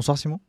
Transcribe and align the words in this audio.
Bonsoir 0.00 0.16
Simon. 0.16 0.40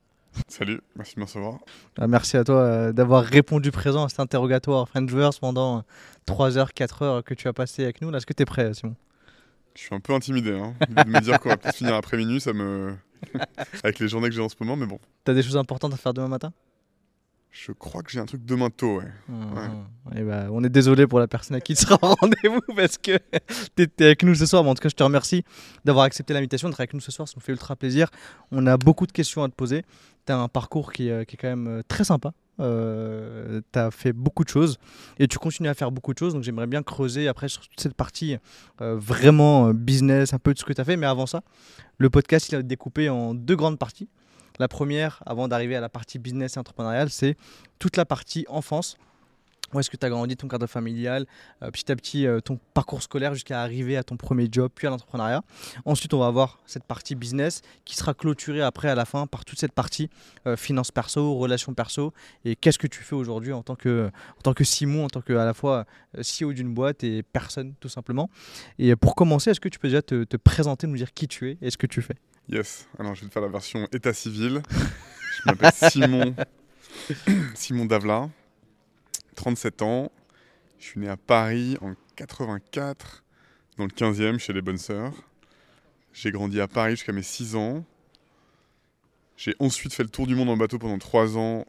Salut, 0.47 0.79
merci 0.95 1.15
de 1.15 1.19
me 1.19 1.25
recevoir. 1.25 1.59
Euh, 1.99 2.07
merci 2.07 2.37
à 2.37 2.45
toi 2.45 2.55
euh, 2.55 2.93
d'avoir 2.93 3.21
répondu 3.21 3.69
présent 3.69 4.05
à 4.05 4.07
cet 4.07 4.21
interrogatoire 4.21 4.87
French 4.87 5.11
pendant 5.41 5.83
3 6.25 6.57
heures, 6.57 6.71
4 6.71 7.01
heures 7.01 7.23
que 7.25 7.33
tu 7.33 7.49
as 7.49 7.51
passé 7.51 7.83
avec 7.83 8.01
nous. 8.01 8.13
Est-ce 8.13 8.25
que 8.25 8.31
tu 8.31 8.43
es 8.43 8.45
prêt 8.45 8.73
Simon? 8.73 8.95
Je 9.75 9.81
suis 9.81 9.93
un 9.93 9.99
peu 9.99 10.13
intimidé. 10.13 10.57
Hein. 10.57 10.73
de 10.87 11.09
me 11.09 11.19
dire 11.19 11.37
qu'on 11.41 11.49
va 11.49 11.57
peut 11.57 11.73
finir 11.73 11.95
après 11.95 12.15
minuit, 12.15 12.39
ça 12.39 12.53
me. 12.53 12.95
avec 13.83 13.99
les 13.99 14.07
journées 14.07 14.29
que 14.29 14.35
j'ai 14.35 14.41
en 14.41 14.47
ce 14.47 14.55
moment, 14.61 14.77
mais 14.77 14.85
bon. 14.85 14.99
T'as 15.25 15.33
des 15.33 15.43
choses 15.43 15.57
importantes 15.57 15.93
à 15.93 15.97
faire 15.97 16.13
demain 16.13 16.29
matin? 16.29 16.53
Je 17.51 17.73
crois 17.73 18.01
que 18.01 18.09
j'ai 18.11 18.19
un 18.19 18.25
truc 18.25 18.45
demain 18.45 18.69
tôt, 18.69 18.99
ouais. 18.99 19.11
Mmh. 19.27 20.15
Et 20.15 20.23
bah, 20.23 20.47
on 20.51 20.63
est 20.63 20.69
désolé 20.69 21.05
pour 21.05 21.19
la 21.19 21.27
personne 21.27 21.55
à 21.57 21.59
qui 21.59 21.75
tu 21.75 21.81
seras 21.81 21.97
en 22.01 22.15
rendez-vous 22.21 22.61
parce 22.75 22.97
que 22.97 23.17
tu 23.75 23.83
étais 23.83 24.05
avec 24.05 24.23
nous 24.23 24.35
ce 24.35 24.45
soir. 24.45 24.63
Mais 24.63 24.69
en 24.69 24.73
tout 24.73 24.81
cas, 24.81 24.89
je 24.89 24.95
te 24.95 25.03
remercie 25.03 25.43
d'avoir 25.83 26.05
accepté 26.05 26.33
l'invitation, 26.33 26.69
d'être 26.69 26.79
avec 26.79 26.93
nous 26.93 27.01
ce 27.01 27.11
soir. 27.11 27.27
Ça 27.27 27.33
nous 27.35 27.41
fait 27.41 27.51
ultra 27.51 27.75
plaisir. 27.75 28.09
On 28.51 28.65
a 28.67 28.77
beaucoup 28.77 29.05
de 29.05 29.11
questions 29.11 29.43
à 29.43 29.49
te 29.49 29.53
poser. 29.53 29.83
Tu 30.25 30.31
as 30.31 30.37
un 30.37 30.47
parcours 30.47 30.93
qui, 30.93 31.09
euh, 31.09 31.25
qui, 31.25 31.35
est 31.35 31.37
quand 31.37 31.49
même 31.49 31.67
euh, 31.67 31.81
très 31.85 32.05
sympa. 32.05 32.31
Euh, 32.61 33.59
tu 33.73 33.79
as 33.79 33.91
fait 33.91 34.13
beaucoup 34.13 34.43
de 34.43 34.49
choses 34.49 34.77
et 35.17 35.27
tu 35.27 35.39
continues 35.39 35.69
à 35.69 35.73
faire 35.73 35.91
beaucoup 35.91 36.13
de 36.13 36.17
choses. 36.17 36.33
Donc 36.33 36.43
j'aimerais 36.43 36.67
bien 36.67 36.83
creuser 36.83 37.27
après 37.27 37.49
sur 37.49 37.67
toute 37.67 37.79
cette 37.81 37.95
partie 37.95 38.37
euh, 38.79 38.95
vraiment 38.97 39.73
business, 39.73 40.33
un 40.33 40.39
peu 40.39 40.53
de 40.53 40.59
ce 40.59 40.63
que 40.63 40.71
tu 40.71 40.79
as 40.79 40.85
fait. 40.85 40.95
Mais 40.95 41.07
avant 41.07 41.25
ça, 41.25 41.41
le 41.97 42.09
podcast, 42.09 42.49
il 42.49 42.55
a 42.55 42.61
découpé 42.61 43.09
en 43.09 43.33
deux 43.33 43.55
grandes 43.57 43.77
parties. 43.77 44.07
La 44.59 44.67
première, 44.67 45.21
avant 45.25 45.47
d'arriver 45.47 45.75
à 45.75 45.81
la 45.81 45.89
partie 45.89 46.19
business 46.19 46.55
et 46.55 46.59
entrepreneuriale, 46.59 47.09
c'est 47.09 47.35
toute 47.79 47.97
la 47.97 48.05
partie 48.05 48.45
enfance. 48.47 48.97
Où 49.73 49.79
est-ce 49.79 49.89
que 49.89 49.95
tu 49.95 50.05
as 50.05 50.09
grandi 50.09 50.35
ton 50.35 50.49
cadre 50.49 50.67
familial, 50.67 51.25
euh, 51.63 51.71
petit 51.71 51.89
à 51.91 51.95
petit 51.95 52.27
euh, 52.27 52.41
ton 52.41 52.59
parcours 52.73 53.01
scolaire 53.01 53.33
jusqu'à 53.33 53.61
arriver 53.61 53.95
à 53.95 54.03
ton 54.03 54.17
premier 54.17 54.49
job, 54.51 54.69
puis 54.73 54.85
à 54.85 54.89
l'entrepreneuriat. 54.89 55.43
Ensuite, 55.85 56.13
on 56.13 56.19
va 56.19 56.27
avoir 56.27 56.59
cette 56.65 56.83
partie 56.83 57.15
business 57.15 57.61
qui 57.85 57.95
sera 57.95 58.13
clôturée 58.13 58.61
après 58.61 58.89
à 58.89 58.95
la 58.95 59.05
fin 59.05 59.27
par 59.27 59.45
toute 59.45 59.59
cette 59.59 59.71
partie 59.71 60.09
euh, 60.45 60.57
finance 60.57 60.91
perso, 60.91 61.35
relations 61.35 61.73
perso 61.73 62.13
et 62.43 62.57
qu'est-ce 62.57 62.79
que 62.79 62.87
tu 62.87 63.01
fais 63.01 63.15
aujourd'hui 63.15 63.53
en 63.53 63.63
tant 63.63 63.75
que 63.75 64.11
en 64.37 64.41
tant 64.41 64.53
que 64.53 64.65
Simon, 64.65 65.05
en 65.05 65.09
tant 65.09 65.21
que 65.21 65.33
à 65.33 65.45
la 65.45 65.53
fois 65.53 65.85
CEO 66.17 66.51
d'une 66.51 66.73
boîte 66.73 67.05
et 67.05 67.23
personne 67.23 67.73
tout 67.79 67.89
simplement. 67.89 68.29
Et 68.77 68.95
pour 68.97 69.15
commencer, 69.15 69.51
est-ce 69.51 69.61
que 69.61 69.69
tu 69.69 69.79
peux 69.79 69.87
déjà 69.87 70.01
te, 70.01 70.25
te 70.25 70.35
présenter, 70.35 70.85
nous 70.85 70.97
dire 70.97 71.13
qui 71.13 71.29
tu 71.29 71.49
es 71.49 71.57
et 71.61 71.69
ce 71.69 71.77
que 71.77 71.87
tu 71.87 72.01
fais? 72.01 72.15
Yes, 72.49 72.87
alors 72.99 73.15
je 73.15 73.21
vais 73.21 73.27
te 73.27 73.33
faire 73.33 73.41
la 73.41 73.47
version 73.47 73.87
état 73.91 74.13
civil. 74.13 74.61
je 74.69 75.41
m'appelle 75.45 75.71
Simon, 75.89 76.35
Simon 77.55 77.85
Davla, 77.85 78.29
37 79.35 79.81
ans. 79.81 80.11
Je 80.79 80.85
suis 80.85 80.99
né 80.99 81.07
à 81.07 81.17
Paris 81.17 81.77
en 81.81 81.93
84, 82.15 83.23
dans 83.77 83.85
le 83.85 83.91
15e, 83.91 84.39
chez 84.39 84.53
les 84.53 84.61
Bonnes 84.61 84.77
Sœurs. 84.77 85.13
J'ai 86.13 86.31
grandi 86.31 86.59
à 86.59 86.67
Paris 86.67 86.91
jusqu'à 86.91 87.13
mes 87.13 87.23
6 87.23 87.55
ans. 87.55 87.85
J'ai 89.37 89.55
ensuite 89.59 89.93
fait 89.93 90.03
le 90.03 90.09
tour 90.09 90.27
du 90.27 90.35
monde 90.35 90.49
en 90.49 90.57
bateau 90.57 90.77
pendant 90.77 90.97
3 90.97 91.37
ans 91.37 91.65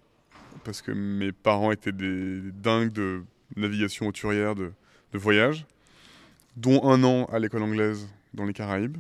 parce 0.65 0.83
que 0.83 0.91
mes 0.93 1.33
parents 1.33 1.71
étaient 1.71 1.93
des 1.93 2.41
dingues 2.53 2.93
de 2.93 3.23
navigation 3.57 4.07
auturière, 4.07 4.55
de, 4.55 4.73
de 5.13 5.19
voyage, 5.19 5.67
dont 6.57 6.83
un 6.85 7.05
an 7.05 7.27
à 7.27 7.39
l'école 7.39 7.63
anglaise 7.63 8.09
dans 8.35 8.45
les 8.45 8.53
Caraïbes. 8.53 8.99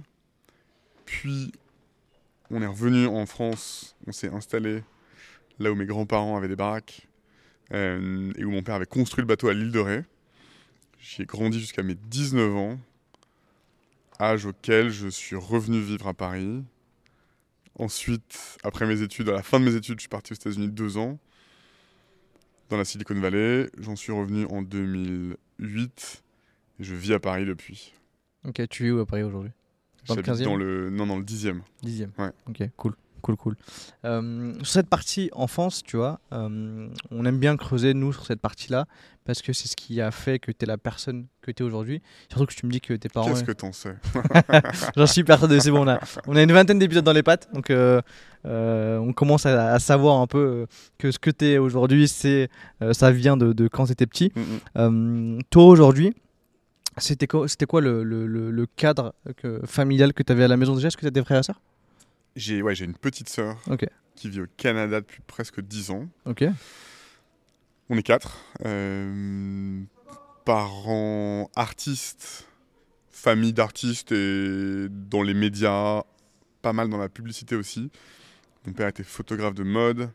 Puis 1.04 1.52
on 2.52 2.62
est 2.62 2.66
revenu 2.66 3.06
en 3.06 3.24
France, 3.26 3.96
on 4.06 4.12
s'est 4.12 4.28
installé 4.28 4.84
là 5.58 5.72
où 5.72 5.74
mes 5.74 5.86
grands-parents 5.86 6.36
avaient 6.36 6.48
des 6.48 6.56
baraques 6.56 7.08
euh, 7.72 8.30
et 8.36 8.44
où 8.44 8.50
mon 8.50 8.62
père 8.62 8.74
avait 8.74 8.86
construit 8.86 9.22
le 9.22 9.26
bateau 9.26 9.48
à 9.48 9.54
l'île 9.54 9.72
de 9.72 9.78
Ré. 9.78 10.04
J'y 10.98 11.22
ai 11.22 11.24
grandi 11.24 11.58
jusqu'à 11.58 11.82
mes 11.82 11.94
19 11.94 12.54
ans, 12.54 12.78
âge 14.20 14.44
auquel 14.44 14.90
je 14.90 15.08
suis 15.08 15.34
revenu 15.34 15.80
vivre 15.80 16.06
à 16.06 16.14
Paris. 16.14 16.62
Ensuite, 17.78 18.58
après 18.62 18.86
mes 18.86 19.00
études, 19.00 19.30
à 19.30 19.32
la 19.32 19.42
fin 19.42 19.58
de 19.58 19.64
mes 19.64 19.74
études, 19.74 19.98
je 19.98 20.02
suis 20.02 20.08
parti 20.08 20.32
aux 20.32 20.36
États-Unis 20.36 20.68
deux 20.68 20.98
ans, 20.98 21.18
dans 22.68 22.76
la 22.76 22.84
Silicon 22.84 23.18
Valley. 23.18 23.70
J'en 23.78 23.96
suis 23.96 24.12
revenu 24.12 24.44
en 24.46 24.62
2008 24.62 26.22
et 26.78 26.84
je 26.84 26.94
vis 26.94 27.14
à 27.14 27.18
Paris 27.18 27.46
depuis. 27.46 27.94
Ok, 28.44 28.60
tu 28.68 28.88
es 28.88 28.90
où 28.90 29.00
à 29.00 29.06
Paris 29.06 29.22
aujourd'hui? 29.22 29.52
Dans 30.08 30.14
le 30.14 30.22
15e 30.22 30.56
le... 30.56 30.90
Non, 30.90 31.06
dans 31.06 31.18
le 31.18 31.24
10e. 31.24 31.60
10e. 31.84 32.08
Ouais. 32.18 32.30
Ok, 32.48 32.68
cool. 32.76 32.94
Cool, 33.22 33.36
cool. 33.36 33.56
Euh, 34.04 34.52
sur 34.58 34.66
cette 34.66 34.88
partie 34.88 35.30
enfance, 35.32 35.84
tu 35.84 35.96
vois, 35.96 36.18
euh, 36.32 36.88
on 37.12 37.24
aime 37.24 37.38
bien 37.38 37.56
creuser, 37.56 37.94
nous, 37.94 38.12
sur 38.12 38.26
cette 38.26 38.40
partie-là, 38.40 38.86
parce 39.24 39.42
que 39.42 39.52
c'est 39.52 39.68
ce 39.68 39.76
qui 39.76 40.00
a 40.00 40.10
fait 40.10 40.40
que 40.40 40.50
tu 40.50 40.64
es 40.64 40.66
la 40.66 40.76
personne 40.76 41.26
que 41.40 41.52
tu 41.52 41.62
es 41.62 41.66
aujourd'hui. 41.66 42.02
Surtout 42.28 42.46
que 42.46 42.54
tu 42.54 42.66
me 42.66 42.72
dis 42.72 42.80
que 42.80 42.94
tes 42.94 43.08
parents. 43.08 43.28
Qu'est-ce 43.28 43.44
que 43.44 43.52
t'en 43.52 43.72
sais 43.72 43.94
J'en 44.96 45.06
suis 45.06 45.22
persuadé, 45.22 45.60
c'est 45.60 45.70
bon. 45.70 45.84
On 45.84 45.88
a, 45.88 46.00
on 46.26 46.34
a 46.34 46.42
une 46.42 46.52
vingtaine 46.52 46.80
d'épisodes 46.80 47.04
dans 47.04 47.12
les 47.12 47.22
pattes, 47.22 47.48
donc 47.54 47.70
euh, 47.70 48.02
on 48.44 49.12
commence 49.12 49.46
à, 49.46 49.78
savoir 49.78 50.20
un 50.20 50.26
peu 50.26 50.66
que 50.98 51.12
ce 51.12 51.20
que 51.20 51.30
tu 51.30 51.46
es 51.46 51.58
aujourd'hui, 51.58 52.08
c'est 52.08 52.50
ça 52.90 53.12
vient 53.12 53.36
de, 53.36 53.52
de 53.52 53.68
quand 53.68 53.86
tu 53.86 53.92
étais 53.92 54.06
petit. 54.06 54.32
Mm, 54.74 54.82
mm. 54.82 55.38
toi, 55.48 55.64
aujourd'hui, 55.66 56.12
c'était 56.98 57.26
quoi, 57.26 57.46
quoi 57.68 57.80
le, 57.80 58.04
le, 58.04 58.26
le, 58.26 58.66
cadre 58.66 59.14
que, 59.36 59.60
familial 59.66 60.12
que 60.12 60.22
tu 60.22 60.32
avais 60.32 60.44
à 60.44 60.48
la 60.48 60.56
maison 60.56 60.74
déjà? 60.74 60.88
Est-ce 60.88 60.96
que 60.96 61.02
tu 61.02 61.06
as 61.06 61.10
des 61.10 61.24
frères 61.24 61.40
et 61.40 61.42
sœurs? 61.42 61.60
J'ai 62.36 62.62
ouais, 62.62 62.74
une 62.74 62.94
petite 62.94 63.28
sœur 63.28 63.58
qui 64.14 64.28
vit 64.28 64.40
au 64.42 64.46
Canada 64.56 65.00
depuis 65.00 65.20
presque 65.26 65.60
10 65.60 65.90
ans. 65.90 66.08
Ok. 66.26 66.44
On 67.88 67.96
est 67.96 68.02
quatre. 68.02 68.38
Euh, 68.64 69.82
parents 70.44 71.50
artistes, 71.56 72.48
famille 73.10 73.52
d'artistes 73.52 74.12
et 74.12 74.88
dans 74.90 75.22
les 75.22 75.34
médias, 75.34 76.02
pas 76.62 76.72
mal 76.72 76.88
dans 76.88 76.98
la 76.98 77.08
publicité 77.08 77.56
aussi. 77.56 77.90
Mon 78.66 78.72
père 78.72 78.88
était 78.88 79.04
photographe 79.04 79.54
de 79.54 79.64
mode, 79.64 80.10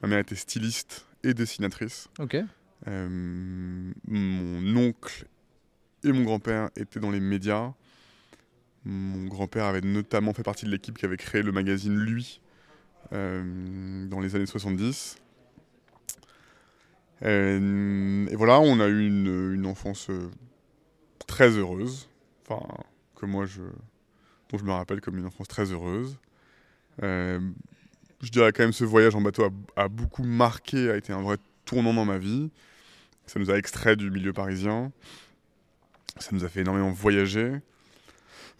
ma 0.00 0.08
mère 0.08 0.18
était 0.18 0.36
styliste 0.36 1.06
et 1.24 1.34
dessinatrice. 1.34 2.08
Ok. 2.18 2.36
Euh, 2.88 3.92
mon 4.06 4.76
oncle 4.76 5.26
et 6.04 6.12
mon 6.12 6.22
grand-père 6.22 6.70
étaient 6.76 7.00
dans 7.00 7.10
les 7.10 7.20
médias. 7.20 7.72
Mon 8.84 9.26
grand-père 9.26 9.64
avait 9.64 9.80
notamment 9.80 10.32
fait 10.32 10.42
partie 10.42 10.64
de 10.64 10.70
l'équipe 10.70 10.98
qui 10.98 11.04
avait 11.04 11.16
créé 11.16 11.42
le 11.42 11.52
magazine 11.52 11.96
Lui 11.96 12.40
euh, 13.12 14.06
dans 14.08 14.20
les 14.20 14.34
années 14.34 14.46
70. 14.46 15.16
Euh, 17.22 18.26
et 18.26 18.34
voilà, 18.36 18.58
on 18.60 18.80
a 18.80 18.88
eu 18.88 19.06
une, 19.06 19.66
enfance 19.66 20.10
euh, 20.10 20.28
très 21.26 21.50
heureuse, 21.50 22.08
enfin, 22.42 22.66
que 23.14 23.26
moi 23.26 23.46
je, 23.46 23.62
dont 24.50 24.58
je 24.58 24.64
me 24.64 24.72
rappelle 24.72 25.00
comme 25.00 25.18
une 25.18 25.26
enfance 25.26 25.46
très 25.46 25.70
heureuse. 25.70 26.18
je 27.00 28.30
dirais 28.30 28.52
quand 28.52 28.64
même 28.64 28.72
ce 28.72 28.84
voyage 28.84 29.14
en 29.14 29.20
bateau 29.20 29.44
a, 29.44 29.82
a, 29.82 29.88
beaucoup 29.88 30.24
marqué, 30.24 30.90
a 30.90 30.96
été 30.96 31.12
un 31.12 31.22
vrai 31.22 31.36
tournant 31.64 31.94
dans 31.94 32.04
ma 32.04 32.18
vie. 32.18 32.50
Ça 33.26 33.38
nous 33.38 33.50
a 33.50 33.56
extrait 33.56 33.94
du 33.94 34.10
milieu 34.10 34.32
parisien. 34.32 34.90
Ça 36.18 36.30
nous 36.32 36.44
a 36.44 36.48
fait 36.48 36.60
énormément 36.60 36.90
voyager. 36.90 37.52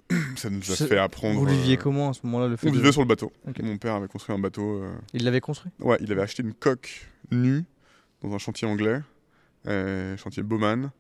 Ça 0.37 0.51
nous 0.51 0.71
a 0.71 0.75
fait 0.75 0.99
apprendre. 0.99 1.39
Vous 1.39 1.47
viviez 1.47 1.77
euh, 1.77 1.81
comment 1.81 2.11
à 2.11 2.13
ce 2.13 2.21
moment-là 2.25 2.49
le 2.49 2.57
fait 2.57 2.69
On 2.69 2.73
vivait 2.73 2.93
sur 2.93 3.03
le 3.03 3.07
bateau. 3.07 3.33
Mon 3.63 3.79
père 3.79 3.95
avait 3.95 4.09
construit 4.09 4.35
un 4.35 4.39
bateau. 4.39 4.83
Euh, 4.83 4.93
il 5.13 5.25
l'avait 5.25 5.41
construit? 5.41 5.71
Ouais, 5.81 5.99
il 6.01 6.11
avait 6.13 6.23
acheté 6.23 6.43
une 6.43 6.55
coque 6.55 7.09
nue 7.31 7.65
dans 8.23 8.35
un 8.35 8.39
chantier 8.39 8.67
anglais, 8.69 9.01
euh, 9.67 10.17
chantier 10.17 10.43
Bowman, 10.43 10.91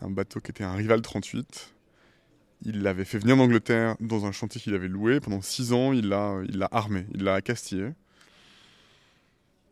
un 0.00 0.10
bateau 0.10 0.40
qui 0.40 0.50
était 0.50 0.64
un 0.64 0.74
rival 0.74 1.02
38. 1.02 1.74
Il 2.64 2.82
l'avait 2.82 3.04
fait 3.04 3.18
venir 3.18 3.36
d'Angleterre 3.36 3.96
dans 4.00 4.24
un 4.24 4.32
chantier 4.32 4.60
qu'il 4.60 4.74
avait 4.74 4.88
loué. 4.88 5.18
Pendant 5.18 5.42
six 5.42 5.72
ans, 5.72 5.92
il 5.92 6.08
l'a 6.08 6.36
il 6.48 6.64
armé, 6.70 7.06
il 7.12 7.24
l'a 7.24 7.40
castillé. 7.40 7.90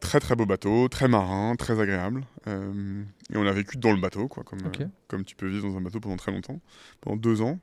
Très 0.01 0.19
très 0.19 0.35
beau 0.35 0.47
bateau, 0.47 0.89
très 0.89 1.09
marin, 1.09 1.55
très 1.57 1.79
agréable. 1.79 2.25
Euh, 2.49 3.03
et 3.33 3.37
on 3.37 3.47
a 3.47 3.53
vécu 3.53 3.77
dans 3.77 3.93
le 3.93 4.01
bateau, 4.01 4.29
quoi, 4.29 4.43
comme, 4.45 4.61
euh, 4.61 4.87
comme 5.09 5.25
tu 5.25 5.37
peux 5.37 5.47
vivre 5.47 5.69
dans 5.69 5.77
un 5.77 5.83
bateau 5.83 6.01
pendant 6.01 6.17
très 6.17 6.33
longtemps, 6.33 6.59
pendant 7.03 7.17
deux 7.17 7.43
ans. 7.43 7.59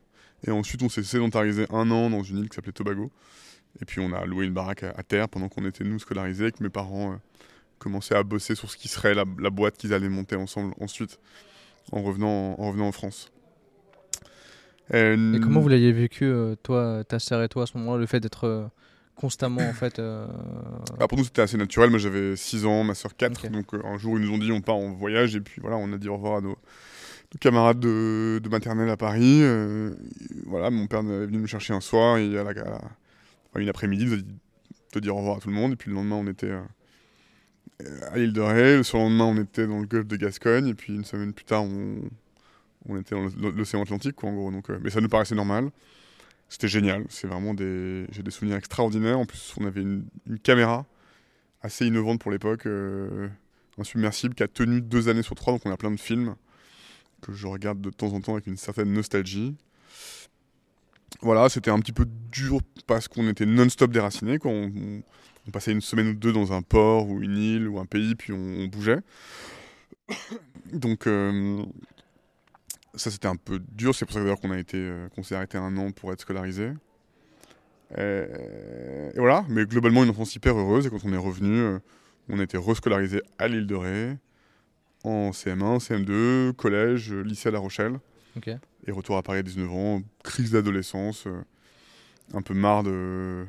Et 0.46 0.52
ensuite, 0.52 0.84
on 0.84 0.90
s'est 0.90 1.04
sédentarisé 1.04 1.66
un 1.72 1.90
an 1.90 2.12
dans 2.12 2.22
une 2.22 2.38
île 2.38 2.50
qui 2.50 2.56
s'appelait 2.56 2.72
Tobago. 2.72 3.12
Et 3.82 3.86
puis, 3.86 4.00
on 4.02 4.14
a 4.14 4.24
loué 4.26 4.46
une 4.46 4.54
baraque 4.54 4.84
à, 4.84 5.02
terre 5.02 5.30
pendant 5.30 5.50
qu'on 5.50 5.66
était, 5.66 5.84
nous, 5.84 5.98
scolarisés, 5.98 6.48
et 6.48 6.52
que 6.52 6.62
mes 6.62 6.70
parents 6.70 7.14
euh, 7.14 7.16
commençaient 7.80 8.16
à 8.16 8.24
bosser 8.24 8.54
sur 8.54 8.70
ce 8.70 8.78
qui 8.78 8.88
serait 8.88 9.16
la, 9.16 9.26
boîte 9.26 9.78
qu'ils 9.78 9.94
allaient 9.94 10.08
monter 10.08 10.36
ensemble 10.36 10.76
ensuite, 10.80 11.20
en 11.92 12.04
revenant 12.04 12.56
en, 12.60 12.68
revenant 12.68 12.88
en 12.88 12.92
France. 12.92 13.32
Et, 14.94 15.16
comment 15.42 15.60
vous 15.60 15.70
l'aviez 15.70 15.92
vécu, 15.92 16.32
toi, 16.62 17.04
ta 17.04 17.18
sœur 17.18 17.42
et 17.42 17.50
toi, 17.50 17.64
à 17.64 17.66
ce 17.66 17.78
moment-là, 17.78 17.98
le 17.98 18.06
fait 18.06 18.20
d'être 18.20 18.70
constamment 19.18 19.68
en 19.68 19.74
fait 19.74 20.00
euh, 20.00 20.26
bah, 20.98 21.08
Pour 21.08 21.18
nous 21.18 21.26
c'était 21.26 21.42
assez 21.42 21.58
naturel, 21.58 21.90
moi 21.90 22.00
j'avais 22.00 22.36
6 22.36 22.66
ans, 22.66 22.84
ma 22.84 22.96
soeur 22.96 23.16
4, 23.16 23.50
donc 23.50 23.74
euh, 23.74 23.82
un 23.84 23.98
jour 23.98 24.18
ils 24.18 24.26
nous 24.26 24.32
ont 24.32 24.38
dit 24.38 24.52
on 24.52 24.62
part 24.62 24.76
en 24.76 24.94
voyage. 24.94 25.36
Et 25.36 25.42
puis 25.42 25.60
voilà 25.60 25.76
on 25.78 25.92
a 25.92 25.98
dit 25.98 26.08
au 26.08 26.16
revoir 26.16 26.38
à 26.38 26.42
nos, 26.42 26.58
camarades 27.42 27.80
de, 27.80 28.40
de, 28.42 28.50
maternelle 28.50 28.90
à 28.90 28.96
Paris. 28.96 29.42
Euh, 29.42 29.94
voilà, 30.46 30.70
mon 30.70 30.88
père 30.88 31.00
est 31.00 31.26
venu 31.26 31.40
nous 31.40 31.48
chercher 31.48 31.74
un 31.74 31.82
soir. 31.82 32.18
Et 32.18 32.38
à 32.38 32.44
la, 32.44 32.54
une 33.56 33.70
après-midi 33.70 34.04
il 34.04 34.10
nous 34.10 34.14
a 34.14 34.18
dit 34.18 34.36
de 34.94 35.00
dire 35.00 35.16
au 35.16 35.20
revoir 35.20 35.38
à 35.38 35.40
tout 35.40 35.50
le 35.50 35.56
monde. 35.56 35.74
Et 35.74 35.76
puis 35.76 35.90
le 35.90 35.96
lendemain 35.96 36.16
on 36.16 36.28
était 36.28 36.52
à 38.12 38.18
l'île 38.18 38.34
de 38.34 38.42
Ré, 38.42 38.78
le 38.78 38.84
surlendemain 38.84 39.26
on 39.26 39.38
était 39.42 39.68
dans 39.68 39.80
le 39.80 39.88
golfe 39.88 40.08
de 40.08 40.16
Gascogne. 40.16 40.68
Et 40.68 40.74
puis 40.76 40.94
une 40.94 41.06
semaine 41.06 41.34
plus 41.34 41.46
tard 41.46 41.64
on, 41.64 42.02
on 42.88 43.00
était 43.00 43.16
dans 43.16 43.28
l'océan 43.50 43.82
Atlantique 43.82 44.16
quoi, 44.16 44.30
en 44.30 44.34
gros, 44.34 44.52
donc, 44.52 44.70
mais 44.70 44.92
ça 44.92 45.02
nous 45.02 45.10
paraissait 45.10 45.36
normal. 45.36 45.72
C'était 46.50 46.68
génial. 46.68 47.06
C'est 47.10 47.28
vraiment 47.28 47.54
des. 47.54 48.06
J'ai 48.12 48.24
des 48.24 48.32
souvenirs 48.32 48.58
extraordinaires. 48.58 49.20
En 49.20 49.26
plus, 49.26 49.54
on 49.60 49.66
avait 49.66 49.82
une, 49.82 50.06
caméra 50.44 50.86
assez 51.62 51.86
innovante 51.86 52.22
pour 52.22 52.32
l'époque, 52.32 52.66
euh, 52.68 53.28
un 53.78 53.84
submersible 53.84 54.36
qui 54.36 54.44
a 54.44 54.48
tenu 54.48 54.82
deux 54.82 55.10
années 55.10 55.24
sur 55.24 55.36
trois. 55.36 55.54
Donc, 55.54 55.66
on 55.66 55.72
a 55.72 55.78
plein 55.78 55.92
de 55.92 56.00
films 56.00 56.36
que 57.22 57.34
je 57.34 57.48
regarde 57.48 57.82
de 57.82 57.90
temps 57.90 58.14
en 58.14 58.22
temps 58.22 58.34
avec 58.34 58.48
une 58.48 58.58
certaine 58.58 58.94
nostalgie. 58.94 59.56
Voilà, 61.22 61.50
c'était 61.50 61.72
un 61.72 61.80
petit 61.80 61.94
peu 61.94 62.06
dur 62.32 62.60
parce 62.86 63.08
qu'on 63.08 63.28
était 63.28 63.46
non-stop 63.46 63.92
déracinés. 63.92 64.38
Quoi. 64.38 64.52
On, 64.52 65.02
passait 65.52 65.72
une 65.72 65.82
semaine 65.82 66.10
ou 66.10 66.14
deux 66.14 66.34
dans 66.34 66.52
un 66.52 66.62
port 66.62 67.08
ou 67.08 67.22
une 67.22 67.38
île 67.38 67.68
ou 67.70 67.80
un 67.80 67.86
pays, 67.86 68.16
puis 68.16 68.34
on, 68.34 68.36
on 68.36 68.68
bougeait. 68.68 69.00
Donc, 70.74 71.08
euh, 71.08 71.64
ça 72.98 73.12
c'était 73.12 73.28
un 73.28 73.36
peu 73.36 73.60
dur. 73.60 73.96
C'est 73.96 74.06
pour 74.06 74.14
ça 74.14 74.22
d'ailleurs 74.22 74.40
qu'on 74.40 74.52
a 74.52 74.58
été, 74.58 74.78
euh, 74.78 75.08
qu'on 75.10 75.24
s'est 75.24 75.36
arrêté 75.36 75.58
un 75.58 75.76
an 75.78 75.92
pour 75.92 76.12
être 76.14 76.22
scolarisé. 76.22 76.72
Euh, 77.98 79.12
et 79.14 79.20
voilà, 79.20 79.46
mais 79.50 79.66
globalement 79.66 80.04
une 80.04 80.10
enfance 80.10 80.36
hyper 80.36 80.58
heureuse. 80.58 80.86
Et 80.86 80.90
quand 80.90 81.04
on 81.06 81.14
est 81.14 81.18
revenu, 81.18 81.60
euh, 81.60 81.80
on 82.30 82.40
a 82.40 82.44
été 82.44 82.58
rescolarisé 82.58 83.22
à 83.38 83.48
l'île 83.48 83.68
de 83.68 83.76
Ré, 83.76 84.18
en 85.04 85.32
CM1, 85.32 85.80
CM2, 85.80 86.54
collège, 86.54 87.14
lycée 87.14 87.50
à 87.50 87.52
La 87.52 87.60
Rochelle. 87.60 88.00
Et 88.86 88.92
retour 88.92 89.18
à 89.18 89.24
Paris 89.24 89.40
à 89.40 89.44
19 89.44 89.72
ans, 89.72 90.02
crise 90.24 90.52
d'adolescence, 90.52 91.28
un 92.34 92.42
peu 92.42 92.54
marre 92.54 92.84
de. 92.84 93.46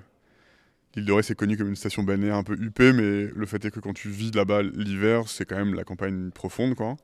L'île 0.94 1.04
de 1.04 1.12
Ré, 1.12 1.22
c'est 1.22 1.34
connu 1.34 1.56
comme 1.56 1.68
une 1.68 1.76
station 1.76 2.02
balnéaire 2.02 2.36
un 2.36 2.42
peu 2.42 2.54
huppée, 2.54 2.92
mais 2.92 3.26
le 3.26 3.46
fait 3.46 3.64
est 3.64 3.70
que 3.70 3.80
quand 3.80 3.92
tu 3.92 4.08
vis 4.08 4.34
là-bas 4.34 4.62
l'hiver, 4.62 5.28
c'est 5.28 5.44
quand 5.44 5.56
même 5.56 5.74
la 5.74 5.84
campagne 5.84 6.30
profonde, 6.30 6.74
quoi. 6.74 6.96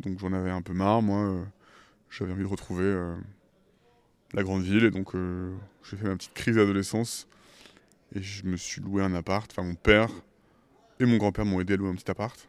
Donc 0.00 0.18
j'en 0.18 0.32
avais 0.32 0.50
un 0.50 0.62
peu 0.62 0.72
marre, 0.72 1.02
moi. 1.02 1.46
J'avais 2.10 2.32
envie 2.32 2.42
de 2.42 2.48
retrouver 2.48 2.84
euh, 2.84 3.14
la 4.34 4.42
grande 4.42 4.62
ville, 4.62 4.84
et 4.84 4.90
donc 4.90 5.14
euh, 5.14 5.54
j'ai 5.88 5.96
fait 5.96 6.06
ma 6.06 6.16
petite 6.16 6.34
crise 6.34 6.56
d'adolescence. 6.56 7.28
Et 8.14 8.22
je 8.22 8.44
me 8.46 8.56
suis 8.56 8.80
loué 8.80 9.02
un 9.02 9.14
appart. 9.14 9.50
Enfin, 9.50 9.62
mon 9.66 9.74
père 9.74 10.08
et 11.00 11.04
mon 11.04 11.16
grand-père 11.16 11.44
m'ont 11.44 11.60
aidé 11.60 11.74
à 11.74 11.76
louer 11.76 11.90
un 11.90 11.94
petit 11.94 12.10
appart. 12.10 12.48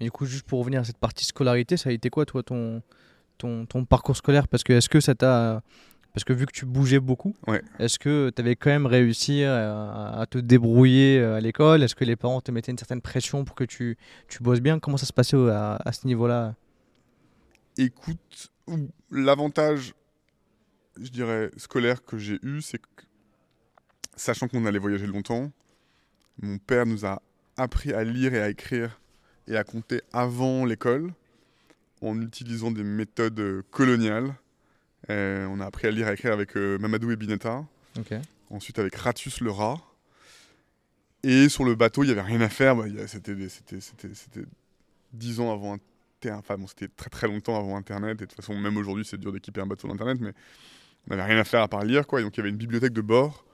Et 0.00 0.04
du 0.04 0.10
coup, 0.10 0.24
juste 0.26 0.46
pour 0.46 0.60
revenir 0.60 0.80
à 0.80 0.84
cette 0.84 0.96
partie 0.98 1.24
scolarité, 1.24 1.76
ça 1.76 1.90
a 1.90 1.92
été 1.92 2.08
quoi, 2.08 2.24
toi, 2.24 2.42
ton, 2.42 2.82
ton, 3.38 3.66
ton 3.66 3.84
parcours 3.84 4.16
scolaire? 4.16 4.46
Parce 4.48 4.62
que 4.62 4.72
est-ce 4.72 4.88
que 4.88 5.00
ça 5.00 5.14
t'a. 5.14 5.62
Parce 6.14 6.24
que 6.24 6.32
vu 6.34 6.44
que 6.46 6.52
tu 6.52 6.66
bougeais 6.66 7.00
beaucoup, 7.00 7.34
Ouais. 7.46 7.62
est-ce 7.78 7.98
que 7.98 8.30
tu 8.34 8.40
avais 8.42 8.54
quand 8.54 8.68
même 8.70 8.84
réussi 8.86 9.44
à, 9.44 10.10
à 10.20 10.26
te 10.26 10.36
débrouiller 10.38 11.18
euh, 11.18 11.36
à 11.36 11.40
l'école? 11.40 11.82
Est-ce 11.82 11.94
que 11.94 12.04
les 12.04 12.16
parents 12.16 12.40
te 12.42 12.50
mettaient 12.52 12.70
une 12.70 12.78
certaine 12.78 13.00
pression 13.00 13.44
pour 13.44 13.54
que 13.56 13.64
tu, 13.64 13.96
tu 14.28 14.42
bosses 14.42 14.60
bien? 14.60 14.78
Comment 14.78 14.98
ça 14.98 15.06
se 15.06 15.12
passait 15.12 15.36
à 15.38 15.90
ce 15.92 16.06
niveau-là? 16.06 16.54
Écoute, 17.78 18.52
l'avantage, 19.10 19.94
je 21.00 21.08
dirais, 21.10 21.50
scolaire 21.56 22.04
que 22.04 22.18
j'ai 22.18 22.38
eu, 22.42 22.60
c'est 22.62 22.78
que, 22.78 22.86
sachant 24.16 24.48
qu'on 24.48 24.66
allait 24.66 24.78
voyager 24.78 25.06
longtemps, 25.06 25.50
mon 26.40 26.58
père 26.58 26.86
nous 26.86 27.04
a 27.06 27.22
appris 27.56 27.92
à 27.92 28.04
lire 28.04 28.34
et 28.34 28.40
à 28.40 28.48
écrire 28.48 29.00
et 29.48 29.56
à 29.56 29.64
compter 29.64 30.00
avant 30.12 30.64
l'école, 30.64 31.12
en 32.00 32.20
utilisant 32.20 32.70
des 32.70 32.82
méthodes 32.84 33.38
euh, 33.40 33.62
coloniales. 33.70 34.34
Euh, 35.10 35.46
on 35.46 35.60
a 35.60 35.66
appris 35.66 35.86
à 35.86 35.90
lire 35.90 36.06
et 36.08 36.10
à 36.10 36.14
écrire 36.14 36.32
avec 36.32 36.56
euh, 36.56 36.78
Mamadou 36.78 37.10
et 37.10 37.16
Bineta, 37.16 37.64
Ok. 37.98 38.12
ensuite 38.50 38.78
avec 38.78 38.94
Ratus 38.96 39.40
le 39.40 39.50
rat. 39.50 39.80
Et 41.24 41.48
sur 41.48 41.64
le 41.64 41.74
bateau, 41.76 42.02
il 42.02 42.06
n'y 42.06 42.12
avait 42.12 42.22
rien 42.22 42.40
à 42.40 42.48
faire. 42.48 42.74
bah, 42.76 42.84
C'était 43.06 43.34
des- 43.36 43.48
c'était- 43.48 43.80
c'était- 43.80 44.14
c'était 44.14 44.44
dix 45.12 45.38
ans 45.40 45.52
avant 45.52 45.76
Internet. 46.28 46.44
Enfin, 46.44 46.58
bon, 46.60 46.66
c'était 46.66 46.88
très 46.88 47.10
très 47.10 47.26
longtemps 47.26 47.58
avant 47.58 47.76
Internet. 47.76 48.20
Et 48.20 48.24
de 48.24 48.26
toute 48.26 48.36
façon, 48.36 48.56
même 48.58 48.76
aujourd'hui, 48.76 49.04
c'est 49.04 49.18
dur 49.18 49.32
d'équiper 49.32 49.60
un 49.60 49.66
bateau 49.66 49.88
d'Internet. 49.88 50.18
Mais 50.20 50.32
on 51.06 51.10
n'avait 51.10 51.24
rien 51.32 51.38
à 51.38 51.44
faire 51.44 51.62
à 51.62 51.68
part 51.68 51.84
lire. 51.84 52.06
Quoi. 52.06 52.20
Et 52.20 52.22
donc, 52.24 52.36
il 52.36 52.38
y 52.38 52.40
avait 52.40 52.50
une 52.50 52.56
bibliothèque 52.56 52.92
de 52.92 53.00
bord 53.00 53.44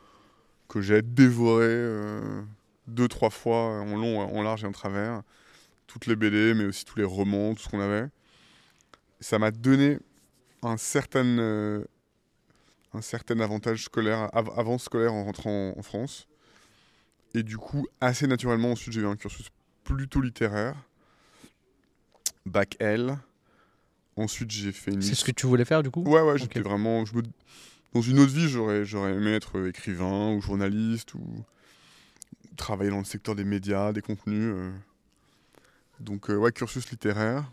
que 0.68 0.80
j'ai 0.80 1.00
dévorée 1.02 1.64
euh, 1.66 2.42
deux, 2.86 3.08
trois 3.08 3.30
fois 3.30 3.80
en 3.80 3.96
long, 3.96 4.20
en 4.20 4.42
large 4.42 4.64
et 4.64 4.66
en 4.66 4.72
travers. 4.72 5.22
Toutes 5.86 6.06
les 6.06 6.16
BD, 6.16 6.52
mais 6.54 6.64
aussi 6.66 6.84
tous 6.84 6.98
les 6.98 7.04
romans, 7.04 7.54
tout 7.54 7.62
ce 7.62 7.68
qu'on 7.70 7.80
avait. 7.80 8.08
Ça 9.20 9.38
m'a 9.38 9.50
donné 9.50 9.98
un 10.62 10.76
certain, 10.76 11.24
euh, 11.24 11.84
un 12.92 13.00
certain 13.00 13.40
avantage 13.40 13.84
scolaire, 13.84 14.28
av- 14.36 14.50
avant 14.56 14.76
scolaire 14.76 15.14
en 15.14 15.24
rentrant 15.24 15.72
en 15.76 15.82
France. 15.82 16.28
Et 17.34 17.42
du 17.42 17.56
coup, 17.56 17.86
assez 18.00 18.26
naturellement, 18.26 18.72
ensuite, 18.72 18.92
j'ai 18.92 19.00
eu 19.00 19.06
un 19.06 19.16
cursus 19.16 19.48
plutôt 19.84 20.20
littéraire. 20.20 20.74
Bac 22.48 22.76
L. 22.80 23.18
Ensuite, 24.16 24.50
j'ai 24.50 24.72
fait 24.72 24.92
une 24.92 25.02
C'est 25.02 25.14
ce 25.14 25.24
que 25.24 25.30
tu 25.30 25.46
voulais 25.46 25.64
faire, 25.64 25.82
du 25.82 25.90
coup 25.90 26.02
Ouais, 26.02 26.20
ouais, 26.22 26.38
j'étais 26.38 26.60
vraiment. 26.60 27.04
je 27.04 27.14
me- 27.14 27.22
Dans 27.94 28.02
une 28.02 28.18
autre 28.18 28.32
vie, 28.32 28.48
j'aurais, 28.48 28.84
j'aurais 28.84 29.12
aimé 29.14 29.30
être 29.32 29.58
euh, 29.58 29.68
écrivain 29.68 30.32
ou 30.34 30.40
journaliste 30.40 31.14
ou 31.14 31.22
travailler 32.56 32.90
dans 32.90 32.98
le 32.98 33.04
secteur 33.04 33.34
des 33.36 33.44
médias, 33.44 33.92
des 33.92 34.02
contenus. 34.02 34.52
euh. 34.54 34.72
Donc, 36.00 36.30
euh, 36.30 36.36
ouais, 36.36 36.50
cursus 36.52 36.90
littéraire 36.90 37.50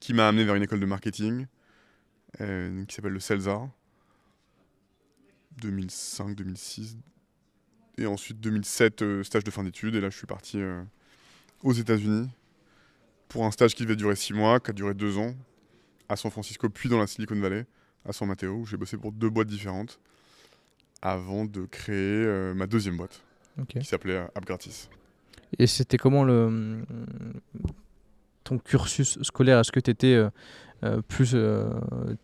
qui 0.00 0.14
m'a 0.14 0.28
amené 0.28 0.44
vers 0.44 0.54
une 0.54 0.62
école 0.62 0.80
de 0.80 0.86
marketing 0.86 1.46
euh, 2.40 2.84
qui 2.84 2.94
s'appelle 2.94 3.12
le 3.12 3.20
CELSA. 3.20 3.68
2005-2006. 5.60 6.96
Et 7.98 8.06
ensuite, 8.06 8.38
2007, 8.40 9.02
euh, 9.02 9.22
stage 9.24 9.44
de 9.44 9.50
fin 9.50 9.64
d'études. 9.64 9.94
Et 9.96 10.00
là, 10.00 10.08
je 10.10 10.16
suis 10.16 10.26
parti 10.26 10.60
aux 11.62 11.72
États-Unis 11.72 12.28
pour 13.28 13.44
un 13.44 13.50
stage 13.50 13.74
qui 13.74 13.82
devait 13.82 13.96
durer 13.96 14.16
six 14.16 14.32
mois, 14.32 14.60
qui 14.60 14.70
a 14.70 14.72
duré 14.72 14.94
deux 14.94 15.18
ans, 15.18 15.34
à 16.08 16.16
San 16.16 16.30
Francisco, 16.30 16.68
puis 16.68 16.88
dans 16.88 16.98
la 16.98 17.06
Silicon 17.06 17.38
Valley, 17.38 17.66
à 18.08 18.12
San 18.12 18.26
Mateo, 18.28 18.54
où 18.54 18.66
j'ai 18.66 18.76
bossé 18.76 18.96
pour 18.96 19.12
deux 19.12 19.30
boîtes 19.30 19.48
différentes 19.48 20.00
avant 21.02 21.44
de 21.44 21.66
créer 21.66 22.24
euh, 22.24 22.54
ma 22.54 22.66
deuxième 22.66 22.96
boîte, 22.96 23.22
qui 23.68 23.84
s'appelait 23.84 24.16
euh, 24.16 24.26
App 24.34 24.44
Gratis. 24.44 24.88
Et 25.58 25.66
c'était 25.66 25.98
comment 25.98 26.24
le 26.24 26.82
ton 28.44 28.58
cursus 28.58 29.18
scolaire? 29.22 29.58
Est-ce 29.58 29.72
que 29.72 29.80
tu 29.80 29.90
étais 29.90 30.18
plus 31.08 31.32
euh, 31.34 31.68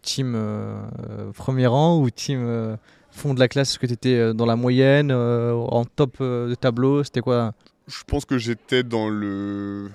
team 0.03 0.35
euh, 0.35 0.81
euh, 1.09 1.33
premier 1.33 1.67
rang 1.67 2.01
ou 2.01 2.09
team 2.11 2.79
fond 3.11 3.35
de 3.35 3.41
la 3.41 3.49
classe? 3.49 3.71
Est-ce 3.71 3.79
que 3.79 3.87
tu 3.87 3.93
étais 3.93 4.35
dans 4.35 4.47
la 4.47 4.57
moyenne, 4.57 5.13
en 5.13 5.85
top 5.85 6.21
de 6.21 6.55
tableau? 6.55 7.05
C'était 7.05 7.21
quoi? 7.21 7.53
Je 7.87 8.03
pense 8.07 8.25
que 8.25 8.39
j'étais 8.39 8.83
dans 8.83 9.09
le 9.09 9.91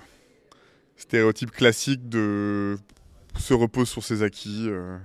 stéréotype 0.99 1.51
classique 1.51 2.07
de 2.09 2.77
se 3.37 3.53
repose 3.53 3.89
sur 3.89 4.03
ses 4.03 4.21
acquis, 4.23 4.65
euh, 4.67 4.97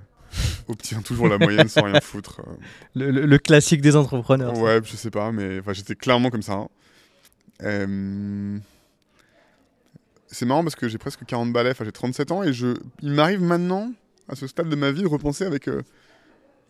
obtient 0.68 1.00
toujours 1.02 1.28
la 1.28 1.38
moyenne 1.38 1.68
sans 1.68 1.82
rien 1.84 2.00
foutre. 2.00 2.40
euh. 2.40 2.52
le, 2.94 3.10
le- 3.10 3.26
le 3.26 3.38
classique 3.38 3.80
des 3.80 3.96
entrepreneurs. 3.96 4.54
ça. 4.56 4.62
Ouais, 4.62 4.80
je 4.84 4.96
sais 4.96 5.10
pas, 5.10 5.32
mais 5.32 5.60
j'étais 5.72 5.94
clairement 5.94 6.30
comme 6.30 6.42
ça. 6.42 6.66
Euh, 7.62 8.58
C'est 10.26 10.46
marrant 10.46 10.64
parce 10.64 10.74
que 10.74 10.88
j'ai 10.88 10.98
presque 10.98 11.24
40 11.24 11.52
balais, 11.52 11.70
enfin 11.70 11.84
j'ai 11.84 11.92
37 11.92 12.32
ans 12.32 12.42
et 12.42 12.52
je... 12.52 12.74
il 13.02 13.12
m'arrive 13.12 13.40
maintenant, 13.40 13.92
à 14.28 14.34
ce 14.34 14.46
stade 14.48 14.68
de 14.68 14.74
ma 14.76 14.90
vie, 14.90 15.02
de 15.02 15.06
repenser 15.08 15.44
avec 15.44 15.68
euh, 15.68 15.82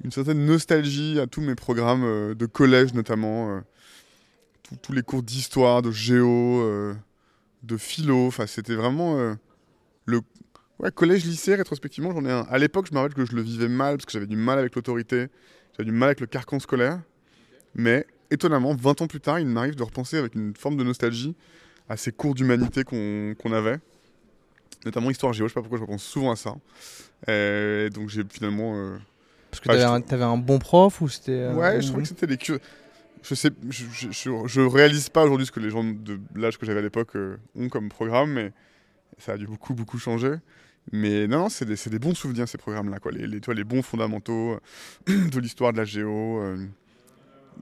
une 0.05 0.11
certaine 0.11 0.45
nostalgie 0.45 1.19
à 1.19 1.27
tous 1.27 1.41
mes 1.41 1.55
programmes 1.55 2.35
de 2.35 2.47
collège 2.47 2.93
notamment, 2.93 3.61
tous- 4.83 4.93
les 4.93 5.03
cours 5.03 5.23
d'histoire, 5.23 5.81
de 5.81 5.91
géo, 5.91 6.95
de 7.65 7.77
philo, 7.77 8.27
enfin 8.27 8.47
c'était 8.47 8.75
vraiment 8.75 9.19
euh, 9.19 9.35
le 10.07 10.21
ouais, 10.79 10.91
collège-lycée 10.91 11.55
rétrospectivement, 11.55 12.13
j'en 12.13 12.25
ai 12.25 12.31
un. 12.33 12.47
À 12.51 12.59
l'époque, 12.59 12.87
je 12.89 12.95
me 12.95 12.99
rappelle 12.99 13.15
que 13.15 13.25
je 13.25 13.35
le 13.35 13.43
vivais 13.43 13.69
mal 13.69 13.97
parce 13.97 14.07
que 14.07 14.13
j'avais 14.13 14.27
du 14.27 14.37
mal 14.37 14.59
avec 14.59 14.75
l'autorité, 14.75 15.29
j'avais 15.77 15.91
du 15.91 15.97
mal 15.97 16.09
avec 16.09 16.21
le 16.21 16.27
carcan 16.27 16.59
scolaire, 16.61 17.01
mais 17.75 18.07
étonnamment, 18.31 18.75
20 18.75 19.01
ans 19.03 19.07
plus 19.07 19.21
tard, 19.21 19.41
il 19.41 19.47
m'arrive 19.47 19.77
de 19.77 19.83
repenser 19.83 20.17
avec 20.19 20.35
une 20.35 20.55
forme 20.57 20.77
de 20.77 20.85
nostalgie 20.85 21.35
à 21.89 21.97
ces 21.97 22.13
cours 22.13 22.35
d'humanité 22.35 22.85
qu'on 22.85 23.35
qu'on 23.39 23.53
avait, 23.53 23.79
notamment 24.85 25.11
histoire 25.11 25.33
géo. 25.33 25.47
Je 25.47 25.51
sais 25.51 25.55
pas 25.55 25.61
pourquoi 25.61 25.79
je 25.79 25.83
repense 25.85 26.03
souvent 26.05 26.31
à 26.33 26.37
ça. 26.37 26.55
Euh, 27.29 27.89
donc 27.91 28.09
j'ai 28.11 28.23
finalement. 28.31 28.77
euh, 28.77 28.97
Parce 29.51 29.61
que 29.61 29.69
Ouais, 29.69 29.77
tu 29.77 29.81
je 29.83 29.87
avais, 29.87 30.03
trouve- 30.03 30.23
un 30.23 30.37
bon 30.37 30.59
prof 30.59 31.01
ou 31.01 31.09
c'était. 31.09 31.33
euh, 31.33 31.55
Ouais, 31.55 31.79
ou- 31.79 31.81
je 31.81 31.87
trouvais 31.89 32.03
que 32.03 32.09
c'était 32.09 32.27
des 32.27 32.37
curieux. 32.37 32.61
Je 33.25 33.35
sais, 33.35 33.51
réalise 34.57 35.09
pas 35.09 35.25
aujourd'hui 35.25 35.47
ce 35.47 35.53
que 35.53 35.61
les 35.61 35.71
gens 35.71 35.83
de 35.83 36.21
l'âge 36.35 36.59
que 36.59 36.67
j'avais 36.67 36.81
à 36.81 36.83
l'époque 36.83 37.17
euh, 37.17 37.39
ont 37.55 37.69
comme 37.69 37.89
programme, 37.89 38.35
mais 38.35 38.53
ça 39.19 39.33
a 39.33 39.37
dû 39.39 39.47
beaucoup, 39.47 39.75
beaucoup 39.75 39.99
changer. 39.99 40.35
Mais 40.93 41.27
non, 41.27 41.49
c'est 41.49 41.65
des, 41.65 41.99
bons 41.99 42.15
souvenirs 42.15 42.47
ces 42.47 42.59
programmes-là, 42.59 42.99
quoi. 42.99 43.13
Les, 43.13 43.27
les, 43.27 43.65
bons 43.65 43.83
fondamentaux 43.83 44.61
euh, 45.09 45.29
de 45.31 45.41
l'histoire 45.41 45.73
de 45.73 45.79
la 45.79 45.87
géo, 45.87 46.43
euh, 46.43 46.67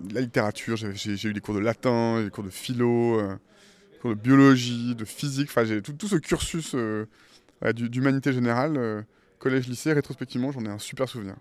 de 0.00 0.14
la 0.14 0.21
littérature. 0.21 0.76
J'ai 0.76 1.28
eu 1.28 1.33
des 1.33 1.40
cours 1.40 1.54
de 1.54 1.61
latin, 1.61 2.21
des 2.23 2.31
cours 2.31 2.45
de 2.45 2.50
philo, 2.50 3.23
des 3.92 3.99
cours 3.99 4.11
de 4.11 4.21
biologie, 4.21 4.97
de 4.97 5.04
physique. 5.04 5.49
Enfin, 5.49 5.64
j'ai 5.64 5.81
tout, 5.81 6.09
ce 6.09 6.16
cursus 6.16 6.75
d'humanité 7.71 8.33
générale, 8.33 8.76
euh, 8.76 9.02
collège, 9.38 9.69
lycée, 9.69 9.92
rétrospectivement, 9.92 10.50
j'en 10.50 10.64
ai 10.64 10.69
un 10.69 10.78
super 10.78 11.09
souvenir. 11.09 11.37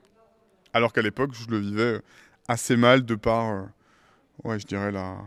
Alors 0.74 0.94
qu'à 0.94 1.01
l'époque, 1.01 1.32
je 1.34 1.50
le 1.50 1.58
vivais 1.58 2.01
assez 2.48 2.78
mal 2.78 3.04
de 3.04 3.16
par, 3.16 3.68
ouais, 4.44 4.60
je 4.60 4.66
dirais 4.68 4.92
la, 4.92 5.18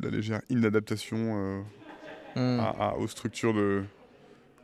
la 0.00 0.10
légère 0.10 0.40
inadaptation 0.50 1.16
euh, 1.36 1.60
Hmm. 2.36 2.58
à- 2.58 2.88
à- 2.88 2.94
aux 2.96 3.06
structures 3.06 3.54
de, 3.54 3.84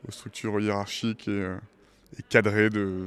aux 0.09 0.11
structures 0.11 0.59
hiérarchiques 0.61 1.29
et, 1.29 1.31
euh, 1.31 1.57
et 2.19 2.23
cadrées 2.29 2.69
de, 2.69 3.07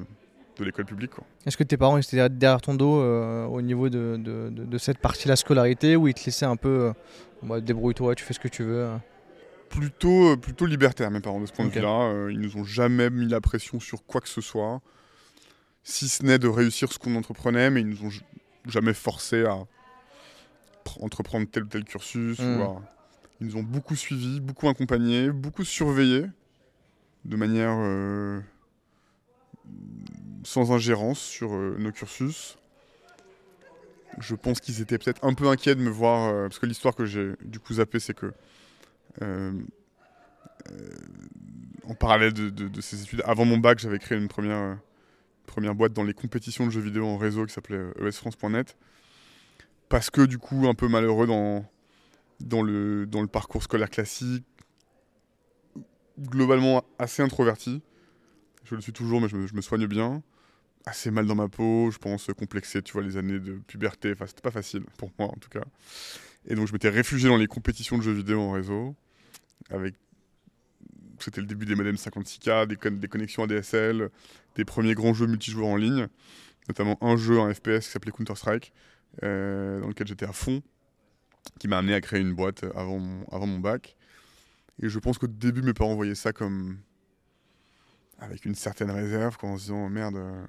de 0.58 0.64
l'école 0.64 0.86
publique. 0.86 1.12
Est-ce 1.46 1.58
que 1.58 1.66
tes 1.66 1.76
parents 1.76 1.98
étaient 1.98 2.30
derrière 2.30 2.62
ton 2.62 2.74
dos 2.74 3.02
euh, 3.02 3.44
au 3.46 3.62
niveau 3.62 3.90
de, 3.90 4.16
de- 4.18 4.50
de- 4.50 4.64
de 4.64 4.78
cette 4.78 5.00
partie-là 5.00 5.36
scolarité 5.36 5.98
ou 5.98 6.08
ils 6.08 6.14
te 6.14 6.24
laissaient 6.26 6.46
un 6.46 6.56
peu 6.56 6.70
euh, 6.70 6.94
bah, 7.42 7.60
débrouille-toi, 7.60 8.16
tu 8.16 8.24
fais 8.24 8.34
ce 8.34 8.40
que 8.40 8.48
tu 8.48 8.64
veux 8.64 8.88
plutôt, 9.68 10.38
plutôt 10.38 10.66
libertaire, 10.66 11.12
mes 11.12 11.20
parents, 11.20 11.42
de 11.42 11.46
ce 11.46 11.52
point 11.52 11.66
de 11.66 11.72
vue-là. 11.72 12.30
Ils 12.30 12.40
nous 12.40 12.56
ont 12.56 12.64
jamais 12.64 13.10
mis 13.10 13.28
la 13.28 13.42
pression 13.42 13.82
sur 13.82 14.06
quoi 14.06 14.22
que 14.22 14.30
ce 14.30 14.40
soit, 14.40 14.80
si 15.84 16.08
ce 16.08 16.24
n'est 16.24 16.40
de 16.40 16.48
réussir 16.48 16.94
ce 16.94 17.00
qu'on 17.00 17.16
entreprenait, 17.16 17.70
mais 17.70 17.82
ils 17.82 17.88
nous 17.90 18.06
ont 18.06 18.12
jamais 18.66 18.94
forcé 18.94 19.44
à 19.46 19.58
pr- 20.86 21.02
entreprendre 21.04 21.48
tel 21.52 21.64
ou 21.64 21.68
tel 21.68 21.84
cursus. 21.84 22.40
Mm. 22.40 22.60
ou 22.60 22.64
à- 22.64 22.82
Ils 23.42 23.48
nous 23.48 23.58
ont 23.58 23.64
beaucoup 23.64 23.96
suivis, 23.96 24.40
beaucoup 24.40 24.70
accompagnés, 24.70 25.30
beaucoup 25.32 25.64
surveillés, 25.66 26.26
de 27.26 27.36
manière 27.36 27.76
euh, 27.78 28.40
sans 30.44 30.72
ingérence 30.72 31.20
sur 31.20 31.54
euh, 31.54 31.76
nos 31.80 31.92
cursus. 31.92 32.58
Je 34.20 34.36
pense 34.36 34.60
qu'ils 34.62 34.80
étaient 34.82 34.98
peut-être 35.00 35.26
un 35.26 35.34
peu 35.34 35.48
inquiets 35.50 35.76
de 35.76 35.82
me 35.82 35.90
voir, 35.90 36.30
euh, 36.34 36.44
parce 36.48 36.60
que 36.60 36.66
l'histoire 36.68 36.96
que 36.96 37.06
j'ai 37.06 37.32
du 37.44 37.60
coup 37.60 37.74
zappé, 37.76 38.00
c'est 38.00 38.14
que 38.14 38.32
en 41.88 41.96
parallèle 41.96 42.34
de, 42.34 42.50
de- 42.50 42.68
de 42.68 42.82
ces 42.82 43.02
études, 43.02 43.22
avant 43.26 43.46
mon 43.46 43.58
bac, 43.58 43.80
j'avais 43.80 44.00
créé 44.00 44.18
une 44.18 44.28
première, 44.30 44.78
première 45.46 45.76
boîte 45.76 45.94
dans 45.94 46.04
les 46.04 46.14
compétitions 46.14 46.66
de 46.66 46.72
jeux 46.72 46.82
vidéo 46.82 47.06
en 47.06 47.18
réseau 47.18 47.46
qui 47.46 47.54
s'appelait 47.54 47.78
euh, 47.78 48.08
esfrance.net. 48.08 48.78
Parce 49.90 50.10
que 50.10 50.22
du 50.22 50.38
coup, 50.38 50.68
un 50.68 50.74
peu 50.74 50.88
malheureux 50.88 51.28
dans, 51.28 51.66
dans, 52.40 52.64
le, 52.64 53.06
dans 53.06 53.22
le 53.22 53.28
parcours 53.28 53.64
scolaire 53.64 53.90
classique, 53.90 54.46
globalement 56.20 56.84
assez 57.00 57.22
introverti. 57.22 57.82
Je 58.64 58.76
le 58.76 58.82
suis 58.82 58.94
toujours, 58.94 59.22
mais 59.22 59.30
je 59.30 59.36
me, 59.36 59.48
je 59.48 59.56
me 59.56 59.62
soigne 59.62 59.88
bien. 59.88 60.24
Assez 60.86 61.12
mal 61.12 61.26
dans 61.26 61.36
ma 61.36 61.48
peau, 61.48 61.92
je 61.92 61.98
pense, 61.98 62.28
complexé, 62.38 62.82
tu 62.82 62.94
vois, 62.94 63.04
les 63.04 63.18
années 63.18 63.40
de 63.40 63.54
puberté. 63.68 64.12
Enfin, 64.12 64.26
c'était 64.28 64.42
pas 64.42 64.52
facile, 64.52 64.84
pour 64.98 65.12
moi 65.18 65.30
en 65.30 65.38
tout 65.40 65.50
cas. 65.50 65.64
Et 66.46 66.56
donc, 66.56 66.68
je 66.68 66.74
m'étais 66.74 66.90
réfugié 66.90 67.30
dans 67.30 67.38
les 67.38 67.48
compétitions 67.48 67.98
de 67.98 68.04
jeux 68.04 68.12
vidéo 68.12 68.42
en 68.42 68.52
réseau. 68.52 68.96
Avec. 69.70 69.96
C'était 71.24 71.42
le 71.42 71.48
début 71.48 71.66
des 71.66 71.76
modems 71.76 71.96
56K, 71.96 72.68
des, 72.68 72.76
con- 72.76 72.92
des 73.00 73.08
connexions 73.08 73.44
ADSL, 73.44 74.10
des 74.56 74.66
premiers 74.66 74.94
grands 74.94 75.14
jeux 75.14 75.28
multijoueurs 75.28 75.68
en 75.68 75.76
ligne, 75.78 76.08
notamment 76.68 76.98
un 77.02 77.16
jeu, 77.18 77.40
un 77.40 77.54
FPS 77.54 77.86
qui 77.86 77.92
s'appelait 77.92 78.12
Counter-Strike, 78.12 78.74
euh, 79.24 79.80
dans 79.82 79.88
lequel 79.88 80.08
j'étais 80.08 80.26
à 80.26 80.34
fond, 80.34 80.62
qui 81.60 81.68
m'a 81.68 81.78
amené 81.80 81.94
à 81.94 82.02
créer 82.02 82.20
une 82.22 82.34
boîte 82.34 82.64
avant 82.76 83.00
mon, 83.00 83.26
avant 83.32 83.46
mon 83.48 83.60
bac. 83.60 83.96
Et 84.82 84.90
je 84.90 84.98
pense 85.00 85.18
qu'au 85.18 85.28
début, 85.28 85.62
mes 85.62 85.74
parents 85.74 85.96
voyaient 85.96 86.16
ça 86.16 86.34
comme. 86.34 86.78
avec 88.20 88.46
une 88.46 88.56
certaine 88.56 88.90
réserve, 88.92 89.38
quoi, 89.38 89.50
en 89.50 89.58
se 89.58 89.64
disant 89.64 89.90
merde, 89.90 90.16
euh, 90.16 90.44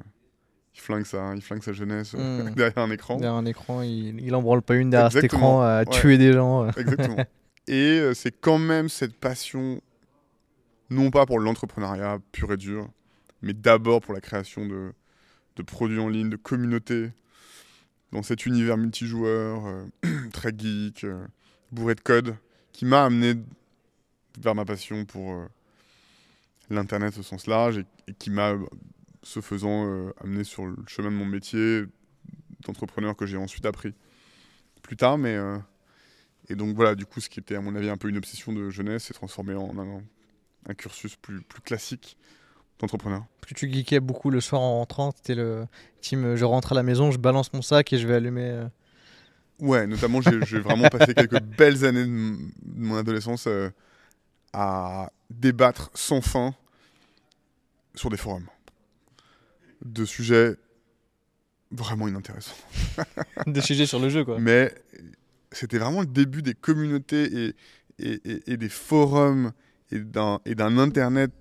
il, 0.74 0.80
flingue 0.80 1.04
sa, 1.04 1.34
il 1.34 1.42
flingue 1.42 1.62
sa 1.62 1.72
jeunesse 1.72 2.14
euh, 2.18 2.44
Mm. 2.44 2.50
derrière 2.54 2.78
un 2.78 2.90
écran. 2.90 3.16
Derrière 3.16 3.34
un 3.34 3.44
écran, 3.46 3.82
il, 3.82 4.20
il 4.20 4.34
en 4.34 4.42
branle 4.42 4.62
pas 4.62 4.76
une 4.76 4.90
derrière 4.90 5.12
cet 5.12 5.24
Exactement, 5.24 5.58
écran 5.58 5.62
à 5.62 5.78
ouais. 5.80 5.84
tuer 6.00 6.18
des 6.18 6.32
gens. 6.32 6.68
Exactement. 6.68 7.16
Et 7.66 7.98
euh, 7.98 8.14
c'est 8.14 8.32
quand 8.40 8.58
même 8.58 8.88
cette 8.88 9.16
passion, 9.16 9.80
non 10.90 11.10
pas 11.10 11.26
pour 11.26 11.38
l'entrepreneuriat 11.38 12.18
pur 12.32 12.52
et 12.52 12.56
dur, 12.56 12.88
mais 13.42 13.52
d'abord 13.52 14.00
pour 14.00 14.14
la 14.14 14.20
création 14.20 14.66
de, 14.66 14.92
de 15.56 15.62
produits 15.62 15.98
en 15.98 16.08
ligne, 16.08 16.30
de 16.30 16.36
communautés, 16.36 17.10
dans 18.14 18.22
cet 18.22 18.46
univers 18.46 18.76
multijoueur, 18.76 19.66
euh, 19.66 20.28
très 20.32 20.52
geek, 20.56 21.04
euh, 21.04 21.26
bourré 21.72 21.94
de 21.94 22.00
code, 22.00 22.36
qui 22.72 22.84
m'a 22.84 23.04
amené 23.04 23.34
vers 24.40 24.54
ma 24.54 24.64
passion 24.64 25.04
pour 25.04 25.32
euh, 25.32 25.46
l'Internet 26.70 27.18
au 27.18 27.22
sens 27.22 27.46
large 27.46 27.78
et, 27.78 28.14
qui 28.18 28.30
m'a, 28.30 28.54
ce 29.22 29.40
faisant, 29.40 30.12
amené 30.22 30.44
sur 30.44 30.66
le 30.66 30.76
chemin 30.86 31.10
de 31.10 31.16
mon 31.16 31.24
métier 31.24 31.84
d'entrepreneur 32.60 33.16
que 33.16 33.26
j'ai 33.26 33.36
ensuite 33.36 33.66
appris 33.66 33.94
plus 34.82 34.96
tard, 34.96 35.18
mais... 35.18 35.38
et 36.50 36.54
donc 36.56 36.76
voilà, 36.76 36.94
du 36.94 37.06
coup, 37.06 37.20
ce 37.20 37.30
qui 37.30 37.40
était 37.40 37.56
à 37.56 37.60
mon 37.60 37.74
avis 37.74 37.88
un 37.88 37.96
peu 37.96 38.08
une 38.08 38.18
obsession 38.18 38.52
de 38.52 38.68
jeunesse 38.68 39.04
s'est 39.04 39.14
transformé 39.14 39.54
en 39.54 39.78
un, 39.78 40.02
un 40.68 40.74
cursus 40.74 41.16
plus, 41.16 41.42
plus 41.42 41.60
classique 41.60 42.16
d'entrepreneur. 42.78 43.24
Que 43.46 43.54
tu 43.54 43.70
geekais 43.72 44.00
beaucoup 44.00 44.30
le 44.30 44.40
soir 44.40 44.62
en 44.62 44.78
rentrant, 44.78 45.12
c'était 45.16 45.34
le 45.34 45.66
team 46.00 46.24
euh, 46.24 46.36
je 46.36 46.44
rentre 46.44 46.72
à 46.72 46.74
la 46.74 46.82
maison, 46.82 47.10
je 47.10 47.18
balance 47.18 47.52
mon 47.52 47.62
sac 47.62 47.92
et 47.92 47.98
je 47.98 48.06
vais 48.08 48.14
allumer. 48.14 48.48
euh. 48.50 48.66
Ouais, 49.60 49.86
notamment, 49.86 50.20
j'ai 50.20 50.58
vraiment 50.58 50.88
passé 50.88 51.14
quelques 51.14 51.40
belles 51.40 51.84
années 51.84 52.04
de, 52.04 52.36
mon 52.76 52.96
adolescence 52.96 53.46
euh, 53.46 53.70
à 54.52 55.12
débattre 55.30 55.90
sans 55.94 56.20
fin 56.20 56.54
sur 57.94 58.10
des 58.10 58.16
forums 58.16 58.46
de 59.84 60.04
sujets 60.04 60.56
vraiment 61.70 62.08
inintéressants. 62.08 62.54
des 63.46 63.60
sujets 63.60 63.86
sur 63.86 63.98
le 63.98 64.08
jeu 64.08 64.24
quoi. 64.24 64.38
Mais 64.40 64.72
c'était 65.52 65.78
vraiment 65.78 66.00
le 66.00 66.06
début 66.06 66.42
des 66.42 66.54
communautés 66.54 67.46
et, 67.48 67.54
et, 67.98 68.20
et- 68.24 68.52
et 68.52 68.56
des 68.56 68.68
forums 68.68 69.52
et 69.90 69.98
d'un 70.00 70.40
et 70.44 70.54
d'un 70.54 70.78
Internet 70.78 71.32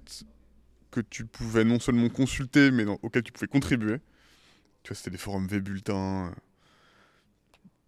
que 0.92 1.02
tu 1.02 1.26
pouvais 1.26 1.64
non 1.64 1.80
seulement 1.80 2.10
consulter, 2.10 2.72
mais 2.72 2.86
dans- 2.86 3.00
auquel 3.02 3.24
tu 3.24 3.32
pouvais 3.32 3.48
contribuer. 3.48 3.98
Tu 4.84 4.90
vois, 4.90 4.96
c'était 4.98 5.12
des 5.12 5.18
forums 5.18 5.48
V-Bulletins. 5.48 6.28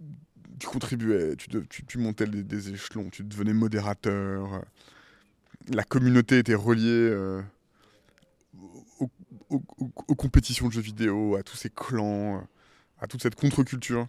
euh, 0.02 0.06
Tu 0.60 0.68
contribuais, 0.68 1.36
tu, 1.36 1.98
montais 1.98 2.26
des, 2.28 2.70
échelons, 2.74 3.10
tu 3.10 3.24
devenais 3.24 3.54
modérateur. 3.54 4.54
euh, 4.54 4.62
La 5.74 5.84
communauté 5.84 6.40
était 6.40 6.56
reliée 6.56 6.88
euh, 6.90 7.42
aux, 9.00 10.16
compétitions 10.16 10.68
de 10.68 10.74
jeux 10.74 10.82
vidéo, 10.82 11.36
à 11.36 11.44
tous 11.44 11.58
ces 11.58 11.70
clans, 11.70 12.48
à 13.00 13.08
toute 13.08 13.22
cette 13.22 13.36
contre-culture. 13.36 14.08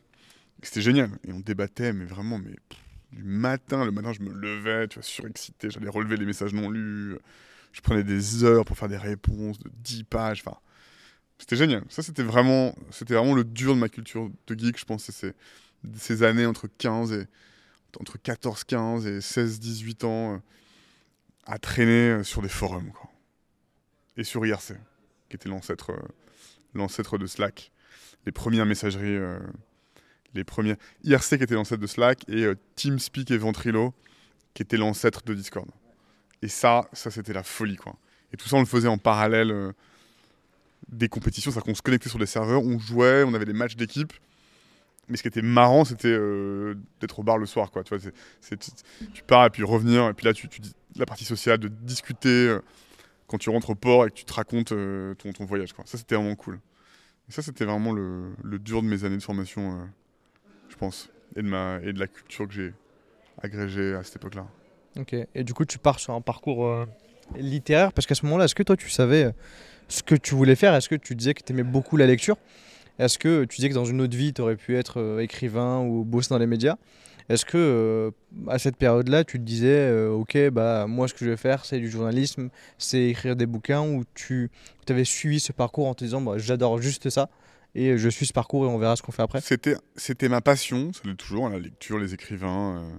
C'était 0.62 0.80
génial. 0.82 1.10
Et 1.26 1.32
on 1.32 1.40
débattait, 1.40 1.92
mais 1.92 2.04
vraiment, 2.04 2.38
mais 2.38 2.54
du 3.12 3.22
matin, 3.22 3.84
le 3.84 3.92
matin, 3.92 4.12
je 4.12 4.20
me 4.20 4.32
levais, 4.32 4.88
tu 4.88 4.94
vois, 4.96 5.02
surexcité, 5.02 5.70
j'allais 5.70 5.88
relever 5.88 6.16
les 6.16 6.26
messages 6.26 6.52
non 6.52 6.70
lus. 6.70 7.16
Je 7.72 7.80
prenais 7.80 8.04
des 8.04 8.44
heures 8.44 8.64
pour 8.64 8.76
faire 8.76 8.88
des 8.88 8.96
réponses 8.96 9.58
de 9.58 9.70
10 9.82 10.04
pages. 10.04 10.42
Enfin, 10.44 10.58
c'était 11.38 11.56
génial. 11.56 11.84
Ça, 11.88 12.02
c'était 12.02 12.22
vraiment, 12.22 12.74
c'était 12.90 13.14
vraiment 13.14 13.34
le 13.34 13.44
dur 13.44 13.74
de 13.74 13.80
ma 13.80 13.88
culture 13.88 14.30
de 14.46 14.58
geek, 14.58 14.78
je 14.78 14.84
pense. 14.84 15.10
c'est 15.10 15.34
Ces, 15.96 16.22
années 16.22 16.46
entre 16.46 16.68
15 16.78 17.12
et 17.12 17.26
entre 18.00 18.18
14, 18.18 18.64
15 18.64 19.06
et 19.06 19.20
16, 19.20 19.60
18 19.60 20.04
ans 20.04 20.34
euh, 20.34 20.38
à 21.44 21.58
traîner 21.58 22.10
euh, 22.10 22.22
sur 22.24 22.42
des 22.42 22.48
forums, 22.48 22.90
quoi. 22.92 23.10
Et 24.18 24.24
sur 24.24 24.44
IRC, 24.46 24.74
qui 25.28 25.36
était 25.36 25.48
l'ancêtre, 25.48 25.90
euh, 25.92 26.08
l'ancêtre 26.74 27.18
de 27.18 27.26
Slack. 27.26 27.72
Les 28.24 28.32
premières 28.32 28.66
messageries, 28.66 29.18
les 30.36 30.44
premières. 30.44 30.76
IRC 31.04 31.38
qui 31.38 31.44
était 31.44 31.54
l'ancêtre 31.54 31.80
de 31.80 31.86
Slack 31.86 32.28
et 32.28 32.44
euh, 32.44 32.54
TeamSpeak 32.76 33.30
et 33.30 33.38
Ventrilo 33.38 33.94
qui 34.54 34.62
était 34.62 34.76
l'ancêtre 34.76 35.22
de 35.24 35.34
Discord. 35.34 35.68
Et 36.42 36.48
ça, 36.48 36.88
ça 36.92 37.10
c'était 37.10 37.32
la 37.32 37.42
folie 37.42 37.76
quoi. 37.76 37.96
Et 38.32 38.36
tout 38.36 38.48
ça 38.48 38.56
on 38.56 38.60
le 38.60 38.66
faisait 38.66 38.88
en 38.88 38.98
parallèle 38.98 39.50
euh, 39.50 39.72
des 40.88 41.08
compétitions, 41.08 41.50
c'est-à-dire 41.50 41.66
qu'on 41.66 41.74
se 41.74 41.82
connectait 41.82 42.08
sur 42.08 42.18
des 42.18 42.26
serveurs, 42.26 42.62
on 42.62 42.78
jouait, 42.78 43.24
on 43.24 43.34
avait 43.34 43.44
des 43.44 43.52
matchs 43.52 43.76
d'équipe. 43.76 44.12
Mais 45.08 45.16
ce 45.16 45.22
qui 45.22 45.28
était 45.28 45.42
marrant, 45.42 45.84
c'était 45.84 46.08
euh, 46.08 46.74
d'être 47.00 47.18
au 47.20 47.22
bar 47.22 47.38
le 47.38 47.46
soir, 47.46 47.70
quoi. 47.70 47.84
Tu 47.84 47.94
tu, 49.12 49.22
pars 49.22 49.46
et 49.46 49.50
puis 49.50 49.62
revenir, 49.62 50.08
et 50.08 50.14
puis 50.14 50.26
là, 50.26 50.32
tu, 50.32 50.48
la 50.96 51.06
partie 51.06 51.24
sociale, 51.24 51.58
de 51.58 51.68
discuter 51.68 52.56
quand 53.28 53.38
tu 53.38 53.48
rentres 53.50 53.70
au 53.70 53.76
port 53.76 54.06
et 54.06 54.10
que 54.10 54.16
tu 54.16 54.24
te 54.24 54.32
racontes 54.32 54.68
ton, 55.18 55.32
ton 55.32 55.44
voyage, 55.44 55.72
quoi. 55.72 55.84
Ça, 55.86 55.96
c'était 55.96 56.16
vraiment 56.16 56.34
cool. 56.34 56.58
Et 57.28 57.32
ça, 57.32 57.42
c'était 57.42 57.64
vraiment 57.64 57.92
le, 57.92 58.58
dur 58.58 58.82
de 58.82 58.88
mes 58.88 59.04
années 59.04 59.16
de 59.16 59.22
formation, 59.22 59.88
je 60.76 60.80
pense, 60.80 61.08
et 61.36 61.42
de, 61.42 61.98
la 61.98 62.06
culture 62.06 62.46
que 62.46 62.54
j'ai 62.54 62.74
agrégée 63.42 63.94
à 63.94 64.02
cette 64.02 64.16
époque-là. 64.16 64.46
Ok. 64.98 65.14
Et 65.34 65.44
du 65.44 65.54
coup, 65.54 65.64
tu 65.64 65.78
pars 65.78 65.98
sur 65.98 66.12
un 66.12 66.20
parcours 66.20 66.66
euh, 66.66 66.86
littéraire 67.36 67.92
parce 67.92 68.06
qu'à 68.06 68.14
ce 68.14 68.24
moment-là, 68.26 68.44
est-ce 68.44 68.54
que 68.54 68.62
toi 68.62 68.76
tu 68.76 68.90
savais 68.90 69.24
euh, 69.24 69.32
ce 69.88 70.02
que 70.02 70.14
tu 70.14 70.34
voulais 70.34 70.54
faire? 70.54 70.74
Est-ce 70.74 70.88
que 70.88 70.94
tu 70.94 71.14
disais 71.14 71.34
que 71.34 71.42
tu 71.42 71.52
aimais 71.52 71.62
beaucoup 71.62 71.96
la 71.96 72.06
lecture? 72.06 72.36
Est-ce 72.98 73.18
que 73.18 73.44
tu 73.44 73.56
disais 73.56 73.68
que 73.68 73.74
dans 73.74 73.84
une 73.84 74.00
autre 74.00 74.16
vie, 74.16 74.32
tu 74.32 74.42
aurais 74.42 74.56
pu 74.56 74.76
être 74.76 75.00
euh, 75.00 75.20
écrivain 75.20 75.80
ou 75.80 76.04
bosser 76.04 76.28
dans 76.30 76.38
les 76.38 76.46
médias? 76.46 76.76
Est-ce 77.28 77.44
que 77.44 78.12
à 78.46 78.58
cette 78.58 78.76
période-là, 78.76 79.24
tu 79.24 79.38
te 79.40 79.42
disais, 79.42 80.06
ok, 80.06 80.50
bah 80.50 80.86
moi, 80.86 81.08
ce 81.08 81.14
que 81.14 81.24
je 81.24 81.30
vais 81.30 81.36
faire, 81.36 81.64
c'est 81.64 81.80
du 81.80 81.90
journalisme, 81.90 82.50
c'est 82.78 83.02
écrire 83.08 83.34
des 83.34 83.46
bouquins, 83.46 83.82
ou 83.82 84.04
tu 84.14 84.48
avais 84.88 85.02
suivi 85.02 85.40
ce 85.40 85.50
parcours 85.50 85.88
en 85.88 85.94
te 85.94 86.04
disant, 86.04 86.20
bah, 86.20 86.34
j'adore 86.36 86.80
juste 86.80 87.10
ça? 87.10 87.28
Et 87.76 87.98
je 87.98 88.08
suis 88.08 88.26
ce 88.26 88.32
parcours 88.32 88.64
et 88.64 88.68
on 88.68 88.78
verra 88.78 88.96
ce 88.96 89.02
qu'on 89.02 89.12
fait 89.12 89.22
après 89.22 89.40
C'était, 89.40 89.76
c'était 89.96 90.28
ma 90.28 90.40
passion, 90.40 90.92
ça 90.92 91.02
l'est 91.04 91.14
toujours, 91.14 91.46
hein, 91.46 91.50
la 91.50 91.58
lecture, 91.58 91.98
les 91.98 92.14
écrivains. 92.14 92.90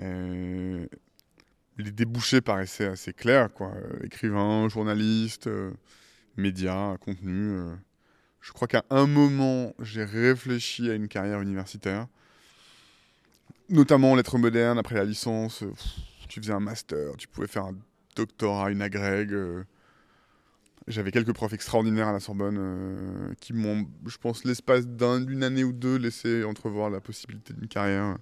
euh, 0.00 0.04
euh, 0.04 0.86
les 1.78 1.90
débouchés 1.90 2.40
paraissaient 2.40 2.86
assez 2.86 3.12
clairs, 3.12 3.52
quoi. 3.52 3.72
Écrivain, 4.04 4.68
journaliste, 4.68 5.46
euh, 5.46 5.70
médias, 6.36 6.96
contenu. 6.98 7.56
euh. 7.58 7.74
Je 8.40 8.52
crois 8.52 8.68
qu'à 8.68 8.84
un 8.90 9.06
moment, 9.06 9.74
j'ai 9.80 10.04
réfléchi 10.04 10.90
à 10.90 10.94
une 10.94 11.08
carrière 11.08 11.40
universitaire, 11.40 12.06
notamment 13.68 14.12
en 14.12 14.14
lettres 14.16 14.38
modernes, 14.38 14.78
après 14.78 14.96
la 14.96 15.04
licence. 15.04 15.62
tu 16.28 16.40
faisais 16.40 16.52
un 16.52 16.60
master, 16.60 17.16
tu 17.18 17.28
pouvais 17.28 17.46
faire 17.46 17.66
un 17.66 17.76
doctorat, 18.16 18.70
une 18.70 18.82
agrègue. 18.82 19.34
J'avais 20.88 21.12
quelques 21.12 21.32
profs 21.32 21.52
extraordinaires 21.52 22.08
à 22.08 22.12
la 22.12 22.20
Sorbonne 22.20 22.56
euh, 22.58 23.34
qui 23.40 23.52
m'ont, 23.52 23.86
je 24.06 24.16
pense, 24.18 24.44
l'espace 24.44 24.86
d'un- 24.86 25.20
d'une 25.20 25.44
année 25.44 25.62
ou 25.64 25.72
deux 25.72 25.96
laissé 25.96 26.42
entrevoir 26.44 26.90
la 26.90 27.00
possibilité 27.00 27.54
d'une 27.54 27.68
carrière 27.68 28.16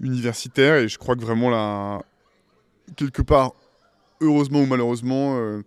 universitaire. 0.00 0.76
Et 0.76 0.88
je 0.88 0.98
crois 0.98 1.16
que 1.16 1.22
vraiment, 1.22 1.48
là, 1.50 2.02
quelque 2.96 3.22
part, 3.22 3.52
heureusement 4.20 4.60
ou 4.62 4.66
malheureusement, 4.66 5.38
euh, 5.38 5.62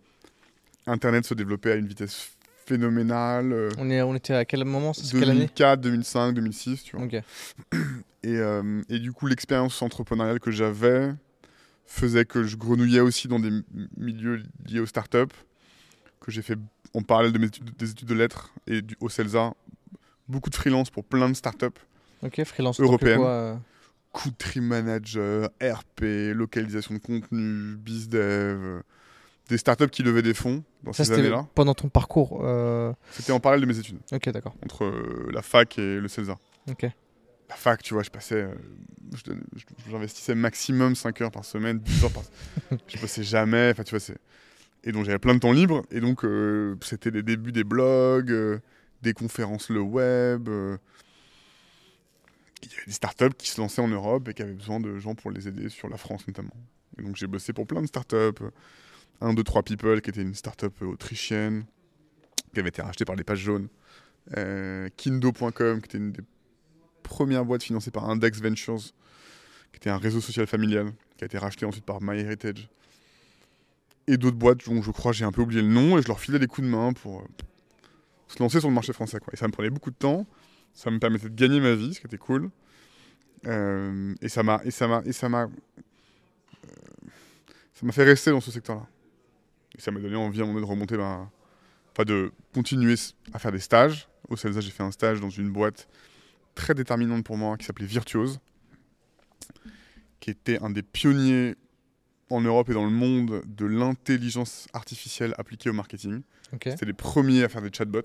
Internet 0.86 1.26
se 1.26 1.34
développait 1.34 1.72
à 1.72 1.76
une 1.76 1.88
vitesse 1.88 2.30
phénoménale. 2.66 3.52
euh, 3.52 3.70
On, 3.78 3.90
est, 3.90 4.02
on 4.02 4.16
était 4.16 4.34
à 4.36 4.46
quel 4.46 4.64
moment? 4.66 4.94
C'est 4.94 5.12
quelle 5.20 5.30
année? 5.32 5.40
2004, 5.48 5.82
2005, 5.82 6.34
2006, 6.34 6.84
tu 6.84 6.96
vois. 6.96 7.06
Et, 8.24 8.38
et 8.90 9.00
du 9.00 9.12
coup, 9.12 9.28
l'expérience 9.28 9.82
entrepreneuriale 9.82 10.40
que 10.40 10.52
j'avais 10.52 11.12
faisait 11.86 12.24
que 12.24 12.44
je 12.44 12.56
grenouillais 12.56 13.02
aussi 13.02 13.28
dans 13.28 13.40
des 13.40 13.52
milieux 13.98 14.42
liés 14.66 14.80
aux 14.80 14.86
startups, 14.86 15.34
que 16.24 16.32
j'ai 16.32 16.42
fait 16.42 16.58
en 16.94 17.02
parallèle 17.04 17.32
de 17.34 17.38
mes 17.40 17.48
études, 17.48 17.76
des 17.78 17.92
études 17.92 18.08
de 18.08 18.14
lettres 18.16 18.54
et 18.68 18.82
du, 18.82 18.96
au 19.00 19.10
CELSA, 19.10 19.54
beaucoup 20.28 20.50
de 20.50 20.56
freelance 20.56 20.90
pour 20.90 21.04
plein 21.04 21.30
de 21.30 21.34
startups, 21.36 21.68
Ok, 22.24 22.44
freelance. 22.46 22.80
Européenne. 22.80 23.18
quoi, 23.20 23.30
euh, 23.30 23.56
country 24.14 24.62
manager, 24.62 25.50
RP, 25.62 26.32
localisation 26.34 26.94
de 26.96 27.00
contenu, 27.00 27.76
bizdev, 27.76 28.58
euh, 28.64 28.82
des 29.50 29.58
startups 29.58 29.90
qui 29.90 30.04
levaient 30.04 30.22
des 30.22 30.34
fonds 30.34 30.64
dans 30.84 30.94
Ça, 30.94 31.04
ces 31.04 31.10
c'était 31.10 31.20
années-là. 31.28 31.48
pendant 31.56 31.74
ton 31.74 31.90
parcours. 31.90 32.40
euh, 32.44 32.94
C'était 33.12 33.32
en 33.34 33.40
parallèle 33.42 33.62
de 33.62 33.72
mes 33.74 33.78
études, 33.80 33.98
Ok, 34.12 34.30
d'accord. 34.30 34.56
entre 34.64 34.86
euh, 34.86 35.30
la 35.34 35.42
fac 35.42 35.78
et 35.78 36.00
le 36.00 36.08
CELSA. 36.08 36.38
Ok. 36.70 36.84
la 37.50 37.56
fac, 37.56 37.84
tu 37.84 37.94
vois, 37.94 38.04
je 38.04 38.10
passais, 38.10 38.48
j'investissais 39.90 40.36
maximum 40.36 40.96
5 40.96 41.22
heures 41.22 41.32
par 41.32 41.46
semaine, 41.46 41.80
10 41.80 42.04
heures 42.06 42.12
par 42.12 42.24
Je 42.88 43.00
bossais 43.00 43.24
jamais, 43.24 43.72
enfin, 43.72 43.84
tu 43.84 43.92
vois, 43.92 44.00
c'est. 44.00 44.18
Et 44.84 44.92
donc, 44.92 45.06
j'avais 45.06 45.20
plein 45.20 45.34
de 45.34 45.40
temps 45.40 45.54
libre, 45.54 45.84
et 45.92 46.00
donc, 46.02 46.26
euh, 46.26 46.76
c'était 46.82 47.12
les 47.12 47.24
débuts 47.24 47.52
des 47.54 47.64
blogs, 47.64 48.32
euh, 48.32 48.60
des 49.02 49.14
conférences 49.14 49.70
le 49.70 49.80
web. 49.80 50.50
euh. 50.50 50.78
Il 52.64 52.72
y 52.72 52.76
avait 52.76 52.86
des 52.88 52.92
startups 52.94 53.34
qui 53.38 53.50
se 53.50 53.60
lançaient 53.60 53.82
en 53.82 53.88
Europe 53.88 54.28
et 54.30 54.34
qui 54.34 54.42
avaient 54.42 54.54
besoin 54.54 54.80
de 54.80 54.98
gens 55.00 55.16
pour 55.16 55.32
les 55.32 55.48
aider 55.48 55.70
sur 55.70 55.90
la 55.90 55.98
France, 55.98 56.28
notamment. 56.28 56.56
Et 56.98 57.04
donc, 57.04 57.16
j'ai 57.16 57.28
bossé 57.28 57.54
pour 57.54 57.66
plein 57.68 57.82
de 57.82 57.88
startups. 57.88 58.16
euh, 58.42 58.52
1, 59.22 59.34
2, 59.34 59.44
3 59.44 59.64
People, 59.64 60.02
qui 60.02 60.10
était 60.10 60.22
une 60.22 60.34
startup 60.34 60.82
autrichienne, 60.82 61.66
qui 62.54 62.60
avait 62.60 62.70
été 62.70 62.82
rachetée 62.82 63.06
par 63.06 63.16
les 63.16 63.24
pages 63.24 63.40
jaunes. 63.40 63.70
Kindo.com, 64.98 65.82
qui 65.82 65.86
était 65.86 65.98
une 65.98 66.12
des 66.12 66.22
première 67.04 67.46
boîte 67.46 67.62
financée 67.62 67.92
par 67.92 68.10
Index 68.10 68.42
Ventures, 68.42 68.80
qui 69.72 69.76
était 69.76 69.90
un 69.90 69.98
réseau 69.98 70.22
social 70.22 70.48
familial, 70.48 70.92
qui 71.18 71.24
a 71.24 71.28
été 71.28 71.38
racheté 71.38 71.66
ensuite 71.66 71.86
par 71.86 72.02
MyHeritage. 72.02 72.70
Et 74.08 74.18
d'autres 74.18 74.38
boîtes 74.38 74.66
dont 74.66 74.82
je 74.82 74.92
crois 74.92 75.12
j'ai 75.12 75.26
un 75.26 75.32
peu 75.32 75.42
oublié 75.42 75.62
le 75.62 75.68
nom, 75.68 75.98
et 75.98 76.02
je 76.02 76.08
leur 76.08 76.20
filais 76.20 76.40
des 76.40 76.48
coups 76.48 76.68
de 76.68 76.72
main 76.72 76.94
pour 76.94 77.22
euh, 77.22 77.24
se 78.28 78.42
lancer 78.42 78.60
sur 78.60 78.70
le 78.70 78.76
marché 78.76 78.94
français. 78.94 79.20
Quoi. 79.20 79.34
Et 79.34 79.38
ça 79.38 79.48
me 79.48 79.54
prenait 79.54 79.70
beaucoup 79.70 79.92
de 79.92 79.96
temps, 79.96 80.26
ça 80.74 80.92
me 80.92 81.00
permettait 81.00 81.30
de 81.30 81.36
gagner 81.36 81.60
ma 81.60 81.74
vie, 81.74 81.94
ce 81.94 82.00
qui 82.00 82.08
était 82.08 82.18
cool. 82.18 82.50
Euh, 83.46 84.16
et 84.22 84.30
ça 84.30 84.44
m'a 84.44 84.62
et 84.64 84.72
ça 84.72 84.88
m'a 84.88 85.02
et 85.06 85.12
ça 85.12 85.28
m'a 85.28 85.44
euh, 85.44 85.48
ça 87.74 87.86
m'a 87.86 87.92
fait 87.92 88.04
rester 88.04 88.32
dans 88.32 88.42
ce 88.42 88.52
secteur-là. 88.52 88.88
Et 89.78 89.82
ça 89.82 89.92
m'a 89.92 90.00
donné 90.00 90.16
envie 90.16 90.40
à 90.40 90.44
un 90.44 90.48
moment 90.48 90.62
de 90.62 90.66
remonter 90.66 90.98
enfin 90.98 92.04
de 92.06 92.32
continuer 92.54 92.96
à 93.34 93.40
faire 93.40 93.52
des 93.52 93.60
stages. 93.60 94.08
Au 94.30 94.38
CELSA, 94.38 94.62
j'ai 94.62 94.72
fait 94.72 94.84
un 94.84 94.92
stage 94.92 95.20
dans 95.20 95.30
une 95.30 95.52
boîte 95.52 95.88
très 96.56 96.74
déterminante 96.74 97.26
pour 97.26 97.38
moi 97.38 97.58
qui 97.58 97.66
s'appelait 97.66 97.86
Virtuose, 97.86 98.40
qui 100.20 100.30
était 100.30 100.60
un 100.62 100.70
des 100.70 100.84
pionniers 100.84 101.56
en 102.34 102.42
Europe 102.42 102.70
et 102.70 102.74
dans 102.74 102.86
le 102.86 102.92
monde 102.92 103.42
de 103.46 103.66
l'intelligence 103.66 104.68
artificielle 104.74 105.34
appliquée 105.38 105.70
au 105.70 105.74
marketing. 105.74 106.22
C'était 106.64 106.86
les 106.86 106.94
premiers 106.94 107.44
à 107.44 107.50
faire 107.50 107.62
des 107.62 107.72
chatbots. 107.72 108.02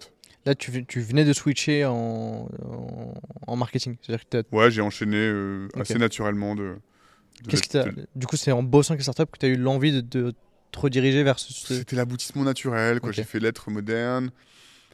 Là, 0.47 0.55
tu, 0.55 0.71
venais 0.71 1.25
de 1.25 1.33
switcher 1.33 1.85
en, 1.85 2.49
en, 2.65 3.15
en 3.47 3.57
marketing. 3.57 3.97
C'est-à-dire 4.01 4.25
que 4.29 4.57
Ouais, 4.57 4.71
j'ai 4.71 4.81
enchaîné 4.81 5.17
euh, 5.17 5.69
assez 5.79 5.99
naturellement 5.99 6.55
de. 6.55 6.77
de 7.43 7.49
qu'est-ce 7.51 7.63
qui 7.63 7.77
la- 7.77 7.85
t'a- 7.85 7.91
de- 7.91 8.07
Du 8.15 8.27
coup, 8.27 8.37
c'est 8.37 8.53
en 8.53 8.63
bossant 8.63 8.93
avec 8.95 9.01
les 9.01 9.13
startups 9.13 9.31
que 9.31 9.39
tu 9.39 9.47
as 9.47 9.49
eu 9.51 9.57
l'envie 9.57 9.93
de, 9.93 10.01
de 10.01 10.33
te 10.71 10.79
rediriger 10.79 11.23
vers 11.25 11.39
ce. 11.39 11.53
ce- 11.53 11.75
C'était 11.75 11.97
l'aboutissement 11.97 12.45
naturel. 12.45 13.01
quoi. 13.01 13.13
J'ai 13.13 13.25
fait 13.25 13.41
lettres 13.41 13.71
modernes, 13.71 14.31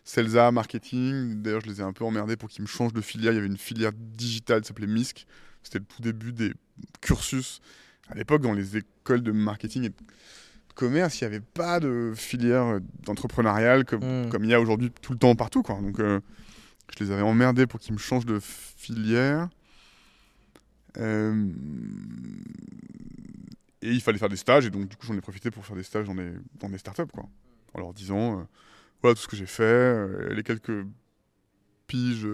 Celsa, 0.02 0.50
marketing. 0.50 1.42
D'ailleurs, 1.42 1.60
je 1.60 1.66
les 1.68 1.80
ai 1.80 1.84
un 1.84 1.92
peu 1.92 2.04
emmerdés 2.04 2.36
pour 2.36 2.48
qu'ils 2.48 2.62
me 2.62 2.66
changent 2.68 2.92
de 2.94 3.00
filière. 3.02 3.32
Il 3.32 3.36
y 3.36 3.38
avait 3.38 3.46
une 3.46 3.58
filière 3.58 3.92
digitale 3.94 4.62
qui 4.62 4.68
s'appelait 4.68 4.86
MISC. 4.88 5.26
C'était 5.62 5.78
le 5.78 5.84
tout 5.84 6.02
début 6.02 6.32
des 6.32 6.52
cursus. 7.00 7.60
À 8.08 8.14
l'époque, 8.14 8.42
dans 8.42 8.52
les 8.52 8.76
écoles 8.76 9.22
de 9.22 9.32
marketing 9.32 9.84
et 9.84 9.88
de 9.88 9.94
commerce, 10.74 11.20
il 11.20 11.24
n'y 11.24 11.26
avait 11.34 11.40
pas 11.40 11.80
de 11.80 12.12
filière 12.14 12.80
d'entrepreneurial 13.04 13.84
comme, 13.84 14.00
Hmm. 14.26 14.28
comme 14.30 14.44
il 14.44 14.50
y 14.50 14.54
a 14.54 14.60
aujourd'hui 14.60 14.90
tout 14.90 15.12
le 15.12 15.18
temps 15.18 15.34
partout. 15.34 15.62
Quoi. 15.62 15.80
Donc, 15.80 15.98
euh, 16.00 16.20
je 16.96 17.02
les 17.04 17.10
avais 17.10 17.22
emmerdés 17.22 17.66
pour 17.66 17.80
qu'ils 17.80 17.94
me 17.94 17.98
changent 17.98 18.26
de 18.26 18.38
filière. 18.40 19.48
Euh, 20.98 21.48
Et 23.82 23.90
il 23.92 24.00
fallait 24.00 24.16
faire 24.18 24.30
des 24.30 24.36
stages, 24.36 24.64
et 24.64 24.70
donc 24.70 24.88
du 24.88 24.96
coup 24.96 25.04
j'en 25.06 25.14
ai 25.14 25.20
profité 25.20 25.50
pour 25.50 25.66
faire 25.66 25.76
des 25.76 25.82
stages 25.82 26.06
dans 26.06 26.14
des, 26.14 26.32
dans 26.58 26.70
des 26.70 26.78
startups, 26.78 27.06
quoi. 27.12 27.24
En 27.74 27.80
leur 27.80 27.92
disant, 27.92 28.38
euh, 28.40 28.42
voilà 29.02 29.14
tout 29.14 29.20
ce 29.20 29.28
que 29.28 29.36
j'ai 29.36 29.44
fait, 29.44 29.62
euh, 29.62 30.32
les 30.32 30.42
quelques 30.42 30.86
piges, 31.86 32.26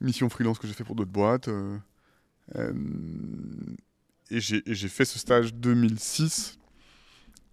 missions 0.00 0.28
freelance 0.28 0.60
que 0.60 0.68
j'ai 0.68 0.72
fait 0.74 0.84
pour 0.84 0.94
d'autres 0.94 1.10
boîtes. 1.10 1.48
Et 4.30 4.40
j'ai 4.40 4.88
fait 4.88 5.04
ce 5.04 5.18
stage 5.18 5.54
2006, 5.54 6.58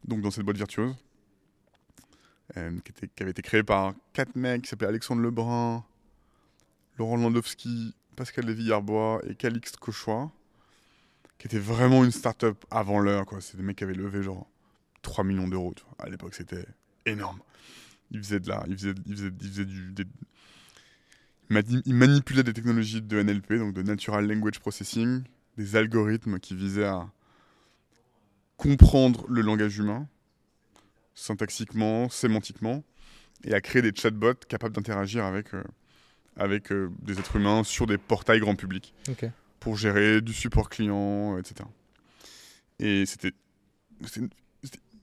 donc 0.06 0.22
dans 0.22 0.32
cette 0.32 0.46
boîte 0.46 0.58
virtuose, 0.58 0.96
euh, 2.58 2.78
qui, 2.80 3.24
avait 3.24 3.32
été 3.32 3.42
créée 3.42 3.64
par 3.64 3.94
quatre 4.14 4.36
mecs 4.36 4.64
qui 4.64 4.70
s'appelaient 4.70 4.88
Alexandre 4.88 5.22
Lebrun, 5.22 5.84
Laurent 6.98 7.18
Landowski, 7.18 7.96
Pascal 8.16 8.46
Lévy-Arbois 8.46 9.22
et 9.28 9.36
Calixte 9.36 9.78
Cauchois 9.78 10.32
qui 11.42 11.48
était 11.48 11.58
vraiment 11.58 12.06
une 12.06 12.12
start-up 12.12 12.64
avant 12.70 13.00
l'heure. 13.00 13.26
C'est 13.40 13.58
des 13.58 13.64
mecs 13.64 13.78
qui 13.78 13.84
avaient 13.84 13.96
levé 13.96 14.22
genre 14.22 14.48
3 15.02 15.24
millions 15.24 15.48
d'euros. 15.48 15.74
À 15.98 16.08
l'époque, 16.08 16.36
c'était 16.36 16.68
énorme. 17.08 17.40
Ils 18.12 18.20
faisaient, 18.20 18.40
de 18.40 18.48
la, 18.48 18.64
ils 18.68 18.78
faisaient, 18.78 18.94
ils 19.08 19.18
faisaient, 19.18 19.66
du, 19.66 19.92
ils 21.50 21.96
manipulaient 21.96 22.44
des 22.44 22.54
technologies 22.54 23.02
de 23.02 23.24
NLP, 23.24 23.54
donc 23.54 23.74
de 23.74 23.82
Natural 23.82 24.24
Language 24.28 24.60
Processing, 24.60 25.24
des 25.58 25.76
algorithmes 25.76 26.40
qui 26.40 26.56
visaient 26.56 26.86
à 26.86 27.10
comprendre 28.58 29.26
le 29.28 29.42
langage 29.42 29.80
humain, 29.80 30.08
syntaxiquement, 31.16 32.10
sémantiquement, 32.10 32.84
et 33.44 33.54
à 33.54 33.62
créer 33.62 33.82
des 33.82 33.92
chatbots 33.94 34.46
capables 34.48 34.76
d'interagir 34.76 35.26
avec, 35.26 35.54
euh, 35.54 35.64
avec 36.36 36.72
euh, 36.72 36.92
des 37.02 37.20
êtres 37.20 37.38
humains 37.38 37.64
sur 37.64 37.88
des 37.88 37.98
portails 37.98 38.40
grand 38.40 38.56
public 38.56 38.94
pour 39.60 39.78
gérer 39.78 40.22
du 40.22 40.34
support 40.34 40.70
client, 40.70 41.38
etc. 41.38 41.68
Et 42.80 43.06
c'était 43.06 43.34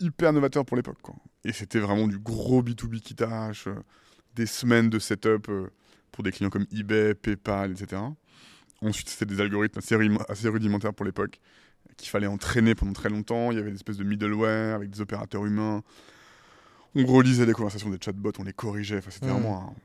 hyper 0.00 0.32
novateur 0.32 0.64
pour 0.64 0.76
l'époque. 0.76 0.98
Et 1.44 1.52
c'était 1.52 1.80
vraiment 1.80 2.06
du 2.06 2.18
gros 2.18 2.62
B2B 2.62 3.00
qui 3.00 3.14
tâche, 3.14 3.66
euh, 3.66 3.74
des 4.34 4.46
semaines 4.46 4.88
de 4.88 5.00
setup 5.00 5.50
pour 6.12 6.22
des 6.22 6.30
clients 6.30 6.50
comme 6.50 6.66
eBay, 6.70 7.14
PayPal, 7.14 7.72
etc. 7.72 8.02
Ensuite, 8.82 9.08
c'était 9.08 9.26
des 9.26 9.40
algorithmes 9.40 9.78
assez, 9.78 9.96
rudiment- 9.96 10.24
assez 10.28 10.48
rudimentaires 10.48 10.94
pour 10.94 11.04
l'époque 11.04 11.40
qu'il 11.96 12.08
fallait 12.10 12.26
entraîner 12.28 12.74
pendant 12.76 12.92
très 12.92 13.08
longtemps. 13.08 13.50
Il 13.50 13.56
y 13.56 13.60
avait 13.60 13.70
des 13.70 13.76
espèces 13.76 13.96
de 13.96 14.04
middleware 14.04 14.76
avec 14.76 14.90
des 14.90 15.00
opérateurs 15.00 15.44
humains. 15.46 15.82
On 16.94 17.04
relisait 17.06 17.44
les 17.46 17.52
conversations 17.52 17.90
des 17.90 17.98
chatbots, 18.00 18.32
on 18.38 18.44
les 18.44 18.52
corrigeait. 18.52 18.98
Enfin, 18.98 19.10
c'était 19.10 19.26
Mhm. 19.26 19.32
vraiment 19.32 19.76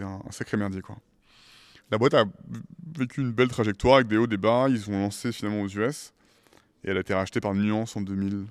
un, 0.00 0.30
sacré 0.32 0.56
merdier. 0.56 0.80
Quoi. 0.80 0.96
La 1.90 1.98
boîte 1.98 2.14
a 2.14 2.24
vécu 2.98 3.20
une 3.20 3.32
belle 3.32 3.48
trajectoire 3.48 3.96
avec 3.96 4.08
des 4.08 4.16
hauts, 4.16 4.26
des 4.26 4.36
bas. 4.38 4.66
Ils 4.68 4.88
ont 4.90 4.92
lancé 5.00 5.32
finalement 5.32 5.62
aux 5.62 5.68
US. 5.68 6.12
Et 6.84 6.90
elle 6.90 6.96
a 6.96 7.00
été 7.00 7.12
rachetée 7.14 7.40
par 7.40 7.54
Nuance 7.54 7.96
en 7.96 8.00
2000 8.00 8.46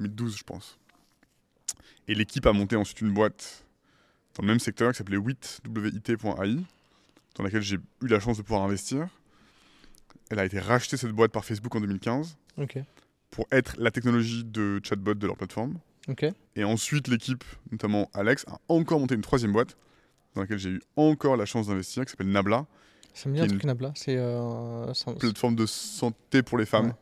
2012, 0.00 0.36
je 0.38 0.44
pense. 0.44 0.78
Et 2.08 2.14
l'équipe 2.14 2.44
a 2.46 2.52
monté 2.52 2.76
ensuite 2.76 3.00
une 3.00 3.12
boîte 3.12 3.64
dans 4.34 4.42
le 4.42 4.48
même 4.48 4.58
secteur 4.58 4.90
qui 4.92 4.98
s'appelait 4.98 5.16
WIT, 5.18 5.60
WIT.ai, 5.68 6.56
dans 7.36 7.44
laquelle 7.44 7.62
j'ai 7.62 7.76
eu 8.02 8.06
la 8.08 8.20
chance 8.20 8.36
de 8.38 8.42
pouvoir 8.42 8.62
investir. 8.62 9.08
Elle 10.30 10.38
a 10.38 10.44
été 10.44 10.58
rachetée, 10.58 10.96
cette 10.96 11.12
boîte, 11.12 11.32
par 11.32 11.44
Facebook 11.44 11.74
en 11.74 11.80
2015 11.80 12.36
Ok. 12.58 12.78
pour 13.30 13.46
être 13.50 13.74
la 13.78 13.90
technologie 13.90 14.44
de 14.44 14.80
chatbot 14.82 15.14
de 15.14 15.26
leur 15.26 15.36
plateforme. 15.36 15.78
Et 16.56 16.64
ensuite, 16.64 17.06
l'équipe, 17.08 17.44
notamment 17.70 18.10
Alex, 18.12 18.44
a 18.48 18.58
encore 18.68 18.98
monté 18.98 19.14
une 19.14 19.20
troisième 19.20 19.52
boîte 19.52 19.76
dans 20.34 20.40
laquelle 20.40 20.58
j'ai 20.58 20.70
eu 20.70 20.82
encore 20.96 21.36
la 21.36 21.44
chance 21.46 21.68
d'investir, 21.68 22.04
qui 22.04 22.10
s'appelle 22.10 22.30
Nabla, 22.30 22.66
Ça 23.14 23.28
me 23.28 23.34
dit 23.36 23.40
un 23.40 23.46
truc 23.46 23.64
Nabla. 23.64 23.92
C'est. 23.94 24.16
Euh, 24.16 24.92
plateforme 25.18 25.54
de 25.54 25.66
santé 25.66 26.42
pour 26.42 26.58
les 26.58 26.66
femmes. 26.66 26.94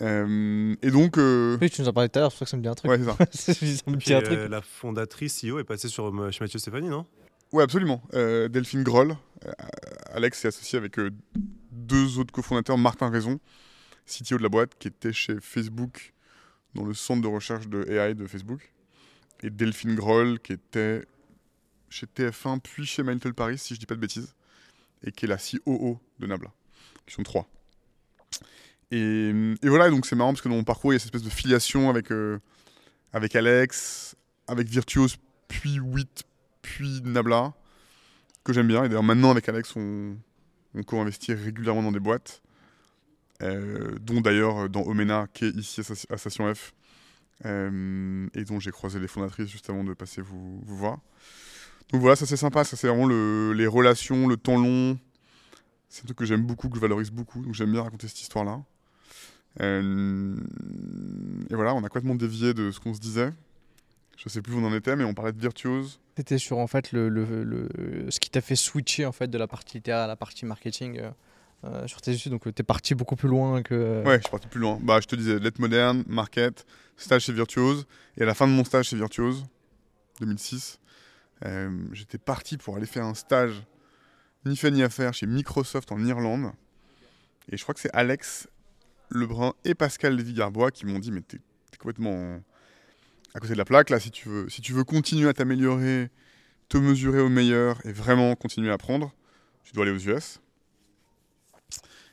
Euh, 0.00 0.74
et 0.82 0.90
donc, 0.90 1.18
euh, 1.18 1.58
Oui, 1.60 1.68
tu 1.70 1.82
nous 1.82 1.88
en 1.88 1.92
parlais 1.92 2.08
tout 2.08 2.18
à 2.18 2.22
l'heure, 2.22 2.32
c'est 2.32 2.38
pour 2.38 2.38
ça 2.38 2.44
que 2.46 2.50
ça 2.50 2.56
me 2.56 2.62
dit 2.62 2.68
un 2.68 2.74
truc. 2.74 2.90
ouais, 2.90 2.98
c'est 3.32 3.54
ça. 3.54 3.54
ça 3.84 3.90
me 3.90 3.96
dit 3.96 4.14
un 4.14 4.22
truc. 4.22 4.38
euh, 4.38 4.48
la 4.48 4.62
fondatrice 4.62 5.44
CEO 5.44 5.58
est 5.58 5.64
passée 5.64 5.88
sur, 5.88 6.10
chez 6.32 6.42
Mathieu 6.42 6.58
Stéphanie, 6.58 6.88
non? 6.88 7.06
Ouais, 7.52 7.64
absolument. 7.64 8.00
Euh, 8.14 8.48
Delphine 8.48 8.84
Groll, 8.84 9.16
euh, 9.44 9.52
Alex 10.12 10.44
est 10.44 10.48
associé 10.48 10.78
avec 10.78 10.98
euh, 11.00 11.10
deux 11.72 12.18
autres 12.18 12.32
cofondateurs, 12.32 12.78
Martin 12.78 13.10
Raison, 13.10 13.40
CTO 14.06 14.38
de 14.38 14.42
la 14.42 14.48
boîte, 14.48 14.76
qui 14.78 14.86
était 14.86 15.12
chez 15.12 15.36
Facebook 15.40 16.12
dans 16.74 16.84
le 16.84 16.94
centre 16.94 17.22
de 17.22 17.26
recherche 17.26 17.66
de 17.66 17.90
AI 17.90 18.14
de 18.14 18.26
Facebook. 18.26 18.72
Et 19.42 19.50
Delphine 19.50 19.96
Groll, 19.96 20.38
qui 20.38 20.52
était 20.52 21.04
chez 21.88 22.06
TF1, 22.06 22.60
puis 22.60 22.86
chez 22.86 23.02
Mindful 23.02 23.34
Paris, 23.34 23.58
si 23.58 23.74
je 23.74 23.80
dis 23.80 23.86
pas 23.86 23.96
de 23.96 24.00
bêtises, 24.00 24.32
et 25.04 25.10
qui 25.10 25.24
est 25.24 25.28
la 25.28 25.38
COO 25.38 25.98
de 26.20 26.26
Nabla, 26.28 26.52
qui 27.04 27.14
sont 27.14 27.24
trois. 27.24 27.48
Et, 28.92 29.32
voilà, 29.64 29.90
donc 29.90 30.06
c'est 30.06 30.14
marrant 30.14 30.32
parce 30.32 30.42
que 30.42 30.48
dans 30.48 30.54
mon 30.54 30.64
parcours, 30.64 30.92
il 30.92 30.96
y 30.96 30.96
a 30.96 30.98
cette 31.00 31.14
espèce 31.14 31.28
de 31.28 31.34
filiation 31.34 31.90
avec, 31.90 32.10
avec 33.12 33.34
Alex, 33.34 34.14
avec 34.46 34.68
Virtuose, 34.68 35.16
puis 35.48 35.74
8, 35.74 36.24
puis 36.70 37.00
Nabla, 37.04 37.52
que 38.44 38.52
j'aime 38.52 38.68
bien. 38.68 38.84
Et 38.84 38.88
d'ailleurs, 38.88 39.02
maintenant, 39.02 39.32
avec 39.32 39.48
Alex, 39.48 39.74
on, 39.74 40.16
on 40.74 40.82
co-investit 40.84 41.34
régulièrement 41.34 41.82
dans 41.82 41.90
des 41.90 42.00
boîtes, 42.00 42.42
euh, 43.42 43.96
dont 44.00 44.20
d'ailleurs 44.20 44.68
dans 44.68 44.82
Omena, 44.82 45.26
qui 45.34 45.46
est 45.46 45.56
ici 45.56 45.82
à 46.08 46.16
Station 46.16 46.54
F, 46.54 46.72
euh, 47.44 48.28
et 48.34 48.44
dont 48.44 48.60
j'ai 48.60 48.70
croisé 48.70 49.00
les 49.00 49.08
fondatrices 49.08 49.48
juste 49.48 49.68
avant 49.68 49.82
de 49.82 49.92
passer 49.94 50.22
vous, 50.22 50.62
voir. 50.64 51.00
Donc 51.90 52.02
voilà, 52.02 52.14
ça 52.14 52.24
c'est 52.24 52.36
sympa, 52.36 52.62
ça 52.62 52.76
c'est 52.76 52.86
vraiment 52.86 53.06
le, 53.06 53.52
les 53.52 53.66
relations, 53.66 54.28
le 54.28 54.36
temps 54.36 54.56
long. 54.56 54.96
C'est 55.88 56.04
un 56.04 56.06
truc 56.06 56.18
que 56.18 56.24
j'aime 56.24 56.42
beaucoup, 56.42 56.68
que 56.68 56.76
je 56.76 56.80
valorise 56.80 57.10
beaucoup, 57.10 57.42
donc 57.42 57.54
j'aime 57.54 57.72
bien 57.72 57.82
raconter 57.82 58.06
cette 58.06 58.20
histoire-là. 58.20 58.62
Euh, 59.60 60.36
et 61.50 61.54
voilà, 61.56 61.74
on 61.74 61.78
a 61.78 61.88
complètement 61.88 62.14
dévié 62.14 62.54
de 62.54 62.70
ce 62.70 62.78
qu'on 62.78 62.94
se 62.94 63.00
disait. 63.00 63.30
Je 64.22 64.28
sais 64.28 64.42
plus 64.42 64.52
où 64.52 64.58
on 64.58 64.64
en 64.66 64.74
était, 64.74 64.96
mais 64.96 65.04
on 65.04 65.14
parlait 65.14 65.32
de 65.32 65.40
virtuose. 65.40 65.98
C'était 66.14 66.36
sur 66.36 66.58
en 66.58 66.66
fait 66.66 66.92
le, 66.92 67.08
le, 67.08 67.42
le 67.42 68.10
ce 68.10 68.20
qui 68.20 68.28
t'a 68.28 68.42
fait 68.42 68.54
switcher 68.54 69.06
en 69.06 69.12
fait 69.12 69.28
de 69.28 69.38
la 69.38 69.46
partie 69.46 69.78
littéraire 69.78 70.02
à 70.02 70.06
la 70.06 70.16
partie 70.16 70.44
marketing 70.44 70.98
euh, 70.98 71.10
euh 71.64 71.86
sur 71.86 72.02
tes 72.02 72.12
études. 72.12 72.32
Donc 72.32 72.42
tu 72.42 72.50
es 72.50 72.62
parti 72.62 72.94
beaucoup 72.94 73.16
plus 73.16 73.30
loin 73.30 73.62
que. 73.62 74.04
Ouais, 74.04 74.18
je 74.18 74.22
suis 74.24 74.30
parti 74.30 74.46
plus 74.48 74.60
loin. 74.60 74.78
Bah, 74.82 75.00
je 75.00 75.06
te 75.06 75.16
disais 75.16 75.38
lettres 75.38 75.58
moderne, 75.58 76.04
market, 76.06 76.66
stage 76.98 77.22
chez 77.22 77.32
Virtuose, 77.32 77.86
et 78.18 78.22
à 78.22 78.26
la 78.26 78.34
fin 78.34 78.46
de 78.46 78.52
mon 78.52 78.62
stage 78.62 78.88
chez 78.88 78.96
Virtuose, 78.96 79.46
2006, 80.20 80.80
euh, 81.46 81.70
j'étais 81.92 82.18
parti 82.18 82.58
pour 82.58 82.76
aller 82.76 82.84
faire 82.84 83.06
un 83.06 83.14
stage 83.14 83.62
ni 84.44 84.54
fait 84.54 84.70
ni 84.70 84.82
à 84.82 84.90
faire 84.90 85.14
chez 85.14 85.26
Microsoft 85.26 85.92
en 85.92 86.04
Irlande. 86.04 86.52
Et 87.50 87.56
je 87.56 87.62
crois 87.62 87.74
que 87.74 87.80
c'est 87.80 87.94
Alex 87.94 88.48
Lebrun 89.08 89.54
et 89.64 89.74
Pascal 89.74 90.14
Lévy-Garbois 90.14 90.72
qui 90.72 90.84
m'ont 90.84 90.98
dit 90.98 91.10
Mais 91.10 91.22
t'es 91.22 91.38
es 91.38 91.76
complètement 91.78 92.42
à 93.34 93.40
côté 93.40 93.52
de 93.52 93.58
la 93.58 93.64
plaque. 93.64 93.90
Là, 93.90 94.00
si 94.00 94.10
tu 94.10 94.28
veux, 94.28 94.48
si 94.48 94.60
tu 94.60 94.72
veux 94.72 94.84
continuer 94.84 95.28
à 95.28 95.32
t'améliorer, 95.32 96.10
te 96.68 96.78
mesurer 96.78 97.20
au 97.20 97.28
meilleur 97.28 97.84
et 97.84 97.92
vraiment 97.92 98.34
continuer 98.36 98.70
à 98.70 98.74
apprendre, 98.74 99.14
tu 99.64 99.72
dois 99.72 99.84
aller 99.84 99.92
aux 99.92 100.08
US. 100.08 100.40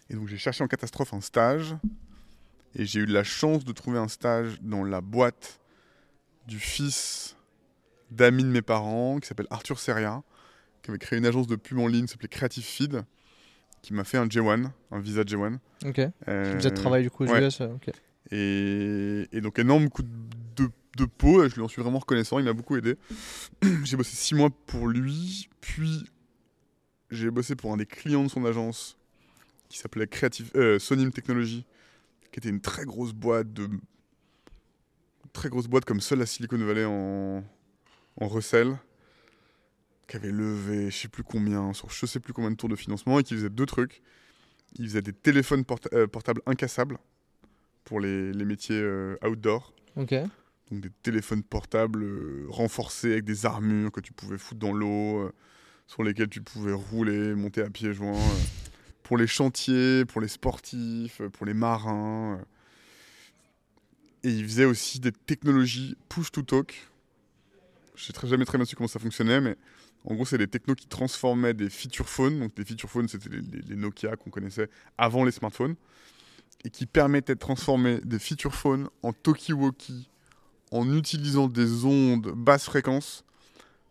Et 0.09 0.15
donc, 0.15 0.27
j'ai 0.27 0.37
cherché 0.37 0.63
en 0.63 0.67
catastrophe 0.67 1.13
un 1.13 1.21
stage. 1.21 1.75
Et 2.75 2.85
j'ai 2.85 2.99
eu 2.99 3.05
la 3.05 3.23
chance 3.23 3.65
de 3.65 3.71
trouver 3.71 3.97
un 3.97 4.07
stage 4.07 4.61
dans 4.61 4.83
la 4.83 5.01
boîte 5.01 5.59
du 6.47 6.59
fils 6.59 7.35
d'amis 8.11 8.43
de 8.43 8.49
mes 8.49 8.61
parents, 8.61 9.19
qui 9.19 9.27
s'appelle 9.27 9.47
Arthur 9.49 9.79
Seria, 9.79 10.23
qui 10.81 10.91
avait 10.91 10.99
créé 10.99 11.19
une 11.19 11.25
agence 11.25 11.47
de 11.47 11.55
pub 11.55 11.79
en 11.79 11.87
ligne 11.87 12.05
qui 12.05 12.11
s'appelait 12.11 12.27
Creative 12.27 12.63
Feed, 12.63 13.03
qui 13.81 13.93
m'a 13.93 14.03
fait 14.03 14.17
un 14.17 14.27
J1, 14.27 14.69
un 14.91 14.99
visa 14.99 15.23
J1. 15.23 15.57
Ok. 15.85 16.01
Euh, 16.27 16.55
vous 16.57 16.67
êtes 16.67 16.75
travaillé 16.75 17.03
du 17.03 17.11
coup 17.11 17.25
aux 17.25 17.35
US. 17.35 17.61
Et, 18.31 19.27
et, 19.31 19.41
donc 19.41 19.57
énorme 19.57 19.89
coup 19.89 20.03
de, 20.03 20.69
de, 20.97 21.05
peau, 21.05 21.47
je 21.47 21.55
lui 21.55 21.61
en 21.61 21.67
suis 21.67 21.81
vraiment 21.81 21.99
reconnaissant, 21.99 22.39
il 22.39 22.45
m'a 22.45 22.53
beaucoup 22.53 22.77
aidé. 22.77 22.95
j'ai 23.83 23.97
bossé 23.97 24.15
six 24.15 24.35
mois 24.35 24.49
pour 24.67 24.87
lui, 24.87 25.49
puis 25.61 26.05
j'ai 27.11 27.31
bossé 27.31 27.55
pour 27.55 27.71
un 27.73 27.77
des 27.77 27.85
clients 27.85 28.23
de 28.23 28.29
son 28.29 28.45
agence 28.45 28.97
qui 29.69 29.77
s'appelait 29.77 30.07
Creative 30.07 30.51
euh, 30.55 30.79
Sonim 30.79 31.11
Technology, 31.11 31.65
qui 32.31 32.39
était 32.39 32.49
une 32.49 32.61
très 32.61 32.85
grosse 32.85 33.13
boîte 33.13 33.51
de 33.53 33.69
très 35.33 35.49
grosse 35.49 35.67
boîte 35.67 35.85
comme 35.85 36.01
seule 36.01 36.19
la 36.19 36.25
Silicon 36.25 36.57
Valley 36.57 36.85
en, 36.85 37.43
en 38.19 38.27
recel, 38.27 38.77
qui 40.07 40.15
avait 40.15 40.31
levé 40.31 40.89
je 40.89 40.97
sais 40.97 41.07
plus 41.07 41.23
combien, 41.23 41.73
sur 41.73 41.89
je 41.89 42.05
sais 42.05 42.19
plus 42.19 42.33
combien 42.33 42.51
de 42.51 42.55
tours 42.55 42.69
de 42.69 42.75
financement, 42.75 43.19
et 43.19 43.23
qui 43.23 43.35
faisait 43.35 43.49
deux 43.49 43.65
trucs. 43.65 44.01
Il 44.79 44.87
faisait 44.87 45.01
des 45.01 45.13
téléphones 45.13 45.63
euh, 45.93 46.07
portables 46.07 46.41
incassables 46.45 46.97
pour 47.83 47.99
les, 47.99 48.33
les 48.33 48.45
métiers 48.45 48.79
euh, 48.79 49.15
outdoor. 49.23 49.73
Donc 50.71 50.81
des 50.81 50.89
téléphones 51.01 51.43
portables 51.43 52.03
euh, 52.03 52.45
renforcés 52.49 53.13
avec 53.13 53.25
des 53.25 53.45
armures 53.45 53.91
que 53.91 54.01
tu 54.01 54.13
pouvais 54.13 54.37
foutre 54.37 54.59
dans 54.59 54.73
l'eau, 54.73 55.31
sur 55.87 56.03
lesquelles 56.03 56.29
tu 56.29 56.41
pouvais 56.41 56.73
rouler, 56.73 57.35
monter 57.35 57.61
à 57.61 57.69
pieds 57.69 57.93
joints. 57.93 58.19
pour 59.03 59.17
les 59.17 59.27
chantiers, 59.27 60.03
pour 60.05 60.19
les 60.19 60.27
sportifs, 60.27 61.21
pour 61.33 61.45
les 61.45 61.53
marins. 61.53 62.41
Et 64.23 64.29
il 64.29 64.43
faisait 64.43 64.65
aussi 64.65 64.99
des 64.99 65.13
technologies 65.13 65.95
push-to-talk, 66.09 66.89
je 67.95 68.03
sais 68.03 68.27
jamais 68.27 68.45
très 68.45 68.57
bien 68.57 68.65
su 68.65 68.75
comment 68.75 68.87
ça 68.87 68.99
fonctionnait, 68.99 69.39
mais 69.39 69.55
en 70.05 70.15
gros, 70.15 70.25
c'est 70.25 70.37
des 70.37 70.47
technos 70.47 70.75
qui 70.75 70.87
transformaient 70.87 71.53
des 71.53 71.69
feature 71.69 72.07
phones. 72.07 72.39
Donc, 72.39 72.55
des 72.55 72.63
feature 72.63 72.89
phones, 72.89 73.09
c'était 73.09 73.29
les, 73.29 73.75
Nokia 73.75 74.15
qu'on 74.15 74.29
connaissait 74.29 74.69
avant 74.97 75.25
les 75.25 75.31
smartphones. 75.31 75.75
Et 76.63 76.69
qui 76.69 76.85
permettaient 76.85 77.35
de 77.35 77.39
transformer 77.39 77.99
des 78.03 78.17
feature 78.17 78.55
phones 78.55 78.89
en 79.03 79.11
talkie-walkie 79.11 80.09
en 80.71 80.93
utilisant 80.95 81.47
des 81.47 81.85
ondes 81.85 82.31
basse 82.35 82.65
fréquence, 82.65 83.23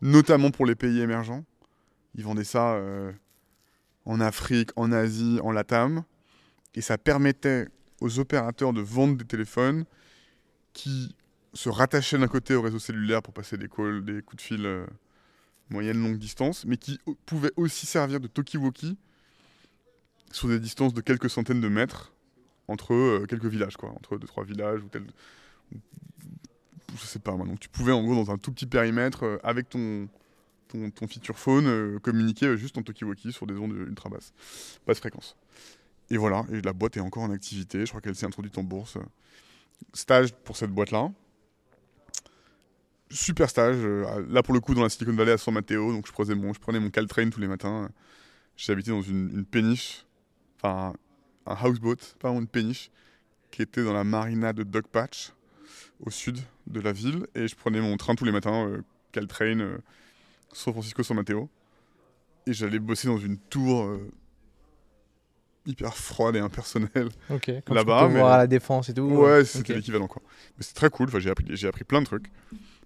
notamment 0.01 0.51
pour 0.51 0.67
les 0.67 0.75
pays 0.75 1.01
émergents. 1.01 1.45
Ils 2.15 2.25
vendaient 2.25 2.45
ça 2.45 2.75
euh, 2.75 3.13
en 4.05 4.21
Afrique, 4.21 4.71
en 4.77 4.93
Asie, 4.93 5.39
en 5.43 5.53
Latam. 5.53 6.03
Et 6.75 6.81
ça 6.81 6.99
permettait 6.99 7.69
aux 8.01 8.19
opérateurs 8.19 8.73
de 8.73 8.81
vendre 8.81 9.17
des 9.17 9.25
téléphones 9.25 9.85
qui 10.73 11.15
se 11.55 11.69
rattacher 11.71 12.19
d'un 12.19 12.29
côté 12.29 12.55
au 12.55 12.63
réseau 12.63 12.79
cellulaire 12.79 13.23
pour 13.23 13.33
passer 13.33 13.57
des 13.57 13.69
calls, 13.69 14.05
des 14.05 14.21
coups 14.21 14.43
de 14.43 14.47
fil 14.47 14.67
euh, 14.67 14.87
moyenne 15.71 16.03
longue 16.03 16.19
distance, 16.19 16.65
mais 16.67 16.77
qui 16.77 17.01
pouvait 17.25 17.53
aussi 17.57 17.87
servir 17.87 18.21
de 18.21 18.29
talkie-walkie 18.29 18.97
sur 20.33 20.49
des 20.49 20.59
distances 20.59 20.93
de 20.93 21.01
quelques 21.01 21.31
centaines 21.31 21.61
de 21.61 21.69
mètres 21.69 22.13
entre 22.69 22.93
euh, 22.93 23.27
quelques 23.27 23.47
villages, 23.47 23.77
quoi, 23.77 23.91
entre 23.91 24.19
deux 24.19 24.27
trois 24.27 24.45
villages 24.45 24.83
ou 24.83 24.89
tel, 24.89 25.05
je 26.95 27.07
sais 27.07 27.19
pas. 27.19 27.33
Donc 27.33 27.61
tu 27.61 27.69
pouvais 27.69 27.93
en 27.93 28.03
gros 28.03 28.15
dans 28.15 28.31
un 28.31 28.39
tout 28.39 28.53
petit 28.53 28.67
périmètre 28.67 29.25
euh, 29.25 29.39
avec 29.43 29.69
ton 29.69 30.09
ton, 30.69 31.07
feature 31.07 31.39
phone 31.39 31.99
communiquer 32.01 32.57
juste 32.57 32.77
en 32.77 32.83
talkie-walkie 32.83 33.33
sur 33.33 33.47
des 33.47 33.55
ondes 33.55 33.73
ultra 33.73 34.11
basses, 34.11 34.35
basse 34.87 34.99
fréquence. 34.99 35.37
Et 36.11 36.17
voilà, 36.17 36.45
et 36.53 36.61
la 36.61 36.73
boîte 36.73 36.97
est 36.97 37.01
encore 37.01 37.23
en 37.23 37.31
activité. 37.31 37.87
Je 37.87 37.91
crois 37.91 38.01
qu'elle 38.01 38.17
s'est 38.17 38.27
introduite 38.27 38.59
en 38.59 38.65
bourse. 38.65 38.99
Stage 39.95 40.35
pour 40.35 40.57
cette 40.57 40.73
boîte-là 40.73 41.13
super 43.11 43.49
stage. 43.49 43.77
Euh, 43.79 44.25
là, 44.29 44.43
pour 44.43 44.55
le 44.55 44.61
coup, 44.61 44.75
dans 44.75 44.83
la 44.83 44.89
Silicon 44.89 45.15
Valley 45.15 45.33
à 45.33 45.39
San 45.39 45.55
Mateo. 45.55 45.93
Donc, 45.93 46.07
je 46.07 46.13
prenais 46.13 46.81
mon, 46.81 46.91
Caltrain 46.91 47.29
tous 47.31 47.41
les 47.41 47.49
matins. 47.49 47.89
J'habitais 48.57 48.91
dans 48.91 49.03
une, 49.03 49.31
une 49.35 49.45
péniche, 49.45 50.07
enfin, 50.57 50.95
un 51.47 51.55
houseboat, 51.55 51.97
pas 52.19 52.31
une 52.31 52.47
péniche, 52.47 52.91
qui 53.51 53.63
était 53.63 53.85
dans 53.85 53.93
la 53.93 54.05
marina 54.05 54.53
de 54.53 54.63
Dogpatch, 54.63 55.33
au 56.05 56.11
sud 56.11 56.39
de 56.67 56.81
la 56.81 56.93
ville. 56.93 57.27
Et 57.35 57.49
je 57.49 57.57
prenais 57.57 57.81
mon 57.81 57.97
train 57.97 58.15
tous 58.15 58.25
les 58.25 58.33
matins, 58.33 58.67
euh, 58.67 58.83
Caltrain, 59.13 59.61
euh, 59.61 59.79
San 60.53 60.73
Francisco, 60.73 61.03
San 61.03 61.17
Mateo. 61.17 61.49
Et 62.47 62.53
j'allais 62.53 62.79
bosser 62.79 63.09
dans 63.09 63.19
une 63.19 63.39
tour 63.39 63.85
euh, 63.85 64.11
hyper 65.67 65.97
froide 65.97 66.37
et 66.37 66.41
impersonnelle 66.41 67.09
là-bas. 67.69 68.09
Mais... 68.09 68.21
à 68.21 68.39
la 68.39 68.47
défense 68.47 68.89
et 68.89 68.95
tout. 68.95 69.03
Ouais, 69.03 69.45
c'était 69.45 69.75
l'équivalent 69.75 70.07
quoi. 70.07 70.23
Mais 70.57 70.65
c'est 70.65 70.75
très 70.75 70.91
cool. 70.91 71.09
Enfin, 71.09 71.19
j'ai 71.19 71.31
appris, 71.31 71.45
j'ai 71.51 71.69
appris 71.69 71.85
plein 71.85 72.01
de 72.01 72.07
trucs. 72.07 72.31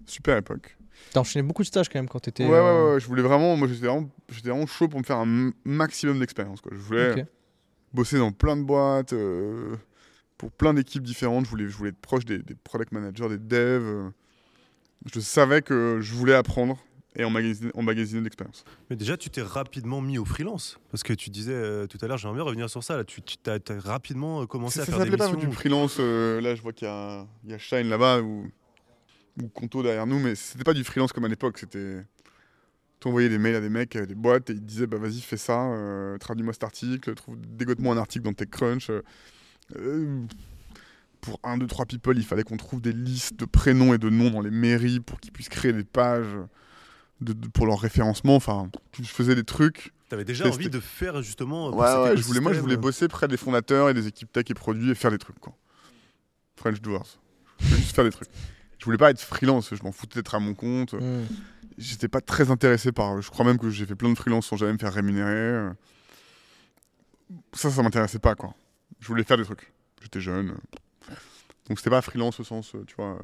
Super 0.06 0.36
époque. 0.38 0.76
T'as 1.12 1.20
enchaîné 1.20 1.46
beaucoup 1.46 1.62
de 1.62 1.66
stages 1.66 1.88
quand 1.88 1.98
même 1.98 2.08
quand 2.08 2.20
t'étais. 2.20 2.44
Ouais, 2.44 2.50
ouais, 2.50 2.56
euh, 2.56 2.94
ouais, 2.94 3.00
je 3.00 3.06
voulais 3.06 3.22
vraiment. 3.22 3.56
Moi, 3.56 3.68
j'étais 3.68 3.86
vraiment, 3.86 4.08
vraiment, 4.28 4.66
chaud 4.66 4.88
pour 4.88 5.00
me 5.00 5.04
faire 5.04 5.16
un 5.16 5.50
maximum 5.64 6.20
d'expérience. 6.20 6.60
Je 6.70 6.76
voulais 6.76 7.26
bosser 7.92 8.18
dans 8.18 8.32
plein 8.32 8.56
de 8.56 8.62
boîtes, 8.62 9.12
euh, 9.12 9.76
pour 10.40 10.50
plein 10.50 10.72
d'équipes 10.72 11.02
différentes. 11.02 11.44
Je 11.44 11.50
voulais, 11.50 11.68
je 11.68 11.76
voulais 11.76 11.90
être 11.90 12.00
proche 12.00 12.24
des, 12.24 12.40
product 12.64 12.92
managers, 12.92 13.28
des 13.28 13.36
devs. 13.36 13.84
Euh. 13.84 14.08
Je 15.12 15.20
savais 15.20 15.60
que 15.60 15.98
je 16.00 16.14
voulais 16.14 16.32
apprendre 16.32 16.78
et 17.14 17.24
emmagasiner, 17.24 17.70
emmagasiner 17.74 18.20
de 18.20 18.24
l'expérience. 18.24 18.64
Mais 18.88 18.96
déjà, 18.96 19.18
tu 19.18 19.28
t'es 19.28 19.42
rapidement 19.42 20.00
mis 20.00 20.16
au 20.16 20.24
freelance. 20.24 20.78
Parce 20.90 21.02
que 21.02 21.12
tu 21.12 21.28
disais 21.28 21.86
tout 21.88 21.98
à 22.00 22.06
l'heure, 22.06 22.16
j'aimerais 22.16 22.36
bien 22.36 22.44
revenir 22.44 22.70
sur 22.70 22.82
ça. 22.82 22.96
Là, 22.96 23.04
tu, 23.04 23.20
as, 23.46 23.58
rapidement 23.80 24.46
commencé 24.46 24.80
à 24.80 24.86
faire 24.86 24.98
des 24.98 25.10
missions. 25.10 25.26
Ça 25.26 25.34
pas 25.34 25.36
du 25.36 25.52
freelance. 25.52 25.98
là, 25.98 26.54
je 26.54 26.62
vois 26.62 26.72
qu'il 26.72 26.88
y, 26.88 27.50
y 27.50 27.54
a, 27.54 27.58
Shine 27.58 27.90
là-bas 27.90 28.22
ou 28.22 28.50
Conto 29.52 29.82
derrière 29.82 30.06
nous, 30.06 30.20
mais 30.20 30.34
c'était 30.34 30.64
pas 30.64 30.74
du 30.74 30.84
freelance 30.84 31.12
comme 31.12 31.26
à 31.26 31.28
l'époque. 31.28 31.58
C'était. 31.58 32.02
Tu 33.00 33.08
envoyais 33.08 33.28
des 33.28 33.38
mails 33.38 33.56
à 33.56 33.60
des 33.60 33.70
mecs, 33.70 33.96
à 33.96 34.04
des 34.04 34.14
boîtes, 34.14 34.50
et 34.50 34.52
ils 34.54 34.60
te 34.60 34.64
disaient 34.64 34.86
bah 34.86 34.98
vas-y, 34.98 35.20
fais 35.20 35.38
ça, 35.38 35.70
euh, 35.72 36.18
traduis-moi 36.18 36.52
cet 36.52 36.64
article, 36.64 37.14
trouve, 37.14 37.36
dégote-moi 37.38 37.94
un 37.94 37.98
article 37.98 38.24
dans 38.24 38.34
TechCrunch. 38.34 38.90
Euh, 38.90 39.02
euh, 39.76 40.22
pour 41.20 41.40
un, 41.44 41.58
deux, 41.58 41.66
trois 41.66 41.86
people, 41.86 42.16
il 42.16 42.24
fallait 42.24 42.42
qu'on 42.42 42.56
trouve 42.56 42.80
des 42.80 42.92
listes 42.92 43.38
de 43.38 43.44
prénoms 43.44 43.94
et 43.94 43.98
de 43.98 44.08
noms 44.08 44.30
dans 44.30 44.40
les 44.40 44.50
mairies 44.50 45.00
pour 45.00 45.20
qu'ils 45.20 45.32
puissent 45.32 45.48
créer 45.48 45.72
des 45.72 45.84
pages 45.84 46.36
de, 47.20 47.32
pour 47.32 47.66
leur 47.66 47.80
référencement. 47.80 48.36
Enfin, 48.36 48.70
je 48.98 49.08
faisais 49.08 49.34
des 49.34 49.44
trucs. 49.44 49.92
T'avais 50.08 50.24
déjà 50.24 50.48
envie 50.48 50.70
de 50.70 50.80
faire 50.80 51.22
justement. 51.22 51.70
Ouais, 51.70 52.02
ouais 52.02 52.16
je 52.16 52.22
voulais, 52.22 52.40
moi, 52.40 52.52
je 52.52 52.60
voulais 52.60 52.76
bosser 52.76 53.06
près 53.06 53.28
des 53.28 53.36
fondateurs 53.36 53.90
et 53.90 53.94
des 53.94 54.06
équipes 54.06 54.32
tech 54.32 54.44
et 54.48 54.54
produits 54.54 54.90
et 54.90 54.94
faire 54.94 55.10
des 55.10 55.18
trucs, 55.18 55.38
quoi. 55.38 55.54
French 56.56 56.80
Doers. 56.80 57.20
Je 57.60 57.66
voulais 57.66 57.80
juste 57.80 57.94
faire 57.94 58.04
des 58.04 58.10
trucs. 58.10 58.28
Je 58.78 58.84
voulais 58.86 58.98
pas 58.98 59.10
être 59.10 59.20
freelance, 59.20 59.74
je 59.74 59.82
m'en 59.82 59.92
foutais 59.92 60.20
d'être 60.20 60.34
à 60.34 60.40
mon 60.40 60.54
compte. 60.54 60.94
Hmm. 60.94 61.24
J'étais 61.76 62.08
pas 62.08 62.20
très 62.20 62.50
intéressé 62.50 62.92
par. 62.92 63.20
Je 63.20 63.30
crois 63.30 63.44
même 63.44 63.58
que 63.58 63.70
j'ai 63.70 63.86
fait 63.86 63.94
plein 63.94 64.10
de 64.10 64.16
freelance 64.16 64.46
sans 64.46 64.56
jamais 64.56 64.72
me 64.72 64.78
faire 64.78 64.92
rémunérer. 64.92 65.70
Ça, 67.52 67.70
ça 67.70 67.82
m'intéressait 67.82 68.18
pas, 68.18 68.34
quoi. 68.34 68.54
Je 69.00 69.06
voulais 69.08 69.24
faire 69.24 69.36
des 69.36 69.44
trucs. 69.44 69.72
J'étais 70.02 70.20
jeune. 70.20 70.54
Donc 71.68 71.78
c'était 71.78 71.90
pas 71.90 72.02
freelance 72.02 72.38
au 72.40 72.44
sens, 72.44 72.72
tu 72.86 72.94
vois. 72.96 73.18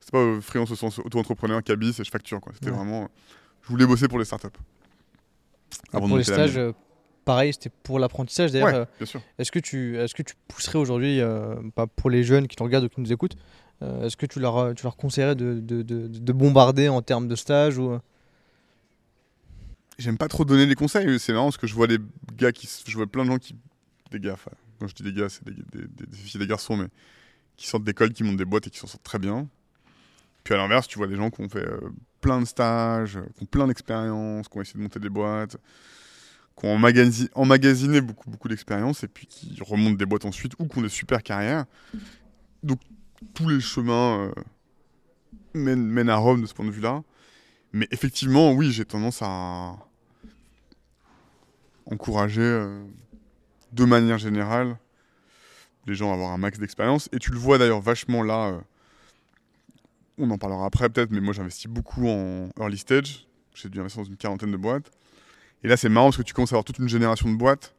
C'était 0.00 0.12
pas 0.12 0.40
freelance 0.40 0.70
au 0.70 0.76
sens 0.76 0.98
auto-entrepreneur, 0.98 1.62
cabis 1.62 2.00
et 2.00 2.04
je 2.04 2.10
facture, 2.10 2.40
quoi. 2.40 2.52
C'était 2.54 2.70
Ouais. 2.70 2.76
vraiment. 2.76 3.08
Je 3.62 3.68
voulais 3.68 3.86
bosser 3.86 4.08
pour 4.08 4.18
les 4.18 4.24
startups. 4.24 4.48
Pour 5.90 6.18
les 6.18 6.24
stages, 6.24 6.56
euh, 6.58 6.72
pareil, 7.24 7.52
c'était 7.52 7.70
pour 7.82 7.98
l'apprentissage. 7.98 8.52
D'ailleurs, 8.52 8.68
Ouais, 8.68 8.74
euh, 9.00 9.20
est-ce 9.38 9.50
que 9.50 9.58
tu, 9.58 9.96
est-ce 9.98 10.14
que 10.14 10.22
tu 10.22 10.34
pousserais 10.48 10.78
aujourd'hui, 10.78 11.20
euh, 11.20 11.54
pas 11.74 11.86
pour 11.86 12.10
les 12.10 12.22
jeunes 12.24 12.46
qui 12.48 12.56
te 12.56 12.62
regardent 12.62 12.84
ou 12.84 12.88
qui 12.88 13.00
nous 13.00 13.12
écoutent, 13.12 13.36
euh, 13.82 14.04
est-ce 14.04 14.16
que 14.16 14.26
tu 14.26 14.38
leur, 14.40 14.74
tu 14.74 14.82
leur 14.84 14.96
conseillerais 14.96 15.34
de, 15.34 15.54
de, 15.60 15.82
de- 15.82 16.06
de 16.08 16.32
bombarder 16.32 16.88
en 16.88 17.00
termes 17.02 17.26
de 17.28 17.34
stage 17.36 17.78
ou 17.78 17.98
J'aime 19.98 20.18
pas 20.18 20.28
trop 20.28 20.44
donner 20.44 20.66
des 20.66 20.74
conseils, 20.74 21.18
c'est 21.20 21.32
marrant 21.32 21.46
parce 21.46 21.56
que 21.56 21.66
je 21.68 21.74
vois 21.74 21.86
des 21.86 21.98
gars 22.36 22.50
qui. 22.52 22.68
Je 22.86 22.96
vois 22.96 23.06
plein 23.06 23.24
de 23.24 23.30
gens 23.30 23.38
qui. 23.38 23.54
Des 24.14 24.20
gars, 24.28 24.36
quand 24.78 24.86
je 24.86 24.94
dis 24.94 25.02
des 25.02 25.12
gars, 25.12 25.28
c'est 25.28 25.44
des, 25.44 25.52
des, 25.52 25.88
des- 25.88 26.06
des 26.06 26.16
filles 26.16 26.38
des 26.40 26.46
garçons, 26.46 26.76
mais 26.76 26.86
qui 27.56 27.66
sortent 27.66 27.84
d'école, 27.84 28.12
qui 28.12 28.22
montent 28.22 28.36
des 28.36 28.44
boîtes 28.44 28.66
et 28.68 28.70
qui 28.70 28.78
s'en 28.78 28.86
sortent 28.86 29.02
très 29.02 29.18
bien. 29.18 29.48
Puis 30.44 30.54
à 30.54 30.56
l'inverse, 30.56 30.86
tu 30.86 30.98
vois 30.98 31.06
des 31.08 31.16
gens 31.16 31.30
qui 31.30 31.40
ont 31.40 31.48
fait 31.48 31.66
euh, 31.66 31.80
plein 32.20 32.40
de 32.40 32.44
stages, 32.44 33.16
euh, 33.16 33.26
qui 33.36 33.42
ont 33.42 33.46
plein 33.46 33.66
d'expériences, 33.66 34.48
qui 34.48 34.56
ont 34.58 34.62
essayé 34.62 34.78
de 34.78 34.82
monter 34.82 35.00
des 35.00 35.08
boîtes, 35.08 35.56
qui 36.56 36.66
ont 36.66 36.78
emmagasi- 36.78 37.28
emmagasiné 37.34 38.00
beaucoup, 38.00 38.30
beaucoup 38.30 38.48
d'expériences 38.48 39.02
et 39.02 39.08
puis 39.08 39.26
qui 39.26 39.58
remontent 39.62 39.96
des 39.96 40.06
boîtes 40.06 40.24
ensuite 40.26 40.52
ou 40.60 40.66
qui 40.68 40.78
ont 40.78 40.82
des 40.82 40.88
super 40.88 41.22
carrières. 41.22 41.64
Donc 42.62 42.78
tous 43.34 43.48
les 43.48 43.60
chemins 43.60 44.30
euh, 45.54 45.64
mènent, 45.74 46.08
à 46.08 46.16
Rome 46.16 46.42
de 46.42 46.46
ce 46.46 46.54
point 46.54 46.66
de 46.66 46.70
vue-là. 46.70 47.02
Mais 47.72 47.88
effectivement, 47.90 48.52
oui, 48.52 48.70
j'ai 48.70 48.84
tendance 48.84 49.20
à 49.22 49.76
encourager 51.86 52.42
de 53.74 53.84
manière 53.84 54.18
générale 54.18 54.78
les 55.86 55.94
gens 55.94 56.12
avoir 56.12 56.32
un 56.32 56.38
max 56.38 56.58
d'expérience. 56.58 57.08
Et 57.12 57.18
tu 57.18 57.30
le 57.32 57.38
vois 57.38 57.58
d'ailleurs 57.58 57.80
vachement 57.80 58.22
là. 58.22 58.48
euh, 58.48 58.60
on 60.16 60.30
en 60.30 60.38
parlera 60.38 60.64
après 60.64 60.88
peut-être, 60.88 61.10
mais 61.10 61.20
moi 61.20 61.34
j'investis 61.34 61.66
beaucoup 61.66 62.08
en 62.08 62.48
early 62.58 62.78
stage. 62.78 63.26
J'ai 63.54 63.68
dû 63.68 63.80
investir 63.80 64.02
dans 64.02 64.08
une 64.08 64.16
quarantaine 64.16 64.52
de 64.52 64.56
boîtes. 64.56 64.90
Et 65.62 65.68
là 65.68 65.76
c'est 65.76 65.88
marrant 65.88 66.06
parce 66.06 66.18
que 66.18 66.22
tu 66.22 66.34
commences 66.34 66.52
à 66.52 66.54
avoir 66.54 66.64
toute 66.64 66.78
une 66.78 66.88
génération 66.88 67.30
de 67.30 67.36
boîtes, 67.36 67.74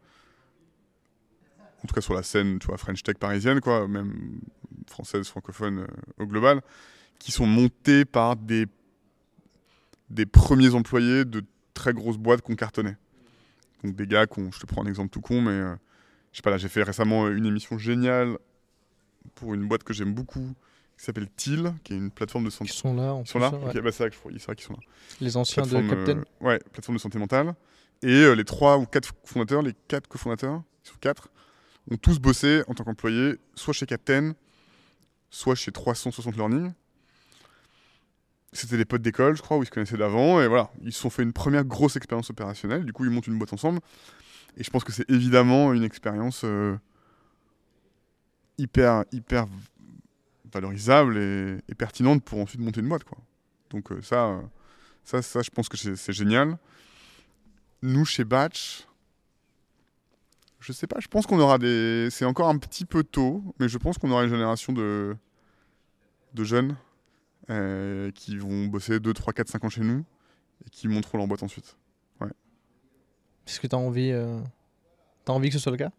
en 1.83 1.87
tout 1.87 1.95
cas 1.95 2.01
sur 2.01 2.13
la 2.13 2.23
scène, 2.23 2.59
tu 2.59 2.67
vois, 2.67 2.77
French 2.77 3.03
Tech 3.03 3.15
parisienne, 3.15 3.61
quoi, 3.61 3.87
même 3.87 4.39
française, 4.87 5.27
francophone 5.27 5.79
euh, 5.79 6.23
au 6.23 6.25
global, 6.25 6.61
qui 7.19 7.31
sont 7.31 7.47
montées 7.47 8.05
par 8.05 8.35
des 8.35 8.65
des 10.09 10.25
premiers 10.25 10.75
employés 10.75 11.25
de 11.25 11.43
très 11.73 11.93
grosses 11.93 12.17
boîtes 12.17 12.41
qu'on 12.41 12.55
cartonnait. 12.55 12.97
Donc 13.83 13.95
des 13.95 14.07
gars, 14.07 14.25
je 14.25 14.59
te 14.59 14.65
prends 14.65 14.83
un 14.83 14.87
exemple 14.87 15.09
tout 15.09 15.21
con, 15.21 15.41
mais 15.41 15.51
euh, 15.51 15.75
je 16.35 16.39
sais 16.39 16.41
pas 16.41 16.49
là, 16.49 16.57
j'ai 16.57 16.67
fait 16.67 16.83
récemment 16.83 17.29
une 17.29 17.45
émission 17.45 17.77
géniale 17.77 18.37
pour 19.35 19.53
une 19.53 19.69
boîte 19.69 19.85
que 19.85 19.93
j'aime 19.93 20.13
beaucoup, 20.13 20.53
qui 20.97 21.05
s'appelle 21.05 21.29
TIL, 21.33 21.73
qui 21.85 21.93
est 21.93 21.95
une 21.95 22.11
plateforme 22.11 22.43
de 22.43 22.49
santé. 22.49 22.73
sont 22.73 22.93
là 22.93 23.13
en 23.13 23.21
Ils 23.23 23.27
sont 23.27 23.39
là 23.39 23.51
ouais. 23.51 23.69
Ok, 23.69 23.81
bah 23.81 23.91
c'est 23.93 24.03
vrai 24.03 24.55
qu'ils 24.57 24.65
sont 24.65 24.73
là. 24.73 24.79
Les 25.21 25.37
anciens 25.37 25.63
de 25.63 25.79
Captain. 25.89 26.17
euh, 26.17 26.45
ouais, 26.45 26.59
plateforme 26.73 26.97
de 26.97 27.01
santé 27.01 27.19
mentale. 27.19 27.55
Et 28.01 28.11
euh, 28.11 28.33
les 28.33 28.43
trois 28.43 28.77
ou 28.77 28.85
quatre 28.85 29.13
fondateurs, 29.23 29.61
les 29.61 29.71
quatre 29.87 30.09
cofondateurs, 30.09 30.61
ils 30.83 30.89
sont 30.89 30.97
quatre, 30.99 31.29
ont 31.89 31.95
tous 31.95 32.19
bossé 32.19 32.63
en 32.67 32.73
tant 32.73 32.83
qu'employés, 32.83 33.35
soit 33.55 33.71
chez 33.71 33.85
Captain, 33.85 34.33
soit 35.29 35.55
chez 35.55 35.71
360 35.71 36.35
Learning. 36.35 36.73
C'était 38.51 38.75
des 38.75 38.83
potes 38.83 39.01
d'école, 39.01 39.37
je 39.37 39.41
crois, 39.41 39.55
où 39.55 39.63
ils 39.63 39.67
se 39.67 39.71
connaissaient 39.71 39.95
d'avant. 39.95 40.41
Et 40.41 40.49
voilà, 40.49 40.69
ils 40.81 40.91
se 40.91 40.99
sont 40.99 41.09
fait 41.09 41.23
une 41.23 41.31
première 41.31 41.63
grosse 41.63 41.95
expérience 41.95 42.29
opérationnelle. 42.29 42.83
Du 42.83 42.91
coup, 42.91 43.05
ils 43.05 43.09
montent 43.09 43.27
une 43.27 43.37
boîte 43.37 43.53
ensemble. 43.53 43.79
Et 44.57 44.63
je 44.63 44.69
pense 44.69 44.83
que 44.83 44.91
c'est 44.91 45.09
évidemment 45.09 45.73
une 45.73 45.83
expérience 45.83 46.41
euh, 46.43 46.77
hyper, 48.57 49.03
hyper 49.11 49.47
valorisable 50.51 51.17
et, 51.17 51.75
pertinente 51.77 52.23
pour 52.23 52.39
ensuite 52.39 52.61
monter 52.61 52.79
une 52.79 52.87
boîte. 52.87 53.03
Quoi. 53.03 53.17
Donc 53.69 53.91
euh, 53.91 54.01
ça, 54.01 54.27
euh, 54.27 54.41
ça, 55.03 55.21
ça, 55.21 55.41
je 55.41 55.49
pense 55.49 55.67
que 55.67 55.77
c'est 55.77 56.13
génial. 56.13 56.57
Nous, 57.81 58.05
chez 58.05 58.23
Batch, 58.23 58.87
je 60.59 60.71
sais 60.71 60.87
pas, 60.87 60.99
je 60.99 61.07
pense 61.07 61.27
qu'on 61.27 61.39
aura 61.39 61.57
des... 61.57 62.07
C'est 62.09 62.25
encore 62.25 62.49
un 62.49 62.57
petit 62.57 62.85
peu 62.85 63.03
tôt, 63.03 63.43
mais 63.59 63.67
je 63.67 63.77
pense 63.77 63.97
qu'on 63.97 64.09
aura 64.09 64.23
une 64.23 64.29
génération 64.29 64.73
de, 64.73 65.15
de 66.33 66.43
jeunes 66.43 66.75
qui 68.15 68.37
vont 68.37 68.65
bosser 68.65 68.99
2, 68.99 69.13
3, 69.13 69.33
4, 69.33 69.49
5 69.49 69.63
ans 69.65 69.69
chez 69.69 69.81
nous 69.81 70.03
et 70.65 70.69
qui 70.71 70.87
monteront 70.87 71.19
leur 71.19 71.27
boîte 71.27 71.43
ensuite. 71.43 71.77
Est-ce 73.47 73.59
que 73.59 73.67
tu 73.67 73.75
as 73.75 73.79
envie, 73.79 74.11
euh, 74.11 74.39
t'as 75.23 75.33
envie 75.33 75.49
que 75.49 75.53
ce 75.55 75.59
soit 75.59 75.71
le 75.71 75.77
cas? 75.77 75.91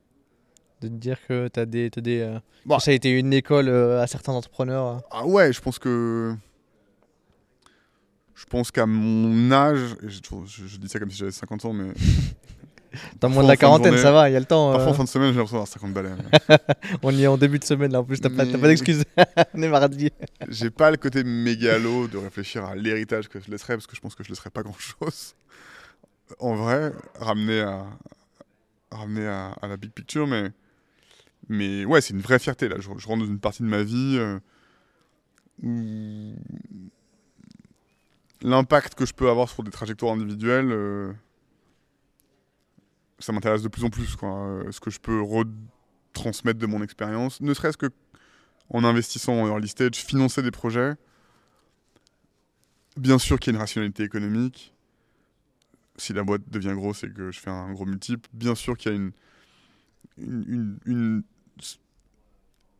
De 0.80 0.88
te 0.88 0.92
dire 0.94 1.18
que 1.26 1.48
tu 1.48 1.60
as 1.60 1.66
des. 1.66 1.90
t'as 1.90 2.00
des 2.00 2.20
euh, 2.20 2.38
Bah. 2.66 2.78
ça 2.80 2.90
a 2.90 2.94
été 2.94 3.10
une 3.10 3.32
école 3.32 3.68
euh, 3.68 4.02
à 4.02 4.06
certains 4.06 4.32
entrepreneurs. 4.32 4.86
euh? 4.86 4.98
Ah 5.10 5.26
ouais, 5.26 5.52
je 5.52 5.60
pense 5.60 5.78
que... 5.78 6.34
Je 8.34 8.44
pense 8.44 8.70
qu'à 8.70 8.84
mon 8.84 9.50
âge, 9.50 9.96
je, 10.02 10.18
je 10.66 10.76
dis 10.76 10.88
ça 10.88 10.98
comme 10.98 11.10
si 11.10 11.16
j'avais 11.16 11.30
50 11.30 11.64
ans, 11.64 11.72
mais 11.72 11.90
T'as 13.20 13.28
moins 13.28 13.36
Parfois, 13.36 13.42
de 13.42 13.48
la 13.48 13.54
de 13.54 13.60
quarantaine, 13.60 13.86
journée- 13.92 14.02
ça 14.02 14.12
va, 14.12 14.28
il 14.30 14.32
y 14.32 14.36
a 14.36 14.40
le 14.40 14.44
temps. 14.46 14.72
parfois 14.72 14.88
euh, 14.88 14.90
en 14.92 14.94
fin 14.94 15.04
de 15.04 15.08
semaine, 15.08 15.28
j'ai 15.32 15.38
l'impression 15.38 15.56
d'avoir 15.56 15.68
50 15.68 15.92
balais. 15.92 16.10
mais 16.48 16.56
On 17.02 17.10
y 17.10 17.22
est 17.24 17.26
en 17.26 17.36
début 17.38 17.58
de 17.58 17.64
semaine 17.64 17.92
là, 17.92 18.00
en 18.00 18.04
plus, 18.04 18.20
t'as 18.20 18.28
pas, 18.30 18.44
t'as 18.46 18.52
pas 18.52 18.58
Mais- 18.58 18.68
d'excuses. 18.68 19.04
On 19.54 19.62
est 19.62 19.68
mardi. 19.68 20.10
J'ai 20.48 20.70
pas 20.70 20.90
le 20.90 20.96
côté 20.98 21.24
mégalo 21.24 22.08
de 22.08 22.16
réfléchir 22.18 22.64
à 22.64 22.74
l'héritage 22.74 23.28
que 23.28 23.38
je 23.40 23.50
laisserai, 23.50 23.74
parce 23.74 23.86
que 23.86 23.96
je 23.96 24.00
pense 24.00 24.14
que 24.14 24.22
je 24.24 24.28
laisserai 24.30 24.50
pas 24.50 24.62
grand-chose. 24.62 25.34
En 26.40 26.54
vrai, 26.56 26.92
ramener 27.20 27.60
à, 27.60 27.86
ramener 28.90 29.26
à, 29.26 29.56
la 29.62 29.76
big 29.76 29.92
picture, 29.92 30.26
mais, 30.26 30.50
mais 31.48 31.84
ouais, 31.84 32.00
c'est 32.00 32.14
une 32.14 32.20
vraie 32.20 32.38
fierté. 32.38 32.68
Là. 32.68 32.76
Je, 32.78 32.90
je 32.96 33.06
rentre 33.06 33.24
dans 33.24 33.30
une 33.30 33.40
partie 33.40 33.62
de 33.62 33.68
ma 33.68 33.82
vie 33.82 34.16
euh, 34.18 34.38
où 35.62 36.34
l'impact 38.42 38.94
que 38.94 39.06
je 39.06 39.14
peux 39.14 39.28
avoir 39.28 39.48
sur 39.48 39.62
des 39.62 39.70
trajectoires 39.70 40.12
individuelles, 40.12 40.70
euh, 40.70 41.12
ça 43.18 43.32
m'intéresse 43.32 43.62
de 43.62 43.68
plus 43.68 43.84
en 43.84 43.90
plus. 43.90 44.16
Quoi. 44.16 44.28
Euh, 44.28 44.72
ce 44.72 44.80
que 44.80 44.90
je 44.90 45.00
peux 45.00 45.20
retransmettre 45.20 46.58
de 46.58 46.66
mon 46.66 46.82
expérience, 46.82 47.40
ne 47.40 47.54
serait-ce 47.54 47.76
que 47.76 47.90
en 48.70 48.84
investissant 48.84 49.32
en 49.34 49.46
early 49.46 49.68
stage, 49.68 49.94
financer 49.96 50.42
des 50.42 50.50
projets. 50.50 50.94
Bien 52.96 53.18
sûr 53.18 53.38
qu'il 53.38 53.52
y 53.52 53.54
a 53.54 53.56
une 53.56 53.60
rationalité 53.60 54.02
économique. 54.02 54.74
Si 55.98 56.12
la 56.12 56.24
boîte 56.24 56.48
devient 56.48 56.74
grosse 56.74 57.04
et 57.04 57.10
que 57.10 57.30
je 57.30 57.40
fais 57.40 57.50
un 57.50 57.72
gros 57.72 57.86
multiple, 57.86 58.28
bien 58.32 58.54
sûr 58.54 58.76
qu'il 58.76 58.92
y 58.92 58.94
a 58.94 58.98
une, 60.18 61.22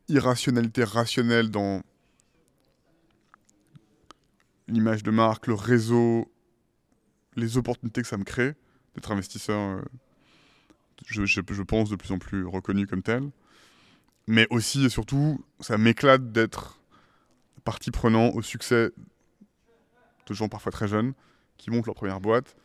irrationalité 0.09 0.85
rationnelle 0.85 1.51
dans 1.51 1.83
l'image 4.69 5.03
de 5.03 5.11
marque, 5.11 5.47
le 5.47 5.55
réseau, 5.55 6.31
les 7.35 7.57
opportunités 7.57 8.03
que 8.03 8.09
ça 8.09 8.17
me 8.17 8.25
crée 8.25 8.55
d'être 8.95 9.11
investisseur, 9.11 9.59
euh, 9.59 9.83
je 11.07 11.63
pense, 11.63 11.91
de 11.91 11.97
plus 11.97 12.13
en 12.13 12.19
plus 12.19 12.45
reconnu 12.47 12.87
comme 12.87 13.03
tel. 13.03 13.31
Mais 14.27 14.47
aussi 14.51 14.85
et 14.85 14.89
surtout, 14.89 15.45
ça 15.61 15.79
m'éclate 15.79 16.33
d'être 16.33 16.81
partie 17.65 17.91
prenant 17.91 18.31
au 18.31 18.43
succès 18.43 18.91
de 20.27 20.35
gens 20.35 20.49
parfois 20.49 20.73
très 20.73 20.89
jeunes 20.89 21.15
qui 21.57 21.71
montent 21.71 21.87
leur 21.87 21.95
première 21.95 22.21
boîte, 22.21 22.57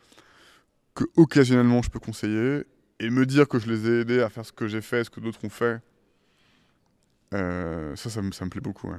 que 0.93 1.05
occasionnellement 1.15 1.81
je 1.81 1.89
peux 1.89 1.99
conseiller 1.99 2.63
et 2.99 3.09
me 3.09 3.25
dire 3.25 3.47
que 3.47 3.59
je 3.59 3.69
les 3.71 3.89
ai 3.89 4.01
aidés 4.01 4.21
à 4.21 4.29
faire 4.29 4.45
ce 4.45 4.51
que 4.51 4.67
j'ai 4.67 4.81
fait, 4.81 5.03
ce 5.03 5.09
que 5.09 5.19
d'autres 5.19 5.43
ont 5.43 5.49
fait. 5.49 5.81
euh, 7.33 7.95
ça, 7.95 8.09
ça 8.09 8.21
me, 8.21 8.49
plaît 8.49 8.61
beaucoup. 8.61 8.91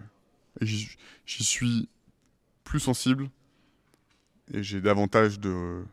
j'y 0.61 0.97
suis 1.27 1.89
plus 2.65 2.81
sensible 2.81 3.31
et 4.53 4.63
j'ai 4.63 4.81
davantage 4.81 5.39
de, 5.39 5.85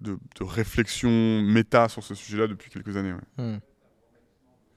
de, 0.00 0.18
réflexion 0.40 1.42
méta 1.42 1.88
sur 1.88 2.04
ce 2.04 2.14
sujet-là 2.14 2.46
depuis 2.46 2.70
quelques 2.70 2.96
années. 2.96 3.14
Hmm. 3.36 3.58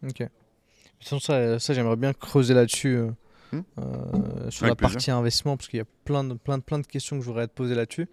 Ok. 0.04 0.20
De 0.20 1.20
ça, 1.20 1.60
ça, 1.60 1.74
j'aimerais 1.74 1.96
bien 1.96 2.14
creuser 2.14 2.54
là-dessus, 2.54 2.96
euh, 2.96 3.12
Hmm. 3.52 3.62
euh, 3.80 4.50
sur 4.50 4.64
Avec 4.64 4.72
la 4.72 4.76
plaisir. 4.76 4.78
partie 4.96 5.12
investissement, 5.12 5.58
parce 5.58 5.68
qu'il 5.68 5.78
y 5.78 5.82
a 5.82 5.86
plein 6.06 6.24
de, 6.24 6.34
plein 6.36 6.58
de, 6.58 6.64
plein 6.64 6.80
de 6.80 6.88
questions 6.88 7.18
que 7.18 7.22
je 7.24 7.28
voudrais 7.30 7.48
te 7.48 7.54
poser 7.54 7.76
là-dessus. 7.76 8.08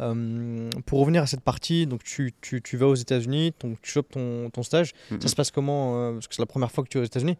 Euh, 0.00 0.70
pour 0.86 1.00
revenir 1.00 1.22
à 1.22 1.26
cette 1.26 1.40
partie, 1.40 1.86
donc 1.86 2.02
tu, 2.04 2.32
tu, 2.40 2.60
tu 2.62 2.76
vas 2.76 2.86
aux 2.86 2.94
États-Unis, 2.94 3.52
donc 3.60 3.80
tu 3.82 3.90
chopes 3.90 4.10
ton, 4.10 4.50
ton 4.50 4.62
stage. 4.62 4.92
Ça 5.20 5.28
se 5.28 5.34
passe 5.34 5.50
comment 5.50 5.96
euh, 5.96 6.12
Parce 6.14 6.28
que 6.28 6.34
c'est 6.34 6.42
la 6.42 6.46
première 6.46 6.70
fois 6.70 6.84
que 6.84 6.88
tu 6.88 6.98
es 6.98 7.00
aux 7.00 7.04
États-Unis. 7.04 7.36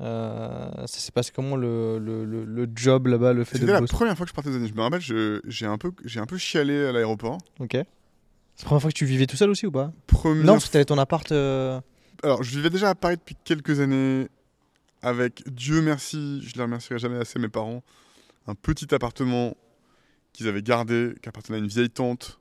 Euh, 0.00 0.68
ça 0.86 0.98
s'est 0.98 1.10
passé 1.12 1.32
comment 1.34 1.56
le, 1.56 1.98
le, 1.98 2.24
le, 2.26 2.44
le 2.44 2.68
job 2.74 3.06
là-bas, 3.06 3.32
le 3.32 3.44
fait 3.44 3.54
de 3.58 3.60
C'était 3.66 3.72
la 3.80 3.86
première 3.86 4.16
fois 4.16 4.26
que 4.26 4.30
je 4.30 4.34
partais 4.34 4.50
aux 4.50 4.52
États-Unis. 4.52 4.70
Je 4.72 4.76
me 4.76 4.82
rappelle, 4.82 5.40
j'ai 5.46 5.66
un 5.66 5.78
peu, 5.78 5.90
j'ai 6.04 6.20
un 6.20 6.26
peu 6.26 6.36
chialé 6.36 6.86
à 6.86 6.92
l'aéroport. 6.92 7.38
Ok. 7.60 7.70
C'est 7.72 8.62
la 8.62 8.66
première 8.66 8.82
fois 8.82 8.90
que 8.90 8.96
tu 8.96 9.04
vivais 9.06 9.26
tout 9.26 9.36
seul 9.36 9.50
aussi 9.50 9.66
ou 9.66 9.70
pas? 9.70 9.92
Première 10.06 10.44
Non, 10.44 10.52
parce 10.54 10.66
que 10.66 10.70
tu 10.70 10.76
avais 10.76 10.84
ton 10.86 10.98
appart. 10.98 11.30
euh, 11.32 11.80
Alors, 12.22 12.42
je 12.42 12.56
vivais 12.56 12.70
déjà 12.70 12.90
à 12.90 12.94
Paris 12.94 13.16
depuis 13.16 13.36
quelques 13.44 13.80
années 13.80 14.28
avec 15.06 15.48
Dieu 15.48 15.82
merci, 15.82 16.42
je 16.42 16.56
les 16.56 16.62
remercierai 16.62 16.98
jamais 16.98 17.18
assez 17.18 17.38
mes 17.38 17.48
parents, 17.48 17.84
un 18.48 18.56
petit 18.56 18.92
appartement 18.92 19.56
qu'ils 20.32 20.48
avaient 20.48 20.62
gardé, 20.62 21.14
qui 21.22 21.28
appartenait 21.28 21.58
à 21.58 21.60
une 21.60 21.68
vieille 21.68 21.90
tante 21.90 22.40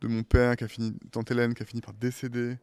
de 0.00 0.08
mon 0.08 0.22
père, 0.22 0.56
qui 0.56 0.64
a 0.64 0.68
fini, 0.68 0.94
tante 1.12 1.30
Hélène, 1.30 1.52
qui 1.52 1.62
a 1.62 1.66
fini 1.66 1.82
par 1.82 1.92
décéder. 1.92 2.56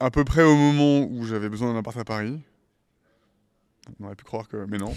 À 0.00 0.10
peu 0.10 0.22
près 0.22 0.42
au 0.42 0.54
moment 0.54 1.06
où 1.10 1.24
j'avais 1.24 1.48
besoin 1.48 1.72
d'un 1.72 1.78
appart 1.78 1.96
à 1.96 2.04
Paris. 2.04 2.42
On 3.98 4.04
aurait 4.04 4.16
pu 4.16 4.24
croire 4.24 4.46
que. 4.46 4.66
Mais 4.66 4.76
non. 4.76 4.94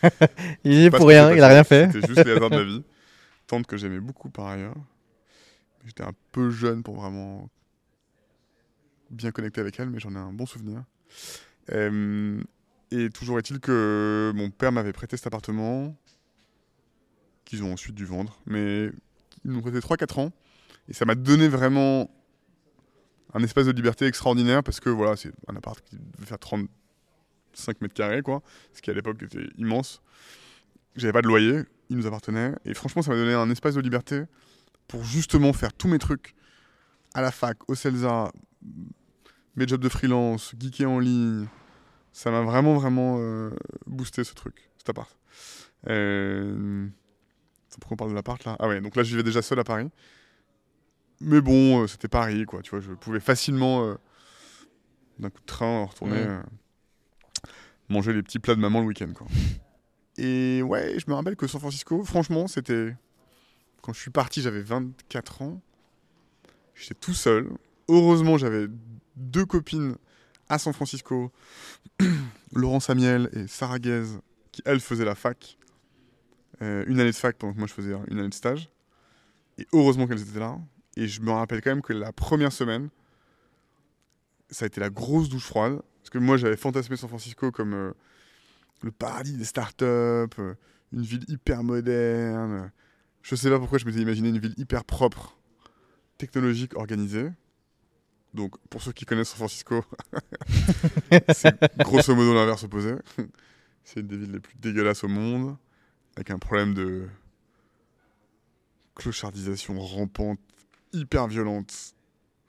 Il 0.64 0.84
est 0.84 0.90
pour 0.90 1.06
rien, 1.06 1.34
il 1.34 1.42
a 1.42 1.48
rien 1.48 1.64
fait. 1.64 1.92
C'était 1.92 2.06
juste 2.06 2.24
les 2.24 2.32
hasards 2.32 2.48
de 2.48 2.56
la 2.56 2.64
vie. 2.64 2.82
Tante 3.46 3.66
que 3.66 3.76
j'aimais 3.76 4.00
beaucoup 4.00 4.30
par 4.30 4.46
ailleurs. 4.46 4.76
J'étais 5.84 6.02
un 6.02 6.14
peu 6.32 6.48
jeune 6.48 6.82
pour 6.82 6.94
vraiment 6.94 7.50
bien 9.10 9.32
connecter 9.32 9.60
avec 9.60 9.78
elle, 9.78 9.90
mais 9.90 10.00
j'en 10.00 10.14
ai 10.14 10.18
un 10.18 10.32
bon 10.32 10.46
souvenir. 10.46 10.82
Euh, 11.72 12.40
et 12.90 13.10
toujours 13.10 13.38
est-il 13.38 13.60
que 13.60 14.32
mon 14.34 14.50
père 14.50 14.72
m'avait 14.72 14.92
prêté 14.92 15.16
cet 15.16 15.26
appartement, 15.26 15.96
qu'ils 17.44 17.62
ont 17.64 17.72
ensuite 17.72 17.94
dû 17.94 18.04
vendre, 18.04 18.38
mais 18.46 18.90
ils 19.44 19.50
m'ont 19.50 19.60
prêté 19.60 19.78
3-4 19.78 20.20
ans. 20.20 20.32
Et 20.88 20.92
ça 20.92 21.04
m'a 21.04 21.14
donné 21.14 21.48
vraiment 21.48 22.10
un 23.32 23.42
espace 23.42 23.66
de 23.66 23.72
liberté 23.72 24.06
extraordinaire 24.06 24.62
parce 24.62 24.80
que 24.80 24.90
voilà, 24.90 25.16
c'est 25.16 25.32
un 25.48 25.56
appart 25.56 25.80
qui 25.84 25.96
devait 25.96 26.26
faire 26.26 26.38
35 26.38 27.80
mètres 27.80 27.94
carrés, 27.94 28.22
quoi, 28.22 28.42
ce 28.72 28.82
qui 28.82 28.90
à 28.90 28.94
l'époque 28.94 29.22
était 29.22 29.48
immense. 29.58 30.02
J'avais 30.96 31.12
pas 31.12 31.22
de 31.22 31.26
loyer, 31.26 31.62
il 31.90 31.96
nous 31.96 32.06
appartenait. 32.06 32.54
Et 32.64 32.74
franchement, 32.74 33.02
ça 33.02 33.10
m'a 33.10 33.16
donné 33.16 33.32
un 33.32 33.50
espace 33.50 33.74
de 33.74 33.80
liberté 33.80 34.22
pour 34.86 35.02
justement 35.04 35.52
faire 35.52 35.72
tous 35.72 35.88
mes 35.88 35.98
trucs 35.98 36.34
à 37.14 37.22
la 37.22 37.30
fac, 37.30 37.58
au 37.68 37.74
CELSA, 37.74 38.30
mes 39.56 39.66
jobs 39.66 39.80
de 39.80 39.88
freelance, 39.88 40.54
geeker 40.58 40.90
en 40.90 40.98
ligne. 40.98 41.46
Ça 42.12 42.30
m'a 42.30 42.42
vraiment, 42.42 42.74
vraiment 42.74 43.16
euh, 43.18 43.50
boosté 43.86 44.22
ce 44.24 44.34
truc, 44.34 44.70
cet 44.78 44.88
appart. 44.90 45.16
Euh... 45.88 46.86
Pourquoi 47.80 47.94
on 47.94 47.96
parle 47.96 48.10
de 48.10 48.14
l'appart 48.14 48.44
là? 48.44 48.56
Ah 48.60 48.68
ouais, 48.68 48.80
donc 48.80 48.94
là 48.94 49.02
je 49.02 49.10
vivais 49.10 49.24
déjà 49.24 49.42
seul 49.42 49.58
à 49.58 49.64
Paris. 49.64 49.90
Mais 51.20 51.40
bon, 51.40 51.82
euh, 51.82 51.86
c'était 51.88 52.06
Paris, 52.08 52.44
quoi. 52.44 52.62
Tu 52.62 52.70
vois, 52.70 52.80
je 52.80 52.92
pouvais 52.92 53.18
facilement, 53.20 53.84
euh, 53.84 53.94
d'un 55.18 55.30
coup 55.30 55.40
de 55.40 55.46
train, 55.46 55.84
retourner 55.84 56.24
Ouais. 56.26 56.38
manger 57.88 58.12
les 58.12 58.22
petits 58.22 58.38
plats 58.38 58.54
de 58.54 58.60
maman 58.60 58.80
le 58.80 58.86
week-end, 58.86 59.12
quoi. 59.14 59.26
Et 60.18 60.62
ouais, 60.62 60.96
je 60.98 61.04
me 61.10 61.14
rappelle 61.14 61.34
que 61.36 61.46
San 61.48 61.60
Francisco, 61.60 62.04
franchement, 62.04 62.46
c'était. 62.46 62.94
Quand 63.82 63.92
je 63.92 64.00
suis 64.00 64.10
parti, 64.12 64.40
j'avais 64.40 64.62
24 64.62 65.42
ans. 65.42 65.60
J'étais 66.74 66.94
tout 66.94 67.12
seul. 67.14 67.50
Heureusement, 67.88 68.38
j'avais 68.38 68.66
deux 69.16 69.46
copines 69.46 69.96
à 70.48 70.58
San 70.58 70.72
Francisco, 70.72 71.32
Laurence 72.52 72.90
Amiel 72.90 73.28
et 73.32 73.46
Sarah 73.46 73.78
Guez, 73.78 74.04
qui 74.52 74.62
elles 74.64 74.80
faisaient 74.80 75.04
la 75.04 75.14
fac. 75.14 75.58
Euh, 76.62 76.84
une 76.86 77.00
année 77.00 77.10
de 77.10 77.16
fac 77.16 77.36
pendant 77.36 77.52
que 77.52 77.58
moi 77.58 77.66
je 77.66 77.72
faisais 77.72 77.92
une 78.08 78.18
année 78.18 78.28
de 78.28 78.34
stage. 78.34 78.70
Et 79.58 79.66
heureusement 79.72 80.06
qu'elles 80.06 80.22
étaient 80.22 80.38
là. 80.38 80.58
Et 80.96 81.08
je 81.08 81.20
me 81.20 81.30
rappelle 81.30 81.60
quand 81.60 81.70
même 81.70 81.82
que 81.82 81.92
la 81.92 82.12
première 82.12 82.52
semaine, 82.52 82.88
ça 84.50 84.64
a 84.64 84.66
été 84.66 84.80
la 84.80 84.90
grosse 84.90 85.28
douche 85.28 85.46
froide. 85.46 85.80
Parce 86.00 86.10
que 86.10 86.18
moi 86.18 86.36
j'avais 86.36 86.56
fantasmé 86.56 86.96
San 86.96 87.08
Francisco 87.08 87.50
comme 87.50 87.74
euh, 87.74 87.92
le 88.82 88.92
paradis 88.92 89.36
des 89.36 89.44
startups, 89.44 89.84
euh, 89.84 90.54
une 90.92 91.02
ville 91.02 91.24
hyper 91.28 91.62
moderne. 91.62 92.70
Je 93.22 93.34
sais 93.34 93.48
pas 93.48 93.58
pourquoi 93.58 93.78
je 93.78 93.86
m'étais 93.86 94.00
imaginé 94.00 94.28
une 94.28 94.38
ville 94.38 94.54
hyper 94.58 94.84
propre, 94.84 95.38
technologique, 96.18 96.76
organisée. 96.76 97.30
Donc, 98.34 98.58
pour 98.68 98.82
ceux 98.82 98.92
qui 98.92 99.04
connaissent 99.04 99.28
San 99.28 99.38
Francisco, 99.38 99.84
c'est 101.32 101.54
grosso 101.78 102.14
modo 102.16 102.34
l'inverse 102.34 102.64
opposé. 102.64 102.96
C'est 103.84 104.00
une 104.00 104.08
des 104.08 104.16
villes 104.16 104.32
les 104.32 104.40
plus 104.40 104.56
dégueulasses 104.58 105.04
au 105.04 105.08
monde, 105.08 105.56
avec 106.16 106.30
un 106.30 106.38
problème 106.38 106.74
de 106.74 107.06
clochardisation 108.96 109.78
rampante, 109.78 110.40
hyper 110.92 111.28
violente, 111.28 111.94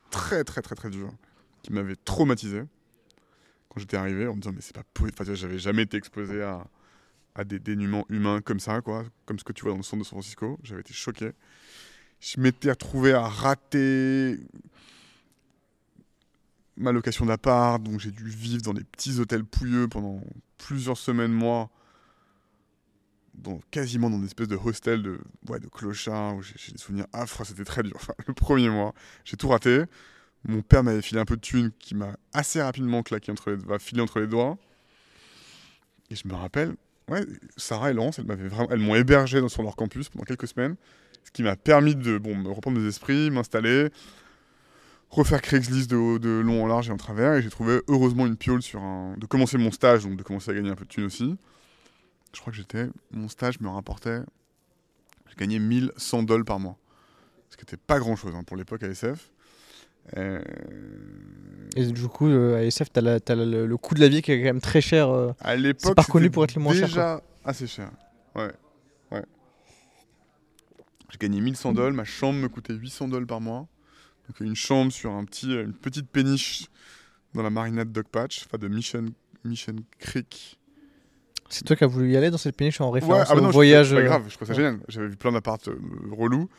très 0.10 0.44
très 0.44 0.64
très 0.64 0.76
très 0.76 0.90
dure, 0.90 1.14
qui 1.62 1.72
m'avait 1.72 1.96
traumatisé 1.96 2.64
quand 3.70 3.80
j'étais 3.80 3.98
arrivé 3.98 4.26
en 4.28 4.36
me 4.36 4.42
disant 4.42 4.54
mais 4.54 4.62
c'est 4.62 4.76
pas 4.76 4.84
possible, 4.94 5.18
enfin, 5.20 5.34
j'avais 5.36 5.60
jamais 5.60 5.84
été 5.84 5.98
exposé 5.98 6.42
à, 6.42 6.66
à 7.36 7.44
des 7.44 7.60
dénuements 7.60 8.06
humains 8.10 8.42
comme 8.42 8.60
ça, 8.60 8.82
quoi, 8.82 9.06
comme 9.26 9.38
ce 9.38 9.44
que 9.44 9.54
tu 9.54 9.64
vois 9.64 9.72
dans 9.72 9.78
le 9.78 9.84
centre 9.84 10.02
de 10.02 10.08
San 10.08 10.18
Francisco. 10.18 10.58
J'avais 10.64 10.82
été 10.82 10.94
choqué. 10.94 11.32
Je 12.20 12.40
m'étais 12.40 12.72
retrouvé 12.72 13.14
à 13.14 13.28
rater 13.28 14.40
ma 16.78 16.92
location 16.92 17.26
d'appart, 17.26 17.82
donc 17.82 18.00
j'ai 18.00 18.12
dû 18.12 18.28
vivre 18.28 18.62
dans 18.62 18.74
des 18.74 18.84
petits 18.84 19.20
hôtels 19.20 19.46
pouilleux 19.46 19.88
pendant 19.88 20.22
plusieurs 20.58 20.98
semaines, 20.98 21.32
mois, 21.32 21.70
quasiment 23.72 24.10
dans 24.10 24.18
une 24.18 24.26
espèce 24.26 24.48
de 24.48 24.56
hostel 24.56 25.02
de, 25.02 25.20
ouais, 25.50 25.60
de 25.60 25.68
clochard, 25.68 26.36
où 26.36 26.42
j'ai 26.42 26.72
des 26.72 26.78
souvenirs 26.78 27.08
affreux, 27.14 27.46
c'était 27.46 27.64
très 27.64 27.84
dur. 27.84 28.00
Le 28.28 28.34
premier 28.34 28.70
mois, 28.70 28.94
j'ai 29.24 29.38
tout 29.38 29.48
raté. 29.48 29.84
Mon 30.48 30.62
père 30.62 30.84
m'avait 30.84 31.02
filé 31.02 31.20
un 31.20 31.26
peu 31.26 31.36
de 31.36 31.42
thunes 31.42 31.72
qui 31.80 31.96
m'a 31.96 32.16
assez 32.34 32.62
rapidement 32.62 33.04
claqué 33.04 33.32
entre 33.32 33.52
les, 33.52 33.58
va 33.58 33.80
filer 33.80 34.02
entre 34.02 34.20
les 34.20 34.28
doigts. 34.28 34.58
Et 36.10 36.16
je 36.16 36.28
me 36.28 36.34
rappelle, 36.34 36.76
ouais, 37.10 37.26
Sarah 37.58 37.92
et 37.92 37.94
Laurence, 37.94 38.20
elles 38.20 38.80
m'ont 38.80 38.96
hébergé 38.96 39.48
sur 39.50 39.64
leur 39.64 39.76
campus 39.76 40.10
pendant 40.10 40.24
quelques 40.24 40.48
semaines, 40.48 40.76
ce 41.24 41.32
qui 41.32 41.42
m'a 41.42 41.56
permis 41.56 41.96
de 41.96 42.18
bon, 42.20 42.36
me 42.36 42.50
reprendre 42.50 42.80
mes 42.80 42.88
esprits, 42.88 43.32
m'installer, 43.32 43.90
refaire 45.10 45.42
Craigslist 45.42 45.90
de, 45.90 46.18
de 46.18 46.30
long 46.40 46.64
en 46.64 46.68
large 46.68 46.90
et 46.90 46.92
en 46.92 46.98
travers. 46.98 47.36
Et 47.36 47.42
j'ai 47.42 47.50
trouvé 47.50 47.80
heureusement 47.88 48.26
une 48.26 48.36
piole 48.38 48.62
sur 48.62 48.82
un, 48.82 49.16
de 49.18 49.26
commencer 49.26 49.58
mon 49.58 49.72
stage, 49.72 50.04
donc 50.04 50.18
de 50.18 50.24
commencer 50.24 50.52
à 50.52 50.54
gagner 50.54 50.70
un 50.70 50.76
peu 50.76 50.86
de 50.86 50.90
thunes 50.90 51.06
aussi. 51.06 51.38
Je 52.34 52.42
crois 52.42 52.52
que 52.52 52.58
j'étais, 52.58 52.88
mon 53.12 53.30
stage 53.30 53.60
me 53.62 53.70
rapportait, 53.70 54.20
j'ai 55.30 55.36
gagné 55.38 55.58
1100 55.60 56.24
dollars 56.24 56.44
par 56.46 56.60
mois, 56.60 56.78
ce 57.50 57.56
qui 57.56 57.62
n'était 57.64 57.78
pas 57.78 57.98
grand 58.00 58.16
chose 58.18 58.34
pour 58.46 58.58
l'époque 58.58 58.84
à 58.84 58.88
SF. 58.88 59.32
Euh, 60.18 60.42
Et 61.78 61.86
du 61.86 62.08
coup, 62.10 62.28
euh, 62.28 62.58
à 62.58 62.64
SF, 62.64 62.92
t'as, 62.92 63.02
la- 63.02 63.20
t'as 63.20 63.36
le, 63.36 63.66
le 63.66 63.78
coût 63.78 63.96
de 63.96 64.02
la 64.02 64.08
vie 64.10 64.22
qui 64.22 64.32
est 64.34 64.40
quand 64.40 64.46
même 64.46 64.62
très 64.62 64.82
cher. 64.82 65.10
euh. 65.10 65.32
À 65.40 65.56
l'époque, 65.56 65.96
pas 65.96 66.02
reconnu 66.04 66.26
c'était 66.26 66.34
pour 66.34 66.44
être 66.44 66.56
le 66.56 66.62
moins 66.62 66.74
cher, 66.74 66.88
Déjà 66.88 67.22
assez 67.46 67.66
cher. 67.68 67.90
Ouais, 68.36 68.52
ouais. 69.12 69.24
J'ai 71.12 71.18
gagné 71.18 71.40
1100 71.42 71.74
dollars. 71.74 71.94
Ma 71.94 72.04
chambre 72.04 72.38
me 72.40 72.50
coûtait 72.50 72.74
800 72.74 73.08
dollars 73.08 73.28
par 73.28 73.42
mois. 73.42 73.68
Donc 74.28 74.40
une 74.40 74.56
chambre 74.56 74.92
sur 74.92 75.12
un 75.12 75.24
petit, 75.26 75.52
une 75.54 75.74
petite 75.74 76.08
péniche 76.10 76.66
dans 77.34 77.44
la 77.44 77.50
marinade 77.50 77.92
Dog 77.92 78.06
Patch, 78.12 78.46
enfin 78.46 78.58
de 78.58 78.68
Mission, 78.68 79.06
Mission 79.44 79.76
Creek. 80.00 80.60
C'est 81.50 81.64
toi 81.64 81.76
qui 81.76 81.84
as 81.84 81.88
voulu 81.88 82.12
y 82.12 82.18
aller 82.18 82.32
dans 82.32 82.38
cette 82.38 82.56
péniche 82.56 82.82
en 82.82 82.90
Ouais, 82.92 83.00
référence 83.02 83.28
ah 83.30 83.34
bah 83.36 83.40
au 83.40 83.44
non, 83.44 83.50
je- 83.50 83.54
voyage. 83.54 83.90
c'est 83.90 83.96
pas 83.96 84.02
euh, 84.02 84.06
grave, 84.06 84.26
je 84.30 84.36
trouve 84.36 84.48
ça 84.48 84.54
ouais. 84.54 84.58
génial. 84.60 84.80
J'avais 84.88 85.08
vu 85.10 85.16
plein 85.16 85.32
d'apparts 85.32 85.60
euh, 85.68 85.78
relous. 86.12 86.50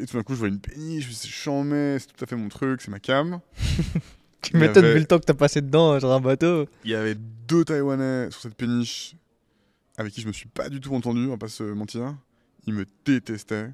Et 0.00 0.06
tout 0.06 0.16
d'un 0.16 0.24
coup, 0.24 0.34
je 0.34 0.40
vois 0.40 0.48
une 0.48 0.58
péniche, 0.58 1.04
je 1.04 1.10
dit, 1.10 1.28
chambé, 1.28 1.98
c'est 2.00 2.08
tout 2.08 2.24
à 2.24 2.26
fait 2.26 2.34
mon 2.34 2.48
truc, 2.48 2.80
c'est 2.82 2.90
ma 2.90 2.98
cam. 2.98 3.40
Tu 4.42 4.56
m'étonnes 4.56 4.84
avait- 4.84 4.94
vu 4.94 5.00
le 5.00 5.06
temps 5.06 5.18
que 5.18 5.24
t'as 5.24 5.34
passé 5.34 5.60
dedans 5.60 5.92
euh, 5.94 5.98
sur 6.00 6.10
un 6.10 6.20
bateau. 6.20 6.66
Il 6.84 6.90
y 6.90 6.94
avait 6.94 7.16
deux 7.48 7.64
Taïwanais 7.64 8.30
sur 8.30 8.40
cette 8.42 8.54
péniche 8.54 9.16
avec 9.96 10.12
qui 10.12 10.20
je 10.20 10.26
me 10.28 10.32
suis 10.32 10.48
pas 10.48 10.68
du 10.68 10.80
tout 10.80 10.94
entendu, 10.94 11.26
on 11.26 11.30
va 11.30 11.36
pas 11.36 11.48
se 11.48 11.62
mentir. 11.64 12.14
Ils 12.66 12.74
me 12.74 12.84
détestaient. 13.04 13.72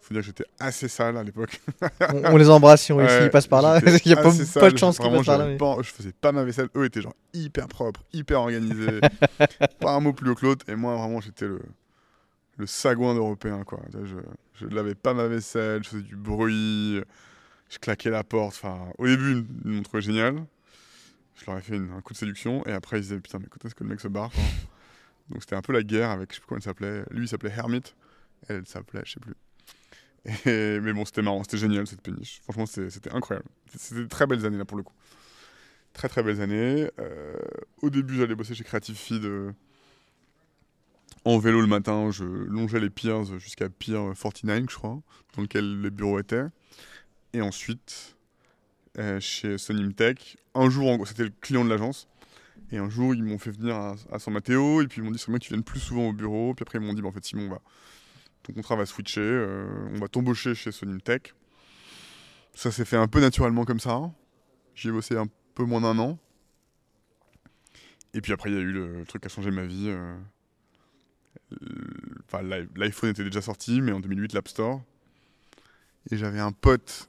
Faut 0.00 0.14
dire 0.14 0.22
que 0.22 0.26
j'étais 0.26 0.44
assez 0.58 0.88
sale 0.88 1.16
à 1.18 1.22
l'époque. 1.22 1.60
On, 2.00 2.32
on 2.32 2.36
les 2.38 2.48
embrasse 2.48 2.82
si 2.82 2.92
on 2.92 2.96
Ouais, 2.96 3.20
s'ils 3.20 3.30
passent 3.30 3.46
par 3.46 3.60
là. 3.60 3.78
Il 3.86 4.00
n'y 4.06 4.12
a 4.12 4.16
pas, 4.16 4.30
de 4.70 4.76
chance 4.78 4.98
qu'ils 4.98 5.10
passent 5.10 5.26
par 5.26 5.38
là. 5.38 5.46
mais- 5.46 5.56
pas- 5.58 5.76
je 5.82 5.90
faisais 5.90 6.12
pas 6.12 6.32
ma 6.32 6.44
vaisselle. 6.44 6.68
Eux 6.76 6.86
étaient 6.86 7.02
genre 7.02 7.14
hyper 7.34 7.68
propres, 7.68 8.02
hyper 8.12 8.40
organisés. 8.40 9.00
pas 9.80 9.92
un 9.92 10.00
mot 10.00 10.12
plus 10.14 10.30
haut 10.30 10.34
que 10.34 10.46
l'autre. 10.46 10.64
Et 10.68 10.76
moi, 10.76 10.96
vraiment, 10.96 11.20
j'étais 11.20 11.46
le, 11.46 11.60
le 12.56 12.66
sagouin 12.66 13.14
d'européen. 13.14 13.64
Quoi. 13.64 13.80
Je, 14.04 14.16
je 14.54 14.66
lavais 14.66 14.94
pas 14.94 15.12
ma 15.12 15.26
vaisselle, 15.26 15.82
je 15.84 15.90
faisais 15.90 16.02
du 16.02 16.16
bruit, 16.16 17.02
je 17.68 17.78
claquais 17.78 18.10
la 18.10 18.24
porte. 18.24 18.54
Enfin, 18.54 18.78
au 18.96 19.06
début, 19.06 19.44
ils 19.64 19.70
m'ont 19.70 19.82
trouvé 19.82 20.00
génial. 20.02 20.36
Je 21.34 21.44
leur 21.46 21.58
ai 21.58 21.60
fait 21.60 21.76
une- 21.76 21.92
un 21.92 22.00
coup 22.00 22.14
de 22.14 22.18
séduction. 22.18 22.64
Et 22.66 22.72
après, 22.72 22.98
ils 22.98 23.02
disaient 23.02 23.20
Putain, 23.20 23.40
mais 23.40 23.46
quand 23.50 23.62
est-ce 23.66 23.74
que 23.74 23.84
le 23.84 23.90
mec 23.90 24.00
se 24.00 24.08
barre 24.08 24.30
quoi 24.32 24.42
Donc, 25.30 25.42
c'était 25.42 25.56
un 25.56 25.62
peu 25.62 25.74
la 25.74 25.82
guerre 25.82 26.10
avec, 26.10 26.30
je 26.30 26.36
sais 26.36 26.40
plus 26.40 26.46
comment 26.48 26.60
il 26.60 26.64
s'appelait. 26.64 27.02
Lui, 27.10 27.26
il 27.26 27.28
s'appelait 27.28 27.52
Hermit. 27.54 27.82
Elle, 28.48 28.56
elle 28.56 28.66
s'appelait, 28.66 29.02
je 29.04 29.12
sais 29.12 29.20
plus. 29.20 29.34
Mais 30.46 30.92
bon, 30.92 31.04
c'était 31.04 31.22
marrant, 31.22 31.42
c'était 31.42 31.58
génial 31.58 31.86
cette 31.86 32.02
péniche. 32.02 32.40
Franchement, 32.42 32.66
c'était 32.66 33.10
incroyable. 33.10 33.48
C'était 33.76 34.06
très 34.08 34.26
belles 34.26 34.44
années 34.44 34.58
là 34.58 34.64
pour 34.64 34.76
le 34.76 34.82
coup. 34.82 34.94
Très 35.92 36.08
très 36.08 36.22
belles 36.22 36.40
années. 36.40 36.90
Euh, 36.98 37.34
au 37.82 37.90
début, 37.90 38.16
j'allais 38.16 38.34
bosser 38.34 38.54
chez 38.54 38.64
Creative 38.64 38.96
Feed 38.96 39.24
euh, 39.24 39.52
en 41.24 41.38
vélo 41.38 41.60
le 41.60 41.66
matin. 41.66 42.10
Je 42.10 42.24
longeais 42.24 42.80
les 42.80 42.90
piers 42.90 43.24
jusqu'à 43.38 43.68
Pier 43.68 43.98
49, 44.20 44.66
je 44.70 44.76
crois, 44.76 45.00
dans 45.34 45.42
lequel 45.42 45.80
les 45.80 45.90
bureaux 45.90 46.18
étaient. 46.18 46.46
Et 47.32 47.40
ensuite, 47.40 48.16
euh, 48.98 49.20
chez 49.20 49.58
Sonim 49.58 49.92
Tech, 49.92 50.36
un 50.54 50.70
jour, 50.70 51.06
c'était 51.06 51.24
le 51.24 51.32
client 51.40 51.64
de 51.64 51.70
l'agence. 51.70 52.08
Et 52.70 52.78
un 52.78 52.90
jour, 52.90 53.14
ils 53.14 53.22
m'ont 53.22 53.38
fait 53.38 53.50
venir 53.50 53.76
à, 53.76 54.18
San 54.18 54.34
Matteo. 54.34 54.82
Et 54.82 54.88
puis, 54.88 55.00
ils 55.00 55.04
m'ont 55.04 55.10
dit, 55.10 55.18
c'est 55.18 55.30
bien 55.30 55.38
que 55.38 55.44
tu 55.44 55.52
viennes 55.52 55.64
plus 55.64 55.80
souvent 55.80 56.08
au 56.08 56.12
bureau. 56.12 56.54
Puis 56.54 56.62
après, 56.62 56.78
ils 56.78 56.84
m'ont 56.84 56.92
dit, 56.92 57.00
bah, 57.00 57.08
en 57.08 57.12
fait, 57.12 57.24
Simon, 57.24 57.46
on 57.46 57.50
va, 57.50 57.62
contrat 58.54 58.76
va 58.76 58.86
switcher. 58.86 59.20
euh, 59.20 59.88
on 59.92 59.98
va 59.98 60.08
t'embaucher 60.08 60.54
chez 60.54 60.72
Sonim 60.72 61.00
Tech. 61.00 61.34
Ça 62.54 62.70
s'est 62.70 62.84
fait 62.84 62.96
un 62.96 63.08
peu 63.08 63.20
naturellement 63.20 63.64
comme 63.64 63.80
ça. 63.80 64.10
J'y 64.74 64.88
ai 64.88 64.92
bossé 64.92 65.16
un 65.16 65.26
peu 65.54 65.64
moins 65.64 65.80
d'un 65.80 65.98
an. 65.98 66.18
Et 68.14 68.20
puis 68.20 68.32
après, 68.32 68.50
il 68.50 68.54
y 68.54 68.58
a 68.58 68.60
eu 68.60 68.72
le 68.72 69.04
truc 69.06 69.22
qui 69.22 69.26
a 69.26 69.28
changé 69.28 69.50
ma 69.50 69.64
vie. 69.64 69.88
euh, 69.88 70.16
l'iPhone 72.76 73.10
était 73.10 73.24
déjà 73.24 73.42
sorti, 73.42 73.80
mais 73.80 73.92
en 73.92 74.00
2008, 74.00 74.32
l'App 74.32 74.48
Store. 74.48 74.82
Et 76.10 76.16
j'avais 76.16 76.40
un 76.40 76.52
pote 76.52 77.08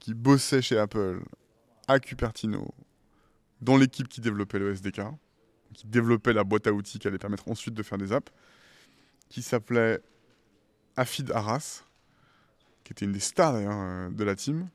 qui 0.00 0.14
bossait 0.14 0.62
chez 0.62 0.78
Apple 0.78 1.20
à 1.88 1.98
Cupertino, 1.98 2.68
dans 3.60 3.76
l'équipe 3.76 4.08
qui 4.08 4.20
développait 4.20 4.58
le 4.58 4.72
SDK, 4.72 5.00
qui 5.74 5.86
développait 5.86 6.32
la 6.32 6.44
boîte 6.44 6.66
à 6.66 6.72
outils 6.72 6.98
qui 6.98 7.08
allait 7.08 7.18
permettre 7.18 7.48
ensuite 7.48 7.74
de 7.74 7.82
faire 7.82 7.98
des 7.98 8.12
apps, 8.12 8.32
qui 9.28 9.42
s'appelait 9.42 10.00
Afid 10.98 11.30
Arras, 11.32 11.84
qui 12.84 12.92
était 12.92 13.04
une 13.04 13.12
des 13.12 13.20
stars 13.20 13.52
d'ailleurs 13.54 13.72
euh, 13.74 14.10
de 14.10 14.24
la 14.24 14.34
team, 14.34 14.68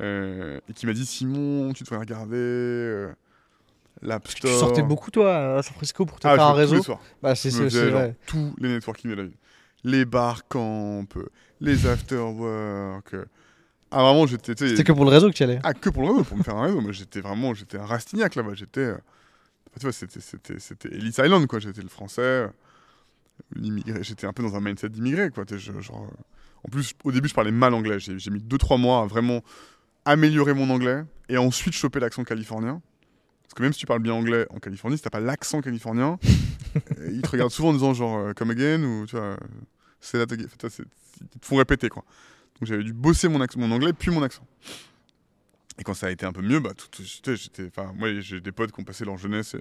euh, 0.00 0.60
et 0.68 0.72
qui 0.72 0.86
m'a 0.86 0.92
dit 0.92 1.06
Simon, 1.06 1.72
tu 1.72 1.82
devrais 1.84 1.98
regarder 1.98 2.36
euh, 2.36 3.12
l'App 4.02 4.24
Parce 4.24 4.34
que 4.34 4.40
Store. 4.40 4.52
tu 4.52 4.58
sortais 4.58 4.82
beaucoup, 4.82 5.10
toi, 5.10 5.56
à 5.58 5.62
San 5.62 5.72
Francisco 5.72 6.04
pour 6.04 6.20
te 6.20 6.28
Ah, 6.28 6.34
faire 6.36 6.44
un 6.46 6.50
tous 6.52 6.56
les 6.58 6.60
réseau. 6.66 6.82
soirs. 6.82 7.00
Bah, 7.22 7.34
c'est 7.34 7.50
Je 7.50 7.56
me 7.62 7.68
c'est- 7.70 7.76
faisais 7.78 7.90
genre 7.90 8.00
vrai. 8.00 8.16
tous 8.26 8.54
les 8.58 8.68
networking 8.68 9.10
de 9.10 9.16
la 9.16 9.24
vie. 9.24 9.36
Les 9.84 10.04
bar 10.04 10.46
camp, 10.48 11.06
les 11.60 11.86
after 11.86 12.16
work. 12.16 13.14
euh. 13.14 13.24
Ah 13.90 14.02
vraiment, 14.02 14.26
j'étais. 14.26 14.52
C'était 14.56 14.82
que 14.84 14.92
pour 14.92 15.04
le 15.04 15.10
réseau 15.12 15.28
que 15.30 15.34
tu 15.34 15.44
allais. 15.44 15.60
Ah, 15.62 15.72
que 15.72 15.88
pour 15.88 16.02
le 16.02 16.08
réseau, 16.10 16.24
pour 16.24 16.36
me 16.36 16.42
faire 16.42 16.56
un 16.56 16.64
réseau. 16.66 16.80
Moi, 16.80 16.92
j'étais 16.92 17.20
vraiment, 17.20 17.54
j'étais 17.54 17.78
un 17.78 17.86
Rastignac 17.86 18.34
là-bas. 18.34 18.54
J'étais, 18.54 18.80
euh, 18.80 18.96
tu 19.78 19.82
vois, 19.82 19.92
c'était, 19.92 20.20
c'était, 20.20 20.58
c'était 20.58 20.88
Ellis 20.88 21.14
Island, 21.18 21.46
quoi. 21.46 21.60
J'étais 21.60 21.82
le 21.82 21.88
français, 21.88 22.48
l'immigré. 23.54 24.02
J'étais 24.02 24.26
un 24.26 24.32
peu 24.32 24.42
dans 24.42 24.56
un 24.56 24.60
mindset 24.60 24.88
d'immigré, 24.88 25.30
quoi. 25.30 25.44
Je- 25.48 25.80
genre, 25.80 26.04
euh, 26.04 26.22
en 26.64 26.68
plus, 26.68 26.92
au 27.04 27.12
début, 27.12 27.28
je 27.28 27.34
parlais 27.34 27.52
mal 27.52 27.74
anglais. 27.74 27.98
J'ai, 28.00 28.30
mis 28.30 28.40
2-3 28.40 28.78
mois 28.78 29.02
à 29.02 29.06
vraiment 29.06 29.42
améliorer 30.04 30.54
mon 30.54 30.70
anglais 30.70 31.04
et 31.28 31.38
ensuite 31.38 31.74
choper 31.74 32.00
l'accent 32.00 32.24
californien. 32.24 32.80
Parce 33.42 33.54
que 33.54 33.62
même 33.62 33.72
si 33.72 33.78
tu 33.78 33.86
parles 33.86 34.02
bien 34.02 34.12
anglais 34.14 34.46
en 34.50 34.58
Californie, 34.58 34.96
si 34.96 35.02
t'as 35.04 35.10
pas 35.10 35.20
l'accent 35.20 35.60
californien, 35.60 36.18
euh, 36.98 37.10
ils 37.12 37.22
te 37.22 37.28
regardent 37.28 37.52
souvent 37.52 37.68
en 37.70 37.72
disant 37.74 37.94
genre 37.94 38.18
euh, 38.18 38.32
come 38.32 38.50
again 38.50 38.82
ou 38.82 39.06
tu 39.06 39.16
vois, 39.16 39.36
c'est 40.00 40.18
là, 40.18 40.26
ils 40.28 40.46
te 40.48 40.66
font 41.42 41.56
répéter 41.56 41.88
quoi. 41.88 42.04
Donc 42.60 42.68
j'avais 42.68 42.82
dû 42.82 42.92
bosser 42.92 43.28
mon, 43.28 43.40
anglais 43.70 43.92
puis 43.92 44.10
mon 44.10 44.22
accent. 44.22 44.46
Et 45.78 45.84
quand 45.84 45.94
ça 45.94 46.06
a 46.06 46.10
été 46.10 46.26
un 46.26 46.32
peu 46.32 46.42
mieux, 46.42 46.58
bah, 46.58 46.72
j'étais, 46.98 47.36
j'étais- 47.36 47.66
enfin, 47.66 47.92
moi 47.94 48.08
j'ai 48.20 48.40
des 48.40 48.52
potes 48.52 48.72
qui 48.72 48.80
ont 48.80 48.84
passé 48.84 49.04
leur 49.04 49.16
jeunesse 49.16 49.54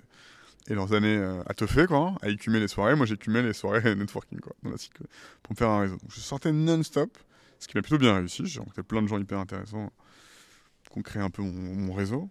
et, 0.68 0.74
leurs 0.74 0.93
années 0.93 1.18
euh, 1.18 1.41
à 1.45 1.53
teuffer, 1.53 1.86
quoi, 1.86 2.16
à 2.22 2.30
écumer 2.30 2.59
les 2.59 2.68
soirées. 2.68 2.95
Moi 2.95 3.05
j'écumais 3.05 3.41
les 3.41 3.53
soirées 3.53 3.95
networking, 3.95 4.39
quoi, 4.39 4.53
dans 4.63 4.72
la 4.72 4.78
cycle, 4.78 5.03
pour 5.43 5.53
me 5.53 5.57
faire 5.57 5.70
un 5.70 5.80
réseau. 5.82 5.97
Donc 5.97 6.11
je 6.11 6.20
sortais 6.20 6.51
non-stop, 6.51 7.18
ce 7.59 7.68
qui 7.68 7.78
m'a 7.78 7.82
plutôt 7.82 7.97
bien 7.97 8.16
réussi. 8.16 8.45
J'ai 8.45 8.59
rencontré 8.59 8.84
plein 8.84 9.01
de 9.01 9.07
gens 9.07 9.20
hyper 9.20 9.39
intéressants 9.39 9.91
qui 10.91 10.97
ont 10.99 11.01
créé 11.01 11.22
un 11.22 11.30
peu 11.30 11.41
mon, 11.41 11.51
mon 11.51 11.93
réseau. 11.93 12.30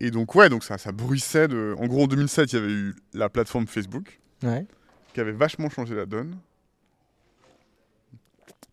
Et 0.00 0.10
donc, 0.10 0.34
ouais, 0.34 0.48
donc 0.48 0.64
ça, 0.64 0.76
ça 0.76 0.92
bruissait 0.92 1.48
de. 1.48 1.74
En 1.78 1.86
gros, 1.86 2.04
en 2.04 2.06
2007, 2.06 2.52
il 2.52 2.56
y 2.56 2.58
avait 2.58 2.72
eu 2.72 2.94
la 3.12 3.28
plateforme 3.28 3.66
Facebook 3.66 4.20
Ouais. 4.42 4.66
qui 5.14 5.20
avait 5.20 5.32
vachement 5.32 5.70
changé 5.70 5.94
la 5.94 6.04
donne. 6.04 6.36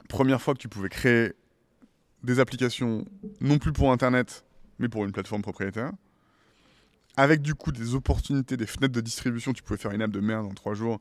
Première 0.10 0.42
fois 0.42 0.54
que 0.54 0.60
tu 0.60 0.68
pouvais 0.68 0.90
créer 0.90 1.34
des 2.24 2.40
applications, 2.40 3.06
non 3.40 3.60
plus 3.60 3.72
pour 3.72 3.92
Internet, 3.92 4.44
mais 4.80 4.90
pour 4.90 5.06
une 5.06 5.12
plateforme 5.12 5.42
propriétaire. 5.42 5.92
Avec 7.18 7.42
du 7.42 7.56
coup 7.56 7.72
des 7.72 7.94
opportunités, 7.94 8.56
des 8.56 8.66
fenêtres 8.66 8.94
de 8.94 9.02
distribution, 9.02 9.52
tu 9.52 9.64
pouvais 9.64 9.78
faire 9.78 9.92
une 9.92 10.02
app 10.02 10.12
de 10.12 10.22
merde 10.22 10.46
en 10.46 10.54
trois 10.54 10.74
jours, 10.74 11.00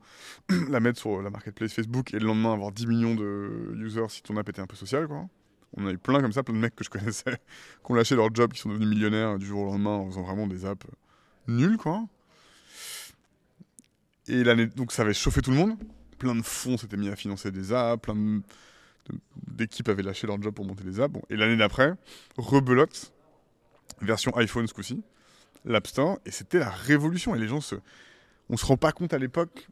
la 0.69 0.79
mettre 0.79 0.99
sur 0.99 1.21
la 1.21 1.29
marketplace 1.29 1.73
Facebook 1.73 2.13
et 2.13 2.19
le 2.19 2.25
lendemain 2.25 2.53
avoir 2.53 2.71
10 2.71 2.87
millions 2.87 3.15
de 3.15 3.73
users 3.77 4.09
si 4.09 4.21
ton 4.21 4.35
app 4.37 4.49
était 4.49 4.61
un 4.61 4.67
peu 4.67 4.75
sociale. 4.75 5.07
Quoi. 5.07 5.29
On 5.77 5.87
a 5.87 5.91
eu 5.91 5.97
plein 5.97 6.21
comme 6.21 6.33
ça, 6.33 6.43
plein 6.43 6.53
de 6.53 6.59
mecs 6.59 6.75
que 6.75 6.83
je 6.83 6.89
connaissais 6.89 7.31
qui 7.85 7.91
ont 7.91 7.95
lâché 7.95 8.15
leur 8.15 8.33
job, 8.33 8.51
qui 8.51 8.59
sont 8.59 8.69
devenus 8.69 8.89
millionnaires 8.89 9.37
du 9.37 9.45
jour 9.45 9.61
au 9.61 9.65
lendemain 9.65 9.91
en 9.91 10.07
faisant 10.07 10.23
vraiment 10.23 10.47
des 10.47 10.65
apps 10.65 10.85
nulles. 11.47 11.77
Quoi. 11.77 12.05
Et 14.27 14.43
donc 14.43 14.91
ça 14.91 15.03
avait 15.03 15.13
chauffé 15.13 15.41
tout 15.41 15.51
le 15.51 15.57
monde. 15.57 15.77
Plein 16.17 16.35
de 16.35 16.41
fonds 16.41 16.77
s'étaient 16.77 16.97
mis 16.97 17.09
à 17.09 17.15
financer 17.15 17.51
des 17.51 17.71
apps, 17.73 18.01
plein 18.01 18.41
d'équipes 19.47 19.89
avaient 19.89 20.03
lâché 20.03 20.27
leur 20.27 20.41
job 20.41 20.53
pour 20.53 20.65
monter 20.65 20.83
des 20.83 20.99
apps. 20.99 21.13
Bon, 21.13 21.21
et 21.29 21.35
l'année 21.35 21.57
d'après, 21.57 21.93
rebelote, 22.37 23.13
version 24.01 24.35
iPhone 24.37 24.67
ce 24.67 24.73
coup-ci, 24.73 25.01
Store, 25.85 26.19
et 26.25 26.31
c'était 26.31 26.59
la 26.59 26.69
révolution. 26.69 27.35
Et 27.35 27.39
les 27.39 27.47
gens 27.47 27.61
se. 27.61 27.75
On 28.49 28.57
se 28.57 28.65
rend 28.65 28.77
pas 28.77 28.91
compte 28.91 29.13
à 29.13 29.17
l'époque 29.17 29.67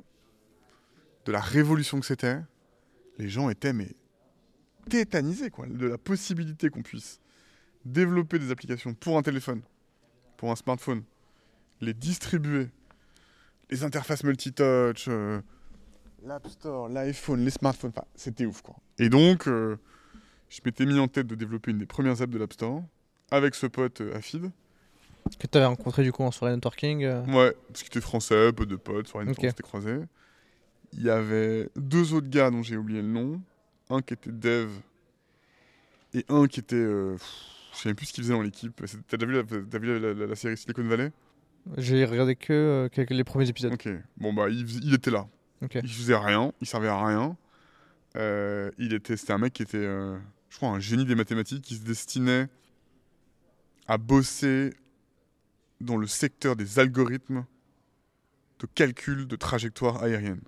de 1.25 1.31
la 1.31 1.41
révolution 1.41 1.99
que 1.99 2.05
c'était. 2.05 2.39
Les 3.17 3.27
gens 3.27 3.49
étaient, 3.49 3.73
mais 3.73 3.89
tétanisés, 4.89 5.49
quoi, 5.49 5.67
de 5.67 5.85
la 5.85 5.97
possibilité 5.97 6.69
qu'on 6.69 6.81
puisse 6.81 7.19
développer 7.85 8.39
des 8.39 8.51
applications 8.51 8.93
pour 8.93 9.17
un 9.17 9.21
téléphone, 9.21 9.61
pour 10.37 10.51
un 10.51 10.55
smartphone, 10.55 11.03
les 11.81 11.93
distribuer, 11.93 12.69
les 13.69 13.83
interfaces 13.83 14.23
multitouch, 14.23 15.07
euh, 15.07 15.41
l'App 16.23 16.47
Store, 16.47 16.89
l'iPhone, 16.89 17.43
les 17.43 17.51
smartphones, 17.51 17.91
enfin, 17.95 18.07
c'était 18.15 18.45
ouf 18.45 18.61
quoi. 18.61 18.75
Et 18.97 19.09
donc, 19.09 19.47
euh, 19.47 19.77
je 20.49 20.59
m'étais 20.65 20.85
mis 20.85 20.99
en 20.99 21.07
tête 21.07 21.27
de 21.27 21.35
développer 21.35 21.71
une 21.71 21.77
des 21.77 21.85
premières 21.85 22.21
apps 22.21 22.33
de 22.33 22.39
l'App 22.39 22.53
avec 23.31 23.55
ce 23.55 23.67
pote 23.67 24.01
euh, 24.01 24.15
Afid. 24.15 24.51
Que 25.38 25.47
tu 25.47 25.57
avais 25.57 25.67
rencontré 25.67 26.03
du 26.03 26.11
coup 26.11 26.23
en 26.23 26.32
soirée 26.32 26.53
networking. 26.55 27.03
euh. 27.03 27.23
Ouais, 27.25 27.53
parce 27.67 27.82
qu'il 27.84 27.88
était 27.88 28.01
français, 28.01 28.51
peu 28.53 28.65
de 28.65 28.75
potes, 28.75 29.07
sur 29.07 29.21
une 29.21 29.30
Ok. 29.30 29.38
on 29.39 29.47
s'était 29.47 29.63
croisés. 29.63 29.99
Il 30.93 31.03
y 31.03 31.09
avait 31.09 31.69
deux 31.75 32.13
autres 32.13 32.30
gars 32.30 32.49
dont 32.49 32.63
j'ai 32.63 32.77
oublié 32.77 33.01
le 33.01 33.07
nom. 33.07 33.41
Un 33.89 34.01
qui 34.01 34.13
était 34.13 34.32
dev 34.32 34.69
et 36.13 36.25
un 36.30 36.47
qui 36.47 36.59
était. 36.59 36.75
euh, 36.75 37.13
pff, 37.13 37.34
je 37.73 37.77
sais 37.80 37.89
même 37.89 37.95
plus 37.95 38.07
ce 38.07 38.13
qu'il 38.13 38.23
faisait 38.23 38.34
dans 38.34 38.41
l'équipe. 38.41 38.82
T'as 39.07 39.17
déjà 39.17 39.41
vu, 39.43 39.65
la, 39.71 39.80
vu 39.80 39.99
la- 39.99 40.13
la- 40.13 40.27
la 40.27 40.36
série 40.36 40.57
Silicon 40.57 40.84
Valley? 40.84 41.11
J'ai 41.77 42.05
regardé 42.05 42.36
que 42.36 42.53
euh, 42.53 42.89
quelques- 42.89 43.11
les 43.11 43.23
premiers 43.23 43.47
épisodes. 43.49 43.73
Ok. 43.73 43.88
Bon, 44.17 44.34
bah, 44.34 44.47
il, 44.49 44.93
était 44.93 45.11
là. 45.11 45.27
Ok. 45.61 45.75
Il 45.84 45.89
faisait 45.89 46.15
rien, 46.15 46.51
il 46.61 46.67
servait 46.67 46.88
à 46.88 47.05
rien. 47.05 47.36
Euh, 48.15 48.71
il 48.77 48.93
était, 48.93 49.17
c'était 49.17 49.34
un 49.34 49.38
mec 49.38 49.53
qui 49.53 49.61
était, 49.63 49.77
je 49.84 50.57
crois, 50.57 50.69
un 50.69 50.80
génie 50.80 51.05
des 51.05 51.15
mathématiques 51.15 51.63
qui 51.63 51.75
se 51.75 51.84
destinait 51.84 52.47
à 53.88 53.97
bosser 53.97 54.73
dans 55.82 55.97
le 55.97 56.07
secteur 56.07 56.55
des 56.55 56.80
algorithmes 56.80 57.45
de 58.59 58.67
calcul 58.75 59.27
de 59.27 59.36
trajectoire 59.36 60.03
aérienne. 60.03 60.41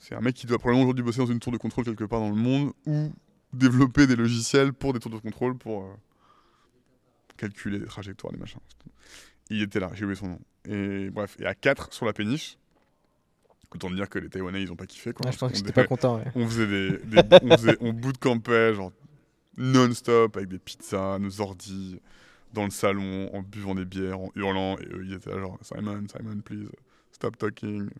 C'est 0.00 0.14
un 0.14 0.20
mec 0.20 0.34
qui 0.34 0.46
doit 0.46 0.58
probablement 0.58 0.82
aujourd'hui 0.84 1.04
bosser 1.04 1.18
dans 1.18 1.26
une 1.26 1.40
tour 1.40 1.52
de 1.52 1.56
contrôle 1.56 1.84
quelque 1.84 2.04
part 2.04 2.20
dans 2.20 2.28
le 2.28 2.34
monde 2.36 2.72
ou 2.86 3.12
développer 3.52 4.06
des 4.06 4.16
logiciels 4.16 4.72
pour 4.72 4.92
des 4.92 4.98
tours 5.00 5.10
de 5.12 5.18
contrôle 5.18 5.56
pour 5.56 5.84
euh, 5.84 5.94
calculer 7.36 7.78
des 7.78 7.86
trajectoires, 7.86 8.32
des 8.32 8.38
machins. 8.38 8.60
Il 9.50 9.62
était 9.62 9.80
là, 9.80 9.90
j'ai 9.94 10.04
oublié 10.04 10.18
son 10.18 10.28
nom. 10.28 10.40
Et 10.66 11.10
bref, 11.10 11.36
et 11.40 11.46
à 11.46 11.54
4 11.54 11.92
sur 11.92 12.06
la 12.06 12.12
péniche, 12.12 12.56
autant 13.72 13.90
dire 13.90 14.08
que 14.08 14.18
les 14.18 14.28
Taïwanais 14.28 14.62
ils 14.62 14.70
ont 14.72 14.76
pas 14.76 14.86
kiffé 14.86 15.12
quoi. 15.12 15.26
Ouais, 15.26 15.32
je 15.32 15.38
pense 15.38 15.62
dé- 15.62 15.72
pas 15.72 15.86
content. 15.86 16.16
Ouais. 16.18 16.24
on 16.34 16.46
faisait 16.46 16.66
des, 16.66 16.98
des- 17.22 17.38
on 17.42 17.56
faisait, 17.56 17.76
on 17.80 17.92
bootcampait 17.94 18.74
genre 18.74 18.92
non-stop 19.56 20.36
avec 20.36 20.48
des 20.48 20.58
pizzas, 20.58 21.18
nos 21.18 21.40
ordis 21.40 22.00
dans 22.54 22.64
le 22.64 22.70
salon 22.70 23.28
en 23.34 23.42
buvant 23.42 23.74
des 23.74 23.84
bières, 23.84 24.18
en 24.20 24.30
hurlant 24.34 24.78
et 24.78 24.86
eux 24.86 25.04
ils 25.04 25.12
étaient 25.14 25.30
là 25.30 25.38
genre 25.40 25.58
Simon, 25.62 26.04
Simon 26.10 26.40
please 26.40 26.68
stop 27.12 27.36
talking. 27.36 27.90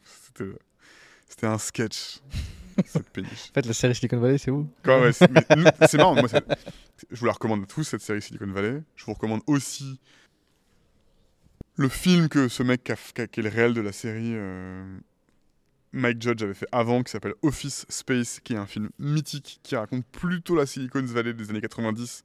C'était, 1.26 1.46
un 1.46 1.58
sketch 1.58 2.20
cette 2.86 3.08
péniche. 3.10 3.50
En 3.50 3.54
fait, 3.54 3.66
la 3.66 3.72
série 3.72 3.94
Silicon 3.94 4.18
Valley, 4.18 4.38
c'est 4.38 4.50
où? 4.50 4.68
Ouais, 4.86 5.12
c'est, 5.12 5.94
marrant, 5.96 6.14
moi, 6.14 6.28
je 7.10 7.16
vous 7.20 7.26
la 7.26 7.32
recommande 7.32 7.62
à 7.62 7.66
tous, 7.66 7.84
cette 7.84 8.00
série 8.02 8.20
Silicon 8.22 8.46
Valley. 8.50 8.82
Je 8.96 9.04
vous 9.04 9.14
recommande 9.14 9.42
aussi 9.46 10.00
le 11.76 11.88
film 11.88 12.28
que 12.28 12.48
ce 12.48 12.62
mec 12.62 12.84
qui, 12.84 12.92
a- 12.92 12.96
qui 12.96 13.20
a- 13.22 13.26
qui 13.26 13.40
est 13.40 13.42
le 13.42 13.48
réel 13.48 13.74
de 13.74 13.80
la 13.80 13.92
série, 13.92 14.32
euh, 14.34 14.98
Mike 15.92 16.20
Judge 16.22 16.42
avait 16.42 16.54
fait 16.54 16.66
avant, 16.72 17.02
qui 17.02 17.10
s'appelle 17.12 17.34
Office 17.42 17.86
Space, 17.88 18.40
qui 18.40 18.54
est 18.54 18.56
un 18.58 18.66
film 18.66 18.90
mythique 18.98 19.60
qui 19.62 19.76
raconte 19.76 20.04
plutôt 20.06 20.54
la 20.56 20.66
Silicon 20.66 21.02
Valley 21.02 21.32
des 21.34 21.50
années 21.50 21.60
90, 21.60 22.24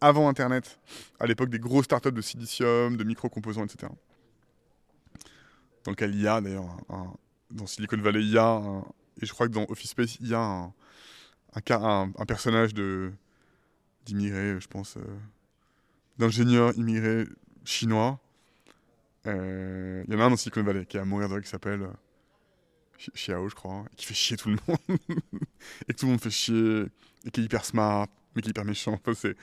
avant 0.00 0.28
Internet, 0.28 0.78
à 1.18 1.26
l'époque 1.26 1.50
des 1.50 1.58
grosses 1.58 1.86
startups 1.86 2.12
de 2.12 2.20
silicium, 2.20 2.96
de 2.96 3.04
micro-composants, 3.04 3.64
etc. 3.64 3.92
Dans 5.84 5.92
lequel 5.92 6.14
il 6.14 6.20
y 6.20 6.28
a 6.28 6.40
d'ailleurs, 6.40 6.76
dans 7.50 7.66
Silicon 7.66 7.98
Valley, 7.98 8.20
il 8.20 8.30
y 8.30 8.38
a, 8.38 8.60
et 9.20 9.26
je 9.26 9.32
crois 9.32 9.48
que 9.48 9.52
dans 9.52 9.66
Office 9.68 9.90
Space, 9.90 10.16
il 10.20 10.28
y 10.28 10.34
a 10.34 10.40
un, 10.40 10.72
personnage 12.26 12.74
d'immigré, 14.04 14.60
je 14.60 14.68
pense, 14.68 14.96
euh, 14.96 15.18
d'ingénieur 16.18 16.72
immigré 16.76 17.24
chinois. 17.64 18.20
Euh, 19.26 20.04
Il 20.06 20.14
y 20.14 20.16
en 20.16 20.20
a 20.20 20.24
un 20.24 20.30
dans 20.30 20.36
Silicon 20.36 20.62
Valley 20.62 20.86
qui 20.86 20.96
est 20.96 21.00
à 21.00 21.04
mourir 21.04 21.28
de 21.28 21.34
rire, 21.34 21.42
qui 21.42 21.48
s'appelle 21.48 21.82
euh, 21.82 23.10
Xiao, 23.14 23.48
je 23.48 23.54
crois, 23.54 23.84
et 23.92 23.96
qui 23.96 24.06
fait 24.06 24.14
chier 24.14 24.36
tout 24.36 24.50
le 24.50 24.56
monde. 24.66 24.78
et 25.88 25.92
que 25.92 25.98
tout 25.98 26.06
le 26.06 26.12
monde 26.12 26.20
fait 26.20 26.30
chier, 26.30 26.86
et 27.24 27.30
qui 27.30 27.40
est 27.40 27.44
hyper 27.44 27.64
smart, 27.64 28.08
mais 28.34 28.42
qui 28.42 28.48
est 28.48 28.50
hyper 28.50 28.64
méchant. 28.64 28.92
Enfin, 28.92 29.14
c'est... 29.14 29.36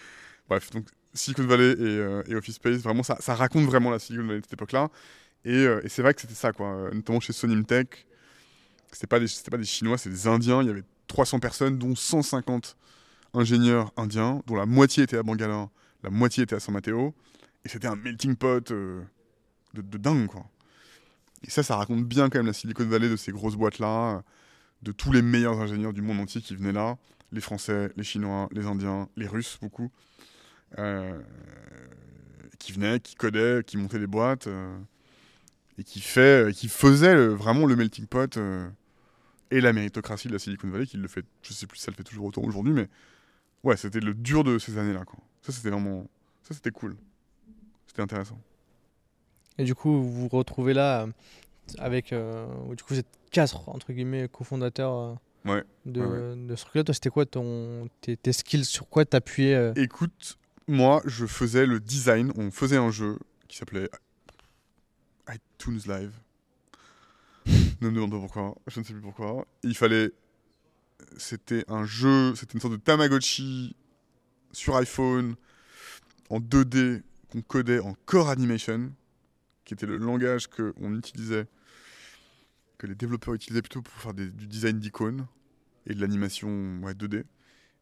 Bref, 0.50 0.70
donc 0.72 0.88
Silicon 1.14 1.46
Valley 1.46 1.72
et, 1.72 1.76
euh, 1.82 2.38
Office 2.38 2.56
Space, 2.56 2.78
vraiment, 2.78 3.04
ça, 3.04 3.36
raconte 3.36 3.66
vraiment 3.66 3.90
la 3.90 4.00
Silicon 4.00 4.26
Valley 4.28 4.40
de 4.40 4.46
cette 4.46 4.54
époque-là. 4.54 4.90
Et, 5.44 5.54
euh, 5.54 5.82
c'est 5.88 6.02
vrai 6.02 6.14
que 6.14 6.22
c'était 6.22 6.34
ça, 6.34 6.52
quoi. 6.52 6.68
euh, 6.68 6.92
Notamment 6.94 7.20
chez 7.20 7.34
Sonimtech, 7.34 8.06
c'était 8.92 9.08
pas 9.08 9.20
des, 9.20 9.28
pas 9.50 9.58
des 9.58 9.66
Chinois, 9.66 9.98
c'est 9.98 10.10
des 10.10 10.28
Indiens. 10.28 10.62
Il 10.62 10.68
y 10.68 10.72
avait 10.72 10.84
300 11.08 11.40
personnes, 11.40 11.78
dont 11.78 11.96
150 11.96 12.78
ingénieurs 13.34 13.92
indiens, 13.98 14.42
dont 14.48 14.56
la 14.56 14.66
moitié 14.66 15.04
était 15.04 15.18
à 15.18 15.24
Bangalore, 15.24 15.70
la 16.04 16.10
moitié 16.10 16.44
était 16.44 16.56
à 16.56 16.60
San 16.60 16.74
Mateo. 16.74 17.14
Et 17.64 17.70
c'était 17.70 17.88
un 17.88 17.96
melting 17.96 18.36
pot 18.36 18.72
de, 18.72 19.02
de 19.74 19.98
dingue, 19.98 20.28
quoi. 20.28 20.46
Et 21.44 21.50
ça, 21.50 21.62
ça 21.64 21.76
raconte 21.76 22.06
bien 22.06 22.30
quand 22.30 22.40
même 22.40 22.48
la 22.48 22.54
Silicon 22.54 22.86
Valley 22.86 23.10
de 23.10 23.16
ces 23.16 23.32
grosses 23.32 23.56
boîtes-là, 23.56 24.24
de 24.82 24.92
tous 24.92 25.12
les 25.12 25.22
meilleurs 25.22 25.60
ingénieurs 25.60 25.94
du 25.94 26.02
monde 26.02 26.20
entier 26.20 26.42
qui 26.42 26.56
venaient 26.56 26.72
là, 26.72 26.98
les 27.32 27.42
Français, 27.42 27.92
les 27.96 28.04
Chinois, 28.04 28.48
les 28.52 28.66
Indiens, 28.66 29.10
les 29.16 29.28
Russes, 29.28 29.58
beaucoup, 29.62 29.92
euh, 30.78 31.20
qui 32.60 32.72
venaient, 32.72 33.00
qui 33.00 33.16
codaient, 33.16 33.64
qui 33.66 33.78
montaient 33.78 34.00
des 34.00 34.08
boîtes, 34.08 34.48
euh, 34.48 34.78
et 35.78 35.84
qui, 35.84 36.00
fait, 36.02 36.54
qui 36.56 36.68
faisaient 36.70 37.16
le- 37.16 37.34
vraiment 37.34 37.66
le 37.66 37.76
melting 37.76 38.08
pot 38.08 38.38
euh, 38.38 38.68
et 39.52 39.62
la 39.62 39.74
méritocratie 39.74 40.28
de 40.28 40.34
la 40.34 40.40
Silicon 40.40 40.70
Valley, 40.70 40.86
qui 40.86 40.98
le 40.98 41.08
fait, 41.08 41.26
je 41.44 41.54
sais 41.54 41.68
plus 41.68 41.78
si 41.78 41.84
ça 41.84 41.92
le 41.92 41.96
fait 41.98 42.04
toujours 42.04 42.26
autant 42.26 42.42
aujourd'hui, 42.44 42.74
mais 42.74 42.88
ouais, 43.64 43.78
c'était 43.78 44.00
le 44.00 44.14
dur 44.14 44.44
de 44.44 44.58
ces 44.58 44.78
années-là, 44.78 45.06
quoi. 45.06 45.20
Ça, 45.42 45.52
c'était 45.52 45.70
vraiment, 45.70 46.08
ça, 46.44 46.54
c'était 46.54 46.72
cool. 46.72 46.96
C'était 47.88 48.02
intéressant. 48.02 48.40
Et 49.58 49.64
du 49.64 49.76
coup, 49.76 49.92
vous 50.02 50.12
vous 50.12 50.28
retrouvez 50.30 50.74
là 50.74 51.04
euh, 51.04 51.08
avec. 51.78 52.12
euh, 52.14 52.46
du 52.76 52.84
coup, 52.84 52.94
vous 52.94 53.00
êtes 53.00 53.08
quatre, 53.32 53.70
entre 53.70 53.94
guillemets, 53.94 54.28
cofondateurs 54.28 54.94
euh, 54.94 55.14
Ouais, 55.46 55.64
de, 55.86 56.02
ouais, 56.02 56.48
de 56.48 56.56
ce 56.56 56.64
truc-là. 56.66 56.84
Toi, 56.84 56.94
c'était 56.94 57.10
quoi 57.10 57.26
ton, 57.26 57.88
tes, 58.02 58.18
tes 58.18 58.34
skills? 58.34 58.66
Sur 58.66 58.90
quoi 58.90 59.06
t'appuyais 59.06 59.54
euh? 59.56 59.74
Écoute, 59.76 60.38
moi, 60.68 61.02
je 61.06 61.26
faisais 61.26 61.66
le 61.66 61.80
design. 61.80 62.32
On 62.36 62.52
faisait 62.52 62.78
un 62.78 62.92
jeu 62.92 63.20
qui 63.48 63.58
s'appelait 63.58 63.90
iTunes 65.30 65.82
Live. 65.88 66.14
ne 67.82 67.90
me 67.90 67.96
demande 67.96 68.12
pas 68.12 68.20
pourquoi. 68.20 68.56
Je 68.68 68.80
ne 68.80 68.86
sais 68.86 68.94
plus 68.94 69.02
pourquoi. 69.02 69.46
Il 69.64 69.76
fallait. 69.76 70.12
C'était 71.18 71.64
un 71.68 71.86
jeu. 71.86 72.34
C'était 72.36 72.54
une 72.54 72.62
sorte 72.62 72.74
de 72.74 72.80
Tamagotchi 72.80 73.76
sur 74.52 74.76
iPhone 74.78 75.36
en 76.30 76.40
2D 76.40 77.04
qu'on 77.30 77.42
codait 77.42 77.80
en 77.80 77.96
Core 78.06 78.30
Animation, 78.30 78.92
qui 79.66 79.74
était 79.74 79.86
le 79.86 79.98
langage 79.98 80.48
qu'on 80.48 80.96
utilisait, 80.98 81.46
que 82.78 82.88
les 82.88 82.96
développeurs 82.96 83.34
utilisaient 83.34 83.62
plutôt 83.62 83.82
pour 83.82 83.94
faire 83.94 84.14
des- 84.14 84.30
du 84.30 84.48
design 84.48 84.80
d'icônes 84.80 85.28
et 85.86 85.94
de 85.94 86.02
l'animation 86.02 86.80
ouais, 86.82 86.94
2D. 86.94 87.24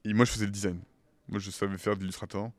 Et 0.04 0.14
moi, 0.14 0.26
je 0.26 0.32
faisais 0.32 0.46
le 0.46 0.52
design. 0.52 0.82
Moi, 1.30 1.40
je 1.40 1.52
savais 1.52 1.78
faire 1.78 1.96
de 1.96 2.02
l'Illustrator. 2.02 2.52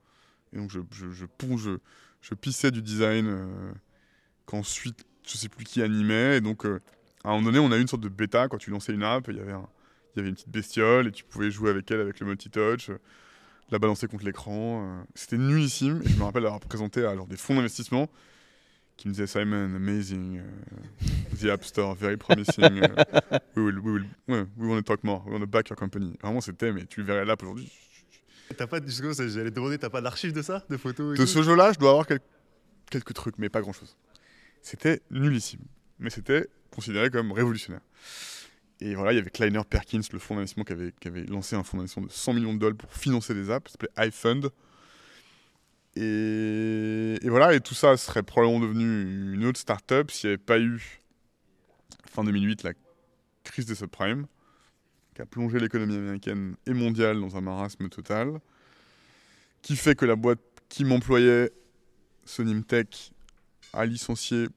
Et 0.55 0.59
donc, 0.59 0.71
je, 0.71 0.81
je, 0.91 1.11
je, 1.11 1.27
je, 1.57 1.77
je 2.23 2.35
pissais 2.35 2.71
du 2.71 2.81
design 2.81 3.27
euh, 3.27 3.73
qu'ensuite, 4.47 5.05
je 5.27 5.37
sais 5.37 5.49
plus 5.49 5.65
qui 5.65 5.83
animait. 5.83 6.39
Et 6.39 6.41
donc, 6.41 6.65
euh, 6.65 6.81
à 7.25 7.31
un 7.31 7.33
moment 7.33 7.47
donné, 7.47 7.59
on 7.59 7.73
a 7.73 7.77
eu 7.77 7.81
une 7.83 7.89
sorte 7.89 8.03
de 8.03 8.09
bêta. 8.09 8.49
Quand 8.49 8.59
tu 8.59 8.71
lançais 8.71 8.93
une 8.93 9.03
app, 9.03 9.27
il 9.29 9.37
y 9.37 9.41
avait, 9.41 9.53
un- 9.53 9.69
il 10.15 10.19
y 10.19 10.21
avait 10.21 10.29
une 10.29 10.35
petite 10.35 10.49
bestiole 10.51 11.09
et 11.09 11.13
tu 11.13 11.25
pouvais 11.25 11.51
jouer 11.51 11.71
avec 11.71 11.91
elle 11.91 12.01
avec 12.01 12.21
le 12.21 12.27
multitouch, 12.27 12.91
euh, 12.91 12.99
la 13.71 13.79
balancer 13.79 14.07
contre 14.07 14.25
l'écran. 14.25 14.85
euh. 14.87 15.03
C'était 15.15 15.39
nullissime. 15.39 16.03
Et 16.05 16.09
je 16.09 16.17
me 16.19 16.25
rappelle 16.25 16.45
avoir 16.47 16.61
présenté 16.61 17.05
à 17.05 17.15
genre, 17.17 17.27
des 17.27 17.37
fonds 17.37 17.55
d'investissement 17.57 18.09
qui 18.97 19.09
me 19.09 19.13
disaient 19.13 19.27
Simon, 19.27 19.75
amazing. 19.75 20.39
euh, 20.39 20.43
the 21.41 21.47
App 21.47 21.65
Store, 21.65 21.95
very 21.97 22.17
promising. 22.17 22.63
euh, 22.81 22.95
we, 23.57 23.65
will, 23.65 23.79
we, 23.81 24.03
will, 24.29 24.47
we 24.57 24.69
want 24.69 24.77
to 24.77 24.83
talk 24.83 25.03
more. 25.03 25.23
We 25.27 25.33
want 25.33 25.41
to 25.41 25.47
back 25.49 25.69
your 25.69 25.77
company. 25.77 26.17
Vraiment, 26.23 26.41
c'était, 26.41 26.71
mais 26.73 26.85
tu 26.87 27.03
verrais 27.03 27.25
l'app 27.25 27.43
aujourd'hui. 27.43 27.73
T'as 28.57 28.67
pas, 28.67 28.79
j'allais 28.87 29.51
te 29.51 29.55
demander, 29.55 29.79
t'as 29.79 29.91
pas 29.91 30.01
d'archives 30.01 30.33
de 30.33 30.43
ça 30.43 30.65
De 30.69 30.77
photos 30.77 31.15
et 31.15 31.19
De 31.19 31.25
tout 31.25 31.29
ce 31.29 31.43
jeu-là, 31.43 31.73
je 31.73 31.79
dois 31.79 31.91
avoir 31.91 32.07
quel- 32.07 32.21
quelques 32.91 33.15
trucs, 33.15 33.39
mais 33.39 33.49
pas 33.49 33.61
grand-chose. 33.61 33.97
C'était 34.63 35.01
nullissime, 35.11 35.61
mais 35.99 36.11
c'était 36.11 36.47
considéré 36.71 37.11
comme 37.11 37.33
révolutionnaire. 37.33 37.81
Et 38.81 38.95
voilà, 38.95 39.13
il 39.13 39.17
y 39.17 39.19
avait 39.19 39.31
Kleiner 39.31 39.63
Perkins, 39.69 40.01
le 40.13 40.19
fonds 40.19 40.35
d'investissement 40.35 40.65
qui 40.65 40.73
avait, 40.73 40.93
qui 41.01 41.09
avait 41.09 41.25
lancé 41.25 41.57
un 41.57 41.63
fonds 41.65 41.77
d'investissement 41.79 42.07
de 42.07 42.11
100 42.13 42.33
millions 42.35 42.55
de 42.55 42.59
dollars 42.59 42.77
pour 42.77 42.93
financer 42.93 43.33
des 43.35 43.51
apps, 43.51 43.71
ça 43.71 43.79
s'appelait 43.81 44.09
iFund. 44.09 44.51
Et, 45.97 47.19
et 47.23 47.29
voilà, 47.29 47.55
et 47.55 47.61
tout 47.61 47.75
ça 47.75 47.97
serait 47.97 48.23
probablement 48.25 48.61
devenu 48.61 49.35
une 49.35 49.45
autre 49.47 49.61
start-up 49.61 50.11
s'il 50.11 50.29
n'y 50.29 50.35
avait 50.35 50.43
pas 50.43 50.59
eu, 50.59 51.01
fin 52.07 52.25
2008, 52.25 52.63
la 52.65 52.73
crise 53.45 53.67
des 53.67 53.75
subprimes, 53.77 54.27
qui 55.15 55.23
a 55.23 55.27
plongé 55.27 55.59
l'économie 55.59 55.97
américaine 55.97 56.57
et 56.67 56.75
mondiale 56.75 57.21
dans 57.21 57.37
un 57.37 57.41
marasme 57.41 57.89
total, 57.89 58.41
qui 59.63 59.77
fait 59.77 59.95
que 59.95 60.05
la 60.05 60.17
boîte 60.17 60.41
qui 60.69 60.85
m'employait, 60.85 61.53
Sonimtech, 62.25 63.13
a 63.73 63.87
licencié 63.87 64.49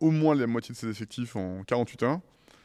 au 0.00 0.10
moins 0.10 0.34
la 0.34 0.46
moitié 0.46 0.74
de 0.74 0.78
ses 0.78 0.88
effectifs 0.88 1.36
en 1.36 1.62
48 1.64 2.02
heures. 2.02 2.20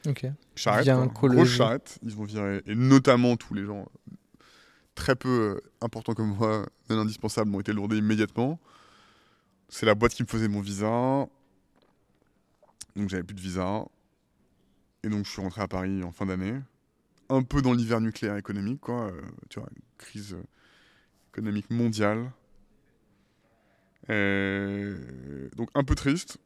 Ok. 0.06 0.26
Charrette, 0.54 0.88
grosse 1.12 1.48
charrette. 1.48 1.98
Ils 2.02 2.14
vont 2.14 2.24
virer, 2.24 2.62
et 2.66 2.74
notamment 2.74 3.36
tous 3.36 3.54
les 3.54 3.64
gens 3.64 3.86
très 4.94 5.16
peu 5.16 5.28
euh, 5.28 5.70
importants 5.80 6.14
comme 6.14 6.34
moi, 6.36 6.66
non 6.88 6.98
indispensables, 7.00 7.54
ont 7.54 7.60
été 7.60 7.72
lourdés 7.72 7.96
immédiatement. 7.98 8.60
C'est 9.68 9.86
la 9.86 9.94
boîte 9.94 10.14
qui 10.14 10.22
me 10.22 10.28
faisait 10.28 10.48
mon 10.48 10.60
visa. 10.60 11.26
Donc 12.96 13.08
j'avais 13.08 13.22
plus 13.22 13.34
de 13.34 13.40
visa. 13.40 13.84
Et 15.02 15.08
donc 15.08 15.24
je 15.26 15.30
suis 15.30 15.40
rentré 15.40 15.62
à 15.62 15.68
Paris 15.68 16.02
en 16.02 16.12
fin 16.12 16.26
d'année. 16.26 16.54
Un 17.28 17.42
peu 17.42 17.62
dans 17.62 17.72
l'hiver 17.72 18.00
nucléaire 18.00 18.36
économique, 18.36 18.80
quoi. 18.80 19.06
euh, 19.06 19.20
tu 19.48 19.60
vois, 19.60 19.68
crise 19.98 20.34
euh, 20.34 20.42
économique 21.32 21.70
mondiale. 21.70 22.30
Euh, 24.10 25.48
donc 25.56 25.68
un 25.74 25.84
peu 25.84 25.94
triste. 25.94 26.38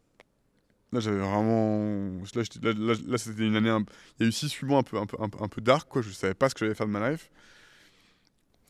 Là, 0.93 1.01
j'avais 1.01 1.19
vraiment. 1.19 2.21
Là, 2.35 2.43
j'étais- 2.43 2.61
là, 2.61 2.73
là- 2.77 3.01
là, 3.07 3.19
c'était 3.19 3.47
une 3.47 3.57
année. 3.57 3.71
un- 3.71 3.85
Il 4.19 4.23
y 4.23 4.25
a 4.25 4.29
eu 4.29 4.33
6-8 4.33 4.67
mois 4.67 4.79
un 4.79 4.83
peu, 4.85 4.97
un, 4.99 5.07
peu, 5.07 5.17
un, 5.21 5.29
peu, 5.29 5.43
un 5.43 5.49
peu 5.49 5.61
dark, 5.61 5.89
quoi. 5.89 6.03
Je 6.03 6.11
savais 6.11 6.35
pas 6.35 6.49
ce 6.49 6.55
que 6.55 6.61
j'allais 6.61 6.75
faire 6.75 6.87
de 6.87 6.93
ma 6.93 7.11
life. 7.11 7.31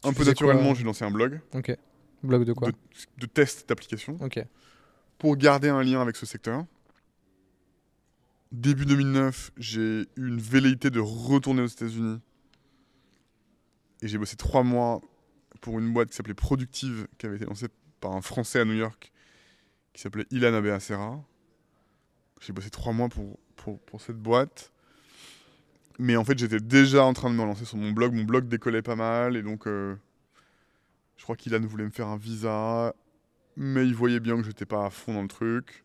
Un 0.05 0.11
Tu 0.11 0.14
peu 0.16 0.22
quoi 0.24 0.30
naturellement, 0.30 0.74
j'ai 0.74 0.85
lancé 0.85 1.05
un 1.05 1.11
blog 1.11 1.41
Ok. 1.55 1.76
Blog 2.22 2.45
de 2.45 2.53
quoi 2.55 2.68
de, 2.70 2.74
de 3.18 3.26
tests 3.26 3.68
d'applications 3.68 4.16
Ok. 4.22 4.43
pour 5.18 5.37
garder 5.37 5.68
un 5.68 5.82
lien 5.82 6.01
avec 6.01 6.16
ce 6.16 6.24
secteur. 6.24 6.64
Début 8.55 8.87
2009, 8.87 9.51
j'ai 9.57 10.03
eu 10.17 10.29
une 10.29 10.39
velléité 10.39 10.89
de 10.89 11.01
retourner 11.01 11.63
aux 11.63 11.67
États-Unis. 11.67 12.21
Et 14.01 14.07
j'ai 14.07 14.17
bossé 14.17 14.37
trois 14.37 14.63
mois 14.63 15.01
pour 15.61 15.81
une 15.81 15.93
boîte 15.93 16.11
qui 16.11 16.15
s'appelait 16.15 16.35
Productive, 16.35 17.09
qui 17.19 17.27
avait 17.27 17.35
été 17.35 17.47
lancée 17.47 17.67
par 18.01 18.13
un 18.13 18.21
Français 18.21 18.61
à 18.61 18.65
New 18.65 18.75
York, 18.75 19.11
qui 19.93 20.01
s'appelait 20.01 20.27
Ilan 20.31 20.55
Abeacera. 20.55 21.21
J'ai 22.41 22.53
bossé 22.53 22.71
trois 22.71 22.93
mois 22.93 23.09
pour, 23.09 23.41
pour, 23.57 24.01
cette 24.01 24.19
boîte. 24.23 24.73
Mais 25.99 26.15
en 26.15 26.25
fait, 26.25 26.39
j'étais 26.39 26.61
déjà 26.61 27.05
en 27.05 27.13
train 27.13 27.31
de 27.31 27.35
me 27.35 27.45
lancer 27.45 27.65
sur 27.65 27.77
mon 27.77 27.91
blog. 27.91 28.13
Mon 28.13 28.23
blog 28.23 28.47
décollait 28.47 28.83
pas 28.83 28.95
mal. 28.95 29.37
Et 29.37 29.43
donc, 29.43 29.67
euh, 29.67 29.97
je 31.17 31.25
crois 31.25 31.35
qu'Ilan 31.35 31.67
voulait 31.67 31.87
me 31.87 31.91
faire 31.91 32.07
un 32.07 32.19
visa. 32.19 32.95
Mais 33.57 33.85
il 33.85 33.97
voyait 33.97 34.21
bien 34.21 34.37
que 34.37 34.45
j'étais 34.45 34.65
pas 34.65 34.87
à 34.87 34.91
fond 34.91 35.13
dans 35.13 35.23
le 35.23 35.29
truc. 35.29 35.83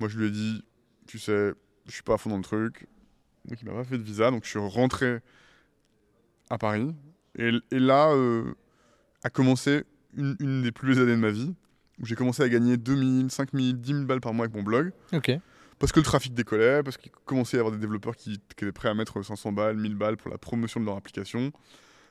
Moi, 0.00 0.10
je 0.10 0.18
lui 0.18 0.26
ai 0.26 0.30
dit, 0.30 0.62
tu 1.06 1.18
sais, 1.18 1.52
je 1.86 1.92
suis 1.92 2.02
pas 2.02 2.14
à 2.14 2.18
fond 2.18 2.30
dans 2.30 2.36
le 2.36 2.42
truc. 2.42 2.86
Donc, 3.44 3.60
il 3.62 3.68
m'a 3.68 3.74
pas 3.74 3.84
fait 3.84 3.98
de 3.98 4.02
visa. 4.02 4.30
Donc, 4.30 4.44
je 4.44 4.50
suis 4.50 4.58
rentré 4.58 5.20
à 6.50 6.58
Paris. 6.58 6.94
Et, 7.38 7.50
et 7.70 7.78
là, 7.78 8.10
euh, 8.12 8.54
a 9.22 9.30
commencé 9.30 9.84
une, 10.16 10.36
une 10.40 10.62
des 10.62 10.72
plus 10.72 10.94
belles 10.94 11.02
années 11.04 11.16
de 11.16 11.20
ma 11.20 11.30
vie. 11.30 11.54
Où 12.00 12.04
j'ai 12.04 12.14
commencé 12.14 12.42
à 12.42 12.48
gagner 12.48 12.76
2000, 12.76 13.30
5000, 13.30 13.80
10 13.80 13.92
000 13.92 14.04
balles 14.04 14.20
par 14.20 14.34
mois 14.34 14.44
avec 14.44 14.56
mon 14.56 14.62
blog. 14.62 14.92
Ok. 15.12 15.30
Parce 15.78 15.92
que 15.92 16.00
le 16.00 16.04
trafic 16.04 16.34
décollait, 16.34 16.82
parce 16.82 16.96
qu'il 16.96 17.10
commençait 17.24 17.56
à 17.56 17.58
y 17.58 17.60
avoir 17.60 17.72
des 17.72 17.80
développeurs 17.80 18.16
qui, 18.16 18.40
qui 18.56 18.64
étaient 18.64 18.72
prêts 18.72 18.88
à 18.88 18.94
mettre 18.94 19.22
500 19.22 19.52
balles, 19.52 19.76
1000 19.76 19.94
balles 19.94 20.16
pour 20.16 20.30
la 20.30 20.38
promotion 20.38 20.80
de 20.80 20.86
leur 20.86 20.96
application, 20.96 21.52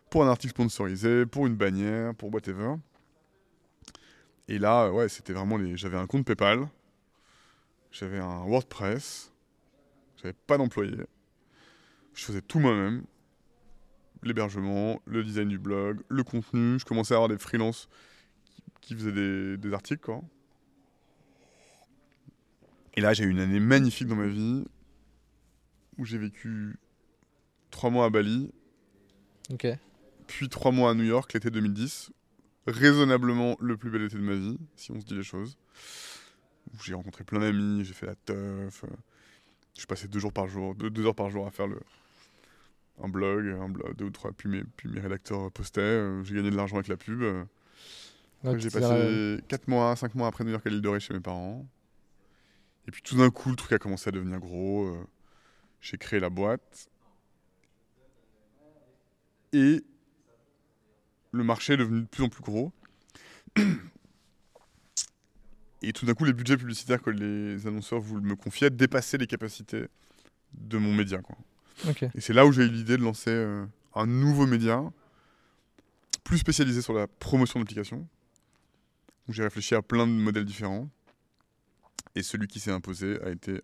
pour 0.09 0.23
un 0.23 0.29
article 0.29 0.51
sponsorisé, 0.51 1.25
pour 1.25 1.47
une 1.47 1.55
bannière, 1.55 2.13
pour 2.13 2.33
whatever. 2.33 2.75
Et 4.47 4.59
là, 4.59 4.91
ouais, 4.91 5.09
c'était 5.09 5.33
vraiment 5.33 5.57
les. 5.57 5.75
J'avais 5.77 5.97
un 5.97 6.05
compte 6.05 6.25
PayPal, 6.25 6.67
j'avais 7.97 8.19
un 8.19 8.43
WordPress, 8.45 9.31
j'avais 10.17 10.33
pas 10.47 10.57
d'employé, 10.57 10.95
je 12.13 12.23
faisais 12.25 12.41
tout 12.41 12.59
moi-même. 12.59 13.03
L'hébergement, 14.23 14.99
le 15.05 15.23
design 15.23 15.47
du 15.49 15.59
blog, 15.59 16.01
le 16.09 16.23
contenu. 16.23 16.79
Je 16.79 16.85
commençais 16.85 17.13
à 17.13 17.17
avoir 17.17 17.29
des 17.29 17.37
freelances 17.37 17.87
qui, 18.43 18.63
qui 18.81 18.95
faisaient 18.95 19.11
des, 19.11 19.57
des 19.57 19.73
articles, 19.73 20.01
quoi. 20.01 20.21
Et 22.95 23.01
là, 23.01 23.13
j'ai 23.13 23.23
eu 23.23 23.29
une 23.29 23.39
année 23.39 23.59
magnifique 23.59 24.07
dans 24.07 24.15
ma 24.15 24.27
vie 24.27 24.63
où 25.97 26.05
j'ai 26.05 26.17
vécu 26.17 26.77
trois 27.69 27.89
mois 27.91 28.05
à 28.05 28.09
Bali, 28.09 28.51
Ok. 29.51 29.67
puis 30.27 30.49
trois 30.49 30.71
mois 30.71 30.91
à 30.91 30.93
New 30.95 31.03
York 31.03 31.31
l'été 31.33 31.51
2010. 31.51 32.11
Raisonnablement 32.67 33.57
le 33.59 33.77
plus 33.77 33.91
bel 33.91 34.01
été 34.01 34.15
de 34.15 34.21
ma 34.21 34.33
vie, 34.35 34.57
si 34.75 34.91
on 34.91 34.99
se 34.99 35.05
dit 35.05 35.13
les 35.13 35.23
choses. 35.23 35.55
Où 36.77 36.83
j'ai 36.83 36.93
rencontré 36.93 37.23
plein 37.23 37.39
d'amis, 37.39 37.83
j'ai 37.85 37.93
fait 37.93 38.05
la 38.05 38.15
teuf. 38.15 38.83
euh, 38.83 38.87
Je 39.77 39.85
passais 39.85 40.07
deux 40.07 40.19
jours 40.19 40.33
par 40.33 40.47
jour, 40.47 40.75
deux, 40.75 40.89
deux 40.89 41.05
heures 41.05 41.15
par 41.15 41.29
jour 41.29 41.47
à 41.47 41.51
faire 41.51 41.67
le 41.67 41.79
un 43.03 43.09
blog, 43.09 43.45
un 43.47 43.67
blog, 43.67 43.93
deux 43.97 44.05
ou 44.05 44.09
trois, 44.09 44.31
puis 44.31 44.47
mes, 44.47 44.63
puis 44.63 44.87
mes 44.87 45.01
rédacteurs 45.01 45.51
postaient. 45.51 45.81
euh, 45.81 46.23
j'ai 46.23 46.35
gagné 46.35 46.49
de 46.49 46.55
l'argent 46.55 46.77
avec 46.77 46.87
la 46.87 46.95
pub. 46.97 47.21
j'ai 48.59 48.69
passé 48.69 49.39
4 49.49 49.67
mois, 49.67 49.95
5 49.95 50.15
mois 50.15 50.27
après 50.27 50.43
New 50.45 50.51
York 50.51 50.65
à 50.65 50.69
l'île 50.69 50.81
de 50.81 50.87
Ré 50.89 50.99
chez 51.01 51.13
mes 51.13 51.19
parents. 51.19 51.65
Et 52.87 52.91
puis 52.91 53.01
tout 53.01 53.17
d'un 53.17 53.31
coup, 53.31 53.49
le 53.49 53.55
truc 53.55 53.71
a 53.73 53.79
commencé 53.79 54.07
à 54.07 54.11
devenir 54.11 54.39
gros. 54.39 54.85
euh, 54.87 55.05
J'ai 55.81 55.97
créé 55.97 56.19
la 56.19 56.29
boîte. 56.29 56.87
Et 59.51 59.83
le 61.31 61.43
marché 61.43 61.73
est 61.73 61.77
devenu 61.77 62.01
de 62.01 62.07
plus 62.07 62.23
en 62.23 62.29
plus 62.29 62.43
gros. 62.43 62.71
Et 65.87 65.93
tout 65.93 66.05
d'un 66.07 66.15
coup, 66.15 66.25
les 66.25 66.33
budgets 66.33 66.57
publicitaires 66.57 67.01
que 67.01 67.11
les 67.11 67.67
annonceurs 67.67 67.99
voulaient 67.99 68.25
me 68.25 68.35
confier 68.35 68.71
dépassaient 68.71 69.19
les 69.19 69.27
capacités 69.27 69.85
de 70.53 70.77
mon 70.79 70.93
média. 70.93 71.19
Quoi. 71.19 71.37
Et 72.15 72.21
c'est 72.21 72.33
là 72.33 72.45
où 72.45 72.51
j'ai 72.51 72.63
eu 72.63 72.69
l'idée 72.69 72.97
de 72.97 73.03
lancer 73.03 73.29
euh, 73.29 73.65
un 73.93 74.07
nouveau 74.07 74.47
média, 74.47 74.81
plus 76.23 76.39
spécialisé 76.39 76.81
sur 76.81 76.93
la 76.93 77.07
promotion 77.07 77.59
d'applications, 77.59 78.07
où 79.27 79.33
j'ai 79.33 79.43
réfléchi 79.43 79.75
à 79.75 79.83
plein 79.83 80.07
de 80.07 80.11
modèles 80.11 80.45
différents. 80.45 80.89
Et 82.15 82.23
celui 82.23 82.47
qui 82.47 82.59
s'est 82.59 82.71
imposé 82.71 83.21
a 83.21 83.29
été 83.29 83.61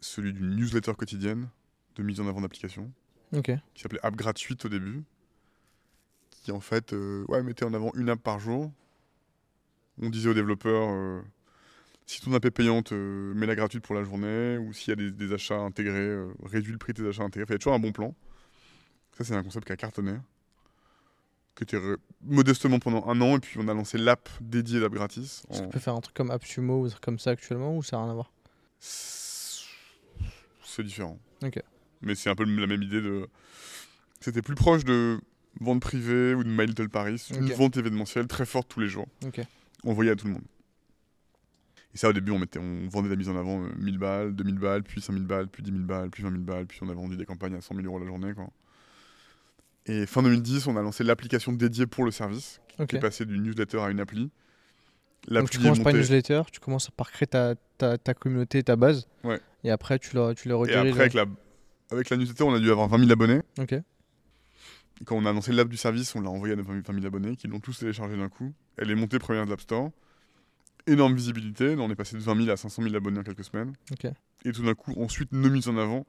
celui 0.00 0.32
d'une 0.32 0.56
newsletter 0.56 0.94
quotidienne 0.94 1.48
de 1.94 2.02
mise 2.02 2.20
en 2.20 2.26
avant 2.26 2.40
d'applications, 2.40 2.90
qui 3.74 3.82
s'appelait 3.82 4.00
App 4.02 4.16
Gratuite 4.16 4.64
au 4.64 4.68
début, 4.68 5.04
qui 6.30 6.50
en 6.50 6.60
fait 6.60 6.92
euh, 6.92 7.24
ouais, 7.28 7.42
mettait 7.42 7.64
en 7.64 7.74
avant 7.74 7.92
une 7.94 8.08
app 8.08 8.20
par 8.20 8.40
jour. 8.40 8.72
On 10.02 10.10
disait 10.10 10.28
aux 10.28 10.34
développeurs, 10.34 10.88
euh, 10.90 11.20
si 12.06 12.20
ton 12.20 12.32
app 12.34 12.44
est 12.44 12.50
payante, 12.50 12.92
euh, 12.92 13.32
mets-la 13.34 13.54
gratuite 13.54 13.82
pour 13.82 13.94
la 13.94 14.04
journée, 14.04 14.58
ou 14.58 14.72
s'il 14.72 14.90
y 14.90 14.92
a 14.92 14.96
des, 14.96 15.10
des 15.10 15.32
achats 15.32 15.58
intégrés, 15.58 15.94
euh, 15.98 16.28
réduis 16.44 16.72
le 16.72 16.78
prix 16.78 16.92
de 16.92 17.02
tes 17.02 17.08
achats 17.08 17.22
intégrés. 17.22 17.46
Il 17.48 17.52
y 17.52 17.56
a 17.56 17.58
toujours 17.58 17.74
un 17.74 17.78
bon 17.78 17.92
plan. 17.92 18.14
Ça, 19.16 19.24
c'est 19.24 19.34
un 19.34 19.42
concept 19.42 19.66
qui 19.66 19.72
a 19.72 19.76
cartonné, 19.76 20.16
qui 21.54 21.64
était 21.64 21.80
modestement 22.22 22.78
pendant 22.78 23.06
un 23.08 23.18
an, 23.22 23.36
et 23.36 23.40
puis 23.40 23.58
on 23.58 23.66
a 23.68 23.74
lancé 23.74 23.96
l'app 23.96 24.28
dédiée 24.42 24.80
d'app 24.80 24.92
gratis. 24.92 25.42
Est-ce 25.50 25.60
en- 25.60 25.64
qu'on 25.64 25.70
peut 25.70 25.78
faire 25.78 25.94
un 25.94 26.00
truc 26.00 26.14
comme 26.14 26.30
AppSumo 26.30 26.82
ou 26.82 26.86
un 26.86 26.90
truc 26.90 27.02
comme 27.02 27.18
ça 27.18 27.30
actuellement 27.30 27.76
ou 27.76 27.82
ça 27.82 27.96
n'a 27.96 28.02
rien 28.02 28.10
à 28.12 28.14
voir? 28.14 28.30
C'est 28.78 29.62
différent. 30.82 31.18
Ok. 31.42 31.58
Mais 32.02 32.14
c'est 32.14 32.28
un 32.28 32.34
peu 32.34 32.44
la 32.44 32.66
même 32.66 32.82
idée 32.82 33.00
de. 33.00 33.26
C'était 34.20 34.42
plus 34.42 34.54
proche 34.54 34.84
de 34.84 35.18
vente 35.60 35.80
privée 35.80 36.34
ou 36.34 36.44
de 36.44 36.50
My 36.50 36.66
Little 36.66 36.90
Paris, 36.90 37.26
une 37.30 37.36
vente 37.56 37.78
événementielle 37.78 38.26
très 38.26 38.44
forte 38.44 38.68
tous 38.68 38.80
les 38.80 38.88
jours. 38.88 39.06
Ok. 39.84 39.90
Envoyée 39.90 40.10
à 40.10 40.16
tout 40.16 40.26
le 40.26 40.34
monde. 40.34 40.44
Et 41.94 41.98
ça, 41.98 42.10
au 42.10 42.12
début, 42.12 42.30
on, 42.30 42.38
mettait, 42.38 42.58
on 42.58 42.88
vendait 42.88 43.08
la 43.08 43.16
mise 43.16 43.30
en 43.30 43.36
avant 43.36 43.62
euh, 43.62 43.70
1000 43.78 43.96
balles, 43.98 44.34
2000 44.34 44.58
balles, 44.58 44.82
puis 44.82 45.00
5000 45.00 45.24
balles, 45.24 45.48
puis 45.48 45.62
10 45.62 45.70
000 45.70 45.82
balles, 45.84 46.10
puis 46.10 46.22
20 46.22 46.30
000 46.30 46.42
balles, 46.42 46.66
puis 46.66 46.78
on 46.82 46.90
a 46.90 46.94
vendu 46.94 47.16
des 47.16 47.24
campagnes 47.24 47.54
à 47.54 47.62
100 47.62 47.74
000 47.74 47.86
euros 47.86 47.98
la 47.98 48.04
journée. 48.04 48.34
Quoi. 48.34 48.48
Et 49.86 50.04
fin 50.04 50.22
2010, 50.22 50.66
on 50.66 50.76
a 50.76 50.82
lancé 50.82 51.04
l'application 51.04 51.52
dédiée 51.52 51.86
pour 51.86 52.04
le 52.04 52.10
service, 52.10 52.60
qui 52.88 52.96
est 52.96 53.00
passée 53.00 53.24
d'une 53.24 53.42
newsletter 53.42 53.78
à 53.78 53.90
une 53.90 54.00
appli. 54.00 54.30
Donc 55.28 55.48
tu 55.48 55.58
commences 55.58 55.78
par 55.80 55.92
une 55.94 56.00
newsletter, 56.00 56.42
tu 56.52 56.60
commences 56.60 56.90
par 56.90 57.10
créer 57.10 57.26
ta, 57.26 57.54
ta, 57.78 57.96
ta 57.96 58.14
communauté, 58.14 58.62
ta 58.62 58.76
base. 58.76 59.08
Ouais. 59.24 59.40
Et 59.64 59.70
après 59.70 59.98
tu 59.98 60.14
le, 60.14 60.34
tu 60.34 60.50
Et 60.50 60.74
après, 60.74 61.00
avec 61.00 61.14
la, 61.14 61.24
avec 61.90 62.10
la 62.10 62.16
newsletter, 62.16 62.44
on 62.44 62.54
a 62.54 62.60
dû 62.60 62.70
avoir 62.70 62.88
20 62.88 62.98
000 62.98 63.10
abonnés. 63.10 63.40
Ok. 63.58 63.74
Quand 65.04 65.16
on 65.16 65.26
a 65.26 65.32
lancé 65.32 65.52
l'app 65.52 65.68
du 65.68 65.76
service, 65.76 66.14
on 66.14 66.20
l'a 66.20 66.30
envoyé 66.30 66.54
à 66.54 66.56
nos 66.56 66.62
20 66.64 66.82
000 66.90 67.06
abonnés 67.06 67.36
qui 67.36 67.48
l'ont 67.48 67.60
tous 67.60 67.78
téléchargé 67.78 68.16
d'un 68.16 68.28
coup. 68.28 68.52
Elle 68.78 68.90
est 68.90 68.94
montée 68.94 69.18
première 69.18 69.44
de 69.44 69.50
l'App 69.50 69.60
Store. 69.60 69.90
Énorme 70.86 71.14
visibilité. 71.14 71.74
On 71.78 71.90
est 71.90 71.94
passé 71.96 72.16
de 72.16 72.22
20 72.22 72.36
000 72.36 72.50
à 72.50 72.56
500 72.56 72.82
000 72.82 72.94
abonnés 72.94 73.18
en 73.18 73.22
quelques 73.22 73.44
semaines. 73.44 73.72
Et 74.44 74.52
tout 74.52 74.62
d'un 74.62 74.74
coup, 74.74 74.92
ensuite, 75.02 75.32
nos 75.32 75.50
mises 75.50 75.68
en 75.68 75.76
avant 75.76 76.06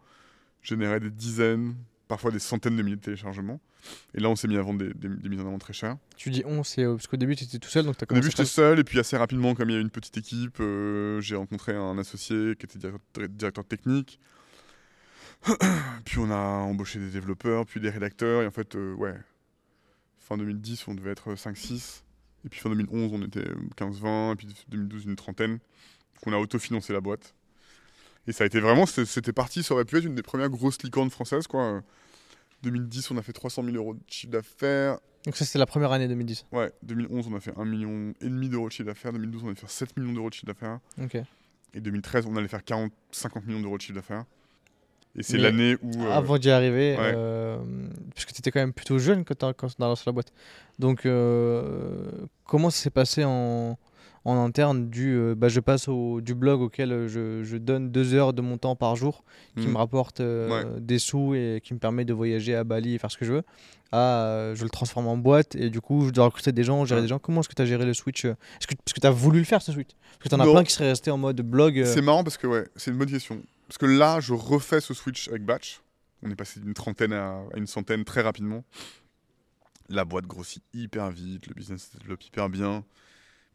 généraient 0.61 0.99
des 0.99 1.09
dizaines, 1.09 1.75
parfois 2.07 2.31
des 2.31 2.39
centaines 2.39 2.75
de 2.77 2.83
milliers 2.83 2.95
de 2.95 3.01
téléchargements. 3.01 3.59
Et 4.13 4.19
là, 4.19 4.29
on 4.29 4.35
s'est 4.35 4.47
mis 4.47 4.55
à 4.57 4.61
vendre 4.61 4.79
des, 4.79 4.93
des- 4.93 5.15
des 5.15 5.29
mises 5.29 5.39
en 5.41 5.47
avant 5.47 5.57
très 5.57 5.73
chères. 5.73 5.97
Tu 6.15 6.29
dis 6.29 6.43
on, 6.45 6.63
c'est 6.63 6.83
euh, 6.83 6.93
parce 6.95 7.07
qu'au 7.07 7.17
début 7.17 7.35
tu 7.35 7.43
étais 7.45 7.57
tout 7.59 7.69
seul 7.69 7.85
donc 7.85 7.97
tu 7.97 8.03
as 8.03 8.05
Au 8.05 8.13
début, 8.13 8.21
commencé. 8.27 8.38
j'étais 8.38 8.45
seul. 8.45 8.79
Et 8.79 8.83
puis, 8.83 8.99
assez 8.99 9.17
rapidement, 9.17 9.53
comme 9.55 9.69
il 9.69 9.73
y 9.73 9.77
a 9.77 9.81
une 9.81 9.89
petite 9.89 10.17
équipe, 10.17 10.57
euh, 10.59 11.19
j'ai 11.21 11.35
rencontré 11.35 11.75
un 11.75 11.97
associé 11.97 12.55
qui 12.57 12.65
était 12.65 12.79
directeur, 12.79 13.27
directeur 13.29 13.65
technique. 13.65 14.19
puis, 16.05 16.19
on 16.19 16.29
a 16.31 16.35
embauché 16.37 16.99
des 16.99 17.09
développeurs, 17.09 17.65
puis 17.65 17.79
des 17.79 17.89
rédacteurs. 17.89 18.41
Et 18.43 18.47
en 18.47 18.51
fait, 18.51 18.75
euh, 18.75 18.93
ouais, 18.95 19.13
fin 20.17 20.37
2010, 20.37 20.87
on 20.87 20.93
devait 20.95 21.11
être 21.11 21.33
5-6. 21.35 22.03
Et 22.45 22.49
puis 22.49 22.59
fin 22.59 22.69
2011, 22.69 23.11
on 23.13 23.21
était 23.23 23.43
15-20. 23.77 24.33
Et 24.33 24.35
puis 24.35 24.47
2012, 24.69 25.05
une 25.05 25.15
trentaine. 25.15 25.53
Donc 25.53 26.27
on 26.27 26.33
a 26.33 26.37
autofinancé 26.37 26.93
la 26.93 27.01
boîte. 27.01 27.33
Et 28.27 28.31
ça 28.31 28.43
a 28.43 28.47
été 28.47 28.59
vraiment, 28.59 28.85
c'était- 28.85 29.31
parti, 29.33 29.63
ça 29.63 29.73
aurait 29.73 29.85
pu 29.85 29.97
être 29.97 30.05
une 30.05 30.15
des 30.15 30.21
premières 30.21 30.49
grosses 30.49 30.81
licornes 30.83 31.09
françaises. 31.09 31.47
Quoi. 31.47 31.81
2010, 32.63 33.11
on 33.11 33.17
a 33.17 33.21
fait 33.21 33.33
300 33.33 33.63
000 33.63 33.75
euros 33.77 33.93
de 33.93 33.99
chiffre 34.07 34.31
d'affaires. 34.31 34.99
Donc 35.25 35.35
ça 35.35 35.45
c'était 35.45 35.59
la 35.59 35.65
première 35.65 35.91
année 35.91 36.07
2010. 36.07 36.45
Ouais, 36.51 36.71
2011, 36.83 37.27
on 37.31 37.35
a 37.35 37.39
fait 37.39 37.51
1,5 37.51 37.65
million 37.65 38.49
d'euros 38.49 38.67
de 38.67 38.71
chiffre 38.73 38.85
d'affaires. 38.87 39.11
2012, 39.13 39.43
on 39.45 39.51
a 39.51 39.55
fait 39.55 39.69
7 39.69 39.97
millions 39.97 40.13
d'euros 40.13 40.29
de 40.29 40.33
chiffre 40.33 40.45
d'affaires. 40.47 40.79
Ok. 41.01 41.17
Et 41.73 41.81
2013, 41.81 42.25
on 42.27 42.35
allait 42.35 42.47
faire 42.47 42.63
40, 42.63 42.91
50 43.11 43.45
millions 43.45 43.61
d'euros 43.61 43.77
de 43.77 43.81
chiffre 43.81 43.95
d'affaires. 43.95 44.25
Et 45.18 45.24
c'est 45.24 45.38
l'année 45.38 45.76
où. 45.82 46.03
euh, 46.03 46.11
Avant 46.11 46.38
d'y 46.38 46.49
arriver, 46.51 46.95
ouais. 46.95 47.13
euh, 47.15 47.57
parce 48.13 48.26
que 48.26 48.34
tu 48.34 48.39
étais 48.39 48.51
quand 48.51 48.59
même 48.59 48.74
plutôt 48.74 48.99
jeune 48.99 49.26
quand 49.26 49.36
tu 49.38 49.45
as, 49.45 49.53
lancé 49.80 50.03
la 50.05 50.11
boîte. 50.11 50.32
Donc, 50.80 51.05
euh, 51.05 52.03
comment 52.45 52.70
ça 52.70 52.84
s'est 52.84 52.89
passé 52.91 53.24
en, 53.26 53.78
en 54.26 54.45
interne 54.45 54.89
du 54.89 55.34
bah, 55.36 55.47
je 55.49 55.59
passe 55.59 55.88
au, 55.88 56.22
du 56.22 56.36
blog 56.36 56.61
auquel 56.61 57.07
je, 57.07 57.43
je 57.43 57.57
donne 57.57 57.89
deux 57.89 58.13
heures 58.13 58.34
de 58.34 58.41
mon 58.41 58.57
temps 58.57 58.76
par 58.76 58.95
jour 58.95 59.24
qui 59.57 59.68
hmm. 59.68 59.72
me 59.72 59.78
rapporte 59.78 60.22
des 60.22 60.99
sous 60.99 61.34
et 61.34 61.61
qui 61.63 61.74
me 61.74 61.80
permet 61.80 62.05
de 62.05 62.13
voyager 62.13 62.55
à 62.55 62.63
Bali 62.63 62.93
et 62.95 62.97
faire 62.99 63.11
ce 63.11 63.18
que 63.18 63.26
je 63.26 63.34
veux 63.34 63.43
à 63.93 64.51
je 64.53 64.63
le 64.63 64.70
transforme 64.70 65.07
en 65.07 65.18
boîte 65.18 65.55
et 65.55 65.70
du 65.70 65.80
coup 65.80 66.05
je 66.07 66.11
dois 66.11 66.26
recruter 66.26 66.51
des 66.51 66.63
gens, 66.63 66.84
gérer 66.86 66.99
Ouais. 66.99 67.03
des 67.03 67.07
gens. 67.07 67.20
Comment 67.20 67.39
est-ce 67.39 67.49
que 67.49 67.55
tu 67.55 67.61
as 67.61 67.65
géré 67.65 67.86
le 67.86 67.93
switch 67.93 68.26
Est-ce 68.26 68.68
que, 68.68 68.76
Parce 68.76 68.93
que 68.93 68.99
tu 68.99 69.07
as 69.07 69.11
voulu 69.11 69.39
le 69.39 69.45
faire 69.45 69.61
ce 69.61 69.72
switch? 69.72 69.91
Parce 70.20 70.24
que 70.24 70.30
tu 70.30 70.36
en 70.36 70.39
as 70.41 70.51
plein 70.51 70.63
qui 70.63 70.74
seraient 70.74 70.89
restés 70.89 71.09
en 71.09 71.18
mode 71.18 71.41
blog. 71.41 71.84
C'est 71.86 72.01
marrant 72.01 72.24
parce 72.24 72.38
que 72.38 72.47
ouais, 72.47 72.65
c'est 72.76 72.91
une 72.91 72.97
bonne 72.97 73.09
question. 73.09 73.41
Parce 73.68 73.78
que 73.78 73.86
là, 73.86 74.20
je 74.20 74.34
refais 74.34 74.80
ce 74.82 74.93
switch 74.93 75.28
avec 75.28 75.43
Batch. 75.43 75.82
On 76.24 76.32
est 76.32 76.36
passé 76.36 76.59
d'une 76.59 76.74
trentaine 76.74 77.13
à, 77.13 77.43
une 77.55 77.68
centaine 77.68 78.05
très 78.05 78.22
rapidement. 78.22 78.63
La 79.89 80.05
boîte 80.05 80.26
grossit 80.26 80.63
hyper 80.74 81.11
vite, 81.11 81.47
le 81.47 81.53
business 81.53 81.89
se 81.91 81.97
développe 81.97 82.24
hyper 82.24 82.49
bien. 82.49 82.86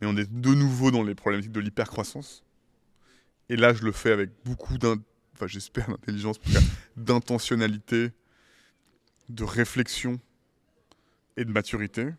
Mais 0.01 0.07
on 0.07 0.17
est 0.17 0.31
de 0.31 0.55
nouveau 0.55 0.91
dans 0.91 1.03
les 1.03 1.15
problématiques 1.15 1.53
de 1.53 1.61
l'hypercroissance. 1.61 2.45
Et 3.49 3.57
là, 3.57 3.73
je 3.75 3.83
le 3.83 3.93
fais 3.93 4.13
avec 4.13 4.31
beaucoup 4.45 4.79
d'intelligence, 4.79 6.39
d'intentionnalité, 6.97 8.13
de 9.29 9.45
réflexion 9.45 10.21
et 11.37 11.45
de 11.45 11.51
maturité. 11.51 12.11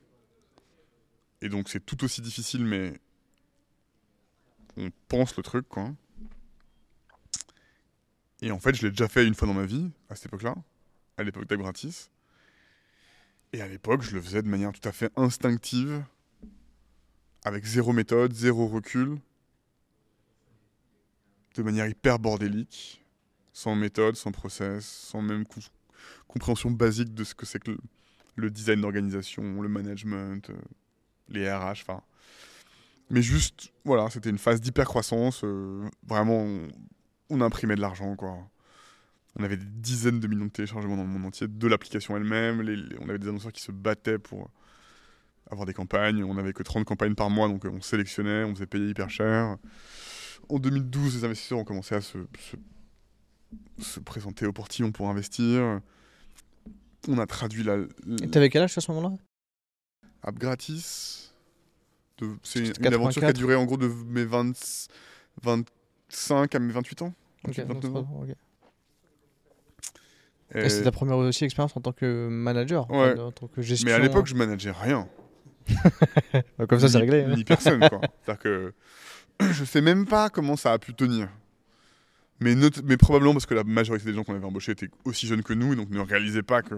Et 1.42 1.50
donc, 1.50 1.70
c'est 1.70 1.86
tout 1.86 2.04
aussi 2.04 2.22
difficile, 2.22 2.66
mais 2.66 2.94
on 4.78 4.90
pense 5.08 5.36
le 5.38 5.44
truc, 5.44 5.68
quoi. 5.68 5.94
Et 8.44 8.52
en 8.52 8.60
fait, 8.60 8.76
je 8.76 8.82
l'ai 8.82 8.90
déjà 8.90 9.08
fait 9.08 9.26
une 9.26 9.36
fois 9.36 9.48
dans 9.48 9.54
ma 9.54 9.66
vie, 9.66 9.90
à 10.10 10.16
cette 10.16 10.26
époque-là, 10.26 10.54
à 11.16 11.24
l'époque 11.24 11.48
d'App 11.48 11.60
Gratis. 11.60 12.12
Et 13.54 13.62
à 13.62 13.68
l'époque, 13.70 14.02
je 14.02 14.14
le 14.14 14.22
faisais 14.22 14.42
de 14.42 14.50
manière 14.50 14.74
tout 14.74 14.86
à 14.88 14.92
fait 14.92 15.10
instinctive, 15.16 16.04
avec 17.46 17.64
zéro 17.64 17.94
méthode, 17.94 18.34
zéro 18.34 18.68
recul, 18.68 19.18
de 21.56 21.64
manière 21.64 21.88
hyper 21.88 22.20
bordélique, 22.20 23.02
sans 23.54 23.76
méthode, 23.76 24.18
sans 24.18 24.34
process, 24.34 24.86
sans 24.86 25.22
même 25.22 25.46
compréhension 26.28 26.70
basique 26.70 27.14
de 27.14 27.24
ce 27.24 27.36
que 27.36 27.46
c'est 27.46 27.60
que 27.60 27.78
le, 28.36 28.52
design 28.52 28.82
d'organisation, 28.82 29.62
le 29.62 29.70
management, 29.70 30.50
euh, 30.50 30.56
les 31.30 31.50
RH, 31.50 31.84
enfin. 31.84 32.02
Mais 33.10 33.22
juste, 33.22 33.72
voilà, 33.86 34.10
c'était 34.10 34.32
une 34.32 34.38
phase 34.38 34.60
d'hypercroissance. 34.60 35.46
euh, 35.46 35.90
vraiment, 36.06 36.46
on, 37.34 37.42
imprimait 37.42 37.76
de 37.76 37.82
l'argent, 37.82 38.16
quoi. 38.16 38.38
On 39.40 39.44
avait 39.44 39.58
des 39.58 39.66
dizaines 39.66 40.20
de 40.20 40.28
millions 40.28 40.46
de 40.46 40.52
téléchargements 40.52 40.96
dans 40.96 41.04
le 41.04 41.10
monde 41.10 41.26
entier 41.26 41.48
de 41.48 41.68
l'application 41.68 42.16
elle-même. 42.16 42.62
les- 42.62 42.76
les- 42.76 42.98
on 43.00 43.10
avait 43.10 43.18
des 43.20 43.28
annonceurs 43.28 43.52
qui 43.52 43.62
se 43.62 43.72
battaient 43.72 44.20
pour 44.20 44.50
avoir 45.50 45.66
des 45.66 45.74
campagnes. 45.74 46.24
On 46.24 46.36
n'avait 46.36 46.54
que 46.54 46.64
30 46.64 46.86
campagnes 46.86 47.16
par 47.16 47.30
mois, 47.30 47.48
donc 47.48 47.66
euh, 47.66 47.70
on 47.70 47.82
sélectionnait, 47.82 48.44
on 48.44 48.54
faisait 48.54 48.68
payer 48.68 48.88
hyper 48.90 49.10
cher. 49.10 49.58
En 50.50 50.60
2012, 50.60 51.16
les 51.18 51.24
investisseurs 51.26 51.58
ont 51.60 51.64
commencé 51.64 51.96
à 51.96 52.02
se, 52.02 52.18
se, 52.40 52.56
se 53.84 54.00
présenter 54.00 54.46
au 54.46 54.54
portillon 54.54 54.92
pour 54.92 55.10
investir. 55.10 55.80
On 57.08 57.18
a 57.18 57.26
traduit 57.26 57.64
la, 57.64 57.78
Et 58.22 58.30
T'avais 58.30 58.50
quel 58.50 58.62
âge 58.64 58.78
à 58.78 58.82
ce 58.82 58.92
moment-là? 58.92 59.16
App 60.22 60.36
gratis. 60.38 61.34
de- 62.20 62.38
C'est 62.44 62.66
C'était 62.68 62.88
une 62.88 62.94
aventure 62.94 63.20
qui 63.22 63.26
a 63.26 63.34
84. 63.34 63.36
duré 63.38 63.56
en 63.56 63.66
gros 63.66 63.78
de 63.78 63.88
mes 63.88 64.24
20 64.26 64.88
25 65.42 66.56
à 66.56 66.60
mes 66.60 66.72
28 66.72 67.02
ans. 67.02 67.14
Ok, 67.48 67.56
28, 67.58 67.66
donc 67.68 67.84
29 67.84 67.96
ans. 67.96 68.04
trois- 68.04 68.24
ok. 68.24 68.36
Et- 70.56 70.60
Et 70.66 70.70
c'était 70.70 70.84
ta 70.84 70.92
première 70.92 71.18
aussi 71.18 71.46
expérience 71.46 71.76
en 71.76 71.82
tant 71.82 71.94
que 71.94 72.28
manager, 72.30 72.90
Ouais. 72.92 73.20
en 73.20 73.32
tant 73.32 73.48
que 73.48 73.62
gestion. 73.62 73.88
Mais 73.88 73.94
à 73.94 74.00
l'époque, 74.00 74.28
je 74.28 74.36
manageais 74.36 74.72
rien. 74.72 75.08
Comme 76.70 76.80
ça, 76.80 76.88
c'est 76.90 76.98
Ni- 76.98 77.02
réglé. 77.02 77.24
hein. 77.24 77.36
Ni 77.36 77.44
personne, 77.44 77.80
quoi. 77.80 78.02
C'est-à-dire 78.24 78.40
que 78.40 78.74
je 79.52 79.64
sais 79.64 79.82
même 79.82 80.06
pas 80.06 80.30
comment 80.30 80.56
ça 80.56 80.74
a 80.74 80.80
pu 80.80 80.94
tenir. 80.94 81.30
Mais, 82.40 82.56
not- 82.56 82.82
mais 82.84 82.98
probablement 82.98 83.34
parce 83.34 83.46
que 83.46 83.54
la 83.54 83.64
majorité 83.64 84.06
des 84.06 84.14
gens 84.14 84.24
qu'on 84.24 84.36
avait 84.36 84.46
embauchés 84.46 84.74
étaient 84.74 84.90
aussi 85.06 85.26
jeunes 85.28 85.44
que 85.44 85.54
nous, 85.54 85.76
donc 85.76 85.90
ne 85.90 86.00
réalisaient 86.02 86.44
pas 86.44 86.62
que 86.62 86.76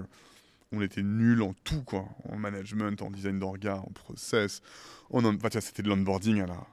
on 0.71 0.81
était 0.81 1.01
nuls 1.03 1.41
en 1.41 1.53
tout, 1.63 1.83
quoi. 1.83 2.05
En 2.29 2.37
management, 2.37 3.01
en 3.01 3.09
design 3.09 3.39
d'orga, 3.39 3.77
en 3.77 3.91
process. 3.93 4.61
En, 5.09 5.23
on- 5.25 5.35
enfin, 5.35 5.49
tiens, 5.49 5.61
c'était 5.61 5.81
de 5.83 5.89
l'onboarding 5.89 6.41
à 6.41 6.45
la 6.47 6.65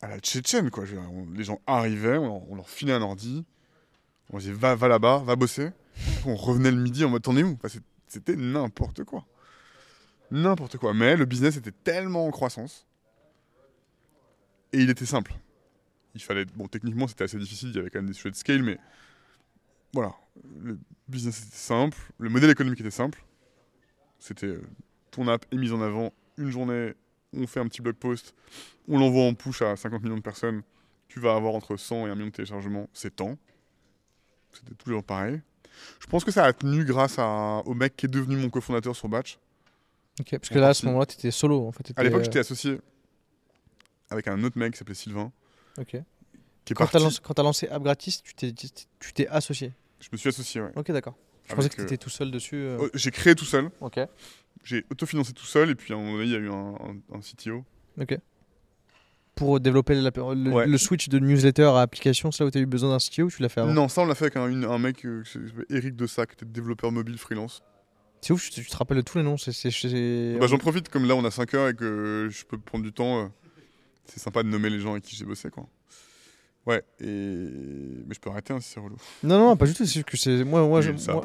à 0.00 0.08
la 0.08 0.18
tchétchène, 0.20 0.70
quoi. 0.70 0.84
On- 1.10 1.30
les 1.30 1.44
gens 1.44 1.60
arrivaient, 1.66 2.18
on 2.18 2.54
leur, 2.54 2.68
filait 2.68 2.92
un 2.92 3.02
ordi, 3.02 3.44
on 4.30 4.38
disait 4.38 4.52
va, 4.52 4.74
va 4.74 4.88
là-bas, 4.88 5.18
va 5.24 5.36
bosser. 5.36 5.70
On 6.26 6.36
revenait 6.36 6.70
le 6.70 6.76
midi 6.76 7.04
en 7.04 7.08
mode 7.10 7.22
t'en 7.22 7.36
es 7.36 7.42
où? 7.42 7.58
C'était 8.06 8.36
n'importe 8.36 9.04
quoi. 9.04 9.26
N'importe 10.30 10.76
quoi. 10.76 10.94
Mais 10.94 11.16
le 11.16 11.24
business 11.24 11.56
était 11.56 11.72
tellement 11.72 12.26
en 12.26 12.30
croissance 12.30 12.86
Et 14.72 14.78
il 14.80 14.90
était 14.90 15.06
simple. 15.06 15.34
Il 16.14 16.22
fallait. 16.22 16.44
Bon, 16.44 16.68
techniquement, 16.68 17.06
c'était 17.08 17.24
assez 17.24 17.38
difficile, 17.38 17.70
il 17.70 17.76
y 17.76 17.78
avait 17.78 17.90
quand 17.90 17.98
même 17.98 18.06
des 18.06 18.12
sujets 18.14 18.30
de 18.30 18.36
scale, 18.36 18.62
mais 18.62 18.78
voilà. 19.92 20.14
Le 20.60 20.78
business 21.08 21.42
était 21.46 21.56
simple, 21.56 21.98
le 22.18 22.28
modèle 22.28 22.50
économique 22.50 22.80
était 22.80 22.90
simple. 22.90 23.24
C'était 24.18 24.46
euh, 24.46 24.62
ton 25.10 25.28
app 25.28 25.44
est 25.52 25.56
mise 25.56 25.72
en 25.72 25.80
avant 25.80 26.12
une 26.36 26.50
journée, 26.50 26.94
on 27.36 27.46
fait 27.46 27.60
un 27.60 27.66
petit 27.68 27.82
blog 27.82 27.96
post, 27.96 28.34
on 28.88 28.98
l'envoie 28.98 29.24
en 29.24 29.34
push 29.34 29.62
à 29.62 29.76
50 29.76 30.02
millions 30.02 30.16
de 30.16 30.22
personnes. 30.22 30.62
Tu 31.08 31.20
vas 31.20 31.34
avoir 31.34 31.54
entre 31.54 31.76
100 31.76 32.06
et 32.06 32.10
1 32.10 32.14
million 32.14 32.26
de 32.26 32.32
téléchargements, 32.32 32.88
c'est 32.92 33.16
temps. 33.16 33.36
C'était 34.52 34.74
toujours 34.74 35.02
pareil. 35.04 35.40
Je 36.00 36.06
pense 36.06 36.24
que 36.24 36.30
ça 36.30 36.44
a 36.44 36.52
tenu 36.52 36.84
grâce 36.84 37.16
à, 37.18 37.62
au 37.64 37.74
mec 37.74 37.96
qui 37.96 38.06
est 38.06 38.08
devenu 38.08 38.36
mon 38.36 38.50
cofondateur 38.50 38.94
sur 38.96 39.08
Batch. 39.08 39.38
Ok, 40.20 40.30
parce 40.32 40.48
que 40.48 40.58
là, 40.58 40.68
à 40.68 40.74
ce 40.74 40.84
moment-là, 40.86 41.06
tu 41.06 41.14
étais 41.16 41.30
solo. 41.30 41.66
En 41.66 41.72
fait, 41.72 41.92
À 41.96 42.02
l'époque, 42.02 42.20
euh, 42.20 42.24
j'étais 42.24 42.40
associé 42.40 42.78
avec 44.10 44.26
un 44.28 44.42
autre 44.42 44.58
mec 44.58 44.72
qui 44.72 44.78
s'appelait 44.78 44.94
Sylvain, 44.94 45.30
Ok. 45.78 45.86
qui 45.90 45.96
est 45.96 46.04
Quand 46.74 46.86
parti. 46.90 47.20
t'as 47.34 47.42
lancé, 47.42 47.68
App 47.68 47.82
Gratis, 47.82 48.22
tu 48.22 48.34
t'es, 48.34 48.52
tu 48.52 49.26
associé. 49.28 49.72
Je 50.00 50.08
me 50.12 50.16
suis 50.16 50.28
associé, 50.28 50.60
ouais. 50.60 50.70
Ok, 50.76 50.90
d'accord. 50.90 51.14
Je 51.44 51.52
Avec, 51.52 51.56
pensais 51.56 51.68
que 51.70 51.74
tu 51.76 51.80
euh, 51.82 51.84
étais 51.84 51.96
tout 51.98 52.10
seul 52.10 52.30
dessus. 52.30 52.56
euh. 52.56 52.78
oh, 52.80 52.88
J'ai 52.94 53.10
créé 53.10 53.34
tout 53.34 53.44
seul, 53.44 53.70
Ok. 53.80 53.98
J'ai 54.68 54.84
autofinancé 54.90 55.32
tout 55.32 55.46
seul, 55.46 55.70
et 55.70 55.74
puis 55.74 55.92
à 55.92 55.96
un 55.96 56.00
moment 56.00 56.12
donné, 56.12 56.24
il 56.26 56.32
y 56.32 56.36
a 56.36 56.38
eu 56.38 56.50
un, 56.50 56.74
un- 56.74 57.16
un 57.16 57.20
CTO. 57.20 57.64
Ok. 58.00 58.18
Pour 59.34 59.60
développer 59.60 59.94
la- 59.94 60.10
le, 60.10 60.50
Ouais. 60.52 60.66
le 60.66 60.78
switch 60.78 61.08
de 61.08 61.18
newsletter 61.20 61.62
à 61.74 61.80
application, 61.80 62.32
c'est 62.32 62.42
là 62.42 62.48
où 62.48 62.50
tu 62.50 62.58
as 62.58 62.60
eu 62.60 62.66
besoin 62.66 62.90
d'un 62.90 62.98
CTO 62.98 63.26
ou 63.26 63.30
tu 63.30 63.40
l'as 63.40 63.48
fait 63.48 63.60
avant 63.60 63.72
Non, 63.72 63.88
ça, 63.88 64.02
on 64.02 64.06
l'a 64.06 64.14
fait 64.16 64.24
avec 64.26 64.36
un, 64.36 64.48
une- 64.48 64.64
un 64.64 64.78
mec, 64.78 65.06
euh, 65.06 65.22
Eric 65.70 65.94
Dessac, 65.96 66.30
qui 66.30 66.34
était 66.34 66.44
développeur 66.52 66.90
mobile 66.90 67.16
freelance. 67.18 67.62
C'est 68.20 68.32
ouf, 68.32 68.50
tu, 68.50 68.62
tu 68.64 68.68
te 68.68 68.76
rappelles 68.76 68.96
de 68.96 69.02
tous 69.02 69.16
les 69.18 69.22
noms. 69.24 69.36
Bah, 69.36 70.46
J'en 70.48 70.58
profite, 70.58 70.88
comme 70.88 71.06
là, 71.06 71.14
on 71.14 71.24
a 71.24 71.30
5 71.30 71.54
heures 71.54 71.68
et 71.68 71.74
que 71.74 72.28
je 72.30 72.44
peux 72.44 72.58
prendre 72.58 72.82
du 72.84 72.92
temps. 72.92 73.24
euh, 73.24 73.28
c'est 74.06 74.18
sympa 74.18 74.42
de 74.42 74.48
nommer 74.48 74.70
les 74.70 74.80
gens 74.80 74.92
avec 74.92 75.04
qui 75.04 75.14
j'ai 75.14 75.24
bossé, 75.24 75.50
quoi. 75.50 75.68
Ouais, 76.68 76.82
et... 77.00 77.06
mais 77.06 78.14
je 78.14 78.20
peux 78.20 78.30
arrêter 78.30 78.52
hein, 78.52 78.60
si 78.60 78.70
c'est 78.72 78.80
relou. 78.80 78.96
Non, 79.24 79.38
non, 79.38 79.56
pas 79.56 79.66
du 79.66 79.72
tout. 79.74 79.86
C'est 79.86 80.02
que 80.04 80.16
c'est. 80.16 80.44
Moi, 80.44 80.66
moi, 80.68 80.80
je, 80.82 80.90
moi, 80.90 81.24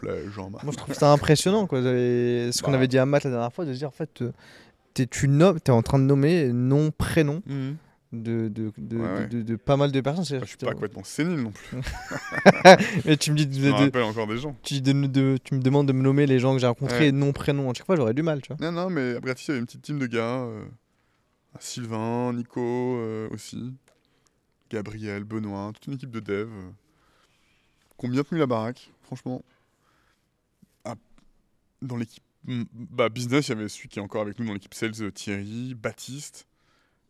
je 0.72 0.78
trouve 0.78 0.96
ça 0.96 1.12
impressionnant. 1.12 1.68
Quoi. 1.68 1.82
Ce 1.82 2.62
qu'on 2.62 2.72
Bah. 2.72 2.78
avait 2.78 2.88
dit 2.88 2.98
à 2.98 3.06
Matt 3.06 3.26
la 3.26 3.30
dernière 3.32 3.52
fois, 3.54 3.66
de 3.66 3.74
dire 3.74 3.90
en 3.90 3.92
fait, 3.92 4.22
euh, 4.22 4.32
t'es, 4.94 5.06
tu 5.06 5.28
nommes, 5.28 5.58
es 5.58 5.70
en 5.70 5.82
train 5.82 6.00
de 6.00 6.06
nommer 6.06 6.52
nom, 6.54 6.92
prénom 6.92 7.42
Mhm. 7.46 7.76
de, 8.14 8.48
de, 8.48 8.72
de, 8.78 8.98
Ouais, 8.98 9.04
ouais. 9.04 9.28
de, 9.28 9.38
de- 9.38 9.42
de 9.44 9.56
pas 9.58 9.76
mal 9.76 9.92
de 9.92 10.00
personnes. 10.02 10.24
Bah, 10.40 10.46
je 10.46 10.50
suis 10.50 10.58
pas 10.58 10.72
complètement 10.72 11.04
sénile 11.04 11.40
non 11.42 11.52
plus. 11.52 11.78
Mais 13.06 13.18
tu 13.18 13.32
me 13.32 13.36
dis 13.36 13.46
de- 13.48 13.70
rappelle 13.70 14.04
encore 14.04 14.28
des 14.28 14.38
gens. 14.38 14.56
tu, 14.64 14.76
me 14.76 15.08
demandes 15.60 15.88
de 15.88 15.94
me 15.94 16.02
nommer 16.02 16.26
les 16.26 16.40
gens 16.40 16.54
que 16.54 16.60
j'ai 16.60 16.68
rencontrés, 16.68 17.08
Ouais. 17.08 17.12
nom, 17.12 17.34
prénom. 17.34 17.70
À 17.70 17.74
chaque 17.74 17.86
fois, 17.86 17.96
j'aurais 17.98 18.14
du 18.14 18.24
mal, 18.24 18.42
tu 18.42 18.54
vois. 18.54 18.72
Non, 18.72 18.72
non, 18.84 18.90
mais 18.90 19.18
à 19.18 19.20
Gratis, 19.20 19.46
il 19.48 19.52
y 19.52 19.54
avait 19.54 19.60
une 19.60 19.66
petite 19.66 19.82
team 19.82 20.00
de 20.00 20.06
gars. 20.08 20.22
euh, 20.46 20.64
Sylvain, 21.60 22.34
Nico 22.34 22.62
euh, 22.62 23.28
aussi. 23.32 23.74
Gabriel, 24.74 25.24
Benoît, 25.24 25.72
toute 25.74 25.86
une 25.86 25.94
équipe 25.94 26.10
de 26.10 26.20
dev. 26.20 26.50
euh, 26.50 26.72
qui 28.00 28.08
ont 28.08 28.10
bien 28.10 28.24
tenu 28.24 28.40
la 28.40 28.48
baraque, 28.48 28.92
franchement. 29.04 29.44
Ah, 30.84 30.96
dans 31.82 31.96
l'équipe 31.96 32.24
bah, 32.46 33.10
business, 33.10 33.48
il 33.48 33.52
y 33.52 33.54
avait 33.54 33.70
celui 33.70 33.88
qui 33.88 34.00
est 34.00 34.02
encore 34.02 34.24
avec 34.24 34.40
nous 34.40 34.46
dans 34.48 34.54
l'équipe 34.54 34.74
sales, 34.74 34.92
euh, 35.02 35.12
Thierry, 35.12 35.76
Baptiste, 35.76 36.48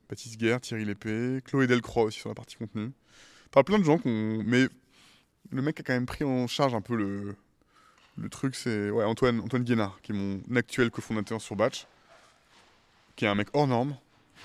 Baptiste 0.09 0.37
Guerre, 0.37 0.59
Thierry 0.59 0.83
Lépée, 0.83 1.39
Chloé 1.45 1.65
Delcroix 1.65 2.03
aussi 2.03 2.19
sur 2.19 2.29
la 2.29 2.35
partie 2.35 2.57
contenu. 2.57 2.91
Enfin, 3.49 3.63
plein 3.63 3.79
de 3.79 3.83
gens 3.85 3.97
qu'on. 3.97 4.43
Mais 4.45 4.67
le 5.49 5.61
mec 5.61 5.79
a 5.79 5.83
quand 5.83 5.93
même 5.93 6.05
pris 6.05 6.25
en 6.25 6.47
charge 6.47 6.75
un 6.75 6.81
peu 6.81 6.95
le, 6.95 7.35
le 8.17 8.29
truc, 8.29 8.55
c'est 8.55 8.89
ouais, 8.89 9.05
Antoine, 9.05 9.39
Antoine 9.39 9.63
Guénard, 9.63 10.01
qui 10.01 10.11
est 10.11 10.15
mon 10.15 10.41
actuel 10.55 10.91
cofondateur 10.91 11.41
sur 11.41 11.55
Batch, 11.55 11.87
qui 13.15 13.23
est 13.23 13.29
un 13.29 13.35
mec 13.35 13.47
hors 13.53 13.67
norme, 13.67 13.95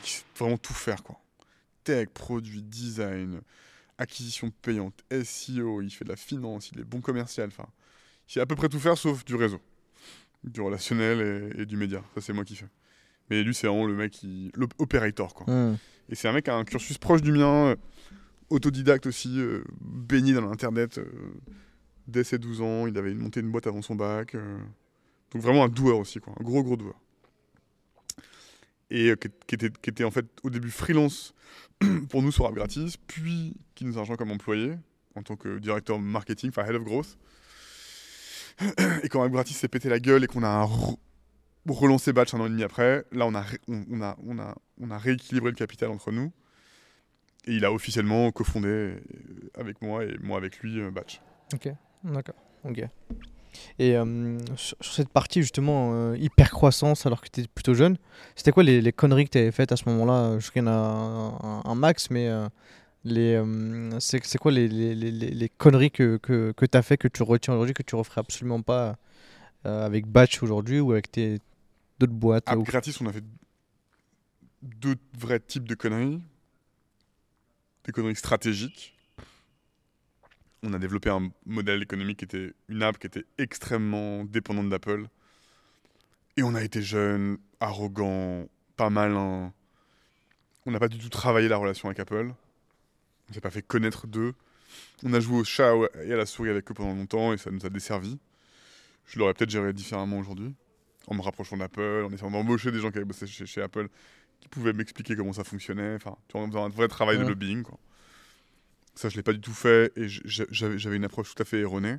qui 0.03 0.13
sait 0.13 0.25
vraiment 0.39 0.57
tout 0.57 0.75
faire, 0.75 1.03
quoi. 1.03 1.21
Tech, 1.89 2.09
produit, 2.13 2.63
design, 2.63 3.41
acquisition 3.97 4.51
payante, 4.61 5.03
SEO, 5.25 5.81
il 5.81 5.89
fait 5.89 6.05
de 6.05 6.11
la 6.11 6.17
finance, 6.17 6.71
il 6.71 6.81
est 6.81 6.85
bon 6.85 7.01
commercial, 7.01 7.49
enfin, 7.49 7.67
il 8.29 8.35
sait 8.35 8.41
à 8.41 8.45
peu 8.47 8.57
près 8.57 8.69
tout 8.69 8.79
faire 8.79 8.99
sauf 8.99 9.25
du 9.25 9.35
réseau, 9.37 9.59
du 10.45 10.61
relationnel 10.61 11.53
et, 11.57 11.63
et 11.63 11.65
du 11.65 11.79
média. 11.79 12.05
Ça, 12.15 12.21
c'est 12.21 12.35
moi 12.35 12.45
qui 12.45 12.57
fais. 12.57 12.69
Mais 13.31 13.43
lui, 13.43 13.55
c'est 13.55 13.69
vraiment 13.69 13.87
le 13.87 13.95
mec 13.95 14.13
qui. 14.13 14.53
l'opérator, 14.55 15.33
quoi. 15.33 15.47
Hmm. 15.51 15.79
Et 16.11 16.15
c'est 16.15 16.29
un 16.29 16.35
mec 16.35 16.45
qui 16.45 16.51
a 16.51 16.57
un 16.57 16.65
cursus 16.65 16.99
proche 16.99 17.23
du 17.23 17.33
mien, 17.33 17.69
euh, 17.69 17.77
autodidacte 18.51 19.07
aussi, 19.07 19.41
euh, 19.41 19.65
baigné 19.81 20.35
dans 20.35 20.43
l'internet 20.43 20.99
euh, 20.99 21.07
dès 22.07 22.23
ses 22.23 22.37
12 22.37 22.61
ans. 22.61 22.87
Il 22.87 22.99
avait 22.99 23.15
monté 23.15 23.41
une 23.41 23.51
boîte 23.51 23.67
avant 23.67 23.81
son 23.81 23.95
bac. 23.95 24.35
euh. 24.35 24.59
donc 25.31 25.41
vraiment 25.41 25.65
un 25.65 25.69
doueur 25.71 25.99
aussi, 26.01 26.21
quoi, 26.21 26.35
un 26.39 26.45
gros 26.45 26.63
gros 26.63 26.77
doueur. 26.77 27.01
Et 28.91 29.13
qui 29.47 29.55
était, 29.55 29.71
qui 29.71 29.91
était 29.91 30.05
en 30.05 30.11
fait 30.11 30.27
au 30.43 30.51
début 30.51 30.71
freelance 30.71 31.35
pour 32.11 32.23
nous 32.23 32.33
sur 32.33 32.47
App 32.47 32.55
Gratis, 32.55 32.97
puis 32.97 33.55
qui 33.75 33.85
nous 33.85 33.99
a 33.99 34.01
rejoint 34.01 34.17
comme 34.17 34.31
employé 34.31 34.75
en 35.15 35.23
tant 35.23 35.37
que 35.37 35.59
directeur 35.59 35.99
marketing, 35.99 36.51
enfin 36.51 36.65
head 36.67 36.75
of 36.75 36.85
growth. 36.85 37.19
Et 39.03 39.09
quand 39.09 39.23
App 39.23 39.33
Gratis 39.33 39.57
s'est 39.57 39.69
pété 39.69 39.89
la 39.89 40.01
gueule 40.01 40.25
et 40.25 40.27
qu'on 40.27 40.43
a 40.43 40.65
re- 40.65 40.97
relancé 41.69 42.13
Batch 42.13 42.35
un 42.35 42.41
an 42.41 42.47
et 42.47 42.51
demi 42.51 42.63
après, 42.63 43.05
là 43.13 43.27
on 43.27 43.35
a, 43.35 43.45
on, 43.69 44.91
a, 44.91 44.99
rééquilibré 44.99 45.51
le 45.51 45.57
capital 45.57 45.91
entre 45.91 46.11
nous. 46.13 46.33
Et 47.47 47.55
il 47.55 47.65
a 47.65 47.73
officiellement 47.73 48.31
cofondé 48.33 48.69
euh, 48.69 49.01
avec 49.55 49.81
moi 49.81 50.05
et 50.05 50.17
moi 50.21 50.37
avec 50.37 50.59
lui 50.59 50.81
euh, 50.81 50.91
Batch. 50.91 51.21
D'accord. 52.05 52.35
Ok. 52.65 52.83
Et 53.79 53.97
euh, 53.97 54.39
sur, 54.57 54.77
cette 54.81 55.09
partie 55.09 55.43
justement 55.43 55.93
euh, 55.93 56.17
hyper 56.17 56.51
croissance 56.51 57.07
alors 57.07 57.21
que 57.21 57.29
tu 57.29 57.41
étais 57.41 57.49
plutôt 57.49 57.75
jeune, 57.75 57.97
c'était 58.37 58.53
quoi 58.53 58.63
les, 58.63 58.93
conneries 58.93 59.27
que 59.27 59.31
tu 59.31 59.39
avais 59.39 59.53
faites 59.53 59.73
à 59.73 59.77
ce 59.77 59.89
moment-là? 59.89 60.39
Je 60.39 60.51
a 60.61 60.71
un, 60.71 61.63
un- 61.65 61.75
max, 61.75 62.11
mais 62.11 62.29
euh, 62.29 62.49
les, 63.05 63.43
c'est, 64.01 64.39
quoi 64.39 64.53
les, 64.53 64.69
les, 64.69 64.95
les, 64.95 65.49
conneries 65.49 65.91
que, 65.91 66.17
que, 66.17 66.53
que 66.57 66.67
tu 66.67 66.77
as 66.77 66.83
fait, 66.83 66.97
que 66.97 67.09
tu 67.09 67.23
retiens 67.23 67.55
aujourd'hui, 67.55 67.75
que 67.75 67.83
tu 67.83 67.95
referais 67.95 68.21
absolument 68.21 68.63
pas 68.63 68.97
avec 69.65 70.07
Batch 70.07 70.43
aujourd'hui 70.43 70.81
ou 70.81 70.93
avec 70.93 71.11
tes 71.11 71.39
d'autres 71.99 72.13
boîtes? 72.13 72.49
App 72.49 72.59
ou- 72.59 72.63
Gratis, 72.63 73.01
on 73.01 73.07
a 73.07 73.13
fait 73.13 73.25
deux 74.63 74.97
vrais 75.19 75.41
types 75.41 75.69
de 75.69 75.75
conneries. 75.75 76.21
Des 77.85 77.93
conneries 77.93 78.17
stratégiques. 78.17 78.98
On 80.63 80.73
a 80.73 80.79
développé 80.79 81.11
un 81.11 81.31
modèle 81.47 81.83
économique 81.83 82.19
qui 82.19 82.25
était 82.25 82.53
une 82.69 82.83
app 82.83 82.99
qui 82.99 83.07
était 83.07 83.25
extrêmement 83.39 84.25
dépendante 84.25 84.69
d'Apple. 84.69 85.07
Et 86.37 86.43
on 86.43 86.55
a 86.55 86.63
été 86.63 86.83
jeunes, 86.83 87.39
arrogants, 87.61 88.49
pas 88.77 88.91
malins. 88.91 89.53
On 90.67 90.71
n'a 90.71 90.81
pas 90.81 90.89
du 90.89 90.99
tout 90.99 91.09
travaillé 91.09 91.49
la 91.49 91.57
relation 91.57 91.89
avec 91.89 92.01
Apple. 92.01 92.33
On 93.29 93.33
s'est 93.33 93.41
pas 93.41 93.51
fait 93.51 93.63
connaître 93.63 94.07
d'eux. 94.07 94.35
On 95.05 95.13
a 95.13 95.21
joué 95.21 95.39
au 95.39 95.45
chat 95.45 95.75
et 96.05 96.13
à 96.13 96.17
la 96.17 96.27
souris 96.27 96.51
avec 96.51 96.71
eux 96.71 96.75
pendant 96.75 96.95
longtemps 96.95 97.33
et 97.33 97.39
ça 97.39 97.51
nous 97.51 97.65
a 97.65 97.71
desservi. 97.71 98.19
Je 99.07 99.19
l'aurais 99.19 99.35
peut-être 99.35 99.51
géré 99.51 99.73
différemment 99.73 100.19
aujourd'hui 100.19 100.55
en 101.09 101.15
me 101.15 101.23
rapprochant 101.23 101.57
d'Apple, 101.57 102.05
en 102.07 102.13
essayant 102.13 102.31
d'embaucher 102.31 102.71
des 102.71 102.81
gens 102.81 102.91
qui 102.91 102.99
avaient 102.99 103.07
bossé 103.07 103.27
chez, 103.27 103.47
chez 103.47 103.63
Apple, 103.63 103.89
qui 104.41 104.49
pouvaient 104.49 104.73
m'expliquer 104.73 105.17
comment 105.17 105.33
ça 105.33 105.45
fonctionnait, 105.45 105.95
enfin, 105.95 106.17
tu 106.29 106.37
vois, 106.37 106.43
en 106.43 106.49
faisant 106.49 106.65
un 106.67 106.69
vrai 106.69 106.89
travail 106.89 107.19
de 107.19 107.25
lobbying, 107.25 107.63
quoi. 107.63 107.79
Ça, 108.99 109.09
je 109.09 109.15
l'ai 109.17 109.23
pas 109.23 109.33
du 109.33 109.41
tout 109.41 109.55
fait, 109.55 109.93
et 109.97 110.09
j'avais 110.09 110.97
une 110.97 111.05
approche 111.05 111.33
tout 111.33 111.41
à 111.41 111.45
fait 111.45 111.61
erronée. 111.61 111.99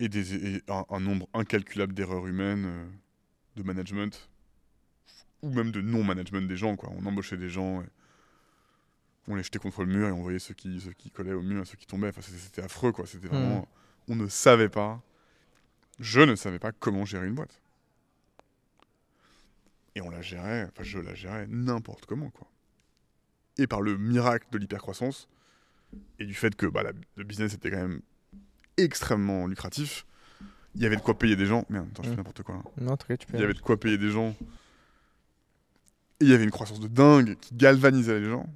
Et, 0.00 0.10
des, 0.10 0.56
et 0.56 0.62
un, 0.68 0.84
un 0.90 1.00
nombre 1.00 1.30
incalculable 1.32 1.94
d'erreurs 1.94 2.26
humaines, 2.26 2.66
euh, 2.66 2.86
de 3.56 3.62
management, 3.62 4.28
ou 5.40 5.48
même 5.48 5.70
de 5.72 5.80
non-management 5.80 6.46
des 6.46 6.58
gens, 6.58 6.76
quoi. 6.76 6.90
On 6.94 7.06
embauchait 7.06 7.38
des 7.38 7.48
gens, 7.48 7.80
et 7.80 7.86
on 9.28 9.34
les 9.34 9.42
jetait 9.42 9.58
contre 9.58 9.82
le 9.82 9.90
mur, 9.90 10.08
et 10.08 10.12
on 10.12 10.20
voyait 10.20 10.38
ceux 10.38 10.52
qui, 10.52 10.78
ceux 10.78 10.92
qui 10.92 11.10
collaient 11.10 11.32
au 11.32 11.40
mur 11.40 11.62
et 11.62 11.64
ceux 11.64 11.78
qui 11.78 11.86
tombaient. 11.86 12.08
Enfin, 12.08 12.20
c'était- 12.20 12.60
affreux, 12.60 12.92
quoi. 12.92 13.06
C'était 13.06 13.28
vraiment... 13.28 13.66
On 14.08 14.14
ne 14.14 14.28
savait 14.28 14.68
pas 14.68 15.00
je 16.00 16.20
ne 16.20 16.34
savais 16.34 16.58
pas 16.58 16.72
comment 16.72 17.06
gérer 17.06 17.28
une 17.28 17.34
boîte. 17.34 17.62
Et 19.94 20.02
on 20.02 20.10
la 20.10 20.20
gérait, 20.20 20.64
enfin 20.64 20.82
je 20.82 20.98
la 20.98 21.14
gérais 21.14 21.46
n'importe 21.48 22.04
comment 22.04 22.28
quoi. 22.28 22.51
Et 23.58 23.66
par 23.66 23.82
le 23.82 23.96
miracle 23.98 24.46
de 24.50 24.58
l'hypercroissance 24.58 25.28
et 26.18 26.24
du 26.24 26.34
fait 26.34 26.54
que 26.56 26.66
bah, 26.66 26.82
la- 26.82 26.92
le 27.16 27.24
business 27.24 27.52
était 27.54 27.70
quand 27.70 27.76
même 27.76 28.00
extrêmement 28.78 29.46
lucratif, 29.46 30.06
il 30.74 30.80
y 30.82 30.86
avait 30.86 30.96
de 30.96 31.02
quoi 31.02 31.18
payer 31.18 31.36
des 31.36 31.44
gens. 31.46 31.66
Merde, 31.68 31.88
attends, 31.92 32.02
je 32.02 32.08
fais 32.08 32.14
Mm. 32.14 32.16
n'importe 32.18 32.42
quoi. 32.42 32.54
là. 32.56 32.62
Non, 32.78 32.96
tu 32.96 33.06
peux. 33.06 33.16
Il 33.34 33.40
y 33.40 33.42
avait 33.44 33.52
de 33.52 33.60
quoi 33.60 33.78
payer 33.78 33.98
des 33.98 34.10
gens. 34.10 34.34
Et 36.20 36.24
il 36.24 36.28
y 36.28 36.32
avait 36.34 36.44
une 36.44 36.50
croissance 36.50 36.80
de 36.80 36.88
dingue 36.88 37.36
qui 37.40 37.54
galvanisait 37.54 38.18
les 38.20 38.30
gens. 38.30 38.46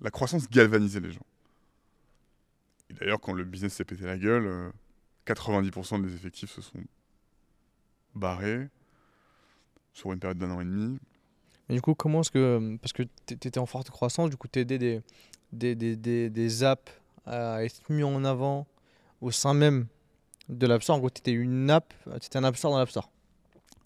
La 0.00 0.10
croissance 0.10 0.48
galvanisait 0.48 1.00
les 1.00 1.10
gens. 1.10 1.26
Et 2.90 2.94
d'ailleurs, 2.94 3.20
quand 3.20 3.32
le 3.32 3.44
business 3.44 3.74
s'est 3.74 3.84
pété 3.84 4.04
la 4.04 4.16
gueule, 4.18 4.46
euh, 4.46 4.70
90% 5.26 5.98
des 5.98 6.14
effectifs 6.14 6.50
se 6.52 6.62
sont 6.62 6.80
barrés 8.14 8.68
sur 9.92 10.12
une 10.12 10.20
période 10.20 10.38
d'un 10.38 10.50
an 10.52 10.60
et 10.60 10.64
demi. 10.64 10.98
Mais 11.68 11.74
du 11.74 11.80
coup, 11.82 11.94
comment 11.94 12.20
est-ce 12.20 12.30
que. 12.30 12.38
euh, 12.38 12.76
Parce 12.80 12.92
que 12.92 13.02
tu 13.26 13.34
étais 13.34 13.58
en 13.58 13.66
forte 13.66 13.90
croissance, 13.90 14.30
du 14.30 14.36
coup, 14.36 14.48
tu 14.48 14.58
aidé 14.58 14.78
des, 14.78 15.02
des, 15.52 15.74
des, 15.74 15.96
des, 15.96 16.30
des 16.30 16.64
apps 16.64 16.90
à 17.26 17.64
être 17.64 17.80
mis 17.90 18.02
en 18.02 18.24
avant 18.24 18.66
au 19.20 19.30
sein 19.30 19.54
même 19.54 19.86
de 20.48 20.66
l'App 20.66 20.82
Store? 20.82 20.96
En 20.96 21.00
gros, 21.00 21.10
tu 21.10 21.18
étais 21.20 21.32
une 21.32 21.70
app, 21.70 21.92
tu 22.20 22.38
un 22.38 22.44
App 22.44 22.56
Store 22.56 22.72
dans 22.72 22.78
l'App 22.78 22.90
Store. 22.90 23.10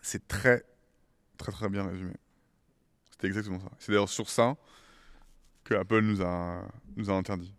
C'est 0.00 0.26
très, 0.28 0.64
très, 1.38 1.52
très 1.52 1.68
bien 1.68 1.86
résumé. 1.86 2.12
C'était 3.10 3.26
exactement 3.26 3.60
ça. 3.60 3.70
C'est 3.78 3.92
d'ailleurs 3.92 4.08
sur 4.08 4.28
ça 4.28 4.56
que 5.64 5.74
Apple 5.74 6.00
nous 6.00 6.22
a, 6.22 6.62
nous 6.96 7.10
a 7.10 7.14
interdit. 7.14 7.54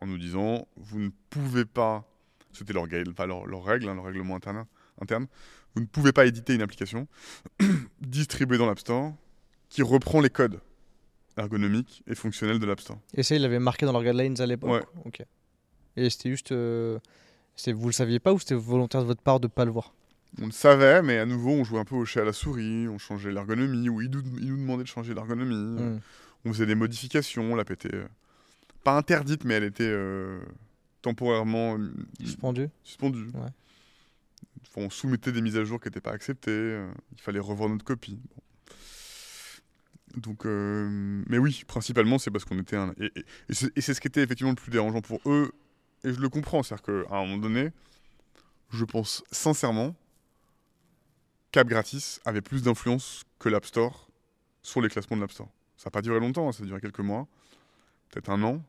En 0.00 0.06
nous 0.06 0.18
disant, 0.18 0.66
vous 0.76 0.98
ne 0.98 1.10
pouvez 1.30 1.64
pas, 1.64 2.04
c'était 2.52 2.72
leur, 2.72 2.86
pas 3.16 3.26
leur, 3.26 3.46
leur 3.46 3.64
règle, 3.64 3.88
hein, 3.88 3.94
leur 3.94 4.04
règlement 4.04 4.36
interne, 4.36 4.66
interne, 5.00 5.26
vous 5.74 5.80
ne 5.80 5.86
pouvez 5.86 6.12
pas 6.12 6.26
éditer 6.26 6.54
une 6.54 6.62
application 6.62 7.08
distribuée 8.00 8.58
dans 8.58 8.66
l'App 8.66 8.78
Store 8.80 9.12
qui 9.74 9.82
reprend 9.82 10.20
les 10.20 10.30
codes 10.30 10.60
ergonomiques 11.36 12.04
et 12.06 12.14
fonctionnels 12.14 12.60
de 12.60 12.66
l'App 12.66 12.78
Store. 12.78 12.98
Et 13.12 13.24
ça, 13.24 13.34
ils 13.34 13.42
l'avaient 13.42 13.58
marqué 13.58 13.84
dans 13.86 13.92
leurs 13.92 14.04
guidelines 14.04 14.40
à 14.40 14.46
l'époque. 14.46 14.70
Ouais. 14.70 15.02
Ok. 15.04 15.24
Et 15.96 16.08
c'était 16.10 16.30
juste. 16.30 16.52
euh, 16.52 17.00
vous 17.66 17.86
le 17.86 17.92
saviez 17.92 18.20
pas 18.20 18.32
ou 18.32 18.38
c'était 18.38 18.54
volontaire 18.54 19.00
de 19.00 19.06
votre 19.06 19.20
part 19.20 19.40
de 19.40 19.48
pas 19.48 19.64
le 19.64 19.72
voir? 19.72 19.92
On 20.40 20.46
le 20.46 20.52
savait, 20.52 21.02
mais 21.02 21.18
à 21.18 21.26
nouveau, 21.26 21.50
on 21.50 21.64
jouait 21.64 21.80
un 21.80 21.84
peu 21.84 21.96
au 21.96 22.04
chat 22.04 22.22
à 22.22 22.24
la 22.24 22.32
souris, 22.32 22.86
on 22.88 22.98
changeait 22.98 23.32
l'ergonomie, 23.32 23.88
ou 23.88 24.00
ils 24.00 24.10
nous, 24.10 24.22
demandaient 24.22 24.84
de 24.84 24.88
changer 24.88 25.12
l'ergonomie. 25.12 25.80
Hmm. 25.80 26.00
On 26.44 26.52
faisait 26.52 26.66
des 26.66 26.76
modifications, 26.76 27.56
l'app 27.56 27.72
était 27.72 27.94
euh, 27.94 28.06
pas 28.84 28.96
interdite, 28.96 29.44
mais 29.44 29.54
elle 29.54 29.64
était 29.64 29.84
euh, 29.88 30.40
temporairement 31.02 31.78
euh, 31.78 31.92
Suspendu 32.20 32.68
suspendue. 32.84 33.26
Ouais. 33.34 33.50
Enfin, 34.62 34.86
on 34.86 34.90
soumettait 34.90 35.32
des 35.32 35.40
mises 35.40 35.56
à 35.56 35.64
jour 35.64 35.80
qui 35.80 35.88
n'étaient 35.88 36.00
pas 36.00 36.12
acceptées, 36.12 36.50
euh, 36.52 36.88
il 37.16 37.20
fallait 37.20 37.40
revoir 37.40 37.68
notre 37.68 37.84
copie. 37.84 38.20
Bon. 38.22 38.42
Donc, 40.16 40.46
euh, 40.46 41.22
mais 41.28 41.38
oui, 41.38 41.64
principalement, 41.66 42.18
c'est 42.18 42.30
parce 42.30 42.44
qu'on 42.44 42.58
était 42.58 42.76
un. 42.76 42.94
Et, 42.98 43.10
c'est 43.48 43.94
ce 43.94 44.00
qui 44.00 44.08
était 44.08 44.22
effectivement 44.22 44.52
le 44.52 44.56
plus 44.56 44.70
dérangeant 44.70 45.00
pour 45.00 45.20
eux, 45.26 45.52
et 46.04 46.12
je 46.12 46.20
le 46.20 46.28
comprends, 46.28 46.62
c'est-à-dire 46.62 46.84
qu'à 46.84 47.16
un 47.16 47.26
moment 47.26 47.38
donné, 47.38 47.70
je 48.70 48.84
pense 48.84 49.24
sincèrement 49.30 49.94
qu'App 51.52 51.68
Gratis 51.68 52.20
avait 52.24 52.40
plus 52.40 52.62
d'influence 52.62 53.24
que 53.38 53.48
l'App 53.48 53.64
Store 53.64 54.08
sur 54.62 54.80
les 54.80 54.88
classements 54.88 55.16
de 55.16 55.22
l'App 55.22 55.32
Store. 55.32 55.48
Ça 55.76 55.86
n'a 55.86 55.90
pas 55.90 56.02
duré 56.02 56.20
longtemps, 56.20 56.48
hein, 56.48 56.52
ça 56.52 56.62
a 56.62 56.66
duré 56.66 56.80
quelques 56.80 57.00
mois, 57.00 57.26
peut-être 58.10 58.30
un 58.30 58.42
an. 58.42 58.62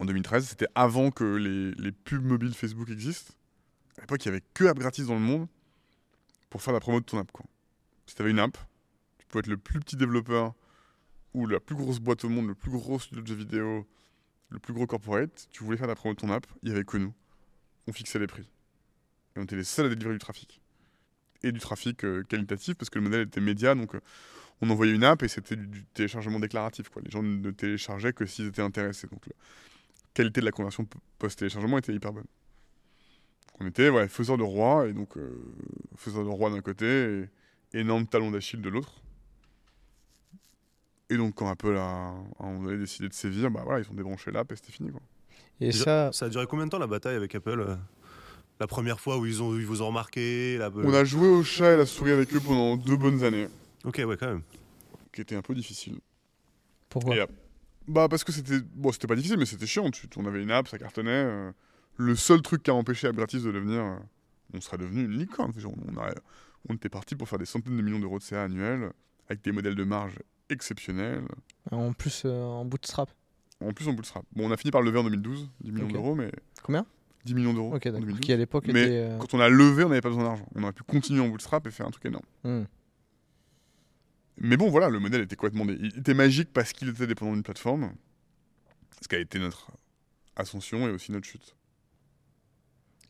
En 0.00 0.04
2013, 0.04 0.48
c'était 0.48 0.66
avant 0.74 1.10
que 1.10 1.24
les, 1.24 1.72
les 1.72 1.92
pubs 1.92 2.24
mobiles 2.24 2.54
Facebook 2.54 2.90
existent. 2.90 3.32
À 3.98 4.02
l'époque, 4.02 4.24
il 4.24 4.28
n'y 4.28 4.36
avait 4.36 4.44
que 4.54 4.64
App 4.64 4.78
Gratis 4.78 5.06
dans 5.06 5.14
le 5.14 5.20
monde 5.20 5.46
pour 6.50 6.62
faire 6.62 6.74
la 6.74 6.80
promo 6.80 7.00
de 7.00 7.04
ton 7.04 7.18
app. 7.18 7.30
Quoi. 7.32 7.46
Si 8.06 8.14
tu 8.14 8.22
avais 8.22 8.30
une 8.30 8.38
app, 8.38 8.56
pouvais 9.34 9.40
être 9.40 9.48
le 9.48 9.56
plus 9.56 9.80
petit 9.80 9.96
développeur 9.96 10.54
ou 11.34 11.46
la 11.46 11.58
plus 11.58 11.74
grosse 11.74 11.98
boîte 11.98 12.24
au 12.24 12.28
monde, 12.28 12.46
le 12.46 12.54
plus 12.54 12.70
gros 12.70 12.98
studio 12.98 13.22
de 13.22 13.26
jeux 13.26 13.34
vidéo, 13.34 13.86
le 14.50 14.58
plus 14.60 14.72
gros 14.72 14.86
corporate, 14.86 15.48
tu 15.50 15.64
voulais 15.64 15.76
faire 15.76 15.88
la 15.88 15.96
promo 15.96 16.14
de 16.14 16.20
ton 16.20 16.30
app, 16.30 16.46
il 16.62 16.68
n'y 16.68 16.74
avait 16.74 16.84
que 16.84 16.96
nous. 16.96 17.12
On 17.88 17.92
fixait 17.92 18.20
les 18.20 18.28
prix. 18.28 18.48
Et 19.34 19.40
on 19.40 19.42
était 19.42 19.56
les 19.56 19.64
seuls 19.64 19.86
à 19.86 19.88
délivrer 19.88 20.12
du 20.12 20.20
trafic. 20.20 20.60
Et 21.42 21.50
du 21.50 21.58
trafic 21.58 22.04
euh, 22.04 22.22
qualitatif, 22.22 22.76
parce 22.76 22.88
que 22.88 22.98
le 22.98 23.04
modèle 23.04 23.26
était 23.26 23.40
média, 23.40 23.74
donc 23.74 23.96
euh, 23.96 24.00
on 24.60 24.70
envoyait 24.70 24.94
une 24.94 25.02
app 25.02 25.22
et 25.24 25.28
c'était 25.28 25.56
du, 25.56 25.84
téléchargement 25.86 26.38
déclaratif. 26.38 26.88
Les 27.04 27.10
gens 27.10 27.22
ne 27.22 27.50
téléchargeaient 27.50 28.12
que 28.12 28.24
s'ils 28.26 28.46
étaient 28.46 28.62
intéressés. 28.62 29.08
Donc 29.08 29.26
la 29.26 29.34
qualité 30.14 30.40
de 30.40 30.46
la 30.46 30.52
conversion 30.52 30.86
post-téléchargement 31.18 31.78
était 31.78 31.92
hyper 31.92 32.12
bonne. 32.12 32.26
On 33.58 33.66
était 33.66 33.88
ouais, 33.88 34.06
faiseur 34.08 34.38
de 34.38 34.44
roi, 34.44 34.86
et 34.86 34.92
donc 34.92 35.16
euh, 35.16 35.36
faiseur 35.96 36.24
de 36.24 36.30
roi 36.30 36.50
d'un 36.50 36.62
côté 36.62 37.26
et 37.72 37.80
énorme 37.80 38.06
talon 38.06 38.30
d'Achille 38.30 38.60
de 38.60 38.68
l'autre. 38.68 39.03
Et 41.14 41.16
donc 41.18 41.34
quand 41.34 41.48
Apple 41.48 41.76
a, 41.76 42.14
décidé 42.78 43.08
de 43.08 43.14
sévir, 43.14 43.50
bah 43.50 43.62
voilà, 43.64 43.80
ils 43.84 43.90
ont 43.90 43.94
débranché 43.94 44.30
l'app 44.30 44.50
et 44.52 44.56
c'était 44.56 44.72
fini. 44.72 44.90
Quoi. 44.90 45.00
Et 45.60 45.72
ça, 45.72 46.10
Ça 46.12 46.26
a 46.26 46.28
duré 46.28 46.46
combien 46.46 46.66
de 46.66 46.70
temps 46.70 46.78
la 46.78 46.86
bataille 46.86 47.16
avec 47.16 47.34
Apple 47.34 47.60
euh, 47.60 47.76
La 48.60 48.66
première 48.66 49.00
fois 49.00 49.18
où 49.18 49.26
ils, 49.26 49.42
ont, 49.42 49.54
ils 49.56 49.64
vous 49.66 49.82
ont 49.82 49.86
remarqué 49.88 50.58
la... 50.58 50.70
On 50.74 50.92
a 50.92 51.04
joué 51.04 51.28
au 51.28 51.42
chat 51.44 51.74
et 51.74 51.76
la 51.76 51.86
souris 51.86 52.10
avec 52.12 52.34
eux 52.34 52.40
pendant 52.40 52.76
deux 52.76 52.96
bonnes 52.96 53.22
années, 53.22 53.48
Ok, 53.84 54.02
ouais, 54.06 54.16
quand 54.16 54.26
même. 54.26 54.42
qui 55.12 55.20
était 55.20 55.36
un 55.36 55.42
peu 55.42 55.54
difficile. 55.54 55.98
pourquoi 56.88 57.16
Et 57.16 57.26
Bah 57.86 58.08
parce 58.08 58.24
que 58.24 58.32
c'était 58.32 58.60
bon, 58.74 58.90
c'était 58.92 59.06
pas 59.06 59.14
difficile, 59.16 59.38
mais 59.38 59.46
c'était 59.46 59.66
chiant. 59.66 59.90
Tu, 59.90 60.08
on 60.16 60.26
avait 60.26 60.42
une 60.42 60.50
app, 60.50 60.66
ça 60.68 60.78
cartonnait. 60.78 61.10
euh, 61.10 61.52
le 61.96 62.16
seul 62.16 62.42
truc 62.42 62.62
qui 62.64 62.70
a 62.70 62.74
empêché 62.74 63.06
App 63.06 63.14
Gratis 63.14 63.42
de 63.44 63.52
devenir, 63.52 63.80
euh, 63.80 63.96
on 64.52 64.60
serait 64.60 64.78
devenu 64.78 65.04
une 65.04 65.16
licorne. 65.18 65.52
On, 65.64 66.00
a- 66.00 66.14
on 66.68 66.74
était 66.74 66.88
parti 66.88 67.14
pour 67.14 67.28
faire 67.28 67.38
des 67.38 67.44
centaines 67.44 67.76
de 67.76 67.82
millions 67.82 68.00
d'euros 68.00 68.18
de 68.18 68.24
CA 68.24 68.42
annuels 68.44 68.90
avec 69.28 69.42
des 69.44 69.52
modèles 69.52 69.74
de 69.76 69.84
marge 69.84 70.14
exceptionnels. 70.50 71.22
En 71.70 71.92
plus, 71.92 72.22
euh, 72.24 72.42
en 72.42 72.64
bootstrap. 72.64 73.10
En 73.60 73.72
plus, 73.72 73.86
on 73.88 73.92
bootstrap. 73.94 74.24
Bon, 74.34 74.48
on 74.48 74.52
a 74.52 74.56
fini 74.56 74.70
par 74.70 74.82
le 74.82 74.86
lever 74.88 74.98
en 75.00 75.04
2012, 75.04 75.50
10 75.60 75.72
millions 75.72 75.88
d'euros, 75.88 76.14
mais 76.14 76.30
Combien? 76.62 76.84
10 77.24 77.34
millions 77.34 77.54
d'euros 77.54 77.74
Ok, 77.74 77.86
en 77.86 77.90
d'accord. 77.92 78.00
2012. 78.00 78.20
Qui 78.20 78.32
à 78.32 78.36
l'époque 78.36 78.64
Mais 78.66 78.82
était. 78.82 78.90
euh, 78.98 79.18
Quand 79.18 79.32
on 79.34 79.40
a 79.40 79.48
levé, 79.48 79.84
on 79.84 79.88
n'avait 79.88 80.00
pas 80.02 80.08
besoin 80.10 80.24
d'argent. 80.24 80.46
On 80.54 80.62
aurait 80.62 80.72
pu 80.72 80.82
continuer 80.82 81.20
en 81.20 81.28
bootstrap 81.28 81.66
et 81.66 81.70
faire 81.70 81.86
un 81.86 81.90
truc 81.90 82.04
énorme. 82.06 82.24
hmm. 82.44 82.64
Mais 84.38 84.56
bon, 84.56 84.68
voilà, 84.68 84.88
le 84.88 84.98
modèle 84.98 85.22
était 85.22 85.36
complètement. 85.36 85.64
dé- 85.64 85.78
Il 85.80 85.98
était 85.98 86.12
magique 86.14 86.52
parce 86.52 86.72
qu'il 86.72 86.88
était 86.88 87.06
dépendant 87.06 87.32
d'une 87.32 87.42
plateforme. 87.44 87.92
Ce 89.00 89.08
qui 89.08 89.14
a 89.14 89.18
été 89.18 89.38
notre 89.38 89.70
ascension 90.36 90.88
et 90.88 90.90
aussi 90.90 91.12
notre 91.12 91.26
chute. 91.26 91.54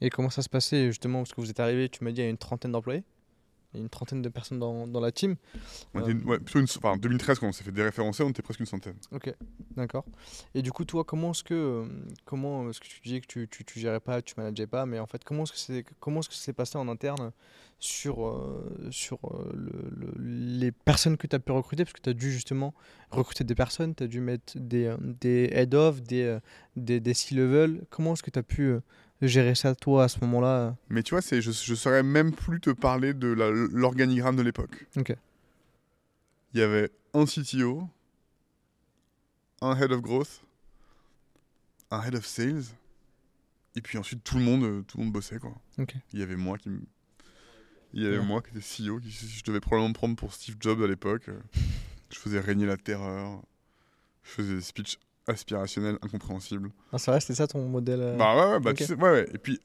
Et 0.01 0.11
comment 0.11 0.29
ça 0.31 0.43
se 0.43 0.49
passait 0.51 0.87
justement? 0.89 1.21
Parce 1.21 1.33
que 1.33 1.41
vous 1.41 1.49
êtes 1.51 1.61
arrivé, 1.61 1.89
tu 1.89 2.05
m'as 2.05 2.11
dit, 2.11 2.21
il 2.21 2.25
y 2.25 2.27
a 2.27 2.31
une 2.31 2.37
trentaine 2.37 2.73
d'employés? 2.73 3.05
Une 3.75 3.89
trentaine 3.89 4.23
de 4.23 4.29
personnes 4.29 4.59
dans, 4.59 4.87
dans 4.87 5.01
la 5.01 5.11
team. 5.13 5.37
On 5.95 6.01
Euh. 6.01 6.03
était 6.09 6.25
ouais, 6.25 6.39
plutôt 6.39 6.61
une- 6.61 6.67
enfin, 6.77 6.97
2013, 6.97 7.39
quand 7.39 7.49
on 7.49 7.53
s'est 7.53 7.65
fait 7.65 7.73
déréférencer, 7.73 8.23
on 8.23 8.31
était 8.31 8.43
presque 8.43 8.61
une 8.61 8.67
centaine. 8.67 8.95
Ok, 9.13 9.35
d'accord. 9.77 10.05
Et 10.55 10.63
du 10.63 10.71
coup, 10.73 10.85
toi, 10.85 11.05
comment 11.05 11.33
est-ce 11.33 11.43
que, 11.45 11.55
euh, 11.55 11.87
comment 12.25 12.69
est-ce 12.71 12.81
que 12.81 12.87
tu 12.87 13.01
disais 13.03 13.21
que 13.21 13.27
tu, 13.27 13.49
tu, 13.49 13.65
tu 13.65 13.79
gérais 13.81 14.01
pas, 14.01 14.23
tu 14.23 14.35
manageais 14.37 14.67
pas, 14.67 14.87
mais 14.87 14.99
en 14.99 15.07
fait, 15.07 15.25
comment 15.25 15.43
est-ce 15.45 15.53
que 15.53 15.59
c'est, 15.59 15.85
comment 16.01 16.21
est-ce 16.21 16.29
que 16.29 16.35
c'est 16.35 16.53
passé 16.53 16.79
en 16.79 16.89
interne 16.89 17.33
sur, 17.79 18.27
euh, 18.27 18.89
sur 18.91 19.19
euh, 19.25 19.53
le- 19.55 19.91
le- 19.91 20.59
les 20.59 20.73
personnes 20.73 21.17
que 21.17 21.27
tu 21.27 21.35
as 21.37 21.39
pu 21.41 21.53
recruter? 21.53 21.85
Parce 21.85 21.93
que 21.93 22.01
tu 22.01 22.11
as 22.11 22.15
dû 22.15 22.33
justement 22.33 22.75
recruter 23.11 23.45
des 23.45 23.55
personnes, 23.55 23.95
tu 23.95 24.05
as 24.05 24.07
dû 24.07 24.21
mettre 24.21 24.57
des, 24.59 24.95
des 25.01 25.49
head-off, 25.53 26.03
des, 26.03 26.39
des, 26.77 27.01
des 27.01 27.15
C-level. 27.15 27.85
Comment 27.91 28.13
est-ce 28.15 28.23
que 28.23 28.31
tu 28.31 28.39
as 28.39 28.43
pu 28.43 28.75
euh, 29.23 29.27
gérer 29.27 29.55
ça, 29.55 29.75
toi, 29.75 30.05
à 30.05 30.09
ce 30.09 30.19
moment-là 30.21 30.77
Mais 30.89 31.03
tu 31.03 31.11
vois, 31.15 31.23
c'est, 31.23 31.41
je 31.41 31.49
ne 31.51 31.77
saurais 31.77 32.03
même 32.03 32.33
plus 32.33 32.61
te 32.61 32.71
parler 32.71 33.15
de 33.15 33.29
la- 33.29 33.51
l'organigramme 33.51 34.37
de 34.37 34.43
l'époque. 34.43 34.87
Ok. 34.97 35.15
Il 36.53 36.61
y 36.61 36.63
avait 36.63 36.91
un 37.15 37.25
CTO, 37.27 37.89
un 39.61 39.77
Head 39.77 39.93
of 39.93 40.01
Growth, 40.03 40.43
un 41.91 42.03
Head 42.03 42.15
of 42.15 42.27
Sales, 42.27 42.65
et 43.77 43.81
puis 43.81 43.99
ensuite 43.99 44.23
tout 44.23 44.37
le 44.39 44.43
monde, 44.45 44.63
euh, 44.65 44.83
tout 44.83 44.99
le 44.99 45.05
monde 45.05 45.13
bossait. 45.13 45.39
Quoi. 45.39 45.53
Ok. 45.79 45.95
Il 46.13 46.21
y 46.21 46.23
avait 46.23 46.37
moi 46.37 46.59
qui 46.59 46.71
Il 47.93 48.03
y 48.03 48.07
avait 48.07 48.19
Ouais. 48.19 48.25
moi 48.25 48.43
qui 48.43 48.51
était 48.51 48.61
CEO, 48.61 48.99
qui 48.99 49.11
je 49.11 49.45
devais 49.45 49.61
probablement 49.61 49.89
me 49.91 49.95
prendre 49.95 50.17
pour 50.17 50.33
Steve 50.35 50.57
Jobs 50.61 50.83
à 50.83 50.87
l'époque. 50.89 51.29
euh. 51.29 51.39
Je 52.11 52.19
faisais 52.19 52.41
régner 52.41 52.67
la 52.67 52.77
terreur. 52.77 53.41
Je 54.25 54.31
faisais 54.31 54.55
des 54.57 54.61
speeches 54.61 54.99
aspirationnels 55.27 55.99
incompréhensibles. 56.03 56.71
Ah, 56.93 56.99
ça 56.99 57.13
reste, 57.13 57.29
c'est 57.29 57.35
ça 57.35 57.47
ton 57.47 57.67
modèle 57.69 58.01
euh, 58.01 58.17
Bah 58.17 58.35
ouais, 58.37 58.53
ouais, 58.55 58.61
bah, 58.61 58.71
ok. 58.71 58.77
tu 58.77 58.85
sais, 58.85 58.95
ouais, 58.95 59.11
ouais. 59.11 59.29
Et 59.35 59.39
puis, 59.39 59.61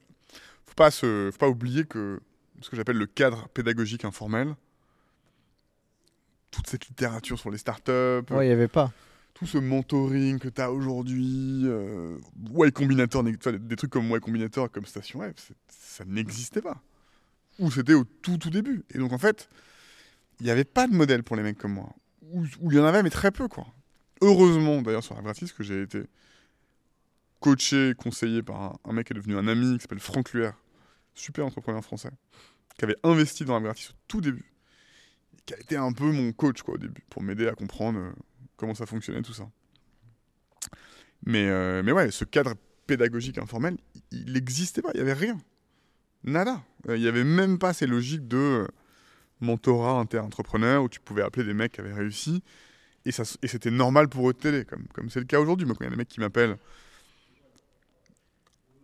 faut 0.66 0.74
pas, 0.74 0.90
se, 0.90 1.30
faut 1.32 1.38
pas 1.38 1.48
oublier 1.48 1.84
que 1.84 2.20
ce 2.60 2.70
que 2.70 2.76
j'appelle 2.76 2.96
le 2.98 3.06
cadre 3.06 3.48
pédagogique 3.48 4.04
informel, 4.04 4.54
toute 6.50 6.66
cette 6.66 6.88
littérature 6.88 7.38
sur 7.38 7.50
les 7.50 7.58
startups, 7.58 7.90
Ouais, 8.30 8.44
il 8.44 8.48
n'y 8.48 8.52
avait 8.52 8.68
pas. 8.68 8.92
tout 9.34 9.46
ce 9.46 9.58
mentoring 9.58 10.38
que 10.38 10.48
tu 10.48 10.60
as 10.60 10.72
aujourd'hui, 10.72 11.62
euh, 11.64 12.18
Y 12.54 12.72
Combinator, 12.72 13.22
des 13.22 13.76
trucs 13.76 13.90
comme 13.90 14.10
Y 14.10 14.20
Combinator, 14.20 14.70
comme 14.70 14.84
Station 14.84 15.20
c'est- 15.36 15.54
ça 15.68 16.04
n'existait 16.04 16.60
pas. 16.62 16.82
Ou 17.58 17.70
c'était 17.70 17.94
au 17.94 18.04
tout 18.04 18.38
tout 18.38 18.50
début. 18.50 18.84
Et 18.90 18.98
donc 18.98 19.12
en 19.12 19.18
fait, 19.18 19.48
il 20.40 20.44
n'y 20.44 20.50
avait 20.50 20.64
pas 20.64 20.86
de 20.86 20.94
modèle 20.94 21.22
pour 21.22 21.36
les 21.36 21.42
mecs 21.42 21.58
comme 21.58 21.74
moi. 21.74 21.90
Ou 22.32 22.44
il 22.70 22.76
y 22.76 22.80
en 22.80 22.84
avait, 22.84 23.02
mais 23.02 23.10
très 23.10 23.30
peu, 23.30 23.48
quoi. 23.48 23.66
Heureusement, 24.20 24.82
d'ailleurs, 24.82 25.04
sur 25.04 25.16
Abratis, 25.16 25.52
que 25.52 25.62
j'ai 25.62 25.82
été 25.82 26.02
coaché, 27.40 27.94
conseillé 27.96 28.42
par 28.42 28.78
un, 28.84 28.92
mec 28.92 29.06
qui 29.06 29.12
est 29.12 29.16
devenu 29.16 29.36
un 29.36 29.48
ami, 29.48 29.76
qui 29.76 29.82
s'appelle 29.82 30.00
Franck 30.00 30.32
Luer, 30.32 30.50
super 31.14 31.46
entrepreneur 31.46 31.82
français, 31.82 32.10
qui 32.78 32.84
avait 32.84 32.98
investi 33.02 33.44
dans 33.44 33.56
Abratis 33.56 33.90
au 33.90 33.94
tout 34.08 34.20
début, 34.20 34.52
et 35.34 35.40
qui 35.46 35.54
a 35.54 35.58
été 35.58 35.76
un 35.76 35.92
peu 35.92 36.10
mon 36.10 36.32
coach, 36.32 36.58
au 36.66 36.76
début, 36.76 37.02
pour 37.08 37.22
m'aider 37.22 37.48
à 37.48 37.54
comprendre 37.54 37.98
euh, 37.98 38.12
comment 38.56 38.74
ça 38.74 38.86
fonctionnait, 38.86 39.22
tout 39.22 39.32
ça. 39.32 39.48
Mais, 41.24 41.48
euh, 41.48 41.82
mais 41.82 41.92
ouais, 41.92 42.10
ce 42.10 42.24
cadre 42.24 42.54
pédagogique 42.86 43.38
informel, 43.38 43.78
il 44.10 44.32
n'existait 44.32 44.82
pas, 44.82 44.90
il 44.94 44.96
n'y 44.96 45.02
avait 45.02 45.14
rien. 45.14 45.38
Nada. 46.24 46.62
Euh, 46.88 46.96
Il 46.96 47.02
n'y 47.02 47.08
avait 47.08 47.24
même 47.24 47.58
pas 47.58 47.72
ces 47.72 47.86
logiques 47.86 48.28
de 48.28 48.68
mentorat 49.40 49.98
inter-entrepreneur 49.98 50.82
où 50.82 50.88
tu 50.88 51.00
pouvais 51.00 51.22
appeler 51.22 51.46
des 51.46 51.54
mecs 51.54 51.72
qui 51.72 51.80
avaient 51.80 51.94
réussi 51.94 52.42
et, 53.06 53.12
c'était 53.12 53.70
normal 53.70 54.08
pour 54.08 54.28
eux 54.28 54.32
de 54.32 54.38
t'aider, 54.38 54.64
comme 54.64 54.86
comme 54.88 55.10
c'est 55.10 55.20
le 55.20 55.26
cas 55.26 55.40
aujourd'hui. 55.40 55.66
Moi, 55.66 55.74
quand 55.74 55.84
il 55.84 55.86
y 55.86 55.88
a 55.88 55.90
des 55.90 55.96
mecs 55.96 56.08
qui 56.08 56.20
m'appellent, 56.20 56.56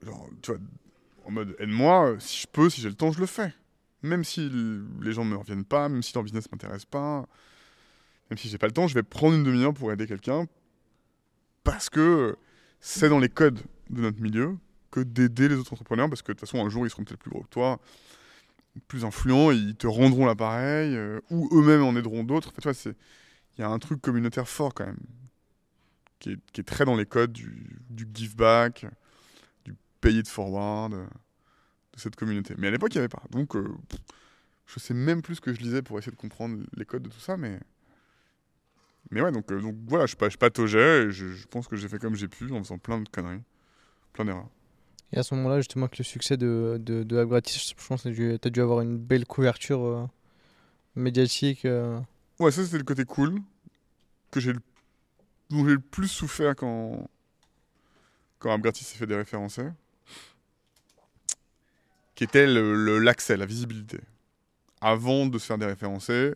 genre, 0.02 0.28
tu 0.42 0.52
vois, 0.52 0.60
en 1.24 1.30
mode 1.30 1.56
aide-moi, 1.58 2.12
euh, 2.12 2.16
si 2.18 2.42
je 2.42 2.46
peux, 2.46 2.70
si 2.70 2.80
j'ai 2.80 2.88
le 2.88 2.94
temps, 2.94 3.12
je 3.12 3.20
le 3.20 3.26
fais. 3.26 3.52
Même 4.02 4.24
si 4.24 4.48
les 5.00 5.12
gens 5.12 5.24
ne 5.24 5.30
me 5.30 5.36
reviennent 5.36 5.64
pas, 5.64 5.88
même 5.88 6.02
si 6.02 6.14
leur 6.14 6.22
business 6.22 6.46
ne 6.46 6.50
m'intéresse 6.52 6.84
pas, 6.84 7.26
même 8.30 8.38
si 8.38 8.48
j'ai 8.48 8.58
pas 8.58 8.66
le 8.66 8.72
temps, 8.72 8.86
je 8.86 8.94
vais 8.94 9.02
prendre 9.02 9.34
une 9.34 9.42
demi-heure 9.42 9.74
pour 9.74 9.92
aider 9.92 10.06
quelqu'un 10.06 10.46
parce 11.64 11.90
que 11.90 12.36
c'est 12.80 13.08
dans 13.08 13.18
les 13.18 13.28
codes 13.28 13.60
de 13.90 14.02
notre 14.02 14.20
milieu 14.20 14.56
que 14.90 15.00
d'aider 15.00 15.48
les 15.48 15.56
autres 15.56 15.72
entrepreneurs 15.72 16.08
parce 16.08 16.22
que 16.22 16.32
de 16.32 16.38
toute 16.38 16.48
façon 16.48 16.64
un 16.64 16.68
jour 16.68 16.86
ils 16.86 16.90
seront 16.90 17.02
peut-être 17.04 17.18
plus 17.18 17.30
gros 17.30 17.42
que 17.42 17.48
toi 17.48 17.80
plus 18.88 19.04
influents, 19.04 19.50
ils 19.50 19.74
te 19.74 19.86
rendront 19.86 20.26
l'appareil, 20.26 20.96
euh, 20.96 21.20
ou 21.30 21.48
eux-mêmes 21.52 21.82
en 21.82 21.96
aideront 21.96 22.24
d'autres. 22.24 22.48
En 22.48 22.52
fait, 22.52 22.60
tu 22.60 22.68
vois, 22.68 22.74
c'est- 22.74 22.96
il 23.56 23.62
y 23.62 23.64
a 23.64 23.68
un 23.68 23.78
truc 23.78 24.00
communautaire 24.00 24.48
fort 24.48 24.74
quand 24.74 24.86
même, 24.86 24.98
qui 26.18 26.30
est, 26.32 26.62
très 26.62 26.84
dans 26.84 26.96
les 26.96 27.06
codes 27.06 27.32
du, 27.32 27.80
give 28.14 28.36
back, 28.36 28.86
du 29.64 29.74
pay 30.00 30.18
it 30.18 30.28
forward, 30.28 30.92
de 30.92 32.00
cette 32.00 32.16
communauté. 32.16 32.54
Mais 32.58 32.68
à 32.68 32.70
l'époque, 32.70 32.94
il 32.94 32.98
n'y 32.98 33.00
avait 33.00 33.08
pas. 33.08 33.22
Donc, 33.30 33.56
euh, 33.56 33.74
je 34.66 34.78
sais 34.78 34.94
même 34.94 35.22
plus 35.22 35.36
ce 35.36 35.40
que 35.40 35.52
je 35.52 35.60
lisais 35.60 35.82
pour 35.82 35.98
essayer 35.98 36.12
de 36.12 36.16
comprendre 36.16 36.58
les 36.76 36.84
codes 36.84 37.02
de 37.02 37.08
tout 37.08 37.20
ça, 37.20 37.36
mais. 37.36 37.58
Mais 39.12 39.20
ouais, 39.20 39.30
donc, 39.30 39.50
euh, 39.52 39.60
donc 39.60 39.76
voilà, 39.86 40.06
je, 40.06 40.16
je 40.18 40.36
pataugeais 40.36 41.04
et 41.04 41.10
je, 41.12 41.46
pense 41.46 41.68
que 41.68 41.76
j'ai 41.76 41.88
fait 41.88 42.00
comme 42.00 42.16
j'ai 42.16 42.26
pu 42.26 42.50
en 42.52 42.58
faisant 42.58 42.78
plein 42.78 43.00
de 43.00 43.08
conneries, 43.08 43.42
plein 44.12 44.24
d'erreurs. 44.24 44.48
Et 45.12 45.18
à 45.18 45.22
ce 45.22 45.36
moment-là, 45.36 45.58
justement, 45.58 45.84
avec 45.84 45.96
le 45.98 46.02
succès 46.02 46.36
de, 46.36 46.80
de, 46.80 47.06
je 47.08 47.86
pense 47.86 48.02
que 48.02 48.36
tu 48.36 48.48
as 48.48 48.50
dû 48.50 48.60
avoir 48.60 48.80
une 48.80 48.98
belle 48.98 49.24
couverture 49.24 49.84
euh, 49.84 50.06
médiatique. 50.96 51.64
Ouais, 52.38 52.50
ça 52.50 52.64
c'était 52.64 52.78
le 52.78 52.84
côté 52.84 53.04
cool 53.04 53.40
que 54.30 54.40
j'ai 54.40 54.52
le- 54.52 54.60
dont 55.50 55.64
j'ai 55.66 55.72
le 55.74 55.80
plus 55.80 56.08
souffert 56.08 56.56
quand 56.56 57.08
quand 58.38 58.50
s'est 58.74 58.96
fait 58.98 59.06
déréférencer, 59.06 59.68
qui 62.14 62.24
était 62.24 62.46
le- 62.46 62.74
le- 62.74 62.98
l'accès, 62.98 63.36
la 63.36 63.46
visibilité. 63.46 63.98
Avant 64.80 65.26
de 65.26 65.38
se 65.38 65.46
faire 65.46 65.58
déréférencer, 65.58 66.34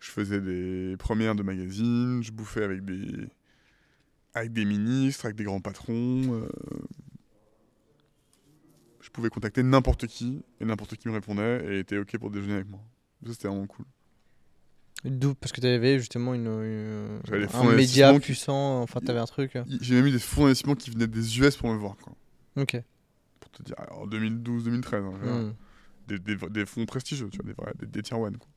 je 0.00 0.10
faisais 0.10 0.40
des 0.40 0.96
premières 0.98 1.34
de 1.34 1.42
magazines, 1.42 2.22
je 2.22 2.32
bouffais 2.32 2.64
avec 2.64 2.84
des 2.84 3.28
avec 4.34 4.52
des 4.52 4.64
ministres, 4.64 5.26
avec 5.26 5.36
des 5.36 5.44
grands 5.44 5.60
patrons. 5.60 5.94
euh, 6.34 6.48
je 9.00 9.10
pouvais 9.10 9.28
contacter 9.30 9.62
n'importe 9.62 10.06
qui 10.06 10.42
et 10.60 10.64
n'importe 10.64 10.96
qui 10.96 11.08
me 11.08 11.12
répondait 11.14 11.64
et 11.74 11.78
était 11.80 11.98
ok 11.98 12.16
pour 12.18 12.30
déjeuner 12.30 12.54
avec 12.54 12.68
moi. 12.68 12.80
Ça 13.26 13.32
c'était 13.32 13.48
vraiment 13.48 13.66
cool. 13.66 13.84
D'où 15.04 15.34
Parce 15.34 15.50
que 15.52 15.60
tu 15.60 15.66
avais 15.66 15.98
justement 15.98 16.32
une, 16.34 16.46
un 16.46 17.72
média 17.74 18.12
qui- 18.14 18.20
puissant, 18.20 18.80
enfin, 18.82 19.00
tu 19.00 19.10
avais 19.10 19.18
un 19.20 19.24
truc. 19.26 19.58
J'ai 19.80 19.96
même 19.96 20.06
eu 20.06 20.12
des 20.12 20.18
fonds 20.20 20.42
d'investissement 20.42 20.74
qui 20.76 20.90
venaient 20.90 21.08
des 21.08 21.40
US 21.40 21.56
pour 21.56 21.70
me 21.72 21.76
voir, 21.76 21.96
quoi. 21.96 22.12
Ok. 22.56 22.76
Pour 23.40 23.50
te 23.50 23.62
dire, 23.64 23.74
en 23.90 24.06
2012-2013, 24.06 24.94
hein. 24.94 25.10
Hmm. 25.42 25.54
des, 26.06 26.18
des, 26.20 26.36
des 26.36 26.66
fonds 26.66 26.86
prestigieux, 26.86 27.28
tu 27.30 27.38
vois, 27.42 27.72
des, 27.74 27.80
des, 27.80 27.92
des 27.92 28.02
tier 28.02 28.16
one, 28.16 28.36
quoi. 28.36 28.48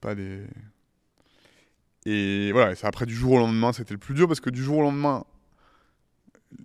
Pas 0.00 0.14
des. 0.16 0.44
Et 2.06 2.50
voilà, 2.50 2.74
c'est 2.74 2.86
après 2.88 3.06
du 3.06 3.14
jour 3.14 3.32
au 3.34 3.38
lendemain, 3.38 3.72
c'était 3.72 3.94
le 3.94 3.98
plus 3.98 4.14
dur 4.14 4.26
parce 4.26 4.40
que 4.40 4.50
du 4.50 4.64
jour 4.64 4.78
au 4.78 4.82
lendemain, 4.82 5.24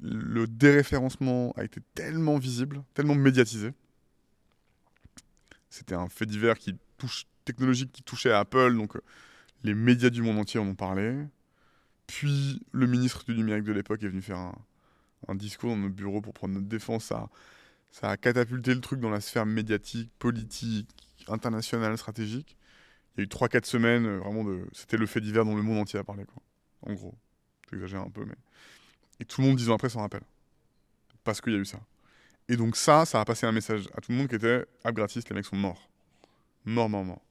le 0.02 0.48
déréférencement 0.48 1.54
a 1.56 1.64
été 1.64 1.80
tellement 1.94 2.40
visible, 2.40 2.82
tellement 2.96 3.14
médiatisé. 3.14 3.74
C'était 5.70 5.94
un 5.94 6.10
fait 6.10 6.26
divers 6.26 6.58
qui 6.58 6.76
touche, 6.98 7.26
technologique 7.48 7.92
qui 7.92 8.04
touchait 8.04 8.32
à 8.32 8.40
Apple, 8.40 8.76
donc 8.76 8.96
euh, 8.96 9.02
les 9.64 9.74
médias 9.74 10.10
du 10.10 10.22
monde 10.22 10.38
entier 10.38 10.60
en 10.60 10.68
ont 10.68 10.76
parlé. 10.76 11.16
Puis 12.06 12.62
le 12.72 12.88
ministre 12.88 13.24
du 13.26 13.36
numérique 13.36 13.64
de 13.64 13.72
l'époque 13.72 14.04
est 14.04 14.08
venu 14.08 14.22
faire 14.22 14.52
un, 15.28 15.36
discours 15.36 15.72
dans 15.72 15.78
notre 15.78 15.96
bureau 15.96 16.22
pour 16.22 16.34
prendre 16.34 16.54
notre 16.54 16.68
défense. 16.68 17.06
Ça, 17.06 18.10
a 18.10 18.18
catapulté 18.18 18.74
le 18.74 18.82
truc 18.82 19.00
dans 19.00 19.10
la 19.10 19.22
sphère 19.22 19.46
médiatique, 19.46 20.12
politique, 20.20 20.90
internationale, 21.28 21.98
stratégique. 21.98 22.58
Il 23.16 23.22
y 23.22 23.22
a 23.22 23.24
eu 23.24 23.28
3-4 23.28 23.66
semaines, 23.66 24.06
euh, 24.06 24.20
vraiment, 24.20 24.46
c'était 24.74 24.98
le 24.98 25.08
fait 25.08 25.22
divers 25.22 25.44
dont 25.44 25.56
le 25.56 25.64
monde 25.64 25.80
entier 25.80 25.98
a 25.98 26.04
parlé, 26.04 26.26
quoi. 26.26 26.42
En 26.84 26.94
gros. 26.94 27.16
J'exagère 27.72 28.02
un 28.02 28.10
peu, 28.10 28.24
mais. 28.24 28.36
Et 29.20 29.26
tout 29.26 29.42
le 29.42 29.48
monde, 29.48 29.58
dix 29.58 29.70
ans 29.70 29.76
après, 29.76 29.90
s'en 29.90 30.02
rappelle. 30.02 30.22
Parce 31.24 31.42
qu'il 31.42 31.54
y 31.54 31.56
a 31.56 31.60
eu 31.60 31.66
ça. 31.66 31.80
Et 32.48 32.56
donc, 32.56 32.78
ça, 32.78 33.06
ça 33.06 33.20
a 33.20 33.26
passé 33.26 33.46
un 33.46 33.52
message 33.52 33.90
à 33.96 34.02
tout 34.02 34.12
le 34.12 34.18
monde 34.20 34.28
qui 34.28 34.36
était 34.36 34.66
App 34.84 34.96
gratis, 34.96 35.28
les 35.28 35.36
mecs 35.36 35.46
sont 35.46 35.58
morts. 35.58 35.90
Morts, 36.64 36.90
morts, 36.90 37.04
morts. 37.04 37.27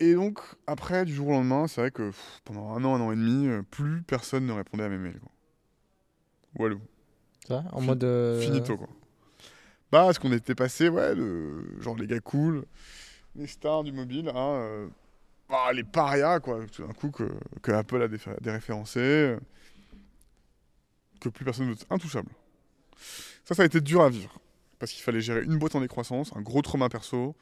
Et 0.00 0.14
donc, 0.14 0.40
après, 0.66 1.04
du 1.04 1.14
jour 1.14 1.28
au 1.28 1.32
lendemain, 1.32 1.68
c'est 1.68 1.80
vrai 1.82 1.90
que 1.90 2.08
pff, 2.08 2.40
pendant 2.44 2.70
un 2.74 2.82
an, 2.84 2.94
un 2.96 3.00
an 3.00 3.12
et 3.12 3.16
demi, 3.16 3.46
euh, 3.46 3.62
plus 3.62 4.02
personne 4.02 4.46
ne 4.46 4.52
répondait 4.52 4.84
à 4.84 4.88
mes 4.88 4.96
mails. 4.98 5.20
Quoi. 5.20 5.30
Walou. 6.58 6.80
Ça, 7.46 7.64
en 7.72 7.80
Fi- 7.80 7.86
mode. 7.86 8.04
euh, 8.04 8.40
Finito, 8.40 8.76
quoi. 8.78 8.88
Bah, 9.92 10.04
parce 10.04 10.18
qu'on 10.18 10.32
était 10.32 10.54
passé, 10.54 10.88
ouais, 10.88 11.14
le... 11.14 11.80
genre 11.80 11.96
les 11.96 12.06
gars 12.06 12.20
cool, 12.20 12.64
les 13.34 13.46
stars 13.46 13.84
du 13.84 13.92
mobile, 13.92 14.28
à 14.30 14.36
euh, 14.36 14.88
bah, 15.48 15.72
les 15.74 15.84
parias, 15.84 16.40
quoi. 16.40 16.64
Tout 16.66 16.86
d'un 16.86 16.92
coup, 16.92 17.10
que, 17.10 17.28
que 17.60 17.72
Apple 17.72 18.00
a 18.02 18.08
déréférencé, 18.40 19.36
que 21.20 21.28
plus 21.28 21.44
personne 21.44 21.68
ne 21.68 21.74
intouchable. 21.90 22.30
Ça, 23.44 23.54
ça 23.54 23.62
a 23.62 23.66
été 23.66 23.80
dur 23.80 24.00
à 24.02 24.08
vivre. 24.08 24.38
Parce 24.78 24.92
qu'il 24.92 25.02
fallait 25.02 25.20
gérer 25.20 25.42
une 25.42 25.58
boîte 25.58 25.74
en 25.74 25.80
décroissance, 25.82 26.30
un 26.34 26.40
gros 26.40 26.62
trauma 26.62 26.88
perso, 26.88 27.36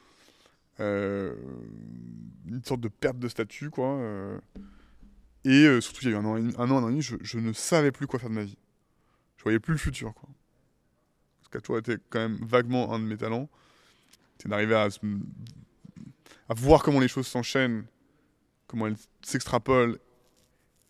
une 0.79 2.63
sorte 2.63 2.81
de 2.81 2.87
perte 2.87 3.19
de 3.19 3.27
statut, 3.27 3.69
quoi. 3.69 3.87
euh, 3.97 4.39
et 5.45 5.65
euh, 5.65 5.81
surtout, 5.81 6.01
il 6.03 6.11
y 6.11 6.13
a 6.13 6.17
eu 6.17 6.19
un 6.19 6.25
an, 6.25 6.35
un 6.35 6.71
an, 6.71 6.87
et 6.87 6.91
demi, 6.91 7.01
je, 7.01 7.15
je 7.21 7.39
ne 7.39 7.53
savais 7.53 7.91
plus 7.91 8.07
quoi 8.07 8.19
faire 8.19 8.29
de 8.29 8.35
ma 8.35 8.43
vie. 8.43 8.57
Je 9.37 9.43
voyais 9.43 9.59
plus 9.59 9.73
le 9.73 9.79
futur, 9.79 10.13
quoi. 10.13 10.29
Ce 11.43 11.49
qui 11.49 11.57
a 11.57 11.61
toujours 11.61 11.81
quand 12.09 12.19
même 12.19 12.37
vaguement 12.41 12.93
un 12.93 12.99
de 12.99 13.05
mes 13.05 13.17
talents. 13.17 13.49
C'est 14.37 14.49
d'arriver 14.49 14.75
à, 14.75 14.87
à 16.49 16.53
voir 16.53 16.83
comment 16.83 16.99
les 16.99 17.07
choses 17.07 17.27
s'enchaînent, 17.27 17.85
comment 18.67 18.87
elles 18.87 18.97
s'extrapolent, 19.21 19.97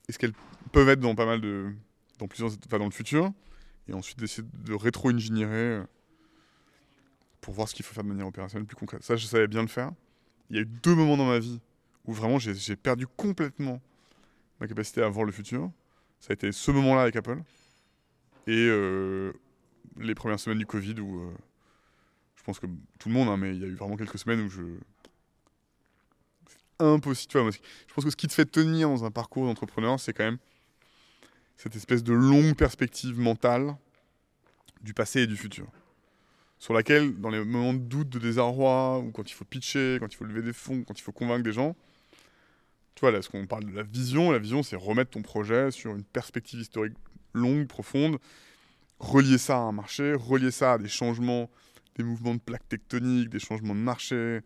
et 0.07 0.11
ce 0.11 0.17
qu'elles 0.17 0.33
peuvent 0.71 0.89
être 0.89 0.99
dans 0.99 1.15
pas 1.15 1.25
mal 1.25 1.41
de. 1.41 1.71
dans 2.17 2.27
plusieurs. 2.27 2.51
dans 2.57 2.85
le 2.85 2.91
futur. 2.91 3.31
Et 3.87 3.93
ensuite 3.93 4.19
d'essayer 4.19 4.47
de 4.65 4.73
rétro-ingénierer 4.73 5.77
euh, 5.77 5.83
pour 7.41 7.53
voir 7.53 7.67
ce 7.67 7.75
qu'il 7.75 7.85
faut 7.85 7.93
faire 7.93 8.03
de 8.03 8.09
manière 8.09 8.27
opérationnelle 8.27 8.65
plus 8.65 8.75
concrète. 8.75 9.03
Ça, 9.03 9.15
je 9.15 9.25
savais 9.25 9.47
bien 9.47 9.61
le 9.61 9.67
faire. 9.67 9.91
Il 10.49 10.55
y 10.55 10.59
a 10.59 10.63
eu 10.63 10.65
deux 10.65 10.95
moments 10.95 11.17
dans 11.17 11.25
ma 11.25 11.39
vie 11.39 11.59
où 12.05 12.13
vraiment 12.13 12.39
j'ai 12.39 12.75
perdu 12.75 13.07
complètement 13.07 13.81
ma 14.59 14.67
capacité 14.67 15.01
à 15.01 15.09
voir 15.09 15.25
le 15.25 15.31
futur. 15.31 15.71
Ça 16.19 16.31
a 16.31 16.33
été 16.33 16.51
ce 16.51 16.71
moment-là 16.71 17.03
avec 17.03 17.15
Apple 17.15 17.41
et 18.47 18.67
euh, 18.67 19.31
les 19.97 20.15
premières 20.15 20.39
semaines 20.39 20.57
du 20.57 20.65
Covid 20.65 20.99
où 20.99 21.21
euh, 21.21 21.33
je 22.35 22.43
pense 22.43 22.59
que 22.59 22.65
tout 22.97 23.09
le 23.09 23.13
monde, 23.13 23.29
hein, 23.29 23.37
mais 23.37 23.55
il 23.55 23.61
y 23.61 23.63
a 23.63 23.67
eu 23.67 23.75
vraiment 23.75 23.95
quelques 23.95 24.17
semaines 24.17 24.41
où 24.41 24.49
je. 24.49 24.63
C'est 26.47 26.85
impossible. 26.85 27.31
Tu 27.31 27.37
vois, 27.37 27.51
je 27.51 27.93
pense 27.93 28.05
que 28.05 28.09
ce 28.09 28.15
qui 28.15 28.27
te 28.27 28.33
fait 28.33 28.45
tenir 28.45 28.89
dans 28.89 29.05
un 29.05 29.11
parcours 29.11 29.45
d'entrepreneur, 29.45 29.99
c'est 29.99 30.13
quand 30.13 30.23
même 30.23 30.39
cette 31.57 31.75
espèce 31.75 32.03
de 32.03 32.13
longue 32.13 32.55
perspective 32.55 33.19
mentale 33.19 33.75
du 34.81 34.93
passé 34.93 35.21
et 35.21 35.27
du 35.27 35.35
futur. 35.35 35.67
Sur 36.60 36.74
laquelle, 36.74 37.16
dans 37.20 37.30
les 37.30 37.43
moments 37.43 37.74
de 37.74 37.80
doute, 37.80 38.10
de 38.10 38.20
désarroi, 38.20 38.99
ou 38.99 39.12
quand 39.12 39.30
il 39.30 39.34
faut 39.34 39.45
pitcher, 39.45 39.97
quand 39.99 40.12
il 40.12 40.16
faut 40.16 40.26
lever 40.26 40.41
des 40.41 40.53
fonds, 40.53 40.84
quand 40.84 40.97
il 40.99 41.01
faut 41.01 41.14
convaincre 41.14 41.43
des 41.43 41.53
gens, 41.53 41.76
tu 42.95 43.01
vois, 43.01 43.12
là, 43.12 43.22
ce 43.22 43.30
qu'on 43.30 43.47
parle 43.47 43.64
de 43.64 43.72
la 43.72 43.84
vision, 43.84 44.30
la 44.32 44.39
vision, 44.39 44.62
c'est 44.62 44.76
remettre 44.76 45.12
ton 45.12 45.22
projet 45.22 45.72
sur 45.72 45.95
une 45.95 46.03
perspective 46.03 46.60
historique 46.60 46.97
longue, 47.34 47.66
profonde, 47.66 48.18
relier 48.99 49.38
ça 49.38 49.55
à 49.55 49.60
un 49.62 49.72
marché, 49.72 50.14
relier 50.14 50.51
ça 50.51 50.74
à 50.74 50.78
des 50.78 50.89
changements, 50.89 51.49
des 51.95 52.03
mouvements 52.03 52.36
de 52.36 52.41
plaques 52.41 52.68
tectoniques, 52.68 53.30
des 53.30 53.39
changements 53.39 53.74
de 53.76 53.80
marché, 53.80 54.41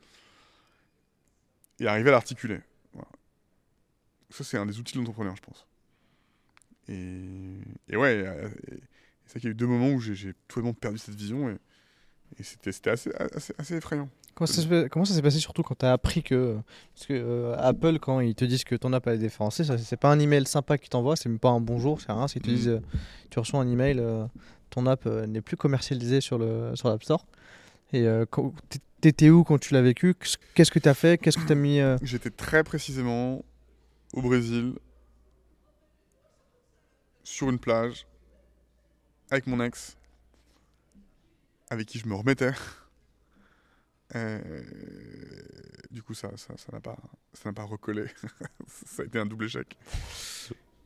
et 1.80 1.88
arriver 1.88 2.10
à 2.10 2.14
l'articuler. 2.14 2.60
Ça, 4.30 4.44
c'est 4.44 4.58
un 4.58 4.66
des 4.68 4.80
outils 4.80 4.94
de 4.94 5.00
l'entrepreneur, 5.00 5.36
je 5.36 5.42
pense. 5.42 5.68
Et, 6.90 7.60
et 7.88 7.96
ouais, 7.96 8.24
c'est 9.26 9.32
vrai 9.32 9.40
qu'il 9.40 9.44
y 9.44 9.48
a 9.48 9.52
eu 9.52 9.56
deux 9.56 9.68
moments 9.68 9.90
où 9.90 10.00
j'ai- 10.00 10.34
totalement 10.48 10.74
perdu 10.74 10.98
cette 10.98 11.16
vision, 11.16 11.58
et 12.40 12.44
c'était 12.44 12.90
assez, 12.90 13.12
assez, 13.36 13.54
assez 13.58 13.76
effrayant. 13.76 14.10
Comment 14.36 14.48
ça, 14.48 14.62
s'est- 14.64 15.22
passé 15.22 15.40
surtout 15.40 15.62
quand 15.62 15.76
tu 15.78 15.86
as 15.86 15.94
appris 15.94 16.24
que. 16.24 16.58
Parce 16.96 17.06
que 17.06 17.14
euh, 17.14 17.56
Apple, 17.60 18.00
quand 18.00 18.20
ils 18.20 18.34
te 18.34 18.44
disent 18.46 18.64
que 18.64 18.74
ton 18.76 18.92
app 18.94 19.06
est 19.08 19.18
déférencée, 19.20 19.64
c'est 19.64 19.98
pas 19.98 20.10
un 20.12 20.20
email 20.20 20.48
sympa 20.48 20.78
qu'ils 20.80 20.90
t'envoient, 20.90 21.16
c'est 21.16 21.30
même 21.30 21.38
pas 21.40 21.50
un 21.52 21.60
bonjour, 21.60 22.02
c'est 22.02 22.12
rien. 22.12 22.26
Qu'ils 22.26 22.42
te 22.42 22.50
Mhm. 22.50 22.56
disent 22.56 22.68
euh, 22.70 22.80
tu 23.30 23.38
reçois 23.40 23.60
un 23.60 23.70
email, 23.70 24.00
euh, 24.00 24.26
ton 24.72 24.88
app 24.88 25.06
n'est 25.06 25.42
plus 25.42 25.56
commercialisée 25.58 26.20
sur 26.20 26.40
le 26.40 26.76
sur 26.76 26.90
l'App 26.90 27.04
Store. 27.04 27.26
Et 27.94 28.08
t'étais 29.02 29.30
où 29.30 29.44
quand 29.44 29.60
tu 29.60 29.76
l'as 29.76 29.84
vécu? 29.84 30.16
Qu'est-ce 30.56 30.72
que 30.72 30.80
tu 30.80 30.90
as 30.90 30.96
fait? 30.96 31.20
Qu'est-ce 31.20 31.38
que 31.38 31.46
tu 31.46 31.52
as 31.52 31.56
mis 31.56 31.80
J'étais 32.02 32.32
très 32.32 32.64
précisément 32.64 33.44
au 34.14 34.22
Brésil, 34.24 34.74
sur 37.24 37.50
une 37.50 37.60
plage, 37.60 38.08
avec 39.30 39.46
mon 39.48 39.62
ex, 39.64 39.96
avec 41.74 41.88
qui 41.88 42.00
je 42.00 42.08
me 42.08 42.16
remettais. 42.16 42.52
Euh, 44.16 44.62
du 45.90 46.04
coup, 46.04 46.14
ça 46.14 46.30
ça 46.38 46.54
n'a 46.72 46.80
pas, 46.80 46.96
pas 47.56 47.64
recollé. 47.64 48.06
ça 48.68 49.02
a 49.02 49.06
été 49.06 49.18
un 49.18 49.26
double 49.26 49.46
échec. 49.46 49.76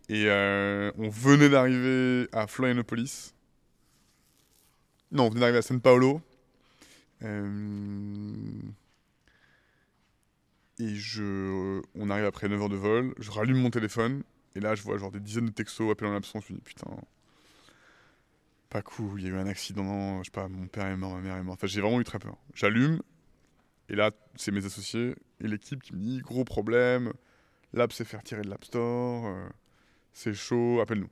Et 0.07 0.27
euh, 0.27 0.93
on 0.97 1.09
venait 1.09 1.49
d'arriver 1.49 2.29
à 2.31 2.47
Florianopolis. 2.47 3.33
Non, 5.11 5.25
on 5.25 5.29
venait 5.29 5.41
d'arriver 5.41 5.57
à 5.57 5.61
San 5.61 5.81
Paolo. 5.81 6.21
Euh, 7.23 8.31
et 10.79 10.95
je, 10.95 11.81
on 11.95 12.09
arrive 12.09 12.25
après 12.25 12.47
9 12.47 12.61
heures 12.61 12.69
de 12.69 12.75
vol, 12.77 13.13
je 13.17 13.31
rallume 13.31 13.57
mon 13.57 13.71
téléphone, 13.71 14.23
et 14.55 14.59
là 14.59 14.75
je 14.75 14.83
vois 14.83 14.97
genre 14.97 15.11
des 15.11 15.19
dizaines 15.19 15.47
de 15.47 15.51
textos, 15.51 15.91
appels 15.91 16.07
en 16.07 16.15
absence, 16.15 16.45
je 16.47 16.53
me 16.53 16.59
dis 16.59 16.63
putain. 16.63 16.85
Pas 18.69 18.81
cool, 18.81 19.21
il 19.21 19.27
y 19.27 19.29
a 19.29 19.33
eu 19.33 19.37
un 19.37 19.47
accident, 19.47 20.19
je 20.19 20.25
sais 20.25 20.31
pas, 20.31 20.47
mon 20.47 20.67
père 20.67 20.87
est 20.87 20.97
mort, 20.97 21.13
ma 21.13 21.21
mère 21.21 21.37
est 21.37 21.43
morte. 21.43 21.59
Enfin, 21.59 21.67
j'ai 21.67 21.81
vraiment 21.81 22.01
eu 22.01 22.03
très 22.03 22.19
peur. 22.19 22.37
J'allume, 22.53 23.01
et 23.89 23.95
là, 23.95 24.11
c'est 24.35 24.51
mes 24.51 24.65
associés 24.65 25.15
et 25.41 25.47
l'équipe 25.47 25.81
qui 25.81 25.93
me 25.93 25.99
dit 25.99 26.19
gros 26.19 26.43
problème, 26.43 27.13
l'app 27.73 27.93
s'est 27.93 28.03
fait 28.03 28.17
retirer 28.17 28.41
de 28.41 28.49
l'App 28.49 28.65
Store, 28.65 29.27
euh, 29.27 29.47
c'est 30.13 30.33
chaud, 30.33 30.79
appelle-nous. 30.81 31.09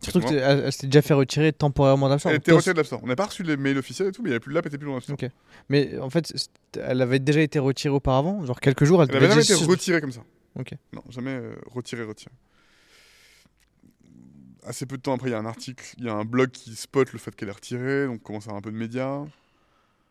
Surtout 0.00 0.20
que 0.20 0.34
elle, 0.34 0.64
elle 0.64 0.72
s'était 0.72 0.86
déjà 0.86 1.02
fait 1.02 1.14
retirer 1.14 1.52
temporairement 1.52 2.08
d'App 2.08 2.20
Store. 2.20 2.32
Elle 2.32 2.38
était 2.38 2.52
retirée 2.52 2.74
de 2.74 2.78
l'App 2.78 2.86
Store. 2.86 3.00
On 3.02 3.06
n'a 3.06 3.16
pas 3.16 3.26
reçu 3.26 3.42
les 3.42 3.56
mails 3.56 3.78
officiels 3.78 4.08
et 4.08 4.12
tout, 4.12 4.22
mais 4.22 4.28
il 4.28 4.32
y 4.32 4.34
avait 4.34 4.40
plus 4.40 4.52
l'app 4.52 4.66
était 4.66 4.78
plus 4.78 4.86
dans 4.86 4.94
l'App 4.94 5.02
Store. 5.02 5.18
Ok. 5.20 5.30
Mais 5.68 5.98
en 5.98 6.10
fait, 6.10 6.32
elle 6.78 7.02
avait 7.02 7.18
déjà 7.18 7.40
été 7.40 7.58
retirée 7.58 7.94
auparavant, 7.94 8.44
genre 8.44 8.60
quelques 8.60 8.84
jours. 8.84 9.02
Elle, 9.02 9.08
Elle 9.08 9.14
n'avait 9.14 9.34
devait 9.34 9.42
jamais 9.42 9.60
été 9.60 9.70
retirée 9.70 10.00
comme 10.00 10.12
ça. 10.12 10.22
Ok. 10.58 10.72
Non, 10.92 11.02
jamais 11.08 11.32
euh, 11.34 11.54
retirée, 11.66 12.04
retirée. 12.04 12.32
Assez 14.66 14.84
peu 14.84 14.96
de 14.96 15.02
temps 15.02 15.14
après, 15.14 15.28
il 15.28 15.32
y 15.32 15.34
a 15.34 15.38
un 15.38 15.46
article, 15.46 15.94
il 15.96 16.04
y 16.04 16.08
a 16.08 16.14
un 16.14 16.24
blog 16.24 16.50
qui 16.50 16.74
spot 16.74 17.12
le 17.12 17.20
fait 17.20 17.34
qu'elle 17.36 17.48
est 17.48 17.52
retirée, 17.52 18.06
donc 18.06 18.16
on 18.16 18.18
commence 18.18 18.46
à 18.46 18.50
avoir 18.50 18.58
un 18.58 18.62
peu 18.62 18.72
de 18.72 18.76
médias. 18.76 19.24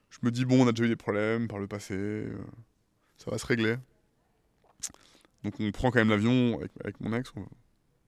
Je 0.10 0.20
me 0.24 0.32
dis, 0.32 0.46
bon, 0.46 0.64
on 0.64 0.68
a 0.68 0.72
déjà 0.72 0.86
eu 0.86 0.88
des 0.88 0.96
problèmes 0.96 1.50
par 1.50 1.60
le 1.60 1.68
passé, 1.68 1.94
euh, 1.94 2.38
ça 3.18 3.30
va 3.32 3.38
se 3.38 3.46
régler. 3.46 3.76
Donc 5.44 5.56
on 5.60 5.72
prend 5.72 5.92
quand 5.92 6.00
même 6.00 6.10
l'avion 6.10 6.58
avec, 6.58 6.72
avec 6.82 7.02
mon 7.02 7.14
ex, 7.14 7.34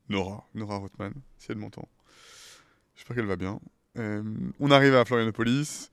Nora, 0.08 0.48
Nora 0.56 0.78
Rothman, 0.78 1.12
si 1.38 1.52
elle 1.52 1.58
m'entend. 1.58 1.88
J'espère 2.96 3.18
qu'elle 3.18 3.26
va 3.26 3.36
bien. 3.36 3.60
Euh, 3.98 4.24
on 4.62 4.72
arrive 4.72 4.96
à 4.96 5.04
Florianopolis, 5.04 5.92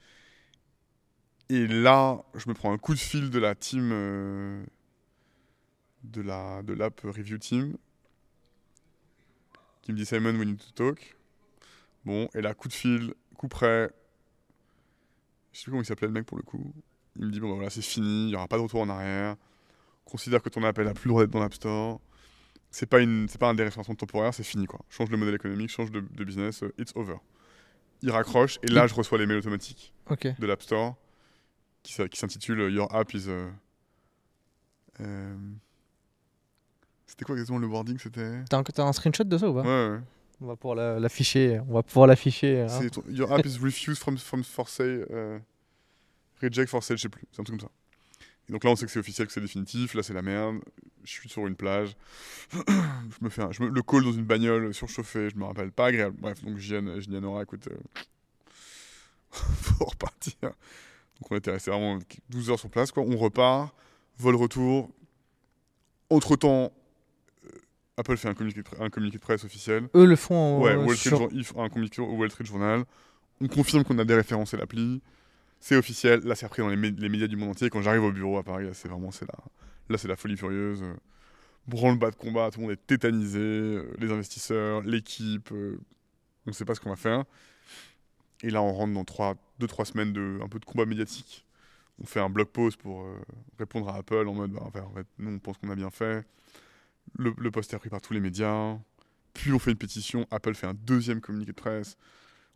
et 1.48 1.66
là, 1.66 2.22
je 2.36 2.48
me 2.48 2.55
prends 2.55 2.72
un 2.72 2.78
coup 2.78 2.94
de 2.94 3.00
fil 3.00 3.30
de 3.30 3.38
la 3.40 3.57
team 3.57 3.90
euh, 3.92 4.64
de 6.05 6.22
la 6.22 6.62
de 6.62 6.74
l'app 6.74 7.00
review 7.00 7.38
team 7.38 7.76
qui 9.85 9.93
me 9.93 9.97
dit 9.99 10.07
Simon 10.07 10.35
we 10.37 10.47
need 10.47 10.59
to 10.59 10.70
talk. 10.74 11.16
Bon, 12.05 12.28
et 12.35 12.41
là 12.41 12.55
coup 12.55 12.68
de 12.68 12.72
fil, 12.72 13.14
coup 13.37 13.49
près. 13.49 13.91
Je 15.53 15.59
sais 15.59 15.64
plus 15.64 15.72
comment 15.72 15.82
il 15.82 15.87
s'appelait 15.87 16.09
le 16.09 16.12
mec 16.14 16.26
pour 16.26 16.39
le 16.39 16.43
coup. 16.43 16.72
Il 17.16 17.26
me 17.26 17.30
dit 17.30 17.39
bon 17.39 17.49
bah 17.51 17.55
voilà, 17.57 17.70
c'est 17.70 17.82
fini, 17.82 18.28
il 18.28 18.30
y 18.30 18.35
aura 18.35 18.49
pas 18.49 18.57
de 18.57 18.62
retour 18.62 18.80
en 18.80 18.89
arrière. 18.89 19.37
Considère 20.05 20.43
que 20.43 20.49
ton 20.49 20.64
appel 20.64 20.89
a 20.89 20.95
plus 20.95 21.09
le 21.09 21.11
droit 21.11 21.22
d'être 21.22 21.32
dans 21.32 21.41
l'App 21.41 21.55
Store. 21.55 22.01
C'est 22.70 22.87
pas 22.87 23.01
une 23.01 23.28
c'est 23.28 23.39
pas 23.39 23.49
un 23.49 23.55
déréférencement 23.55 23.95
temporaire, 23.95 24.32
c'est 24.35 24.43
fini 24.43 24.66
quoi. 24.66 24.80
Change 24.89 25.11
le 25.11 25.16
modèle 25.18 25.35
économique, 25.35 25.68
change 25.70 25.91
de, 25.91 26.01
de 26.01 26.24
business, 26.24 26.62
euh, 26.62 26.72
it's 26.78 26.93
over. 26.97 27.16
Il 28.03 28.11
raccroche 28.11 28.59
et 28.62 28.66
là 28.68 28.87
je 28.87 28.95
reçois 28.95 29.18
les 29.18 29.26
mails 29.26 29.39
automatiques 29.39 29.93
de 30.39 30.47
l'App 30.47 30.62
Store 30.62 30.97
qui, 31.82 31.93
s'intitule 31.93 32.61
euh, 32.61 32.70
Your 32.70 32.93
app 32.95 33.12
is. 33.14 33.26
euh, 33.28 33.51
euh, 35.01 35.37
C'était 37.15 37.27
quoi 37.27 37.35
exactement 37.37 37.59
le 37.61 37.67
wording 37.69 37.97
C'était? 37.99 38.43
T'as 38.51 38.62
un, 38.83 38.93
screenshot 38.93 39.23
de 39.25 39.39
ça 39.39 39.49
ou 39.49 39.55
pas? 39.55 39.62
Ouais, 39.62 39.91
ouais. 39.97 40.01
On 40.41 40.47
va 40.47 40.57
pouvoir 40.57 40.75
la- 40.75 40.99
l'afficher. 40.99 41.61
On 41.69 41.73
va 41.75 41.83
pouvoir 41.85 42.09
l'afficher. 42.09 42.62
hein. 42.69 42.89
Your 43.09 43.33
app 43.33 43.47
is 43.47 43.57
refused 43.62 43.99
from, 44.03 44.19
from 44.19 44.43
for 44.43 44.69
sale. 44.69 45.07
euh, 45.11 45.39
reject 46.43 46.69
for 46.69 46.83
sale, 46.83 46.97
je 46.97 47.03
sais 47.03 47.09
plus. 47.09 47.23
C'est 47.31 47.41
un 47.41 47.45
truc 47.45 47.61
comme 47.61 47.69
ça. 47.69 47.73
Et 48.49 48.53
donc 48.53 48.65
là, 48.65 48.71
on 48.71 48.77
sait 48.77 48.85
que 48.85 48.91
c'est 48.91 48.99
officiel, 48.99 49.29
que 49.29 49.33
c'est 49.33 49.41
définitif. 49.41 49.95
Là, 49.95 50.03
c'est 50.03 50.12
la 50.12 50.23
merde. 50.23 50.57
Je 51.05 51.11
suis 51.12 51.29
sur 51.29 51.47
une 51.47 51.55
plage. 51.55 51.97
je 52.53 53.23
me 53.23 53.29
fais 53.31 53.43
un- 53.43 53.53
je 53.53 53.62
me- 53.62 53.69
le 53.71 53.83
call 53.83 54.03
dans 54.03 54.12
une 54.12 54.25
bagnole 54.25 54.75
surchauffée. 54.75 55.31
Je 55.31 55.37
me 55.37 55.45
rappelle 55.45 55.71
pas 55.71 55.87
agréable. 55.87 56.17
Bref, 56.19 56.43
donc 56.45 56.59
je 56.59 56.67
dis 56.81 56.91
à, 56.91 57.01
je 57.01 57.07
dis 57.09 57.17
à 57.17 57.21
Nora, 57.21 57.43
écoute, 57.45 57.69
euh, 57.69 57.77
faut 59.31 59.85
repartir. 59.85 60.35
Donc 60.43 61.31
on 61.31 61.37
était 61.37 61.53
resté 61.53 61.71
vraiment 61.71 61.99
12 62.29 62.51
heures 62.51 62.59
sur 62.59 62.71
place. 62.71 62.91
Quoi. 62.91 63.05
On 63.05 63.17
repart. 63.17 63.73
Vol 64.19 64.35
retour. 64.35 64.91
Entre 66.11 66.37
temps, 66.37 66.73
Apple 67.97 68.16
fait 68.16 68.28
un 68.28 68.34
communiqué, 68.34 68.62
de, 68.62 68.66
pre- 68.68 68.82
un 68.82 68.90
communiqué 68.90 69.18
de 69.18 69.22
presse 69.22 69.45
officiel. 69.45 69.88
Eux 69.95 70.05
le 70.05 70.16
font 70.16 70.34
en- 70.34 70.61
Ouais, 70.62 70.74
Wall 70.76 70.97
Street, 70.97 71.11
sur- 71.11 71.30
Jour- 71.42 71.62
un 71.62 71.68
communiqué 71.68 72.01
au 72.03 72.12
Wall 72.16 72.30
Street 72.30 72.45
Journal. 72.45 72.84
On 73.40 73.49
confirme 73.49 73.84
qu'on 73.84 73.99
a 73.99 74.05
déréférencé 74.05 74.57
l'appli. 74.57 75.01
C'est 75.61 75.76
officiel. 75.76 76.20
Là, 76.24 76.34
c'est 76.34 76.47
repris 76.47 76.62
dans 76.62 76.68
les, 76.68 76.76
mé- 76.76 76.95
les 76.99 77.09
médias 77.09 77.26
du 77.26 77.36
monde 77.36 77.51
entier. 77.51 77.70
Quand 77.70 77.82
j'arrive 77.82 78.03
au 78.05 78.12
bureau 78.12 78.36
à 78.38 78.42
Paris, 78.42 78.66
c'est 78.74 78.88
vraiment 78.88 79.11
c'est 79.11 79.26
la, 79.26 79.38
là, 79.88 79.99
c'est 79.99 80.09
la 80.09 80.16
folie 80.16 80.36
furieuse. 80.36 80.82
Euh, 80.82 80.95
Branle-bas 81.66 82.11
de 82.11 82.16
combat, 82.16 82.51
tout 82.51 82.59
le 82.61 82.66
monde 82.66 82.72
est 82.72 82.86
tétanisé. 82.86 83.38
euh, 83.40 83.90
Les 83.99 84.11
investisseurs, 84.12 84.82
l'équipe, 84.82 85.51
euh, 85.53 85.78
on 86.47 86.51
ne 86.51 86.55
sait 86.55 86.64
pas 86.66 86.74
ce 86.74 86.80
qu'on 86.80 86.90
va 86.90 86.97
faire. 86.97 87.24
Et 88.42 88.51
là, 88.51 88.61
on 88.61 88.72
rentre 88.72 88.92
dans 88.92 89.05
2-3 89.59 89.84
semaines 89.86 90.12
de 90.12 90.38
un 90.42 90.49
peu 90.49 90.59
de 90.59 90.64
combat 90.66 90.84
médiatique. 90.84 91.47
On 92.03 92.07
fait 92.07 92.20
un 92.20 92.28
blog 92.28 92.49
post 92.49 92.76
pour 92.76 93.03
euh, 93.05 93.14
répondre 93.59 93.88
à 93.88 93.97
Apple 93.97 94.26
en 94.28 94.34
mode, 94.34 94.51
bah, 94.51 94.62
enfin, 94.64 94.82
en 94.82 94.92
fait, 94.95 95.07
nous, 95.18 95.30
on 95.30 95.38
pense 95.38 95.57
qu'on 95.59 95.70
a 95.70 95.76
bien 95.76 95.90
fait. 95.90 96.24
Le, 97.18 97.32
le 97.38 97.50
post 97.50 97.72
est 97.72 97.76
repris 97.76 97.90
par 97.90 98.00
tous 98.00 98.12
les 98.12 98.20
médias. 98.20 98.76
Puis 99.34 99.52
on 99.52 99.59
fait 99.59 99.70
une 99.72 99.76
pétition, 99.76 100.26
Apple 100.30 100.55
fait 100.55 100.66
un 100.66 100.74
deuxième 100.74 101.20
communiqué 101.20 101.52
de 101.52 101.57
presse. 101.57 101.96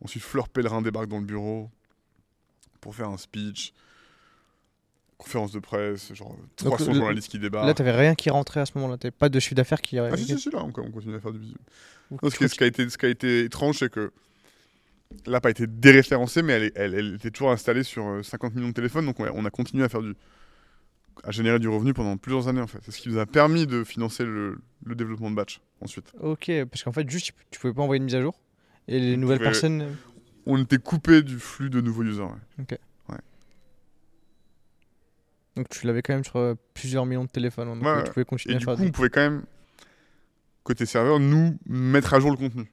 Ensuite, 0.04 0.22
Fleur 0.22 0.48
Pellerin 0.48 0.80
débarque 0.82 1.08
dans 1.08 1.18
le 1.18 1.24
bureau 1.26 1.70
pour 2.80 2.94
faire 2.94 3.08
un 3.08 3.16
speech. 3.18 3.72
Conférence 5.16 5.50
de 5.50 5.58
presse, 5.58 6.14
genre 6.14 6.36
300 6.54 6.92
le- 6.92 6.94
journalistes 6.94 7.28
qui 7.28 7.40
débarquent. 7.40 7.66
Là, 7.66 7.74
t'avais 7.74 7.90
rien 7.90 8.14
qui 8.14 8.30
rentrait 8.30 8.60
à 8.60 8.66
ce 8.66 8.72
moment-là. 8.76 8.96
T'avais 8.98 9.10
pas 9.10 9.28
de 9.28 9.40
chiffre 9.40 9.56
d'affaires 9.56 9.80
qui. 9.80 9.98
ah 9.98 10.16
si, 10.16 10.24
si, 10.26 10.38
si, 10.38 10.50
là, 10.50 10.58
on, 10.62 10.68
on 10.68 10.90
continue 10.92 11.16
à 11.16 11.20
faire 11.20 11.32
du 11.32 11.40
business. 11.40 11.58
Ou- 12.12 12.18
Non, 12.22 12.30
ce, 12.30 12.36
qui, 12.38 12.48
ce 12.48 12.54
qui 12.54 12.62
a 12.62 12.68
été, 12.68 12.88
ce 12.88 12.96
qui 12.96 13.06
a 13.06 13.08
été 13.08 13.40
étrange, 13.44 13.78
c'est 13.78 13.90
que 13.90 14.12
l'app 15.26 15.44
a 15.46 15.50
été 15.50 15.66
déréférencée, 15.66 16.42
mais 16.42 16.52
elle, 16.52 16.62
est- 16.62 16.72
elle, 16.76 16.94
elle 16.94 17.14
était 17.16 17.32
toujours 17.32 17.50
installée 17.50 17.82
sur 17.82 18.06
euh, 18.06 18.22
50 18.22 18.54
millions 18.54 18.68
de 18.68 18.74
téléphones, 18.74 19.06
donc 19.06 19.18
on 19.18 19.44
a 19.44 19.50
continué 19.50 19.82
à 19.82 19.88
faire 19.88 20.02
du 20.02 20.14
à 21.24 21.30
générer 21.30 21.58
du 21.58 21.68
revenu 21.68 21.92
pendant 21.94 22.16
plusieurs 22.16 22.48
années 22.48 22.60
en 22.60 22.66
fait. 22.66 22.78
C'est 22.82 22.90
ce 22.90 23.00
qui 23.00 23.08
nous 23.08 23.18
a 23.18 23.26
permis 23.26 23.66
de 23.66 23.84
financer 23.84 24.24
le, 24.24 24.58
le 24.84 24.94
développement 24.94 25.30
de 25.30 25.36
batch 25.36 25.60
ensuite. 25.80 26.12
Ok, 26.20 26.50
parce 26.70 26.82
qu'en 26.84 26.92
fait, 26.92 27.08
juste, 27.10 27.32
tu 27.50 27.58
pouvais 27.60 27.72
pas 27.72 27.82
envoyer 27.82 27.98
une 27.98 28.04
mise 28.04 28.14
à 28.14 28.20
jour. 28.22 28.40
Et 28.86 28.98
les 29.00 29.14
On 29.14 29.18
nouvelles 29.18 29.38
pouvait- 29.38 29.50
personnes. 29.50 29.96
On 30.46 30.56
était 30.62 30.78
coupé 30.78 31.22
du 31.22 31.38
flux 31.38 31.68
de 31.70 31.80
nouveaux 31.80 32.02
users. 32.04 32.22
ouais. 32.22 32.78
Donc 35.56 35.68
tu 35.70 35.86
l'avais 35.86 36.02
quand 36.02 36.12
même 36.14 36.24
sur 36.24 36.36
euh, 36.36 36.54
plusieurs 36.74 37.04
millions 37.04 37.24
de 37.24 37.28
téléphones. 37.30 37.68
Donc 37.68 37.82
Ouais, 37.82 37.88
euh, 37.88 38.02
tu 38.04 38.12
pouvais 38.12 38.24
continuer 38.24 38.52
Et 38.54 38.56
à 38.56 38.58
du 38.60 38.64
faire. 38.64 38.76
coup, 38.76 38.82
on 38.84 38.90
pouvait 38.92 39.10
quand 39.10 39.20
même, 39.20 39.44
côté 40.62 40.86
serveur, 40.86 41.18
nous 41.18 41.58
mettre 41.66 42.14
à 42.14 42.20
jour 42.20 42.30
le 42.30 42.36
contenu. 42.36 42.70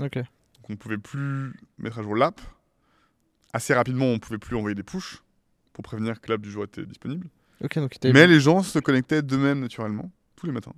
Ok. 0.00 0.14
Donc 0.14 0.24
on 0.70 0.76
pouvait 0.76 0.96
plus 0.98 1.52
mettre 1.78 1.98
à 1.98 2.02
jour 2.02 2.16
l'app. 2.16 2.40
Assez 3.52 3.74
rapidement, 3.74 4.06
on 4.06 4.18
pouvait 4.18 4.38
plus 4.38 4.56
envoyer 4.56 4.74
des 4.74 4.82
pushs 4.82 5.22
pour 5.72 5.82
prévenir 5.84 6.20
que 6.20 6.30
l'app 6.32 6.40
du 6.40 6.50
jour 6.50 6.64
était 6.64 6.84
disponible. 6.86 7.28
Donc 7.60 8.14
Mais 8.14 8.26
les 8.26 8.40
gens 8.40 8.62
se 8.62 8.78
connectaient 8.78 9.22
d'eux-mêmes 9.22 9.60
naturellement, 9.60 10.10
tous 10.36 10.46
les 10.46 10.52
matins. 10.52 10.74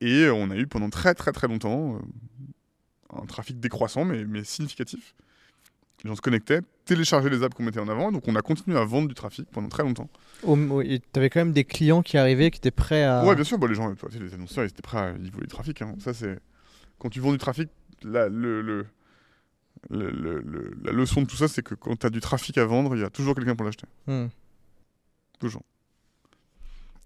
Et 0.00 0.24
euh, 0.24 0.34
on 0.34 0.50
a 0.50 0.56
eu 0.56 0.66
pendant 0.66 0.90
très 0.90 1.14
très 1.14 1.32
très 1.32 1.48
longtemps 1.48 1.96
euh, 1.96 3.18
un 3.22 3.26
trafic 3.26 3.58
décroissant, 3.60 4.04
mais, 4.04 4.24
mais 4.24 4.44
significatif. 4.44 5.14
Les 6.04 6.08
gens 6.08 6.16
se 6.16 6.20
connectaient, 6.20 6.60
téléchargeaient 6.84 7.30
les 7.30 7.42
apps 7.42 7.54
qu'on 7.56 7.62
mettait 7.62 7.80
en 7.80 7.88
avant, 7.88 8.12
donc 8.12 8.28
on 8.28 8.36
a 8.36 8.42
continué 8.42 8.78
à 8.78 8.84
vendre 8.84 9.08
du 9.08 9.14
trafic 9.14 9.48
pendant 9.50 9.68
très 9.68 9.82
longtemps. 9.82 10.08
Au- 10.70 10.82
et 10.82 11.00
t'avais 11.12 11.30
quand 11.30 11.40
même 11.40 11.52
des 11.52 11.64
clients 11.64 12.02
qui 12.02 12.18
arrivaient, 12.18 12.50
qui 12.50 12.58
étaient 12.58 12.70
prêts 12.70 13.02
à. 13.04 13.24
Ouais, 13.24 13.34
bien 13.34 13.44
sûr, 13.44 13.58
bah, 13.58 13.66
les 13.66 13.74
gens, 13.74 13.92
tu 13.94 14.12
sais, 14.12 14.18
les 14.18 14.34
annonceurs, 14.34 14.64
ils 14.64 14.68
étaient 14.68 14.82
prêts 14.82 14.98
à 14.98 15.14
ils 15.22 15.30
voulaient 15.30 15.46
du 15.46 15.52
trafic. 15.52 15.80
hein. 15.82 15.94
Ça, 15.98 16.12
c'est 16.12 16.38
quand 16.98 17.08
tu 17.08 17.20
vends 17.20 17.32
du 17.32 17.38
trafic, 17.38 17.70
la, 18.02 18.28
le, 18.28 18.60
le- 18.60 18.86
le- 19.90 20.10
le- 20.10 20.40
le- 20.42 20.76
la 20.84 20.92
leçon 20.92 21.22
de 21.22 21.26
tout 21.26 21.36
ça, 21.36 21.48
c'est 21.48 21.62
que 21.62 21.74
quand 21.74 21.96
tu 21.98 22.06
as 22.06 22.10
du 22.10 22.20
trafic 22.20 22.58
à 22.58 22.66
vendre, 22.66 22.94
il 22.94 23.00
y 23.00 23.04
a 23.04 23.10
toujours 23.10 23.34
quelqu'un 23.34 23.56
pour 23.56 23.64
l'acheter. 23.64 23.86
Hmm. 25.36 25.40
Toujours. 25.40 25.62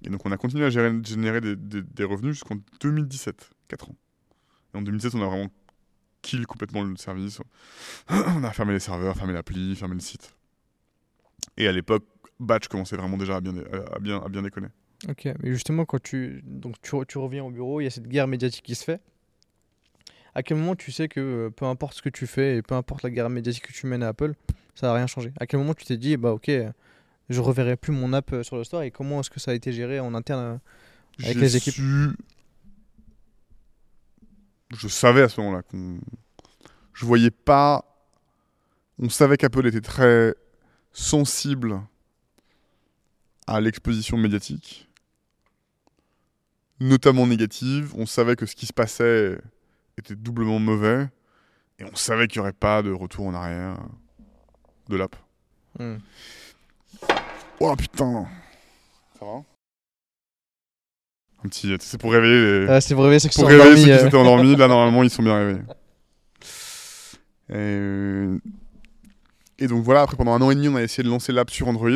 Et 0.02 0.08
donc, 0.08 0.24
on 0.24 0.32
a 0.32 0.36
continué 0.36 0.64
à 0.64 0.70
générer 0.70 1.40
des, 1.40 2.04
revenus 2.04 2.34
jusqu'en 2.34 2.56
2017, 2.80 3.50
4 3.68 3.90
ans. 3.90 3.96
Et 4.74 4.78
en 4.78 4.82
2017, 4.82 5.14
on 5.14 5.22
a 5.22 5.26
vraiment 5.26 5.50
kill 6.22 6.46
complètement 6.46 6.82
le 6.82 6.96
service. 6.96 7.40
on 8.08 8.44
a 8.44 8.52
fermé 8.52 8.72
les 8.72 8.80
serveurs, 8.80 9.16
fermé 9.16 9.32
l'appli, 9.32 9.76
fermé 9.76 9.94
le 9.94 10.00
site. 10.00 10.34
Et 11.56 11.68
à 11.68 11.72
l'époque, 11.72 12.04
Batch 12.38 12.68
commençait 12.68 12.96
vraiment 12.96 13.18
déjà 13.18 13.36
à 13.36 13.40
bien, 13.40 13.54
à 13.92 13.98
bien, 13.98 14.22
à 14.22 14.28
bien 14.28 14.42
déconner. 14.42 14.68
Ok, 15.08 15.28
mais 15.42 15.50
justement, 15.50 15.84
quand 15.84 16.02
tu, 16.02 16.42
donc 16.44 16.76
tu, 16.82 16.94
tu 17.08 17.18
reviens 17.18 17.44
au 17.44 17.50
bureau, 17.50 17.80
il 17.80 17.84
y 17.84 17.86
a 17.86 17.90
cette 17.90 18.08
guerre 18.08 18.26
médiatique 18.26 18.64
qui 18.64 18.74
se 18.74 18.84
fait. 18.84 19.00
À 20.34 20.42
quel 20.42 20.58
moment 20.58 20.76
tu 20.76 20.92
sais 20.92 21.08
que 21.08 21.20
euh, 21.20 21.50
peu 21.50 21.64
importe 21.64 21.94
ce 21.94 22.02
que 22.02 22.08
tu 22.08 22.26
fais 22.26 22.56
et 22.56 22.62
peu 22.62 22.74
importe 22.74 23.02
la 23.02 23.10
guerre 23.10 23.30
médiatique 23.30 23.66
que 23.66 23.72
tu 23.72 23.86
mènes 23.86 24.02
à 24.02 24.08
Apple, 24.08 24.34
ça 24.74 24.86
va 24.86 24.94
rien 24.94 25.06
changer 25.06 25.32
À 25.40 25.46
quel 25.46 25.58
moment 25.58 25.74
tu 25.74 25.84
t'es 25.84 25.96
dit, 25.96 26.16
bah 26.16 26.32
ok, 26.32 26.50
je 27.30 27.40
reverrai 27.40 27.76
plus 27.76 27.92
mon 27.92 28.12
app 28.12 28.32
euh, 28.32 28.42
sur 28.42 28.56
le 28.56 28.64
store 28.64 28.82
et 28.82 28.90
comment 28.90 29.20
est-ce 29.20 29.30
que 29.30 29.40
ça 29.40 29.52
a 29.52 29.54
été 29.54 29.72
géré 29.72 30.00
en 30.00 30.14
interne 30.14 30.40
euh, 31.20 31.24
Avec 31.24 31.36
les 31.36 31.56
équipes. 31.56 31.74
su- 31.74 32.16
Je 34.72 34.88
savais 34.88 35.22
à 35.22 35.28
ce 35.28 35.40
moment-là 35.40 35.62
qu'on. 35.62 35.98
Je 36.92 37.04
voyais 37.06 37.30
pas. 37.30 37.84
On 38.98 39.08
savait 39.08 39.36
qu'Apple 39.36 39.66
était 39.66 39.80
très 39.80 40.34
sensible 40.92 41.80
à 43.46 43.60
l'exposition 43.60 44.16
médiatique, 44.18 44.88
notamment 46.78 47.26
négative. 47.26 47.92
On 47.96 48.06
savait 48.06 48.36
que 48.36 48.46
ce 48.46 48.54
qui 48.54 48.66
se 48.66 48.72
passait 48.72 49.38
était 49.96 50.14
doublement 50.16 50.58
mauvais. 50.58 51.08
Et 51.78 51.84
on 51.84 51.94
savait 51.96 52.28
qu'il 52.28 52.40
n'y 52.40 52.42
aurait 52.42 52.52
pas 52.52 52.82
de 52.82 52.90
retour 52.92 53.26
en 53.26 53.34
arrière 53.34 53.78
de 54.88 54.96
l'app. 54.96 55.16
hmm. 55.78 55.96
Oh 57.60 57.74
putain 57.76 58.26
Ça 59.18 59.24
va 59.26 59.42
Un 61.44 61.48
petit. 61.48 61.74
C'est 61.80 61.98
pour 62.00 62.12
réveiller 62.12 62.60
les. 62.62 62.66
Ah, 62.68 62.80
C'est 62.80 62.94
pour 62.94 63.04
réveiller 63.04 63.20
ceux 63.20 63.28
qui 63.28 63.36
Pour 63.36 63.44
sont 63.44 63.48
réveiller 63.48 63.64
endormis. 63.72 63.80
ceux 63.82 63.86
qui 63.86 63.92
euh. 63.92 64.04
s'étaient 64.04 64.16
endormis, 64.16 64.56
là 64.56 64.68
normalement 64.68 65.02
ils 65.02 65.10
sont 65.10 65.22
bien 65.22 65.36
réveillés. 65.36 65.62
Euh, 67.52 68.38
Et 69.58 69.66
donc 69.66 69.82
voilà, 69.84 70.02
après 70.02 70.16
pendant 70.16 70.32
un 70.32 70.40
an 70.42 70.50
et 70.50 70.54
demi, 70.54 70.68
on 70.68 70.76
a 70.76 70.82
essayé 70.82 71.02
de 71.04 71.08
lancer 71.10 71.32
l'app 71.32 71.50
sur 71.50 71.68
Android. 71.68 71.90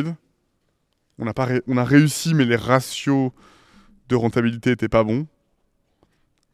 On 1.17 1.27
a, 1.27 1.33
pas 1.33 1.45
ré- 1.45 1.61
on 1.67 1.77
a 1.77 1.83
réussi, 1.85 2.33
mais 2.33 2.43
les 2.45 2.57
ratios 2.57 3.31
de 4.09 4.15
rentabilité 4.15 4.71
n'étaient 4.71 4.89
pas 4.89 5.03
bons. 5.03 5.25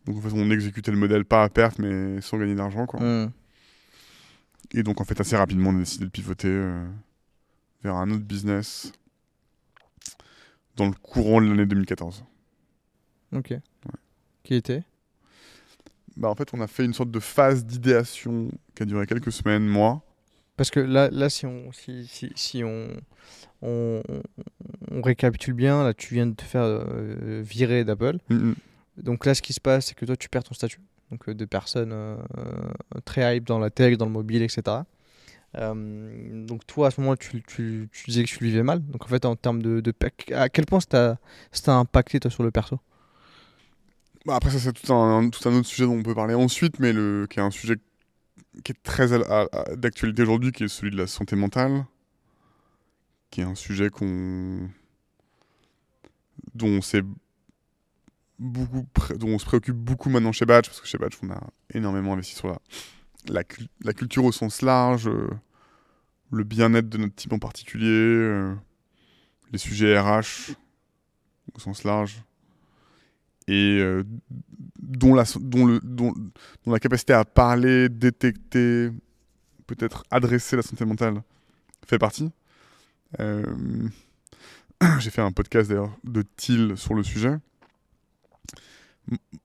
Donc 0.06 0.18
en 0.18 0.22
fait, 0.22 0.34
on 0.36 0.50
exécutait 0.52 0.92
le 0.92 0.98
modèle 0.98 1.26
pas 1.26 1.44
à 1.44 1.50
perte, 1.50 1.80
mais 1.80 2.22
sans 2.22 2.38
gagner 2.38 2.56
d'argent. 2.56 2.86
quoi. 2.86 3.00
Hmm. 3.02 3.32
Et 4.74 4.84
donc 4.84 5.02
en 5.02 5.04
fait, 5.04 5.20
assez 5.20 5.36
rapidement, 5.36 5.72
on 5.72 5.76
a 5.76 5.80
décidé 5.80 6.06
de 6.06 6.10
pivoter 6.12 6.48
euh, 6.48 6.86
vers 7.84 7.96
un 7.96 8.10
autre 8.12 8.24
business 8.24 8.92
dans 10.76 10.88
le 10.88 10.94
courant 10.94 11.42
de 11.42 11.48
l'année 11.48 11.66
2014. 11.66 12.24
Ok. 13.34 13.54
Qui 14.44 14.56
était? 14.56 14.84
Bah, 16.18 16.30
en 16.30 16.36
fait, 16.36 16.50
on 16.54 16.62
a 16.62 16.68
fait 16.68 16.84
une 16.86 16.94
sorte 16.94 17.12
de 17.12 17.20
phase 17.20 17.66
d'idéation 17.66 18.50
qui 18.76 18.84
a 18.84 18.86
duré 18.86 19.06
quelques 19.06 19.32
semaines, 19.32 19.66
mois. 19.66 20.04
Parce 20.58 20.70
que 20.70 20.80
là, 20.80 21.10
là 21.12 21.30
si, 21.30 21.46
on, 21.46 21.72
si, 21.72 22.06
si, 22.08 22.32
si 22.36 22.64
on, 22.64 22.90
on, 23.62 24.02
on- 24.92 25.02
récapitule 25.02 25.54
bien, 25.54 25.84
là, 25.84 25.94
tu 25.94 26.14
viens 26.14 26.28
de 26.28 26.36
te 26.36 26.44
faire 26.44 26.64
euh, 26.64 27.42
virer 27.44 27.84
d'Apple. 27.86 28.18
Mhm. 28.30 28.56
Donc 28.98 29.26
là, 29.26 29.34
ce 29.34 29.42
qui 29.42 29.54
se 29.54 29.62
passe, 29.62 29.88
c'est 29.88 29.96
que 29.96 30.06
toi, 30.06 30.18
tu 30.18 30.30
perds 30.30 30.44
ton 30.44 30.54
statut 30.54 30.82
donc, 31.10 31.28
euh, 31.30 31.34
de 31.34 31.46
personne 31.46 31.92
euh, 31.94 32.18
euh, 32.38 33.00
très 33.06 33.38
hype 33.38 33.46
dans 33.46 33.60
la 33.60 33.70
tech, 33.70 33.98
dans 33.98 34.06
le 34.06 34.12
mobile, 34.12 34.44
etc. 34.44 34.78
Euh, 35.58 36.46
donc 36.46 36.66
toi, 36.66 36.88
à 36.88 36.92
ce 36.92 37.02
moment-là, 37.02 37.18
tu, 37.18 37.90
disais 38.08 38.24
que 38.24 38.30
tu 38.30 38.40
le 38.42 38.48
vivais 38.48 38.64
mal. 38.64 38.86
Donc 38.86 39.04
en 39.04 39.08
fait, 39.08 39.26
en 39.26 39.36
termes 39.36 39.62
de... 39.62 39.84
à 40.34 40.50
quel 40.50 40.66
point 40.66 40.80
ça 40.80 41.18
t'a 41.64 41.74
impacté, 41.74 42.20
toi, 42.20 42.32
sur 42.32 42.44
le 42.44 42.52
perso? 42.52 42.80
Bah, 44.26 44.36
après, 44.36 44.52
ça, 44.52 44.60
c'est 44.60 44.74
tout 44.74 44.94
un, 44.94 45.30
tout 45.30 45.48
un 45.50 45.54
autre 45.54 45.68
sujet 45.68 45.86
dont 45.86 45.98
on 45.98 46.04
peut 46.04 46.16
parler 46.16 46.36
ensuite, 46.36 46.80
mais 46.80 46.94
le, 46.94 47.28
qui 47.30 47.40
est 47.40 47.44
un 47.44 47.52
sujet 47.52 47.76
qui 48.64 48.74
est 48.74 48.84
très 48.84 49.08
d'actualité 49.78 50.22
aujourd'hui, 50.24 50.52
qui 50.52 50.66
est 50.66 50.68
celui 50.68 50.92
de 50.92 50.98
la 50.98 51.08
santé 51.08 51.36
mentale, 51.36 51.86
qui 53.30 53.42
est 53.42 53.46
un 53.46 53.56
sujet 53.56 53.90
qu'on 53.90 54.70
dont 56.54 56.68
on 56.68 56.82
s'est 56.82 57.04
beaucoup 58.40 58.86
dont 59.16 59.30
on 59.30 59.40
se 59.40 59.46
préoccupe 59.46 59.76
beaucoup 59.76 60.10
maintenant 60.10 60.32
chez 60.32 60.46
Batch, 60.46 60.68
parce 60.68 60.82
que 60.82 60.88
chez 60.88 60.98
Batch, 60.98 61.14
on 61.24 61.32
a 61.32 61.40
énormément 61.74 62.14
investi 62.14 62.36
sur 62.36 62.50
la, 62.50 62.60
la, 63.28 63.44
cul- 63.44 63.68
la 63.84 63.94
culture 63.94 64.26
au 64.26 64.32
sens 64.32 64.62
large, 64.62 65.08
euh, 65.08 65.30
le 66.32 66.44
bien-être 66.44 66.90
de 66.90 66.98
notre 66.98 67.16
type 67.16 67.34
en 67.34 67.40
particulier, 67.40 67.88
euh, 67.88 68.56
les 69.52 69.58
sujets 69.58 70.00
RH 70.00 70.54
au 71.54 71.60
sens 71.60 71.84
large, 71.84 72.24
et 73.48 73.80
euh, 73.80 74.04
dont, 74.80 75.14
la, 75.14 76.80
capacité 76.80 77.14
à 77.14 77.26
parler, 77.26 77.90
détecter, 77.90 78.90
peut-être 79.68 80.04
adresser 80.12 80.56
la 80.56 80.62
santé 80.62 80.86
mentale 80.86 81.22
fait 81.86 81.98
partie. 81.98 82.32
J'ai 85.00 85.10
fait 85.10 85.22
un 85.22 85.32
podcast 85.32 85.70
d'ailleurs 85.70 85.96
de 86.04 86.22
Thiel 86.22 86.78
sur 86.78 86.94
le 86.94 87.04
sujet. 87.04 87.36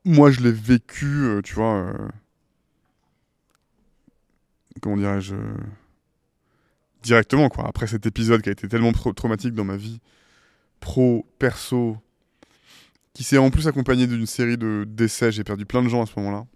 Moi, 0.05 0.31
je 0.31 0.41
l'ai 0.41 0.53
vécu, 0.53 1.41
tu 1.43 1.55
vois. 1.55 1.93
Comment 4.81 4.97
dirais-je 4.97 5.35
euh, 5.35 5.55
Directement, 7.03 7.49
quoi. 7.49 7.67
Après 7.69 7.87
cet 7.87 8.07
épisode 8.07 8.43
qui 8.43 8.49
a 8.49 8.53
été 8.53 8.69
tellement 8.69 8.91
tra- 8.91 9.15
traumatique 9.15 9.55
dans 9.55 9.65
ma 9.65 9.77
vie, 9.77 10.01
pro, 10.81 11.27
perso, 11.39 11.99
qui 13.15 13.25
s'est 13.25 13.39
en 13.39 13.51
plus 13.51 13.69
accompagné 13.69 14.07
d'une 14.07 14.27
série 14.27 14.59
de 14.59 14.85
décès. 14.87 15.33
J'ai 15.33 15.45
perdu 15.45 15.67
plein 15.67 15.83
de 15.83 15.89
gens 15.89 16.03
à 16.03 16.07
ce 16.07 16.13
moment-là. 16.17 16.47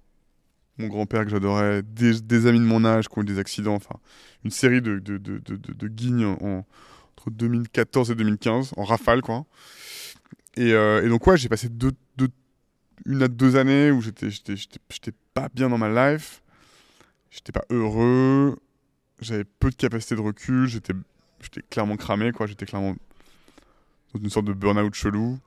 Mon 0.78 0.88
grand-père 0.88 1.24
que 1.24 1.30
j'adorais, 1.30 1.82
des, 1.82 2.46
amis 2.46 2.58
de 2.58 2.64
mon 2.64 2.84
âge 2.84 3.08
qui 3.08 3.18
ont 3.18 3.22
eu 3.22 3.26
des 3.26 3.38
accidents, 3.38 3.74
enfin, 3.74 3.96
une 4.44 4.50
série 4.50 4.80
de, 4.80 4.98
guignes 5.88 6.24
en, 6.24 6.66
entre 7.16 7.30
2014 7.30 8.10
et 8.10 8.14
2015, 8.14 8.72
en 8.76 8.84
rafale, 8.84 9.20
quoi. 9.20 9.44
Et, 10.56 10.72
euh, 10.72 11.04
et 11.04 11.08
donc, 11.08 11.26
ouais, 11.26 11.36
j'ai 11.36 11.48
passé 11.48 11.68
deux, 11.68 11.92
une 13.06 13.22
à 13.22 13.28
deux 13.28 13.56
années 13.56 13.90
où 13.90 14.00
j'étais 14.00 15.12
pas 15.34 15.48
bien 15.54 15.68
dans 15.68 15.78
ma 15.78 16.12
life, 16.12 16.39
j'étais 17.30 17.52
pas 17.52 17.64
heureux, 17.70 18.58
j'avais 19.20 19.44
peu 19.44 19.70
de 19.70 19.76
capacité 19.76 20.14
de 20.14 20.20
recul, 20.20 20.66
j'étais 20.66 20.92
clairement 21.70 21.96
cramé, 21.96 22.32
quoi. 22.32 22.46
J'étais 22.46 22.66
clairement 22.66 22.94
dans 24.14 24.20
une 24.20 24.30
sorte 24.30 24.46
de 24.46 24.52
burn-out 24.52 24.94
chelou. 24.94 25.38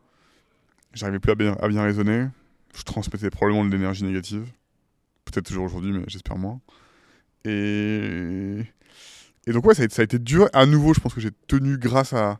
J'arrivais 0.93 1.19
plus 1.19 1.31
à 1.31 1.35
bien, 1.35 1.53
à 1.59 1.67
bien 1.67 1.83
raisonner. 1.83 2.27
Je 2.75 2.83
transmettais 2.83 3.29
probablement 3.29 3.65
de 3.65 3.71
l'énergie 3.71 4.03
négative. 4.03 4.51
Peut-être 5.25 5.45
toujours 5.45 5.65
aujourd'hui, 5.65 5.91
mais 5.91 6.03
j'espère 6.07 6.37
moins. 6.37 6.59
Et... 7.45 8.61
Et 9.45 9.51
donc 9.51 9.65
ouais, 9.65 9.75
ça 9.75 9.81
a, 9.81 9.85
été, 9.85 9.95
ça 9.95 10.01
a 10.01 10.05
été 10.05 10.19
dur. 10.19 10.47
À 10.53 10.65
nouveau, 10.65 10.93
je 10.93 11.01
pense 11.01 11.13
que 11.13 11.19
j'ai 11.19 11.31
tenu 11.47 11.77
grâce 11.77 12.13
à, 12.13 12.39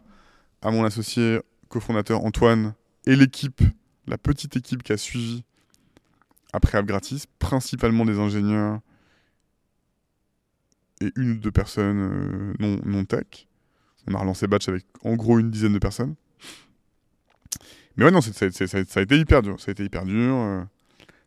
à 0.61 0.71
mon 0.71 0.85
associé 0.85 1.41
cofondateur 1.67 2.23
Antoine 2.23 2.75
et 3.05 3.15
l'équipe, 3.17 3.61
la 4.07 4.17
petite 4.17 4.55
équipe 4.55 4.83
qui 4.83 4.93
a 4.93 4.97
suivi 4.97 5.43
après 6.53 6.77
App 6.77 6.85
Gratis, 6.85 7.25
principalement 7.39 8.05
des 8.05 8.19
ingénieurs 8.19 8.79
et 11.07 11.11
une 11.15 11.31
ou 11.31 11.35
deux 11.37 11.51
personnes 11.51 11.99
euh, 11.99 12.53
non, 12.59 12.79
non 12.85 13.05
tech. 13.05 13.47
On 14.07 14.13
a 14.15 14.19
relancé 14.19 14.47
Batch 14.47 14.67
avec 14.69 14.85
en 15.03 15.15
gros 15.15 15.39
une 15.39 15.49
dizaine 15.51 15.73
de 15.73 15.79
personnes. 15.79 16.15
Mais 17.95 18.05
ouais, 18.05 18.11
non, 18.11 18.21
ça, 18.21 18.45
a- 18.45 18.51
ça 18.51 18.99
a 18.99 19.01
été 19.01 19.17
hyper 19.17 19.41
dur. 19.41 19.59
Ça 19.59 19.69
a 19.69 19.71
été 19.73 19.83
hyper 19.83 20.03
dur. 20.05 20.35
euh, 20.35 20.63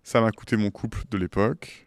Ça 0.03 0.21
m'a 0.21 0.31
coûté 0.33 0.57
mon 0.57 0.71
couple 0.71 1.03
de 1.11 1.17
l'époque. 1.19 1.87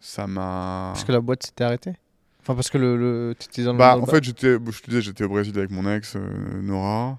Ça 0.00 0.26
m'a. 0.26 0.90
Parce 0.94 1.04
que 1.04 1.12
la 1.12 1.20
boîte 1.20 1.44
s'était 1.46 1.64
arrêtée? 1.64 1.94
Enfin, 2.40 2.54
parce 2.54 2.70
que 2.70 2.78
le, 2.78 2.96
le, 2.96 3.34
t'étais 3.34 3.64
dans 3.64 3.72
le- 3.72 3.78
Bah, 3.78 3.96
en 3.98 4.06
fait, 4.06 4.22
j'étais, 4.22 4.52
je 4.52 4.80
te 4.82 4.86
disais, 4.88 5.02
j'étais 5.02 5.24
au 5.24 5.28
Brésil 5.28 5.58
avec 5.58 5.70
mon 5.72 5.90
ex, 5.90 6.14
euh, 6.16 6.62
Nora. 6.62 7.18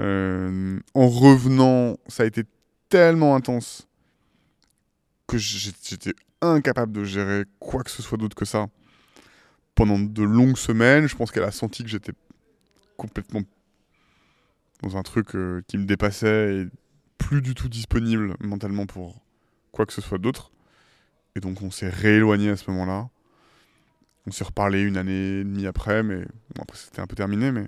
Euh, 0.00 0.78
en 0.94 1.08
revenant, 1.08 1.96
ça 2.08 2.22
a 2.22 2.26
été 2.26 2.44
tellement 2.88 3.36
intense 3.36 3.86
que 5.26 5.36
j'étais 5.38 6.12
incapable 6.42 6.92
de 6.92 7.04
gérer 7.04 7.44
quoi 7.58 7.82
que 7.82 7.90
ce 7.90 8.02
soit 8.02 8.18
d'autre 8.18 8.36
que 8.36 8.44
ça. 8.44 8.68
Pendant 9.74 9.98
de 9.98 10.22
longues 10.22 10.56
semaines, 10.56 11.06
je 11.06 11.16
pense 11.16 11.30
qu'elle 11.30 11.44
a 11.44 11.50
senti 11.50 11.82
que 11.82 11.88
j'étais 11.88 12.12
complètement 12.96 13.42
dans 14.82 14.96
un 14.96 15.02
truc 15.02 15.34
euh, 15.34 15.62
qui 15.66 15.78
me 15.78 15.84
dépassait 15.84 16.56
et 16.56 16.66
plus 17.18 17.42
du 17.42 17.54
tout 17.54 17.68
disponible 17.68 18.34
mentalement 18.40 18.86
pour 18.86 19.20
quoi 19.72 19.86
que 19.86 19.92
ce 19.92 20.00
soit 20.00 20.18
d'autre. 20.18 20.50
Et 21.36 21.40
donc, 21.40 21.62
on 21.62 21.70
s'est 21.70 21.88
rééloigné 21.88 22.50
à 22.50 22.56
ce 22.56 22.70
moment-là. 22.70 23.08
On 24.26 24.32
s'est 24.32 24.44
reparlé 24.44 24.82
une 24.82 24.96
année 24.96 25.40
et 25.40 25.44
demie 25.44 25.66
après, 25.66 26.02
mais 26.02 26.24
après 26.58 26.76
c'était 26.76 27.00
un 27.00 27.06
peu 27.06 27.16
terminé, 27.16 27.52
mais. 27.52 27.66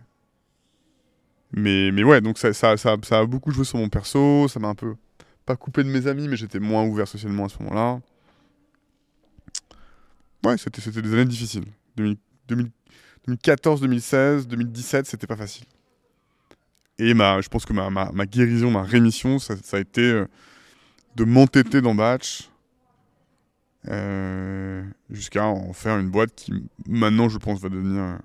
Mais, 1.55 1.91
mais 1.93 2.03
ouais, 2.03 2.21
donc 2.23 2.39
ça, 2.39 2.53
ça, 2.55 2.77
ça, 2.79 2.97
ça 3.03 3.19
a 3.19 3.27
beaucoup 3.27 3.51
joué 3.51 3.65
sur 3.65 3.79
mon 3.79 3.91
perso, 3.91 4.49
ça 4.49 4.59
m'a 4.59 4.69
un 4.69 4.75
peu. 4.75 4.95
Pas 5.45 5.57
coupé 5.57 5.83
de 5.85 5.89
mes 5.89 6.07
amis, 6.07 6.29
mais 6.29 6.37
j'étais 6.37 6.61
moins 6.61 6.85
ouvert 6.85 7.07
socialement 7.07 7.45
à 7.45 7.49
ce 7.49 7.63
moment-là. 7.63 8.01
Ouais, 10.45 10.57
c'était 10.59 11.03
des 11.03 11.13
années 11.13 11.25
difficiles. 11.25 11.65
2000 11.97 12.17
2000 12.49 12.71
2014, 13.27 13.81
2016, 13.81 14.49
2017, 14.49 15.07
c'était 15.07 15.27
pas 15.27 15.37
facile. 15.37 15.65
Et 16.99 17.15
ma, 17.15 17.41
je 17.41 17.49
pense 17.49 17.65
que 17.65 17.73
ma, 17.73 17.89
ma, 17.91 18.11
ma 18.13 18.27
guérison, 18.27 18.71
ma 18.71 18.83
rémission, 18.83 19.39
ça, 19.39 19.55
ça 19.63 19.77
a 19.77 19.81
été 19.81 20.03
euh, 20.03 20.27
de 21.15 21.25
m'entêter 21.25 21.81
dans 21.81 21.95
Batch 21.95 22.51
euh, 23.89 24.85
jusqu'à 25.11 25.45
en 25.45 25.73
faire 25.73 25.99
une 25.99 26.11
boîte 26.11 26.35
qui, 26.35 26.53
maintenant, 26.87 27.29
je 27.29 27.39
pense, 27.39 27.61
va 27.61 27.69
devenir 27.69 28.03
euh, 28.03 28.17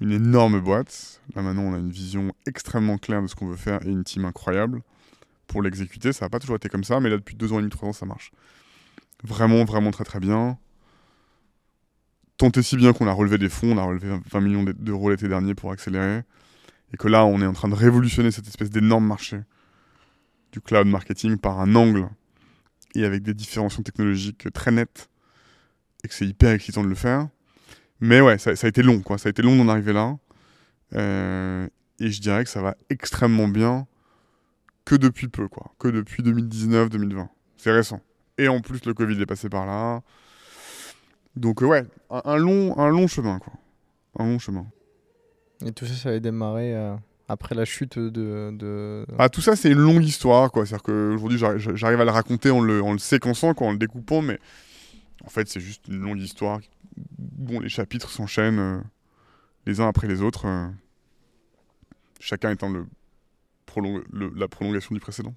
une 0.00 0.12
énorme 0.12 0.60
boîte. 0.60 1.20
Là, 1.34 1.42
maintenant, 1.42 1.62
on 1.62 1.74
a 1.74 1.78
une 1.78 1.90
vision 1.90 2.32
extrêmement 2.46 2.98
claire 2.98 3.22
de 3.22 3.28
ce 3.28 3.34
qu'on 3.34 3.46
veut 3.46 3.56
faire 3.56 3.84
et 3.86 3.90
une 3.90 4.04
team 4.04 4.24
incroyable 4.24 4.82
pour 5.46 5.62
l'exécuter. 5.62 6.12
Ça 6.12 6.26
n'a 6.26 6.28
pas 6.28 6.38
toujours 6.40 6.56
été 6.56 6.68
comme 6.68 6.84
ça, 6.84 7.00
mais 7.00 7.08
là, 7.08 7.16
depuis 7.16 7.36
deux 7.36 7.52
ans 7.52 7.58
et 7.58 7.62
demi, 7.62 7.70
trois 7.70 7.88
ans, 7.88 7.92
ça 7.92 8.06
marche. 8.06 8.32
Vraiment, 9.24 9.64
vraiment 9.64 9.90
très, 9.90 10.04
très 10.04 10.20
bien. 10.20 10.58
Tant 12.36 12.50
et 12.50 12.62
si 12.62 12.76
bien 12.76 12.92
qu'on 12.92 13.08
a 13.08 13.12
relevé 13.12 13.36
des 13.36 13.48
fonds, 13.48 13.72
on 13.72 13.78
a 13.78 13.82
relevé 13.82 14.16
20 14.30 14.40
millions 14.40 14.64
d'euros 14.64 15.10
l'été 15.10 15.28
dernier 15.28 15.54
pour 15.54 15.72
accélérer. 15.72 16.22
Et 16.92 16.96
que 16.96 17.08
là, 17.08 17.24
on 17.24 17.40
est 17.42 17.46
en 17.46 17.52
train 17.52 17.68
de 17.68 17.74
révolutionner 17.74 18.30
cette 18.30 18.46
espèce 18.46 18.70
d'énorme 18.70 19.06
marché 19.06 19.40
du 20.52 20.60
cloud 20.60 20.86
marketing 20.86 21.36
par 21.36 21.60
un 21.60 21.74
angle 21.74 22.08
et 22.94 23.04
avec 23.04 23.22
des 23.22 23.34
différenciations 23.34 23.82
technologiques 23.82 24.50
très 24.52 24.70
nettes 24.70 25.10
et 26.04 26.08
que 26.08 26.14
c'est 26.14 26.26
hyper 26.26 26.52
excitant 26.52 26.82
de 26.82 26.88
le 26.88 26.94
faire. 26.94 27.28
Mais 28.00 28.20
ouais, 28.20 28.38
ça, 28.38 28.50
a 28.50 28.68
été 28.68 28.82
long, 28.82 29.00
quoi. 29.00 29.18
Ça 29.18 29.28
a 29.28 29.30
été 29.30 29.42
long 29.42 29.56
d'en 29.56 29.68
arriver 29.68 29.92
là. 29.92 30.16
Euh, 30.94 31.68
et 31.98 32.10
je 32.10 32.20
dirais 32.20 32.44
que 32.44 32.50
ça 32.50 32.62
va 32.62 32.76
extrêmement 32.88 33.48
bien 33.48 33.86
que 34.84 34.94
depuis 34.94 35.28
peu, 35.28 35.48
quoi. 35.48 35.74
Que 35.78 35.88
depuis 35.88 36.22
2019-2020. 36.22 37.28
C'est 37.56 37.72
récent. 37.72 38.00
Et 38.38 38.48
en 38.48 38.60
plus, 38.60 38.84
le 38.86 38.94
Covid 38.94 39.20
est 39.20 39.26
passé 39.26 39.48
par 39.48 39.66
là. 39.66 40.00
Donc 41.36 41.62
euh, 41.62 41.66
ouais, 41.66 41.84
un, 42.10 42.22
un 42.24 42.36
long, 42.36 42.76
un 42.78 42.88
long 42.88 43.06
chemin, 43.06 43.38
quoi. 43.38 43.52
Un 44.18 44.26
long 44.26 44.38
chemin. 44.38 44.66
Et 45.64 45.72
tout 45.72 45.86
ça, 45.86 45.94
ça 45.94 46.08
avait 46.10 46.20
démarré 46.20 46.74
euh, 46.74 46.94
après 47.28 47.54
la 47.54 47.64
chute 47.64 47.98
de. 47.98 48.50
de... 48.52 49.06
Ah, 49.18 49.28
tout 49.28 49.40
ça, 49.40 49.56
c'est 49.56 49.70
une 49.70 49.78
longue 49.78 50.04
histoire, 50.04 50.50
quoi. 50.52 50.64
C'est-à-dire 50.66 50.84
qu'aujourd'hui, 50.84 51.38
j'arrive 51.38 52.00
à 52.00 52.04
le 52.04 52.10
raconter 52.10 52.50
en 52.50 52.60
le, 52.60 52.82
en 52.82 52.92
le 52.92 52.98
séquençant, 52.98 53.54
quoi, 53.54 53.66
en 53.68 53.72
le 53.72 53.78
découpant, 53.78 54.22
mais 54.22 54.38
En 55.24 55.28
fait, 55.30 55.48
c'est 55.48 55.60
juste 55.60 55.88
une 55.88 56.00
longue 56.00 56.20
histoire 56.20 56.60
dont 57.18 57.60
les 57.60 57.68
chapitres 57.68 58.08
s'enchaînent 58.10 58.58
euh, 58.60 58.80
les 59.66 59.80
uns 59.80 59.88
après 59.88 60.06
les 60.08 60.22
autres, 60.22 60.46
euh, 60.46 60.68
chacun 62.20 62.50
étant 62.50 62.70
le, 62.70 62.86
prolong- 63.66 64.02
le- 64.12 64.32
la 64.36 64.48
prolongation 64.48 64.94
du 64.94 65.00
précédent. 65.00 65.34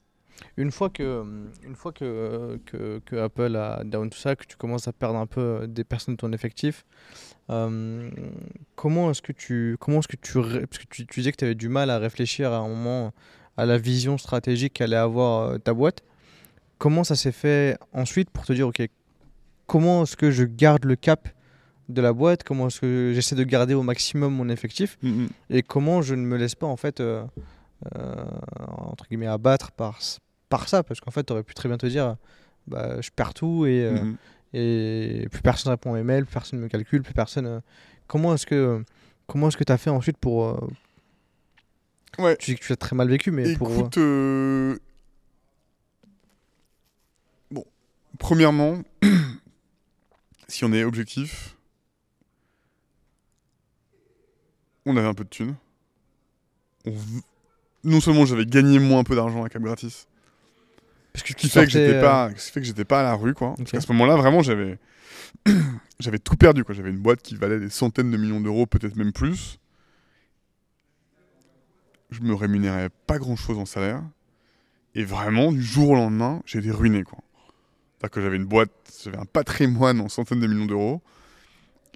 Une 0.57 0.71
fois 0.71 0.89
que, 0.89 1.23
une 1.63 1.75
fois 1.75 1.91
que, 1.91 2.59
que, 2.65 3.01
que 3.05 3.15
Apple 3.15 3.55
a 3.55 3.83
down 3.83 4.09
tout 4.09 4.17
ça, 4.17 4.35
que 4.35 4.45
tu 4.45 4.57
commences 4.57 4.87
à 4.87 4.93
perdre 4.93 5.17
un 5.17 5.27
peu 5.27 5.41
euh, 5.41 5.67
des 5.67 5.83
personnes 5.83 6.15
de 6.15 6.19
ton 6.19 6.31
effectif, 6.31 6.85
euh, 7.49 8.09
comment 8.75 9.11
est-ce 9.11 9.21
que 9.21 9.31
tu, 9.31 9.77
comment 9.79 9.99
est-ce 9.99 10.07
que 10.07 10.17
tu, 10.17 10.33
parce 10.33 10.77
que 10.77 10.87
tu, 10.89 11.05
tu 11.05 11.19
disais 11.19 11.31
que 11.31 11.37
tu 11.37 11.45
avais 11.45 11.55
du 11.55 11.69
mal 11.69 11.89
à 11.89 11.97
réfléchir 11.99 12.51
à 12.51 12.57
un 12.57 12.67
moment 12.67 13.13
à 13.57 13.65
la 13.65 13.77
vision 13.77 14.17
stratégique 14.17 14.73
qu'allait 14.73 14.95
avoir 14.95 15.49
euh, 15.49 15.57
ta 15.57 15.73
boîte. 15.73 16.03
Comment 16.77 17.03
ça 17.03 17.15
s'est 17.15 17.31
fait 17.31 17.77
ensuite 17.93 18.29
pour 18.29 18.45
te 18.45 18.53
dire, 18.53 18.67
ok, 18.67 18.81
comment 19.67 20.03
est-ce 20.03 20.17
que 20.17 20.31
je 20.31 20.43
garde 20.43 20.85
le 20.85 20.95
cap 20.95 21.29
de 21.89 22.01
la 22.01 22.13
boîte, 22.13 22.43
comment 22.43 22.67
est-ce 22.67 22.79
que 22.79 23.11
j'essaie 23.13 23.35
de 23.35 23.43
garder 23.43 23.73
au 23.73 23.83
maximum 23.83 24.33
mon 24.33 24.49
effectif? 24.49 24.97
Et 25.49 25.61
comment 25.61 26.01
je 26.01 26.15
ne 26.15 26.21
me 26.21 26.37
laisse 26.37 26.55
pas 26.55 26.67
en 26.67 26.77
fait 26.77 26.99
euh, 26.99 27.23
euh, 27.95 28.25
entre 28.67 29.07
guillemets 29.07 29.27
abattre 29.27 29.71
par, 29.71 29.99
par 30.51 30.69
ça 30.69 30.83
parce 30.83 30.99
qu'en 31.01 31.09
fait 31.09 31.23
tu 31.23 31.33
aurais 31.33 31.41
pu 31.43 31.55
très 31.55 31.67
bien 31.67 31.77
te 31.79 31.87
dire 31.87 32.15
bah, 32.67 33.01
je 33.01 33.09
perds 33.09 33.33
tout 33.33 33.65
et, 33.65 33.83
euh, 33.85 34.03
Mhm. 34.03 34.17
et 34.53 35.27
plus 35.31 35.41
personne 35.41 35.71
répond 35.71 35.93
à 35.93 35.97
mes 35.97 36.03
mails 36.03 36.25
plus 36.25 36.33
personne 36.33 36.59
me 36.59 36.67
calcule 36.67 37.01
plus 37.01 37.13
personne 37.15 37.47
euh, 37.47 37.59
comment 38.07 38.33
est-ce 38.35 38.45
que 38.45 38.83
comment 39.27 39.47
est-ce 39.47 39.57
que 39.57 39.63
tu 39.63 39.71
as 39.71 39.77
fait 39.79 39.89
ensuite 39.89 40.17
pour 40.17 40.45
euh, 40.45 40.67
Ouais. 42.19 42.35
tu 42.37 42.51
dis 42.51 42.57
que 42.59 42.65
tu 42.65 42.73
as 42.73 42.75
très 42.75 42.95
mal 42.95 43.07
vécu 43.09 43.31
mais 43.31 43.55
pour 43.55 43.71
Écoute, 43.71 43.97
euh, 43.97 44.77
bon, 47.49 47.63
premièrement, 48.19 48.81
si 50.49 50.65
on 50.65 50.73
est 50.73 50.83
objectif, 50.83 51.55
on 54.85 54.97
avait 54.97 55.07
un 55.07 55.13
peu 55.13 55.23
de 55.23 55.29
thunes. 55.29 55.55
On 56.85 56.93
Non 57.83 58.01
seulement 58.01 58.25
j'avais 58.25 58.45
gagné 58.45 58.79
moins 58.79 58.99
un 58.99 59.03
peu 59.03 59.15
d'argent 59.15 59.43
à 59.43 59.49
Cap 59.49 59.61
Gratis, 59.61 60.07
parce 61.13 61.23
que 61.23 61.29
ce 61.29 61.35
qui 61.35 61.49
fait 61.49 61.65
que 61.65 61.71
j'étais 61.71 61.95
euh, 61.95 62.01
pas, 62.01 62.29
ce 62.37 62.47
qui 62.47 62.51
fait 62.53 62.61
que 62.61 62.65
j'étais 62.67 62.85
pas 62.85 63.01
à 63.01 63.03
la 63.03 63.13
rue, 63.13 63.33
quoi. 63.33 63.49
Parce 63.49 63.61
Ok. 63.61 63.67
qu'à 63.71 63.81
ce 63.81 63.91
moment-là, 63.91 64.15
vraiment, 64.15 64.41
j'avais, 64.41 64.77
j'avais 65.99 66.19
tout 66.19 66.35
perdu, 66.37 66.63
quoi. 66.63 66.73
J'avais 66.75 66.89
une 66.89 66.99
boîte 66.99 67.21
qui 67.21 67.35
valait 67.35 67.59
des 67.59 67.69
centaines 67.69 68.11
de 68.11 68.17
millions 68.17 68.41
d'euros, 68.41 68.65
peut-être 68.65 68.95
même 68.95 69.11
plus. 69.11 69.57
Je 72.09 72.21
me 72.21 72.33
rémunérais 72.33 72.89
pas 73.07 73.17
grand-chose 73.17 73.57
en 73.57 73.65
salaire. 73.65 74.01
Et 74.95 75.05
vraiment, 75.05 75.51
du 75.51 75.61
jour 75.63 75.91
au 75.91 75.95
lendemain, 75.95 76.41
j'ai 76.45 76.59
été 76.59 76.71
ruiné, 76.71 77.03
quoi. 77.03 77.19
C'est-à-dire 77.97 78.11
que 78.11 78.21
j'avais 78.21 78.35
une 78.37 78.45
boîte, 78.45 78.71
j'avais 79.03 79.17
un 79.17 79.25
patrimoine 79.25 80.01
en 80.01 80.09
centaines 80.09 80.39
de 80.39 80.47
millions 80.47 80.65
d'euros. 80.65 81.01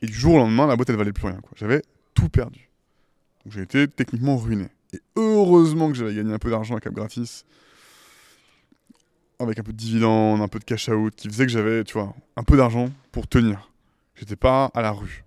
Et 0.01 0.07
du 0.07 0.13
jour 0.13 0.35
au 0.35 0.37
lendemain, 0.37 0.67
la 0.67 0.75
boîte, 0.75 0.89
elle 0.89 0.95
valait 0.97 1.13
plus 1.13 1.27
rien, 1.27 1.39
quoi. 1.41 1.51
J'avais 1.55 1.81
tout 2.13 2.29
perdu. 2.29 2.69
Donc 3.43 3.53
j'ai 3.53 3.61
été 3.61 3.87
techniquement 3.87 4.37
ruiné. 4.37 4.67
Et 4.93 4.99
heureusement 5.15 5.89
que 5.89 5.95
j'avais 5.95 6.15
gagné 6.15 6.33
un 6.33 6.39
peu 6.39 6.49
d'argent 6.49 6.75
à 6.75 6.79
Cap 6.79 6.93
Gratis 6.93 7.45
avec 9.39 9.59
un 9.59 9.63
peu 9.63 9.71
de 9.71 9.77
dividendes, 9.77 10.41
un 10.41 10.47
peu 10.47 10.59
de 10.59 10.63
cash 10.63 10.89
out, 10.89 11.13
qui 11.15 11.27
faisait 11.27 11.45
que 11.45 11.51
j'avais, 11.51 11.83
tu 11.83 11.93
vois, 11.93 12.15
un 12.35 12.43
peu 12.43 12.57
d'argent 12.57 12.89
pour 13.11 13.27
tenir. 13.27 13.71
J'étais 14.15 14.35
pas 14.35 14.71
à 14.73 14.81
la 14.81 14.91
rue. 14.91 15.25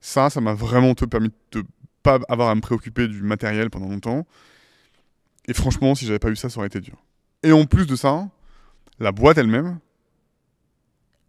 Ça, 0.00 0.30
ça 0.30 0.40
m'a 0.40 0.54
vraiment 0.54 0.94
permis 0.94 1.30
de 1.52 1.64
pas 2.02 2.20
avoir 2.28 2.50
à 2.50 2.54
me 2.54 2.60
préoccuper 2.60 3.08
du 3.08 3.22
matériel 3.22 3.70
pendant 3.70 3.88
longtemps. 3.88 4.26
Et 5.48 5.54
franchement, 5.54 5.94
si 5.94 6.06
j'avais 6.06 6.18
pas 6.18 6.30
eu 6.30 6.36
ça, 6.36 6.48
ça 6.48 6.58
aurait 6.58 6.68
été 6.68 6.80
dur. 6.80 6.96
Et 7.42 7.52
en 7.52 7.64
plus 7.64 7.86
de 7.86 7.96
ça, 7.96 8.28
la 8.98 9.12
boîte 9.12 9.38
elle-même 9.38 9.78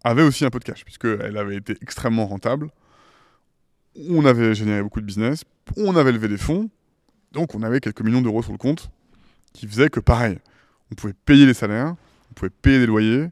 avait 0.04 0.24
aussi 0.24 0.46
un 0.46 0.50
peu 0.50 0.60
de 0.60 0.64
cash, 0.64 0.86
puisqu'elle 0.86 1.38
avait 1.38 1.58
été 1.58 1.76
extrêmement 1.82 2.26
rentable. 2.28 2.70
On 4.10 4.26
avait 4.26 4.56
généré 4.56 4.82
beaucoup 4.84 5.02
de 5.02 5.06
business, 5.06 5.44
on 5.76 5.96
avait 5.96 6.12
levé 6.12 6.28
des 6.28 6.38
fonds, 6.38 6.70
donc 7.32 7.56
on 7.56 7.64
avait 7.64 7.80
quelques 7.80 8.02
millions 8.02 8.22
d'euros 8.22 8.44
sur 8.44 8.52
le 8.52 8.58
compte, 8.58 8.90
qui 9.54 9.68
faisait 9.68 9.90
que 9.90 10.00
pareil, 10.00 10.38
on 10.92 10.96
pouvait 10.96 11.14
payer 11.14 11.46
les 11.46 11.54
salaires, 11.54 11.96
on 12.32 12.34
pouvait 12.34 12.50
payer 12.50 12.80
des 12.80 12.86
loyers, 12.86 13.30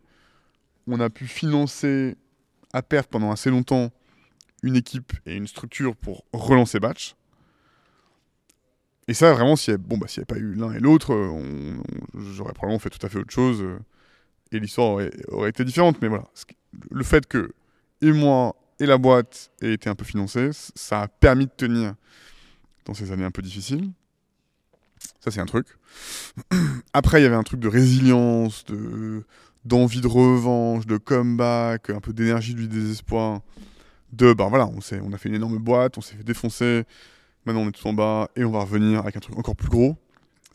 on 0.88 1.00
a 1.00 1.10
pu 1.10 1.28
financer 1.28 2.16
à 2.74 2.82
perte 2.82 3.10
pendant 3.10 3.32
assez 3.32 3.50
longtemps 3.50 3.92
une 4.64 4.76
équipe 4.76 5.14
et 5.26 5.36
une 5.36 5.48
structure 5.48 5.96
pour 5.96 6.26
relancer 6.34 6.80
Batch. 6.80 7.16
Et 9.08 9.14
ça, 9.14 9.34
vraiment, 9.34 9.56
s'il 9.56 9.76
n'y 9.76 9.82
avait, 9.86 10.04
avait 10.04 10.26
pas 10.26 10.38
eu 10.38 10.56
l'un 10.56 10.74
et 10.74 10.80
l'autre, 10.80 11.14
euh, 11.14 11.78
j'aurais 12.16 12.54
probablement 12.54 12.80
fait 12.80 12.90
tout 12.90 13.06
à 13.06 13.10
fait 13.10 13.20
autre 13.20 13.32
chose 13.32 13.62
euh, 13.62 13.78
et 14.52 14.60
l'histoire 14.60 15.00
aurait, 15.28 15.50
été 15.50 15.64
différente. 15.64 16.02
Mais 16.02 16.08
voilà, 16.08 16.26
le 16.90 17.04
fait 17.04 17.28
que 17.28 17.54
et 18.02 18.12
moi 18.12 18.56
et 18.80 18.86
la 18.86 18.98
boîte 18.98 19.52
aient 19.62 19.74
été 19.74 19.90
un 19.90 19.96
peu 19.96 20.06
financés, 20.06 20.50
ça 20.52 21.04
a 21.04 21.08
permis 21.08 21.46
de 21.46 21.52
tenir 21.56 21.94
dans 22.86 22.94
ces 22.94 23.12
années 23.12 23.24
un 23.24 23.32
peu 23.32 23.42
difficiles. 23.42 23.92
Ça, 25.20 25.32
c'est 25.32 25.40
un 25.40 25.46
truc. 25.46 25.68
Après, 26.94 27.20
il 27.20 27.24
y 27.24 27.26
avait 27.26 27.36
un 27.36 27.44
truc 27.44 27.60
de 27.60 27.68
résilience, 27.68 28.64
de 28.66 29.24
d'envie 29.66 30.02
de 30.02 30.08
revanche, 30.08 30.86
de 30.86 30.98
comeback, 30.98 31.90
un 31.90 32.00
peu 32.00 32.14
d'énergie 32.14 32.54
du 32.54 32.68
désespoir. 32.68 33.42
De, 34.14 34.34
bah 34.34 34.48
voilà, 34.48 34.68
on, 34.68 34.80
on 35.04 35.14
a 35.14 35.18
fait 35.18 35.30
une 35.30 35.36
énorme 35.36 35.58
boîte, 35.58 35.98
on 35.98 36.02
s'est 36.02 36.16
fait 36.16 36.24
défoncer, 36.24 36.84
maintenant 37.46 37.64
on 37.64 37.70
est 37.70 37.72
tout 37.72 37.88
en 37.88 37.94
bas, 37.94 38.30
et 38.36 38.46
on 38.46 38.52
va 38.52 38.60
revenir 38.60 39.00
avec 39.00 39.18
un 39.18 39.20
truc 39.20 39.38
encore 39.38 39.56
plus 39.56 39.70
gros. 39.70 39.98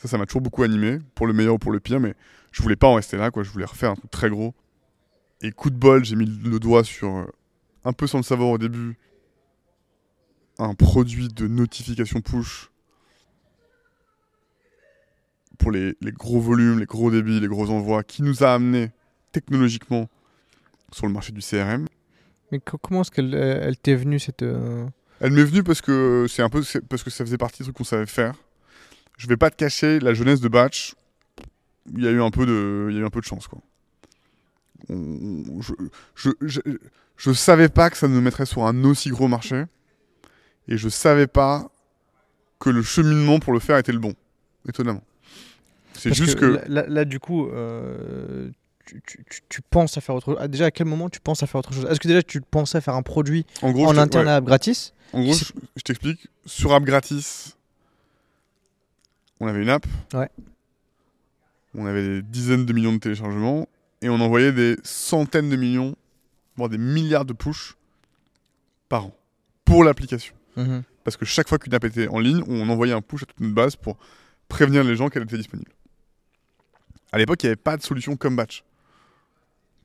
Ça, 0.01 0.09
ça 0.09 0.17
m'a 0.17 0.27
toujours 0.27 0.41
beaucoup 0.41 0.63
animé, 0.63 1.01
pour 1.15 1.27
le 1.27 1.33
meilleur 1.33 1.55
ou 1.55 1.59
pour 1.59 1.73
le 1.73 1.81
pire, 1.81 2.01
mais 2.01 2.15
je 2.53 2.63
voulais 2.63 2.77
pas 2.77 2.87
en 2.87 2.95
rester 2.95 3.17
là, 3.17 3.31
quoi. 3.31 3.43
Je 3.43 3.51
voulais 3.51 3.65
refaire 3.65 3.91
un 3.91 3.97
truc 3.97 4.11
très 4.11 4.31
gros. 4.31 4.55
Et 5.43 5.51
coup 5.51 5.71
de 5.71 5.77
bol, 5.77 6.05
j'ai 6.05 6.17
mis 6.17 6.27
le 6.27 6.59
doigt 6.61 6.85
sur, 6.85 7.17
euh, 7.17 7.27
un 7.85 7.93
peu 7.93 8.07
sans 8.07 8.19
le 8.19 8.25
savoir 8.25 8.51
au 8.51 8.59
début, 8.59 8.97
un 10.59 10.75
produit 10.75 11.29
de 11.29 11.49
notification 11.49 12.21
push 12.21 12.70
pour 15.61 15.71
les, 15.71 15.97
les 16.01 16.13
gros 16.13 16.41
volumes, 16.41 16.79
les 16.81 16.87
gros 16.87 17.11
débits, 17.11 17.39
les 17.41 17.47
gros 17.49 17.71
envois, 17.71 18.03
qui 18.03 18.23
nous 18.23 18.43
a 18.43 18.55
amené 18.55 18.91
technologiquement 19.33 20.09
sur 20.93 21.07
le 21.07 21.13
marché 21.13 21.33
du 21.33 21.41
CRM. 21.41 21.87
mais 22.51 22.59
co- 22.59 22.79
comment 22.79 23.03
est-ce 23.03 23.11
qu'elle 23.13 23.33
elle 23.35 23.63
elle 23.63 23.77
t'est 23.79 23.95
venue 23.95 24.19
cette 24.19 24.43
euh, 24.43 24.85
Elle 25.21 25.33
m'est 25.33 25.45
venue 25.45 25.63
parce 25.63 25.81
que 25.81 26.27
c'est 26.29 26.43
un 26.43 26.49
peu 26.49 26.63
parce 26.89 27.03
que 27.05 27.11
ça 27.11 27.25
faisait 27.25 27.39
partie 27.39 27.59
des 27.59 27.65
trucs 27.65 27.77
qu'on 27.77 27.85
savait 27.85 28.07
faire. 28.07 28.35
Je 29.19 29.27
vais 29.29 29.37
pas 29.37 29.51
te 29.51 29.57
cacher 29.57 30.01
la 30.01 30.15
jeunesse 30.15 30.41
de 30.41 30.49
Batch. 30.49 30.95
Il 31.95 32.03
y 32.03 32.09
a 32.09 32.11
eu 32.11 32.21
un 32.23 32.31
peu 32.31 32.47
de 32.47 32.89
il 32.91 32.97
y 32.97 32.99
a 32.99 33.03
eu 33.03 33.05
un 33.07 33.11
peu 33.11 33.21
de 33.21 33.27
chance 33.27 33.47
quoi. 33.47 33.61
On- 34.89 35.61
je, 35.61 35.73
je, 36.15 36.31
je, 36.41 36.61
je 37.17 37.33
savais 37.33 37.69
pas 37.69 37.91
que 37.91 37.97
ça 37.97 38.09
nous 38.09 38.21
mettrait 38.21 38.47
sur 38.47 38.65
un 38.67 38.85
aussi 38.85 39.11
gros 39.11 39.29
marché 39.29 39.65
et 40.69 40.77
je 40.77 40.89
savais 40.89 41.27
pas 41.27 41.71
que 42.59 42.71
le 42.71 42.83
cheminement 42.83 43.39
pour 43.41 43.53
le 43.53 43.61
faire 43.61 43.77
était 43.79 43.93
le 43.93 43.99
bon. 43.99 44.15
Étonnamment. 44.69 45.03
C'est 46.01 46.15
juste 46.15 46.37
que, 46.37 46.57
que, 46.57 46.69
là, 46.69 47.05
du 47.05 47.19
coup, 47.21 47.49
euh, 47.49 48.51
tu, 48.87 49.03
tu- 49.07 49.25
tu- 49.29 49.41
tu 49.49 49.63
penses 49.63 49.97
à 49.97 50.01
faire 50.01 50.15
autre 50.15 50.27
chose. 50.27 50.39
Ah, 50.41 50.49
déjà, 50.49 50.67
à 50.67 50.71
quel 50.71 50.87
moment 50.87 51.09
tu 51.09 51.21
penses 51.21 51.43
à 51.43 51.47
faire 51.47 51.59
autre 51.61 51.73
chose? 51.73 51.87
Est-ce 51.91 52.01
que 52.01 52.09
déjà 52.09 52.23
tu 52.23 52.41
pensais 52.41 52.79
à 52.79 52.81
faire 52.81 52.95
un 52.95 53.03
produit 53.03 53.45
en 53.63 53.71
gros, 53.73 53.91
interne 53.99 54.27
ouais. 54.27 54.33
à 54.33 54.37
App 54.37 54.45
gratis? 54.45 54.93
En 55.13 55.23
gros, 55.23 55.35
je 55.35 55.83
t'explique. 55.83 56.29
Sur 56.47 56.73
App 56.73 56.85
Gratis, 56.85 57.57
on 59.41 59.47
avait 59.47 59.63
une 59.63 59.69
app. 59.69 59.87
Ouais. 60.15 60.29
On 61.75 61.87
avait 61.87 62.03
des 62.03 62.23
dizaines 62.23 62.67
de 62.67 62.73
millions 62.73 62.93
de 62.93 62.99
téléchargements. 62.99 63.69
Et 64.03 64.09
on 64.09 64.19
envoyait 64.21 64.53
des 64.53 64.77
centaines 64.83 65.51
de 65.51 65.57
millions, 65.57 65.95
voire 66.57 66.69
des 66.71 66.79
milliards 66.79 67.25
de 67.27 67.33
push 67.35 67.77
par 68.89 69.07
an. 69.07 69.15
Pour 69.65 69.85
l'application. 69.85 70.35
Mhm. 70.57 70.83
Parce 71.05 71.17
que 71.17 71.25
chaque 71.25 71.49
fois 71.49 71.59
qu'une 71.59 71.75
app 71.75 71.85
était 71.85 72.09
en 72.09 72.19
ligne, 72.19 72.43
on 72.49 72.69
envoyait 72.71 72.93
un 72.95 73.03
push 73.03 73.23
à 73.25 73.27
toute 73.27 73.41
notre 73.41 73.55
base 73.55 73.77
pour 73.77 73.99
prévenir 74.49 74.85
les 74.85 74.97
gens 74.97 75.09
qu'elle 75.09 75.23
était 75.25 75.37
disponible. 75.37 75.71
À 77.13 77.19
l'époque, 77.19 77.43
il 77.43 77.47
n'y 77.47 77.51
avait 77.51 77.57
pas 77.57 77.77
de 77.77 77.83
solution 77.83 78.17
comme 78.17 78.37
batch. 78.37 78.65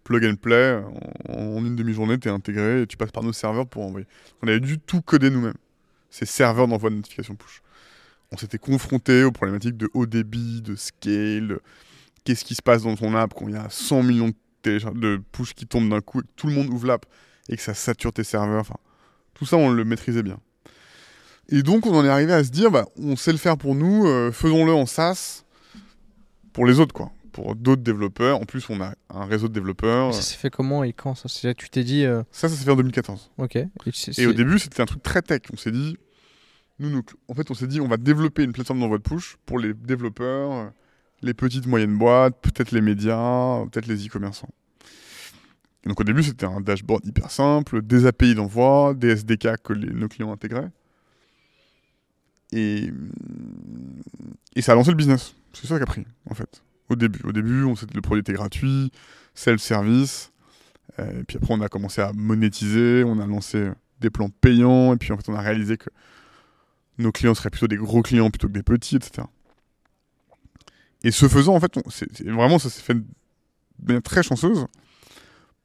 Plug 0.03 0.25
and 0.25 0.35
play, 0.35 0.81
en, 1.29 1.65
une 1.65 1.75
demi-journée, 1.75 2.19
tu 2.19 2.27
es 2.27 2.31
intégré 2.31 2.83
et 2.83 2.87
tu 2.87 2.95
passes 2.95 3.11
par 3.11 3.23
nos 3.23 3.33
serveurs 3.33 3.67
pour 3.67 3.83
envoyer. 3.83 4.05
On 4.43 4.47
avait 4.47 4.59
dû 4.59 4.77
tout 4.77 5.01
coder 5.01 5.31
nous-mêmes. 5.31 5.57
Ces 6.11 6.27
serveurs 6.27 6.67
d'envoi 6.67 6.91
de 6.91 6.95
notification 6.95 7.35
push. 7.35 7.61
On 8.31 8.37
s'était 8.37 8.59
confronté 8.59 9.23
aux 9.23 9.31
problématiques 9.31 9.77
de 9.77 9.89
haut 9.93 10.05
débit, 10.05 10.61
de 10.61 10.75
scale, 10.75 11.47
de 11.47 11.61
qu'est-ce 12.23 12.45
qui 12.45 12.55
se 12.55 12.61
passe 12.61 12.83
dans 12.83 12.95
ton 12.95 13.15
app 13.15 13.33
quand 13.33 13.47
il 13.47 13.55
y 13.55 13.57
a 13.57 13.67
100 13.69 14.03
millions 14.03 14.31
de 14.63 15.21
push 15.31 15.53
qui 15.53 15.67
tombent 15.67 15.89
d'un 15.89 16.01
coup 16.01 16.19
et 16.19 16.23
que 16.23 16.27
tout 16.35 16.47
le 16.47 16.53
monde 16.53 16.69
ouvre 16.69 16.87
l'app 16.87 17.05
et 17.49 17.55
que 17.55 17.61
ça 17.61 17.73
sature 17.73 18.13
tes 18.13 18.23
serveurs. 18.23 18.61
Enfin, 18.61 18.77
tout 19.33 19.45
ça, 19.45 19.57
on 19.57 19.69
le 19.69 19.83
maîtrisait 19.85 20.23
bien. 20.23 20.39
Et 21.49 21.61
donc, 21.61 21.85
on 21.85 21.95
en 21.95 22.03
est 22.03 22.09
arrivé 22.09 22.33
à 22.33 22.43
se 22.43 22.49
dire, 22.49 22.71
bah, 22.71 22.87
on 22.97 23.15
sait 23.15 23.31
le 23.31 23.37
faire 23.37 23.57
pour 23.57 23.75
nous, 23.75 24.07
euh, 24.07 24.31
faisons-le 24.31 24.73
en 24.73 24.85
SaaS 24.85 25.43
pour 26.53 26.65
les 26.65 26.79
autres, 26.79 26.93
quoi. 26.93 27.11
Pour 27.35 27.53
d'autres 27.53 27.81
développeurs. 27.81 28.39
En 28.39 28.45
plus, 28.45 28.69
on 28.69 28.79
a 28.79 28.93
un 29.09 29.25
réseau 29.25 29.49
de 29.49 29.53
développeurs. 29.53 30.13
Ça 30.13 30.21
s'est 30.21 30.37
fait 30.37 30.49
comment 30.49 30.85
et 30.85 30.93
quand 30.93 31.15
ça? 31.15 31.27
C'est- 31.27 31.53
Tu 31.55 31.69
t'es 31.69 31.83
dit, 31.83 32.05
euh, 32.05 32.23
Ça, 32.31 32.47
ça 32.47 32.55
s'est 32.55 32.63
fait 32.63 32.71
en 32.71 32.77
2014. 32.77 33.29
ok. 33.37 33.57
Et, 33.57 34.25
au 34.25 34.31
début, 34.31 34.57
c'était 34.57 34.81
un 34.81 34.85
truc 34.85 35.03
très 35.03 35.21
tech. 35.21 35.41
On 35.51 35.57
s'est 35.57 35.71
dit, 35.73 35.97
nous, 36.79 36.89
nous- 36.89 37.03
en 37.27 37.33
fait, 37.33 37.51
on 37.51 37.53
s'est 37.53 37.67
dit, 37.67 37.81
on 37.81 37.89
va 37.89 37.97
développer 37.97 38.43
une 38.43 38.53
plateforme 38.53 38.79
d'envoi 38.79 38.99
de 38.99 39.03
push 39.03 39.35
pour 39.45 39.59
les 39.59 39.73
développeurs, 39.73 40.71
les 41.21 41.33
petites 41.33 41.67
moyennes 41.67 41.97
boîtes, 41.97 42.39
peut-être 42.41 42.71
les 42.71 42.79
médias, 42.79 43.65
peut-être 43.65 43.87
les 43.87 44.07
e-commerçants. 44.07 44.49
Donc 45.85 45.99
au 45.99 46.03
début, 46.05 46.23
c'était 46.23 46.45
un 46.45 46.61
dashboard 46.61 47.05
hyper 47.05 47.29
simple, 47.31 47.81
des 47.81 48.05
API 48.05 48.33
d'envoi, 48.33 48.93
des 48.95 49.09
SDK 49.09 49.57
que 49.61 49.73
les- 49.73 49.89
nos 49.93 50.07
clients 50.07 50.31
intégraient. 50.31 50.71
Et, 52.53 52.89
et 54.55 54.61
ça 54.61 54.71
a 54.71 54.75
lancé 54.75 54.89
le 54.91 54.95
business. 54.95 55.35
C'est 55.53 55.67
ça 55.67 55.75
qui 55.77 55.83
a 55.83 55.85
pris, 55.85 56.05
en 56.29 56.33
fait. 56.33 56.61
Au 56.89 56.95
début, 56.95 57.19
au 57.23 57.31
début 57.31 57.63
on, 57.63 57.73
le 57.93 58.01
produit 58.01 58.21
était 58.21 58.33
gratuit, 58.33 58.91
self-service. 59.33 60.31
Euh, 60.99 61.21
et 61.21 61.23
puis 61.23 61.37
après, 61.37 61.53
on 61.53 61.61
a 61.61 61.69
commencé 61.69 62.01
à 62.01 62.13
monétiser, 62.13 63.03
on 63.05 63.19
a 63.19 63.25
lancé 63.25 63.69
des 63.99 64.09
plans 64.09 64.29
payants, 64.29 64.93
et 64.93 64.97
puis 64.97 65.11
en 65.11 65.17
fait, 65.17 65.29
on 65.29 65.35
a 65.35 65.41
réalisé 65.41 65.77
que 65.77 65.89
nos 66.97 67.11
clients 67.11 67.33
seraient 67.33 67.49
plutôt 67.49 67.67
des 67.67 67.77
gros 67.77 68.01
clients 68.01 68.29
plutôt 68.29 68.47
que 68.47 68.53
des 68.53 68.63
petits, 68.63 68.95
etc. 68.95 69.27
Et 71.03 71.11
ce 71.11 71.27
faisant, 71.27 71.55
en 71.55 71.59
fait, 71.59 71.77
vraiment, 72.25 72.59
ça 72.59 72.69
s'est 72.69 72.81
fait 72.81 72.95
de 72.95 73.03
manière 73.85 74.01
très 74.01 74.23
chanceuse. 74.23 74.65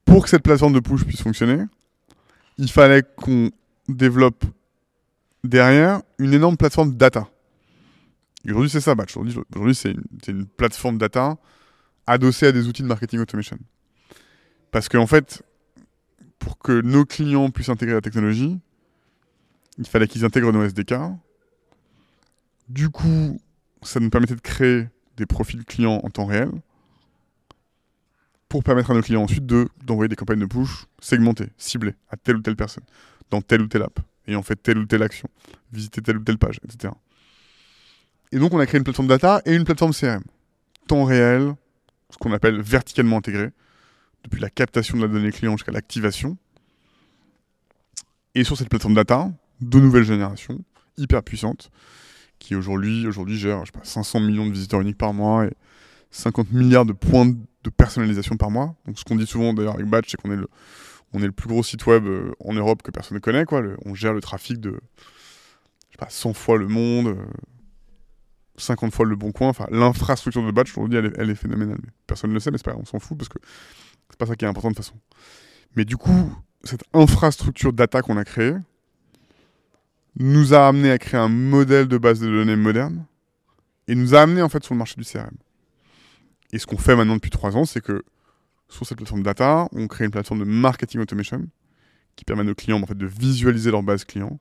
Pour 0.04 0.24
que 0.24 0.30
cette 0.30 0.42
plateforme 0.42 0.72
de 0.72 0.80
push 0.80 1.04
puisse 1.04 1.22
fonctionner, 1.22 1.64
il 2.58 2.70
fallait 2.70 3.02
qu'on 3.16 3.50
développe 3.88 4.44
derrière 5.44 6.02
une 6.18 6.34
énorme 6.34 6.56
plateforme 6.56 6.94
data. 6.94 7.28
Aujourd'hui, 8.46 8.70
c'est 8.70 8.80
ça, 8.80 8.94
Batch. 8.94 9.16
Aujourd'hui, 9.16 9.74
c'est 9.74 9.94
une, 10.28 10.46
plateforme 10.46 10.98
data 10.98 11.36
adossée 12.06 12.46
à 12.46 12.52
des 12.52 12.68
outils 12.68 12.82
de 12.82 12.86
marketing 12.86 13.20
automation. 13.20 13.58
Parce 14.70 14.88
qu'en 14.88 15.06
fait, 15.06 15.42
pour 16.38 16.58
que 16.58 16.80
nos 16.80 17.04
clients 17.04 17.50
puissent 17.50 17.68
intégrer 17.68 17.94
la 17.94 18.00
technologie, 18.00 18.58
il 19.78 19.86
fallait 19.86 20.08
qu'ils 20.08 20.24
intègrent 20.24 20.52
nos 20.52 20.64
SDK. 20.64 20.94
Du 22.68 22.88
coup, 22.88 23.40
ça 23.82 24.00
nous 24.00 24.10
permettait 24.10 24.34
de 24.34 24.40
créer 24.40 24.88
des 25.16 25.26
profils 25.26 25.64
clients 25.64 26.00
en 26.02 26.08
temps 26.08 26.26
réel 26.26 26.50
pour 28.48 28.64
permettre 28.64 28.90
à 28.90 28.94
nos 28.94 29.02
clients 29.02 29.22
ensuite 29.22 29.46
de, 29.46 29.68
d'envoyer 29.84 30.08
des 30.08 30.16
campagnes 30.16 30.40
de 30.40 30.46
push 30.46 30.86
segmentées, 30.98 31.50
ciblées 31.56 31.94
à 32.08 32.16
telle 32.16 32.36
ou 32.36 32.40
telle 32.40 32.56
personne, 32.56 32.84
dans 33.30 33.40
telle 33.40 33.62
ou 33.62 33.68
telle 33.68 33.82
app, 33.82 34.00
ayant 34.26 34.42
fait 34.42 34.56
telle 34.56 34.78
ou 34.78 34.86
telle 34.86 35.02
action, 35.02 35.28
visiter 35.72 36.02
telle 36.02 36.16
ou 36.16 36.24
telle 36.24 36.38
page, 36.38 36.58
etc. 36.64 36.92
Et 38.32 38.38
donc, 38.38 38.54
on 38.54 38.58
a 38.58 38.66
créé 38.66 38.78
une 38.78 38.84
plateforme 38.84 39.08
data 39.08 39.42
et 39.44 39.54
une 39.54 39.64
plateforme 39.64 39.92
CRM. 39.92 40.22
Temps 40.86 41.04
réel, 41.04 41.54
ce 42.10 42.18
qu'on 42.18 42.32
appelle 42.32 42.60
verticalement 42.60 43.18
intégré, 43.18 43.50
depuis 44.24 44.40
la 44.40 44.50
captation 44.50 44.96
de 44.96 45.02
la 45.02 45.08
donnée 45.08 45.32
client 45.32 45.56
jusqu'à 45.56 45.72
l'activation. 45.72 46.36
Et 48.34 48.44
sur 48.44 48.56
cette 48.56 48.68
plateforme 48.68 48.94
data, 48.94 49.30
de 49.60 49.80
nouvelles 49.80 50.04
générations, 50.04 50.62
hyper 50.96 51.22
puissantes, 51.22 51.70
qui 52.38 52.54
aujourd'hui 52.54 53.06
aujourd'hui 53.06 53.36
gèrent 53.36 53.64
je 53.64 53.72
sais 53.72 53.78
pas, 53.78 53.84
500 53.84 54.20
millions 54.20 54.46
de 54.46 54.52
visiteurs 54.52 54.80
uniques 54.80 54.98
par 54.98 55.12
mois 55.12 55.46
et 55.46 55.52
50 56.10 56.52
milliards 56.52 56.86
de 56.86 56.92
points 56.92 57.26
de 57.26 57.70
personnalisation 57.70 58.36
par 58.36 58.50
mois. 58.50 58.74
Donc 58.86 58.98
ce 58.98 59.04
qu'on 59.04 59.16
dit 59.16 59.26
souvent 59.26 59.52
d'ailleurs 59.52 59.74
avec 59.74 59.86
Batch, 59.86 60.10
c'est 60.10 60.20
qu'on 60.20 60.32
est 60.32 60.36
le, 60.36 60.48
on 61.12 61.22
est 61.22 61.26
le 61.26 61.32
plus 61.32 61.48
gros 61.48 61.62
site 61.62 61.86
web 61.86 62.06
euh, 62.06 62.32
en 62.44 62.54
Europe 62.54 62.82
que 62.82 62.90
personne 62.90 63.16
ne 63.16 63.20
connaît. 63.20 63.44
Quoi. 63.44 63.62
On 63.84 63.94
gère 63.94 64.12
le 64.12 64.20
trafic 64.20 64.58
de 64.60 64.70
je 64.70 65.96
sais 65.96 65.98
pas, 65.98 66.08
100 66.08 66.32
fois 66.34 66.56
le 66.56 66.68
monde, 66.68 67.08
euh, 67.08 67.24
50 68.60 68.92
fois 68.94 69.06
le 69.06 69.16
bon 69.16 69.32
coin. 69.32 69.48
Enfin, 69.48 69.66
l'infrastructure 69.70 70.44
de 70.44 70.50
Batch, 70.50 70.72
elle, 70.78 71.06
est- 71.06 71.12
elle 71.18 71.30
est 71.30 71.34
phénoménale. 71.34 71.80
Personne 72.06 72.30
ne 72.30 72.34
le 72.34 72.40
sait, 72.40 72.50
mais 72.50 72.58
c'est 72.58 72.64
pas 72.64 72.76
on 72.76 72.84
s'en 72.84 72.98
fout 72.98 73.16
parce 73.18 73.28
que 73.28 73.38
c'est 74.10 74.18
pas 74.18 74.26
ça 74.26 74.36
qui 74.36 74.44
est 74.44 74.48
important 74.48 74.70
de 74.70 74.74
toute 74.76 74.84
façon. 74.84 74.98
Mais 75.76 75.84
du 75.84 75.96
coup, 75.96 76.34
cette 76.64 76.84
infrastructure 76.92 77.72
data 77.72 78.02
qu'on 78.02 78.16
a 78.16 78.24
créée 78.24 78.54
nous 80.16 80.54
a 80.54 80.66
amené 80.68 80.90
à 80.90 80.98
créer 80.98 81.20
un 81.20 81.28
modèle 81.28 81.88
de 81.88 81.96
base 81.98 82.20
de 82.20 82.26
données 82.26 82.56
moderne 82.56 83.04
et 83.88 83.94
nous 83.94 84.14
a 84.14 84.20
amené 84.22 84.42
en 84.42 84.48
fait 84.48 84.62
sur 84.64 84.74
le 84.74 84.78
marché 84.78 84.96
du 84.96 85.04
CRM. 85.04 85.30
Et 86.52 86.58
ce 86.58 86.66
qu'on 86.66 86.78
fait 86.78 86.96
maintenant 86.96 87.14
depuis 87.14 87.30
trois 87.30 87.56
ans, 87.56 87.64
c'est 87.64 87.80
que 87.80 88.02
sur 88.68 88.86
cette 88.86 88.98
plateforme 88.98 89.22
data, 89.22 89.68
on 89.72 89.86
crée 89.86 90.04
une 90.04 90.10
plateforme 90.10 90.40
de 90.40 90.44
marketing 90.44 91.00
automation 91.00 91.46
qui 92.16 92.24
permet 92.24 92.42
à 92.42 92.44
nos 92.44 92.54
clients 92.54 92.80
de 92.80 93.06
visualiser 93.06 93.70
leur 93.70 93.82
base 93.82 94.04
client, 94.04 94.38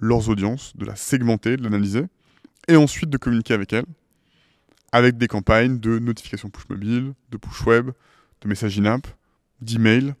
leurs 0.00 0.28
audiences, 0.28 0.76
de 0.76 0.84
la 0.84 0.96
segmenter, 0.96 1.56
de 1.56 1.62
l'analyser, 1.62 2.04
et 2.68 2.76
ensuite 2.76 3.10
de 3.10 3.16
communiquer 3.16 3.54
avec 3.54 3.72
elles, 3.72 3.86
avec 4.92 5.16
des 5.16 5.28
campagnes 5.28 5.78
de 5.78 5.98
notification 5.98 6.50
push 6.50 6.68
mobile, 6.68 7.14
de 7.30 7.36
push 7.36 7.66
web, 7.66 7.90
de 8.42 8.48
message 8.48 8.78
in-app, 8.78 9.06
d'email, 9.60 10.14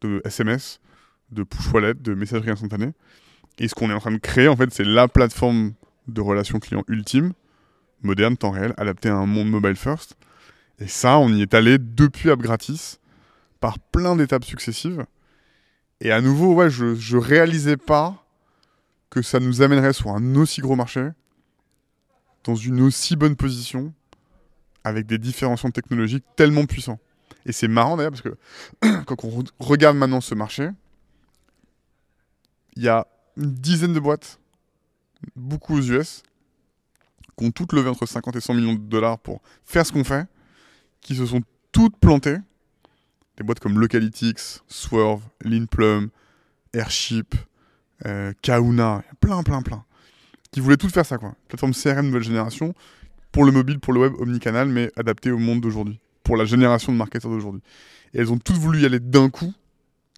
de 0.00 0.20
SMS, 0.24 0.80
de 1.30 1.42
push 1.42 1.72
wallet, 1.72 1.94
de 1.94 2.14
messagerie 2.14 2.50
instantanée. 2.50 2.92
Et 3.58 3.68
ce 3.68 3.74
qu'on 3.74 3.90
est 3.90 3.94
en 3.94 4.00
train 4.00 4.12
de 4.12 4.18
créer, 4.18 4.48
en 4.48 4.56
fait, 4.56 4.72
c'est 4.72 4.84
la 4.84 5.08
plateforme 5.08 5.74
de 6.06 6.20
relation 6.20 6.58
client 6.58 6.84
ultime, 6.88 7.32
moderne, 8.02 8.36
temps 8.36 8.50
réel, 8.50 8.74
adaptée 8.76 9.08
à 9.08 9.16
un 9.16 9.26
monde 9.26 9.50
mobile 9.50 9.76
first. 9.76 10.16
Et 10.78 10.86
ça, 10.86 11.18
on 11.18 11.28
y 11.28 11.42
est 11.42 11.54
allé 11.54 11.78
depuis 11.78 12.30
App 12.30 12.40
Gratis, 12.40 13.00
par 13.60 13.78
plein 13.78 14.14
d'étapes 14.14 14.44
successives. 14.44 15.04
Et 16.00 16.12
à 16.12 16.20
nouveau, 16.20 16.54
ouais, 16.54 16.70
je, 16.70 16.94
je 16.94 17.16
réalisais 17.16 17.76
pas 17.76 18.24
que 19.10 19.22
ça 19.22 19.40
nous 19.40 19.62
amènerait 19.62 19.92
sur 19.92 20.10
un 20.10 20.36
aussi 20.36 20.60
gros 20.60 20.76
marché, 20.76 21.08
dans 22.48 22.54
une 22.54 22.80
aussi 22.80 23.14
bonne 23.14 23.36
position, 23.36 23.92
avec 24.82 25.04
des 25.04 25.18
différenciants 25.18 25.70
technologiques 25.70 26.24
tellement 26.34 26.64
puissants. 26.64 26.98
Et 27.44 27.52
c'est 27.52 27.68
marrant 27.68 27.98
d'ailleurs 27.98 28.12
parce 28.12 28.22
que 28.22 28.38
quand 29.04 29.22
on 29.22 29.42
re- 29.42 29.50
regarde 29.58 29.98
maintenant 29.98 30.22
ce 30.22 30.34
marché, 30.34 30.70
il 32.74 32.82
y 32.84 32.88
a 32.88 33.06
une 33.36 33.52
dizaine 33.52 33.92
de 33.92 34.00
boîtes, 34.00 34.40
beaucoup 35.36 35.76
aux 35.76 35.82
US, 35.82 36.22
qui 37.36 37.44
ont 37.44 37.50
toutes 37.50 37.74
levé 37.74 37.90
entre 37.90 38.06
50 38.06 38.36
et 38.36 38.40
100 38.40 38.54
millions 38.54 38.72
de 38.72 38.78
dollars 38.78 39.18
pour 39.18 39.42
faire 39.66 39.84
ce 39.84 39.92
qu'on 39.92 40.04
fait, 40.04 40.26
qui 41.02 41.14
se 41.14 41.26
sont 41.26 41.42
toutes 41.70 41.98
plantées. 41.98 42.38
Des 43.36 43.44
boîtes 43.44 43.60
comme 43.60 43.78
Localytics, 43.78 44.62
Swerve, 44.68 45.20
Leanplum, 45.42 46.08
Airship, 46.72 47.34
euh, 48.06 48.32
Kauna, 48.42 49.04
plein, 49.20 49.42
plein, 49.42 49.60
plein. 49.60 49.84
Qui 50.50 50.60
voulaient 50.60 50.76
toutes 50.76 50.92
faire 50.92 51.06
ça, 51.06 51.18
quoi. 51.18 51.34
Plateforme 51.48 51.72
CRM 51.74 52.06
nouvelle 52.06 52.22
génération, 52.22 52.74
pour 53.32 53.44
le 53.44 53.52
mobile, 53.52 53.78
pour 53.78 53.92
le 53.92 54.00
web, 54.00 54.12
omnicanal, 54.18 54.68
mais 54.68 54.90
adapté 54.96 55.30
au 55.30 55.38
monde 55.38 55.60
d'aujourd'hui, 55.60 56.00
pour 56.24 56.36
la 56.36 56.44
génération 56.44 56.92
de 56.92 56.96
marketeurs 56.96 57.30
d'aujourd'hui. 57.30 57.62
Et 58.14 58.18
elles 58.20 58.32
ont 58.32 58.38
toutes 58.38 58.56
voulu 58.56 58.80
y 58.80 58.86
aller 58.86 59.00
d'un 59.00 59.28
coup, 59.28 59.52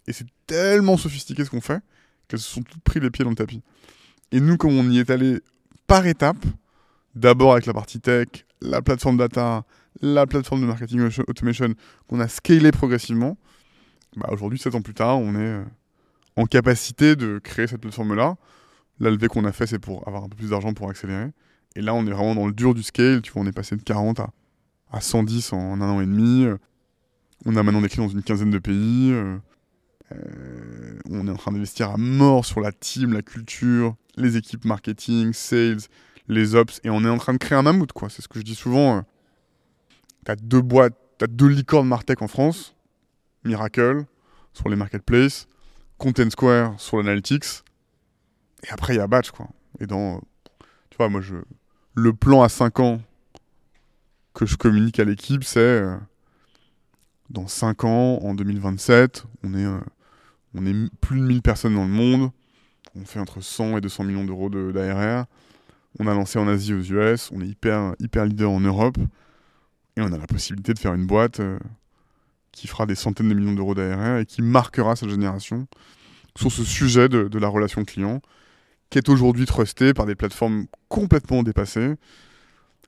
et 0.07 0.13
c'est 0.13 0.27
tellement 0.47 0.95
sophistiqué 0.97 1.43
ce 1.43 1.49
qu'on 1.49 1.61
fait, 1.61 1.81
qu'elles 2.27 2.39
se 2.39 2.49
sont 2.49 2.63
toutes 2.63 2.81
pris 2.81 2.99
les 3.01 3.09
pieds 3.09 3.23
dans 3.25 3.29
le 3.31 3.35
tapis. 3.35 3.61
Et 4.31 4.39
nous, 4.39 4.55
comme 4.55 4.71
on 4.71 4.89
y 4.89 4.99
est 4.99 5.09
allé 5.09 5.39
par 5.87 6.07
étapes, 6.07 6.45
d'abord 7.15 7.51
avec 7.51 7.65
la 7.65 7.73
partie 7.73 7.99
tech, 7.99 8.27
la 8.61 8.81
plateforme 8.81 9.17
data, 9.17 9.65
la 10.01 10.25
plateforme 10.25 10.61
de 10.61 10.65
marketing 10.67 11.01
auto- 11.01 11.23
automation, 11.27 11.73
qu'on 12.07 12.21
a 12.21 12.29
scalé 12.29 12.71
progressivement, 12.71 13.37
bah 14.15 14.29
aujourd'hui, 14.31 14.57
7 14.59 14.75
ans 14.75 14.81
plus 14.81 14.93
tard, 14.93 15.19
on 15.19 15.35
est 15.35 15.39
euh, 15.39 15.63
en 16.37 16.45
capacité 16.45 17.17
de 17.17 17.39
créer 17.43 17.67
cette 17.67 17.81
plateforme-là. 17.81 18.37
La 19.01 19.09
levée 19.09 19.27
qu'on 19.27 19.45
a 19.45 19.51
fait, 19.51 19.65
c'est 19.65 19.79
pour 19.79 20.07
avoir 20.07 20.23
un 20.23 20.29
peu 20.29 20.35
plus 20.35 20.51
d'argent 20.51 20.75
pour 20.75 20.87
accélérer. 20.87 21.31
Et 21.75 21.81
là, 21.81 21.95
on 21.95 22.05
est 22.05 22.11
vraiment 22.11 22.35
dans 22.35 22.45
le 22.45 22.53
dur 22.53 22.75
du 22.75 22.83
scale. 22.83 23.23
Tu 23.23 23.31
vois, 23.31 23.41
on 23.41 23.47
est 23.47 23.51
passé 23.51 23.75
de 23.75 23.81
40 23.81 24.19
à, 24.19 24.29
à 24.91 25.01
110 25.01 25.53
en 25.53 25.81
un 25.81 25.89
an 25.89 26.01
et 26.01 26.05
demi. 26.05 26.45
On 27.47 27.55
a 27.55 27.63
maintenant 27.63 27.81
des 27.81 27.89
clients 27.89 28.05
dans 28.05 28.13
une 28.13 28.21
quinzaine 28.21 28.51
de 28.51 28.59
pays. 28.59 29.11
Euh, 29.11 29.39
euh, 30.11 30.99
on 31.09 31.27
est 31.27 31.31
en 31.31 31.35
train 31.35 31.51
d'investir 31.51 31.89
à 31.89 31.97
mort 31.97 32.45
sur 32.45 32.61
la 32.61 32.71
team, 32.71 33.13
la 33.13 33.23
culture, 33.23 33.95
les 34.17 34.37
équipes 34.37 34.65
marketing, 34.65 35.33
sales, 35.33 35.79
les 36.27 36.53
ops. 36.53 36.79
Et 36.83 36.91
on 36.91 37.03
est 37.03 37.09
en 37.09 37.17
train 37.17 37.33
de 37.33 37.39
créer 37.39 37.57
un 37.57 37.63
mammouth. 37.63 37.91
C'est 38.09 38.21
ce 38.21 38.27
que 38.27 38.37
je 38.37 38.45
dis 38.45 38.53
souvent. 38.53 38.97
euh. 38.97 39.01
T'as 40.25 40.35
deux 40.35 40.61
boîtes, 40.61 40.93
t'as 41.17 41.25
deux 41.25 41.47
licornes 41.47 41.87
Martech 41.87 42.21
en 42.21 42.27
France. 42.27 42.75
Miracle 43.45 44.05
sur 44.53 44.69
les 44.69 44.75
marketplaces. 44.75 45.47
Content 45.97 46.29
Square 46.29 46.79
sur 46.79 46.97
l'analytics. 46.97 47.63
Et 48.63 48.69
après, 48.71 48.93
il 48.93 48.97
y 48.97 49.01
a 49.01 49.07
Batch, 49.07 49.31
quoi. 49.31 49.47
Et 49.79 49.87
dans. 49.87 50.21
Tu 50.89 50.97
vois, 50.97 51.09
moi, 51.09 51.21
je. 51.21 51.35
Le 51.93 52.13
plan 52.13 52.41
à 52.41 52.49
5 52.49 52.79
ans 52.79 53.01
que 54.33 54.45
je 54.45 54.55
communique 54.55 54.99
à 54.99 55.03
l'équipe, 55.03 55.43
c'est. 55.43 55.59
euh, 55.59 55.97
dans 57.29 57.47
5 57.47 57.85
ans, 57.85 58.17
en 58.21 58.33
2027, 58.33 59.25
on 59.43 59.53
est, 59.53 59.63
euh, 59.65 59.79
on 60.53 60.65
est 60.65 60.75
plus 60.99 61.19
de 61.19 61.25
1000 61.25 61.41
personnes 61.41 61.75
dans 61.75 61.85
le 61.85 61.91
monde. 61.91 62.31
On 62.95 63.05
fait 63.05 63.19
entre 63.19 63.39
100 63.41 63.77
et 63.77 63.81
200 63.81 64.03
millions 64.03 64.25
d'euros 64.25 64.49
de- 64.49 64.71
d'ARR. 64.73 65.25
On 65.99 66.07
a 66.07 66.13
lancé 66.13 66.39
en 66.39 66.47
Asie, 66.47 66.73
aux 66.73 66.81
US. 66.81 67.31
On 67.33 67.39
est 67.41 67.47
hyper, 67.47 67.93
hyper 67.99 68.25
leader 68.25 68.51
en 68.51 68.59
Europe. 68.59 68.97
Et 69.95 70.01
on 70.01 70.11
a 70.11 70.17
la 70.17 70.27
possibilité 70.27 70.73
de 70.73 70.79
faire 70.79 70.93
une 70.93 71.05
boîte 71.05 71.39
euh, 71.39 71.57
qui 72.51 72.67
fera 72.67 72.85
des 72.85 72.95
centaines 72.95 73.29
de 73.29 73.33
millions 73.33 73.53
d'euros 73.53 73.75
d'ARR 73.75 74.17
et 74.19 74.25
qui 74.25 74.41
marquera 74.41 74.95
cette 74.97 75.09
génération 75.09 75.67
sur 76.37 76.51
ce 76.51 76.63
sujet 76.65 77.07
de 77.09 77.39
la 77.39 77.47
relation 77.49 77.83
client, 77.83 78.21
qui 78.91 78.97
est 78.97 79.09
aujourd'hui 79.09 79.45
trusté 79.45 79.93
par 79.93 80.05
des 80.05 80.15
plateformes 80.15 80.65
complètement 80.89 81.43
dépassées, 81.43 81.95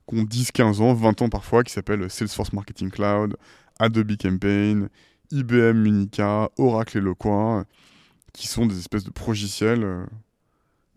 qui 0.07 0.15
ont 0.15 0.23
10, 0.23 0.51
15 0.51 0.81
ans, 0.81 0.93
20 0.93 1.23
ans 1.23 1.29
parfois, 1.29 1.63
qui 1.63 1.71
s'appellent 1.71 2.09
Salesforce 2.09 2.51
Marketing 2.51 2.91
Cloud, 2.91 3.37
Adobe 3.79 4.17
Campaign, 4.17 4.89
IBM 5.31 5.85
Unica, 5.85 6.49
Oracle 6.57 6.97
Eloqua, 6.97 7.63
qui 8.33 8.47
sont 8.47 8.65
des 8.65 8.77
espèces 8.77 9.05
de 9.05 9.11
progiciels 9.11 9.83
euh, 9.83 10.05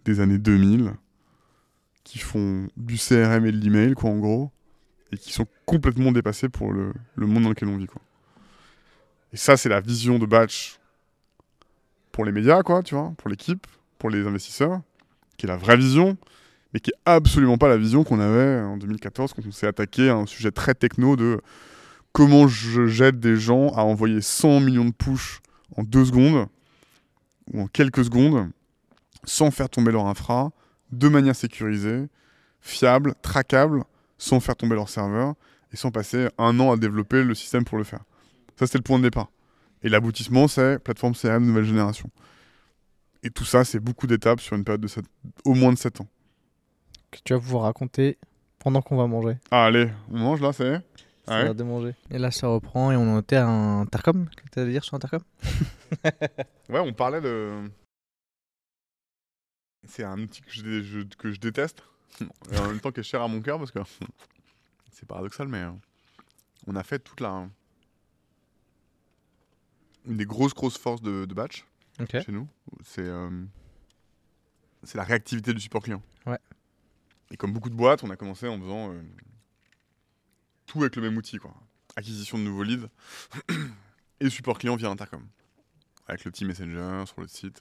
des 0.04 0.18
années 0.18 0.38
2000, 0.38 0.92
qui 2.02 2.18
font 2.18 2.66
du 2.76 2.96
CRM 2.96 3.46
et 3.46 3.52
de 3.52 3.58
l'email, 3.58 3.94
quoi, 3.94 4.10
en 4.10 4.18
gros, 4.18 4.50
et 5.12 5.18
qui 5.18 5.32
sont 5.32 5.46
complètement 5.66 6.10
dépassés 6.10 6.48
pour 6.48 6.72
le, 6.72 6.92
le 7.14 7.26
monde 7.26 7.44
dans 7.44 7.50
lequel 7.50 7.68
on 7.68 7.76
vit, 7.76 7.86
quoi. 7.86 8.02
Et 9.32 9.36
ça, 9.36 9.56
c'est 9.56 9.68
la 9.68 9.80
vision 9.80 10.18
de 10.18 10.26
Batch 10.26 10.80
pour 12.10 12.24
les 12.24 12.32
médias, 12.32 12.62
quoi, 12.64 12.82
tu 12.82 12.96
vois, 12.96 13.12
pour 13.18 13.30
l'équipe, 13.30 13.66
pour 13.98 14.10
les 14.10 14.26
investisseurs, 14.26 14.80
qui 15.36 15.46
est 15.46 15.48
la 15.48 15.56
vraie 15.56 15.76
vision, 15.76 16.16
mais 16.72 16.80
qui 16.80 16.90
est 16.90 17.00
absolument 17.04 17.58
pas 17.58 17.68
la 17.68 17.76
vision 17.76 18.04
qu'on 18.04 18.20
avait 18.20 18.60
en 18.60 18.76
2014 18.76 19.32
quand 19.34 19.42
on 19.46 19.52
s'est 19.52 19.66
attaqué 19.66 20.08
à 20.08 20.16
un 20.16 20.26
sujet 20.26 20.50
très 20.50 20.74
techno 20.74 21.16
de 21.16 21.40
comment 22.12 22.48
je 22.48 22.86
jette 22.86 23.20
des 23.20 23.36
gens 23.36 23.68
à 23.74 23.82
envoyer 23.82 24.20
100 24.20 24.60
millions 24.60 24.84
de 24.84 24.92
push 24.92 25.40
en 25.76 25.82
deux 25.82 26.06
secondes 26.06 26.46
ou 27.52 27.60
en 27.60 27.66
quelques 27.66 28.04
secondes 28.04 28.48
sans 29.24 29.50
faire 29.50 29.68
tomber 29.68 29.92
leur 29.92 30.06
infra, 30.06 30.50
de 30.92 31.08
manière 31.08 31.34
sécurisée, 31.34 32.06
fiable, 32.60 33.14
traquable, 33.22 33.84
sans 34.18 34.40
faire 34.40 34.56
tomber 34.56 34.76
leur 34.76 34.88
serveur 34.88 35.34
et 35.72 35.76
sans 35.76 35.90
passer 35.90 36.28
un 36.38 36.58
an 36.60 36.72
à 36.72 36.76
développer 36.76 37.22
le 37.22 37.34
système 37.34 37.64
pour 37.64 37.78
le 37.78 37.84
faire. 37.84 38.00
Ça, 38.58 38.66
c'était 38.66 38.78
le 38.78 38.84
point 38.84 38.98
de 38.98 39.02
départ. 39.02 39.30
Et 39.82 39.88
l'aboutissement, 39.88 40.48
c'est 40.48 40.78
plateforme 40.78 41.14
CRM 41.14 41.44
nouvelle 41.44 41.64
génération. 41.64 42.08
Et 43.26 43.30
tout 43.30 43.44
ça, 43.44 43.64
c'est 43.64 43.80
beaucoup 43.80 44.06
d'étapes 44.06 44.40
sur 44.40 44.54
une 44.54 44.62
période 44.62 44.80
de 44.82 44.86
sept- 44.86 45.04
au 45.44 45.54
moins 45.54 45.72
de 45.72 45.78
7 45.78 46.00
ans. 46.00 46.06
Que 47.10 47.18
tu 47.24 47.32
vas 47.34 47.40
pouvoir 47.40 47.64
raconter 47.64 48.18
pendant 48.60 48.80
qu'on 48.82 48.96
va 48.96 49.08
manger. 49.08 49.36
Ah, 49.50 49.64
allez, 49.64 49.90
on 50.12 50.18
mange 50.18 50.40
là, 50.40 50.52
c'est 50.52 50.80
Ah 51.26 51.42
ouais 51.42 51.54
de 51.54 51.64
manger. 51.64 51.96
Et 52.12 52.18
là, 52.18 52.30
ça 52.30 52.46
reprend 52.46 52.92
et 52.92 52.96
on 52.96 53.18
était 53.18 53.34
à 53.34 53.48
un 53.48 53.80
intercom. 53.80 54.28
Qu'est-ce 54.28 54.42
que 54.46 54.50
tu 54.52 54.60
à 54.60 54.64
dire 54.66 54.84
sur 54.84 54.94
intercom 54.94 55.22
Ouais, 56.68 56.78
on 56.78 56.92
parlait 56.92 57.20
de. 57.20 57.68
C'est 59.88 60.04
un 60.04 60.20
outil 60.20 60.42
que 60.42 60.50
je, 60.52 61.02
que 61.18 61.32
je 61.32 61.40
déteste, 61.40 61.82
et 62.52 62.58
en 62.58 62.68
même 62.68 62.78
temps 62.80 62.92
qui 62.92 63.00
est 63.00 63.04
cher 63.04 63.22
à 63.22 63.26
mon 63.28 63.40
cœur 63.40 63.58
parce 63.58 63.72
que 63.72 63.80
c'est 64.92 65.06
paradoxal, 65.06 65.48
mais 65.48 65.62
euh, 65.62 65.70
on 66.68 66.76
a 66.76 66.84
fait 66.84 67.00
toute 67.00 67.20
la. 67.20 67.48
Une 70.06 70.16
des 70.16 70.26
grosses, 70.26 70.54
grosses 70.54 70.78
forces 70.78 71.02
de, 71.02 71.24
de 71.24 71.34
Batch 71.34 71.64
Chez 71.98 72.32
nous, 72.32 72.46
c'est 72.84 73.06
euh, 73.06 73.30
c'est 74.82 74.98
la 74.98 75.04
réactivité 75.04 75.54
du 75.54 75.60
support 75.60 75.82
client. 75.82 76.02
Ouais. 76.26 76.38
Et 77.30 77.36
comme 77.36 77.52
beaucoup 77.52 77.70
de 77.70 77.74
boîtes, 77.74 78.04
on 78.04 78.10
a 78.10 78.16
commencé 78.16 78.46
en 78.46 78.58
faisant 78.60 78.92
euh, 78.92 79.02
tout 80.66 80.80
avec 80.80 80.96
le 80.96 81.02
même 81.02 81.16
outil, 81.16 81.38
quoi. 81.38 81.54
Acquisition 81.96 82.38
de 82.38 82.42
nouveaux 82.42 82.62
leads 82.62 82.88
et 84.20 84.28
support 84.28 84.58
client 84.58 84.76
via 84.76 84.90
Intercom 84.90 85.26
avec 86.08 86.24
le 86.24 86.30
team 86.30 86.48
Messenger 86.48 87.04
sur 87.06 87.20
le 87.20 87.26
site 87.26 87.60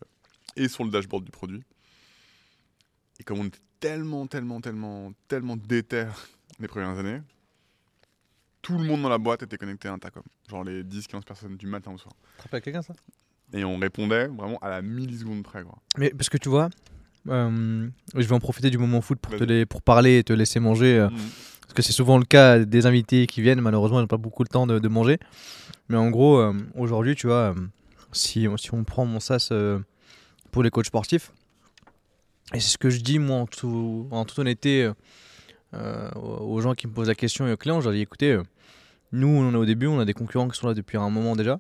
et 0.55 0.67
sur 0.67 0.83
le 0.83 0.91
dashboard 0.91 1.23
du 1.23 1.31
produit. 1.31 1.63
Et 3.19 3.23
comme 3.23 3.39
on 3.39 3.45
était 3.45 3.59
tellement, 3.79 4.27
tellement, 4.27 4.61
tellement, 4.61 5.13
tellement 5.27 5.55
déter 5.55 6.07
les 6.59 6.67
premières 6.67 6.97
années, 6.97 7.21
tout 8.61 8.77
le 8.77 8.83
monde 8.83 9.03
dans 9.03 9.09
la 9.09 9.17
boîte 9.17 9.43
était 9.43 9.57
connecté 9.57 9.87
à 9.87 9.93
Intercom. 9.93 10.23
Genre 10.49 10.63
les 10.63 10.83
10-15 10.83 11.23
personnes 11.23 11.57
du 11.57 11.67
matin 11.67 11.91
au 11.91 11.97
soir. 11.97 12.13
Tu 12.41 12.49
quelqu'un 12.49 12.81
ça? 12.81 12.93
Et 13.55 13.63
on 13.63 13.77
répondait 13.79 14.27
vraiment 14.27 14.57
à 14.61 14.69
la 14.69 14.81
milliseconde 14.81 15.41
près. 15.43 15.63
Quoi. 15.63 15.77
Mais 15.97 16.09
parce 16.11 16.29
que 16.29 16.37
tu 16.37 16.49
vois, 16.49 16.69
euh, 17.29 17.87
je 18.13 18.21
vais 18.27 18.33
en 18.35 18.39
profiter 18.39 18.69
du 18.69 18.77
moment 18.77 19.01
foot 19.01 19.17
pour, 19.19 19.31
te 19.39 19.43
les, 19.45 19.65
pour 19.65 19.81
parler 19.81 20.19
et 20.19 20.23
te 20.23 20.33
laisser 20.33 20.59
manger. 20.59 20.99
euh, 20.99 21.09
Parce 21.61 21.73
que 21.73 21.81
c'est 21.81 21.93
souvent 21.93 22.17
le 22.17 22.25
cas 22.25 22.59
des 22.59 22.85
invités 22.85 23.25
qui 23.27 23.41
viennent, 23.41 23.61
malheureusement, 23.61 23.99
ils 23.99 24.03
n'ont 24.03 24.07
pas 24.07 24.17
beaucoup 24.17 24.43
le 24.43 24.49
temps 24.49 24.67
de, 24.67 24.77
de 24.77 24.87
manger. 24.87 25.17
Mais 25.89 25.97
en 25.97 26.09
gros, 26.09 26.37
euh, 26.37 26.53
aujourd'hui, 26.75 27.15
tu 27.15 27.27
vois, 27.27 27.55
si, 28.11 28.47
si 28.57 28.73
on 28.73 28.83
prend 28.83 29.05
mon 29.05 29.19
SAS 29.19 29.51
pour 30.51 30.61
les 30.63 30.69
coachs 30.69 30.85
sportifs, 30.87 31.31
et 32.53 32.59
c'est 32.59 32.69
ce 32.73 32.77
que 32.77 32.89
je 32.89 32.99
dis, 32.99 33.17
moi, 33.19 33.37
en, 33.37 33.47
tout- 33.47 34.07
en 34.11 34.25
toute 34.25 34.37
honnêteté, 34.39 34.91
aux 36.15 36.61
gens 36.61 36.73
qui 36.73 36.87
me 36.87 36.93
posent 36.93 37.07
la 37.09 37.15
question 37.15 37.47
et 37.47 37.51
aux 37.53 37.57
clients, 37.57 37.79
je 37.81 37.85
leur 37.85 37.93
dis 37.93 38.01
écoutez, 38.01 38.39
nous, 39.11 39.27
on 39.27 39.51
est 39.51 39.55
au 39.55 39.65
début, 39.65 39.87
on 39.87 39.99
a 39.99 40.05
des 40.05 40.13
concurrents 40.13 40.47
qui 40.47 40.57
sont 40.57 40.67
là 40.67 40.73
depuis 40.73 40.97
un 40.97 41.09
moment 41.09 41.35
déjà. 41.35 41.59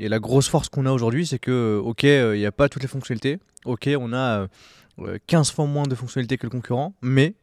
Et 0.00 0.08
la 0.08 0.18
grosse 0.18 0.48
force 0.48 0.68
qu'on 0.68 0.86
a 0.86 0.92
aujourd'hui, 0.92 1.26
c'est 1.26 1.38
que, 1.38 1.50
euh, 1.50 1.78
ok, 1.80 2.04
euh, 2.04 2.34
il 2.34 2.40
n'y 2.40 2.46
a 2.46 2.52
pas 2.52 2.68
toutes 2.68 2.82
les 2.82 2.88
fonctionnalités. 2.88 3.38
Ok, 3.66 3.88
on 3.98 4.12
a 4.14 4.40
euh, 4.40 4.46
euh, 5.00 5.18
15 5.26 5.50
fois 5.52 5.66
moins 5.66 5.82
de 5.84 5.94
fonctionnalités 5.94 6.38
que 6.38 6.46
le 6.46 6.50
concurrent, 6.50 6.94
mais 7.02 7.34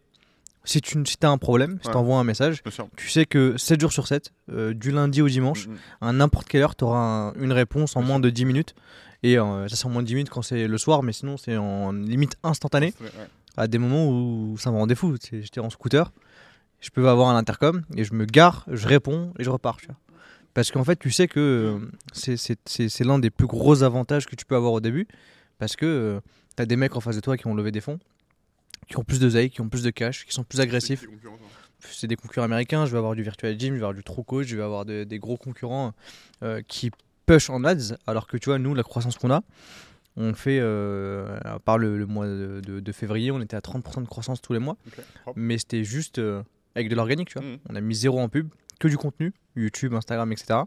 si 0.64 0.82
tu 0.82 0.98
si 1.06 1.18
as 1.22 1.30
un 1.30 1.38
problème, 1.38 1.78
si 1.84 1.90
tu 1.92 1.96
envoies 1.96 2.18
un 2.18 2.24
message, 2.24 2.62
tu 2.98 3.10
sais 3.10 3.26
que 3.26 3.56
7 3.58 3.80
jours 3.80 3.94
sur 3.94 4.08
7, 4.08 4.34
euh, 4.52 4.74
du 4.74 4.92
lundi 4.92 5.22
au 5.22 5.30
dimanche, 5.30 5.68
Mm, 5.68 5.72
mm. 5.72 5.78
à 6.02 6.12
n'importe 6.14 6.48
quelle 6.50 6.64
heure, 6.64 6.76
tu 6.76 6.84
auras 6.84 7.32
une 7.40 7.52
réponse 7.54 7.96
en 7.96 8.02
moins 8.02 8.20
de 8.20 8.30
10 8.30 8.46
minutes. 8.46 8.74
Et 9.24 9.38
euh, 9.38 9.68
ça, 9.68 9.76
c'est 9.76 9.86
en 9.86 9.90
moins 9.90 10.02
de 10.02 10.08
10 10.08 10.16
minutes 10.16 10.30
quand 10.30 10.42
c'est 10.42 10.68
le 10.68 10.78
soir, 10.78 11.04
mais 11.04 11.14
sinon, 11.14 11.38
c'est 11.38 11.58
en 11.58 11.92
limite 11.92 12.38
instantané. 12.44 12.94
Ouais. 13.00 13.10
À 13.56 13.68
des 13.68 13.78
moments 13.78 14.08
où 14.10 14.58
ça 14.58 14.72
me 14.72 14.78
rendait 14.78 14.96
fou. 14.96 15.16
J'étais 15.32 15.60
en 15.60 15.70
scooter, 15.70 16.12
je 16.82 16.90
peux 16.90 17.08
avoir 17.08 17.30
un 17.30 17.38
intercom 17.38 17.84
et 17.96 18.04
je 18.04 18.14
me 18.14 18.26
gare, 18.26 18.66
je 18.72 18.88
réponds 18.88 19.34
et 19.40 19.44
je 19.44 19.50
repars. 19.50 19.78
tu 19.78 19.88
vois. 19.88 19.96
Parce 20.58 20.72
qu'en 20.72 20.84
fait, 20.84 20.96
tu 20.98 21.12
sais 21.12 21.28
que 21.28 21.40
euh, 21.40 21.80
c'est- 22.14 23.04
l'un 23.04 23.20
des 23.20 23.30
plus 23.30 23.46
gros 23.46 23.84
avantages 23.84 24.26
que 24.26 24.36
tu 24.36 24.44
peux 24.44 24.56
avoir 24.56 24.74
au 24.74 24.80
début. 24.80 25.08
Parce 25.60 25.76
que 25.76 26.20
tu 26.56 26.64
as 26.64 26.66
des 26.66 26.76
mecs 26.76 26.96
en 26.96 27.00
face 27.00 27.16
de 27.16 27.22
toi 27.22 27.38
qui 27.38 27.46
ont 27.46 27.54
levé 27.54 27.72
des 27.72 27.80
fonds, 27.80 28.00
qui 28.88 28.98
ont 28.98 29.04
plus 29.04 29.20
de 29.20 29.30
zaï, 29.30 29.52
qui 29.52 29.62
ont 29.62 29.70
plus 29.70 29.84
de 29.84 29.92
cash, 29.92 30.26
qui 30.26 30.34
sont 30.34 30.44
plus 30.44 30.60
agressifs. 30.60 31.02
C'est 31.02 31.06
toi 31.82 31.92
c'est 31.92 32.08
des 32.08 32.16
concurrents 32.16 32.46
américains, 32.46 32.88
je 32.88 32.92
vais 32.92 32.98
avoir 32.98 33.14
du 33.14 33.22
Virtual 33.22 33.54
Gym, 33.60 33.76
je 33.76 33.80
vais 33.80 33.84
avoir 33.86 33.94
du 33.94 34.04
TrueCoach, 34.04 34.48
je 34.48 34.56
vais 34.58 34.64
avoir 34.64 34.84
de- 34.84 35.04
des 35.04 35.20
gros 35.20 35.38
concurrents 35.38 35.94
euh, 36.42 36.64
qui 36.68 36.90
push 37.28 37.52
en 37.52 37.64
ads, 37.64 37.96
alors 38.08 38.26
que 38.26 38.36
tu 38.38 38.50
vois, 38.50 38.58
nous, 38.58 38.74
la 38.74 38.82
croissance 38.82 39.16
qu'on 39.20 39.30
a, 39.30 39.44
on 40.16 40.34
fait, 40.34 40.58
euh, 40.60 41.38
à 41.46 41.60
part 41.60 41.78
le, 41.78 42.00
le 42.00 42.08
mois 42.08 42.26
de, 42.26 42.62
de- 42.66 42.80
de 42.80 42.92
février, 42.92 43.30
on 43.30 43.40
était 43.42 43.56
à 43.56 43.62
30% 43.62 44.02
de 44.02 44.08
croissance 44.08 44.42
tous 44.42 44.54
les 44.54 44.60
mois, 44.60 44.76
mais 45.36 45.60
c'était 45.60 45.84
juste 45.84 46.18
euh, 46.18 46.42
avec 46.74 46.90
de 46.90 46.96
l'organique, 46.96 47.28
tu 47.30 47.38
vois. 47.40 47.48
Mhm. 47.48 47.58
On 47.70 47.76
a 47.76 47.82
mis 47.82 47.94
zéro 47.94 48.20
en 48.20 48.28
pub, 48.28 48.50
que 48.80 48.88
du 48.88 48.98
contenu, 48.98 49.34
YouTube, 49.56 49.94
Instagram, 49.94 50.32
etc. 50.32 50.62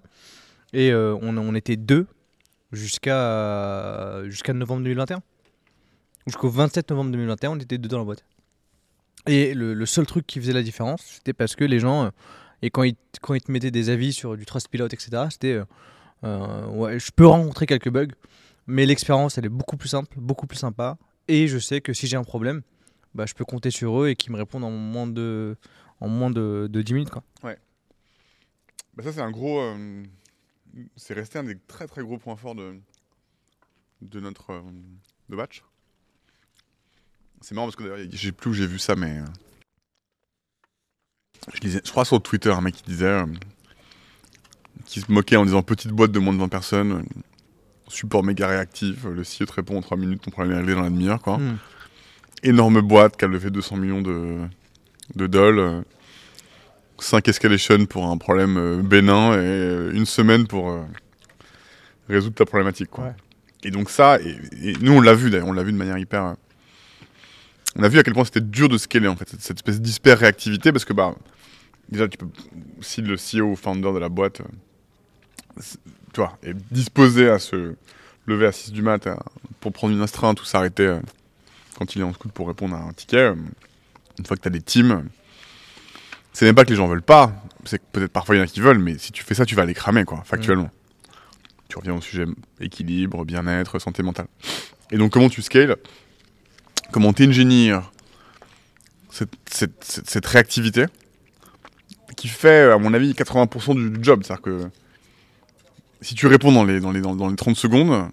Et 0.73 0.93
euh, 0.93 1.16
on, 1.20 1.55
était 1.55 1.77
deux 1.77 2.07
jusqu'à 2.73 4.23
jusqu'à 4.28 4.53
novembre 4.53 4.82
2021. 4.82 5.23
Jusqu'au 6.27 6.49
27 6.49 6.91
novembre 6.91 7.11
2021, 7.12 7.51
on 7.51 7.57
était 7.57 7.78
deux 7.78 7.89
dans 7.89 7.99
la 7.99 8.05
boîte. 8.05 8.24
Et 9.27 9.55
le, 9.55 9.87
seul 9.87 10.07
truc 10.07 10.27
qui 10.27 10.39
faisait 10.39 10.53
la 10.53 10.62
différence, 10.62 11.03
c'était 11.03 11.32
parce 11.32 11.57
que 11.57 11.65
les 11.65 11.78
gens, 11.78 12.05
euh, 12.05 12.11
et 12.62 12.70
quand 12.70 12.85
ils, 12.85 12.95
quand 13.20 13.35
ils 13.35 13.43
te 13.43 13.51
mettaient 13.51 13.70
des 13.70 13.91
avis 13.91 14.12
sur 14.12 14.37
du 14.37 14.47
Trustpilot, 14.47 14.87
etc., 14.87 15.24
c'était 15.31 15.61
euh, 16.24 16.66
ouais, 16.69 16.99
je 16.99 17.11
peux 17.11 17.27
rencontrer 17.27 17.66
quelques 17.66 17.91
bugs, 17.91 18.12
mais 18.66 18.87
l'expérience, 18.87 19.39
elle 19.39 19.47
est 19.47 19.51
beaucoup 19.51 19.77
plus 19.77 19.89
simple, 19.89 20.15
beaucoup 20.19 20.47
plus 20.47 20.59
sympa. 20.59 20.97
Et 21.28 21.49
je 21.49 21.59
sais 21.59 21.81
que 21.81 21.93
si 21.93 22.07
j'ai 22.07 22.16
un 22.16 22.24
problème, 22.24 22.62
bah, 23.15 23.24
je 23.27 23.35
peux 23.35 23.45
compter 23.45 23.70
sur 23.70 24.03
eux 24.03 24.09
et 24.09 24.16
qu'ils 24.16 24.32
me 24.32 24.37
répondent 24.37 24.65
en 24.65 24.70
moins 24.70 25.07
de, 25.07 25.57
en 26.01 26.09
moins 26.09 26.31
de, 26.31 26.69
de 26.70 26.82
10 26.82 26.95
minutes. 26.95 27.11
Quoi. 27.11 27.23
Bah 29.01 29.07
ça, 29.07 29.15
c'est 29.15 29.23
un 29.23 29.31
gros. 29.31 29.61
euh, 29.63 30.03
c'est 30.95 31.15
resté 31.15 31.39
un 31.39 31.45
des 31.45 31.57
très 31.59 31.87
très 31.87 32.03
gros 32.03 32.19
points 32.19 32.37
forts 32.37 32.55
de, 32.55 32.79
de 34.03 34.21
notre 34.21 34.51
euh, 34.51 34.61
de 35.31 35.37
batch. 35.37 35.65
C'est 37.41 37.55
marrant 37.55 37.67
parce 37.69 37.77
que 37.77 37.85
d'ailleurs, 37.85 38.07
je 38.13 38.17
sais 38.19 38.33
plus 38.33 38.51
où 38.51 38.53
j'ai 38.53 38.67
vu 38.67 38.79
ça, 38.79 38.97
mais. 38.97 39.21
euh, 39.21 39.25
je, 41.55 41.61
lisais, 41.61 41.81
je 41.83 41.91
crois 41.91 42.05
sur 42.05 42.23
Twitter, 42.23 42.51
un 42.53 42.61
mec 42.61 42.75
qui 42.75 42.83
disait. 42.83 43.07
euh, 43.07 43.27
qui 44.85 45.01
se 45.01 45.11
moquait 45.11 45.37
en 45.37 45.47
disant 45.47 45.63
petite 45.63 45.93
boîte 45.93 46.13
de 46.13 46.19
moins 46.19 46.35
de 46.35 46.39
20 46.39 46.49
personnes, 46.49 46.93
euh, 46.93 47.03
support 47.89 48.23
méga 48.23 48.49
réactif, 48.49 49.07
euh, 49.07 49.15
le 49.15 49.23
CEO 49.23 49.47
te 49.47 49.53
répond 49.55 49.79
en 49.79 49.81
3 49.81 49.97
minutes, 49.97 50.21
ton 50.21 50.31
problème 50.31 50.53
est 50.53 50.59
réglé 50.61 50.75
dans 50.75 50.83
la 50.83 50.91
demi-heure, 50.91 51.23
quoi. 51.23 51.39
Hmm. 51.39 51.57
Énorme 52.43 52.83
boîte 52.83 53.17
qui 53.17 53.25
a 53.25 53.29
levé 53.29 53.51
200 53.51 53.77
millions 53.79 54.03
de, 54.03 54.47
de 55.15 55.27
dollars. 55.27 55.85
5 57.03 57.27
escalations 57.29 57.87
pour 57.87 58.07
un 58.07 58.17
problème 58.19 58.57
euh, 58.57 58.83
bénin 58.83 59.33
et 59.35 59.37
euh, 59.39 59.93
une 59.93 60.07
semaine 60.07 60.47
pour 60.47 60.71
euh, 60.71 60.83
résoudre 62.09 62.35
ta 62.35 62.45
problématique. 62.45 62.91
Quoi. 62.91 63.05
Ouais. 63.05 63.15
Et 63.63 63.71
donc 63.71 63.91
ça, 63.91 64.19
et, 64.21 64.37
et 64.63 64.73
nous 64.81 64.93
on 64.93 65.01
l'a 65.01 65.15
vu 65.15 65.31
d'ailleurs, 65.31 65.49
on 65.49 65.53
l'a 65.53 65.63
vu 65.63 65.73
de 65.73 65.77
manière 65.77 65.99
hyper... 65.99 66.35
on 67.77 67.83
a 67.83 67.89
vu 67.89 67.99
à 67.99 68.03
quel 68.03 68.15
point 68.15 68.25
c'était 68.25 68.41
dur 68.41 68.69
de 68.69 68.79
scaler 68.79 69.09
en 69.09 69.17
fait, 69.17 69.29
cette, 69.29 69.41
cette 69.43 69.59
espèce 69.59 69.81
d'hyper 69.81 70.19
réactivité 70.19 70.73
parce 70.73 70.85
que 70.85 70.93
bah, 70.93 71.15
déjà 71.91 72.09
tu 72.09 72.17
peux, 72.19 72.27
si 72.81 73.03
le 73.03 73.17
CEO 73.17 73.53
ou 73.53 73.57
founder 73.57 73.93
de 73.93 73.99
la 73.99 74.09
boîte, 74.09 74.41
c'est- 75.59 75.79
tu 76.13 76.21
vois, 76.21 76.37
est 76.43 76.57
disposé 76.73 77.29
à 77.29 77.39
se 77.39 77.75
lever 78.27 78.47
à 78.47 78.53
6 78.53 78.73
du 78.73 78.83
mat 78.83 79.09
pour 79.61 79.73
prendre 79.73 79.95
une 79.95 80.03
astreinte 80.03 80.41
ou 80.41 80.45
s'arrêter 80.45 80.99
quand 81.79 81.95
il 81.95 82.01
est 82.01 82.05
en 82.05 82.13
scout 82.13 82.33
pour 82.33 82.49
répondre 82.49 82.75
à 82.75 82.81
un 82.81 82.93
ticket, 82.93 83.33
une 84.19 84.27
fois 84.27 84.37
que 84.37 84.43
tu 84.43 84.49
as 84.49 84.51
des 84.51 84.61
teams, 84.61 85.09
c'est 86.32 86.47
même 86.47 86.55
pas 86.55 86.65
que 86.65 86.70
les 86.70 86.77
gens 86.77 86.86
veulent 86.86 87.02
pas, 87.02 87.32
c'est 87.65 87.78
que 87.78 87.85
peut-être 87.93 88.12
parfois 88.12 88.35
il 88.35 88.39
y 88.39 88.40
en 88.40 88.44
a 88.44 88.47
qui 88.47 88.61
veulent, 88.61 88.78
mais 88.78 88.98
si 88.98 89.12
tu 89.12 89.24
fais 89.24 89.35
ça, 89.35 89.44
tu 89.44 89.55
vas 89.55 89.65
les 89.65 89.74
cramer, 89.74 90.05
quoi, 90.05 90.23
factuellement. 90.24 90.70
Tu 91.69 91.78
reviens 91.78 91.94
au 91.94 92.01
sujet 92.01 92.24
équilibre, 92.61 93.24
bien-être, 93.24 93.78
santé 93.78 94.02
mentale. 94.02 94.27
Et 94.90 94.98
donc, 94.98 95.12
comment 95.12 95.28
tu 95.28 95.43
scales? 95.43 95.77
Comment 96.90 97.12
t'ingénies 97.12 97.70
cette, 99.11 99.31
cette, 99.48 99.85
cette, 99.85 100.09
cette 100.11 100.27
réactivité 100.27 100.86
qui 102.16 102.27
fait, 102.28 102.73
à 102.73 102.78
mon 102.78 102.93
avis, 102.93 103.12
80% 103.12 103.93
du 103.93 104.02
job? 104.02 104.23
C'est-à-dire 104.24 104.43
que 104.43 104.70
si 106.01 106.15
tu 106.15 106.27
réponds 106.27 106.51
dans 106.51 106.65
les, 106.65 106.81
dans 106.81 106.90
les, 106.90 107.01
dans, 107.01 107.15
dans 107.15 107.28
les 107.28 107.36
30 107.36 107.57
secondes, 107.57 108.11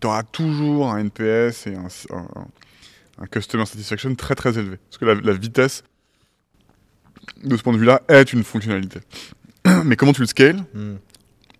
tu 0.00 0.06
auras 0.06 0.22
toujours 0.22 0.90
un 0.90 0.98
NPS 0.98 1.66
et 1.66 1.74
un, 1.74 1.88
un, 2.16 2.46
un 3.18 3.26
Customer 3.26 3.66
Satisfaction 3.66 4.14
très 4.14 4.34
très 4.34 4.58
élevé. 4.58 4.78
Parce 4.88 4.98
que 4.98 5.04
la, 5.04 5.14
la 5.14 5.32
vitesse 5.32 5.84
de 7.42 7.56
ce 7.56 7.62
point 7.62 7.72
de 7.72 7.78
vue-là, 7.78 8.02
est 8.08 8.32
une 8.32 8.44
fonctionnalité. 8.44 9.00
Mais 9.84 9.96
comment 9.96 10.12
tu 10.12 10.20
le 10.20 10.26
scales 10.26 10.64
Hmm. 10.74 10.96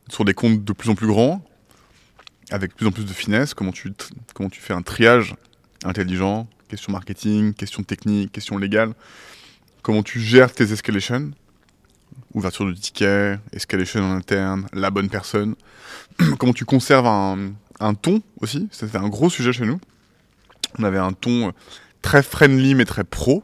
sur 0.09 0.25
des 0.25 0.35
comptes 0.35 0.65
de 0.65 0.73
plus 0.73 0.91
en 0.91 0.95
plus 0.95 1.07
grands, 1.07 1.45
avec 2.51 2.71
de 2.71 2.77
plus 2.77 2.87
en 2.87 2.93
plus 2.93 3.05
de 3.05 3.13
finesse, 3.13 3.55
comment 3.55 3.73
tu, 3.73 3.93
comment 4.35 4.49
tu 4.49 4.61
fais 4.61 4.73
un 4.73 4.83
triage 4.83 5.35
intelligent, 5.85 6.47
question 6.69 6.93
marketing, 6.93 7.53
question 7.55 7.83
technique, 7.83 8.33
question 8.33 8.59
légale, 8.59 8.93
comment 9.83 10.03
tu 10.03 10.21
gères 10.21 10.53
tes 10.53 10.73
escalations, 10.73 11.33
ouverture 12.35 12.67
de 12.67 12.73
tickets, 12.73 13.41
escalation 13.53 14.03
en 14.03 14.15
interne, 14.17 14.67
la 14.73 14.91
bonne 14.91 15.09
personne, 15.09 15.55
comment 16.39 16.53
tu 16.53 16.65
conserves 16.65 17.07
un, 17.07 17.53
un 17.81 17.95
ton 17.95 18.23
aussi, 18.41 18.69
c'était 18.71 18.99
un 18.99 19.09
gros 19.09 19.31
sujet 19.31 19.53
chez 19.53 19.65
nous. 19.67 19.81
On 20.79 20.85
avait 20.85 20.99
un 20.99 21.13
ton 21.13 21.53
très 22.03 22.23
friendly 22.23 22.75
mais 22.75 22.85
très 22.85 23.05
pro. 23.05 23.43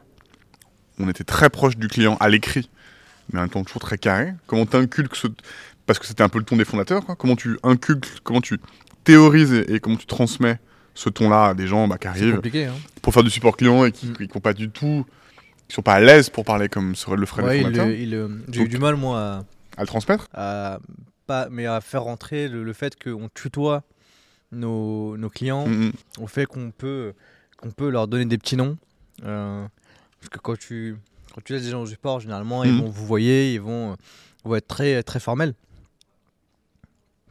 On 0.99 1.09
était 1.09 1.23
très 1.23 1.49
proche 1.49 1.77
du 1.77 1.87
client 1.87 2.17
à 2.19 2.29
l'écrit, 2.29 2.69
mais 3.31 3.39
un 3.39 3.47
ton 3.47 3.63
toujours 3.63 3.81
très 3.81 3.97
carré. 3.97 4.33
Comment 4.47 4.65
tu 4.65 4.77
inculques 4.77 5.15
ce... 5.15 5.27
Parce 5.85 5.99
que 5.99 6.05
c'était 6.05 6.23
un 6.23 6.29
peu 6.29 6.39
le 6.39 6.45
ton 6.45 6.55
des 6.55 6.65
fondateurs, 6.65 7.05
quoi. 7.05 7.15
Comment 7.15 7.35
tu 7.35 7.57
inculques, 7.63 8.19
comment 8.23 8.41
tu 8.41 8.59
théorises 9.03 9.51
et, 9.53 9.73
et 9.75 9.79
comment 9.79 9.97
tu 9.97 10.05
transmets 10.05 10.59
ce 10.93 11.09
ton-là 11.09 11.47
à 11.49 11.53
des 11.55 11.67
gens 11.67 11.87
bah, 11.87 11.97
qui 11.97 12.07
arrivent. 12.07 12.39
Hein. 12.45 12.71
pour 13.01 13.13
faire 13.13 13.23
du 13.23 13.29
support 13.31 13.57
client 13.57 13.83
et 13.85 13.91
qui 13.91 14.07
Mm. 14.07 14.27
n'ont 14.33 14.39
pas 14.41 14.53
du 14.53 14.69
tout... 14.69 15.05
qui 15.67 15.75
sont 15.75 15.81
pas 15.81 15.95
à 15.95 15.99
l'aise 15.99 16.29
pour 16.29 16.45
parler 16.45 16.69
comme 16.69 16.95
serait 16.95 17.17
le 17.17 17.25
ferait 17.25 17.43
Ouais, 17.43 18.07
J'ai 18.49 18.61
eu 18.61 18.67
du 18.69 18.77
mal, 18.77 18.95
moi, 18.95 19.43
à 19.77 19.81
le 19.81 19.87
transmettre. 19.87 20.27
à, 20.33 20.75
à- 20.75 20.79
pas, 21.25 21.47
mais 21.49 21.65
à 21.65 21.79
faire 21.81 22.03
rentrer 22.03 22.47
le, 22.49 22.63
le 22.65 22.73
fait 22.73 23.01
qu'on 23.01 23.29
tutoie 23.33 23.83
nos, 24.51 25.17
nos 25.17 25.29
clients 25.29 25.65
Mm, 25.67 25.85
mm. 25.87 25.91
au 26.19 26.27
fait 26.27 26.45
qu'on 26.45 26.71
peut, 26.71 27.13
qu'on 27.57 27.71
peut 27.71 27.89
leur 27.89 28.07
donner 28.07 28.25
des 28.25 28.37
petits 28.37 28.55
noms. 28.57 28.77
Euh, 29.25 29.65
parce 30.23 30.29
que 30.29 30.39
quand 30.39 30.57
tu, 30.57 30.95
quand 31.35 31.41
tu 31.43 31.53
laisses 31.53 31.63
des 31.63 31.71
gens 31.71 31.81
au 31.81 31.85
support, 31.85 32.19
généralement, 32.21 32.63
ils 32.63 32.71
Mhm. 32.71 32.79
vont 32.79 32.89
vous 32.89 33.05
voyer, 33.05 33.53
ils 33.53 33.59
vont, 33.61 33.97
vont 34.45 34.55
être 34.55 34.67
très, 34.67 35.03
très 35.03 35.19
formels. 35.19 35.53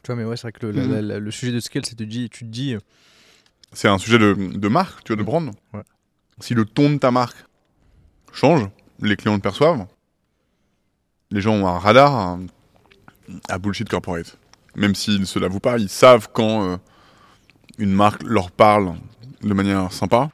Tu 0.02 0.08
vois, 0.08 0.16
mais 0.16 0.24
ouais, 0.24 0.36
c'est 0.36 0.42
vrai 0.42 0.52
que 0.52 0.66
le, 0.66 0.72
Mhm. 0.72 0.90
la- 0.92 1.02
la- 1.02 1.18
le 1.20 1.30
sujet 1.30 1.52
de 1.52 1.60
scale, 1.60 1.84
c'est 1.86 1.94
tu 1.94 2.04
te 2.04 2.10
dis, 2.10 2.28
tu 2.28 2.44
te 2.44 2.50
dis 2.50 2.76
C'est 3.72 3.88
un 3.88 3.96
sujet 3.96 4.18
de, 4.18 4.34
de 4.34 4.68
marque, 4.68 5.02
tu 5.04 5.12
vois, 5.14 5.16
de 5.16 5.22
brand. 5.26 5.50
Ouais. 5.72 5.82
Si 6.40 6.52
le 6.52 6.66
ton 6.66 6.90
de 6.90 6.98
ta 6.98 7.10
marque 7.10 7.38
change, 8.32 8.68
les 9.00 9.16
clients 9.16 9.34
le 9.34 9.40
perçoivent. 9.40 9.86
Les 11.30 11.40
gens 11.40 11.54
ont 11.54 11.66
un 11.66 11.78
radar 11.78 12.14
à, 12.14 12.38
à 13.48 13.58
bullshit 13.58 13.88
corporate. 13.88 14.36
Même 14.76 14.94
s'ils 14.94 15.20
ne 15.20 15.24
se 15.24 15.38
l'avouent 15.38 15.60
pas, 15.60 15.78
ils 15.78 15.88
savent 15.88 16.28
quand 16.34 16.64
euh, 16.68 16.76
une 17.78 17.92
marque 17.92 18.22
leur 18.24 18.50
parle 18.50 18.94
de 19.40 19.54
manière 19.54 19.90
sympa 19.92 20.30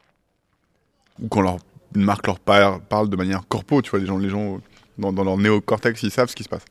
ou 1.21 1.29
quand 1.29 1.41
leur, 1.41 1.59
une 1.95 2.03
marque 2.03 2.27
leur 2.27 2.39
par- 2.39 2.81
parle 2.81 3.09
de 3.09 3.15
manière 3.15 3.47
corpo. 3.47 3.81
Tu 3.81 3.91
vois, 3.91 3.99
les 3.99 4.29
gens, 4.29 4.61
dans, 4.97 5.23
leur 5.23 5.37
néocortex, 5.37 6.03
ils 6.03 6.11
savent 6.11 6.29
ce 6.29 6.35
qui 6.35 6.43
se 6.43 6.49
passe. 6.49 6.65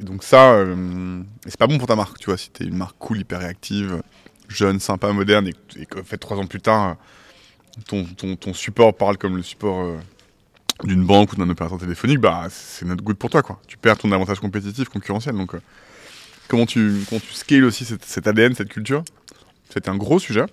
Et 0.00 0.04
donc 0.04 0.22
ça, 0.22 0.52
euh, 0.52 1.22
c'est 1.46 1.56
pas 1.56 1.66
bon 1.66 1.78
pour 1.78 1.88
ta 1.88 1.96
marque, 1.96 2.18
tu 2.18 2.26
vois, 2.26 2.36
si 2.36 2.50
t'es 2.50 2.64
une 2.64 2.76
marque 2.76 2.96
cool, 2.98 3.18
hyper 3.20 3.40
réactive, 3.40 4.00
jeune, 4.48 4.78
sympa, 4.78 5.12
moderne, 5.12 5.48
et, 5.76 5.86
que- 5.86 6.02
fait 6.02 6.18
trois 6.18 6.36
ans 6.36 6.46
plus 6.46 6.60
tard, 6.60 6.96
ton, 7.86 8.06
support 8.54 8.96
parle 8.96 9.18
comme 9.18 9.36
le 9.36 9.42
support 9.42 9.80
euh, 9.84 9.96
d'une 10.84 11.04
banque 11.04 11.32
ou 11.32 11.36
d'un 11.36 11.48
opérateur 11.50 11.78
téléphonique, 11.78 12.18
bah 12.18 12.46
c'est 12.50 12.86
notre 12.86 13.02
good 13.02 13.16
pour 13.16 13.30
toi, 13.30 13.42
quoi. 13.42 13.60
Tu 13.66 13.76
perds 13.76 13.98
ton 13.98 14.12
avantage 14.12 14.38
compétitif, 14.40 14.88
concurrentiel. 14.88 15.36
Donc, 15.36 15.54
euh, 15.54 15.60
comment 16.46 16.66
tu, 16.66 17.02
comment 17.08 17.20
tu 17.20 17.32
scales 17.32 17.64
aussi 17.64 17.84
cette, 17.84 18.04
cet 18.04 18.26
ADN, 18.26 18.54
cette 18.54 18.68
culture? 18.68 19.02
C'était 19.68 19.90
un 19.90 19.96
gros 19.96 20.18
sujet. 20.18 20.46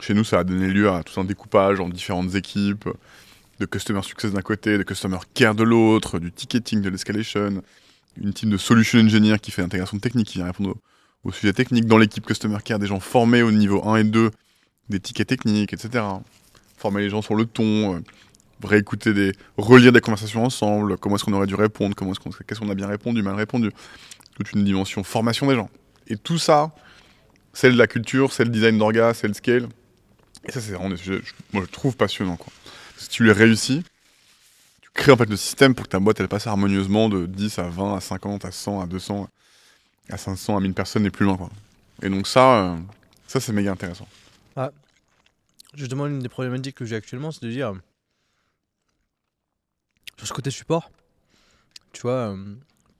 Chez 0.00 0.14
nous, 0.14 0.24
ça 0.24 0.40
a 0.40 0.44
donné 0.44 0.68
lieu 0.68 0.90
à 0.90 1.02
tout 1.02 1.18
un 1.20 1.24
découpage 1.24 1.80
en 1.80 1.88
différentes 1.88 2.34
équipes, 2.34 2.88
de 3.58 3.66
customer 3.66 4.02
success 4.02 4.32
d'un 4.32 4.42
côté, 4.42 4.76
de 4.76 4.82
customer 4.82 5.18
care 5.34 5.54
de 5.54 5.62
l'autre, 5.62 6.18
du 6.18 6.30
ticketing, 6.30 6.82
de 6.82 6.90
l'escalation, 6.90 7.62
une 8.20 8.32
team 8.32 8.50
de 8.50 8.56
solution 8.56 8.98
engineer 8.98 9.36
qui 9.40 9.50
fait 9.50 9.62
l'intégration 9.62 9.98
technique, 9.98 10.28
qui 10.28 10.38
vient 10.38 10.46
répondre 10.46 10.76
aux, 11.24 11.32
sujets 11.32 11.52
techniques. 11.52 11.86
Dans 11.86 11.98
l'équipe 11.98 12.24
customer 12.24 12.58
care, 12.64 12.78
des 12.78 12.86
gens 12.86 13.00
formés 13.00 13.42
au 13.42 13.50
niveau 13.50 13.86
1 13.88 13.96
et 13.96 14.04
2, 14.04 14.30
des 14.88 15.00
tickets 15.00 15.28
techniques, 15.28 15.72
etc. 15.72 16.04
Former 16.76 17.00
les 17.00 17.10
gens 17.10 17.22
sur 17.22 17.34
le 17.34 17.46
ton, 17.46 17.96
euh, 17.96 18.00
réécouter 18.62 19.12
des, 19.12 19.32
relire 19.56 19.92
des 19.92 20.00
conversations 20.00 20.44
ensemble, 20.44 20.98
comment 20.98 21.16
est-ce 21.16 21.24
qu'on 21.24 21.32
aurait 21.32 21.46
dû 21.46 21.54
répondre, 21.54 21.94
comment 21.94 22.12
est-ce 22.12 22.20
qu'on, 22.20 22.30
qu'est-ce 22.30 22.60
qu'on 22.60 22.70
a 22.70 22.74
bien 22.74 22.86
répondu, 22.86 23.22
mal 23.22 23.34
répondu. 23.34 23.70
Toute 24.36 24.52
une 24.52 24.64
dimension 24.64 25.02
formation 25.02 25.46
des 25.46 25.54
gens. 25.54 25.70
Et 26.08 26.16
tout 26.16 26.38
ça, 26.38 26.74
c'est 27.52 27.72
de 27.72 27.78
la 27.78 27.86
culture, 27.86 28.32
c'est 28.32 28.44
le 28.44 28.50
design 28.50 28.78
d'orga, 28.78 29.14
c'est 29.14 29.28
le 29.28 29.34
scale. 29.34 29.68
Et 30.46 30.52
ça, 30.52 30.60
c'est 30.60 30.72
vraiment 30.72 30.90
des 30.90 30.96
sujets, 30.96 31.20
je- 31.24 31.32
moi, 31.52 31.64
je 31.66 31.70
trouve 31.70 31.96
passionnant, 31.96 32.36
quoi. 32.36 32.52
Si 32.96 33.08
tu 33.08 33.24
les 33.24 33.32
réussis, 33.32 33.82
tu 34.80 34.90
crées 34.94 35.12
en 35.12 35.16
fait 35.16 35.28
le 35.28 35.36
système 35.36 35.74
pour 35.74 35.84
que 35.86 35.90
ta 35.90 35.98
boîte, 35.98 36.20
elle 36.20 36.28
passe 36.28 36.46
harmonieusement 36.46 37.08
de 37.08 37.26
10 37.26 37.58
à 37.58 37.68
20, 37.68 37.96
à 37.96 38.00
50, 38.00 38.44
à 38.44 38.52
100, 38.52 38.80
à 38.80 38.86
200, 38.86 39.28
à 40.08 40.16
500, 40.16 40.56
à 40.56 40.60
1000 40.60 40.74
personnes 40.74 41.04
et 41.06 41.10
plus 41.10 41.24
loin, 41.24 41.36
quoi. 41.36 41.50
Et 42.02 42.08
donc 42.08 42.26
ça, 42.26 42.72
euh, 42.72 42.76
ça, 43.26 43.40
c'est 43.40 43.52
méga 43.52 43.72
intéressant. 43.72 44.06
Justement, 45.74 46.06
une 46.06 46.20
des 46.20 46.28
problématiques 46.28 46.76
que 46.76 46.84
j'ai 46.86 46.96
actuellement, 46.96 47.32
c'est 47.32 47.44
de 47.44 47.50
dire 47.50 47.74
sur 50.16 50.26
ce 50.26 50.32
côté 50.32 50.50
support, 50.50 50.90
tu 51.92 52.00
vois, 52.02 52.32
euh, 52.34 52.54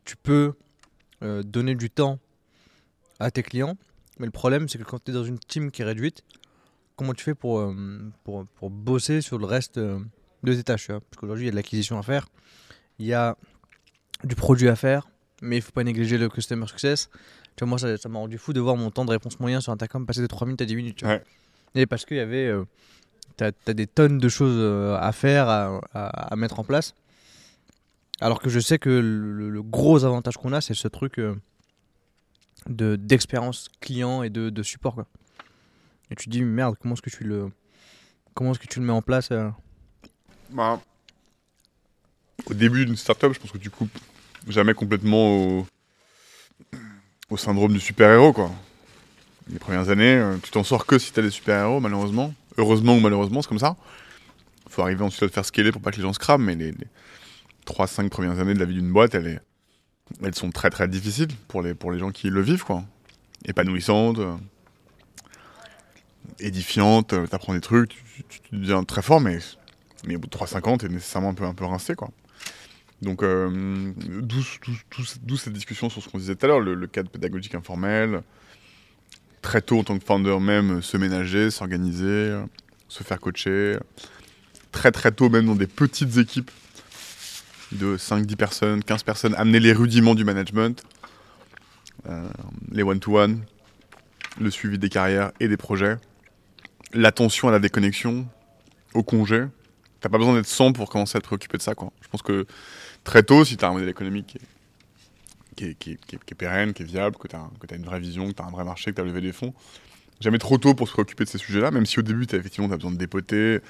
tu 0.04 0.16
peux 0.16 0.52
euh, 1.22 1.42
donner 1.42 1.74
du 1.74 1.88
temps 1.88 2.18
à 3.18 3.30
tes 3.30 3.42
clients, 3.42 3.78
mais 4.18 4.26
le 4.26 4.32
problème, 4.32 4.68
c'est 4.68 4.76
que 4.78 4.84
quand 4.84 5.02
tu 5.02 5.10
es 5.10 5.14
dans 5.14 5.24
une 5.24 5.38
team 5.38 5.70
qui 5.70 5.80
est 5.80 5.86
réduite, 5.86 6.22
comment 6.96 7.12
tu 7.14 7.22
fais 7.24 7.34
pour, 7.34 7.60
euh, 7.60 7.74
pour, 8.24 8.44
pour 8.56 8.70
bosser 8.70 9.20
sur 9.20 9.38
le 9.38 9.46
reste 9.46 9.78
euh, 9.78 9.98
de 10.42 10.54
tes 10.54 10.64
tâches 10.64 10.86
tu 10.86 10.92
Parce 10.92 11.02
qu'aujourd'hui, 11.18 11.44
il 11.44 11.46
y 11.46 11.48
a 11.48 11.52
de 11.52 11.56
l'acquisition 11.56 11.98
à 11.98 12.02
faire, 12.02 12.26
il 12.98 13.06
y 13.06 13.12
a 13.14 13.36
du 14.24 14.34
produit 14.34 14.68
à 14.68 14.76
faire, 14.76 15.08
mais 15.42 15.56
il 15.56 15.62
faut 15.62 15.72
pas 15.72 15.84
négliger 15.84 16.18
le 16.18 16.28
customer 16.28 16.66
success. 16.66 17.10
Tu 17.56 17.64
vois, 17.64 17.68
moi, 17.68 17.78
ça 17.78 18.08
m'a 18.08 18.18
rendu 18.18 18.38
fou 18.38 18.52
de 18.52 18.60
voir 18.60 18.76
mon 18.76 18.90
temps 18.90 19.04
de 19.04 19.10
réponse 19.10 19.38
moyen 19.40 19.60
sur 19.60 19.72
Intercom 19.72 20.06
passer 20.06 20.20
de 20.22 20.26
3 20.26 20.46
minutes 20.46 20.62
à 20.62 20.64
10 20.66 20.76
minutes. 20.76 20.96
Tu 20.96 21.04
vois? 21.04 21.14
Ouais. 21.14 21.22
Et 21.74 21.86
parce 21.86 22.04
qu'il 22.04 22.16
y 22.16 22.20
avait. 22.20 22.46
euh, 22.46 22.64
T'as 23.36 23.50
as 23.66 23.74
des 23.74 23.86
tonnes 23.86 24.16
de 24.18 24.28
choses 24.30 24.56
euh, 24.58 24.96
à 24.98 25.12
faire, 25.12 25.48
à, 25.50 25.80
à- 25.92 26.32
à 26.32 26.36
mettre 26.36 26.58
en 26.58 26.64
place. 26.64 26.94
Alors 28.22 28.40
que 28.40 28.48
je 28.48 28.58
sais 28.60 28.78
que 28.78 28.88
le, 28.88 29.50
le- 29.50 29.62
gros 29.62 30.04
avantage 30.06 30.38
qu'on 30.38 30.54
a, 30.54 30.62
c'est 30.62 30.72
ce 30.72 30.88
truc 30.88 31.20
de 32.68 32.96
d'expérience 32.96 33.68
client 33.80 34.22
et 34.22 34.30
de, 34.30 34.48
de 34.50 34.62
support. 34.62 34.94
Quoi. 34.94 35.06
Et 36.10 36.14
tu 36.14 36.26
te 36.26 36.30
dis, 36.30 36.42
merde, 36.42 36.76
comment 36.80 36.94
est-ce 36.94 37.02
que 37.02 37.10
tu 37.10 37.24
le, 37.24 37.50
comment 38.34 38.52
est-ce 38.52 38.60
que 38.60 38.66
tu 38.66 38.80
le 38.80 38.86
mets 38.86 38.92
en 38.92 39.02
place 39.02 39.30
euh 39.32 39.50
Bah, 40.50 40.80
au 42.48 42.54
début 42.54 42.84
d'une 42.84 42.96
startup, 42.96 43.32
je 43.32 43.40
pense 43.40 43.50
que 43.50 43.58
tu 43.58 43.70
coupes 43.70 43.98
jamais 44.46 44.74
complètement 44.74 45.66
au, 47.30 47.36
syndrome 47.36 47.72
du 47.72 47.80
super-héros, 47.80 48.32
quoi. 48.32 48.50
Les 49.48 49.58
premières 49.58 49.90
années, 49.90 50.16
euh, 50.16 50.36
tu 50.42 50.50
t'en 50.50 50.64
sors 50.64 50.86
que 50.86 50.98
si 50.98 51.12
t'as 51.12 51.22
des 51.22 51.30
super-héros, 51.30 51.80
malheureusement. 51.80 52.32
Heureusement 52.56 52.96
ou 52.96 53.00
malheureusement, 53.00 53.42
c'est 53.42 53.48
comme 53.48 53.58
ça. 53.58 53.76
Faut 54.68 54.82
arriver 54.82 55.02
ensuite 55.02 55.22
à 55.22 55.26
le 55.26 55.32
faire 55.32 55.44
scaler 55.44 55.72
pour 55.72 55.82
pas 55.82 55.90
que 55.90 55.96
les 55.96 56.02
gens 56.02 56.12
se 56.12 56.18
crament, 56.18 56.44
mais 56.44 56.54
les, 56.54 56.72
les 56.72 56.86
3-5 57.66 58.08
premières 58.08 58.38
années 58.38 58.54
de 58.54 58.58
la 58.58 58.64
vie 58.64 58.74
d'une 58.74 58.92
boîte, 58.92 59.14
elles, 59.14 59.40
sont 60.32 60.50
très 60.50 60.70
très 60.70 60.88
difficiles 60.88 61.28
pour 61.48 61.62
les, 61.62 61.74
pour 61.74 61.92
les 61.92 61.98
gens 61.98 62.10
qui 62.10 62.30
le 62.30 62.40
vivent, 62.40 62.64
quoi. 62.64 62.84
Épanouissantes, 63.44 64.18
euh, 66.40 66.46
édifiantes, 66.46 67.12
euh, 67.12 67.26
t'apprends 67.26 67.54
des 67.54 67.60
trucs, 67.60 67.90
tu, 67.90 68.24
tu- 68.28 68.40
deviens 68.52 68.84
très 68.84 69.02
fort, 69.02 69.20
mais 69.20 69.38
mais 70.06 70.16
au 70.16 70.18
bout 70.18 70.28
de 70.28 70.36
3-5 70.36 70.68
ans, 70.68 70.78
t'es 70.78 70.88
nécessairement 70.88 71.30
un 71.30 71.34
peu, 71.34 71.44
un 71.44 71.54
peu 71.54 71.64
rincé, 71.64 71.94
quoi. 71.94 72.10
Donc, 73.02 73.22
euh, 73.22 73.92
d'où 73.96 75.36
cette 75.36 75.52
discussion 75.52 75.90
sur 75.90 76.02
ce 76.02 76.08
qu'on 76.08 76.18
disait 76.18 76.34
tout 76.34 76.46
à 76.46 76.48
l'heure, 76.48 76.60
le, 76.60 76.86
cadre 76.86 77.10
pédagogique 77.10 77.54
informel, 77.54 78.22
très 79.42 79.60
tôt 79.60 79.78
en 79.80 79.84
tant 79.84 79.98
que 79.98 80.04
founder 80.04 80.38
même, 80.40 80.80
se 80.80 80.96
ménager, 80.96 81.50
s'organiser, 81.50 82.06
euh, 82.06 82.42
se 82.88 83.02
faire 83.02 83.20
coacher, 83.20 83.78
très 84.72 84.92
très 84.92 85.12
tôt 85.12 85.28
même 85.28 85.46
dans 85.46 85.54
des 85.54 85.66
petites 85.66 86.16
équipes 86.16 86.50
de 87.72 87.96
5-10 87.96 88.36
personnes, 88.36 88.84
15 88.84 89.02
personnes, 89.02 89.34
amener 89.36 89.60
les 89.60 89.72
rudiments 89.72 90.14
du 90.14 90.24
management, 90.24 90.82
euh, 92.08 92.28
les 92.70 92.82
one-to-one, 92.82 93.42
le 94.40 94.50
suivi 94.50 94.78
des 94.78 94.88
carrières 94.88 95.32
et 95.40 95.48
des 95.48 95.56
projets, 95.56 95.96
l'attention 96.92 97.48
à 97.48 97.52
la 97.52 97.58
déconnexion, 97.58 98.26
au 98.94 99.02
congé, 99.02 99.46
T'as 100.00 100.10
pas 100.10 100.18
besoin 100.18 100.34
d'être 100.34 100.46
100 100.46 100.72
pour 100.72 100.90
commencer 100.90 101.16
à 101.16 101.20
te 101.20 101.26
préoccuper 101.26 101.56
de 101.56 101.62
ça. 101.62 101.74
Quoi. 101.74 101.90
Je 102.02 102.08
pense 102.08 102.22
que 102.22 102.46
très 103.02 103.22
tôt, 103.22 103.44
si 103.44 103.56
tu 103.56 103.64
as 103.64 103.68
un 103.68 103.72
modèle 103.72 103.88
économique 103.88 104.38
qui 105.56 105.64
est, 105.64 105.74
qui 105.74 105.92
est, 105.92 105.98
qui 106.06 106.16
est- 106.16 106.34
pérenne, 106.34 106.74
qui 106.74 106.82
est 106.82 106.86
viable, 106.86 107.16
que 107.16 107.26
tu 107.28 107.34
as, 107.34 107.74
une 107.74 107.84
vraie 107.84 107.98
vision, 107.98 108.28
que 108.28 108.32
tu 108.34 108.42
as 108.42 108.44
un 108.44 108.50
vrai 108.50 108.62
marché, 108.62 108.90
que 108.90 108.96
tu 108.96 109.00
as 109.00 109.04
levé 109.04 109.22
des 109.22 109.32
fonds, 109.32 109.54
jamais 110.20 110.38
trop 110.38 110.58
tôt 110.58 110.74
pour 110.74 110.86
se 110.86 110.92
préoccuper 110.92 111.24
de 111.24 111.28
ces 111.30 111.38
sujets-là, 111.38 111.70
même 111.70 111.86
si 111.86 111.98
au 111.98 112.02
début, 112.02 112.26
t'as 112.26 112.36
effectivement, 112.36 112.68
tu 112.68 112.74
as 112.74 112.76
besoin 112.76 112.92
de 112.92 112.98
dépoter, 112.98 113.60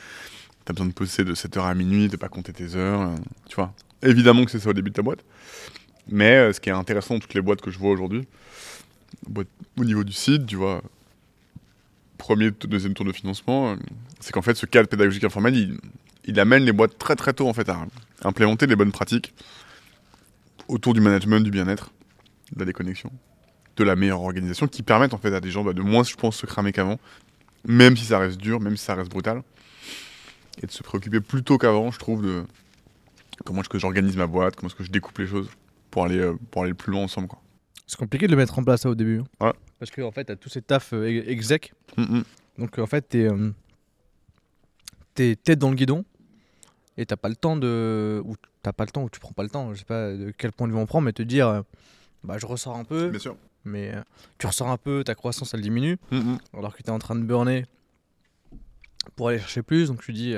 tu 0.64 0.70
as 0.70 0.72
besoin 0.72 0.88
de 0.88 0.92
poser 0.92 1.24
de 1.24 1.34
7h 1.34 1.64
à 1.64 1.74
minuit, 1.74 2.08
de 2.08 2.16
pas 2.16 2.28
compter 2.28 2.52
tes 2.52 2.74
heures. 2.74 3.02
euh, 3.02 3.16
tu 3.48 3.54
vois. 3.54 3.72
Évidemment 4.02 4.44
que 4.44 4.50
c'est 4.50 4.60
ça 4.60 4.70
au 4.70 4.74
début 4.74 4.90
de 4.90 4.96
ta 4.96 5.02
boîte. 5.02 5.24
Mais 6.08 6.32
euh, 6.36 6.52
ce 6.52 6.60
qui 6.60 6.68
est 6.70 6.72
intéressant 6.72 7.14
dans 7.14 7.20
toutes 7.20 7.34
les 7.34 7.40
boîtes 7.40 7.60
que 7.60 7.70
je 7.70 7.78
vois 7.78 7.90
aujourd'hui, 7.92 8.26
au 9.78 9.84
niveau 9.84 10.04
du 10.04 10.12
site, 10.12 10.44
tu 10.46 10.56
vois, 10.56 10.82
premier, 12.18 12.50
deuxième 12.50 12.94
tour 12.94 13.04
de 13.06 13.12
financement, 13.12 13.72
euh, 13.72 13.76
c'est 14.20 14.32
qu'en 14.32 14.42
fait, 14.42 14.54
ce 14.54 14.66
cadre 14.66 14.88
pédagogique 14.88 15.24
informel, 15.24 15.54
il, 15.56 15.78
il 16.24 16.38
amène 16.40 16.64
les 16.64 16.72
boîtes 16.72 16.98
très 16.98 17.16
très 17.16 17.32
tôt 17.32 17.48
en 17.48 17.52
fait 17.52 17.68
à 17.68 17.86
implémenter 18.24 18.66
les 18.66 18.76
bonnes 18.76 18.92
pratiques 18.92 19.34
autour 20.68 20.94
du 20.94 21.00
management, 21.00 21.40
du 21.40 21.50
bien-être, 21.50 21.92
de 22.54 22.60
la 22.60 22.64
déconnexion. 22.66 23.10
de 23.76 23.84
la 23.84 23.94
meilleure 23.94 24.22
organisation 24.22 24.66
qui 24.66 24.82
permettent 24.82 25.12
en 25.14 25.18
fait 25.18 25.34
à 25.34 25.40
des 25.40 25.50
gens 25.50 25.62
bah, 25.62 25.74
de 25.74 25.82
moins, 25.82 26.02
je 26.02 26.14
pense, 26.16 26.36
se 26.36 26.46
cramer 26.46 26.72
qu'avant, 26.72 26.98
même 27.66 27.96
si 27.96 28.04
ça 28.06 28.18
reste 28.18 28.38
dur, 28.38 28.58
même 28.58 28.76
si 28.76 28.84
ça 28.84 28.94
reste 28.94 29.10
brutal, 29.10 29.42
et 30.62 30.66
de 30.66 30.72
se 30.72 30.82
préoccuper 30.82 31.20
plus 31.20 31.42
tôt 31.42 31.58
qu'avant, 31.58 31.90
je 31.90 31.98
trouve, 31.98 32.22
de 32.22 32.44
comment 33.44 33.60
est-ce 33.60 33.68
que 33.68 33.78
j'organise 33.78 34.16
ma 34.16 34.26
boîte, 34.26 34.56
comment 34.56 34.68
est-ce 34.70 34.76
que 34.76 34.84
je 34.84 34.90
découpe 34.90 35.18
les 35.18 35.26
choses 35.26 35.48
pour 35.90 36.04
aller, 36.06 36.18
euh, 36.18 36.34
pour 36.50 36.62
aller 36.62 36.70
le 36.70 36.74
plus 36.76 36.90
loin 36.90 37.02
ensemble. 37.02 37.28
Quoi. 37.28 37.40
C'est 37.86 37.98
compliqué 37.98 38.26
de 38.26 38.32
le 38.32 38.38
mettre 38.38 38.58
en 38.58 38.64
place 38.64 38.80
ça, 38.80 38.88
au 38.90 38.94
début. 38.94 39.20
hein. 39.40 39.46
Ouais. 39.48 39.52
Parce 39.78 39.90
que 39.90 40.00
en 40.02 40.10
fait, 40.10 40.24
t'as 40.24 40.36
tous 40.36 40.48
ces 40.48 40.62
tafs 40.62 40.92
euh, 40.92 41.06
ex- 41.08 41.28
exec. 41.28 41.72
Mm. 41.96 42.20
Donc 42.58 42.78
en 42.78 42.86
fait, 42.86 43.02
t'es 43.08 43.24
euh, 43.30 43.50
t'es 45.14 45.36
tête 45.36 45.58
dans 45.58 45.70
le 45.70 45.76
guidon 45.76 46.04
et 46.96 47.04
t'as 47.06 47.16
pas 47.16 47.28
le 47.28 47.36
temps 47.36 47.56
de. 47.56 48.22
Ou 48.24 48.34
t'as 48.62 48.72
pas 48.72 48.84
le 48.84 48.90
temps 48.90 49.02
ou 49.04 49.10
tu 49.10 49.20
prends 49.20 49.32
pas 49.32 49.42
le 49.42 49.50
temps. 49.50 49.72
Je 49.74 49.78
sais 49.80 49.84
pas 49.84 50.12
de 50.12 50.32
quel 50.36 50.52
point 50.52 50.66
de 50.66 50.72
vue 50.72 50.78
on 50.78 50.86
prend, 50.86 51.00
mais 51.00 51.12
te 51.12 51.22
dire 51.22 51.48
euh, 51.48 51.62
bah 52.24 52.38
je 52.38 52.46
ressors 52.46 52.76
un 52.76 52.84
peu, 52.84 53.10
Bien 53.10 53.18
sûr. 53.20 53.36
mais 53.64 53.92
tu 54.38 54.46
ressors 54.46 54.68
un 54.68 54.78
peu, 54.78 55.04
ta 55.04 55.14
croissance 55.14 55.52
elle 55.54 55.60
diminue, 55.60 55.98
Mm, 56.10 56.36
alors 56.54 56.74
que 56.76 56.82
t'es 56.82 56.90
en 56.90 56.98
train 56.98 57.14
de 57.14 57.22
burner 57.22 57.66
pour 59.14 59.28
aller 59.28 59.38
chercher 59.38 59.62
plus. 59.62 59.88
Donc 59.88 60.02
tu 60.02 60.12
dis 60.12 60.34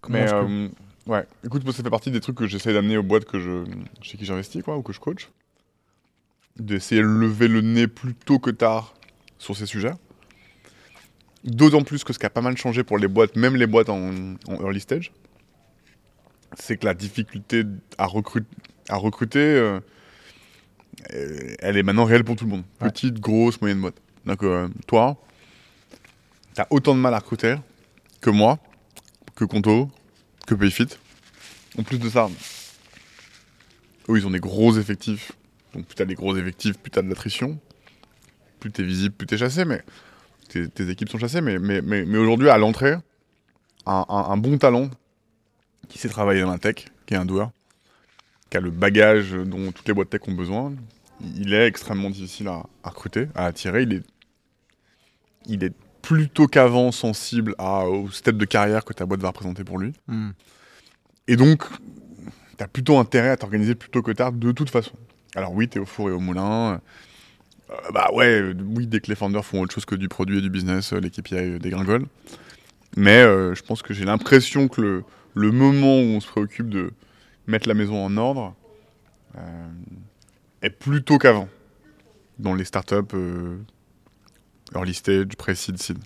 comment 0.00 0.18
Mais 0.18 0.32
euh, 0.32 0.68
ouais, 1.06 1.26
écoute, 1.44 1.62
moi, 1.64 1.72
ça 1.72 1.82
fait 1.82 1.90
partie 1.90 2.10
des 2.10 2.20
trucs 2.20 2.36
que 2.36 2.46
j'essaie 2.46 2.72
d'amener 2.72 2.96
aux 2.96 3.02
boîtes 3.02 3.24
que 3.26 3.38
je, 3.38 3.64
chez 4.02 4.16
qui 4.18 4.24
j'investis, 4.24 4.62
quoi, 4.62 4.76
ou 4.78 4.82
que 4.82 4.92
je 4.92 5.00
coach. 5.00 5.28
D'essayer 6.58 7.02
de 7.02 7.06
lever 7.06 7.48
le 7.48 7.60
nez 7.60 7.86
plus 7.86 8.14
tôt 8.14 8.38
que 8.38 8.50
tard 8.50 8.94
sur 9.38 9.56
ces 9.56 9.66
sujets. 9.66 9.92
D'autant 11.44 11.82
plus 11.82 12.02
que 12.02 12.12
ce 12.12 12.18
qui 12.18 12.26
a 12.26 12.30
pas 12.30 12.40
mal 12.40 12.56
changé 12.56 12.82
pour 12.82 12.98
les 12.98 13.08
boîtes, 13.08 13.36
même 13.36 13.56
les 13.56 13.66
boîtes 13.66 13.88
en, 13.88 14.10
en 14.48 14.60
early 14.62 14.80
stage, 14.80 15.12
c'est 16.58 16.76
que 16.76 16.86
la 16.86 16.94
difficulté 16.94 17.64
à, 17.98 18.04
à 18.04 18.96
recruter, 18.96 19.38
euh, 19.38 19.80
euh, 21.12 21.54
elle 21.60 21.76
est 21.76 21.82
maintenant 21.82 22.04
réelle 22.04 22.24
pour 22.24 22.36
tout 22.36 22.46
le 22.46 22.50
monde. 22.50 22.64
Ouais. 22.80 22.88
Petite, 22.88 23.20
grosse, 23.20 23.60
moyenne 23.60 23.80
boîte. 23.80 24.00
Donc, 24.24 24.42
euh, 24.42 24.68
toi, 24.86 25.16
tu 26.54 26.60
as 26.60 26.66
autant 26.70 26.94
de 26.94 27.00
mal 27.00 27.14
à 27.14 27.18
recruter 27.18 27.56
que 28.20 28.30
moi, 28.30 28.58
que 29.34 29.44
Conto, 29.44 29.90
que 30.46 30.54
Payfit. 30.54 30.88
En 31.78 31.82
plus 31.82 31.98
de 31.98 32.08
ça, 32.08 32.28
eux, 34.08 34.16
ils 34.16 34.26
ont 34.26 34.30
des 34.30 34.40
gros 34.40 34.76
effectifs. 34.78 35.32
Donc, 35.76 35.86
plus 35.86 35.94
t'as 35.94 36.04
des 36.06 36.14
gros 36.14 36.36
effectifs, 36.36 36.78
plus 36.78 36.90
t'as 36.90 37.02
de 37.02 37.08
l'attrition. 37.08 37.58
Plus 38.60 38.70
t'es 38.72 38.82
visible, 38.82 39.14
plus 39.14 39.26
t'es 39.26 39.36
chassé. 39.36 39.64
Mais 39.64 39.82
tes, 40.48 40.68
tes 40.68 40.88
équipes 40.88 41.08
sont 41.10 41.18
chassées. 41.18 41.40
Mais, 41.42 41.58
mais, 41.58 41.82
mais, 41.82 42.04
mais 42.06 42.18
aujourd'hui, 42.18 42.48
à 42.48 42.56
l'entrée, 42.58 42.94
un, 43.84 44.04
un- 44.08 44.30
un 44.30 44.36
bon 44.36 44.56
talent 44.58 44.88
qui 45.88 45.98
sait 45.98 46.08
travailler 46.08 46.40
dans 46.40 46.50
la 46.50 46.58
tech, 46.58 46.86
qui 47.06 47.14
est 47.14 47.18
un 47.18 47.26
doueur, 47.26 47.50
qui 48.50 48.56
a 48.56 48.60
le 48.60 48.70
bagage 48.70 49.32
dont 49.32 49.70
toutes 49.72 49.86
les 49.86 49.94
boîtes 49.94 50.10
tech 50.10 50.22
ont 50.26 50.32
besoin, 50.32 50.72
il 51.36 51.52
est 51.52 51.66
extrêmement 51.66 52.10
difficile 52.10 52.48
à, 52.48 52.62
à 52.82 52.88
recruter, 52.90 53.28
à 53.34 53.44
attirer. 53.46 53.82
Il 53.82 53.92
est, 53.92 54.02
il 55.46 55.62
est 55.62 55.74
plutôt 56.02 56.46
qu'avant 56.46 56.90
sensible 56.92 57.54
à, 57.58 57.86
au 57.86 58.10
step 58.10 58.36
de 58.36 58.44
carrière 58.44 58.84
que 58.84 58.92
ta 58.92 59.04
boîte 59.06 59.20
va 59.20 59.28
représenter 59.28 59.64
pour 59.64 59.78
lui. 59.78 59.92
Hmm. 60.08 60.30
Et 61.28 61.36
donc, 61.36 61.62
tu 62.56 62.64
as 62.64 62.68
plutôt 62.68 62.98
intérêt 62.98 63.30
à 63.30 63.36
t'organiser 63.36 63.74
plus 63.74 63.90
tôt 63.90 64.02
que 64.02 64.12
tard, 64.12 64.32
de 64.32 64.52
toute 64.52 64.70
façon. 64.70 64.92
Alors 65.36 65.52
oui, 65.52 65.68
tu 65.68 65.78
es 65.78 65.80
au 65.80 65.86
four 65.86 66.08
et 66.08 66.12
au 66.12 66.18
moulin. 66.18 66.80
Euh, 67.70 67.74
bah 67.92 68.08
ouais, 68.14 68.54
oui, 68.58 68.86
dès 68.86 69.00
que 69.00 69.08
les 69.08 69.14
founders 69.14 69.44
font 69.44 69.60
autre 69.60 69.74
chose 69.74 69.84
que 69.84 69.94
du 69.94 70.08
produit 70.08 70.38
et 70.38 70.40
du 70.40 70.48
business, 70.48 70.92
euh, 70.92 70.98
les 70.98 71.10
KPI 71.10 71.34
euh, 71.34 71.58
dégringolent. 71.58 72.06
Mais 72.96 73.22
euh, 73.22 73.54
je 73.54 73.62
pense 73.62 73.82
que 73.82 73.92
j'ai 73.92 74.06
l'impression 74.06 74.66
que 74.68 74.80
le, 74.80 75.04
le 75.34 75.52
moment 75.52 75.98
où 75.98 76.16
on 76.16 76.20
se 76.20 76.26
préoccupe 76.26 76.70
de 76.70 76.90
mettre 77.46 77.68
la 77.68 77.74
maison 77.74 78.02
en 78.02 78.16
ordre 78.16 78.54
euh, 79.36 79.68
est 80.62 80.70
plus 80.70 81.04
tôt 81.04 81.18
qu'avant 81.18 81.48
dans 82.38 82.54
les 82.54 82.64
startups 82.64 83.14
early 84.74 84.94
stage, 84.94 85.36
pré-seed, 85.36 85.78
seed. 85.78 85.98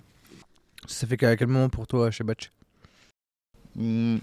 Ça 0.87 1.07
fait 1.07 1.17
qu'à 1.17 1.37
quel 1.37 1.47
moment 1.47 1.69
pour 1.69 1.87
toi 1.87 2.11
chez 2.11 2.23
Batch? 2.23 2.51
Hmm. 3.75 4.17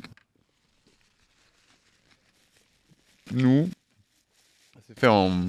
Nous, 3.33 3.69
s'est 4.89 4.94
fait 5.01 5.06
en 5.09 5.47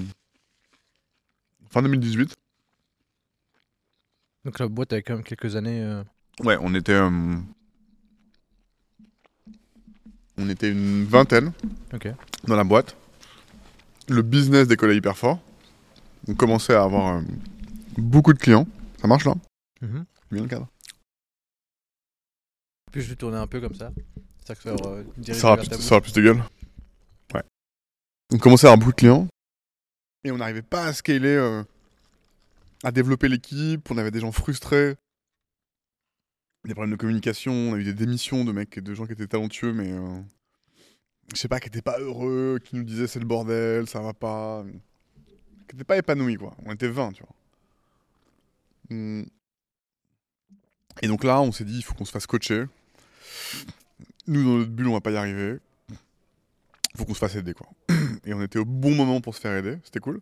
fin 1.70 1.82
2018. 1.82 2.34
Donc 4.44 4.58
la 4.58 4.68
boîte 4.68 4.92
avait 4.92 5.02
quand 5.02 5.14
même 5.14 5.24
quelques 5.24 5.56
années. 5.56 5.80
euh, 5.82 6.02
Ouais, 6.42 6.56
on 6.60 6.74
était, 6.74 6.92
euh, 6.92 7.36
on 10.38 10.48
était 10.48 10.70
une 10.70 11.04
vingtaine 11.04 11.52
Ok. 11.92 12.08
dans 12.46 12.56
la 12.56 12.64
boîte. 12.64 12.96
Le 14.08 14.22
business 14.22 14.66
décollait 14.66 14.96
hyper 14.96 15.16
fort. 15.16 15.38
On 16.26 16.34
commençait 16.34 16.74
à 16.74 16.82
avoir 16.82 17.18
euh, 17.18 17.22
beaucoup 17.98 18.32
de 18.32 18.38
clients. 18.38 18.66
Ça 19.00 19.06
marche 19.08 19.24
là? 19.26 19.34
Mhm. 19.82 20.04
Bien 20.30 20.42
le 20.42 20.48
cadre. 20.48 20.68
Puis 22.92 23.02
je 23.02 23.10
vais 23.10 23.16
tourner 23.16 23.36
un 23.36 23.46
peu 23.46 23.60
comme 23.60 23.74
ça. 23.74 23.92
Ça 24.46 24.54
que 24.54 24.62
ça 24.62 24.76
Ça 24.76 24.84
aura, 25.46 25.56
vers 25.56 25.68
plus, 25.68 25.80
ça 25.80 25.94
aura 25.94 26.00
plus 26.00 26.12
de 26.12 26.22
gueule. 26.22 26.42
On 28.32 28.38
commençait 28.38 28.66
à 28.66 28.70
avoir 28.70 28.78
beaucoup 28.78 28.92
de 28.92 28.96
clients. 28.96 29.26
Et 30.22 30.30
on 30.30 30.36
n'arrivait 30.36 30.62
pas 30.62 30.84
à 30.84 30.92
scaler, 30.92 31.34
euh, 31.34 31.64
à 32.84 32.92
développer 32.92 33.28
l'équipe. 33.28 33.90
On 33.90 33.98
avait 33.98 34.12
des 34.12 34.20
gens 34.20 34.30
frustrés. 34.30 34.94
Des 36.64 36.74
problèmes 36.74 36.92
de 36.92 36.96
communication. 36.96 37.52
On 37.52 37.74
a 37.74 37.78
eu 37.78 37.84
des 37.84 37.94
démissions 37.94 38.44
de 38.44 38.52
mecs, 38.52 38.78
de 38.78 38.94
gens 38.94 39.06
qui 39.06 39.12
étaient 39.12 39.26
talentueux, 39.26 39.72
mais 39.72 39.90
euh, 39.90 40.20
je 41.34 41.40
sais 41.40 41.48
pas, 41.48 41.58
qui 41.58 41.68
étaient 41.68 41.82
pas 41.82 41.98
heureux, 41.98 42.60
qui 42.62 42.76
nous 42.76 42.84
disaient 42.84 43.08
c'est 43.08 43.18
le 43.18 43.24
bordel, 43.24 43.88
ça 43.88 44.00
va 44.00 44.12
pas. 44.12 44.64
Qui 45.68 45.74
étaient 45.74 45.84
pas 45.84 45.96
épanouis, 45.96 46.36
quoi. 46.36 46.54
On 46.64 46.72
était 46.72 46.88
20, 46.88 47.12
tu 47.12 47.22
vois. 47.22 47.34
Hmm. 48.90 49.24
Et 51.02 51.08
donc 51.08 51.24
là, 51.24 51.40
on 51.40 51.50
s'est 51.50 51.64
dit, 51.64 51.78
il 51.78 51.82
faut 51.82 51.94
qu'on 51.94 52.04
se 52.04 52.12
fasse 52.12 52.26
coacher. 52.26 52.66
Nous, 54.28 54.44
dans 54.44 54.58
notre 54.58 54.70
bulle, 54.70 54.88
on 54.88 54.92
va 54.92 55.00
pas 55.00 55.10
y 55.10 55.16
arriver. 55.16 55.58
Faut 56.96 57.04
qu'on 57.04 57.14
se 57.14 57.18
fasse 57.18 57.36
aider, 57.36 57.54
quoi. 57.54 57.68
Et 58.24 58.34
on 58.34 58.42
était 58.42 58.58
au 58.58 58.64
bon 58.64 58.94
moment 58.94 59.20
pour 59.20 59.34
se 59.34 59.40
faire 59.40 59.56
aider. 59.56 59.78
C'était 59.84 60.00
cool. 60.00 60.20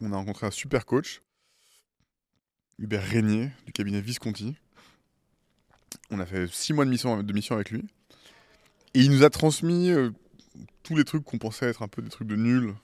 On 0.00 0.12
a 0.12 0.16
rencontré 0.16 0.46
un 0.46 0.50
super 0.50 0.86
coach, 0.86 1.22
Hubert 2.78 3.02
Régnier, 3.02 3.50
du 3.64 3.72
cabinet 3.72 4.00
Visconti. 4.00 4.56
On 6.10 6.20
a 6.20 6.26
fait 6.26 6.46
six 6.48 6.72
mois 6.72 6.84
de 6.84 6.90
mission, 6.90 7.14
avec 7.54 7.70
lui. 7.70 7.84
Et 8.94 9.00
il 9.00 9.10
nous 9.10 9.24
a 9.24 9.30
transmis 9.30 9.90
euh, 9.90 10.10
tous 10.82 10.96
les 10.96 11.04
trucs 11.04 11.24
qu'on 11.24 11.38
pensait 11.38 11.66
être 11.66 11.82
un 11.82 11.88
peu 11.88 12.02
des 12.02 12.10
trucs 12.10 12.28
de 12.28 12.36
nuls. 12.36 12.74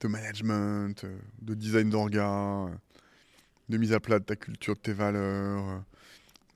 De 0.00 0.08
management, 0.08 1.04
euh, 1.04 1.18
de 1.40 1.54
design 1.54 1.88
d'orga, 1.88 2.28
euh, 2.28 2.68
de 3.70 3.78
mise 3.78 3.94
à 3.94 4.00
plat 4.00 4.18
de 4.18 4.24
ta 4.24 4.36
culture, 4.36 4.74
de 4.74 4.80
tes 4.80 4.92
valeurs, 4.92 5.82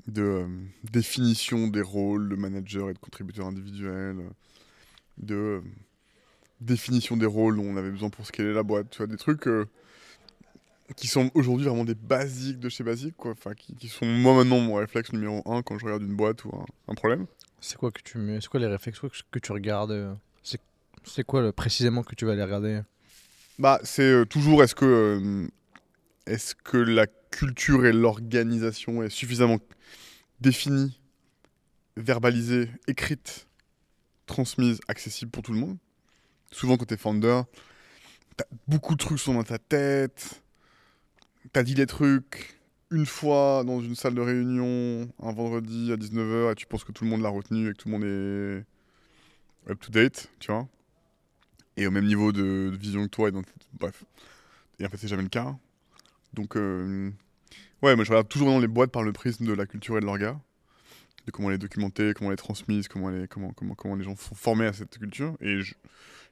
de 0.06 0.46
définition 0.84 1.68
des 1.68 1.80
rôles 1.80 2.28
de 2.28 2.36
manager 2.36 2.90
et 2.90 2.94
de 2.94 2.98
contributeur 2.98 3.46
individuel, 3.46 4.18
de 5.20 5.34
euh, 5.34 5.60
définition 6.60 7.16
des 7.16 7.26
rôles 7.26 7.56
dont 7.56 7.64
on 7.64 7.76
avait 7.76 7.90
besoin 7.90 8.10
pour 8.10 8.26
scaler 8.26 8.52
la 8.52 8.62
boîte, 8.62 8.90
tu 8.90 8.98
vois, 8.98 9.06
des 9.06 9.16
trucs 9.16 9.46
euh, 9.46 9.66
qui 10.96 11.06
sont 11.06 11.30
aujourd'hui 11.34 11.66
vraiment 11.66 11.84
des 11.84 11.94
basiques 11.94 12.58
de 12.58 12.68
chez 12.68 12.82
basiques, 12.84 13.16
quoi, 13.16 13.30
enfin, 13.32 13.54
qui, 13.54 13.74
qui 13.74 13.88
sont 13.88 14.06
moi 14.06 14.34
maintenant 14.34 14.58
mon 14.60 14.74
réflexe 14.74 15.12
numéro 15.12 15.42
un 15.46 15.62
quand 15.62 15.78
je 15.78 15.84
regarde 15.84 16.02
une 16.02 16.16
boîte 16.16 16.44
ou 16.44 16.50
un, 16.54 16.64
un 16.88 16.94
problème. 16.94 17.26
C'est 17.60 17.76
quoi 17.76 17.90
que 17.90 18.00
tu 18.02 18.18
mets 18.18 18.40
C'est 18.40 18.48
quoi 18.48 18.60
les 18.60 18.66
réflexes 18.66 18.98
que- 19.00 19.08
que 19.30 19.38
tu 19.38 19.52
regardes 19.52 19.92
euh, 19.92 20.12
C'est 20.42 20.60
c'est 21.04 21.24
quoi 21.24 21.42
le- 21.42 21.52
précisément 21.52 22.02
que 22.02 22.14
tu 22.14 22.24
vas 22.24 22.32
aller 22.32 22.42
regarder? 22.42 22.80
Bah, 23.58 23.78
c'est 23.84 24.02
euh, 24.02 24.24
toujours 24.24 24.62
est-ce 24.62 24.74
que 24.74 24.84
euh, 24.84 25.46
est-ce 26.26 26.54
que 26.54 26.76
la 26.78 27.06
culture 27.30 27.84
et 27.86 27.92
l'organisation 27.92 29.02
est 29.02 29.10
suffisamment 29.10 29.58
définie, 30.40 30.98
verbalisée, 31.96 32.68
écrite, 32.88 33.46
transmise, 34.30 34.80
accessible 34.88 35.30
pour 35.30 35.42
tout 35.42 35.52
le 35.52 35.58
monde. 35.58 35.76
Souvent 36.50 36.76
quand 36.76 36.86
t'es 36.86 36.96
founder, 36.96 37.42
beaucoup 38.66 38.94
de 38.94 38.98
trucs 38.98 39.18
sont 39.18 39.34
dans 39.34 39.44
ta 39.44 39.58
tête. 39.58 40.42
T'as 41.52 41.62
dit 41.62 41.74
les 41.74 41.86
trucs 41.86 42.58
une 42.90 43.06
fois 43.06 43.62
dans 43.64 43.80
une 43.80 43.94
salle 43.94 44.14
de 44.14 44.20
réunion 44.20 45.08
un 45.22 45.32
vendredi 45.32 45.92
à 45.92 45.96
19h 45.96 46.52
et 46.52 46.54
tu 46.54 46.66
penses 46.66 46.84
que 46.84 46.92
tout 46.92 47.04
le 47.04 47.10
monde 47.10 47.22
l'a 47.22 47.28
retenu 47.28 47.68
et 47.68 47.72
que 47.72 47.76
tout 47.76 47.88
le 47.88 47.92
monde 47.92 48.04
est 48.04 49.70
up 49.70 49.78
to 49.80 49.90
date, 49.90 50.30
tu 50.40 50.50
vois 50.50 50.68
et 51.80 51.86
au 51.86 51.90
même 51.90 52.06
niveau 52.06 52.30
de, 52.30 52.70
vision 52.78 53.04
que 53.04 53.08
toi. 53.08 53.28
Et 53.28 53.32
bref. 53.78 54.04
Et 54.78 54.86
en 54.86 54.88
fait, 54.88 54.96
c'est 54.96 55.08
jamais 55.08 55.22
le 55.22 55.28
cas. 55.28 55.56
Donc, 56.32 56.56
euh, 56.56 57.10
ouais, 57.82 57.96
moi 57.96 58.04
je 58.04 58.10
regarde 58.10 58.28
toujours 58.28 58.48
dans 58.48 58.60
les 58.60 58.68
boîtes 58.68 58.92
par 58.92 59.02
le 59.02 59.12
prisme 59.12 59.46
de 59.46 59.52
la 59.52 59.66
culture 59.66 59.96
et 59.96 60.00
de 60.00 60.06
l'orga. 60.06 60.38
Comment 61.30 61.48
elle 61.48 61.56
est 61.56 61.58
documentée, 61.58 62.12
comment 62.14 62.30
elle 62.30 62.34
est 62.34 62.36
transmise, 62.36 62.88
comment, 62.88 63.10
comment, 63.28 63.52
comment, 63.52 63.74
comment 63.74 63.94
les 63.96 64.04
gens 64.04 64.16
sont 64.16 64.34
formés 64.34 64.66
à 64.66 64.72
cette 64.72 64.98
culture. 64.98 65.36
Et 65.40 65.60
je, 65.60 65.74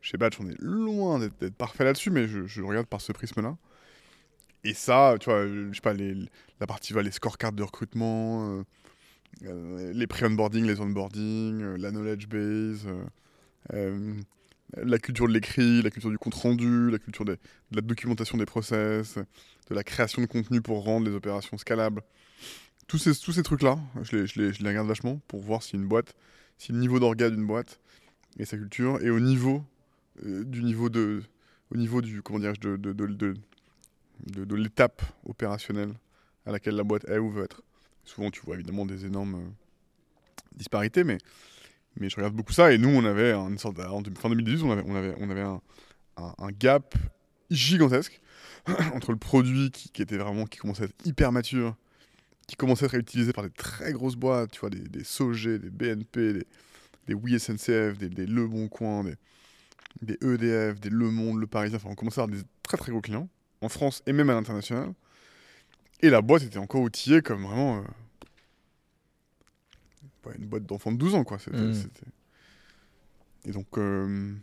je 0.01 0.11
sais 0.11 0.19
pas, 0.19 0.31
j'en 0.31 0.45
loin 0.61 1.19
d'être 1.19 1.55
parfait 1.55 1.85
là-dessus, 1.85 2.11
mais 2.11 2.27
je, 2.29 2.63
regarde 2.63 2.87
par 2.87 3.01
ce 3.01 3.13
prisme-là. 3.13 3.57
Et 4.65 4.75
ça, 4.75 5.17
tu 5.21 5.31
vois, 5.31 5.47
je 5.47 5.73
sais 5.73 5.81
pas, 5.81 5.95
la 5.95 6.67
partie, 6.67 6.93
va, 6.93 7.03
les 7.03 7.11
scorecards 7.11 7.53
de 7.53 7.63
recrutement, 7.63 8.59
euh, 8.59 8.63
euh, 9.45 9.93
les 9.93 10.07
pré-onboarding, 10.07 10.65
les 10.65 10.81
onboarding, 10.81 11.63
euh, 11.63 11.77
la 11.77 11.91
knowledge 11.91 12.27
base, 12.29 12.87
la 14.77 14.99
culture 14.99 15.27
de 15.29 15.33
l'écrit, 15.33 15.83
la 15.83 15.91
culture 15.91 16.11
du 16.11 16.19
compte 16.19 16.35
rendu, 16.35 16.91
la 16.91 16.99
culture 16.99 17.25
de 17.25 17.39
la 17.73 17.81
documentation 17.81 18.37
des 18.37 18.47
process, 18.47 19.17
de 19.17 19.75
la 19.75 19.83
création 19.83 20.21
de 20.21 20.27
contenu 20.27 20.61
pour 20.61 20.85
rendre 20.85 21.09
les 21.09 21.15
opérations 21.15 21.57
scalables. 21.57 22.03
Tous 22.89 22.99
ces, 22.99 23.15
tous 23.15 23.33
ces 23.33 23.43
trucs-là, 23.43 23.79
je 24.03 24.17
les, 24.17 24.27
je, 24.27 24.41
les, 24.41 24.53
je 24.53 24.63
les 24.63 24.69
regarde 24.71 24.89
vachement 24.89 25.21
pour 25.29 25.41
voir 25.41 25.63
si 25.63 25.77
une 25.77 25.87
boîte, 25.87 26.17
si 26.57 26.73
le 26.73 26.79
niveau 26.79 26.99
d'orga 26.99 27.31
d'une 27.31 27.47
boîte 27.47 27.81
et 28.39 28.45
sa 28.45 28.57
culture 28.57 29.01
est 29.03 29.11
au 29.11 29.21
niveau 29.21 29.63
euh, 30.25 30.43
du 30.45 30.65
niveau 30.65 30.89
de, 30.89 31.23
au 31.71 31.77
niveau 31.77 32.01
du 32.01 32.23
comment 32.23 32.39
dirais-je 32.39 32.61
de, 32.61 32.77
de, 32.77 32.93
de, 32.93 33.35
de, 34.27 34.55
l'étape 34.57 35.03
opérationnelle 35.27 35.93
à 36.47 36.53
laquelle 36.53 36.77
la 36.77 36.83
boîte 36.83 37.05
est 37.09 37.19
ou 37.19 37.31
veut 37.31 37.45
être. 37.45 37.63
Souvent, 38.05 38.31
tu 38.31 38.41
vois 38.41 38.55
évidemment 38.55 38.87
des 38.87 39.05
énormes 39.05 39.35
euh, 39.35 39.49
disparités, 40.57 41.05
mais 41.05 41.19
mais 42.01 42.09
je 42.09 42.17
regarde 42.17 42.35
beaucoup 42.35 42.53
ça 42.53 42.73
et 42.73 42.79
nous 42.79 42.91
on 42.91 43.05
avait 43.05 43.33
une 43.33 43.59
sorte 43.59 43.81
en 43.81 44.03
fin 44.19 44.29
2018 44.29 44.63
on 44.65 44.71
avait 44.71 44.85
on 44.87 44.95
avait 44.95 45.15
on 45.19 45.31
avait 45.31 45.45
un 46.17 46.49
gap 46.53 46.95
gigantesque 47.51 48.21
entre 48.95 49.11
le 49.11 49.19
produit 49.19 49.71
qui, 49.71 49.91
qui 49.91 50.03
était 50.03 50.17
vraiment 50.17 50.47
qui 50.47 50.59
commençait 50.59 50.83
à 50.83 50.87
être 50.87 51.07
hyper 51.07 51.33
mature 51.33 51.77
qui 52.49 52.57
commençait 52.57 52.87
à 52.87 52.89
être 52.89 52.95
utilisé 52.95 53.33
par 53.33 53.45
des 53.45 53.51
très 53.51 53.93
grosses 53.93 54.17
boîtes 54.17 54.51
tu 54.51 54.61
vois 54.61 54.71
des, 54.71 54.81
des 54.81 55.05
Sogé 55.05 55.61
des 55.61 55.71
BNP 55.71 56.33
des, 56.33 56.47
des 57.07 57.15
Oui 57.15 57.39
SNCF 57.39 57.99
des, 57.99 58.09
des 58.09 58.27
Le 58.27 58.49
Bon 58.49 58.67
Coin 58.69 59.05
des, 59.05 59.15
des 60.03 60.19
EDF 60.27 60.81
des 60.81 60.91
Le 60.91 61.11
Monde 61.13 61.39
Le 61.39 61.47
Parisien 61.47 61.77
enfin 61.77 61.91
on 61.91 61.95
commençait 61.95 62.21
à 62.21 62.25
avoir 62.25 62.37
des 62.37 62.45
très 62.65 62.77
très 62.77 62.91
gros 62.91 63.01
clients 63.01 63.29
en 63.61 63.69
France 63.69 64.03
et 64.07 64.13
même 64.13 64.29
à 64.31 64.35
l'international 64.35 64.93
et 66.01 66.11
la 66.11 66.23
boîte 66.23 66.43
était 66.43 66.59
encore 66.59 66.83
outillée 66.83 67.23
comme 67.23 67.45
vraiment 67.45 67.79
euh, 67.79 67.83
ouais, 70.27 70.35
une 70.39 70.47
boîte 70.47 70.67
d'enfants 70.67 70.93
de 70.93 70.99
12 70.99 71.15
ans, 71.15 71.25
quoi. 71.25 71.39
C'était, 71.39 71.57
Mm. 71.57 71.75
Et 73.45 73.53
donc, 73.53 73.79
euh, 73.79 74.35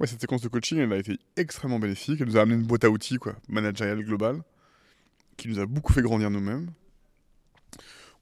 ouais, 0.00 0.06
cette 0.06 0.20
séquence 0.20 0.40
de 0.40 0.48
coaching, 0.48 0.78
elle 0.78 0.92
a 0.92 0.96
été 0.96 1.18
extrêmement 1.36 1.78
bénéfique. 1.78 2.20
Elle 2.20 2.28
nous 2.28 2.36
a 2.36 2.40
amené 2.40 2.56
une 2.56 2.66
boîte 2.66 2.84
à 2.84 2.90
outils, 2.90 3.18
quoi, 3.18 3.36
managériale 3.48 4.02
globale, 4.02 4.42
qui 5.36 5.48
nous 5.48 5.60
a 5.60 5.66
beaucoup 5.66 5.92
fait 5.92 6.02
grandir 6.02 6.30
nous-mêmes. 6.30 6.70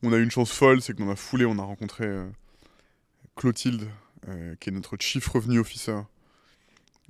On 0.03 0.13
a 0.13 0.17
eu 0.19 0.23
une 0.23 0.31
chance 0.31 0.53
folle, 0.53 0.83
c'est 0.83 0.93
que 0.93 0.99
dans 0.99 1.07
la 1.07 1.17
foulée, 1.17 1.47
on 1.47 1.59
a 1.59 1.63
rencontré 1.63 2.05
euh, 2.07 2.29
Clotilde, 3.35 3.89
euh, 4.29 4.55
qui 4.57 4.69
est 4.71 4.73
notre 4.73 4.97
Chief 5.01 5.27
Revenue 5.29 5.59
Officer, 5.59 5.99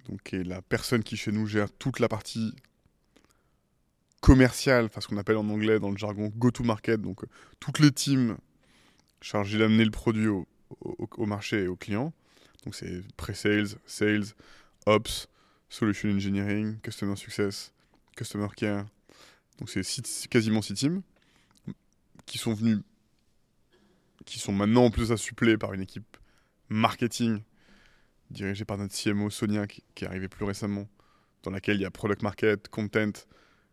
donc 0.09 0.23
qui 0.23 0.37
est 0.37 0.45
la 0.45 0.63
personne 0.63 1.03
qui 1.03 1.17
chez 1.17 1.33
nous 1.33 1.47
gère 1.47 1.71
toute 1.71 1.99
la 1.99 2.09
partie 2.09 2.55
commerciale, 4.21 4.87
enfin 4.87 5.01
ce 5.01 5.09
qu'on 5.09 5.17
appelle 5.19 5.37
en 5.37 5.49
anglais 5.49 5.79
dans 5.79 5.91
le 5.91 5.97
jargon 5.97 6.33
go-to-market, 6.37 7.01
donc 7.01 7.23
euh, 7.25 7.27
toutes 7.61 7.79
les 7.79 7.93
teams 7.93 8.37
chargées 9.21 9.59
d'amener 9.59 9.85
le 9.85 9.91
produit 9.91 10.27
au, 10.29 10.47
au- 10.81 11.27
marché 11.27 11.65
et 11.65 11.69
aux 11.69 11.77
clients. 11.77 12.13
Donc 12.65 12.75
c'est 12.75 13.03
pre-sales, 13.17 13.69
sales, 13.87 14.25
ops, 14.87 15.29
solution 15.69 16.09
engineering, 16.11 16.79
customer 16.81 17.17
success, 17.17 17.73
customer 18.17 18.49
care. 18.57 18.85
Donc 19.59 19.71
c'est 19.71 19.83
quasiment 20.29 20.63
six 20.63 20.75
teams 20.75 21.03
qui 22.27 22.39
sont 22.39 22.53
venus, 22.53 22.81
qui 24.25 24.39
sont 24.39 24.53
maintenant 24.53 24.85
en 24.85 24.91
plus 24.91 25.13
à 25.13 25.17
suppléer 25.17 25.57
par 25.57 25.73
une 25.73 25.83
équipe 25.83 26.17
marketing 26.69 27.41
dirigée 28.31 28.65
par 28.65 28.77
notre 28.77 28.95
CMO 28.95 29.31
Sonia 29.31 29.67
qui, 29.67 29.83
est 30.03 30.07
arrivée 30.07 30.29
plus 30.29 30.45
récemment, 30.45 30.89
dans 31.43 31.51
laquelle 31.51 31.77
il 31.77 31.83
y 31.83 31.87
a 31.87 31.91
product 31.91 32.23
market, 32.23 32.69
content, 32.69 33.13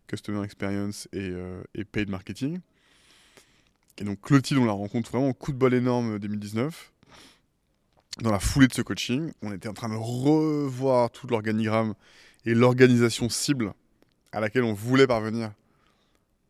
customer 0.07 0.43
experience 0.43 1.07
et, 1.11 1.30
euh, 1.31 1.63
paid 1.91 2.09
marketing. 2.09 2.59
Et 3.97 4.03
donc 4.03 4.21
Clotilde, 4.21 4.59
on 4.59 4.65
la 4.65 4.71
rencontre 4.71 5.11
vraiment 5.11 5.34
coup 5.34 5.51
de 5.51 5.57
bol 5.57 5.73
énorme 5.73 6.15
euh, 6.15 6.19
2019. 6.19 6.91
Dans 8.21 8.31
la 8.31 8.39
foulée 8.39 8.67
de 8.67 8.73
ce 8.73 8.84
coaching, 8.84 9.31
on 9.41 9.51
était 9.51 9.67
en 9.67 9.73
train 9.73 9.89
de 9.89 9.95
revoir 9.95 11.09
tout 11.09 11.25
l'organigramme 11.25 11.95
et 12.45 12.53
l'organisation 12.53 13.27
cible 13.27 13.73
à 14.31 14.39
laquelle 14.39 14.63
on 14.63 14.73
voulait 14.73 15.07
parvenir 15.07 15.51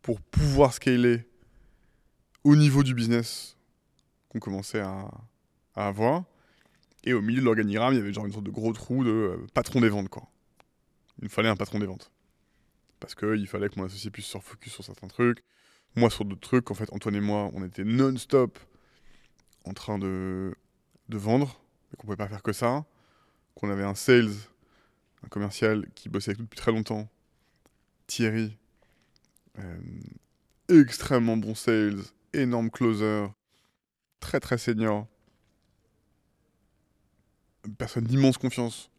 pour 0.01 0.19
pouvoir 0.19 0.73
scaler 0.73 1.25
au 2.44 2.56
niveau 2.56 2.84
du 2.84 2.94
business 2.94 3.57
qu'on 4.30 4.40
commençait 4.40 4.82
à, 4.82 5.10
avoir. 5.76 6.24
Et 7.03 7.14
au 7.14 7.22
milieu 7.22 7.40
de 7.40 7.45
l'organigramme, 7.45 7.94
il 7.94 7.98
y 7.98 7.99
avait 7.99 8.14
genre 8.14 8.26
une 8.26 8.32
sorte 8.32 8.45
de 8.45 8.52
gros 8.52 8.72
trou 8.74 9.03
de 9.03 9.10
euh, 9.10 9.48
patron 9.53 9.82
des 9.82 9.90
ventes. 9.90 10.10
Quoi. 10.10 10.28
Il 11.20 11.26
me 11.26 11.30
fallait 11.30 11.49
un 11.49 11.56
patron 11.56 11.80
des 11.80 11.86
ventes. 11.86 12.11
Parce 12.99 13.15
qu'il 13.15 13.48
fallait 13.48 13.70
que 13.70 13.80
mon 13.80 13.86
associé 13.86 14.11
puisse 14.11 14.28
se 14.28 14.38
focus 14.38 14.72
sur 14.72 14.84
certains 14.84 15.07
trucs, 15.07 15.44
moi 15.95 16.10
sur 16.10 16.26
d'autres 16.26 16.48
trucs. 16.48 16.72
En 16.72 16.74
fait, 16.74 16.91
Antoine 16.94 17.15
et 17.15 17.22
moi, 17.22 17.49
on 17.53 17.64
était 17.65 17.84
non-stop 17.84 18.57
en 19.65 19.74
train 19.74 19.98
de, 19.98 20.56
de 21.10 21.18
vendre, 21.18 21.60
mais 21.91 21.98
qu'on 21.98 22.06
pouvait 22.06 22.18
pas 22.18 22.30
faire 22.30 22.44
que 22.44 22.53
ça. 22.53 22.86
Qu'on 23.56 23.70
avait 23.70 23.84
un 23.84 23.95
sales, 23.95 24.34
un 25.24 25.28
commercial 25.28 25.86
qui 25.95 26.10
bossait 26.10 26.32
avec 26.32 26.40
nous 26.40 26.45
depuis 26.45 26.57
très 26.57 26.72
longtemps, 26.72 27.10
Thierry, 28.07 28.57
euh, 29.60 29.80
extrêmement 30.70 31.38
bon 31.38 31.56
sales, 31.56 32.02
énorme 32.34 32.69
closer, 32.69 33.27
très 34.19 34.39
très 34.39 34.57
senior, 34.57 35.07
personne 37.77 38.03
d'immense 38.03 38.38
confiance, 38.38 38.91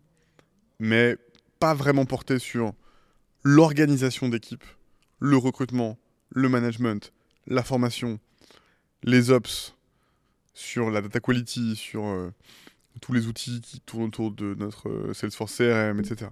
mais 0.78 1.16
pas 1.58 1.74
vraiment 1.74 2.04
porté 2.04 2.38
sur 2.38 2.72
l'organisation 3.42 4.28
d'équipe, 4.28 4.64
le 5.18 5.36
recrutement, 5.36 5.98
le 6.30 6.48
management, 6.48 7.12
la 7.46 7.62
formation, 7.62 8.18
les 9.02 9.30
ops, 9.30 9.74
sur 10.54 10.90
la 10.90 11.02
data 11.02 11.20
quality, 11.20 11.76
sur 11.76 12.06
euh, 12.06 12.30
tous 13.00 13.12
les 13.12 13.26
outils 13.26 13.60
qui 13.60 13.80
tournent 13.80 14.04
autour 14.04 14.30
de 14.30 14.54
notre 14.54 14.88
euh, 14.88 15.14
Salesforce 15.14 15.56
CRM, 15.56 15.98
etc. 16.00 16.30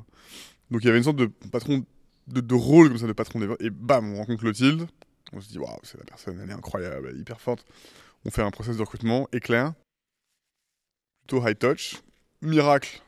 Donc 0.70 0.82
il 0.82 0.86
y 0.86 0.88
avait 0.88 0.98
une 0.98 1.04
sorte 1.04 1.16
de 1.16 1.26
patron, 1.26 1.84
de, 2.28 2.54
rôle 2.54 2.88
comme 2.88 2.98
ça, 2.98 3.06
de 3.06 3.12
patron 3.12 3.40
et 3.60 3.70
bam, 3.70 4.12
on 4.14 4.16
rencontre 4.18 4.40
Clotilde, 4.40 4.86
on 5.32 5.40
se 5.40 5.48
dit, 5.48 5.58
waouh, 5.58 5.78
c'est 5.82 5.98
la 5.98 6.04
personne, 6.04 6.40
elle 6.40 6.50
est 6.50 6.54
incroyable, 6.54 7.08
elle 7.08 7.16
est 7.16 7.20
hyper 7.20 7.40
forte. 7.40 7.64
On 8.24 8.30
fait 8.30 8.42
un 8.42 8.50
process 8.50 8.76
de 8.76 8.82
recrutement 8.82 9.28
éclair, 9.32 9.72
plutôt 11.22 11.46
high 11.46 11.58
touch. 11.58 12.02
Miracle, 12.40 13.02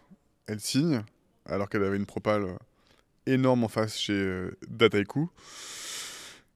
elle 0.46 0.60
signe, 0.60 1.02
alors 1.46 1.68
qu'elle 1.68 1.84
avait 1.84 1.96
une 1.96 2.06
propale 2.06 2.44
euh, 2.44 2.56
énorme 3.26 3.64
en 3.64 3.68
face 3.68 3.98
chez 3.98 4.12
euh, 4.12 4.56
Dataiku. 4.68 5.28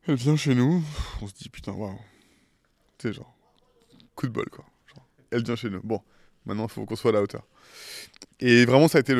Elle 0.06 0.14
vient 0.14 0.36
chez 0.36 0.54
nous, 0.54 0.82
on 1.20 1.26
se 1.26 1.34
dit 1.34 1.48
putain, 1.48 1.72
waouh. 1.72 1.98
Sais, 2.98 3.12
genre, 3.12 3.36
coup 4.14 4.26
de 4.26 4.32
bol 4.32 4.48
quoi. 4.50 4.64
Elle 5.30 5.44
vient 5.44 5.56
chez 5.56 5.68
nous. 5.68 5.80
Bon, 5.82 6.00
maintenant 6.46 6.64
il 6.64 6.70
faut 6.70 6.86
qu'on 6.86 6.96
soit 6.96 7.10
à 7.10 7.14
la 7.14 7.22
hauteur. 7.22 7.46
Et 8.40 8.64
vraiment, 8.64 8.88
ça 8.88 8.98
a 8.98 9.00
été 9.00 9.14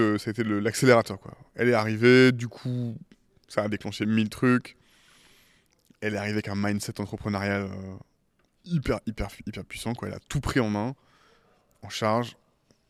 l'accélérateur 0.45 1.21
quoi. 1.21 1.37
Elle 1.55 1.69
est 1.69 1.75
arrivée, 1.75 2.33
du 2.33 2.49
coup, 2.49 2.97
ça 3.49 3.65
a 3.65 3.69
déclenché 3.69 4.07
mille 4.07 4.31
trucs. 4.31 4.78
Elle 6.01 6.15
est 6.15 6.19
arrivée 6.19 6.35
avec 6.35 6.49
un 6.49 6.55
mindset 6.55 7.01
entrepreneurial 7.01 7.63
euh, 7.63 7.97
hyper, 8.65 9.01
hyper, 9.07 9.29
hyper 9.47 9.65
puissant 9.65 9.95
quoi. 9.95 10.09
Elle 10.09 10.15
a 10.15 10.21
tout 10.29 10.41
pris 10.41 10.61
en 10.61 10.71
main, 10.71 10.95
en 11.83 11.89
charge, 11.89 12.37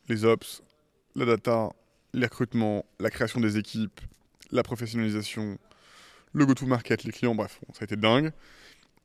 les 0.09 0.25
ops, 0.25 0.63
la 1.15 1.25
data, 1.25 1.71
les 2.13 2.27
recrutements, 2.27 2.85
la 2.99 3.11
création 3.11 3.41
des 3.41 3.57
équipes, 3.57 4.01
la 4.51 4.63
professionnalisation, 4.63 5.59
le 6.33 6.47
go-to-market, 6.47 7.05
les 7.05 7.13
clients, 7.13 7.35
bref, 7.35 7.59
bon, 7.67 7.73
ça 7.75 7.81
a 7.83 7.85
été 7.85 7.97
dingue. 7.97 8.33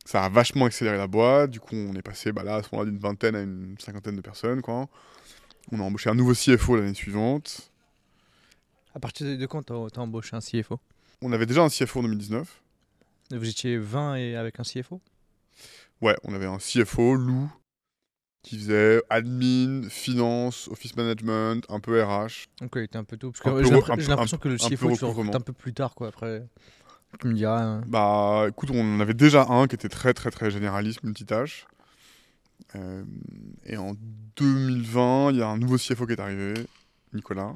Ça 0.04 0.24
a 0.24 0.28
vachement 0.28 0.66
accéléré 0.66 0.98
la 0.98 1.06
boîte. 1.06 1.50
Du 1.50 1.60
coup, 1.60 1.74
on 1.74 1.94
est 1.94 2.02
passé 2.02 2.30
bah, 2.30 2.42
là, 2.42 2.56
à 2.56 2.62
ce 2.62 2.68
moment-là 2.72 2.90
d'une 2.90 3.00
vingtaine 3.00 3.34
à 3.34 3.40
une 3.40 3.74
cinquantaine 3.78 4.16
de 4.16 4.20
personnes. 4.20 4.60
Quoi. 4.60 4.86
On 5.72 5.80
a 5.80 5.82
embauché 5.82 6.10
un 6.10 6.14
nouveau 6.14 6.34
CFO 6.34 6.76
l'année 6.76 6.94
suivante. 6.94 7.70
À 8.94 9.00
partir 9.00 9.26
de 9.26 9.46
quand 9.46 9.62
t'as 9.62 9.88
t'as 9.90 10.02
embauché 10.02 10.36
un 10.36 10.40
CFO 10.40 10.78
On 11.22 11.32
avait 11.32 11.46
déjà 11.46 11.62
un 11.62 11.68
CFO 11.68 12.00
en 12.00 12.02
2019. 12.02 12.62
Vous 13.30 13.48
étiez 13.48 13.78
20 13.78 14.16
et 14.16 14.36
avec 14.36 14.60
un 14.60 14.62
CFO 14.62 15.00
Ouais, 16.00 16.16
on 16.24 16.34
avait 16.34 16.46
un 16.46 16.58
CFO, 16.58 17.14
Lou, 17.14 17.50
qui 18.42 18.58
faisait 18.58 19.02
admin, 19.08 19.88
finance, 19.88 20.68
office 20.68 20.94
management, 20.96 21.64
un 21.70 21.80
peu 21.80 22.02
RH. 22.02 22.46
Donc 22.60 22.72
il 22.76 22.82
était 22.82 22.98
un 22.98 23.04
peu 23.04 23.16
tôt. 23.16 23.30
Parce 23.32 23.40
que 23.40 23.64
j'ai 23.64 23.70
l'impression 24.08 24.36
que 24.38 24.48
le 24.48 24.56
CFO, 24.56 24.96
tu 24.96 25.04
un 25.36 25.40
peu 25.40 25.52
plus 25.52 25.72
tard, 25.72 25.94
quoi. 25.94 26.08
Après, 26.08 26.46
tu 27.20 27.28
me 27.28 27.34
diras. 27.34 27.62
hein. 27.62 27.82
Bah 27.86 28.46
écoute, 28.48 28.70
on 28.72 28.96
en 28.96 29.00
avait 29.00 29.14
déjà 29.14 29.46
un 29.48 29.66
qui 29.66 29.74
était 29.76 29.88
très 29.88 30.12
très 30.12 30.30
très 30.30 30.50
généraliste, 30.50 31.02
multitâche. 31.02 31.66
Euh, 32.76 33.04
et 33.64 33.76
en 33.76 33.94
2020, 34.36 35.30
il 35.30 35.38
y 35.38 35.42
a 35.42 35.48
un 35.48 35.56
nouveau 35.58 35.76
CFO 35.78 36.06
qui 36.06 36.12
est 36.12 36.20
arrivé, 36.20 36.54
Nicolas. 37.12 37.54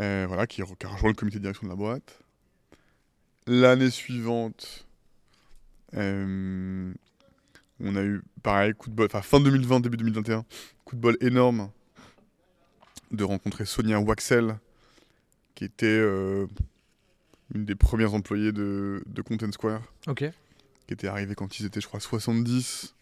Euh, 0.00 0.24
voilà, 0.26 0.46
qui, 0.46 0.62
qui 0.78 0.86
a 0.86 0.88
rejoint 0.88 1.10
le 1.10 1.14
comité 1.14 1.36
de 1.38 1.42
direction 1.42 1.66
de 1.66 1.70
la 1.70 1.76
boîte. 1.76 2.18
L'année 3.46 3.90
suivante, 3.90 4.86
euh, 5.94 6.92
on 7.80 7.96
a 7.96 8.02
eu 8.02 8.22
pareil, 8.42 8.72
coup 8.74 8.88
de 8.88 8.94
bol, 8.94 9.06
enfin 9.06 9.22
fin 9.22 9.40
2020, 9.40 9.80
début 9.80 9.96
2021, 9.96 10.44
coup 10.84 10.94
de 10.96 11.00
bol 11.00 11.16
énorme 11.20 11.70
de 13.10 13.24
rencontrer 13.24 13.64
Sonia 13.64 14.00
Waxel, 14.00 14.56
qui 15.54 15.64
était 15.64 15.86
euh, 15.86 16.46
une 17.54 17.64
des 17.64 17.74
premières 17.74 18.14
employées 18.14 18.52
de, 18.52 19.02
de 19.06 19.22
Content 19.22 19.50
Square, 19.52 19.82
Ok. 20.06 20.24
qui 20.86 20.94
était 20.94 21.08
arrivée 21.08 21.34
quand 21.34 21.58
ils 21.58 21.66
étaient, 21.66 21.80
je 21.80 21.88
crois, 21.88 22.00
70, 22.00 22.94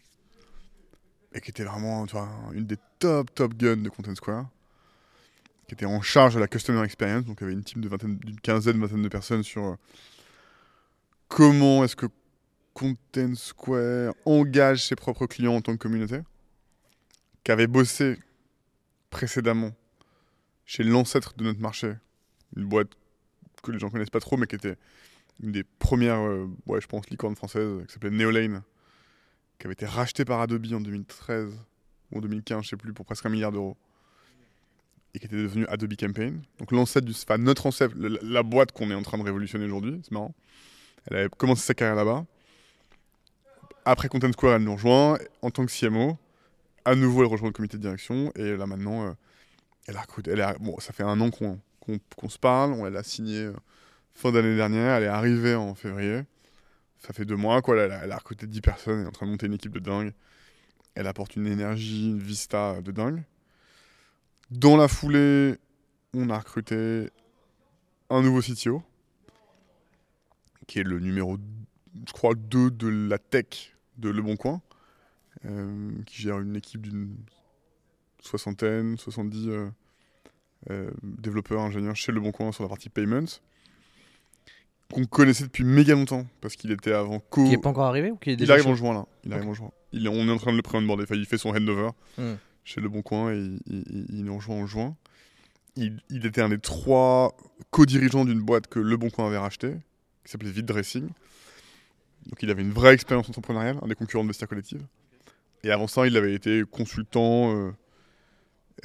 et 1.33 1.39
qui 1.39 1.51
était 1.51 1.63
vraiment 1.63 2.05
tu 2.07 2.13
vois, 2.13 2.29
une 2.53 2.65
des 2.65 2.77
top, 2.99 3.33
top 3.33 3.53
guns 3.53 3.77
de 3.77 3.89
Content 3.89 4.15
Square. 4.15 4.49
qui 5.67 5.75
était 5.75 5.85
en 5.85 6.01
charge 6.01 6.33
de 6.35 6.39
la 6.41 6.47
customer 6.49 6.83
experience. 6.83 7.23
Donc, 7.23 7.37
il 7.39 7.43
y 7.43 7.45
avait 7.45 7.53
une 7.53 7.63
team 7.63 7.81
de 7.81 7.87
vingtaine- 7.87 8.17
d'une 8.17 8.41
quinzaine, 8.41 8.77
vingtaine 8.81 9.03
de 9.03 9.07
personnes 9.07 9.43
sur 9.43 9.77
comment 11.31 11.85
est-ce 11.85 11.95
que 11.95 12.07
Content 12.73 13.35
Square 13.35 14.13
engage 14.25 14.85
ses 14.85 14.95
propres 14.95 15.27
clients 15.27 15.55
en 15.55 15.61
tant 15.61 15.71
que 15.71 15.77
communauté, 15.77 16.19
qui 17.43 17.51
avait 17.51 17.67
bossé 17.67 18.19
précédemment 19.09 19.71
chez 20.65 20.83
l'ancêtre 20.83 21.33
de 21.37 21.45
notre 21.45 21.61
marché, 21.61 21.93
une 22.55 22.65
boîte 22.65 22.89
que 23.63 23.71
les 23.71 23.79
gens 23.79 23.89
connaissent 23.89 24.09
pas 24.09 24.19
trop, 24.19 24.35
mais 24.35 24.45
qui 24.45 24.55
était 24.55 24.75
une 25.41 25.53
des 25.53 25.63
premières, 25.63 26.19
euh, 26.19 26.47
je 26.79 26.87
pense, 26.87 27.09
licornes 27.09 27.35
françaises, 27.35 27.85
qui 27.87 27.93
s'appelait 27.93 28.09
Neolane, 28.09 28.61
qui 29.57 29.67
avait 29.67 29.73
été 29.73 29.85
rachetée 29.85 30.25
par 30.25 30.41
Adobe 30.41 30.65
en 30.73 30.81
2013 30.81 31.57
ou 32.11 32.17
en 32.17 32.21
2015, 32.21 32.63
je 32.63 32.69
sais 32.69 32.77
plus, 32.77 32.93
pour 32.93 33.05
presque 33.05 33.25
un 33.25 33.29
milliard 33.29 33.53
d'euros, 33.53 33.77
et 35.13 35.19
qui 35.19 35.27
était 35.27 35.37
devenue 35.37 35.65
Adobe 35.67 35.95
Campaign. 35.95 36.41
Donc 36.59 36.71
l'ancêtre 36.71 37.07
du, 37.07 37.13
notre 37.41 37.67
ancêtre, 37.67 37.95
la 37.97 38.43
boîte 38.43 38.73
qu'on 38.73 38.91
est 38.91 38.95
en 38.95 39.01
train 39.01 39.17
de 39.17 39.23
révolutionner 39.23 39.65
aujourd'hui, 39.65 40.01
c'est 40.03 40.11
marrant. 40.11 40.35
Elle 41.09 41.17
avait 41.17 41.29
commencé 41.29 41.61
sa 41.63 41.73
carrière 41.73 41.95
là-bas. 41.95 42.25
Après 43.85 44.07
Content 44.09 44.31
Square, 44.31 44.55
elle 44.55 44.63
nous 44.63 44.73
rejoint 44.75 45.17
en 45.41 45.49
tant 45.49 45.65
que 45.65 45.71
CMO. 45.71 46.17
À 46.85 46.95
nouveau, 46.95 47.21
elle 47.23 47.27
rejoint 47.29 47.49
le 47.49 47.53
comité 47.53 47.77
de 47.77 47.81
direction 47.81 48.31
et 48.35 48.55
là 48.55 48.65
maintenant, 48.67 49.05
euh, 49.07 49.11
elle 49.87 49.97
a. 49.97 50.03
Elle 50.27 50.55
bon, 50.59 50.79
ça 50.79 50.93
fait 50.93 51.03
un 51.03 51.19
an 51.21 51.31
qu'on 51.31 51.59
qu'on- 51.79 51.99
qu'on 52.15 52.29
se 52.29 52.37
parle. 52.37 52.73
Elle 52.87 52.95
a 52.97 53.03
signé 53.03 53.37
euh, 53.45 53.53
fin 54.13 54.31
d'année 54.31 54.55
dernière. 54.55 54.95
Elle 54.97 55.03
est 55.03 55.07
arrivée 55.07 55.55
en 55.55 55.73
février. 55.73 56.21
Ça 56.99 57.13
fait 57.13 57.25
deux 57.25 57.35
mois, 57.35 57.61
quoi. 57.63 57.77
Elle 57.77 57.91
a, 57.91 58.03
elle 58.03 58.11
a 58.11 58.17
recruté 58.17 58.45
10 58.45 58.61
personnes. 58.61 58.99
Elle 58.99 59.05
est 59.05 59.07
en 59.07 59.11
train 59.11 59.25
de 59.25 59.31
monter 59.31 59.47
une 59.47 59.53
équipe 59.53 59.71
de 59.73 59.79
dingue. 59.79 60.13
Elle 60.93 61.07
apporte 61.07 61.35
une 61.35 61.47
énergie, 61.47 62.09
une 62.11 62.19
vista 62.19 62.79
de 62.81 62.91
dingue. 62.91 63.23
Dans 64.51 64.77
la 64.77 64.87
foulée, 64.87 65.55
on 66.13 66.29
a 66.29 66.37
recruté 66.37 67.09
un 68.09 68.21
nouveau 68.21 68.41
CTO, 68.41 68.83
qui 70.71 70.79
est 70.79 70.83
le 70.83 70.99
numéro, 70.99 71.37
je 72.07 72.13
crois, 72.13 72.33
2 72.33 72.71
de 72.71 72.87
la 72.87 73.17
tech 73.17 73.75
de 73.97 74.09
Le 74.09 74.21
Bon 74.21 74.37
Coin, 74.37 74.61
euh, 75.45 75.91
qui 76.05 76.21
gère 76.21 76.39
une 76.39 76.55
équipe 76.55 76.81
d'une 76.81 77.13
soixantaine, 78.21 78.97
70 78.97 79.47
euh, 79.49 79.69
euh, 80.69 80.89
développeurs, 81.03 81.59
ingénieurs 81.59 81.97
chez 81.97 82.13
Le 82.13 82.21
Bon 82.21 82.31
Coin 82.31 82.53
sur 82.53 82.63
la 82.63 82.69
partie 82.69 82.87
payments, 82.87 83.25
qu'on 84.93 85.03
connaissait 85.03 85.43
depuis 85.43 85.65
méga 85.65 85.93
longtemps, 85.93 86.25
parce 86.39 86.55
qu'il 86.55 86.71
était 86.71 86.93
avant 86.93 87.19
Co. 87.19 87.45
Qui 87.45 87.53
est 87.53 87.57
pas 87.57 87.69
encore 87.69 87.85
arrivé 87.87 88.09
ou 88.11 88.15
qui 88.15 88.29
est 88.29 88.33
Il 88.33 88.37
déjà 88.37 88.53
arrive 88.53 88.63
chez- 88.63 88.69
en 88.71 88.75
juin 88.75 88.93
là. 88.93 89.05
Il 89.25 89.33
arrive 89.33 89.49
en 89.49 89.53
juin. 89.53 89.71
Il 89.91 90.05
est- 90.05 90.09
on 90.09 90.25
est 90.25 90.31
en 90.31 90.37
train 90.37 90.51
de 90.51 90.57
le 90.57 90.61
pré-onboarder. 90.63 91.03
Enfin, 91.03 91.15
il 91.15 91.25
fait 91.25 91.37
son 91.37 91.49
handover 91.49 91.89
Hmm. 92.17 92.35
chez 92.63 92.79
Le 92.79 92.87
Bon 92.87 93.01
Coin 93.01 93.33
et 93.33 93.37
il, 93.39 93.59
il- 93.67 93.83
il- 93.89 94.05
il 94.19 94.23
nous 94.23 94.35
rejoint 94.37 94.55
en 94.55 94.67
juin. 94.67 94.95
Il, 95.75 96.01
il 96.09 96.25
était 96.25 96.41
un 96.41 96.47
des 96.49 96.59
trois 96.59 97.35
co-dirigeants 97.71 98.23
d'une 98.23 98.39
boîte 98.41 98.67
que 98.67 98.79
Le 98.79 98.95
Bon 98.95 99.09
Coin 99.09 99.27
avait 99.27 99.37
racheté, 99.37 99.75
qui 100.23 100.31
s'appelait 100.31 100.51
Vite 100.51 100.65
Dressing. 100.65 101.07
Donc 102.27 102.41
il 102.43 102.49
avait 102.51 102.61
une 102.61 102.71
vraie 102.71 102.93
expérience 102.93 103.27
entrepreneuriale, 103.29 103.77
un 103.81 103.87
des 103.87 103.95
concurrents 103.95 104.23
de 104.23 104.29
Vestiaire 104.29 104.47
Collective. 104.49 104.85
Et 105.63 105.71
avant 105.71 105.87
ça, 105.87 106.07
il 106.07 106.15
avait 106.17 106.33
été 106.33 106.63
consultant 106.69 107.55
euh, 107.55 107.71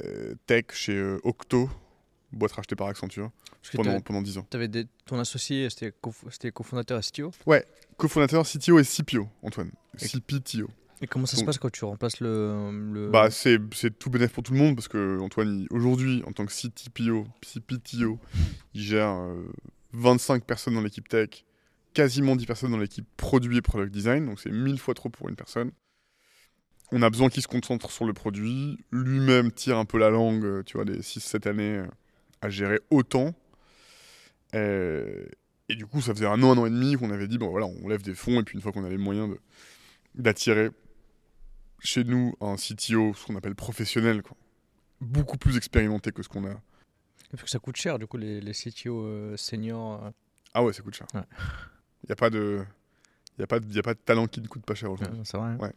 euh, 0.03 0.35
tech 0.45 0.65
chez 0.73 0.93
euh, 0.95 1.19
Octo, 1.23 1.69
boîte 2.31 2.51
rachetée 2.53 2.75
par 2.75 2.87
Accenture, 2.87 3.31
pendant, 3.73 3.99
pendant 4.01 4.21
10 4.21 4.37
ans. 4.39 4.47
t'avais 4.49 4.67
des- 4.67 4.85
ton 5.05 5.19
associé, 5.19 5.69
c'était 5.69 5.91
co- 5.99 6.13
c'était 6.29 6.51
cofondateur 6.51 6.99
et 6.99 7.01
CTO. 7.01 7.31
Cofondateur, 7.97 8.45
CTO 8.45 8.79
et 8.79 8.83
CPO, 8.83 9.27
Antoine. 9.43 9.71
CPTO. 9.97 10.69
Et 11.01 11.05
comment 11.07 11.27
ça 11.27 11.37
se 11.37 11.43
passe 11.43 11.57
quand 11.59 11.71
tu 11.71 11.85
remplaces 11.85 12.19
le. 12.21 12.71
le... 12.91 13.09
Bah, 13.09 13.29
c'est 13.29 13.59
tout 13.99 14.09
bénéf 14.09 14.31
pour 14.33 14.41
tout 14.43 14.53
le 14.53 14.57
monde 14.59 14.75
parce 14.75 14.87
que 14.87 15.19
Antoine, 15.19 15.67
aujourd'hui, 15.69 16.23
en 16.25 16.31
tant 16.31 16.43
que 16.45 16.51
CTPO, 16.51 17.27
CPTO, 17.43 18.17
il 18.73 18.81
gère 18.81 19.09
euh, 19.09 19.47
25 19.93 20.43
personnes 20.43 20.75
dans 20.75 20.81
l'équipe 20.81 21.07
tech, 21.07 21.45
quasiment 21.93 22.35
10 22.35 22.45
personnes 22.45 22.71
dans 22.71 22.77
l'équipe 22.77 23.07
produit 23.17 23.57
et 23.57 23.61
product 23.61 23.91
design, 23.91 24.25
donc 24.25 24.39
c'est 24.39 24.51
mille 24.51 24.79
fois 24.79 24.93
trop 24.93 25.09
pour 25.09 25.29
une 25.29 25.35
personne. 25.35 25.71
On 26.91 27.01
a 27.01 27.09
besoin 27.09 27.29
qu'il 27.29 27.43
se 27.43 27.47
concentre 27.47 27.91
sur 27.91 28.05
le 28.05 28.13
produit. 28.13 28.77
Lui-même 28.91 29.51
tire 29.51 29.77
un 29.77 29.85
peu 29.85 29.97
la 29.97 30.09
langue, 30.09 30.45
euh, 30.45 30.63
tu 30.63 30.77
vois, 30.77 30.85
des 30.85 31.01
6-7 31.01 31.49
années 31.49 31.77
euh, 31.77 31.87
à 32.41 32.49
gérer 32.49 32.79
autant. 32.91 33.33
Euh, 34.55 35.25
et 35.67 35.75
du 35.75 35.85
coup, 35.85 36.01
ça 36.01 36.13
faisait 36.13 36.27
un 36.27 36.41
an, 36.43 36.53
un 36.53 36.57
an 36.57 36.65
et 36.65 36.69
demi 36.69 36.95
qu'on 36.95 37.11
avait 37.11 37.27
dit, 37.27 37.37
bon 37.37 37.49
voilà, 37.49 37.65
on 37.65 37.89
lève 37.89 38.03
des 38.03 38.13
fonds, 38.13 38.39
et 38.39 38.43
puis 38.43 38.55
une 38.55 38.61
fois 38.61 38.71
qu'on 38.71 38.85
a 38.85 38.89
les 38.89 38.97
moyens 38.97 39.35
d'attirer 40.15 40.69
chez 41.79 42.05
nous 42.05 42.33
un 42.39 42.55
CTO, 42.55 43.13
ce 43.13 43.25
qu'on 43.25 43.35
appelle 43.35 43.55
professionnel, 43.55 44.23
beaucoup 45.01 45.37
plus 45.37 45.57
expérimenté 45.57 46.11
que 46.11 46.23
ce 46.23 46.29
qu'on 46.29 46.45
a. 46.45 46.61
Parce 47.31 47.43
que 47.43 47.49
ça 47.49 47.59
coûte 47.59 47.75
cher, 47.75 47.99
du 47.99 48.07
coup, 48.07 48.17
les, 48.17 48.39
les 48.39 48.53
CTO 48.53 49.01
euh, 49.03 49.37
seniors. 49.37 50.05
euh, 50.05 50.09
Ah 50.53 50.63
ouais, 50.63 50.71
ça 50.73 50.81
coûte 50.81 50.95
cher. 50.95 51.07
Il 51.13 51.19
Ouais. 51.19 51.25
n'y 52.07 52.11
a, 52.13 52.15
pas 52.15 52.29
de... 52.29 52.63
a, 53.41 53.47
pas 53.47 53.59
de... 53.59 53.73
y 53.73 53.79
a 53.79 53.83
pas 53.83 53.93
de 53.93 53.99
talent 53.99 54.27
qui 54.27 54.39
ne 54.41 54.47
coûte 54.47 54.65
pas 54.65 54.75
cher 54.75 54.91
aujourd'hui. 54.91 55.19
euh, 55.19 55.23
c'est 55.25 55.37
vrai. 55.37 55.55
Ouais. 55.55 55.73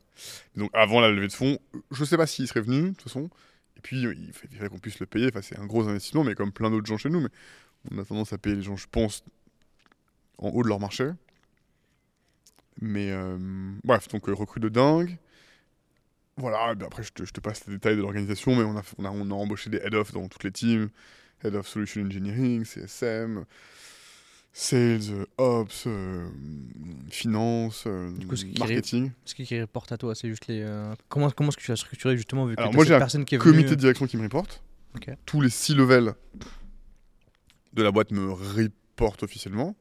Donc 0.56 0.70
avant 0.74 1.00
la 1.00 1.10
levée 1.10 1.26
de 1.28 1.32
fonds, 1.32 1.58
je 1.90 2.04
sais 2.04 2.16
pas 2.16 2.26
s'il 2.26 2.46
serait 2.46 2.60
venu, 2.60 2.82
de 2.82 2.88
toute 2.90 3.02
façon. 3.02 3.28
Et 3.76 3.80
puis, 3.80 4.00
il 4.02 4.32
fa- 4.32 4.46
il 4.50 4.56
fallait 4.58 4.68
qu'on 4.68 4.78
puisse 4.78 5.00
le 5.00 5.06
payer. 5.06 5.28
Enfin, 5.28 5.42
c'est 5.42 5.58
un 5.58 5.66
gros 5.66 5.88
investissement, 5.88 6.22
mais 6.24 6.34
comme 6.34 6.52
plein 6.52 6.70
d'autres 6.70 6.86
gens 6.86 6.98
chez 6.98 7.10
nous. 7.10 7.20
Mais 7.20 7.28
on 7.90 7.98
a 7.98 8.04
tendance 8.04 8.32
à 8.32 8.38
payer 8.38 8.56
les 8.56 8.62
gens, 8.62 8.76
je 8.76 8.86
pense, 8.90 9.24
en 10.38 10.50
haut 10.50 10.62
de 10.62 10.68
leur 10.68 10.78
marché. 10.80 11.10
Mais 12.80 13.10
euh, 13.10 13.36
bref, 13.84 14.08
donc 14.08 14.26
recrue 14.26 14.60
de 14.60 14.68
dingue. 14.68 15.18
Voilà, 16.36 16.74
et 16.78 16.84
après 16.84 17.02
je 17.02 17.12
te, 17.12 17.24
je 17.24 17.32
te 17.32 17.40
passe 17.40 17.66
les 17.66 17.74
détails 17.74 17.96
de 17.96 18.00
l'organisation, 18.00 18.56
mais 18.56 18.62
on 18.64 18.76
a, 18.78 18.82
on, 18.98 19.04
a, 19.04 19.10
on 19.10 19.30
a 19.30 19.34
embauché 19.34 19.68
des 19.68 19.76
head-off 19.78 20.12
dans 20.12 20.26
toutes 20.28 20.44
les 20.44 20.52
teams. 20.52 20.88
Head 21.42 21.54
of 21.54 21.66
Solution 21.68 22.02
Engineering, 22.02 22.64
CSM, 22.64 23.44
Sales, 24.52 25.26
Ops, 25.38 25.84
euh, 25.86 26.28
Finance, 27.08 27.84
euh, 27.86 28.10
Du 28.16 28.26
coup, 28.26 28.36
ce 28.36 28.44
qui 28.44 28.58
Marketing. 28.58 29.10
Ce 29.24 29.34
qui, 29.34 29.44
qui 29.44 29.60
reporte 29.60 29.92
à 29.92 29.96
toi, 29.96 30.14
c'est 30.14 30.28
juste 30.28 30.46
les. 30.48 30.60
euh, 30.62 30.92
Comment, 31.08 31.30
comment 31.30 31.50
est-ce 31.50 31.56
que 31.56 31.62
tu 31.62 31.72
as 31.72 31.76
structuré 31.76 32.16
justement 32.16 32.46
vu 32.46 32.56
que 32.56 32.60
Alors, 32.60 32.74
moi, 32.74 32.84
j'ai 32.84 32.94
un 32.94 32.98
personne 32.98 33.24
qui 33.24 33.36
est 33.36 33.38
comité 33.38 33.62
venue, 33.64 33.76
de 33.76 33.80
direction 33.80 34.06
qui 34.06 34.16
me 34.16 34.22
reporte. 34.22 34.62
Tous 35.24 35.40
les 35.40 35.50
six 35.50 35.74
levels 35.74 36.14
de 37.74 37.82
la 37.82 37.92
boîte 37.92 38.10
me 38.10 38.32
reportent 38.32 39.22
officiellement. 39.22 39.76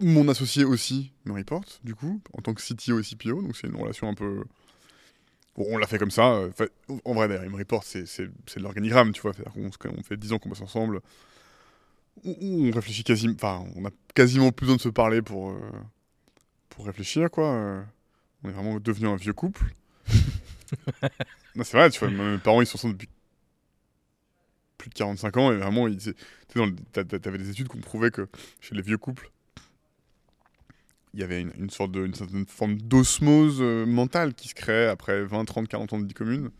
Mon 0.00 0.28
associé 0.28 0.64
aussi 0.64 1.12
me 1.26 1.32
reporte, 1.34 1.80
du 1.84 1.94
coup, 1.94 2.20
en 2.32 2.40
tant 2.42 2.52
que 2.54 2.60
CTO 2.62 2.98
et 2.98 3.02
CPO. 3.02 3.42
Donc 3.42 3.56
c'est 3.56 3.66
une 3.66 3.76
relation 3.76 4.08
un 4.08 4.14
peu. 4.14 4.44
Bon, 5.56 5.64
on 5.70 5.78
l'a 5.78 5.86
fait 5.86 5.98
comme 5.98 6.10
ça. 6.10 6.32
euh, 6.34 6.50
en 7.04 7.14
vrai, 7.14 7.28
d'ailleurs, 7.28 7.44
il 7.44 7.50
me 7.50 7.56
reporte, 7.56 7.86
c'est 7.86 8.22
de 8.24 8.62
l'organigramme, 8.62 9.12
tu 9.12 9.22
vois. 9.22 9.32
Qu'on 9.32 9.70
on 9.98 10.02
fait 10.02 10.16
10 10.16 10.32
ans 10.32 10.38
qu'on 10.38 10.48
bosse 10.50 10.60
ensemble. 10.60 11.00
On, 12.24 12.34
on 12.40 12.70
réfléchit 12.70 13.04
quasiment. 13.04 13.34
Enfin, 13.34 13.64
on 13.76 13.84
a 13.86 13.90
quasiment 14.14 14.52
plus 14.52 14.66
besoin 14.66 14.76
de 14.76 14.80
se 14.82 14.88
parler 14.88 15.22
pour, 15.22 15.50
euh, 15.50 15.60
pour 16.68 16.86
réfléchir, 16.86 17.30
quoi. 17.30 17.46
euh. 17.52 17.82
On 18.44 18.48
est 18.50 18.52
vraiment 18.52 18.78
devenu 18.80 19.08
un 19.08 19.16
vieux 19.16 19.32
couple. 19.32 19.64
Non, 21.54 21.64
c'est 21.64 21.76
vrai, 21.76 21.90
tu 21.90 21.98
vois, 22.00 22.10
mes 22.10 22.38
parents 22.38 22.60
ils 22.60 22.66
sont 22.66 22.76
ensemble 22.76 22.94
depuis 22.94 23.08
plus 24.78 24.90
de 24.90 24.94
45 24.94 25.36
ans 25.36 25.52
et 25.52 25.56
vraiment, 25.56 25.88
t'avais 26.92 27.38
des 27.38 27.50
études 27.50 27.68
qui 27.68 27.78
prouvaient 27.78 28.10
que 28.10 28.28
chez 28.60 28.74
les 28.74 28.82
vieux 28.82 28.98
couples, 28.98 29.30
il 31.16 31.20
y 31.20 31.24
avait 31.24 31.40
une, 31.40 31.70
sorte 31.70 31.92
de, 31.92 32.10
forme 32.46 32.76
d'osmose 32.76 33.62
euh, 33.62 33.86
mentale 33.86 34.34
qui 34.34 34.48
se 34.48 34.54
créait 34.54 34.86
après 34.86 35.24
20, 35.24 35.46
30, 35.46 35.66
40 35.66 35.92
ans 35.94 35.98
de 35.98 36.06
vie 36.06 36.12
commune, 36.12 36.50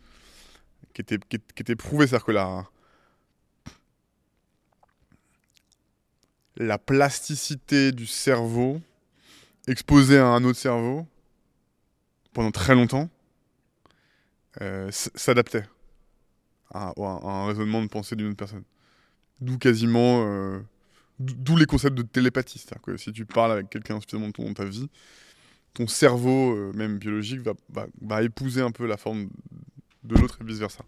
qui 0.95 1.01
était, 1.01 1.19
qui, 1.19 1.75
prouvée, 1.75 2.07
c'est-à-dire 2.07 2.25
que 2.25 2.31
la, 2.31 2.65
la 6.55 6.79
plasticité 6.79 7.91
du 7.91 8.07
cerveau 8.07 8.81
exposée 9.67 10.17
à 10.17 10.25
un 10.25 10.43
autre 10.43 10.57
cerveau 10.57 11.05
pendant 12.33 12.49
très 12.49 12.73
longtemps 12.73 13.11
euh, 14.61 14.89
s'adaptait 14.91 15.65
à, 16.73 16.93
un 16.97 17.45
raisonnement 17.45 17.83
de 17.83 17.87
pensée 17.89 18.15
d'une 18.15 18.29
autre 18.29 18.37
personne. 18.37 18.63
D'où 19.39 19.59
quasiment. 19.59 20.25
euh, 20.25 20.59
D'où 21.19 21.55
les 21.57 21.65
concepts 21.65 21.97
de 21.97 22.03
télépathie. 22.03 22.59
C'est-à-dire 22.59 22.81
que 22.81 22.97
si 22.97 23.11
tu 23.11 23.25
parles 23.25 23.51
avec 23.51 23.69
quelqu'un 23.69 23.99
suffisamment 23.99 24.29
dans 24.29 24.53
ta 24.53 24.65
vie, 24.65 24.87
ton 25.73 25.87
cerveau, 25.87 26.55
euh, 26.55 26.71
même 26.73 26.97
biologique, 26.97 27.41
va, 27.69 28.23
épouser 28.23 28.61
un 28.61 28.71
peu 28.71 28.85
la 28.85 28.97
forme 28.97 29.29
de 30.03 30.15
l'autre 30.15 30.39
et 30.41 30.43
vice-versa. 30.43 30.83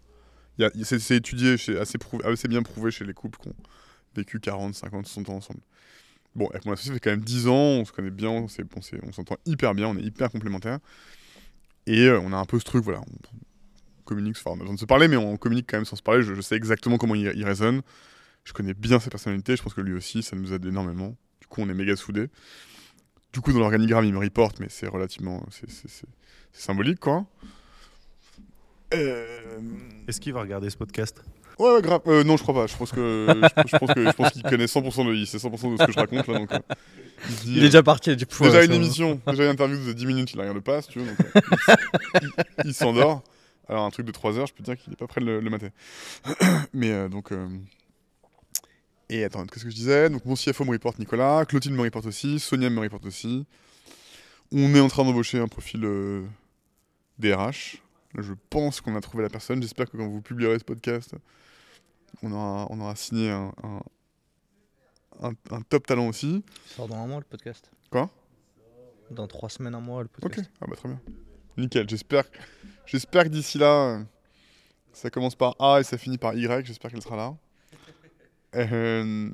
C'est 0.82 1.16
étudié, 1.16 1.56
c'est 1.56 1.78
assez, 1.78 2.48
bien 2.48 2.62
prouvé 2.62 2.90
chez 2.90 3.04
les 3.04 3.14
couples 3.14 3.38
qui 3.40 3.48
ont 3.48 3.54
vécu 4.14 4.40
40, 4.40 4.74
50, 4.74 5.06
60 5.06 5.28
ans 5.30 5.36
ensemble. 5.36 5.60
Bon, 6.34 6.46
avec 6.48 6.64
mon 6.64 6.72
associé, 6.72 6.90
ça 6.90 6.94
fait 6.94 7.00
quand 7.00 7.10
même 7.10 7.24
10 7.24 7.48
ans, 7.48 7.54
on 7.54 7.84
se 7.84 7.92
connaît 7.92 8.10
bien, 8.10 8.30
on 8.30 8.48
s'entend 9.12 9.36
hyper 9.46 9.74
bien, 9.74 9.88
on 9.88 9.96
est 9.96 10.02
hyper 10.02 10.30
complémentaires. 10.30 10.78
Et 11.86 12.06
euh, 12.06 12.20
on 12.20 12.32
a 12.32 12.36
un 12.36 12.44
peu 12.44 12.58
ce 12.58 12.64
truc, 12.64 12.84
voilà, 12.84 13.00
on 13.00 14.04
communique, 14.04 14.36
enfin 14.38 14.50
on 14.50 14.54
a 14.54 14.58
besoin 14.58 14.74
de 14.74 14.80
se 14.80 14.84
parler, 14.84 15.08
mais 15.08 15.16
on 15.16 15.36
communique 15.36 15.66
quand 15.68 15.78
même 15.78 15.84
sans 15.84 15.96
se 15.96 16.02
parler, 16.02 16.22
je, 16.22 16.34
je 16.34 16.40
sais 16.40 16.56
exactement 16.56 16.98
comment 16.98 17.14
il, 17.14 17.32
il 17.34 17.44
raisonne, 17.44 17.82
je 18.44 18.52
connais 18.52 18.74
bien 18.74 18.98
ses 19.00 19.10
personnalités, 19.10 19.56
je 19.56 19.62
pense 19.62 19.74
que 19.74 19.80
lui 19.80 19.92
aussi, 19.94 20.22
ça 20.22 20.36
nous 20.36 20.52
aide 20.52 20.64
énormément. 20.64 21.16
Du 21.40 21.46
coup, 21.46 21.60
on 21.62 21.68
est 21.68 21.74
méga 21.74 21.96
soudés. 21.96 22.28
Du 23.32 23.40
coup, 23.40 23.52
dans 23.52 23.60
l'organigramme, 23.60 24.04
il 24.04 24.12
me 24.12 24.18
reporte, 24.18 24.58
mais 24.60 24.66
c'est 24.68 24.88
relativement, 24.88 25.44
c'est- 25.50 26.04
symbolique, 26.52 26.98
quoi. 26.98 27.26
Euh, 28.92 29.60
Est-ce 30.08 30.20
qu'il 30.20 30.32
va 30.32 30.40
regarder 30.40 30.68
ce 30.68 30.76
podcast? 30.76 31.22
Ouais, 31.58 31.74
ouais, 31.74 31.82
grave. 31.82 32.00
Euh, 32.06 32.24
non, 32.24 32.36
je 32.36 32.42
crois 32.42 32.54
pas. 32.54 32.66
Je 32.66 32.76
pense 32.76 32.90
que 32.90 33.26
je, 33.28 33.62
je 33.70 33.76
pense 33.78 33.92
que 33.94 34.04
je 34.04 34.10
pense 34.12 34.30
qu'il 34.32 34.42
connaît 34.42 34.64
100% 34.66 35.04
de 35.04 35.24
c'est 35.26 35.36
100% 35.38 35.72
de 35.72 35.76
ce 35.76 35.84
que 35.86 35.92
je 35.92 35.98
raconte 35.98 36.26
là. 36.26 36.38
Donc, 36.38 36.52
euh, 36.52 36.58
il 37.28 37.34
dit, 37.36 37.52
Il 37.52 37.58
est 37.58 37.66
déjà 37.66 37.82
parti. 37.82 38.10
il 38.10 38.14
a 38.14 38.16
dit, 38.16 38.24
Pff, 38.26 38.40
déjà 38.40 38.58
ouais, 38.58 38.66
une 38.66 38.72
émission, 38.72 39.20
déjà 39.28 39.44
une 39.44 39.50
interview 39.50 39.76
de 39.86 39.92
10 39.92 40.06
minutes, 40.06 40.32
il 40.32 40.40
a 40.40 40.44
rien 40.44 40.54
de 40.54 40.58
passe, 40.60 40.88
tu 40.88 40.98
vois. 41.00 41.08
donc, 41.08 41.20
euh, 41.20 41.40
il 42.22 42.30
il 42.64 42.66
il 42.70 42.74
s'endort. 42.74 43.22
Alors 43.68 43.84
un 43.84 43.90
truc 43.90 44.06
de 44.06 44.10
3 44.12 44.38
heures, 44.38 44.46
je 44.46 44.54
peux 44.54 44.64
te 44.64 44.70
dire 44.72 44.76
qu'il 44.82 44.92
est 44.92 44.96
pas 44.96 45.06
prêt 45.06 45.20
de 45.20 45.26
le, 45.26 45.40
le 45.40 45.50
mater. 45.50 45.68
Mais 46.72 46.90
euh, 46.90 47.08
donc. 47.08 47.30
Et 49.12 49.24
attends, 49.24 49.44
qu'est-ce 49.46 49.64
que 49.64 49.70
je 49.70 49.74
disais? 49.74 50.08
Donc 50.08 50.24
mon 50.24 50.34
CFO 50.34 50.64
me 50.64 50.70
reporte 50.70 50.98
Nicolas, 51.00 51.44
Clotilde 51.44 51.74
me 51.74 51.82
reporte 51.82 52.06
aussi, 52.06 52.38
Sonia 52.38 52.70
me 52.70 52.78
reporte 52.80 53.04
aussi. 53.06 53.44
On 54.52 54.72
est 54.74 54.80
en 54.80 54.88
train 54.88 55.04
d'embaucher 55.04 55.38
un 55.40 55.48
profil 55.48 55.84
euh, 55.84 56.24
DRH. 57.18 57.82
Je 58.18 58.32
pense 58.50 58.80
qu'on 58.80 58.94
a 58.96 59.00
trouvé 59.00 59.22
la 59.22 59.28
personne. 59.28 59.60
J'espère 59.62 59.90
que 59.90 59.96
quand 59.96 60.08
vous 60.08 60.20
publierez 60.22 60.58
ce 60.58 60.64
podcast, 60.64 61.14
on 62.22 62.32
aura, 62.32 62.66
on 62.70 62.80
aura 62.80 62.94
signé 62.96 63.30
un, 63.30 63.52
un, 63.62 63.80
un- 65.28 65.34
un 65.56 65.60
top 65.62 65.86
talent 65.86 66.08
aussi. 66.08 66.44
Il 66.66 66.72
sort 66.72 66.88
dans 66.88 66.96
un 66.96 67.06
mois 67.06 67.18
le 67.18 67.24
podcast. 67.24 67.70
Quoi? 67.90 68.08
Dans 69.10 69.26
trois 69.26 69.48
semaines, 69.48 69.74
un 69.74 69.80
mois 69.80 70.02
le 70.02 70.08
Ok, 70.08 70.20
podcast. 70.22 70.50
ah 70.60 70.66
bah 70.68 70.76
très 70.76 70.88
bien. 70.88 71.00
Nickel, 71.56 71.88
j'espère, 71.88 72.24
j'espère 72.86 73.24
que 73.24 73.28
d'ici 73.28 73.58
là, 73.58 74.04
ça 74.92 75.10
commence 75.10 75.34
par 75.34 75.54
A 75.60 75.80
et 75.80 75.84
ça 75.84 75.98
finit 75.98 76.16
par 76.18 76.34
Y, 76.34 76.64
j'espère 76.66 76.90
qu'elle 76.92 77.02
sera 77.02 77.16
là. 77.16 77.34
Euh, 78.56 79.30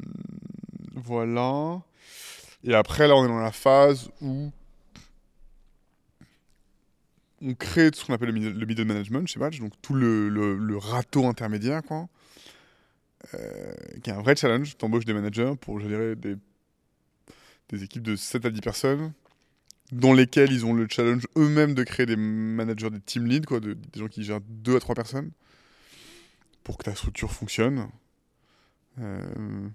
voilà. 0.95 1.83
Et 2.65 2.75
après, 2.75 3.07
là, 3.07 3.15
on 3.17 3.25
est 3.25 3.29
dans 3.29 3.39
la 3.39 3.53
phase 3.53 4.11
où 4.21 4.51
on 7.43 7.55
crée 7.55 7.91
ce 7.95 8.05
qu'on 8.05 8.15
appelle 8.15 8.29
le 8.29 8.35
middle, 8.35 8.59
le 8.59 8.67
middle 8.67 8.85
management 8.85 9.27
chez 9.29 9.39
Batch, 9.39 9.61
donc 9.61 9.73
tout 9.83 9.95
le, 9.95 10.29
le, 10.29 10.77
râteau 10.77 11.27
intermédiaire, 11.27 11.83
quoi. 11.83 12.09
Euh, 13.35 13.73
qui 14.03 14.11
est 14.11 14.13
un 14.13 14.23
vrai 14.23 14.37
challenge. 14.37 14.77
T'embauches 14.77 15.05
des 15.05 15.15
managers 15.15 15.55
pour 15.61 15.81
gérer 15.81 16.15
des, 16.17 16.37
équipes 17.83 18.03
de 18.03 18.17
7 18.17 18.47
à 18.47 18.51
10 18.51 18.61
personnes 18.61 19.13
dans 19.93 20.13
lesquels 20.13 20.51
ils 20.53 20.67
ont 20.67 20.73
le 20.75 20.89
challenge 20.89 21.27
eux-mêmes 21.37 21.75
de 21.75 21.85
créer 21.85 22.07
des 22.07 22.17
managers, 22.17 22.91
des 22.91 23.01
team 23.01 23.27
leads, 23.27 23.47
quoi, 23.47 23.61
de- 23.61 23.75
des 23.75 24.01
gens 24.01 24.09
qui 24.09 24.25
gèrent 24.25 24.41
deux 24.41 24.77
à 24.77 24.81
trois 24.81 24.95
personnes, 24.97 25.31
pour 26.65 26.79
que 26.79 26.85
ta 26.85 26.95
structure 26.95 27.33
fonctionne. 27.33 27.89
Euh, 28.99 29.69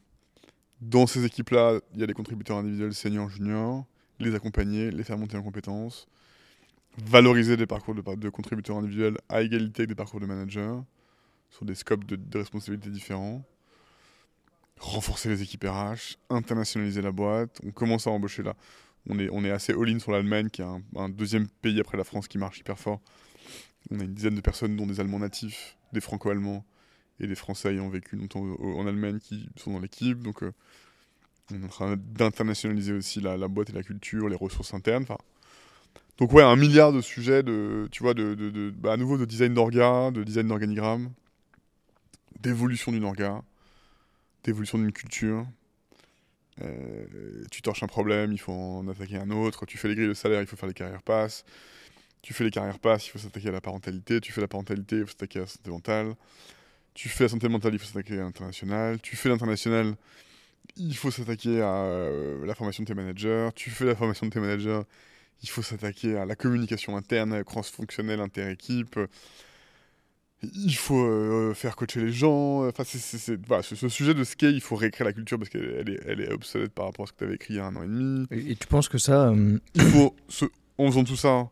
dans 0.81 1.07
ces 1.07 1.25
équipes-là, 1.25 1.79
il 1.93 1.99
y 1.99 2.03
a 2.03 2.07
des 2.07 2.13
contributeurs 2.13 2.57
individuels, 2.57 2.93
seniors, 2.93 3.29
juniors, 3.29 3.85
les 4.19 4.35
accompagner, 4.35 4.91
les 4.91 5.03
faire 5.03 5.17
monter 5.17 5.37
en 5.37 5.43
compétences, 5.43 6.07
valoriser 6.97 7.57
des 7.57 7.67
parcours 7.67 7.95
de, 7.95 8.29
contributeurs 8.29 8.77
individuels 8.77 9.17
à 9.29 9.41
égalité 9.41 9.81
avec 9.81 9.89
des 9.89 9.95
parcours 9.95 10.19
de 10.19 10.25
managers, 10.25 10.79
sur 11.49 11.65
des 11.65 11.75
scopes 11.75 12.05
de, 12.05 12.15
de 12.15 12.37
responsabilités 12.37 12.89
différents, 12.89 13.43
renforcer 14.79 15.29
les 15.29 15.41
équipes 15.41 15.65
RH, 15.65 16.17
internationaliser 16.29 17.01
la 17.01 17.11
boîte. 17.11 17.59
On 17.65 17.71
commence 17.71 18.07
à 18.07 18.11
embaucher 18.11 18.43
là 18.43 18.55
on 19.09 19.43
est, 19.43 19.51
assez 19.51 19.73
all-in 19.73 19.99
sur 19.99 20.11
l'Allemagne, 20.11 20.49
qui 20.49 20.61
est 20.61 20.65
un 20.65 21.09
deuxième 21.09 21.47
pays 21.47 21.79
après 21.79 21.97
la 21.97 22.03
France 22.03 22.27
qui 22.27 22.37
marche 22.37 22.59
hyper 22.59 22.77
fort. 22.77 23.01
On 23.89 23.99
a 23.99 24.03
une 24.03 24.13
dizaine 24.13 24.35
de 24.35 24.41
personnes, 24.41 24.75
dont 24.75 24.85
des 24.85 24.99
Allemands 24.99 25.19
natifs, 25.19 25.77
des 25.91 26.01
Franco-Allemands 26.01 26.63
et 27.21 27.27
des 27.27 27.35
Français 27.35 27.71
ayant 27.73 27.87
vécu 27.87 28.15
longtemps 28.15 28.43
en 28.59 28.87
Allemagne 28.87 29.19
qui 29.19 29.47
sont 29.55 29.71
dans 29.71 29.79
l'équipe. 29.79 30.21
Donc, 30.21 30.41
euh, 30.41 30.51
on 31.51 31.61
est 31.61 31.65
en 31.65 31.69
train 31.69 31.95
d'internationaliser 31.97 32.93
aussi 32.93 33.21
la, 33.21 33.37
boîte 33.47 33.69
et 33.69 33.73
la 33.73 33.83
culture, 33.83 34.27
les 34.27 34.35
ressources 34.35 34.73
internes. 34.73 35.05
Donc, 36.17 36.33
ouais, 36.33 36.43
un 36.43 36.55
milliard 36.55 36.91
de 36.91 37.01
sujets, 37.01 37.43
de, 37.43 37.87
tu 37.91 38.03
vois, 38.03 38.13
bah, 38.15 38.93
à 38.93 38.97
nouveau 38.97 39.17
de 39.17 39.25
design 39.25 39.53
d'orga, 39.53 40.11
de 40.11 40.23
design 40.23 40.47
d'organigramme, 40.47 41.11
d'évolution 42.39 42.91
d'une 42.91 43.05
orga, 43.05 43.43
d'évolution 44.43 44.79
d'une 44.79 44.91
culture. 44.91 45.45
Euh, 46.61 47.43
tu 47.51 47.61
torches 47.61 47.83
un 47.83 47.87
problème, 47.87 48.33
il 48.33 48.39
faut 48.39 48.51
en 48.51 48.87
attaquer 48.87 49.17
un 49.17 49.29
autre. 49.29 49.65
Tu 49.67 49.77
fais 49.77 49.87
les 49.87 49.95
grilles 49.95 50.07
de 50.07 50.13
salaire, 50.13 50.41
il 50.41 50.47
faut 50.47 50.55
faire 50.55 50.67
les 50.67 50.73
carrières 50.73 51.03
passes. 51.03 51.45
Tu 52.23 52.33
fais 52.33 52.43
les 52.43 52.51
carrières 52.51 52.79
passes, 52.79 53.07
il 53.07 53.11
faut 53.11 53.19
s'attaquer 53.19 53.49
à 53.49 53.51
la 53.51 53.61
parentalité. 53.61 54.21
Tu 54.21 54.31
fais 54.31 54.41
la 54.41 54.47
parentalité, 54.47 54.97
il 54.97 55.05
faut 55.05 55.11
s'attaquer 55.11 55.39
à 55.39 55.41
la 55.43 55.47
santé 55.47 55.69
mentale. 55.69 56.15
Tu 56.93 57.09
fais 57.09 57.23
la 57.25 57.29
santé 57.29 57.47
mentale, 57.49 57.73
il 57.73 57.79
faut 57.79 57.85
s'attaquer 57.85 58.19
à 58.19 58.23
l'international. 58.23 58.99
Tu 59.01 59.15
fais 59.15 59.29
l'international, 59.29 59.95
il 60.75 60.95
faut 60.95 61.09
s'attaquer 61.11 61.61
à 61.61 61.73
euh, 61.85 62.45
la 62.45 62.53
formation 62.55 62.83
de 62.83 62.87
tes 62.87 62.93
managers. 62.93 63.49
Tu 63.55 63.69
fais 63.69 63.85
la 63.85 63.95
formation 63.95 64.25
de 64.27 64.31
tes 64.31 64.39
managers, 64.39 64.81
il 65.41 65.49
faut 65.49 65.61
s'attaquer 65.61 66.17
à 66.17 66.25
la 66.25 66.35
communication 66.35 66.97
interne, 66.97 67.43
cross-fonctionnelle, 67.43 68.19
inter-équipe. 68.19 68.99
Il 70.55 70.73
faut 70.75 71.05
euh, 71.05 71.53
faire 71.53 71.75
coacher 71.75 72.01
les 72.01 72.11
gens. 72.11 72.67
Enfin, 72.67 72.83
c'est, 72.83 72.97
c'est- 72.97 73.19
c'est- 73.19 73.45
voilà, 73.47 73.61
ce, 73.61 73.75
ce 73.75 73.87
sujet 73.89 74.15
de 74.15 74.23
scale, 74.23 74.55
il 74.55 74.61
faut 74.61 74.75
réécrire 74.75 75.05
la 75.05 75.13
culture 75.13 75.37
parce 75.37 75.49
qu'elle 75.51 75.75
elle 75.79 75.89
est, 75.93 75.99
elle 76.07 76.19
est 76.21 76.31
obsolète 76.31 76.71
par 76.73 76.85
rapport 76.85 77.03
à 77.03 77.07
ce 77.07 77.11
que 77.13 77.19
tu 77.19 77.23
avais 77.25 77.35
écrit 77.35 77.53
il 77.53 77.57
y 77.57 77.59
a 77.59 77.65
un 77.67 77.75
an 77.75 77.83
et 77.83 77.87
demi. 77.87 78.25
Et, 78.31 78.51
et 78.51 78.55
tu 78.55 78.65
penses 78.67 78.89
que 78.89 78.97
ça. 78.97 79.29
euh, 79.29 79.59
Il 79.75 79.81
faut, 79.83 80.15
se- 80.29 80.45
en 80.79 80.87
faisant 80.87 81.03
tout 81.03 81.15
ça, 81.15 81.47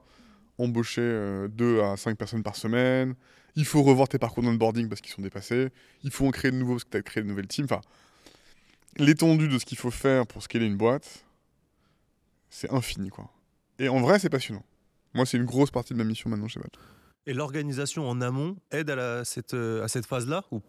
embaucher 0.58 1.46
2 1.52 1.82
à 1.84 1.98
5 1.98 2.18
personnes 2.18 2.42
par 2.42 2.56
semaine. 2.56 3.14
Il 3.60 3.66
faut 3.66 3.84
revoir 3.84 4.08
tes 4.08 4.18
parcours 4.20 4.42
d'onboarding 4.42 4.88
parce 4.88 5.02
qu'ils 5.02 5.12
sont 5.14 5.22
dépassés. 5.22 5.68
Il 6.04 6.12
faut 6.12 6.26
en 6.26 6.32
créer 6.32 6.50
de 6.52 6.56
nouveaux 6.56 6.76
parce 6.76 6.86
que 6.86 6.92
tu 6.92 6.98
as 6.98 7.02
créé 7.02 7.22
de 7.22 7.28
nouvelles 7.28 7.48
teams. 7.48 7.66
Enfin, 7.66 7.82
l'étendue 8.98 9.50
de 9.50 9.60
ce 9.60 9.66
qu'il 9.66 9.78
faut 9.78 9.92
faire 9.92 10.26
pour 10.26 10.42
scaler 10.44 10.66
une 10.66 10.78
boîte, 10.78 11.26
c'est 12.50 12.72
infini, 12.72 13.10
quoi. 13.10 13.30
Et 13.78 13.90
en 13.90 14.00
vrai, 14.00 14.18
c'est 14.18 14.30
passionnant. 14.30 14.64
Moi, 15.14 15.26
c'est 15.26 15.36
une 15.38 15.44
grosse 15.46 15.72
partie 15.72 15.94
de 15.94 15.98
ma 15.98 16.06
mission 16.06 16.30
maintenant 16.30 16.48
chez 16.48 16.60
Batch. 16.62 16.72
Et 17.26 17.34
l'organisation 17.34 18.08
en 18.10 18.22
amont 18.22 18.56
aide 18.72 18.90
à, 18.92 18.96
la- 18.96 19.26
cette, 19.26 19.54
euh, 19.54 19.84
à 19.84 19.88
cette 19.90 20.06
phase-là 20.06 20.46
Ou, 20.52 20.62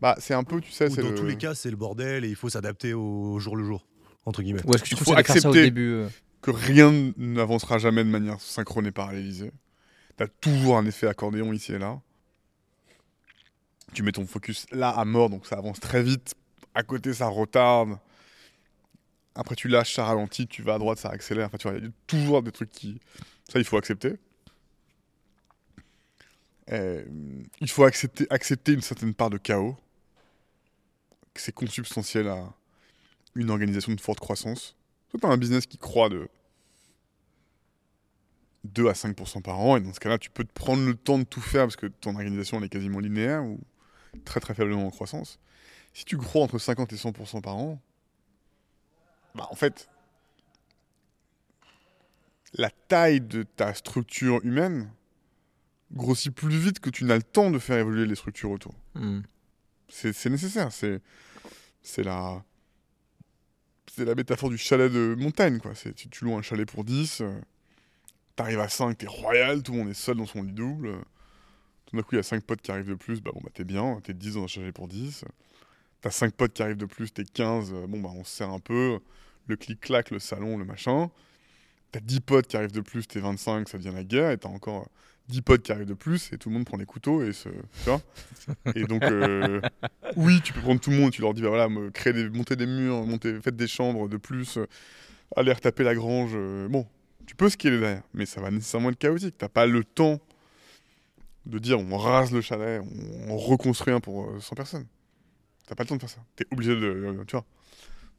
Bah, 0.00 0.16
c'est 0.18 0.34
un 0.34 0.44
peu, 0.44 0.60
tu 0.62 0.70
sais, 0.72 0.90
ou 0.90 0.96
dans 0.96 1.10
le- 1.10 1.14
tous 1.14 1.26
les 1.26 1.36
cas, 1.36 1.54
c'est 1.54 1.70
le 1.70 1.76
bordel 1.76 2.24
et 2.24 2.28
il 2.28 2.36
faut 2.36 2.48
s'adapter 2.48 2.94
au 2.94 3.38
jour 3.38 3.54
le 3.56 3.64
jour 3.64 3.86
Entre 4.24 4.42
guillemets. 4.42 4.62
Ou 4.66 4.74
est-ce 4.74 4.82
que 4.82 4.88
tu 4.88 4.94
Il 4.94 4.96
trouves 4.96 5.08
faut 5.08 5.12
ça 5.12 5.16
au 5.16 5.20
accepter. 5.20 5.62
début 5.64 5.92
euh, 5.92 6.08
que 6.40 6.50
rien 6.50 7.12
n'avancera 7.18 7.78
jamais 7.78 8.02
de 8.02 8.08
manière 8.08 8.40
synchrone 8.40 8.86
et 8.86 8.92
parallélisée. 8.92 9.52
T'as 10.16 10.28
toujours 10.28 10.76
un 10.76 10.86
effet 10.86 11.06
accordéon 11.06 11.52
ici 11.52 11.72
et 11.72 11.78
là. 11.78 12.00
Tu 13.94 14.02
mets 14.02 14.12
ton 14.12 14.26
focus 14.26 14.66
là 14.70 14.90
à 14.90 15.04
mort, 15.04 15.30
donc 15.30 15.46
ça 15.46 15.56
avance 15.56 15.80
très 15.80 16.02
vite. 16.02 16.34
À 16.74 16.82
côté, 16.82 17.12
ça 17.12 17.26
retarde. 17.26 17.98
Après, 19.34 19.54
tu 19.54 19.68
lâches, 19.68 19.94
ça 19.94 20.04
ralentit. 20.04 20.46
Tu 20.46 20.62
vas 20.62 20.74
à 20.74 20.78
droite, 20.78 20.98
ça 20.98 21.10
accélère. 21.10 21.46
Enfin, 21.46 21.58
tu 21.58 21.68
vois, 21.68 21.78
il 21.78 21.84
y 21.84 21.88
a 21.88 21.90
toujours 22.06 22.42
des 22.42 22.52
trucs 22.52 22.70
qui. 22.70 23.00
Ça, 23.50 23.58
il 23.58 23.64
faut 23.64 23.76
accepter. 23.76 24.14
Euh, 26.70 27.04
il 27.60 27.68
faut 27.68 27.84
accepter, 27.84 28.72
une 28.72 28.80
certaine 28.80 29.14
part 29.14 29.30
de 29.30 29.38
chaos. 29.38 29.76
C'est 31.34 31.54
consubstantiel 31.54 32.28
à 32.28 32.52
une 33.34 33.50
organisation 33.50 33.92
de 33.92 34.00
forte 34.00 34.20
croissance. 34.20 34.76
Toi, 35.10 35.20
tu 35.20 35.26
un 35.26 35.36
business 35.36 35.66
qui 35.66 35.78
croît 35.78 36.08
de 36.08 36.28
2 38.64 38.88
à 38.88 38.92
5% 38.92 39.42
par 39.42 39.58
an, 39.58 39.76
et 39.76 39.80
dans 39.80 39.92
ce 39.92 40.00
cas-là, 40.00 40.18
tu 40.18 40.30
peux 40.30 40.44
te 40.44 40.52
prendre 40.52 40.86
le 40.86 40.94
temps 40.94 41.18
de 41.18 41.24
tout 41.24 41.40
faire 41.40 41.62
parce 41.64 41.76
que 41.76 41.86
ton 41.86 42.14
organisation 42.14 42.58
elle 42.58 42.64
est 42.64 42.68
quasiment 42.68 43.00
linéaire 43.00 43.44
ou 43.44 43.60
très 44.24 44.40
très 44.40 44.54
faiblement 44.54 44.86
en 44.86 44.90
croissance. 44.90 45.38
Si 45.92 46.04
tu 46.04 46.16
crois 46.16 46.42
entre 46.42 46.58
50 46.58 46.92
et 46.92 46.96
100% 46.96 47.42
par 47.42 47.56
an, 47.56 47.80
bah 49.34 49.48
en 49.50 49.54
fait, 49.54 49.88
la 52.54 52.70
taille 52.70 53.20
de 53.20 53.42
ta 53.42 53.74
structure 53.74 54.40
humaine 54.44 54.90
grossit 55.92 56.34
plus 56.34 56.56
vite 56.58 56.80
que 56.80 56.90
tu 56.90 57.04
n'as 57.04 57.16
le 57.16 57.22
temps 57.22 57.50
de 57.50 57.58
faire 57.58 57.78
évoluer 57.78 58.06
les 58.06 58.14
structures 58.14 58.50
autour. 58.50 58.74
hmm. 58.94 59.20
C'est 59.88 60.30
nécessaire, 60.30 60.72
c'est 60.72 62.02
la 62.02 62.42
c'est 63.94 64.06
la 64.06 64.14
métaphore 64.14 64.48
du 64.48 64.56
chalet 64.56 64.90
de 64.90 65.14
montagne 65.18 65.58
quoi. 65.58 65.72
Tu, 65.74 66.08
tu 66.08 66.24
loues 66.24 66.34
un 66.34 66.40
chalet 66.40 66.66
pour 66.66 66.84
10, 66.84 67.20
euh, 67.20 67.40
t'arrives 68.36 68.60
à 68.60 68.68
5, 68.68 68.98
t'es 68.98 69.06
royal, 69.06 69.62
tout 69.62 69.72
le 69.72 69.78
monde 69.78 69.88
est 69.90 69.94
seul 69.94 70.16
dans 70.16 70.26
son 70.26 70.42
lit 70.42 70.52
double. 70.52 70.88
euh, 70.88 70.98
tout 71.86 71.96
d'un 71.96 72.02
coup, 72.02 72.14
il 72.14 72.16
y 72.16 72.20
a 72.20 72.22
5 72.22 72.44
potes 72.44 72.62
qui 72.62 72.70
arrivent 72.72 72.88
de 72.88 72.94
plus, 72.94 73.20
bah 73.20 73.30
bon 73.34 73.40
bah 73.42 73.50
t'es 73.52 73.64
bien, 73.64 74.00
t'es 74.02 74.14
10 74.14 74.34
dans 74.34 74.44
un 74.44 74.46
chalet 74.46 74.74
pour 74.74 74.88
10. 74.88 75.24
T'as 76.00 76.10
5 76.10 76.34
potes 76.34 76.52
qui 76.54 76.62
arrivent 76.62 76.76
de 76.76 76.86
plus, 76.86 77.12
t'es 77.12 77.24
15, 77.24 77.72
euh, 77.72 77.86
bon 77.86 78.00
bah 78.00 78.10
on 78.14 78.24
se 78.24 78.30
serre 78.36 78.50
un 78.50 78.58
peu, 78.60 78.98
le 79.46 79.56
clic-clac, 79.56 80.10
le 80.10 80.18
salon, 80.18 80.56
le 80.58 80.64
machin. 80.64 81.10
T'as 81.92 82.00
10 82.00 82.20
potes 82.20 82.46
qui 82.46 82.56
arrivent 82.56 82.72
de 82.72 82.80
plus, 82.80 83.06
t'es 83.06 83.20
25, 83.20 83.68
ça 83.68 83.78
devient 83.78 83.92
la 83.94 84.04
guerre, 84.04 84.30
et 84.30 84.38
t'as 84.38 84.48
encore 84.48 84.88
10 85.28 85.42
potes 85.42 85.62
qui 85.62 85.72
arrivent 85.72 85.86
de 85.86 85.94
plus, 85.94 86.32
et 86.32 86.38
tout 86.38 86.48
le 86.48 86.54
monde 86.54 86.64
prend 86.64 86.78
les 86.78 86.86
couteaux, 86.86 87.22
et 87.22 87.32
se... 87.32 87.48
Tu 87.50 87.84
vois 87.84 88.00
Et 88.74 88.84
donc, 88.84 89.02
euh, 89.04 89.60
oui, 90.16 90.40
tu 90.42 90.52
peux 90.54 90.60
prendre 90.60 90.80
tout 90.80 90.90
le 90.90 90.96
monde, 90.96 91.12
tu 91.12 91.20
leur 91.20 91.34
dis, 91.34 91.42
bah 91.42 91.48
voilà, 91.50 91.68
créer 91.92 92.14
des, 92.14 92.30
monter 92.30 92.56
des 92.56 92.66
murs, 92.66 93.04
monter, 93.06 93.38
faites 93.42 93.56
des 93.56 93.68
chambres 93.68 94.08
de 94.08 94.16
plus, 94.16 94.56
euh, 94.56 94.66
aller 95.36 95.52
retaper 95.52 95.84
la 95.84 95.94
grange. 95.94 96.32
euh, 96.34 96.68
bon, 96.68 96.86
tu 97.32 97.36
peux 97.36 97.48
scaler 97.48 97.80
derrière, 97.80 98.02
mais 98.12 98.26
ça 98.26 98.42
va 98.42 98.50
nécessairement 98.50 98.90
être 98.90 98.98
chaotique. 98.98 99.36
T'as 99.38 99.48
pas 99.48 99.64
le 99.64 99.84
temps 99.84 100.20
de 101.46 101.58
dire, 101.58 101.80
on 101.80 101.96
rase 101.96 102.30
le 102.30 102.42
chalet, 102.42 102.82
on, 102.82 103.32
on 103.32 103.38
reconstruit 103.38 103.94
un 103.94 104.00
pour 104.00 104.26
euh, 104.26 104.38
100 104.38 104.54
personnes. 104.54 104.86
T'as 105.66 105.74
pas 105.74 105.84
le 105.84 105.88
temps 105.88 105.94
de 105.94 106.00
faire 106.00 106.10
ça. 106.10 106.22
T'es 106.36 106.44
obligé 106.50 106.76
de, 106.76 106.84
euh, 106.84 107.24
tu 107.26 107.32
vois. 107.32 107.46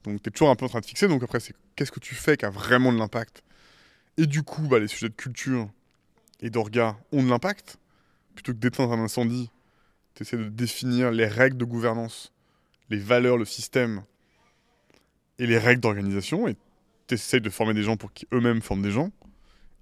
Donc 0.03 0.19
t'es 0.23 0.31
toujours 0.31 0.49
un 0.49 0.55
peu 0.55 0.65
en 0.65 0.67
train 0.67 0.79
de 0.79 0.85
fixer. 0.87 1.07
Donc 1.07 1.21
après, 1.21 1.39
c'est 1.39 1.53
qu'est-ce 1.75 1.91
que 1.91 1.99
tu 1.99 2.15
fais 2.15 2.37
qui 2.37 2.45
a 2.45 2.49
vraiment 2.49 2.91
de 2.91 2.97
l'impact? 2.97 3.43
Et 4.17 4.25
du 4.25 4.41
coup, 4.41 4.63
bah, 4.63 4.79
les 4.79 4.87
sujets 4.87 5.09
de 5.09 5.13
culture 5.13 5.69
et 6.41 6.49
d'orga 6.49 6.97
ont 7.11 7.21
de 7.21 7.29
l'impact. 7.29 7.77
Plutôt 8.33 8.53
que 8.53 8.57
d'éteindre 8.57 8.93
un 8.93 9.03
incendie, 9.03 9.51
Tu 10.15 10.23
essaies 10.23 10.37
de 10.37 10.49
définir 10.49 11.11
les 11.11 11.27
règles 11.27 11.57
de 11.57 11.65
gouvernance, 11.65 12.33
les 12.89 12.97
valeurs, 12.97 13.37
le 13.37 13.45
système 13.45 14.05
et 15.37 15.45
les 15.45 15.59
règles 15.59 15.81
d'organisation. 15.81 16.47
Et 16.47 16.57
tu 17.17 17.21
essaies 17.21 17.39
de 17.39 17.49
former 17.49 17.73
des 17.73 17.83
gens 17.83 17.97
pour 17.97 18.11
qu'eux-mêmes 18.13 18.61
forment 18.61 18.81
des 18.81 18.91
gens. 18.91 19.11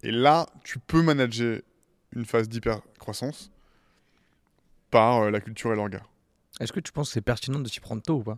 Et 0.03 0.11
là, 0.11 0.47
tu 0.63 0.79
peux 0.79 1.01
manager 1.01 1.61
une 2.15 2.25
phase 2.25 2.49
d'hyper-croissance 2.49 3.51
par 4.89 5.21
euh, 5.23 5.31
la 5.31 5.39
culture 5.39 5.71
et 5.71 5.75
le 5.75 5.81
regard. 5.81 6.09
Est-ce 6.59 6.73
que 6.73 6.79
tu 6.79 6.91
penses 6.91 7.09
que 7.09 7.13
c'est 7.13 7.21
pertinent 7.21 7.59
de 7.59 7.67
s'y 7.69 7.79
prendre 7.79 8.01
tôt 8.01 8.17
ou 8.17 8.23
pas? 8.23 8.37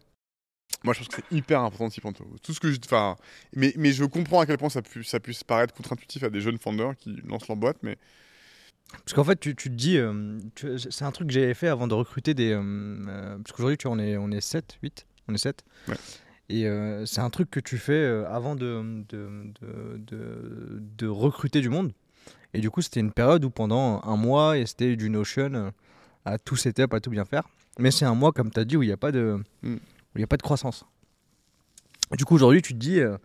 Moi, 0.83 0.93
je 0.93 0.99
pense 0.99 1.07
que 1.07 1.15
c'est 1.15 1.35
hyper 1.35 1.61
important 1.61 1.87
de 1.87 1.93
s'y 1.93 2.01
prendre 2.01 2.17
tôt. 2.17 2.27
Tout 2.43 2.53
ce 2.53 2.59
que 2.59 2.71
je, 2.71 2.77
mais, 3.55 3.73
mais 3.77 3.91
je 3.91 4.03
comprends 4.05 4.41
à 4.41 4.45
quel 4.45 4.57
point 4.57 4.69
ça, 4.69 4.81
pu- 4.81 5.03
ça 5.03 5.19
puisse 5.19 5.43
paraître 5.43 5.73
contre-intuitif 5.73 6.23
à 6.23 6.29
des 6.29 6.41
jeunes 6.41 6.57
founders 6.57 6.95
qui 6.95 7.15
lancent 7.25 7.47
leur 7.47 7.57
boîte, 7.57 7.77
mais 7.81 7.97
Parce 8.91 9.13
qu'en 9.13 9.23
fait, 9.23 9.39
tu, 9.39 9.55
tu 9.55 9.69
te 9.69 9.75
dis, 9.75 9.97
euh, 9.97 10.37
c'est 10.77 11.05
un 11.05 11.11
truc 11.11 11.27
que 11.27 11.33
j'avais 11.33 11.53
fait 11.53 11.69
avant 11.69 11.87
de 11.87 11.93
recruter 11.93 12.33
des. 12.33 12.51
euh, 12.51 13.37
parce 13.37 13.51
qu'aujourd'hui, 13.53 13.77
tu 13.77 13.87
vois, 13.87 13.95
on 13.95 13.99
est, 13.99 14.17
on 14.17 14.29
est 14.31 14.41
7, 14.41 14.77
8, 14.83 15.05
on 15.27 15.33
est 15.33 15.37
7. 15.39 15.63
Ouais. 15.87 15.95
Et 16.49 16.67
euh, 16.67 17.05
c'est 17.05 17.21
un 17.21 17.29
truc 17.29 17.49
que 17.49 17.59
tu 17.59 17.77
fais 17.77 17.93
euh, 17.93 18.27
avant 18.29 18.55
de, 18.55 19.03
de, 19.09 19.53
de, 20.97 21.07
recruter 21.07 21.61
du 21.61 21.69
monde. 21.69 21.93
Et 22.53 22.59
du 22.59 22.69
coup, 22.69 22.81
c'était 22.81 22.99
une 22.99 23.11
période 23.11 23.43
où 23.45 23.49
pendant 23.49 24.01
un 24.03 24.17
mois, 24.17 24.57
et 24.57 24.65
c'était 24.65 24.95
du 24.95 25.09
Notion 25.09 25.53
euh, 25.53 25.71
à 26.25 26.37
tout 26.37 26.55
setup, 26.55 26.93
à 26.93 26.99
tout 26.99 27.09
bien 27.09 27.25
faire. 27.25 27.47
Mais 27.79 27.91
c'est 27.91 28.05
un 28.05 28.13
mois, 28.13 28.31
comme 28.31 28.51
tu 28.51 28.59
as 28.59 28.65
dit, 28.65 28.77
où 28.77 28.83
il 28.83 28.87
n'y 28.87 28.91
a, 28.93 28.97
pas 28.97 29.11
de- 29.11 29.41
Mm. 29.63 29.73
où 29.75 29.79
il 30.15 30.21
y 30.21 30.23
a 30.23 30.27
pas 30.27 30.37
de 30.37 30.43
croissance. 30.43 30.85
Du 32.17 32.25
coup, 32.25 32.35
aujourd'hui, 32.35 32.61
tu 32.61 32.73
te 32.73 32.79
dis, 32.79 32.99
euh, 32.99 33.17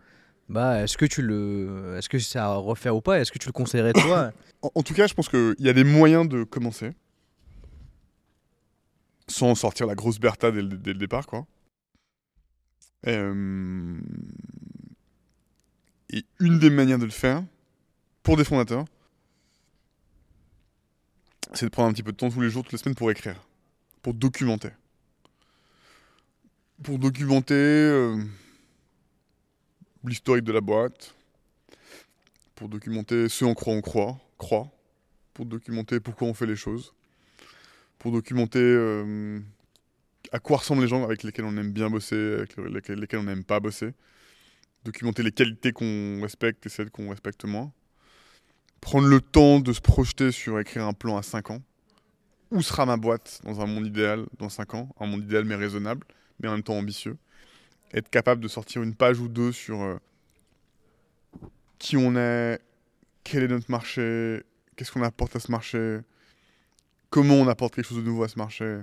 bah, 0.47 0.81
est-ce 0.81 0.97
que 0.97 1.05
tu 1.05 1.21
le, 1.21 1.95
est-ce 1.97 2.09
que 2.09 2.17
c'est 2.17 2.39
à 2.39 2.55
refaire 2.55 2.95
ou 2.95 3.01
pas? 3.01 3.19
Est-ce 3.19 3.31
que 3.31 3.37
tu 3.37 3.47
le 3.47 3.53
conseillerais 3.53 3.93
toi? 3.93 4.31
En, 4.61 4.71
en 4.75 4.83
tout 4.83 4.93
cas, 4.93 5.07
je 5.07 5.13
pense 5.13 5.29
qu'il 5.29 5.55
y 5.59 5.69
a 5.69 5.73
des 5.73 5.85
moyens 5.85 6.27
de 6.27 6.43
commencer. 6.43 6.91
Sans 9.29 9.55
sortir 9.55 9.85
la 9.87 9.95
grosse 9.95 10.19
Bertha 10.19 10.51
dès 10.51 10.61
le, 10.61 10.67
dès 10.69 10.91
le 10.91 10.99
départ, 10.99 11.27
quoi. 11.27 11.45
Euh, 13.07 13.99
Et 16.11 16.25
une 16.39 16.59
des 16.59 16.69
manières 16.69 16.99
de 16.99 17.05
le 17.05 17.11
faire, 17.11 17.43
pour 18.23 18.35
des 18.35 18.43
fondateurs, 18.43 18.85
c'est 21.53 21.65
de 21.65 21.71
prendre 21.71 21.89
un 21.89 21.93
petit 21.93 22.03
peu 22.03 22.11
de 22.11 22.17
temps 22.17 22.29
tous 22.29 22.41
les 22.41 22.49
jours, 22.49 22.63
toutes 22.63 22.73
les 22.73 22.77
semaines 22.77 22.95
pour 22.95 23.11
écrire, 23.11 23.41
pour 24.01 24.13
documenter. 24.13 24.69
Pour 26.83 26.97
documenter 26.99 27.53
euh, 27.53 28.23
l'historique 30.03 30.45
de 30.45 30.51
la 30.51 30.61
boîte, 30.61 31.15
pour 32.55 32.69
documenter 32.69 33.29
ce 33.29 33.45
en 33.45 33.53
quoi 33.53 33.73
on 33.73 33.81
croit, 33.81 34.17
croit, 34.37 34.71
pour 35.33 35.45
documenter 35.45 35.99
pourquoi 35.99 36.27
on 36.27 36.33
fait 36.33 36.45
les 36.45 36.55
choses, 36.55 36.93
pour 37.97 38.11
documenter 38.11 38.59
euh, 38.59 39.39
à 40.31 40.39
quoi 40.39 40.57
ressemblent 40.57 40.81
les 40.81 40.87
gens 40.87 41.03
avec 41.03 41.23
lesquels 41.23 41.45
on 41.45 41.57
aime 41.57 41.71
bien 41.71 41.89
bosser, 41.89 42.33
avec 42.33 42.87
lesquels, 42.87 43.19
on 43.19 43.23
n'aime 43.23 43.43
pas 43.43 43.59
bosser, 43.59 43.93
documenter 44.83 45.23
les 45.23 45.31
qualités 45.31 45.71
qu'on 45.71 46.21
respecte 46.21 46.65
et 46.65 46.69
celles 46.69 46.91
qu'on 46.91 47.09
respecte 47.09 47.45
moins, 47.45 47.71
prendre 48.81 49.07
le 49.07 49.21
temps 49.21 49.59
de 49.59 49.73
se 49.73 49.81
projeter 49.81 50.31
sur 50.31 50.59
écrire 50.59 50.85
un 50.85 50.93
plan 50.93 51.17
à 51.17 51.23
5 51.23 51.51
ans. 51.51 51.61
Où 52.51 52.61
sera 52.61 52.85
ma 52.85 52.97
boîte 52.97 53.41
dans 53.43 53.61
un 53.61 53.67
monde 53.67 53.85
idéal 53.85 54.25
dans 54.39 54.49
5 54.49 54.73
ans? 54.73 54.89
Un 54.99 55.05
monde 55.05 55.23
idéal 55.23 55.45
mais 55.45 55.55
raisonnable, 55.55 56.05
mais 56.39 56.47
en 56.47 56.53
même 56.53 56.63
temps 56.63 56.77
ambitieux. 56.77 57.17
Être 57.93 58.09
capable 58.09 58.41
de 58.41 58.47
sortir 58.47 58.81
une 58.81 58.95
page 58.95 59.19
ou 59.19 59.27
deux 59.27 59.51
sur 59.51 59.81
euh, 59.81 59.97
qui 61.77 61.97
on 61.97 62.15
est, 62.15 62.59
quel 63.23 63.43
est 63.43 63.47
notre 63.47 63.69
marché, 63.69 64.43
qu'est-ce 64.75 64.91
qu'on 64.91 65.03
apporte 65.03 65.35
à 65.35 65.39
ce 65.39 65.51
marché, 65.51 65.99
comment 67.09 67.35
on 67.35 67.47
apporte 67.47 67.75
quelque 67.75 67.87
chose 67.87 67.97
de 67.97 68.03
nouveau 68.03 68.23
à 68.23 68.27
ce 68.27 68.37
marché, 68.37 68.79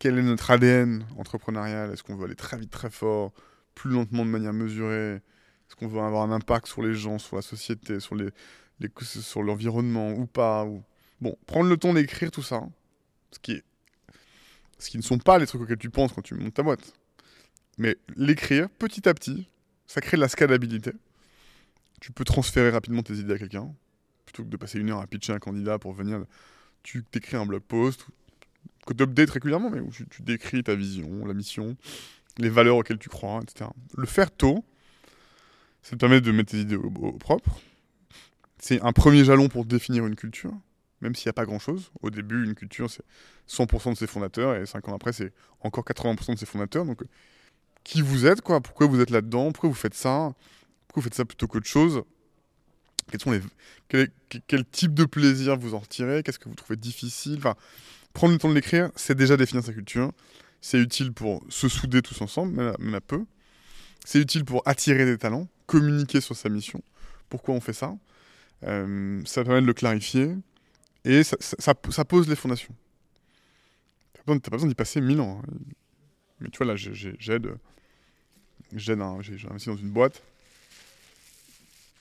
quel 0.00 0.18
est 0.18 0.22
notre 0.22 0.50
ADN 0.50 1.04
entrepreneurial, 1.18 1.92
est-ce 1.92 2.02
qu'on 2.02 2.16
veut 2.16 2.24
aller 2.24 2.34
très 2.34 2.56
vite, 2.56 2.70
très 2.70 2.90
fort, 2.90 3.32
plus 3.74 3.90
lentement 3.90 4.24
de 4.24 4.30
manière 4.30 4.54
mesurée, 4.54 5.16
est-ce 5.16 5.76
qu'on 5.76 5.86
veut 5.86 6.00
avoir 6.00 6.22
un 6.22 6.32
impact 6.32 6.66
sur 6.66 6.82
les 6.82 6.94
gens, 6.94 7.18
sur 7.18 7.36
la 7.36 7.42
société, 7.42 8.00
sur 8.00 8.14
les, 8.16 8.30
l'environnement 9.36 10.12
ou 10.12 10.26
pas. 10.26 10.66
Bon, 11.20 11.36
prendre 11.46 11.68
le 11.68 11.76
temps 11.76 11.92
d'écrire 11.92 12.30
tout 12.30 12.42
ça, 12.42 12.62
ce 13.30 13.38
qui, 13.38 13.52
est, 13.52 13.64
ce 14.78 14.88
qui 14.88 14.96
ne 14.96 15.02
sont 15.02 15.18
pas 15.18 15.38
les 15.38 15.46
trucs 15.46 15.60
auxquels 15.60 15.76
tu 15.76 15.90
penses 15.90 16.12
quand 16.14 16.22
tu 16.22 16.34
montes 16.34 16.54
ta 16.54 16.62
boîte. 16.62 16.94
Mais 17.76 17.96
l'écrire 18.16 18.70
petit 18.70 19.06
à 19.06 19.12
petit, 19.12 19.48
ça 19.86 20.00
crée 20.00 20.16
de 20.16 20.22
la 20.22 20.28
scalabilité. 20.28 20.92
Tu 22.00 22.10
peux 22.10 22.24
transférer 22.24 22.70
rapidement 22.70 23.02
tes 23.02 23.14
idées 23.14 23.34
à 23.34 23.38
quelqu'un, 23.38 23.70
plutôt 24.24 24.44
que 24.44 24.48
de 24.48 24.56
passer 24.56 24.78
une 24.78 24.90
heure 24.90 25.00
à 25.00 25.06
pitcher 25.06 25.34
un 25.34 25.38
candidat 25.38 25.78
pour 25.78 25.92
venir. 25.92 26.24
Tu 26.82 27.04
t'écris 27.04 27.36
un 27.36 27.44
blog 27.44 27.60
post, 27.60 28.06
que 28.86 28.94
tu 28.94 29.02
updates 29.02 29.30
régulièrement, 29.30 29.70
mais 29.70 29.80
où 29.80 29.90
tu, 29.90 30.22
décris 30.22 30.62
ta 30.62 30.74
vision, 30.74 31.24
la 31.26 31.34
mission, 31.34 31.76
les 32.38 32.48
valeurs 32.48 32.76
auxquelles 32.76 32.98
tu 32.98 33.08
crois, 33.08 33.40
etc. 33.42 33.70
Le 33.96 34.06
faire 34.06 34.30
tôt, 34.30 34.64
ça 35.82 35.92
te 35.92 35.96
permet 35.96 36.20
de 36.20 36.32
mettre 36.32 36.52
tes 36.52 36.60
idées 36.60 36.76
au, 36.76 37.12
propre. 37.12 37.60
C'est 38.58 38.80
un 38.82 38.92
premier 38.92 39.24
jalon 39.24 39.48
pour 39.48 39.64
définir 39.64 40.06
une 40.06 40.16
culture, 40.16 40.52
même 41.00 41.14
s'il 41.14 41.28
n'y 41.28 41.30
a 41.30 41.34
pas 41.34 41.46
grand-chose. 41.46 41.90
Au 42.02 42.10
début, 42.10 42.44
une 42.44 42.54
culture, 42.54 42.90
c'est 42.90 43.04
100% 43.48 43.92
de 43.92 43.96
ses 43.96 44.06
fondateurs, 44.06 44.56
et 44.56 44.66
5 44.66 44.88
ans 44.88 44.94
après, 44.94 45.12
c'est 45.12 45.32
encore 45.60 45.84
80% 45.84 46.34
de 46.34 46.38
ses 46.38 46.46
fondateurs. 46.46 46.84
Donc, 46.84 47.02
qui 47.84 48.02
vous 48.02 48.26
êtes, 48.26 48.42
quoi? 48.42 48.60
Pourquoi 48.60 48.86
vous 48.86 49.00
êtes 49.00 49.10
là-dedans? 49.10 49.52
Pourquoi 49.52 49.70
vous 49.70 49.74
faites 49.74 49.94
ça? 49.94 50.34
Pourquoi 50.86 51.02
vous 51.02 51.04
faites 51.04 51.14
ça 51.14 51.24
plutôt 51.24 51.46
qu'autre 51.46 51.66
chose? 51.66 52.02
Sont 53.18 53.32
les... 53.32 53.40
quel 54.46 54.64
type 54.70 54.94
de 54.94 55.04
plaisir 55.04 55.56
vous 55.56 55.74
en 55.74 55.80
retirez? 55.80 56.22
Qu'est-ce 56.22 56.38
que 56.38 56.48
vous 56.48 56.54
trouvez 56.54 56.76
difficile? 56.76 57.38
Enfin, 57.38 57.56
Prendre 58.12 58.32
le 58.32 58.38
temps 58.38 58.48
de 58.48 58.54
l'écrire, 58.54 58.90
c'est 58.96 59.14
déjà 59.14 59.36
définir 59.36 59.64
sa 59.64 59.72
culture. 59.72 60.12
C'est 60.60 60.78
utile 60.78 61.12
pour 61.12 61.42
se 61.48 61.68
souder 61.68 62.02
tous 62.02 62.20
ensemble, 62.20 62.52
même 62.78 62.94
à, 62.94 63.00
peu. 63.00 63.24
C'est 64.04 64.20
utile 64.20 64.44
pour 64.44 64.62
attirer 64.66 65.04
des 65.06 65.16
talents, 65.16 65.48
communiquer 65.66 66.20
sur 66.20 66.36
sa 66.36 66.48
mission. 66.48 66.82
Pourquoi 67.28 67.54
on 67.54 67.60
fait 67.60 67.72
ça? 67.72 67.94
Euh, 68.64 69.22
Ça 69.24 69.44
permet 69.44 69.62
de 69.62 69.66
le 69.66 69.72
clarifier. 69.74 70.36
Et 71.04 71.22
ça, 71.22 71.74
pose 72.04 72.28
les 72.28 72.36
fondations. 72.36 72.74
T'as 74.12 74.22
pas, 74.22 74.50
besoin- 74.50 74.68
d'y 74.68 74.74
passer 74.74 75.00
mille 75.00 75.20
ans. 75.20 75.40
hein. 75.42 75.48
Mais 76.40 76.50
tu 76.50 76.58
vois, 76.58 76.66
là, 76.66 76.76
j'ai- 76.76 76.94
j'ai- 76.94 77.16
j'aide. 77.18 77.54
J'aide 78.74 79.00
j'ai 79.22 79.48
investi 79.48 79.68
dans 79.68 79.76
une 79.76 79.90
boîte. 79.90 80.22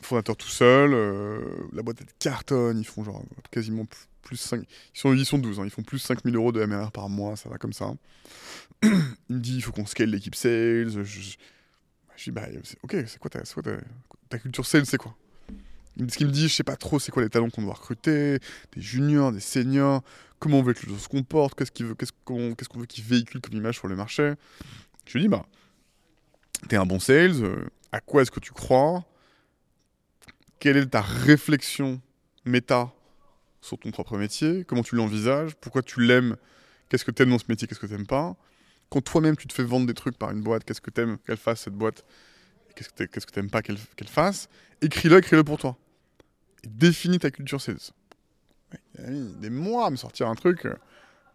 Fondateur 0.02 0.38
tout 0.38 0.48
seul. 0.48 0.94
euh, 0.94 1.40
la 1.74 1.82
boîte, 1.82 1.98
elle 2.02 2.08
cartonne. 2.20 2.80
Ils 2.80 2.86
font 2.86 3.04
genre 3.04 3.24
quasiment 3.52 3.86
plus, 3.86 4.08
plus 4.22 4.38
5. 4.38 4.62
Ils 4.62 5.00
sont, 5.00 5.14
ils 5.14 5.26
sont 5.26 5.38
12. 5.38 5.60
hein, 5.60 5.64
ils 5.66 5.72
font 5.72 5.84
plus 5.84 6.00
5000 6.00 6.36
euros 6.36 6.52
de 6.52 6.64
MRR 6.64 6.92
par 6.92 7.10
mois. 7.10 7.36
Ça 7.36 7.50
va 7.50 7.58
comme 7.58 7.74
ça. 7.74 7.94
Il 8.84 8.90
me 9.30 9.40
dit 9.40 9.56
il 9.56 9.62
faut 9.62 9.72
qu'on 9.72 9.86
scale 9.86 10.10
l'équipe 10.10 10.36
sales. 10.36 10.90
Je, 10.90 11.04
je, 11.04 11.36
je 12.16 12.24
dis 12.26 12.32
bah, 12.32 12.48
ok, 12.84 12.96
c'est 13.08 13.18
quoi, 13.20 13.30
ta, 13.30 14.40
culture 14.40 14.66
sales 14.66 14.86
C'est 14.86 14.98
quoi? 14.98 15.16
Ce 15.98 16.18
qu'il 16.18 16.28
me 16.28 16.32
dit, 16.32 16.48
je 16.48 16.54
sais 16.54 16.64
pas 16.64 16.78
trop 16.78 16.98
c'est 17.00 17.12
quoi 17.12 17.22
les 17.24 17.30
talents 17.30 17.50
qu'on 17.50 17.62
doit 17.62 17.74
recruter, 17.74 18.40
des 18.74 18.82
juniors, 18.82 19.34
des 19.34 19.42
seniors, 19.42 20.02
comment 20.40 20.60
on 20.60 20.64
veut 20.64 20.74
que 20.74 20.86
les 20.86 20.94
gens 20.94 21.00
se 21.00 21.10
comportent, 21.10 21.56
qu'est-ce 21.56 21.72
qu'il 21.72 21.88
veut, 21.88 21.96
qu'on 22.24 22.56
qu'est-ce 22.56 22.70
qu'on 22.70 22.80
veut 22.80 22.86
qu'ils 22.86 23.04
véhiculent 23.04 23.42
comme 23.42 23.56
image 23.56 23.76
sur 23.76 23.88
le 23.88 23.98
marché. 23.98 24.34
Je 25.06 25.14
lui 25.14 25.24
dis 25.24 25.28
bah, 25.28 25.46
t'es 26.70 26.78
un 26.78 26.86
bon 26.86 27.00
sales, 27.00 27.44
euh, 27.44 27.66
à 27.92 28.00
quoi 28.00 28.22
est-ce 28.22 28.32
que 28.32 28.40
tu 28.40 28.54
crois? 28.54 29.06
Quelle 30.60 30.78
est 30.78 30.88
ta 30.88 31.02
réflexion 31.02 32.02
méta 32.46 32.92
sur 33.62 33.78
ton 33.78 33.92
propre 33.92 34.18
métier? 34.18 34.66
Comment 34.66 34.84
tu 34.84 34.96
l'envisages? 34.96 35.56
Pourquoi 35.56 35.82
tu 35.82 36.02
l'aimes? 36.02 36.36
Qu'est-ce 36.90 37.06
que 37.06 37.12
t'aimes 37.12 37.30
dans 37.30 37.40
ce 37.40 37.46
métier? 37.48 37.68
Qu'est-ce 37.68 37.80
que 37.80 37.86
t'aimes 37.86 38.08
pas? 38.08 38.36
Quand 38.90 39.02
toi-même 39.02 39.38
tu 39.38 39.48
te 39.48 39.54
fais 39.54 39.64
vendre 39.64 39.88
des 39.88 39.94
trucs 39.94 40.18
par 40.18 40.32
une 40.32 40.42
boîte, 40.42 40.64
qu'est-ce 40.66 40.82
que 40.82 40.90
t'aimes 40.90 41.18
qu'elle 41.20 41.38
fasse 41.38 41.62
cette 41.62 41.76
boîte? 41.76 42.04
Qu'est-ce 42.76 42.90
que 42.90 43.04
qu'est-ce 43.06 43.26
que 43.26 43.32
t'aimes 43.32 43.50
pas 43.50 43.62
qu'elle 43.62 43.78
fasse? 44.08 44.50
Écris-le, 44.82 45.20
écris-le 45.20 45.44
pour 45.44 45.58
toi. 45.58 45.78
Et 46.64 46.68
définis 46.68 47.20
ta 47.20 47.32
culture 47.32 47.62
sales. 47.62 47.78
Des 48.98 49.50
mois 49.50 49.88
à 49.88 49.90
me 49.90 49.96
sortir 49.96 50.28
un 50.28 50.36
truc 50.36 50.66
euh, 50.66 50.76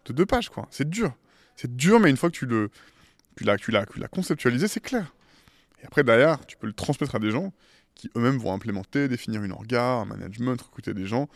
de 0.04 0.12
deux 0.12 0.26
pages, 0.26 0.50
quoi. 0.50 0.66
C'est 0.70 0.88
dur. 0.88 1.14
C'est 1.56 1.74
dur, 1.76 1.98
mais 2.00 2.10
une 2.10 2.16
fois 2.16 2.30
que 2.30 2.36
tu 2.36 2.46
le, 2.46 2.70
tu 3.36 3.44
l'as 3.70 4.08
conceptualisé, 4.10 4.68
c'est 4.68 4.80
clair. 4.80 5.14
Et 5.82 5.86
après, 5.86 6.02
derrière, 6.04 6.44
tu 6.46 6.56
peux 6.56 6.66
le 6.66 6.72
transmettre 6.72 7.14
à 7.14 7.18
des 7.18 7.30
gens 7.30 7.52
qui 7.94 8.10
eux-mêmes 8.16 8.38
vont 8.38 8.52
implémenter, 8.52 9.08
définir 9.08 9.42
une 9.42 9.52
orga, 9.52 9.84
un 9.84 10.04
management, 10.04 10.60
recruter 10.60 10.94
des 10.94 11.06
gens. 11.06 11.28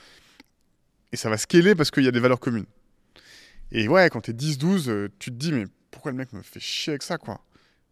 Et 1.13 1.17
ça 1.17 1.31
va 1.31 1.39
scaler 1.39 1.75
parce 1.75 1.91
qu'il 1.91 2.05
y 2.05 2.09
a 2.09 2.13
des 2.13 2.21
valeurs 2.21 2.41
communes. 2.41 2.67
Et 3.73 3.89
ouais, 3.89 4.09
quand 4.11 4.23
t'es 4.23 4.33
10-12, 4.33 4.89
euh, 4.89 5.09
tu 5.19 5.31
te 5.31 5.37
dis, 5.37 5.53
mais 5.53 5.67
pourquoi 5.91 6.11
le 6.11 6.17
mec 6.17 6.33
me 6.33 6.43
fait 6.43 6.61
chier 6.61 6.93
avec 6.93 7.03
ça, 7.03 7.19
quoi? 7.19 7.41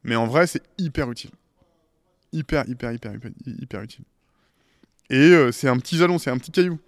Mais 0.05 0.17
en 0.17 0.27
vrai, 0.27 0.47
c'est 0.47 0.63
hyper 0.79 1.11
utile. 1.11 1.31
Hyper, 2.33 2.69
hyper, 2.69 2.93
hyper, 2.93 3.13
hyper, 3.47 3.83
utile. 3.83 4.05
Et 5.11 5.17
euh, 5.17 5.53
c'est 5.53 5.69
un 5.69 5.79
petit 5.79 5.97
jalon, 5.97 6.19
c'est 6.19 6.31
un 6.31 6.39
petit 6.39 6.51
caillou. 6.51 6.79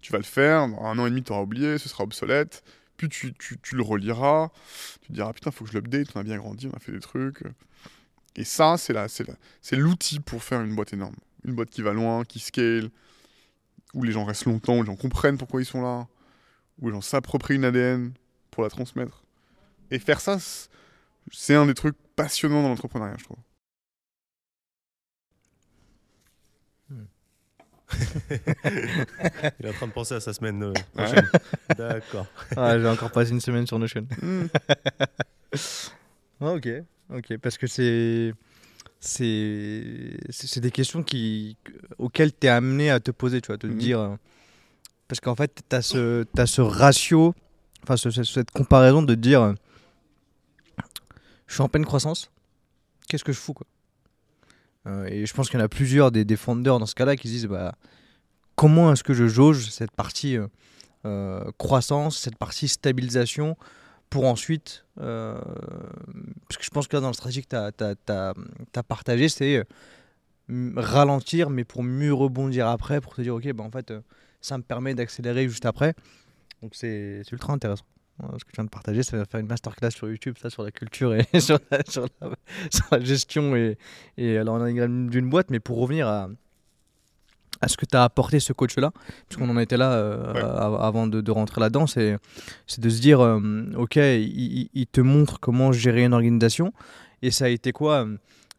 Tu 0.00 0.12
vas 0.12 0.18
le 0.18 0.24
faire, 0.24 0.68
dans 0.68 0.84
un 0.84 0.98
an 0.98 1.06
et 1.06 1.10
demi, 1.10 1.22
tu 1.22 1.32
auras 1.32 1.42
oublié, 1.42 1.78
ce 1.78 1.88
sera 1.88 2.04
obsolète. 2.04 2.62
Puis 2.96 3.08
tu, 3.08 3.34
tu, 3.34 3.58
tu 3.60 3.76
le 3.76 3.82
reliras. 3.82 4.50
Tu 5.02 5.12
diras, 5.12 5.32
putain, 5.32 5.50
faut 5.50 5.64
que 5.64 5.70
je 5.70 5.76
l'update, 5.76 6.08
on 6.14 6.20
a 6.20 6.22
bien 6.22 6.38
grandi, 6.38 6.68
on 6.72 6.76
a 6.76 6.78
fait 6.78 6.92
des 6.92 7.00
trucs. 7.00 7.42
Et 8.36 8.44
ça, 8.44 8.76
c'est 8.78 8.92
la, 8.92 9.08
c'est 9.08 9.26
la- 9.26 9.36
c'est 9.62 9.76
l'outil 9.76 10.20
pour 10.20 10.42
faire 10.42 10.60
une 10.62 10.74
boîte 10.74 10.92
énorme. 10.92 11.16
Une 11.44 11.54
boîte 11.54 11.70
qui 11.70 11.82
va 11.82 11.92
loin, 11.92 12.24
qui 12.24 12.38
scale, 12.38 12.90
où 13.94 14.02
les 14.04 14.12
gens 14.12 14.24
restent 14.24 14.44
longtemps, 14.44 14.76
où 14.78 14.82
les 14.82 14.86
gens 14.86 14.96
comprennent 14.96 15.38
pourquoi 15.38 15.62
ils 15.62 15.66
sont 15.66 15.80
là, 15.82 16.06
où 16.80 16.88
les 16.88 16.92
gens 16.94 17.00
s'approprient 17.00 17.54
une 17.56 17.64
ADN 17.64 18.12
pour 18.50 18.62
la 18.62 18.68
transmettre. 18.68 19.22
Et 19.90 19.98
faire 19.98 20.20
ça, 20.20 20.36
c'est 21.32 21.54
un 21.54 21.66
des 21.66 21.74
trucs 21.74 21.96
passionnants 22.14 22.62
dans 22.62 22.68
l'entrepreneuriat, 22.68 23.16
je 23.18 23.24
trouve. 23.24 23.38
Il 29.60 29.66
est 29.66 29.68
en 29.68 29.72
train 29.72 29.86
de 29.86 29.92
penser 29.92 30.14
à 30.14 30.20
sa 30.20 30.32
semaine 30.32 30.62
euh, 30.62 30.72
Ouais. 30.72 30.82
prochaine. 31.04 31.28
D'accord. 31.78 32.26
Ah, 32.56 32.78
J'ai 32.78 32.88
encore 32.88 33.12
passé 33.12 33.30
une 33.30 33.40
semaine 33.40 33.66
sur 33.66 33.78
Notion. 33.78 34.06
Mm. 34.22 34.46
Ok, 36.40 36.68
ok, 37.10 37.36
parce 37.38 37.58
que 37.58 37.66
c'est 37.66 38.32
c'est 39.00 40.60
des 40.60 40.70
questions 40.70 41.02
qui 41.02 41.56
auxquelles 41.98 42.32
tu 42.32 42.46
es 42.46 42.50
amené 42.50 42.90
à 42.90 43.00
te 43.00 43.10
poser, 43.10 43.40
tu 43.40 43.48
vois, 43.48 43.58
te 43.58 43.66
Mhm. 43.66 43.78
dire 43.78 44.00
euh, 44.00 44.16
parce 45.08 45.20
qu'en 45.20 45.34
fait, 45.36 45.62
tu 45.68 45.76
as 45.76 45.82
ce 45.82 46.24
t'as 46.34 46.46
ce 46.46 46.60
ratio 46.62 47.34
enfin 47.82 47.96
ce- 47.96 48.10
ce- 48.10 48.24
cette 48.24 48.50
comparaison 48.50 49.02
de 49.02 49.14
dire 49.14 49.54
je 51.46 51.54
suis 51.54 51.62
en 51.62 51.68
pleine 51.68 51.84
croissance. 51.84 52.30
Qu'est-ce 53.08 53.22
que 53.24 53.32
je 53.32 53.38
fous 53.38 53.54
quoi? 53.54 53.66
Euh, 54.88 55.04
et 55.06 55.26
je 55.26 55.34
pense 55.34 55.48
qu'il 55.48 55.58
y 55.58 55.62
en 55.62 55.64
a 55.64 55.68
plusieurs 55.68 56.10
des, 56.10 56.36
founders 56.36 56.78
dans 56.78 56.86
ce 56.86 56.94
cas-là 56.94 57.16
qui 57.16 57.28
se 57.28 57.32
disent 57.32 57.46
bah 57.46 57.74
comment 58.56 58.92
est-ce 58.92 59.04
que 59.04 59.14
je 59.14 59.26
jauge 59.28 59.68
cette 59.70 59.92
partie 59.92 60.38
euh, 61.04 61.50
croissance, 61.58 62.18
cette 62.18 62.36
partie 62.36 62.66
stabilisation 62.68 63.56
pour 64.10 64.24
ensuite, 64.26 64.84
euh, 65.00 65.38
parce 66.48 66.58
que 66.58 66.64
je 66.64 66.70
pense 66.70 66.88
que 66.88 66.96
dans 66.96 67.08
la 67.08 67.12
stratégie 67.12 67.42
que 67.42 67.70
tu 67.70 68.12
as, 68.12 68.82
partagé, 68.82 69.28
c'est 69.28 69.64
euh, 70.50 70.72
ralentir, 70.76 71.50
mais 71.50 71.64
pour 71.64 71.82
mieux 71.82 72.14
rebondir 72.14 72.68
après, 72.68 73.00
pour 73.00 73.14
te 73.14 73.22
dire, 73.22 73.34
ok, 73.34 73.52
bah, 73.52 73.64
en 73.64 73.70
fait, 73.70 73.90
euh, 73.90 74.00
ça 74.40 74.58
me 74.58 74.62
permet 74.62 74.94
d'accélérer 74.94 75.48
juste 75.48 75.66
après. 75.66 75.94
Donc 76.62 76.74
c'est 76.74 77.22
ultra 77.32 77.52
intéressant. 77.52 77.84
Ce 78.38 78.44
que 78.44 78.50
tu 78.50 78.56
viens 78.56 78.64
de 78.64 78.70
partager, 78.70 79.02
ça 79.02 79.18
va 79.18 79.26
faire 79.26 79.40
une 79.40 79.46
masterclass 79.46 79.90
sur 79.90 80.08
YouTube, 80.08 80.36
ça 80.40 80.48
sur 80.48 80.62
la 80.62 80.70
culture 80.70 81.14
et 81.14 81.26
sur 81.40 81.58
la, 81.70 83.00
gestion 83.00 83.54
et, 83.54 83.76
et 84.16 84.38
l'organigramme 84.42 85.10
d'une 85.10 85.28
boîte. 85.28 85.50
Mais 85.50 85.60
pour 85.60 85.78
revenir 85.78 86.08
à, 86.08 86.30
à 87.60 87.68
ce 87.68 87.76
que 87.76 87.86
tu 87.86 87.96
as 87.96 88.04
apporté 88.04 88.38
ce 88.40 88.52
coach-là, 88.52 88.92
puisqu'on 89.28 89.48
en 89.48 89.58
était 89.58 89.76
là 89.76 89.92
euh, 89.92 90.32
Ouais. 90.34 90.40
avant 90.80 91.06
de, 91.06 91.20
de 91.20 91.30
rentrer 91.30 91.60
là-dedans, 91.60 91.86
c'est 91.86 92.18
c'est 92.66 92.80
de 92.80 92.88
se 92.88 93.00
dire, 93.00 93.20
euh, 93.20 93.40
ok, 93.76 93.96
il, 93.96 94.86
te 94.92 95.00
montre 95.00 95.40
comment 95.40 95.72
gérer 95.72 96.04
une 96.04 96.12
organisation. 96.14 96.72
Et 97.22 97.30
ça 97.30 97.46
a 97.46 97.48
été 97.48 97.72
quoi 97.72 98.06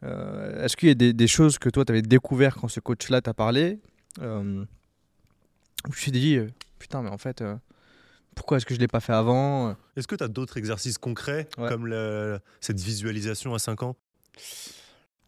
euh, 0.03 0.63
Est-ce 0.65 0.75
qu'il 0.75 0.89
y 0.89 0.91
a 0.91 0.95
des, 0.95 1.13
des 1.13 1.27
choses 1.27 1.59
que 1.59 1.69
toi, 1.69 1.85
tu 1.85 1.91
avais 1.91 2.01
découvert 2.01 2.55
quand 2.55 2.67
ce 2.67 2.79
coach-là 2.79 3.21
t'a 3.21 3.33
parlé 3.33 3.79
où 4.19 5.91
Tu 5.93 6.11
t'es 6.11 6.19
dit, 6.19 6.39
putain, 6.79 7.01
mais 7.03 7.09
en 7.09 7.17
fait, 7.17 7.43
pourquoi 8.35 8.57
est-ce 8.57 8.65
que 8.65 8.73
je 8.73 8.79
ne 8.79 8.83
l'ai 8.83 8.87
pas 8.87 8.99
fait 8.99 9.13
avant 9.13 9.75
Est-ce 9.95 10.07
que 10.07 10.15
tu 10.15 10.23
as 10.23 10.27
d'autres 10.27 10.57
exercices 10.57 10.97
concrets, 10.97 11.47
Ouais. 11.57 11.69
comme 11.69 11.87
le- 11.87 12.39
cette 12.61 12.79
visualisation 12.79 13.53
à 13.53 13.59
5 13.59 13.83
ans? 13.83 13.95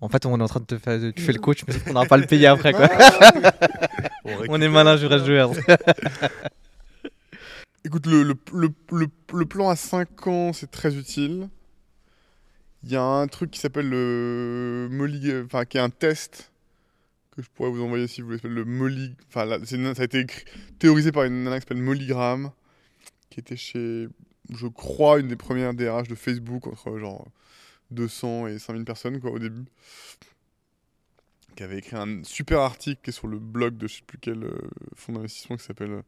En 0.01 0.07
fait, 0.09 0.25
on 0.25 0.39
est 0.39 0.43
en 0.43 0.47
train 0.47 0.61
de 0.61 0.65
te 0.65 0.77
faire. 0.77 0.99
Tu 1.13 1.21
fais 1.21 1.33
le 1.33 1.39
coach, 1.39 1.63
mais 1.67 1.73
on 1.87 1.93
n'aura 1.93 2.05
pas 2.05 2.17
le 2.17 2.25
payer 2.25 2.47
après. 2.47 2.73
Quoi. 2.73 2.87
On 4.47 4.61
est 4.61 4.69
malin, 4.69 4.95
je 4.95 5.05
reste 5.05 5.25
joueur. 5.25 5.51
Écoute, 7.85 8.05
le, 8.05 8.23
le, 8.23 8.35
le, 8.53 8.69
le, 8.91 9.07
le 9.33 9.45
plan 9.45 9.69
à 9.69 9.75
5 9.75 10.27
ans, 10.27 10.53
c'est 10.53 10.69
très 10.69 10.95
utile. 10.95 11.49
Il 12.83 12.91
y 12.91 12.95
a 12.95 13.01
un 13.01 13.27
truc 13.27 13.51
qui 13.51 13.59
s'appelle 13.59 13.89
le 13.89 14.87
Molly, 14.91 15.31
enfin 15.45 15.65
qui 15.65 15.77
est 15.77 15.81
un 15.81 15.89
test 15.89 16.51
que 17.35 17.41
je 17.41 17.47
pourrais 17.53 17.69
vous 17.69 17.81
envoyer 17.83 18.07
si 18.07 18.21
vous 18.21 18.27
voulez, 18.27 18.39
le 18.43 18.65
Molly, 18.65 19.15
enfin 19.29 19.45
là, 19.45 19.57
c'est 19.63 19.75
une- 19.75 19.93
ça 19.95 20.03
a 20.03 20.05
été 20.05 20.19
écrit- 20.19 20.45
théorisé 20.77 21.11
par 21.11 21.23
une 21.23 21.43
nana 21.43 21.57
qui 21.57 21.61
s'appelle 21.61 21.81
Molly 21.83 22.05
Graham, 22.07 22.51
qui 23.29 23.39
était 23.41 23.57
chez, 23.57 24.07
je 24.53 24.67
crois, 24.67 25.19
une 25.19 25.27
des 25.27 25.35
premières 25.35 25.73
DRH 25.73 26.07
de 26.07 26.15
Facebook 26.15 26.67
entre 26.67 26.97
genre 26.99 27.25
200 27.91 28.47
et 28.47 28.59
5000 28.59 28.85
personnes 28.85 29.19
quoi 29.19 29.31
au 29.31 29.39
début, 29.39 29.65
qui 31.55 31.63
avait 31.63 31.79
écrit 31.79 31.95
un 31.95 32.23
super 32.23 32.61
article 32.61 33.01
qui 33.03 33.09
est 33.09 33.13
sur 33.13 33.27
le 33.27 33.39
blog 33.39 33.77
de 33.77 33.87
je 33.87 33.95
sais 33.95 34.01
plus 34.05 34.17
quel 34.19 34.43
euh, 34.43 34.57
fonds 34.95 35.13
d'investissement 35.13 35.57
qui 35.57 35.63
s'appelle 35.63 35.91
euh, 35.91 36.01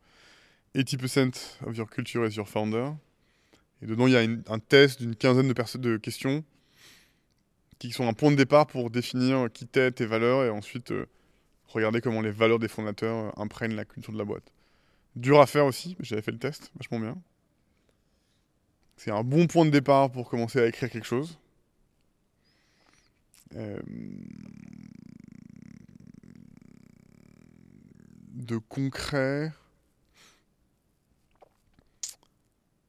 80% 0.76 1.58
of 1.66 1.76
your 1.76 1.90
culture 1.90 2.26
is 2.26 2.36
your 2.36 2.48
founder. 2.48 2.92
Et 3.82 3.88
dedans, 3.88 4.08
il 4.08 4.14
y 4.14 4.18
a 4.18 4.22
un 4.22 4.60
test 4.60 5.02
d'une 5.02 5.16
quinzaine 5.16 5.52
de 5.52 5.98
questions 5.98 6.44
qui 7.82 7.92
sont 7.92 8.08
un 8.08 8.14
point 8.14 8.30
de 8.30 8.36
départ 8.36 8.68
pour 8.68 8.92
définir 8.92 9.52
qui 9.52 9.66
t'es, 9.66 9.92
tes 9.92 10.06
valeurs, 10.06 10.44
et 10.44 10.52
ensuite 10.52 10.92
euh, 10.92 11.08
regarder 11.68 12.00
comment 12.00 12.22
les 12.22 12.30
valeurs 12.30 12.60
des 12.60 12.68
fondateurs 12.68 13.26
euh, 13.26 13.42
imprègnent 13.42 13.74
la 13.74 13.86
culture 13.86 14.14
de 14.14 14.20
la 14.20 14.24
boîte. 14.24 14.54
Dur 15.16 15.42
à 15.42 15.48
faire 15.48 15.66
aussi, 15.66 15.96
mais 15.98 16.06
j'avais 16.06 16.22
fait 16.22 16.32
le 16.32 16.38
test, 16.38 16.72
vachement 16.76 17.00
bien. 17.00 17.18
C'est 18.98 19.10
un 19.10 19.24
bon 19.24 19.48
point 19.48 19.66
de 19.66 19.72
départ 19.72 20.12
pour 20.12 20.30
commencer 20.30 20.60
à 20.60 20.68
écrire 20.68 20.92
quelque 20.92 21.08
chose. 21.08 21.40
Euh, 23.56 23.80
De 28.34 28.58
concret. 28.58 29.52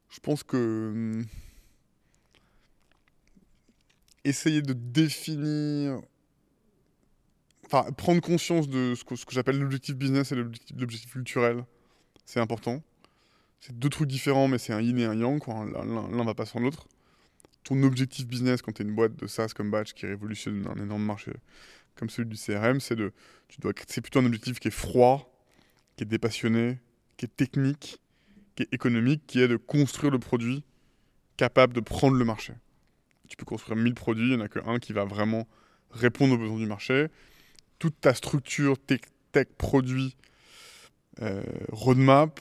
Je 0.08 0.20
pense 0.20 0.42
que 0.42 0.56
hum, 0.92 1.26
essayer 4.24 4.62
de 4.62 4.72
définir, 4.72 6.00
enfin 7.66 7.90
prendre 7.92 8.20
conscience 8.20 8.68
de 8.68 8.94
ce 8.94 9.04
que, 9.04 9.14
que 9.14 9.32
j'appelle 9.32 9.58
l'objectif 9.58 9.96
business 9.96 10.32
et 10.32 10.36
l'objectif 10.36 11.12
culturel, 11.12 11.64
c'est 12.24 12.40
important. 12.40 12.82
C'est 13.60 13.78
deux 13.78 13.90
trucs 13.90 14.08
différents, 14.08 14.48
mais 14.48 14.58
c'est 14.58 14.72
un 14.74 14.80
yin 14.82 14.98
et 14.98 15.06
un 15.06 15.14
yang, 15.14 15.40
quoi. 15.40 15.66
L'un 15.66 15.84
l'un 16.10 16.24
va 16.24 16.34
pas 16.34 16.46
sans 16.46 16.60
l'autre. 16.60 16.86
Ton 17.64 17.82
objectif 17.82 18.26
business, 18.26 18.62
quand 18.62 18.72
tu 18.72 18.82
es 18.82 18.84
une 18.84 18.94
boîte 18.94 19.16
de 19.16 19.26
SaaS 19.26 19.52
comme 19.54 19.70
Batch 19.70 19.92
qui 19.92 20.06
révolutionne 20.06 20.66
un 20.66 20.82
énorme 20.82 21.04
marché 21.04 21.32
comme 21.94 22.10
celui 22.10 22.28
du 22.28 22.36
CRM, 22.36 22.80
c'est 22.80 22.96
de, 22.96 23.12
tu 23.48 23.60
dois, 23.60 23.72
c'est 23.86 24.00
plutôt 24.00 24.20
un 24.20 24.26
objectif 24.26 24.58
qui 24.60 24.68
est 24.68 24.72
froid, 24.72 25.32
qui 25.96 26.04
est 26.04 26.06
dépassionné, 26.06 26.78
qui 27.16 27.26
est 27.26 27.36
technique, 27.36 28.00
qui 28.56 28.64
est 28.64 28.72
économique, 28.72 29.22
qui 29.26 29.40
est 29.40 29.48
de 29.48 29.56
construire 29.56 30.10
le 30.10 30.18
produit 30.18 30.64
capable 31.36 31.74
de 31.74 31.80
prendre 31.80 32.16
le 32.16 32.24
marché. 32.24 32.54
Tu 33.28 33.36
peux 33.36 33.44
construire 33.44 33.76
1000 33.76 33.94
produits, 33.94 34.32
il 34.32 34.36
n'y 34.36 34.42
en 34.42 34.44
a 34.44 34.48
qu'un 34.48 34.78
qui 34.78 34.92
va 34.92 35.04
vraiment 35.04 35.46
répondre 35.90 36.34
aux 36.34 36.38
besoins 36.38 36.58
du 36.58 36.66
marché. 36.66 37.08
Toute 37.78 38.00
ta 38.00 38.14
structure 38.14 38.78
tech, 38.78 39.00
tech 39.32 39.48
produit, 39.58 40.16
euh, 41.20 41.42
roadmap, 41.70 42.40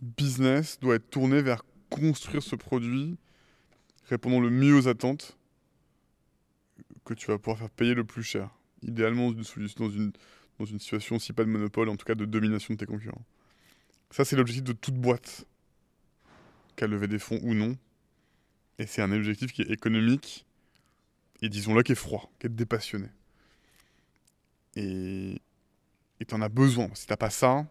business 0.00 0.78
doit 0.80 0.96
être 0.96 1.10
tournée 1.10 1.42
vers 1.42 1.62
construire 1.90 2.42
ce 2.42 2.56
produit 2.56 3.16
répondant 4.08 4.40
le 4.40 4.50
mieux 4.50 4.74
aux 4.74 4.88
attentes 4.88 5.36
que 7.04 7.14
tu 7.14 7.26
vas 7.26 7.38
pouvoir 7.38 7.58
faire 7.58 7.70
payer 7.70 7.94
le 7.94 8.04
plus 8.04 8.22
cher. 8.22 8.50
Idéalement 8.82 9.30
dans 9.30 9.42
une, 9.90 10.12
dans 10.58 10.64
une, 10.64 10.78
situation, 10.78 11.18
si 11.18 11.32
pas 11.32 11.44
de 11.44 11.50
monopole, 11.50 11.88
en 11.88 11.96
tout 11.96 12.04
cas 12.04 12.14
de 12.14 12.24
domination 12.24 12.74
de 12.74 12.78
tes 12.78 12.86
concurrents. 12.86 13.24
Ça, 14.10 14.24
c'est 14.24 14.36
l'objectif 14.36 14.64
de 14.64 14.72
toute 14.72 14.94
boîte, 14.94 15.46
qu'elle 16.76 16.90
levé 16.90 17.08
des 17.08 17.18
fonds 17.18 17.40
ou 17.42 17.54
non. 17.54 17.76
Et 18.78 18.86
c'est 18.86 19.02
un 19.02 19.10
objectif 19.12 19.52
qui 19.52 19.62
est 19.62 19.70
économique 19.70 20.44
et, 21.42 21.48
disons-le, 21.48 21.82
qui 21.82 21.92
est 21.92 21.96
froid, 21.96 22.30
qui 22.38 22.46
est 22.46 22.50
dépassionné. 22.50 23.08
Et 24.76 25.40
t'en 26.26 26.42
as 26.42 26.48
besoin. 26.48 26.90
Si 26.94 27.06
t'as 27.06 27.16
pas 27.16 27.30
ça, 27.30 27.66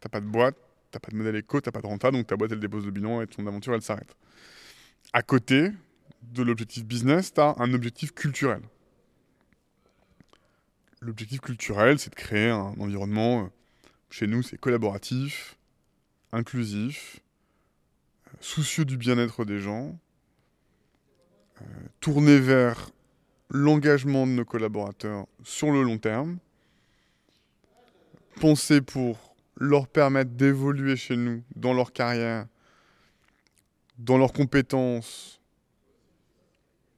t'as 0.00 0.08
pas 0.08 0.20
de 0.20 0.26
boîte, 0.26 0.56
t'as 0.90 0.98
pas 0.98 1.10
de 1.10 1.16
modèle 1.16 1.36
éco, 1.36 1.60
t'as 1.60 1.70
pas 1.70 1.80
de 1.80 1.86
renta, 1.86 2.10
donc 2.10 2.26
ta 2.26 2.36
boîte, 2.36 2.52
elle 2.52 2.60
dépose 2.60 2.84
le 2.84 2.90
bilan 2.90 3.22
et 3.22 3.26
ton 3.26 3.46
aventure, 3.46 3.74
elle 3.74 3.82
s'arrête. 3.82 4.16
À 5.12 5.22
côté 5.22 5.70
de 6.22 6.42
l'objectif 6.42 6.84
business, 6.84 7.32
t'as 7.32 7.54
un 7.58 7.72
objectif 7.72 8.12
culturel. 8.12 8.60
L'objectif 11.00 11.40
culturel, 11.40 11.98
c'est 11.98 12.10
de 12.10 12.14
créer 12.14 12.50
un 12.50 12.74
environnement, 12.78 13.44
euh, 13.44 13.48
chez 14.10 14.26
nous, 14.26 14.42
c'est 14.42 14.58
collaboratif, 14.58 15.56
inclusif, 16.32 17.20
euh, 18.26 18.36
soucieux 18.40 18.84
du 18.84 18.98
bien-être 18.98 19.44
des 19.44 19.60
gens, 19.60 19.98
euh, 21.62 21.64
tourné 22.00 22.38
vers 22.38 22.90
l'engagement 23.48 24.26
de 24.26 24.32
nos 24.32 24.44
collaborateurs 24.44 25.26
sur 25.42 25.70
le 25.70 25.82
long 25.82 25.98
terme, 25.98 26.38
pensé 28.40 28.82
pour 28.82 29.34
leur 29.56 29.88
permettre 29.88 30.32
d'évoluer 30.32 30.96
chez 30.96 31.16
nous 31.16 31.42
dans 31.56 31.72
leur 31.72 31.92
carrière, 31.92 32.46
dans 33.98 34.16
leurs 34.16 34.32
compétences, 34.32 35.40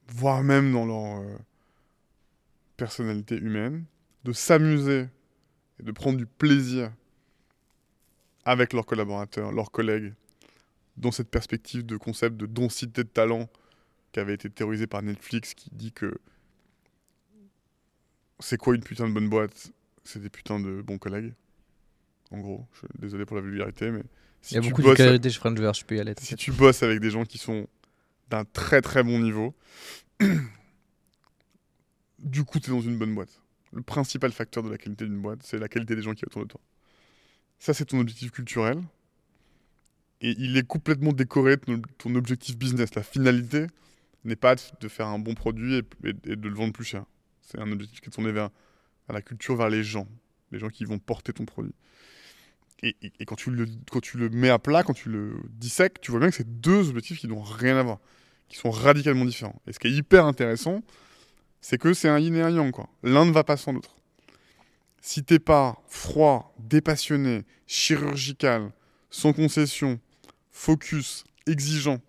voire 0.09 0.43
même 0.43 0.72
dans 0.72 0.86
leur 0.86 1.22
euh, 1.22 1.39
personnalité 2.77 3.36
humaine, 3.36 3.85
de 4.24 4.32
s'amuser 4.32 5.09
et 5.78 5.82
de 5.82 5.93
prendre 5.93 6.18
du 6.18 6.27
plaisir 6.27 6.93
avec 8.44 8.72
leurs 8.72 8.86
collaborateurs, 8.86 9.52
leurs 9.52 9.70
collègues, 9.70 10.14
dans 10.97 11.10
cette 11.10 11.31
perspective 11.31 11.86
de 11.86 11.97
concept 11.97 12.36
de 12.36 12.47
densité 12.47 13.05
de 13.05 13.09
talent 13.09 13.48
qui 14.12 14.20
avait 14.20 14.35
été 14.35 14.51
théorisé 14.51 14.86
par 14.86 15.02
Netflix, 15.02 15.55
qui 15.55 15.70
dit 15.72 15.93
que 15.93 16.18
c'est 18.40 18.56
quoi 18.56 18.74
une 18.74 18.82
putain 18.82 19.09
de 19.09 19.12
bonne 19.12 19.28
boîte? 19.28 19.72
C'est 20.05 20.20
des 20.20 20.31
putains 20.31 20.60
de 20.60 20.82
bons 20.82 20.98
collègues. 20.98 21.32
En 22.31 22.39
gros, 22.39 22.66
je 22.72 22.78
suis 22.78 22.89
désolé 22.98 23.24
pour 23.24 23.36
la 23.36 23.43
vulgarité, 23.43 23.90
mais 23.90 24.02
si 24.42 24.54
Il 24.54 24.56
y 24.56 24.58
a 24.58 24.68
beaucoup 24.68 24.82
de 24.82 24.86
vulgarité 24.88 25.30
chez 25.30 25.40
je 25.40 25.84
peux 25.84 25.96
y 25.96 26.00
aller. 26.00 26.14
si 26.20 26.34
tu 26.36 26.52
bosses 26.52 26.82
avec 26.82 27.00
des 27.00 27.10
gens 27.10 27.24
qui 27.24 27.38
sont 27.38 27.66
d'un 28.28 28.44
très 28.44 28.80
très 28.80 29.02
bon 29.02 29.18
niveau, 29.18 29.54
du 32.18 32.44
coup, 32.44 32.60
tu 32.60 32.70
es 32.70 32.74
dans 32.74 32.80
une 32.80 32.98
bonne 32.98 33.14
boîte. 33.14 33.40
Le 33.72 33.82
principal 33.82 34.32
facteur 34.32 34.62
de 34.62 34.70
la 34.70 34.78
qualité 34.78 35.04
d'une 35.04 35.20
boîte, 35.20 35.40
c'est 35.42 35.58
la 35.58 35.68
qualité 35.68 35.94
des 35.96 36.02
gens 36.02 36.12
qui 36.12 36.20
sont 36.20 36.26
autour 36.26 36.42
de 36.42 36.48
toi. 36.48 36.60
Ça, 37.58 37.74
c'est 37.74 37.84
ton 37.84 38.00
objectif 38.00 38.30
culturel. 38.30 38.80
Et 40.20 40.34
il 40.38 40.56
est 40.56 40.66
complètement 40.66 41.12
décoré 41.12 41.56
de 41.56 41.62
ton- 41.64 41.82
ton 41.98 42.14
objectif 42.14 42.56
business. 42.58 42.94
La 42.94 43.02
finalité 43.02 43.66
n'est 44.24 44.36
pas 44.36 44.54
de 44.80 44.88
faire 44.88 45.06
un 45.06 45.18
bon 45.18 45.34
produit 45.34 45.76
et, 45.76 45.82
et- 46.04 46.32
et 46.32 46.36
de 46.36 46.48
le 46.48 46.54
vendre 46.54 46.72
plus 46.72 46.84
cher. 46.84 47.04
C'est 47.40 47.58
un 47.58 47.70
objectif 47.72 48.00
qui 48.00 48.08
est 48.08 48.12
tourné 48.12 48.32
vers, 48.32 48.50
vers 49.08 49.14
la 49.14 49.22
culture, 49.22 49.56
vers 49.56 49.70
les 49.70 49.82
gens. 49.82 50.06
Les 50.52 50.58
gens 50.58 50.68
qui 50.68 50.84
vont 50.84 50.98
porter 50.98 51.32
ton 51.32 51.44
produit. 51.46 51.74
Et, 52.82 52.94
quand, 53.27 53.36
tu 53.36 53.51
le, 53.51 53.66
quand 53.90 54.01
tu 54.01 54.16
le 54.16 54.31
mets 54.31 54.48
à 54.48 54.59
plat, 54.59 54.82
quand 54.82 54.94
tu 54.94 55.11
le 55.11 55.35
dissèques, 55.51 56.01
tu 56.01 56.11
vois 56.11 56.20
bien 56.20 56.31
que 56.31 56.36
c'est 56.36 56.61
deux 56.61 56.89
objectifs 56.89 57.19
qui 57.19 57.28
n'ont 57.28 57.43
rien 57.43 57.77
à 57.77 57.82
voir, 57.82 57.98
qui 58.48 58.57
sont 58.57 58.70
radicalement 58.70 59.27
différents. 59.27 59.61
Et 59.66 59.73
ce 59.73 59.78
qui 59.78 59.89
est 59.89 59.93
hyper 59.93 60.24
intéressant, 60.24 60.82
c'est 61.61 61.77
que 61.77 61.93
c'est 61.93 62.09
un 62.09 62.19
yin 62.19 62.35
et 62.36 62.43
un 62.43 62.51
yang. 62.51 62.74
L'un 63.02 63.27
ne 63.27 63.32
va 63.32 63.44
pas 63.44 63.59
sans 63.59 63.73
l'autre. 63.73 63.97
Si 65.02 65.24
t'es 65.24 65.39
pas 65.39 65.82
froid, 65.89 66.55
dépassionné, 66.59 67.44
chirurgical, 67.66 68.73
sans 69.11 69.32
concession, 69.32 70.01
focus, 70.51 71.24
exigeant, 71.47 72.01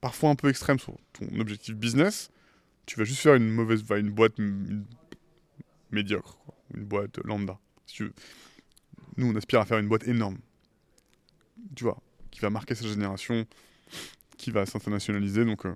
parfois 0.00 0.30
un 0.30 0.34
peu 0.36 0.48
extrême 0.48 0.78
sur 0.78 0.96
ton 1.12 1.40
objectif 1.40 1.74
business, 1.74 2.30
tu 2.86 2.98
vas 2.98 3.04
juste 3.04 3.20
faire 3.20 3.34
une 3.34 3.48
mauvaise, 3.48 3.82
une 3.90 4.10
boîte 4.10 4.34
médiocre, 5.90 6.38
une 6.74 6.84
boîte 6.84 7.18
lambda. 7.24 7.58
Si 7.86 7.96
tu 7.96 8.04
veux. 8.04 8.14
Nous, 9.16 9.26
on 9.30 9.36
aspire 9.36 9.60
à 9.60 9.64
faire 9.64 9.78
une 9.78 9.88
boîte 9.88 10.08
énorme, 10.08 10.38
tu 11.74 11.84
vois, 11.84 11.98
qui 12.30 12.40
va 12.40 12.50
marquer 12.50 12.74
sa 12.74 12.86
génération, 12.86 13.46
qui 14.36 14.50
va 14.50 14.66
s'internationaliser. 14.66 15.44
Donc, 15.44 15.66
euh, 15.66 15.74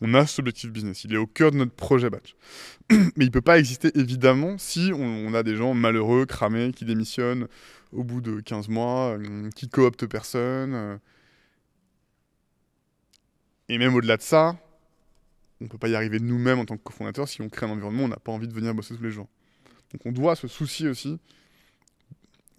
on 0.00 0.14
a 0.14 0.26
cet 0.26 0.40
objectif 0.40 0.70
business. 0.70 1.04
Il 1.04 1.14
est 1.14 1.16
au 1.16 1.26
cœur 1.26 1.50
de 1.50 1.56
notre 1.56 1.72
projet 1.72 2.10
batch. 2.10 2.36
Mais 2.90 3.24
il 3.24 3.30
peut 3.30 3.40
pas 3.40 3.58
exister, 3.58 3.90
évidemment, 3.98 4.58
si 4.58 4.92
on, 4.94 5.34
a 5.34 5.42
des 5.42 5.56
gens 5.56 5.74
malheureux, 5.74 6.26
cramés, 6.26 6.72
qui 6.72 6.84
démissionnent 6.84 7.48
au 7.92 8.04
bout 8.04 8.20
de 8.20 8.40
15 8.40 8.68
mois, 8.68 9.18
euh, 9.18 9.50
qui 9.50 9.68
cooptent 9.68 10.06
personne. 10.06 10.74
euh. 10.74 10.96
Et 13.68 13.78
même 13.78 13.94
au-delà 13.94 14.16
de 14.16 14.22
ça, 14.22 14.56
on 15.60 15.66
peut 15.66 15.78
pas 15.78 15.88
y 15.88 15.94
arriver 15.94 16.20
nous-mêmes 16.20 16.58
en 16.58 16.64
tant 16.64 16.76
que 16.76 16.82
cofondateur 16.82 17.28
si 17.28 17.40
on 17.42 17.48
crée 17.48 17.66
un 17.66 17.70
environnement 17.70 18.02
où 18.02 18.06
on 18.06 18.08
n'a 18.08 18.16
pas 18.16 18.32
envie 18.32 18.46
de 18.46 18.52
venir 18.52 18.74
bosser 18.74 18.94
tous 18.94 19.02
les 19.02 19.10
jours. 19.10 19.28
Donc 19.92 20.02
on 20.04 20.12
doit 20.12 20.36
se 20.36 20.46
soucier 20.46 20.88
aussi 20.88 21.18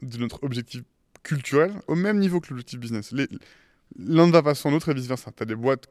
de 0.01 0.17
notre 0.17 0.43
objectif 0.43 0.83
culturel 1.23 1.73
au 1.87 1.95
même 1.95 2.19
niveau 2.19 2.39
que 2.39 2.49
l'objectif 2.49 2.79
business. 2.79 3.13
L'un 3.97 4.27
ne 4.27 4.31
va 4.31 4.43
pas 4.43 4.55
sans 4.55 4.71
l'autre 4.71 4.89
et 4.89 4.93
vice-versa. 4.93 5.31
Tu 5.31 5.43
as 5.43 5.45
des 5.45 5.55
boîtes, 5.55 5.87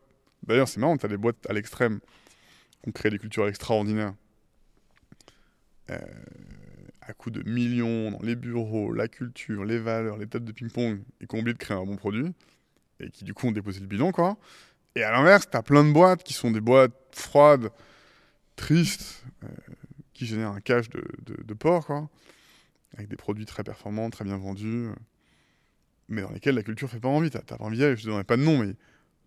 d'ailleurs 0.47 0.69
c'est 0.69 0.81
marrant, 0.81 0.97
tu 0.97 1.07
as 1.07 1.09
des 1.09 1.17
boîtes 1.17 1.49
à 1.49 1.53
l'extrême 1.53 2.01
qui 2.83 2.89
ont 2.89 2.93
créé 2.93 3.11
des 3.11 3.19
cultures 3.19 3.49
extraordinaires 3.49 4.15
euh, 5.91 5.99
à 7.01 7.13
coup 7.13 7.31
de 7.31 7.49
millions 7.49 8.11
dans 8.11 8.23
les 8.23 8.35
bureaux, 8.35 8.93
la 8.93 9.09
culture, 9.09 9.65
les 9.65 9.79
valeurs, 9.79 10.17
les 10.17 10.27
tables 10.27 10.45
de 10.45 10.53
ping-pong 10.53 11.01
et 11.21 11.27
qui 11.27 11.37
ont 11.37 11.39
oublié 11.39 11.55
de 11.55 11.59
créer 11.59 11.77
un 11.77 11.85
bon 11.85 11.97
produit 11.97 12.33
et 12.99 13.11
qui 13.11 13.25
du 13.25 13.35
coup 13.35 13.47
ont 13.47 13.53
déposé 13.53 13.81
le 13.81 13.87
bilan 13.87 14.11
quoi. 14.11 14.37
Et 14.97 15.03
à 15.03 15.13
l'inverse, 15.13 15.49
tu 15.49 15.57
as 15.57 15.63
plein 15.63 15.85
de 15.85 15.93
boîtes 15.93 16.25
qui 16.25 16.33
sont 16.33 16.51
des 16.51 16.61
boîtes 16.61 16.95
froides, 17.13 17.71
tristes, 18.57 19.23
euh, 19.45 19.49
qui 20.15 20.27
génèrent 20.27 20.53
un 20.53 20.61
cash 20.61 20.89
de, 20.89 21.55
porc, 21.55 22.09
avec 22.95 23.09
des 23.09 23.17
produits 23.17 23.47
très 23.47 23.65
performants, 23.65 24.11
très 24.11 24.25
bien 24.25 24.37
vendus, 24.37 24.87
euh, 24.87 24.95
mais 26.09 26.23
dans 26.23 26.31
lesquels 26.31 26.55
la 26.55 26.63
culture 26.63 26.89
fait 26.89 27.01
pas 27.01 27.09
envie. 27.09 27.31
T'as 27.31 27.41
pas 27.41 27.57
envie 27.61 27.79
je 27.79 27.85
ne 27.85 27.97
donnerai 28.07 28.25
pas 28.25 28.37
de 28.37 28.43
nom, 28.43 28.59
mais 28.59 28.75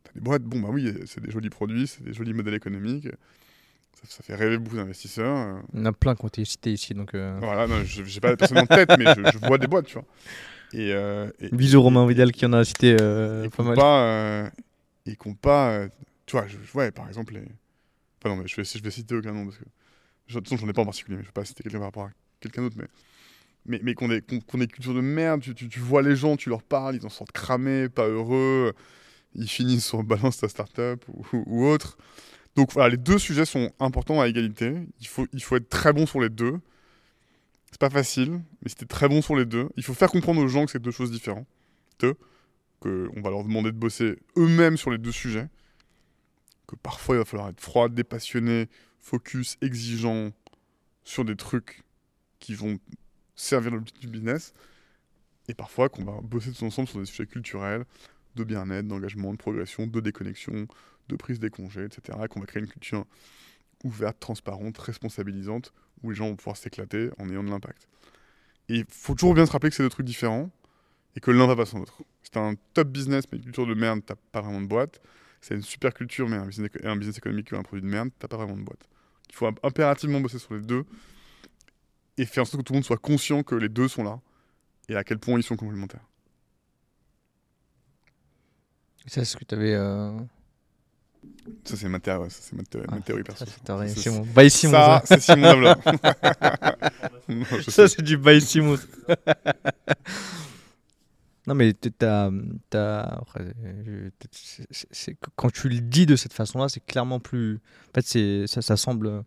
t'as 0.03 0.11
des 0.14 0.22
boîtes, 0.22 0.44
bon 0.44 0.60
bah 0.60 0.69
oui, 0.72 0.94
c'est 1.06 1.22
des 1.22 1.31
jolis 1.31 1.49
produits, 1.49 1.88
c'est 1.88 2.03
des 2.03 2.14
jolis 2.14 2.34
modèles 2.34 2.56
économiques, 2.56 3.07
ça, 3.94 4.03
ça 4.07 4.23
fait 4.23 4.36
rêver 4.36 4.57
beaucoup 4.57 4.77
d'investisseurs. 4.77 5.36
euh, 5.38 5.60
Il 5.73 5.80
y 5.80 5.81
en 5.81 5.86
a 5.86 5.94
plein 5.94 6.15
qui 6.15 6.23
ont 6.23 6.27
été 6.27 6.45
cités 6.45 6.72
ici, 6.72 6.94
donc 6.94 7.14
euh, 7.14 7.38
voilà, 7.40 7.68
non, 7.68 7.84
je 7.84 8.03
j'ai 8.03 8.19
pas 8.19 8.30
la 8.30 8.38
personne 8.38 8.57
en 8.60 8.65
tête, 8.65 8.90
mais 8.98 9.06
je, 9.14 9.23
je 9.31 9.38
vois 9.40 9.57
des 9.57 9.68
boîtes, 9.68 9.88
tu 9.88 9.95
vois. 9.95 10.06
Et, 10.73 10.94
euh, 10.94 11.31
et, 11.40 11.49
bisous 11.49 11.81
Romain 11.81 12.06
Vidal 12.06 12.31
qui 12.31 12.45
en 12.45 12.53
a 12.53 12.64
cité 12.64 12.95
euh, 13.02 13.45
et 13.45 13.49
pas 13.49 13.64
mal. 13.64 13.76
pas, 13.76 14.03
euh, 14.03 14.49
et 15.06 15.15
qu'on 15.15 15.34
pas, 15.34 15.72
euh, 15.72 15.90
tu 16.26 16.38
vois, 16.38 16.48
je, 16.48 16.57
je- 16.64 16.77
ouais, 16.77 16.91
par 16.91 17.07
exemple, 17.07 17.34
les... 17.34 17.41
enfin 18.19 18.36
non, 18.36 18.36
mais 18.38 18.48
je 18.48 18.56
vais, 18.56 18.64
je 18.64 18.84
vais 18.84 18.91
citer 18.91 19.15
aucun 19.15 19.34
nom 19.34 19.45
parce 19.45 19.57
que, 19.57 19.64
de 19.64 20.34
toute 20.34 20.44
façon, 20.48 20.57
j'en 20.57 20.69
ai 20.69 20.73
pas 20.73 20.84
en 20.84 20.86
particulier, 20.86 21.18
mais 21.18 21.23
je 21.23 21.27
vais 21.30 21.34
pas 21.34 21.45
citer 21.45 21.64
quelqu'un 21.64 21.80
par 21.80 21.88
rapport 21.88 22.06
à 22.06 22.11
quelqu'un 22.40 22.61
d'autre, 22.61 22.76
mais, 22.77 22.88
mais, 23.65 23.80
mais 23.84 23.94
qu'on 23.94 24.07
qu'on 24.07 24.61
ait 24.61 24.65
une 24.65 24.68
culture 24.68 24.94
de 24.94 25.02
merde, 25.02 25.41
tu, 25.41 25.53
tu, 25.53 25.80
vois 25.80 26.02
les 26.02 26.15
gens, 26.15 26.36
tu 26.38 26.49
leur 26.49 26.64
parles, 26.64 26.95
ils 26.95 27.06
en 27.06 27.10
sortent 27.10 27.31
cramés, 27.31 27.90
pas 27.90 28.07
heureux, 28.07 28.73
ils 29.36 29.49
finissent 29.49 29.86
sur 29.86 30.03
balance 30.03 30.38
ta 30.38 30.49
startup 30.49 31.03
ou, 31.07 31.23
ou, 31.45 31.65
autre. 31.65 31.98
Donc 32.56 32.73
voilà, 32.73 32.90
les 32.90 32.98
deux 32.98 33.19
sujets 33.19 33.45
sont 33.45 33.72
importants 33.80 34.22
à 34.22 34.27
égalité. 34.27 34.76
Il 34.99 35.07
faut, 35.07 35.27
il 35.34 35.44
faut 35.44 35.56
être 35.56 35.69
très 35.69 35.94
bon 35.94 36.06
sur 36.06 36.19
les 36.19 36.30
deux. 36.30 36.60
C'est 37.72 37.80
pas 37.80 37.90
facile, 37.90 38.41
mais 38.64 38.72
t'es 38.72 38.86
très 38.86 39.07
bon 39.07 39.22
sur 39.22 39.36
les 39.36 39.45
deux, 39.45 39.69
il 39.77 39.84
faut 39.84 39.94
faire 39.94 40.10
comprendre 40.10 40.41
aux 40.41 40.48
gens 40.48 40.65
que 40.65 40.72
c'est 40.72 40.81
deux 40.81 40.91
choses 40.91 41.11
différentes. 41.11 41.48
Deux, 41.99 42.15
qu'on 42.80 43.22
va 43.22 43.30
leur 43.30 43.44
demander 43.44 43.72
de 43.72 43.77
bosser 43.77 44.18
eux-mêmes 44.38 44.77
sur 44.77 44.90
les 44.90 44.98
deux 44.98 45.11
sujets. 45.11 45.48
Que 46.65 46.76
parfois 46.76 47.15
il 47.15 47.18
va 47.19 47.26
falloir 47.26 47.49
être 47.49 47.61
froid, 47.61 47.90
dépassionné, 47.90 48.68
focus, 48.99 49.57
exigeant 49.61 50.31
sur 51.03 51.26
des 51.26 51.36
trucs 51.36 51.84
qui 52.40 52.53
vont 52.53 52.80
servir 53.40 53.72
l'objectif 53.72 54.02
du 54.02 54.07
business. 54.07 54.53
Et 55.48 55.53
parfois 55.53 55.90
qu'on 55.90 56.03
va 56.03 56.20
bosser 56.22 56.52
tous 56.52 56.64
ensemble 56.64 56.88
sur 56.88 56.99
des 56.99 57.06
sujets 57.06 57.26
culturels, 57.26 57.86
de 58.36 58.44
bien-être, 58.44 58.88
d'engagement, 58.88 59.32
de 59.32 59.38
progression, 59.38 59.88
de 59.88 59.99
déconnexion, 59.99 60.68
de 61.07 61.16
prise 61.16 61.40
des 61.40 61.49
congés, 61.49 61.86
etc. 61.86 62.18
Et 62.26 62.28
qu'on 62.28 62.40
va 62.40 62.45
créer 62.45 62.61
une 62.61 62.70
culture 62.70 63.06
ouverte, 63.84 64.20
transparente, 64.20 64.78
responsabilisante, 64.78 65.74
où 66.03 66.11
les 66.11 66.16
gens 66.16 66.28
vont 66.28 66.36
pouvoir 66.36 66.57
s'éclater 66.57 67.10
en 67.18 67.30
ayant 67.30 67.44
de 67.44 67.49
l'impact. 67.49 67.88
Et 68.68 68.76
il 68.76 68.86
faut 68.90 69.16
toujours 69.16 69.34
bien 69.34 69.45
se 69.45 69.52
rappeler 69.52 69.70
que 69.72 69.76
c'est 69.76 69.84
deux 69.84 69.90
trucs 69.90 70.06
différents 70.06 70.52
et 71.16 71.20
que 71.20 71.32
l'un 71.32 71.48
va 71.48 71.56
pas 71.56 71.66
sans 71.66 71.80
l'autre. 71.80 72.03
C'est 72.22 72.38
un 72.38 72.53
top 72.74 72.90
business, 72.90 73.26
mais 73.32 73.40
une 73.40 73.45
culture 73.45 73.66
de 73.66 73.74
merde, 73.74 74.02
t'as 74.06 74.16
pas 74.32 74.41
vraiment 74.41 74.61
de 74.61 74.68
boîte. 74.68 75.02
C'est 75.41 75.56
une 75.56 75.64
super 75.64 75.94
culture, 75.94 76.30
mais 76.30 76.36
un 76.36 76.45
business, 76.45 76.70
un 76.84 76.95
business 76.95 77.18
économique 77.18 77.52
ou 77.52 77.56
un 77.56 77.64
produit 77.64 77.82
de 77.82 77.90
merde, 77.90 78.10
t'as 78.20 78.28
pas 78.28 78.38
vraiment 78.38 78.57
de 78.57 78.64
boîte. 78.64 78.88
Il 79.30 79.36
faut 79.36 79.48
imp- 79.48 79.60
impérativement 79.64 80.22
bosser 80.22 80.38
sur 80.38 80.53
les 80.53 80.61
deux 80.61 80.86
et 82.22 82.26
faire 82.26 82.44
en 82.44 82.46
sorte 82.46 82.62
que 82.62 82.68
tout 82.68 82.74
le 82.74 82.78
monde 82.78 82.86
soit 82.86 82.98
conscient 82.98 83.44
que 83.44 83.56
les 83.56 83.70
deux 83.70 83.88
sont 83.88 84.04
là 84.04 84.20
et 84.88 84.96
à 84.96 85.04
quel 85.04 85.18
point 85.20 85.38
ils 85.40 85.44
sont 85.44 85.56
complémentaires. 85.56 86.06
Ça, 89.08 89.22
c'est 89.22 89.26
ce 89.26 89.38
que 89.38 89.46
tu 89.46 89.56
avais. 89.56 89.76
Ça, 91.64 91.76
c'est 91.78 91.90
ma, 91.90 92.00
théorie- 92.00 92.30
ça, 92.30 92.40
c'est 92.41 92.56
ma, 92.56 92.64
thé- 92.64 92.80
ma 92.90 93.00
théorie 93.02 93.24
perso. 93.24 93.46
Ça, 93.46 93.88
c'est 93.88 94.00
Simon. 94.00 94.26
Bye 94.34 94.52
Simon. 94.52 94.74
Ça, 94.74 95.02
c'est 95.06 95.22
Simon 95.22 95.41
Davla. 95.41 95.78
Non, 97.28 97.46
Ça, 97.68 97.88
c'est 97.88 98.02
du 98.02 98.20
Simon. 98.41 98.78
non, 101.48 101.56
mais 101.56 101.74
t'as. 101.74 102.30
Quand 105.36 105.52
tu 105.52 105.70
le 105.70 105.80
dis 105.80 106.06
de 106.06 106.16
cette 106.16 106.34
façon-là, 106.34 106.70
c'est 106.70 106.86
clairement 106.86 107.20
plus. 107.20 107.60
En 107.90 107.94
fait, 107.96 108.06
c'est- 108.06 108.48
ça, 108.48 108.62
ça 108.62 108.78
semble 108.78 109.24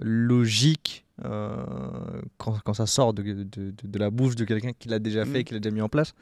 logique 0.00 1.04
euh, 1.24 1.64
quand, 2.36 2.58
quand 2.64 2.74
ça 2.74 2.86
sort 2.86 3.12
de, 3.14 3.22
de, 3.22 3.42
de- 3.44 3.72
de 3.82 3.98
la 3.98 4.10
bouche 4.10 4.34
de 4.36 4.44
quelqu'un 4.44 4.72
qui 4.78 4.88
l'a 4.88 4.98
déjà 4.98 5.24
fait, 5.24 5.40
Mm. 5.40 5.44
qui 5.44 5.54
l'a 5.54 5.60
déjà 5.60 5.74
mis 5.74 5.80
en 5.80 5.88
place. 5.88 6.14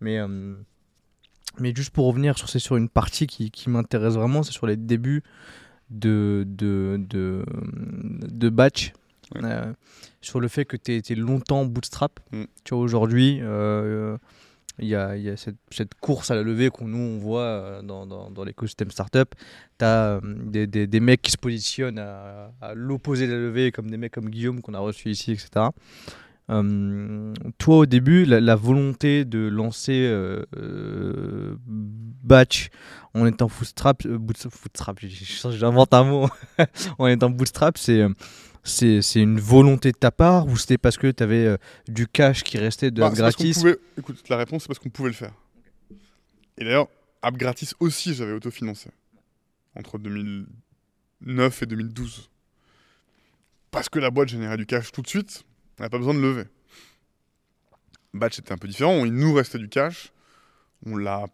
Mais, 0.00 0.18
euh, 0.18 0.54
mais 1.58 1.72
juste 1.74 1.90
pour 1.90 2.06
revenir 2.06 2.36
sur, 2.38 2.48
sur 2.48 2.76
une 2.76 2.88
partie 2.88 3.26
qui, 3.26 3.50
qui 3.50 3.70
m'intéresse 3.70 4.14
vraiment, 4.14 4.42
c'est 4.42 4.52
sur 4.52 4.66
les 4.66 4.76
débuts 4.76 5.22
de, 5.90 6.44
de, 6.46 6.96
de, 6.98 7.44
Batch. 8.48 8.92
Ouais. 9.34 9.40
Euh, 9.44 9.72
sur 10.20 10.40
le 10.40 10.48
fait 10.48 10.64
que 10.64 10.76
tu 10.76 10.92
été 10.94 11.14
longtemps 11.14 11.64
bootstrap. 11.64 12.20
Mm. 12.32 12.44
Tu 12.64 12.74
vois, 12.74 12.82
aujourd'hui, 12.82 13.40
il 14.78 14.88
y 14.88 14.94
a, 14.94 15.36
cette, 15.36 15.94
course 16.00 16.30
à 16.30 16.34
la 16.34 16.42
levée 16.42 16.70
qu'on 16.70 16.86
nous 16.86 16.98
on 16.98 17.18
voit 17.18 17.42
euh, 17.42 17.82
dans, 17.82 18.06
dans, 18.06 18.44
l'écosystème 18.44 18.90
startup. 18.90 19.34
Tu 19.78 19.84
as 19.84 20.20
des, 20.22 20.66
des, 20.66 20.86
des 20.86 21.00
mecs 21.00 21.22
qui 21.22 21.30
se 21.30 21.36
positionnent 21.36 21.98
à, 21.98 22.50
l'opposé 22.74 23.26
de 23.26 23.32
la 23.32 23.38
levée, 23.38 23.72
comme 23.72 23.90
des 23.90 23.96
mecs 23.96 24.12
comme 24.12 24.30
Guillaume 24.30 24.60
qu'on 24.60 24.74
a 24.74 24.78
reçu 24.78 25.10
ici, 25.10 25.32
etc. 25.32 25.66
Euh, 26.50 27.34
toi, 27.58 27.78
au 27.78 27.86
début, 27.86 28.24
la, 28.24 28.56
volonté 28.56 29.24
de 29.24 29.48
lancer 29.48 30.06
euh, 30.06 30.44
euh, 30.56 31.56
Batch 31.66 32.70
en 33.14 33.26
étant 33.26 33.46
bootstrap, 33.48 34.04
euh, 34.06 34.18
boot- 34.18 34.46
bootstrap 34.62 34.98
j'invente 35.50 35.92
un 35.92 36.04
mot, 36.04 36.28
en 36.98 37.06
étant 37.06 37.30
bootstrap, 37.30 37.76
c'est 37.76 38.00
euh, 38.00 38.08
c'est 38.64 39.00
une 39.14 39.38
volonté 39.40 39.92
de 39.92 39.96
ta 39.96 40.10
part 40.10 40.46
ou 40.46 40.56
c'était 40.56 40.78
parce 40.78 40.96
que 40.98 41.10
tu 41.10 41.22
avais 41.22 41.56
du 41.88 42.06
cash 42.06 42.42
qui 42.42 42.58
restait 42.58 42.90
de 42.90 43.00
Bah, 43.00 43.10
gratis 43.10 43.58
pouvait- 43.58 43.78
Écoute, 43.98 44.28
la 44.28 44.36
réponse, 44.36 44.62
c'est 44.62 44.68
parce 44.68 44.78
qu'on 44.78 44.90
pouvait 44.90 45.08
le 45.10 45.14
faire. 45.14 45.32
Et 46.58 46.64
d'ailleurs, 46.64 46.88
App 47.22 47.36
Gratis 47.36 47.74
aussi, 47.80 48.14
j'avais 48.14 48.32
autofinancé. 48.32 48.90
Entre 49.76 49.98
2009 49.98 51.62
et 51.62 51.66
2012. 51.66 52.28
Parce 53.70 53.88
que 53.88 53.98
la 53.98 54.10
boîte 54.10 54.28
générait 54.28 54.56
du 54.56 54.66
cash 54.66 54.90
tout 54.92 55.02
de 55.02 55.08
suite, 55.08 55.44
on 55.78 55.82
n'a 55.84 55.90
pas 55.90 55.98
besoin 55.98 56.14
de 56.14 56.20
lever. 56.20 56.44
Batch 58.14 58.38
était 58.38 58.52
un 58.52 58.56
peu 58.58 58.66
différent. 58.66 59.04
Il 59.04 59.12
nous 59.12 59.32
restait 59.34 59.58
du 59.58 59.68
cash. 59.68 60.12
On 60.86 60.96
l'a 60.96 61.26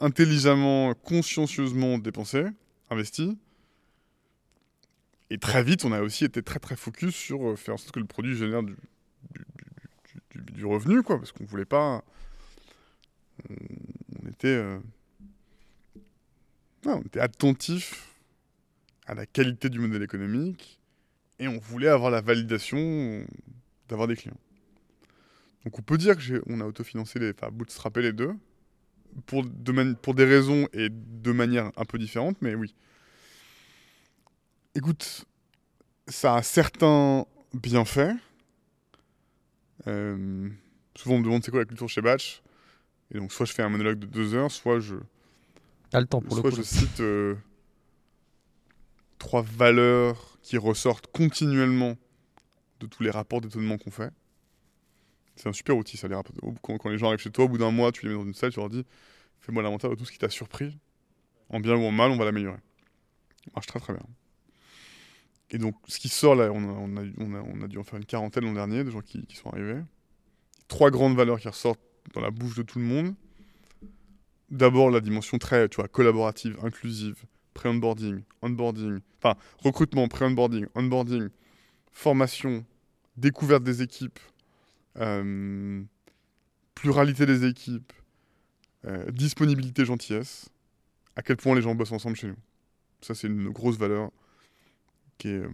intelligemment, 0.00 0.94
consciencieusement 0.94 1.98
dépensé, 1.98 2.44
investi. 2.90 3.36
Et 5.30 5.38
très 5.38 5.62
vite, 5.62 5.84
on 5.84 5.92
a 5.92 6.00
aussi 6.00 6.24
été 6.24 6.42
très 6.42 6.58
très 6.58 6.76
focus 6.76 7.14
sur 7.14 7.50
euh, 7.50 7.56
faire 7.56 7.74
en 7.74 7.76
sorte 7.76 7.92
que 7.92 8.00
le 8.00 8.06
produit 8.06 8.36
génère 8.36 8.62
du, 8.62 8.76
revenu, 10.64 11.02
quoi, 11.02 11.18
parce 11.18 11.32
qu'on 11.32 11.44
voulait 11.44 11.64
pas. 11.64 12.02
On, 13.48 14.28
était, 14.28 14.48
euh, 14.48 14.78
on 16.84 17.02
était 17.02 17.20
attentif 17.20 18.08
à 19.06 19.14
la 19.14 19.26
qualité 19.26 19.68
du 19.68 19.78
modèle 19.78 20.02
économique 20.02 20.80
et 21.38 21.46
on 21.46 21.58
voulait 21.58 21.88
avoir 21.88 22.10
la 22.10 22.20
validation 22.20 23.24
d'avoir 23.88 24.08
des 24.08 24.16
clients. 24.16 24.40
Donc 25.64 25.78
on 25.78 25.82
peut 25.82 25.98
dire 25.98 26.16
que 26.16 26.22
j'ai- 26.22 26.40
on 26.46 26.60
a 26.60 26.64
autofinancé 26.64 27.18
les, 27.18 27.30
enfin 27.30 27.50
bootstrappé 27.52 28.02
les 28.02 28.12
deux 28.12 28.34
pour, 29.26 29.44
des 29.44 30.24
raisons 30.24 30.68
et 30.72 30.88
de 30.90 31.32
manière 31.32 31.70
un 31.76 31.84
peu 31.84 31.98
différentes, 31.98 32.36
mais 32.40 32.54
oui. 32.54 32.74
Écoute, 34.78 35.24
ça 36.06 36.36
a 36.36 36.42
certains 36.44 37.26
bienfaits. 37.52 38.14
Euh, 39.88 40.48
souvent 40.94 41.16
on 41.16 41.18
me 41.18 41.24
demande 41.24 41.42
c'est 41.42 41.50
quoi 41.50 41.58
la 41.58 41.66
culture 41.66 41.88
chez 41.88 42.00
Batch? 42.00 42.44
Et 43.10 43.18
donc 43.18 43.32
soit 43.32 43.44
je 43.44 43.54
fais 43.54 43.64
un 43.64 43.70
monologue 43.70 43.98
de 43.98 44.06
deux 44.06 44.34
heures, 44.34 44.52
soit 44.52 44.78
je, 44.78 44.94
T'as 45.90 45.98
le 45.98 46.06
temps 46.06 46.20
pour 46.20 46.36
le 46.36 46.42
soit 46.42 46.50
coup. 46.50 46.56
je 46.58 46.62
cite 46.62 47.00
euh, 47.00 47.34
trois 49.18 49.42
valeurs 49.42 50.38
qui 50.42 50.56
ressortent 50.56 51.08
continuellement 51.08 51.96
de 52.78 52.86
tous 52.86 53.02
les 53.02 53.10
rapports 53.10 53.40
d'étonnement 53.40 53.78
qu'on 53.78 53.90
fait. 53.90 54.12
C'est 55.34 55.48
un 55.48 55.52
super 55.52 55.76
outil, 55.76 55.96
ça, 55.96 56.06
les 56.06 56.14
rapports. 56.14 56.36
Quand, 56.62 56.78
quand 56.78 56.88
les 56.88 56.98
gens 56.98 57.08
arrivent 57.08 57.18
chez 57.18 57.32
toi, 57.32 57.46
au 57.46 57.48
bout 57.48 57.58
d'un 57.58 57.72
mois, 57.72 57.90
tu 57.90 58.06
les 58.06 58.12
mets 58.12 58.18
dans 58.20 58.26
une 58.26 58.34
salle, 58.34 58.52
tu 58.52 58.60
leur 58.60 58.70
dis 58.70 58.86
Fais-moi 59.40 59.60
l'inventaire 59.64 59.90
de 59.90 59.96
tout 59.96 60.04
ce 60.04 60.12
qui 60.12 60.18
t'a 60.18 60.30
surpris. 60.30 60.78
En 61.48 61.58
bien 61.58 61.74
ou 61.74 61.82
en 61.82 61.90
mal, 61.90 62.12
on 62.12 62.16
va 62.16 62.26
l'améliorer. 62.26 62.60
Ça 63.44 63.50
marche 63.56 63.66
très 63.66 63.80
très 63.80 63.92
bien. 63.92 64.04
Et 65.50 65.58
donc, 65.58 65.74
ce 65.86 65.98
qui 65.98 66.08
sort 66.08 66.34
là, 66.34 66.50
on 66.52 66.96
a, 66.96 67.68
dû 67.68 67.78
en 67.78 67.84
faire 67.84 67.98
une 67.98 68.04
quarantaine 68.04 68.44
l'an 68.44 68.52
dernier, 68.52 68.84
de 68.84 68.90
gens 68.90 69.00
qui, 69.00 69.26
qui 69.26 69.36
sont 69.36 69.48
arrivés. 69.50 69.80
Trois 70.68 70.90
grandes 70.90 71.16
valeurs 71.16 71.40
qui 71.40 71.48
ressortent 71.48 71.80
dans 72.14 72.20
la 72.20 72.30
bouche 72.30 72.54
de 72.54 72.62
tout 72.62 72.78
le 72.78 72.84
monde. 72.84 73.14
D'abord, 74.50 74.90
la 74.90 75.00
dimension 75.00 75.38
très 75.38 75.68
tu 75.68 75.76
vois, 75.76 75.88
collaborative, 75.88 76.58
inclusive, 76.62 77.24
pré-onboarding, 77.54 78.22
onboarding, 78.42 79.00
enfin, 79.18 79.38
recrutement, 79.58 80.06
pré-onboarding, 80.08 80.66
onboarding, 80.74 81.28
formation, 81.92 82.64
découverte 83.16 83.62
des 83.62 83.82
équipes, 83.82 84.20
euh, 84.98 85.82
pluralité 86.74 87.26
des 87.26 87.44
équipes, 87.46 87.92
euh, 88.84 89.10
disponibilité, 89.10 89.84
gentillesse, 89.84 90.48
à 91.16 91.22
quel 91.22 91.36
point 91.36 91.54
les 91.54 91.62
gens 91.62 91.74
bossent 91.74 91.92
ensemble 91.92 92.16
chez 92.16 92.28
nous. 92.28 92.36
Ça, 93.00 93.14
c'est 93.14 93.26
une 93.26 93.50
grosse 93.50 93.76
valeur 93.76 94.10
qui 95.18 95.28
est 95.28 95.42
euh, 95.42 95.50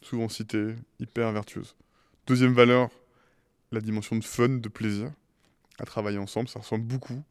souvent 0.00 0.28
citée, 0.28 0.74
hyper 0.98 1.30
vertueuse. 1.32 1.76
Deuxième 2.26 2.54
valeur, 2.54 2.90
la 3.72 3.80
dimension 3.80 4.16
de 4.16 4.24
fun, 4.24 4.48
de 4.48 4.68
plaisir 4.68 5.12
à 5.78 5.84
travailler 5.84 6.18
ensemble. 6.18 6.48
Ça 6.48 6.60
ressemble 6.60 6.84
beaucoup 6.84 7.22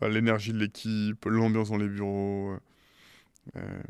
à 0.00 0.08
l'énergie 0.08 0.52
de 0.52 0.58
l'équipe, 0.58 1.24
l'ambiance 1.24 1.70
dans 1.70 1.76
les 1.76 1.88
bureaux, 1.88 2.56
euh, 3.56 3.82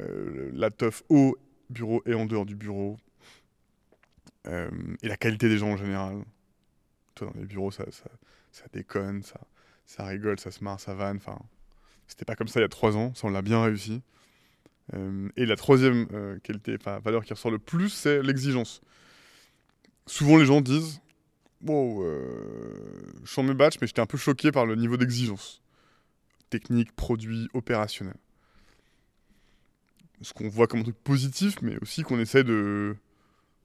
euh, 0.00 0.50
la 0.52 0.70
teuf 0.70 1.04
au 1.08 1.36
bureau 1.70 2.02
et 2.04 2.14
en 2.14 2.26
dehors 2.26 2.44
du 2.44 2.56
bureau, 2.56 2.98
et 4.46 5.08
la 5.08 5.16
qualité 5.16 5.48
des 5.48 5.56
gens 5.56 5.70
en 5.70 5.76
général. 5.76 6.22
Toi, 7.14 7.30
dans 7.32 7.40
les 7.40 7.46
bureaux, 7.46 7.70
ça 7.70 7.84
déconne, 8.72 9.22
ça, 9.22 9.40
ça 9.86 10.04
rigole, 10.04 10.38
ça 10.38 10.50
se 10.50 10.62
marre, 10.62 10.80
ça 10.80 10.94
vanne. 10.94 11.16
Enfin, 11.16 11.38
c'était 12.08 12.24
pas 12.24 12.36
comme 12.36 12.48
ça 12.48 12.60
il 12.60 12.64
y 12.64 12.66
a 12.66 12.68
trois 12.68 12.96
ans, 12.96 13.14
ça 13.14 13.26
on 13.26 13.30
l'a 13.30 13.40
bien 13.40 13.62
réussi. 13.62 14.02
Euh, 14.92 15.28
et 15.36 15.46
la 15.46 15.56
troisième 15.56 16.06
euh, 16.12 16.38
qualité, 16.40 16.76
enfin 16.78 16.98
valeur 16.98 17.24
qui 17.24 17.32
ressort 17.32 17.50
le 17.50 17.58
plus, 17.58 17.88
c'est 17.88 18.22
l'exigence. 18.22 18.82
Souvent 20.06 20.36
les 20.36 20.44
gens 20.44 20.60
disent 20.60 21.00
Wow, 21.62 22.04
euh, 22.04 23.12
je 23.24 23.30
sens 23.30 23.44
mes 23.44 23.54
batchs, 23.54 23.76
mais 23.80 23.86
j'étais 23.86 24.02
un 24.02 24.06
peu 24.06 24.18
choqué 24.18 24.52
par 24.52 24.66
le 24.66 24.76
niveau 24.76 24.98
d'exigence. 24.98 25.62
Technique, 26.50 26.92
produit, 26.92 27.48
opérationnel. 27.54 28.16
Ce 30.20 30.34
qu'on 30.34 30.48
voit 30.48 30.66
comme 30.66 30.80
un 30.80 30.84
truc 30.84 30.96
positif, 31.02 31.56
mais 31.62 31.78
aussi 31.80 32.02
qu'on 32.02 32.20
essaie 32.20 32.44
de, 32.44 32.96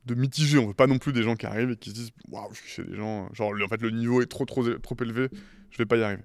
de 0.05 0.15
mitiger. 0.15 0.57
On 0.57 0.67
veut 0.67 0.73
pas 0.73 0.87
non 0.87 0.97
plus 0.97 1.11
des 1.11 1.23
gens 1.23 1.35
qui 1.35 1.45
arrivent 1.45 1.71
et 1.71 1.75
qui 1.75 1.89
se 1.89 1.95
disent 1.95 2.11
Waouh, 2.29 2.53
je 2.53 2.61
suis 2.61 2.69
chez 2.69 2.83
des 2.83 2.95
gens, 2.95 3.29
genre 3.33 3.51
en 3.51 3.67
fait 3.67 3.81
le 3.81 3.91
niveau 3.91 4.21
est 4.21 4.27
trop, 4.27 4.45
trop, 4.45 4.63
trop 4.77 4.95
élevé, 5.01 5.27
je 5.71 5.77
vais 5.77 5.85
pas 5.85 5.97
y 5.97 6.03
arriver. 6.03 6.23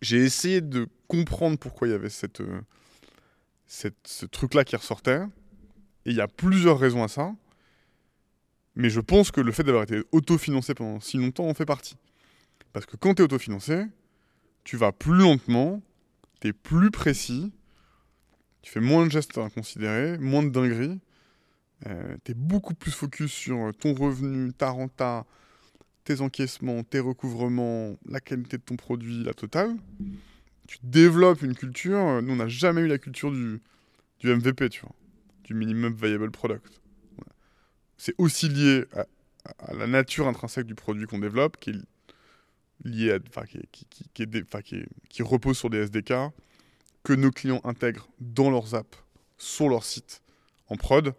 J'ai 0.00 0.24
essayé 0.24 0.60
de 0.60 0.88
comprendre 1.08 1.58
pourquoi 1.58 1.88
il 1.88 1.90
y 1.90 1.94
avait 1.94 2.08
cette, 2.08 2.42
cette, 3.68 3.98
ce 4.04 4.26
truc-là 4.26 4.64
qui 4.64 4.74
ressortait. 4.74 5.22
Et 6.04 6.10
il 6.10 6.16
y 6.16 6.20
a 6.20 6.26
plusieurs 6.26 6.78
raisons 6.78 7.04
à 7.04 7.08
ça. 7.08 7.32
Mais 8.74 8.90
je 8.90 9.00
pense 9.00 9.30
que 9.30 9.40
le 9.40 9.52
fait 9.52 9.62
d'avoir 9.62 9.84
été 9.84 10.02
autofinancé 10.10 10.74
pendant 10.74 10.98
si 11.00 11.18
longtemps 11.18 11.48
en 11.48 11.54
fait 11.54 11.66
partie. 11.66 11.96
Parce 12.72 12.86
que 12.86 12.96
quand 12.96 13.14
tu 13.14 13.22
es 13.22 13.24
autofinancé, 13.24 13.84
tu 14.64 14.76
vas 14.76 14.92
plus 14.92 15.14
lentement, 15.14 15.82
tu 16.40 16.48
es 16.48 16.52
plus 16.52 16.90
précis, 16.90 17.52
tu 18.62 18.70
fais 18.70 18.80
moins 18.80 19.06
de 19.06 19.10
gestes 19.10 19.36
inconsidérés, 19.38 20.18
moins 20.18 20.42
de 20.42 20.50
dingueries, 20.50 21.00
tu 21.84 22.32
es 22.32 22.34
beaucoup 22.34 22.74
plus 22.74 22.92
focus 22.92 23.32
sur 23.32 23.72
ton 23.78 23.94
revenu, 23.94 24.52
ta 24.52 24.70
renta, 24.70 25.26
tes 26.04 26.20
encaissements, 26.20 26.84
tes 26.84 27.00
recouvrements, 27.00 27.96
la 28.06 28.20
qualité 28.20 28.58
de 28.58 28.62
ton 28.62 28.76
produit, 28.76 29.24
la 29.24 29.34
totale. 29.34 29.74
Tu 30.68 30.78
développes 30.84 31.42
une 31.42 31.56
culture, 31.56 31.98
euh, 31.98 32.20
nous 32.20 32.34
on 32.34 32.36
n'a 32.36 32.46
jamais 32.46 32.82
eu 32.82 32.86
la 32.86 32.98
culture 32.98 33.32
du, 33.32 33.60
du 34.20 34.32
MVP, 34.32 34.68
tu 34.68 34.82
vois, 34.82 34.94
du 35.42 35.54
Minimum 35.54 35.92
Viable 35.92 36.30
Product 36.30 36.78
c'est 37.98 38.14
aussi 38.16 38.48
lié 38.48 38.84
à, 38.94 39.74
la 39.74 39.86
nature 39.86 40.28
intrinsèque 40.28 40.66
du 40.66 40.74
produit 40.74 41.06
qu'on 41.06 41.18
développe, 41.18 41.58
qui 41.58 41.70
est 41.70 41.74
lié 42.84 43.12
à, 43.12 43.18
qui, 43.44 43.60
qui, 43.70 44.08
qui, 44.14 44.22
est 44.22 44.88
qui, 45.08 45.22
repose 45.22 45.58
sur 45.58 45.68
des 45.68 45.78
SDK 45.78 46.14
que 47.02 47.12
nos 47.12 47.30
clients 47.30 47.60
intègrent 47.64 48.08
dans 48.20 48.50
leurs 48.50 48.74
apps, 48.74 48.96
sur 49.36 49.68
leur 49.68 49.84
site, 49.84 50.22
en 50.68 50.76
prod. 50.76 51.14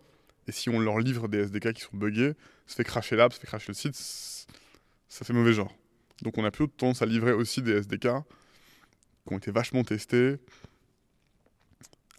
Et 0.48 0.52
si 0.52 0.70
on 0.70 0.80
leur 0.80 1.00
livre 1.00 1.28
des 1.28 1.40
SDK 1.40 1.74
qui 1.74 1.82
sont 1.82 1.96
buggés, 1.96 2.34
ça 2.66 2.78
fait 2.78 2.84
cracher 2.84 3.16
l'app, 3.16 3.34
ça 3.34 3.40
fait 3.40 3.48
cracher 3.48 3.68
le 3.68 3.74
site, 3.74 3.96
ça 3.96 5.26
fait 5.26 5.34
mauvais 5.34 5.54
genre. 5.54 5.76
Donc 6.22 6.38
on 6.38 6.46
a 6.46 6.52
plutôt 6.52 6.72
tendance 6.76 7.02
à 7.02 7.06
livrer 7.06 7.34
aussi 7.34 7.62
des 7.62 7.74
SDK 7.74 8.08
qui 9.30 9.36
ont 9.36 9.38
été 9.38 9.52
vachement 9.52 9.84
testés, 9.84 10.38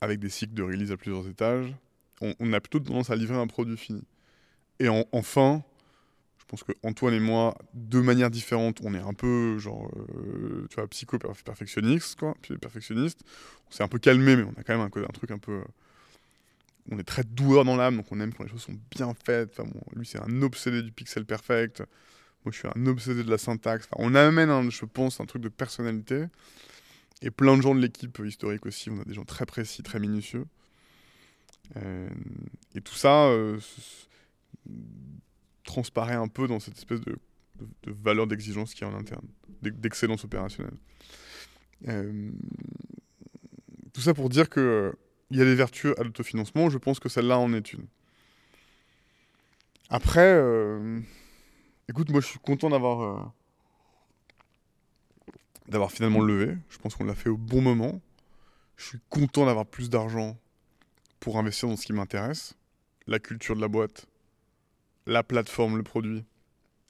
avec 0.01 0.21
des 0.21 0.31
cycles 0.31 0.55
de 0.55 0.63
release 0.63 0.93
à 0.93 0.97
plusieurs 0.97 1.29
étages. 1.29 1.75
On, 2.23 2.53
a 2.53 2.61
plutôt 2.61 2.81
tendance 2.81 3.11
à 3.11 3.17
livrer 3.17 3.37
un 3.37 3.47
produit 3.47 3.77
fini. 3.77 4.03
Et 4.79 4.89
en- 4.89 5.07
enfin, 5.13 5.63
je 6.39 6.45
pense 6.45 6.63
que 6.63 6.73
Antoine 6.83 7.15
et 7.15 7.21
moi, 7.21 7.57
de 7.75 8.01
manière 8.01 8.31
différente, 8.31 8.79
on 8.85 8.95
est 8.95 9.01
un 9.01 9.15
peu 9.15 9.59
genre, 9.59 9.91
euh, 9.97 10.67
tu 10.69 10.77
vois, 10.77 10.87
psycho-perfectionniste, 10.87 12.19
quoi, 12.19 12.35
puis 12.43 12.57
perfectionniste. 12.59 13.21
On 13.69 13.73
s'est 13.73 13.83
un 13.83 13.89
peu 13.89 13.99
calmé, 13.99 14.37
mais 14.37 14.45
on 14.45 14.61
a 14.61 14.63
quand 14.63 14.77
même 14.77 14.83
un, 14.95 15.01
un 15.03 15.13
truc 15.13 15.31
un 15.31 15.39
peu. 15.39 15.53
euh, 15.53 15.65
on 16.91 16.99
est 16.99 17.05
très 17.05 17.25
doueur 17.25 17.65
dans 17.65 17.77
l'âme, 17.77 17.97
donc 17.97 18.07
on 18.11 18.21
aime 18.21 18.33
quand 18.35 18.45
les 18.45 18.51
choses 18.51 18.63
sont 18.63 18.79
bien 18.91 19.15
faites. 19.25 19.51
Enfin, 19.59 19.69
bon, 19.69 19.81
lui, 19.97 20.07
c'est 20.07 20.21
un 20.21 20.43
obsédé 20.43 20.83
du 20.83 20.93
pixel 20.93 21.25
perfect. 21.25 21.81
Moi, 22.45 22.53
je 22.53 22.59
suis 22.59 22.69
un 22.69 22.87
obsédé 22.87 23.25
de 23.25 23.31
la 23.31 23.39
syntaxe. 23.39 23.87
Enfin, 23.91 24.03
on 24.05 24.15
amène, 24.15 24.71
je 24.71 24.85
pense, 24.85 25.21
un 25.21 25.27
truc 25.27 25.43
de 25.43 25.49
personnalité. 25.49 26.27
Et 27.23 27.31
plein 27.31 27.57
de 27.57 27.63
gens 27.63 27.75
de 27.75 27.81
l'équipe 27.81 28.19
historique 28.25 28.65
aussi. 28.67 28.91
On 28.91 29.01
a 29.01 29.05
des 29.05 29.15
gens 29.15 29.25
très 29.25 29.47
précis, 29.47 29.83
très 29.83 30.01
minutieux. 30.01 30.47
Euh, 31.77 32.09
et 32.75 32.81
tout 32.81 32.95
ça 32.95 33.27
euh, 33.29 33.59
transparaît 35.65 36.15
un 36.15 36.29
peu 36.29 36.47
dans 36.49 36.61
cette 36.61 36.79
espèce 36.79 37.01
de, 37.01 37.17
valeur 37.87 38.27
d'exigence 38.27 38.75
qu'il 38.75 38.87
y 38.87 38.91
a 38.91 38.93
en 38.93 38.99
interne, 38.99 39.27
d'ex- 39.63 39.77
d'excellence 39.77 40.25
opérationnelle. 40.25 40.77
Euh, 41.89 42.31
tout 43.93 44.01
ça 44.01 44.15
pour 44.15 44.29
dire 44.29 44.49
que 44.49 44.95
il 45.31 45.39
y 45.39 45.43
a 45.43 45.45
des 45.45 45.55
vertus 45.55 45.93
à 45.99 46.03
l'autofinancement. 46.03 46.71
Je 46.71 46.79
pense 46.79 46.99
que 46.99 47.09
celle-là 47.09 47.39
en 47.39 47.53
est 47.53 47.73
une. 47.73 47.87
Après, 49.89 50.33
euh, 50.35 51.01
écoute, 51.89 52.11
moi 52.11 52.21
je 52.21 52.27
suis 52.27 52.39
content 52.39 52.71
d'avoir 52.71 53.33
d'avoir 55.71 55.93
finalement 55.93 56.21
levé. 56.21 56.59
Je 56.69 56.79
pense 56.79 56.95
qu'on 56.95 57.05
l'a 57.05 57.15
fait 57.15 57.31
au 57.31 57.39
bon 57.39 57.63
moment. 57.63 58.01
Je 58.77 58.87
suis 58.87 59.01
content 59.09 59.47
d'avoir 59.47 59.67
plus 59.67 59.89
d'argent 59.89 60.37
pour 61.21 61.39
investir 61.39 61.69
dans 61.69 61.77
ce 61.77 61.87
qui 61.87 61.93
m'intéresse, 61.93 62.55
la 63.07 63.19
culture 63.19 63.55
de 63.55 63.61
la 63.61 63.69
boîte, 63.69 64.07
la 65.07 65.23
plateforme, 65.23 65.77
le 65.77 65.83
produit 65.83 66.25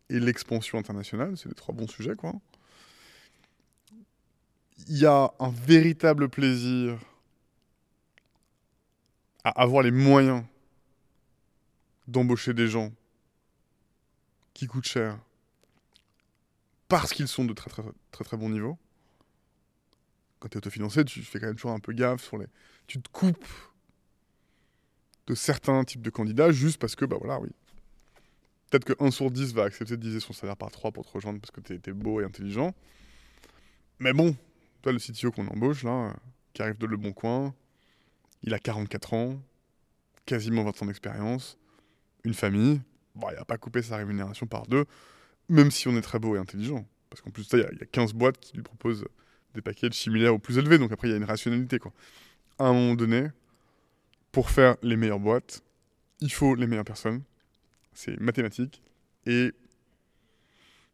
et 0.09 0.19
l'expansion 0.19 0.79
internationale. 0.79 1.37
C'est 1.37 1.49
les 1.49 1.55
trois 1.55 1.75
bons 1.75 1.89
sujets, 1.89 2.15
quoi. 2.17 2.33
Il 4.89 4.97
y 4.97 5.07
a 5.07 5.31
un 5.39 5.51
véritable 5.51 6.29
plaisir 6.29 6.99
à 9.45 9.51
avoir 9.61 9.83
les 9.83 9.91
moyens 9.91 10.43
d'embaucher 12.09 12.55
des 12.55 12.67
gens 12.67 12.91
qui 14.55 14.67
coûtent 14.67 14.87
cher 14.87 15.19
parce 16.91 17.15
qu'ils 17.15 17.29
sont 17.29 17.47
de 17.47 17.55
très 17.55 17.71
très 17.71 17.83
très 18.11 18.25
très 18.25 18.37
bon 18.37 18.51
niveau. 18.51 18.77
Quand 20.41 20.49
tu 20.49 20.55
es 20.55 20.59
autofinancé, 20.59 21.05
tu 21.05 21.23
fais 21.23 21.39
quand 21.39 21.47
même 21.47 21.55
toujours 21.55 21.71
un 21.71 21.79
peu 21.79 21.93
gaffe 21.93 22.23
sur 22.23 22.37
les. 22.37 22.47
Tu 22.87 23.01
te 23.01 23.09
coupes 23.09 23.49
de 25.27 25.35
certains 25.35 25.85
types 25.85 26.03
de 26.03 26.11
candidats 26.11 26.51
juste 26.51 26.79
parce 26.79 26.97
que, 26.97 27.05
bah 27.05 27.17
voilà, 27.19 27.41
oui. 27.41 27.51
Peut-être 28.69 28.85
que 28.85 28.93
1 28.99 29.11
sur 29.11 29.31
10 29.31 29.55
va 29.55 29.65
accepter 29.65 29.97
de 29.97 30.03
diviser 30.03 30.21
son 30.21 30.33
salaire 30.33 30.57
par 30.57 30.71
3 30.71 30.91
pour 30.91 31.05
te 31.07 31.13
rejoindre 31.13 31.41
parce 31.41 31.51
que 31.51 31.61
tu 31.61 31.75
es, 31.75 31.93
beau 31.93 32.21
et 32.21 32.25
intelligent. 32.25 32.75
Mais 33.99 34.13
bon, 34.13 34.37
toi, 34.83 34.93
le 34.93 34.99
CTO 34.99 35.31
qu'on 35.31 35.47
embauche, 35.47 35.85
là, 35.85 36.15
qui 36.53 36.63
arrive 36.63 36.79
de 36.79 36.87
Le 36.87 36.97
Bon 36.97 37.13
Coin, 37.13 37.55
il 38.43 38.55
a 38.55 38.59
44 38.59 39.15
ans, 39.15 39.43
quasiment 40.25 40.65
20 40.65 40.83
ans 40.83 40.87
d'expérience, 40.87 41.59
une 42.25 42.35
famille. 42.35 42.81
Bon, 43.15 43.29
il 43.31 43.37
n'a 43.37 43.45
pas 43.45 43.59
coupé 43.59 43.83
sa 43.83 43.97
rémunération 43.97 44.47
par 44.47 44.67
deux, 44.67 44.87
même 45.51 45.71
si 45.71 45.89
on 45.89 45.97
est 45.97 46.01
très 46.01 46.19
beau 46.19 46.37
et 46.37 46.39
intelligent. 46.39 46.87
Parce 47.11 47.21
qu'en 47.21 47.31
plus 47.31 47.47
il 47.53 47.59
y, 47.59 47.63
a 47.63 47.87
15 47.87 48.15
boîtes 48.15 48.39
qui 48.39 48.57
lui 48.57 48.63
proposent 48.63 49.05
des 49.55 49.61
packages 49.61 49.93
similaires 49.93 50.35
ou 50.35 50.39
plus 50.39 50.57
élevés. 50.59 50.79
Donc 50.79 50.93
après, 50.93 51.09
il 51.09 51.11
y 51.11 51.15
a 51.15 51.17
une 51.17 51.25
rationalité. 51.25 51.79
Quoi. 51.79 51.93
À 52.59 52.67
un 52.67 52.73
moment 52.73 52.95
donné, 52.95 53.29
pour 54.33 54.49
faire 54.51 54.77
les 54.83 54.97
meilleures 54.97 55.21
boîtes, 55.21 55.63
il 56.21 56.33
faut 56.33 56.55
les 56.55 56.67
meilleures 56.67 56.85
personnes. 56.85 57.23
C'est 57.93 58.19
mathématique. 58.21 58.81
Et 59.27 59.53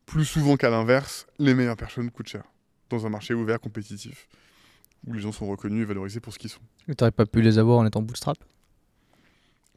plus 0.07 0.24
souvent 0.24 0.57
qu'à 0.57 0.70
l'inverse, 0.70 1.27
les 1.39 1.55
meilleures 1.55 1.77
personnes 1.77 2.11
coûtent 2.11 2.28
cher. 2.28 2.45
Dans 2.89 3.05
un 3.05 3.11
marché 3.11 3.35
ouvert, 3.35 3.61
compétitif, 3.61 4.27
où 5.07 5.12
les 5.12 5.20
gens 5.20 5.33
sont 5.33 5.47
reconnus 5.47 5.83
et 5.83 5.85
valorisés 5.85 6.20
pour 6.20 6.33
ce 6.33 6.39
qu'ils 6.39 6.51
sont. 6.51 6.62
Et 6.89 6.95
t'aurais 6.95 7.11
pas 7.11 7.27
pu 7.27 7.43
les 7.43 7.59
avoir 7.59 7.78
en 7.78 7.87
étant 7.87 8.01
bootstrap? 8.01 8.39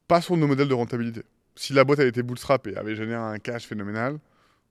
Pas 0.08 0.22
sur 0.22 0.38
nos 0.38 0.48
modèles 0.48 0.70
de 0.70 0.74
rentabilité. 0.74 1.24
Si 1.56 1.74
la 1.74 1.84
boîte 1.84 2.00
avait 2.00 2.10
été 2.10 2.24
bootstrap 2.24 2.66
et 2.68 2.78
avait 2.78 2.96
généré 2.96 3.20
un 3.20 3.38
cash 3.40 3.66
phénoménal, 3.66 4.20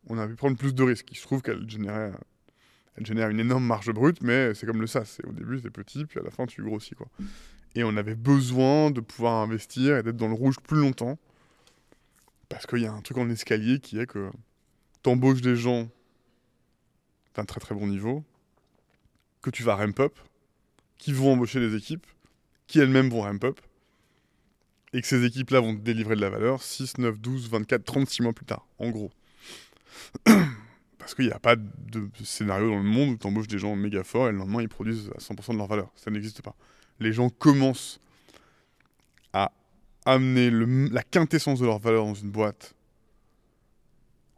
on 0.08 0.18
aurait 0.18 0.28
pu 0.28 0.36
prendre 0.36 0.56
plus 0.56 0.74
de 0.74 0.82
risques. 0.82 1.10
Il 1.10 1.16
se 1.16 1.22
trouve 1.22 1.42
qu'elle 1.42 1.68
génère 1.68 2.18
une 2.96 3.40
énorme 3.40 3.64
marge 3.64 3.90
brute, 3.92 4.22
mais 4.22 4.54
c'est 4.54 4.66
comme 4.66 4.80
le 4.80 4.86
SAS. 4.86 5.20
Au 5.26 5.32
début, 5.32 5.60
c'est 5.62 5.70
petit, 5.70 6.04
puis 6.04 6.18
à 6.18 6.22
la 6.22 6.30
fin, 6.30 6.46
tu 6.46 6.62
grossis. 6.62 6.94
Quoi. 6.94 7.08
Et 7.74 7.84
on 7.84 7.96
avait 7.96 8.14
besoin 8.14 8.90
de 8.90 9.00
pouvoir 9.00 9.34
investir 9.42 9.98
et 9.98 10.02
d'être 10.02 10.16
dans 10.16 10.28
le 10.28 10.34
rouge 10.34 10.56
plus 10.60 10.78
longtemps. 10.78 11.18
Parce 12.48 12.66
qu'il 12.66 12.78
y 12.78 12.86
a 12.86 12.92
un 12.92 13.02
truc 13.02 13.18
en 13.18 13.28
escalier 13.28 13.78
qui 13.78 13.98
est 13.98 14.06
que 14.06 14.30
tu 15.02 15.10
embauches 15.10 15.42
des 15.42 15.54
gens 15.54 15.88
d'un 17.34 17.44
très 17.44 17.60
très 17.60 17.74
bon 17.74 17.86
niveau, 17.86 18.24
que 19.42 19.50
tu 19.50 19.62
vas 19.62 19.76
ramp 19.76 20.00
up, 20.00 20.18
qui 20.96 21.12
vont 21.12 21.34
embaucher 21.34 21.60
des 21.60 21.76
équipes, 21.76 22.06
qui 22.66 22.80
elles-mêmes 22.80 23.10
vont 23.10 23.20
ramp 23.20 23.44
up, 23.44 23.60
et 24.92 25.02
que 25.02 25.06
ces 25.06 25.24
équipes-là 25.24 25.60
vont 25.60 25.76
te 25.76 25.80
délivrer 25.80 26.16
de 26.16 26.20
la 26.22 26.30
valeur 26.30 26.62
6, 26.62 26.98
9, 26.98 27.20
12, 27.20 27.50
24, 27.50 27.84
36 27.84 28.22
mois 28.22 28.32
plus 28.32 28.46
tard, 28.46 28.66
en 28.78 28.90
gros. 28.90 29.12
Parce 30.98 31.14
qu'il 31.14 31.26
n'y 31.26 31.32
a 31.32 31.38
pas 31.38 31.56
de 31.56 32.10
scénario 32.22 32.68
dans 32.68 32.76
le 32.76 32.82
monde 32.82 33.10
où 33.10 33.16
tu 33.16 33.26
embauches 33.26 33.46
des 33.46 33.58
gens 33.58 33.74
méga 33.76 34.04
forts 34.04 34.28
et 34.28 34.32
le 34.32 34.38
lendemain 34.38 34.60
ils 34.60 34.68
produisent 34.68 35.10
à 35.14 35.18
100% 35.18 35.52
de 35.52 35.56
leur 35.56 35.66
valeur. 35.66 35.90
Ça 35.96 36.10
n'existe 36.10 36.42
pas. 36.42 36.54
Les 37.00 37.12
gens 37.12 37.30
commencent 37.30 38.00
à 39.32 39.52
amener 40.04 40.50
la 40.50 41.02
quintessence 41.02 41.60
de 41.60 41.66
leur 41.66 41.78
valeur 41.78 42.04
dans 42.04 42.14
une 42.14 42.30
boîte 42.30 42.74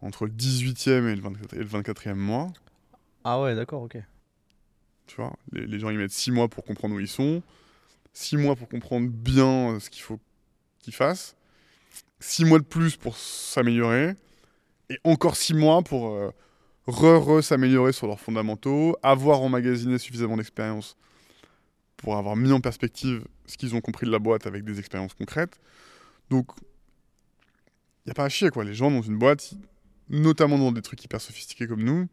entre 0.03 0.27
le 0.27 0.33
18e 0.33 1.09
et 1.09 1.17
le, 1.17 1.65
24, 1.65 2.09
e 2.09 2.15
mois. 2.15 2.53
Ah 3.25 3.41
ouais, 3.41 3.55
d'accord, 3.55 3.83
ok. 3.83 3.99
Tu 5.07 5.17
vois, 5.17 5.37
les, 5.53 5.67
les, 5.67 5.79
gens 5.79 5.91
ils 5.91 5.99
mettent 5.99 6.13
6 6.13 6.31
mois 6.31 6.49
pour 6.49 6.65
comprendre 6.65 6.95
où 6.95 7.01
ils 7.01 7.09
sont, 7.09 7.43
6 8.13 8.37
mois 8.37 8.57
pour 8.57 8.69
comprendre 8.69 9.09
bien 9.09 9.79
ce 9.81 9.91
qu'il 9.91 10.03
faut 10.03 10.21
qu'ils 10.79 10.95
fassent, 10.95 11.37
6 12.21 12.45
mois 12.45 12.59
de 12.59 12.65
plus 12.65 12.97
pour 12.97 13.17
s'améliorer, 13.17 14.15
et 14.91 14.99
encore 15.05 15.37
6 15.37 15.55
mois 15.55 15.83
pour 15.83 16.09
euh, 16.09 16.31
re, 16.87 17.43
s'améliorer 17.43 17.93
sur 17.93 18.07
leurs 18.07 18.21
fondamentaux, 18.21 18.97
avoir 19.03 19.41
emmagasiné 19.41 19.99
suffisamment 19.99 20.37
d'expérience 20.37 20.97
pour 21.97 22.17
avoir 22.17 22.37
mis 22.37 22.53
en 22.53 22.61
perspective 22.61 23.25
ce 23.47 23.57
qu'ils 23.57 23.75
ont 23.75 23.81
compris 23.81 24.07
de 24.07 24.11
la 24.11 24.19
boîte 24.19 24.47
avec 24.47 24.65
des 24.65 24.79
expériences 24.79 25.15
concrètes. 25.15 25.61
Donc, 26.29 26.47
il 26.59 28.09
n'y 28.09 28.11
a 28.11 28.15
pas 28.15 28.25
à 28.25 28.29
chier, 28.29 28.51
quoi. 28.51 28.65
Les 28.65 28.75
gens 28.75 28.91
dans 28.91 29.03
une 29.03 29.19
boîte, 29.19 29.55
notamment 30.09 30.59
dans 30.59 30.73
des 30.73 30.83
trucs 30.83 31.03
hyper 31.05 31.21
sophistiqués 31.21 31.67
comme 31.67 31.85
nous, 31.85 32.09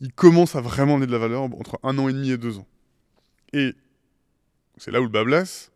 ils 0.00 0.12
commencent 0.12 0.56
à 0.56 0.60
vraiment 0.60 0.94
donner 0.94 1.06
de 1.06 1.12
la 1.12 1.18
valeur 1.18 1.42
entre 1.42 1.78
un 1.82 1.96
an 1.98 2.08
et 2.08 2.12
demi 2.12 2.30
et 2.30 2.36
deux 2.36 2.58
ans. 2.58 2.66
Et 3.52 3.74
c'est 4.76 4.90
là 4.90 5.00
où 5.00 5.04
le 5.04 5.08
bas 5.08 5.24
blesse. 5.24 5.70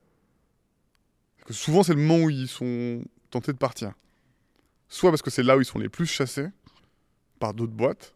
Souvent, 1.49 1.83
c'est 1.83 1.95
le 1.95 2.01
moment 2.01 2.25
où 2.25 2.31
ils 2.31 2.49
sont 2.49 3.03
tentés 3.31 3.53
de 3.53 3.59
partir. 3.59 3.93
Soit 4.91 5.11
parce 5.11 5.23
que 5.23 5.31
c'est 5.31 5.45
là 5.45 5.57
où 5.57 5.61
ils 5.61 5.65
sont 5.65 5.79
les 5.79 5.89
plus 5.89 6.05
chassés, 6.05 6.49
par 7.39 7.55
d'autres 7.55 7.73
boîtes. 7.73 8.15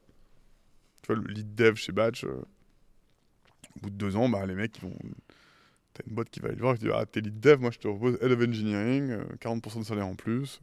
Tu 1.02 1.12
vois, 1.12 1.22
le 1.22 1.32
lead 1.32 1.54
dev 1.54 1.76
chez 1.76 1.92
Batch, 1.92 2.24
euh, 2.24 2.42
au 3.76 3.80
bout 3.80 3.90
de 3.90 3.96
deux 3.96 4.16
ans, 4.16 4.28
bah, 4.28 4.44
les 4.44 4.54
mecs, 4.54 4.76
ils 4.78 4.82
vont. 4.82 4.98
T'as 5.94 6.02
une 6.08 6.14
boîte 6.16 6.30
qui 6.30 6.40
va 6.40 6.48
aller 6.48 6.60
voir, 6.60 6.74
qui 6.74 6.84
dit 6.84 6.90
Ah, 6.92 7.06
t'es 7.06 7.20
lead 7.20 7.38
dev, 7.38 7.60
moi 7.60 7.70
je 7.70 7.78
te 7.78 7.86
propose 7.86 8.18
Head 8.20 8.32
of 8.32 8.40
Engineering, 8.40 9.16
40% 9.40 9.76
euh, 9.76 9.80
de 9.80 9.84
salaire 9.84 10.06
en 10.08 10.16
plus, 10.16 10.60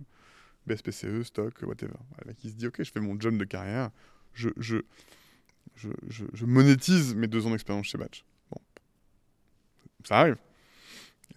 BSPCE, 0.68 1.24
stock, 1.24 1.54
whatever. 1.64 1.94
Le 2.20 2.28
mec, 2.28 2.38
il 2.44 2.50
se 2.50 2.56
dit 2.56 2.68
Ok, 2.68 2.84
je 2.84 2.92
fais 2.92 3.00
mon 3.00 3.18
job 3.18 3.38
de 3.38 3.46
carrière, 3.46 3.92
je, 4.34 4.50
je, 4.58 4.78
je, 5.76 5.90
je, 6.10 6.46
monétise 6.46 7.16
mes 7.16 7.28
deux 7.28 7.48
ans 7.48 7.52
d'expérience 7.52 7.86
chez 7.88 7.98
Batch. 7.98 8.26
Bon. 8.52 8.62
Ça 10.04 10.20
arrive. 10.20 10.36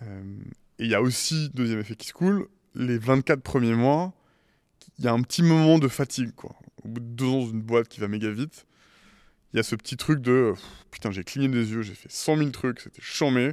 Euh, 0.03 0.39
et 0.81 0.85
il 0.85 0.91
y 0.91 0.94
a 0.97 1.01
aussi, 1.01 1.51
deuxième 1.55 1.78
effet 1.78 1.94
qui 1.94 2.09
se 2.09 2.12
coule, 2.12 2.49
les 2.75 2.99
24 2.99 3.41
premiers 3.41 3.75
mois, 3.77 4.12
il 4.98 5.05
y 5.05 5.08
a 5.08 5.12
un 5.12 5.23
petit 5.23 5.42
moment 5.42 5.78
de 5.78 5.89
fatigue, 5.89 6.32
quoi. 6.34 6.55
Au 6.84 6.89
bout 6.89 7.00
de 7.00 7.06
deux 7.06 7.26
ans 7.26 7.40
dans 7.40 7.50
une 7.50 7.62
boîte 7.62 7.89
qui 7.89 8.00
va 8.00 8.08
méga 8.08 8.31
vite, 8.31 8.66
il 9.52 9.56
y 9.56 9.60
a 9.60 9.62
ce 9.62 9.74
petit 9.76 9.97
truc 9.97 10.20
de 10.20 10.55
putain, 10.90 11.10
j'ai 11.10 11.24
cligné 11.24 11.48
des 11.48 11.70
yeux, 11.70 11.82
j'ai 11.82 11.94
fait 11.94 12.10
100 12.10 12.36
000 12.39 12.50
trucs, 12.50 12.81
c'était 12.81 13.02
chambé. 13.02 13.52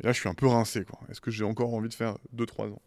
Et 0.00 0.06
là, 0.06 0.12
je 0.12 0.20
suis 0.20 0.28
un 0.28 0.34
peu 0.34 0.46
rincé, 0.46 0.84
quoi. 0.84 0.98
Est-ce 1.10 1.20
que 1.20 1.30
j'ai 1.30 1.44
encore 1.44 1.74
envie 1.74 1.88
de 1.88 1.94
faire 1.94 2.16
2-3 2.36 2.70
ans? 2.72 2.82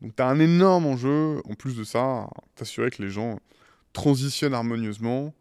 Donc, 0.00 0.16
tu 0.16 0.22
as 0.22 0.26
un 0.26 0.40
énorme 0.40 0.86
enjeu, 0.86 1.40
en 1.44 1.54
plus 1.54 1.76
de 1.76 1.84
ça, 1.84 2.28
t'assurer 2.56 2.90
que 2.90 3.02
les 3.02 3.10
gens 3.10 3.38
transitionnent 3.92 4.54
harmonieusement, 4.54 5.34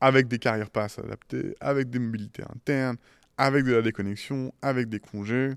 avec 0.00 0.26
des 0.28 0.38
carrières 0.38 0.70
passes 0.70 0.98
adaptées, 0.98 1.54
avec 1.60 1.88
des 1.88 1.98
mobilités 1.98 2.42
internes, 2.54 2.96
avec 3.38 3.64
de 3.64 3.72
la 3.72 3.82
déconnexion, 3.82 4.52
avec 4.60 4.88
des 4.88 4.98
congés, 4.98 5.52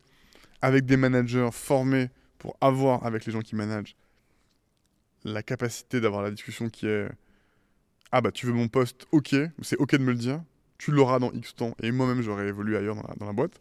avec 0.61 0.85
des 0.85 0.98
managers 0.98 1.50
formés 1.52 2.10
pour 2.38 2.56
avoir 2.61 3.06
avec 3.06 3.26
les 3.26 3.32
gens 3.32 3.42
qui 3.42 3.56
managent 3.56 3.95
la 5.26 5.44
capacité 5.44 6.00
d'avoir 6.00 6.22
la 6.22 6.32
discussion 6.32 6.70
qui 6.70 6.88
est 6.88 7.10
Ah 8.12 8.22
bah 8.22 8.32
tu 8.32 8.45
veux 8.45 8.54
mon 8.54 8.70
poste, 8.70 9.08
ok, 9.12 9.36
c'est 9.62 9.76
ok 9.78 9.95
de 9.95 10.04
me 10.04 10.12
le 10.12 10.18
dire, 10.18 10.42
tu 10.78 10.92
l'auras 10.92 11.20
dans 11.20 11.32
X 11.32 11.56
temps, 11.56 11.76
et 11.82 11.92
moi-même 11.92 12.22
j'aurais 12.22 12.48
évolué 12.48 12.78
ailleurs 12.78 12.95
dans 12.95 13.26
la, 13.26 13.34
boîte, 13.34 13.60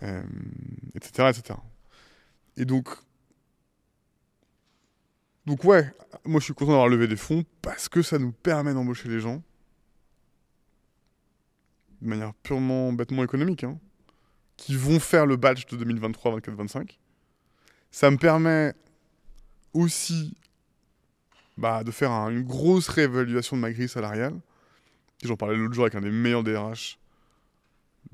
etc., 0.00 1.12
euh, 1.18 1.30
etc. 1.30 1.58
Et 2.56 2.64
donc, 2.64 2.88
donc 5.44 5.64
ouais, 5.64 5.92
moi 6.24 6.40
je 6.40 6.44
suis 6.44 6.54
content 6.54 6.70
d'avoir 6.72 6.88
levé 6.88 7.08
des 7.08 7.16
fonds 7.16 7.44
parce 7.60 7.88
que 7.88 8.00
ça 8.00 8.18
nous 8.18 8.32
permet 8.32 8.72
d'embaucher 8.72 9.08
les 9.08 9.20
gens 9.20 9.42
de 12.00 12.08
manière 12.08 12.32
purement 12.34 12.92
bêtement 12.92 13.24
économique, 13.24 13.64
hein, 13.64 13.78
qui 14.56 14.76
vont 14.76 15.00
faire 15.00 15.26
le 15.26 15.36
batch 15.36 15.66
de 15.66 15.76
2023, 15.76 16.32
24, 16.34 16.54
25. 16.54 16.98
Ça 17.90 18.10
me 18.10 18.18
permet 18.18 18.74
aussi 19.76 20.34
bah, 21.56 21.84
de 21.84 21.90
faire 21.90 22.10
une 22.10 22.42
grosse 22.42 22.88
réévaluation 22.88 23.56
de 23.56 23.62
ma 23.62 23.72
grille 23.72 23.88
salariale. 23.88 24.38
J'en 25.22 25.36
parlais 25.36 25.56
l'autre 25.56 25.74
jour 25.74 25.84
avec 25.84 25.94
un 25.94 26.00
des 26.00 26.10
meilleurs 26.10 26.42
DRH 26.42 26.98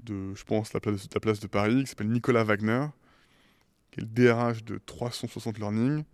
de, 0.05 0.35
je 0.35 0.45
pense, 0.45 0.73
la 0.73 0.81
place, 0.81 1.09
de, 1.09 1.47
Paris, 1.47 1.83
qui 1.83 1.87
s'appelle 1.87 2.11
Nicolas 2.11 2.45
Wagner, 2.45 2.87
qui 3.91 4.01
est 4.01 4.03
le 4.03 4.09
DRH 4.09 4.65
de 4.65 4.79
360 4.79 5.59
Learning, 5.59 6.05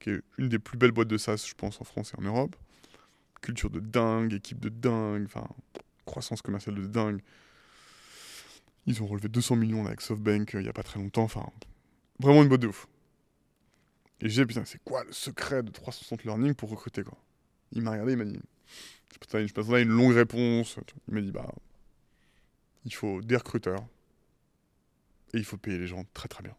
qui 0.00 0.10
est 0.10 0.20
une 0.38 0.48
des 0.48 0.58
plus 0.58 0.78
belles 0.78 0.92
boîtes 0.92 1.08
de 1.08 1.18
SaaS, 1.18 1.44
je 1.48 1.54
pense, 1.54 1.80
en 1.80 1.84
France 1.84 2.12
et 2.14 2.20
en 2.20 2.24
Europe. 2.24 2.56
Culture 3.40 3.70
de 3.70 3.80
dingue, 3.80 4.32
équipe 4.32 4.60
de 4.60 4.68
dingue, 4.68 5.28
croissance 6.04 6.42
commerciale 6.42 6.76
de 6.76 6.86
dingue. 6.86 7.20
Ils 8.86 9.02
ont 9.02 9.06
relevé 9.06 9.28
200 9.28 9.56
millions 9.56 9.86
avec 9.86 10.00
SoftBank 10.00 10.54
euh, 10.54 10.60
il 10.60 10.64
n'y 10.64 10.70
a 10.70 10.72
pas 10.72 10.82
très 10.82 10.98
longtemps, 10.98 11.24
enfin, 11.24 11.46
vraiment 12.18 12.42
une 12.42 12.48
boîte 12.48 12.62
de 12.62 12.68
ouf. 12.68 12.88
Et 14.20 14.28
j'ai 14.28 14.42
dit, 14.42 14.48
putain, 14.48 14.64
c'est 14.64 14.82
quoi 14.82 15.04
le 15.04 15.12
secret 15.12 15.62
de 15.62 15.70
360 15.70 16.24
Learning 16.24 16.54
pour 16.54 16.70
recruter, 16.70 17.04
quoi? 17.04 17.18
Il 17.72 17.82
m'a 17.82 17.92
regardé, 17.92 18.12
il 18.12 18.18
m'a 18.18 18.24
dit, 18.24 18.40
je 19.12 19.52
pense 19.52 19.70
à 19.70 19.80
une 19.80 19.88
longue 19.88 20.14
réponse. 20.14 20.78
Il 21.06 21.14
m'a 21.14 21.20
dit, 21.20 21.30
bah, 21.30 21.52
il 22.84 22.94
faut 22.94 23.20
des 23.20 23.36
recruteurs 23.36 23.86
et 25.34 25.38
il 25.38 25.44
faut 25.44 25.56
payer 25.56 25.78
les 25.78 25.86
gens 25.86 26.04
très 26.14 26.28
très 26.28 26.42
bien. 26.42 26.56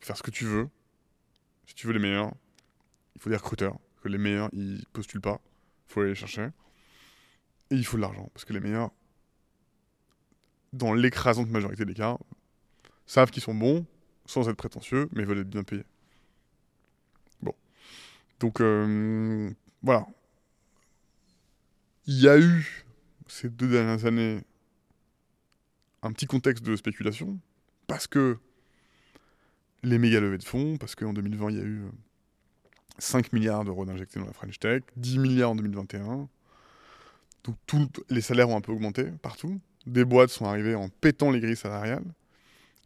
Faire 0.00 0.16
ce 0.16 0.22
que 0.22 0.30
tu 0.30 0.44
veux. 0.44 0.68
Si 1.66 1.74
tu 1.74 1.86
veux 1.86 1.92
les 1.92 1.98
meilleurs, 1.98 2.32
il 3.14 3.20
faut 3.20 3.30
des 3.30 3.36
recruteurs. 3.36 3.78
Que 4.02 4.08
les 4.08 4.18
meilleurs, 4.18 4.48
ils 4.52 4.84
postulent 4.92 5.20
pas. 5.20 5.40
Il 5.88 5.92
faut 5.92 6.00
aller 6.00 6.10
les 6.10 6.14
chercher. 6.16 6.48
Et 7.70 7.76
il 7.76 7.84
faut 7.84 7.96
de 7.96 8.02
l'argent. 8.02 8.28
Parce 8.34 8.44
que 8.44 8.52
les 8.52 8.60
meilleurs, 8.60 8.90
dans 10.72 10.92
l'écrasante 10.92 11.48
majorité 11.48 11.84
des 11.84 11.94
cas, 11.94 12.18
savent 13.06 13.30
qu'ils 13.30 13.42
sont 13.42 13.54
bons, 13.54 13.86
sans 14.32 14.48
être 14.48 14.56
prétentieux, 14.56 15.08
mais 15.12 15.24
veulent 15.24 15.40
être 15.40 15.50
bien 15.50 15.62
payés. 15.62 15.84
Bon. 17.42 17.54
Donc 18.40 18.60
euh, 18.60 19.50
voilà. 19.82 20.06
Il 22.06 22.20
y 22.20 22.28
a 22.28 22.38
eu 22.38 22.84
ces 23.28 23.48
deux 23.48 23.68
dernières 23.68 24.06
années 24.06 24.40
un 26.02 26.12
petit 26.12 26.26
contexte 26.26 26.64
de 26.64 26.74
spéculation 26.74 27.38
parce 27.86 28.06
que 28.06 28.38
les 29.82 29.98
méga 29.98 30.20
levées 30.20 30.38
de 30.38 30.44
fonds, 30.44 30.76
parce 30.78 30.94
qu'en 30.94 31.12
2020 31.12 31.50
il 31.50 31.56
y 31.56 31.60
a 31.60 31.64
eu 31.64 31.82
5 32.98 33.32
milliards 33.32 33.64
d'euros 33.64 33.84
d'injectés 33.84 34.18
dans 34.18 34.26
la 34.26 34.32
French 34.32 34.58
Tech, 34.58 34.82
10 34.96 35.18
milliards 35.18 35.50
en 35.50 35.56
2021. 35.56 36.28
Donc 37.44 37.56
tous 37.66 37.88
les 38.08 38.20
salaires 38.20 38.48
ont 38.48 38.56
un 38.56 38.60
peu 38.60 38.72
augmenté 38.72 39.04
partout. 39.22 39.60
Des 39.86 40.04
boîtes 40.04 40.30
sont 40.30 40.46
arrivées 40.46 40.74
en 40.74 40.88
pétant 40.88 41.30
les 41.30 41.40
grilles 41.40 41.56
salariales. 41.56 42.04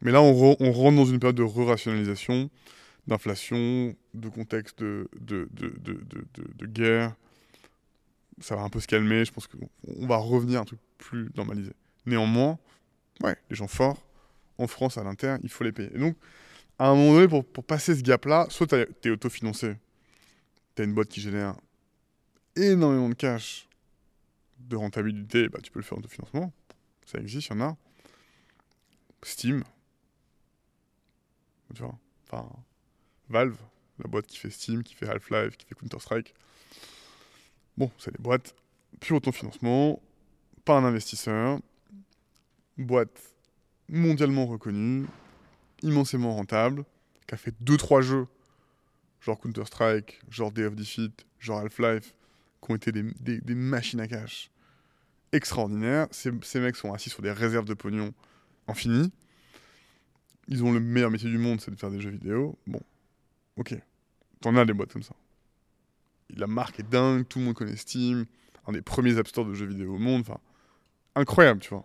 Mais 0.02 0.12
là, 0.12 0.22
on, 0.22 0.56
on 0.60 0.72
rentre 0.72 0.96
dans 0.96 1.06
une 1.06 1.18
période 1.18 1.36
de 1.36 1.42
re-rationalisation, 1.42 2.50
d'inflation, 3.06 3.94
de 4.14 4.28
contexte 4.28 4.80
de, 4.80 5.08
de, 5.20 5.48
de, 5.52 6.00
de, 6.56 6.66
guerre. 6.66 7.14
Ça 8.40 8.56
va 8.56 8.62
un 8.62 8.68
peu 8.68 8.80
se 8.80 8.86
calmer. 8.86 9.24
Je 9.24 9.32
pense 9.32 9.46
qu'on 9.46 9.68
on 9.98 10.06
va 10.06 10.16
revenir 10.16 10.58
à 10.58 10.62
un 10.62 10.64
truc 10.64 10.80
plus 10.98 11.30
normalisé. 11.36 11.72
Néanmoins, 12.04 12.58
ouais, 13.22 13.36
les 13.48 13.56
gens 13.56 13.68
forts, 13.68 14.06
en 14.58 14.66
France, 14.66 14.98
à 14.98 15.04
l'interne, 15.04 15.40
il 15.42 15.50
faut 15.50 15.64
les 15.64 15.72
payer. 15.72 15.90
Et 15.94 15.98
donc, 15.98 16.16
à 16.78 16.88
un 16.88 16.94
moment 16.94 17.14
donné, 17.14 17.28
pour, 17.28 17.44
pour 17.44 17.64
passer 17.64 17.94
ce 17.94 18.02
gap-là, 18.02 18.46
soit 18.50 18.66
tu 18.66 19.08
es 19.08 19.10
autofinancé, 19.10 19.76
tu 20.74 20.82
as 20.82 20.84
une 20.84 20.92
boîte 20.92 21.08
qui 21.08 21.20
génère 21.20 21.56
énormément 22.54 23.08
de 23.08 23.14
cash, 23.14 23.68
de 24.58 24.76
rentabilité, 24.76 25.48
bah, 25.48 25.58
tu 25.62 25.70
peux 25.70 25.78
le 25.78 25.84
faire 25.84 25.96
en 25.96 26.00
autofinancement. 26.00 26.52
Ça 27.06 27.18
existe, 27.18 27.48
il 27.48 27.52
y 27.52 27.56
en 27.56 27.60
a. 27.60 27.76
Steam. 29.22 29.64
Enfin, 31.72 32.48
Valve, 33.28 33.58
la 33.98 34.08
boîte 34.08 34.26
qui 34.26 34.38
fait 34.38 34.50
Steam, 34.50 34.82
qui 34.82 34.94
fait 34.94 35.08
Half-Life, 35.08 35.56
qui 35.56 35.66
fait 35.66 35.74
Counter-Strike. 35.74 36.34
Bon, 37.76 37.90
c'est 37.98 38.12
des 38.12 38.22
boîtes 38.22 38.54
pur 39.00 39.16
autofinancement, 39.16 40.00
pas 40.64 40.76
un 40.78 40.84
investisseur, 40.84 41.60
boîte 42.78 43.34
mondialement 43.88 44.46
reconnue, 44.46 45.06
immensément 45.82 46.34
rentable, 46.34 46.84
qui 47.26 47.34
a 47.34 47.36
fait 47.36 47.54
2-3 47.62 48.02
jeux, 48.02 48.26
genre 49.20 49.38
Counter-Strike, 49.40 50.20
genre 50.30 50.52
Day 50.52 50.64
of 50.64 50.74
Defeat, 50.74 51.26
genre 51.38 51.60
Half-Life, 51.60 52.14
qui 52.62 52.72
ont 52.72 52.76
été 52.76 52.92
des 52.92 53.54
machines 53.54 54.00
à 54.00 54.08
cash 54.08 54.50
extraordinaires. 55.32 56.08
Ces, 56.10 56.30
ces 56.42 56.60
mecs 56.60 56.76
sont 56.76 56.92
assis 56.92 57.10
sur 57.10 57.22
des 57.22 57.32
réserves 57.32 57.66
de 57.66 57.74
pognon 57.74 58.12
infinies. 58.66 59.12
Ils 60.48 60.62
ont 60.64 60.72
le 60.72 60.80
meilleur 60.80 61.10
métier 61.10 61.28
du 61.28 61.38
monde, 61.38 61.60
c'est 61.60 61.70
de 61.70 61.76
faire 61.76 61.90
des 61.90 62.00
jeux 62.00 62.10
vidéo. 62.10 62.56
Bon, 62.66 62.80
ok. 63.56 63.74
T'en 64.40 64.56
as 64.56 64.64
des 64.64 64.72
boîtes 64.72 64.92
comme 64.92 65.02
ça. 65.02 65.14
La 66.30 66.46
marque 66.46 66.80
est 66.80 66.88
dingue, 66.88 67.26
tout 67.26 67.38
le 67.38 67.46
monde 67.46 67.54
connaît 67.54 67.76
Steam, 67.76 68.26
un 68.66 68.72
des 68.72 68.82
premiers 68.82 69.18
App 69.18 69.26
de 69.32 69.54
jeux 69.54 69.66
vidéo 69.66 69.94
au 69.94 69.98
monde. 69.98 70.20
Enfin, 70.20 70.38
incroyable, 71.14 71.60
tu 71.60 71.70
vois. 71.70 71.84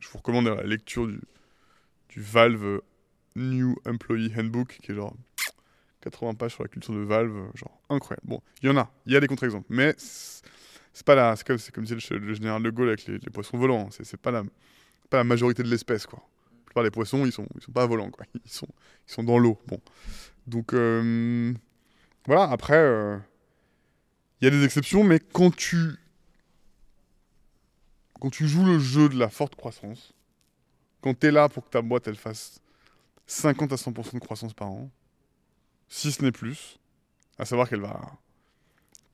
Je 0.00 0.08
vous 0.08 0.18
recommande 0.18 0.46
la 0.46 0.62
lecture 0.64 1.06
du, 1.06 1.20
Valve 2.16 2.80
New 3.36 3.76
Employee 3.86 4.32
Handbook, 4.36 4.78
qui 4.82 4.92
est 4.92 4.94
genre 4.94 5.14
80 6.02 6.34
pages 6.34 6.52
sur 6.52 6.62
la 6.62 6.68
culture 6.68 6.92
de 6.92 7.00
Valve, 7.00 7.50
genre 7.54 7.80
incroyable. 7.88 8.26
Bon, 8.26 8.42
il 8.62 8.66
y 8.66 8.72
en 8.72 8.76
a, 8.76 8.92
il 9.06 9.12
y 9.12 9.16
a 9.16 9.20
des 9.20 9.28
contre-exemples, 9.28 9.66
mais 9.70 9.94
c'est 9.96 11.06
pas 11.06 11.14
la, 11.14 11.36
c'est 11.36 11.46
comme, 11.46 11.58
comme 11.72 11.84
disait 11.84 12.16
le, 12.16 12.34
général 12.34 12.62
de 12.62 12.70
Gaulle 12.70 12.88
avec 12.88 13.06
les, 13.06 13.18
poissons 13.18 13.56
volants. 13.56 13.90
C'est 13.90 14.04
c'est 14.04 14.18
pas 14.18 14.42
pas 15.08 15.18
la 15.18 15.24
majorité 15.24 15.62
de 15.62 15.68
l'espèce, 15.68 16.06
quoi. 16.06 16.22
Des 16.82 16.90
poissons, 16.90 17.26
ils 17.26 17.32
sont, 17.32 17.46
ils 17.54 17.62
sont 17.62 17.72
pas 17.72 17.86
volants, 17.86 18.10
quoi. 18.10 18.24
Ils 18.44 18.50
sont, 18.50 18.68
ils 19.06 19.12
sont 19.12 19.22
dans 19.22 19.38
l'eau. 19.38 19.58
Bon, 19.66 19.80
donc 20.46 20.72
euh, 20.72 21.52
voilà. 22.26 22.44
Après, 22.44 22.78
euh, 22.78 23.18
il 24.40 24.44
y 24.44 24.48
a 24.48 24.50
des 24.50 24.64
exceptions, 24.64 25.04
mais 25.04 25.20
quand 25.20 25.54
tu 25.54 25.96
quand 28.20 28.30
tu 28.30 28.46
joues 28.46 28.64
le 28.64 28.78
jeu 28.78 29.08
de 29.08 29.18
la 29.18 29.28
forte 29.28 29.56
croissance, 29.56 30.14
quand 31.00 31.18
tu 31.18 31.26
es 31.26 31.30
là 31.32 31.48
pour 31.48 31.64
que 31.64 31.70
ta 31.70 31.82
boîte 31.82 32.06
elle 32.06 32.16
fasse 32.16 32.60
50 33.26 33.72
à 33.72 33.76
100% 33.76 34.14
de 34.14 34.18
croissance 34.20 34.54
par 34.54 34.68
an, 34.68 34.90
si 35.88 36.12
ce 36.12 36.22
n'est 36.22 36.32
plus, 36.32 36.78
à 37.38 37.44
savoir 37.44 37.68
qu'elle 37.68 37.80
va 37.80 38.00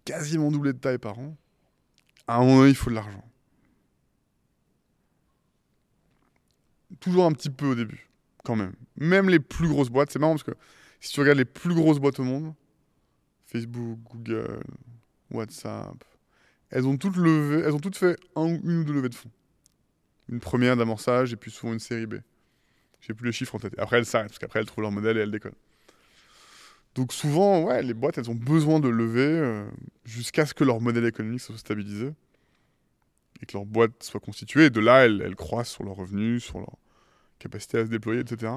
quasiment 0.04 0.50
doubler 0.50 0.74
de 0.74 0.78
taille 0.78 0.98
par 0.98 1.18
an, 1.18 1.36
à 2.26 2.36
un 2.36 2.40
moment 2.40 2.58
donné, 2.58 2.70
il 2.70 2.74
faut 2.74 2.90
de 2.90 2.94
l'argent. 2.94 3.24
Toujours 7.00 7.26
un 7.26 7.32
petit 7.32 7.50
peu 7.50 7.66
au 7.66 7.74
début, 7.74 8.08
quand 8.44 8.56
même. 8.56 8.72
Même 8.96 9.28
les 9.28 9.40
plus 9.40 9.68
grosses 9.68 9.90
boîtes, 9.90 10.10
c'est 10.10 10.18
marrant 10.18 10.32
parce 10.32 10.42
que 10.42 10.54
si 11.00 11.12
tu 11.12 11.20
regardes 11.20 11.38
les 11.38 11.44
plus 11.44 11.74
grosses 11.74 11.98
boîtes 11.98 12.18
au 12.18 12.24
monde, 12.24 12.54
Facebook, 13.46 13.98
Google, 14.10 14.60
WhatsApp, 15.30 16.04
elles 16.70 16.86
ont 16.86 16.96
toutes 16.96 17.16
levé, 17.16 17.62
elles 17.64 17.74
ont 17.74 17.80
toutes 17.80 17.96
fait 17.96 18.16
une 18.36 18.80
ou 18.80 18.84
deux 18.84 18.92
levées 18.92 19.08
de 19.08 19.14
fonds. 19.14 19.30
Une 20.28 20.40
première 20.40 20.76
d'amorçage 20.76 21.32
et 21.32 21.36
puis 21.36 21.50
souvent 21.50 21.72
une 21.72 21.78
série 21.78 22.06
B. 22.06 22.16
J'ai 23.00 23.14
plus 23.14 23.26
les 23.26 23.32
chiffres 23.32 23.54
en 23.54 23.58
tête. 23.58 23.74
Après, 23.78 23.98
elles 23.98 24.06
s'arrêtent 24.06 24.28
parce 24.28 24.38
qu'après, 24.38 24.60
elles 24.60 24.66
trouvent 24.66 24.82
leur 24.82 24.92
modèle 24.92 25.16
et 25.16 25.20
elles 25.20 25.30
décollent. 25.30 25.52
Donc 26.94 27.12
souvent, 27.12 27.70
les 27.80 27.94
boîtes, 27.94 28.18
elles 28.18 28.28
ont 28.28 28.34
besoin 28.34 28.80
de 28.80 28.88
lever 28.88 29.20
euh, 29.20 29.64
jusqu'à 30.04 30.46
ce 30.46 30.52
que 30.52 30.64
leur 30.64 30.80
modèle 30.80 31.04
économique 31.04 31.40
soit 31.40 31.56
stabilisé 31.56 32.12
et 33.42 33.46
que 33.46 33.52
leur 33.56 33.64
boîte 33.66 34.02
soit 34.02 34.20
constituée. 34.20 34.66
Et 34.66 34.70
de 34.70 34.80
là, 34.80 35.04
elles, 35.04 35.22
elles 35.24 35.36
croissent 35.36 35.70
sur 35.70 35.84
leurs 35.84 35.96
revenus, 35.96 36.44
sur 36.44 36.58
leur 36.58 36.76
capacité 37.38 37.78
à 37.78 37.84
se 37.84 37.90
déployer, 37.90 38.20
etc. 38.20 38.52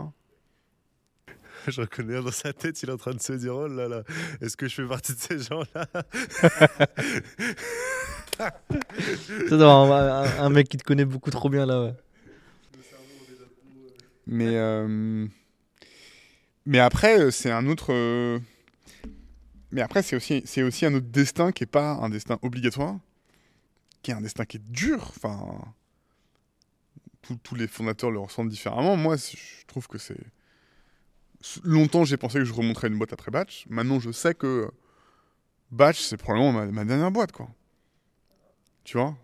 Je 1.68 1.82
reconnais 1.82 2.22
dans 2.22 2.32
sa 2.32 2.54
tête, 2.54 2.82
il 2.82 2.90
est 2.90 2.92
en 2.92 2.98
train 2.98 3.14
de 3.14 3.22
se 3.22 3.34
dire 3.34 3.56
Oh 3.56 3.68
là 3.68 3.88
là, 3.88 4.04
est-ce 4.42 4.58
que 4.58 4.68
je 4.68 4.76
fais 4.76 4.88
partie 4.88 5.14
de 5.14 5.20
ces 5.20 5.40
gens-là? 5.40 5.88
Un- 9.52 10.46
un 10.46 10.50
mec 10.50 10.68
qui 10.70 10.78
te 10.78 10.84
connaît 10.84 11.06
beaucoup 11.06 11.30
trop 11.30 11.50
bien 11.50 11.66
là. 11.66 11.84
Ouais. 11.84 11.94
Mais, 14.26 14.56
euh, 14.58 15.28
mais 16.66 16.80
après, 16.80 17.20
euh, 17.20 17.32
c'est 17.32 17.52
un 17.52 17.68
autre. 17.68 17.92
euh, 17.92 18.40
Mais 19.72 19.82
après, 19.82 20.02
c'est 20.04 20.16
aussi, 20.16 20.42
c'est 20.46 20.64
aussi 20.64 20.86
un 20.86 20.94
autre 20.96 21.08
destin 21.08 21.52
qui 21.52 21.64
n'est 21.64 21.68
pas 21.68 21.92
un 21.94 22.10
destin 22.10 22.40
obligatoire, 22.42 22.98
qui 24.02 24.12
est 24.12 24.14
un 24.14 24.22
destin 24.22 24.46
qui 24.46 24.58
est 24.58 24.72
dur. 24.72 25.12
Enfin, 25.16 25.74
tous- 27.44 27.56
les 27.56 27.68
fondateurs 27.68 28.12
le 28.12 28.20
ressentent 28.20 28.50
différemment. 28.50 28.96
Moi, 28.98 29.16
je 29.18 29.66
trouve 29.68 29.88
que 29.88 29.98
c'est. 29.98 30.18
Longtemps, 31.64 32.06
j'ai 32.06 32.18
pensé 32.18 32.38
que 32.40 32.46
je 32.46 32.54
remonterais 32.54 32.88
une 32.88 32.98
boîte 32.98 33.14
après 33.14 33.32
Batch. 33.32 33.66
Maintenant, 33.70 34.00
je 34.00 34.12
sais 34.12 34.36
que 34.36 34.70
Batch, 35.72 36.00
c'est 36.02 36.18
probablement 36.18 36.52
ma, 36.72 36.86
dernière 36.86 37.12
boîte, 37.12 37.32
quoi. 37.32 37.50
Tu 38.84 38.98
vois? 38.98 39.18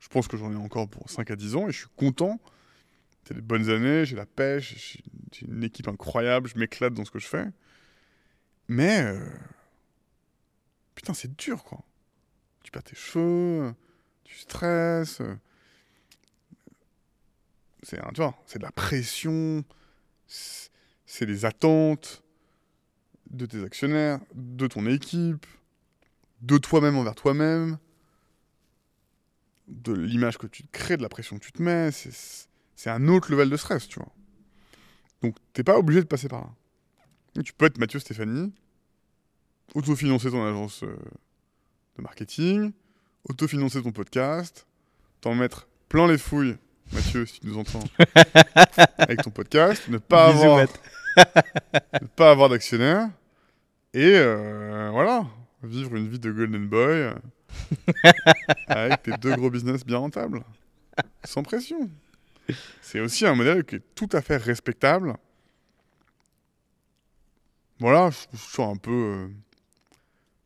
Je 0.00 0.08
pense 0.08 0.28
que 0.28 0.36
j'en 0.36 0.52
ai 0.52 0.56
encore 0.56 0.88
pour 0.88 1.10
5 1.10 1.30
à 1.30 1.36
10 1.36 1.56
ans 1.56 1.68
et 1.68 1.72
je 1.72 1.78
suis 1.78 1.88
content. 1.96 2.40
C'est 3.24 3.34
des 3.34 3.40
bonnes 3.42 3.68
années, 3.70 4.04
j'ai 4.06 4.16
la 4.16 4.26
pêche, 4.26 4.74
j'ai 4.76 5.04
j'ai 5.32 5.46
une 5.46 5.62
équipe 5.62 5.88
incroyable, 5.88 6.48
je 6.48 6.58
m'éclate 6.58 6.94
dans 6.94 7.04
ce 7.04 7.10
que 7.10 7.18
je 7.18 7.26
fais. 7.26 7.46
Mais. 8.68 9.02
euh, 9.02 9.28
Putain, 10.94 11.14
c'est 11.14 11.36
dur, 11.36 11.62
quoi. 11.64 11.80
Tu 12.62 12.70
perds 12.70 12.82
tes 12.84 12.96
cheveux, 12.96 13.74
tu 14.28 14.36
stresses. 14.36 15.20
euh, 15.20 15.34
C'est 17.82 17.96
tu 18.12 18.20
vois, 18.20 18.34
c'est 18.46 18.58
de 18.58 18.64
la 18.64 18.72
pression, 18.72 19.64
c'est 20.26 21.26
des 21.26 21.44
attentes 21.44 22.22
de 23.30 23.46
tes 23.46 23.62
actionnaires, 23.64 24.20
de 24.34 24.66
ton 24.66 24.86
équipe, 24.86 25.46
de 26.42 26.58
toi-même 26.58 26.96
envers 26.96 27.14
toi-même, 27.14 27.78
de 29.68 29.92
l'image 29.92 30.38
que 30.38 30.46
tu 30.46 30.62
te 30.62 30.70
crées, 30.70 30.96
de 30.96 31.02
la 31.02 31.08
pression 31.08 31.38
que 31.38 31.44
tu 31.44 31.52
te 31.52 31.62
mets. 31.62 31.90
C'est 31.90 32.90
un 32.90 33.08
autre 33.08 33.30
level 33.30 33.50
de 33.50 33.56
stress, 33.56 33.88
tu 33.88 33.98
vois. 33.98 34.12
Donc, 35.22 35.36
t'es 35.52 35.64
pas 35.64 35.78
obligé 35.78 36.00
de 36.00 36.06
passer 36.06 36.28
par 36.28 36.40
là. 36.40 37.42
Tu 37.42 37.52
peux 37.52 37.66
être 37.66 37.78
Mathieu 37.78 38.00
Stéphanie, 38.00 38.52
autofinancer 39.74 40.30
ton 40.30 40.44
agence 40.44 40.82
euh, 40.82 40.96
de 41.96 42.02
marketing, 42.02 42.72
autofinancer 43.28 43.82
ton 43.82 43.92
podcast, 43.92 44.66
t'en 45.20 45.34
mettre 45.34 45.68
plein 45.88 46.06
les 46.06 46.18
fouilles, 46.18 46.56
Mathieu, 46.92 47.26
si 47.26 47.40
tu 47.40 47.46
nous 47.46 47.58
entends, 47.58 47.84
avec 48.98 49.22
ton 49.22 49.30
podcast, 49.30 49.88
ne 49.88 49.98
pas 49.98 50.32
Bisous, 50.32 50.44
avoir, 50.44 50.56
Matt. 50.58 50.80
ne 52.02 52.06
pas 52.08 52.30
avoir 52.30 52.48
d'actionnaire, 52.48 53.10
et 53.92 54.14
euh, 54.14 54.90
voilà, 54.90 55.26
vivre 55.62 55.96
une 55.96 56.08
vie 56.08 56.18
de 56.18 56.30
golden 56.30 56.66
boy 56.66 57.14
avec 58.68 59.02
tes 59.02 59.16
deux 59.18 59.34
gros 59.36 59.50
business 59.50 59.84
bien 59.84 59.98
rentables, 59.98 60.42
sans 61.24 61.42
pression. 61.42 61.90
C'est 62.80 63.00
aussi 63.00 63.26
un 63.26 63.34
modèle 63.34 63.64
qui 63.64 63.76
est 63.76 63.94
tout 63.94 64.08
à 64.12 64.22
fait 64.22 64.38
respectable. 64.38 65.14
Voilà, 67.80 68.10
je 68.10 68.26
trouve 68.26 68.40
toujours 68.48 68.68
un 68.68 68.76
peu, 68.76 68.90
euh, 68.90 69.28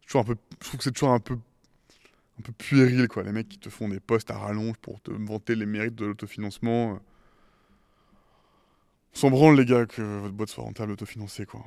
toujours 0.06 0.20
un 0.22 0.24
peu, 0.24 0.36
je 0.60 0.66
trouve 0.66 0.78
que 0.78 0.84
c'est 0.84 0.92
toujours 0.92 1.12
un 1.12 1.20
peu, 1.20 1.38
un 2.42 2.44
peu 2.44 2.52
puéril 2.52 3.06
quoi. 3.08 3.22
Les 3.22 3.32
mecs 3.32 3.48
qui 3.48 3.58
te 3.58 3.70
font 3.70 3.88
des 3.88 4.00
posts 4.00 4.30
à 4.30 4.38
rallonge 4.38 4.76
pour 4.78 5.00
te 5.00 5.12
vanter 5.12 5.54
les 5.54 5.66
mérites 5.66 5.94
de 5.94 6.06
l'autofinancement. 6.06 6.94
euh. 6.94 6.98
On 9.14 9.18
s'en 9.18 9.30
branle 9.30 9.56
les 9.56 9.64
gars 9.64 9.86
que 9.86 10.02
votre 10.02 10.34
boîte 10.34 10.48
soit 10.48 10.64
rentable 10.64 10.92
autofinancée 10.92 11.46
quoi. 11.46 11.64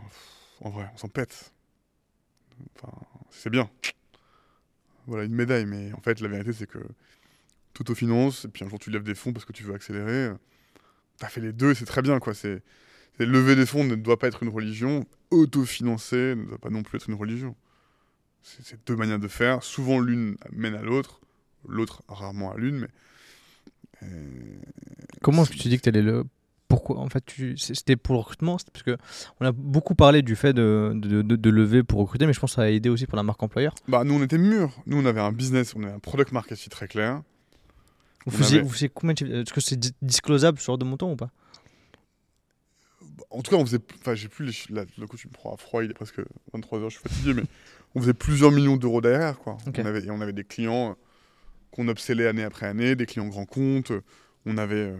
En 0.61 0.69
vrai, 0.69 0.89
on 0.93 0.97
s'en 0.97 1.07
pète. 1.07 1.53
enfin, 2.75 2.93
c'est 3.29 3.49
bien. 3.49 3.69
Voilà 5.07 5.23
une 5.23 5.35
médaille, 5.35 5.65
mais 5.65 5.93
en 5.93 6.01
fait, 6.01 6.19
la 6.19 6.27
vérité, 6.27 6.51
c'est 6.51 6.67
que 6.67 6.79
tu 7.73 7.81
autofinances, 7.81 8.45
et 8.45 8.47
puis 8.47 8.65
un 8.65 8.69
jour 8.69 8.79
tu 8.79 8.89
lèves 8.89 9.03
des 9.03 9.15
fonds 9.15 9.33
parce 9.33 9.45
que 9.45 9.53
tu 9.53 9.63
veux 9.63 9.75
accélérer. 9.75 10.31
Tu 11.19 11.25
as 11.25 11.29
fait 11.29 11.41
les 11.41 11.53
deux, 11.53 11.73
c'est 11.75 11.85
très 11.85 12.01
bien, 12.01 12.19
quoi. 12.19 12.33
C'est 12.33 12.63
lever 13.19 13.55
des 13.55 13.65
fonds 13.65 13.83
ne 13.83 13.95
doit 13.95 14.17
pas 14.17 14.27
être 14.27 14.43
une 14.43 14.49
religion, 14.49 15.05
autofinancer 15.31 16.35
ne 16.35 16.45
doit 16.45 16.57
pas 16.57 16.69
non 16.69 16.83
plus 16.83 16.97
être 16.97 17.09
une 17.09 17.15
religion. 17.15 17.55
C'est 18.47 18.85
deux 18.85 18.95
manières 18.95 19.17
de 19.19 19.27
faire. 19.27 19.63
Souvent 19.63 19.99
l'une 19.99 20.37
mène 20.51 20.75
à 20.75 20.81
l'autre, 20.83 21.19
l'autre 21.67 22.03
rarement 22.07 22.51
à 22.53 22.57
l'une, 22.57 22.77
mais. 22.77 22.87
euh, 24.03 24.59
Comment 25.21 25.41
est-ce 25.43 25.51
que 25.51 25.57
tu 25.57 25.67
dis 25.67 25.77
que 25.77 25.81
tu 25.83 25.89
allais 25.89 26.01
le. 26.03 26.23
Pourquoi 26.67 26.97
En 26.99 27.09
fait, 27.09 27.23
tu... 27.25 27.57
c'était 27.57 27.95
pour 27.95 28.13
le 28.15 28.19
recrutement? 28.19 28.57
Parce 28.71 28.83
que 28.83 28.97
on 29.39 29.45
a 29.45 29.51
beaucoup 29.51 29.95
parlé 29.95 30.21
du 30.21 30.35
fait 30.35 30.53
de, 30.53 30.91
de, 30.95 31.21
de- 31.21 31.35
de 31.35 31.49
lever 31.49 31.83
pour 31.83 31.99
recruter, 32.01 32.25
mais 32.27 32.33
je 32.33 32.39
pense 32.39 32.51
que 32.51 32.55
ça 32.55 32.63
a 32.63 32.69
aidé 32.69 32.89
aussi 32.89 33.05
pour 33.07 33.15
la 33.17 33.23
marque 33.23 33.41
employeur. 33.41 33.73
Bah, 33.87 34.03
nous, 34.03 34.13
on 34.15 34.23
était 34.23 34.37
mûrs. 34.37 34.71
Nous, 34.85 34.97
on 34.97 35.05
avait 35.05 35.21
un 35.21 35.31
business, 35.31 35.73
on 35.75 35.83
avait 35.83 35.93
un 35.93 35.99
product 35.99 36.31
market 36.31 36.57
fit 36.57 36.69
très 36.69 36.87
clair. 36.87 37.21
Vous 38.25 38.35
On 38.35 38.37
faisiez, 38.43 38.57
avait- 38.59 38.67
vous 38.67 38.73
faisiez 38.73 38.89
combien 38.89 39.13
de 39.13 39.41
Est-ce 39.41 39.53
que 39.53 39.61
c'est 39.61 39.75
di- 39.79 39.93
disclosable 40.01 40.59
ce 40.59 40.65
genre 40.65 40.77
de 40.77 40.85
montant 40.85 41.11
ou 41.11 41.15
pas? 41.15 41.29
En 43.29 43.41
tout 43.41 43.51
cas, 43.51 43.57
on 43.57 43.65
faisait. 43.65 43.79
Enfin, 44.01 44.15
j'ai 44.15 44.27
plus 44.27 44.45
les. 44.69 44.75
Là, 44.75 44.85
le 44.97 45.07
coup, 45.07 45.17
tu 45.17 45.27
me 45.27 45.33
prends 45.33 45.53
à 45.53 45.57
froid, 45.57 45.83
il 45.83 45.91
est 45.91 45.95
presque 45.95 46.19
23h, 46.53 46.85
je 46.89 46.97
suis 46.99 46.99
fatigué, 47.09 47.33
mais 47.33 47.43
on 47.95 48.01
faisait 48.01 48.13
plusieurs 48.13 48.51
millions 48.51 48.77
d'euros 48.77 49.01
derrière, 49.01 49.39
quoi. 49.39 49.57
On 49.83 49.85
avait, 49.87 50.03
et 50.05 50.11
on 50.11 50.21
avait 50.21 50.33
des 50.33 50.43
clients 50.43 50.91
euh, 50.91 50.93
qu'on 51.71 51.87
upsellait 51.87 52.27
année 52.27 52.43
après 52.43 52.65
année, 52.67 52.95
des 52.95 53.05
clients 53.05 53.27
grands 53.27 53.45
comptes. 53.45 53.91
On 54.45 54.57
avait 54.57 54.75
euh, 54.91 54.97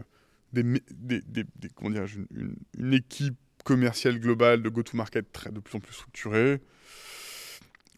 des, 0.54 0.64
mé- 0.64 0.82
des, 0.92 1.22
des- 1.22 1.44
des- 1.56 1.70
comment 1.76 1.90
dirais-je, 1.92 2.18
une, 2.20 2.28
une- 2.32 2.56
une 2.78 2.94
équipe 2.94 3.36
commerciale 3.64 4.20
globale 4.20 4.62
de 4.62 4.70
go-to-market 4.70 5.32
très, 5.32 5.52
de 5.52 5.60
plus 5.60 5.76
en 5.76 5.80
plus 5.80 5.94
structurée. 5.94 6.62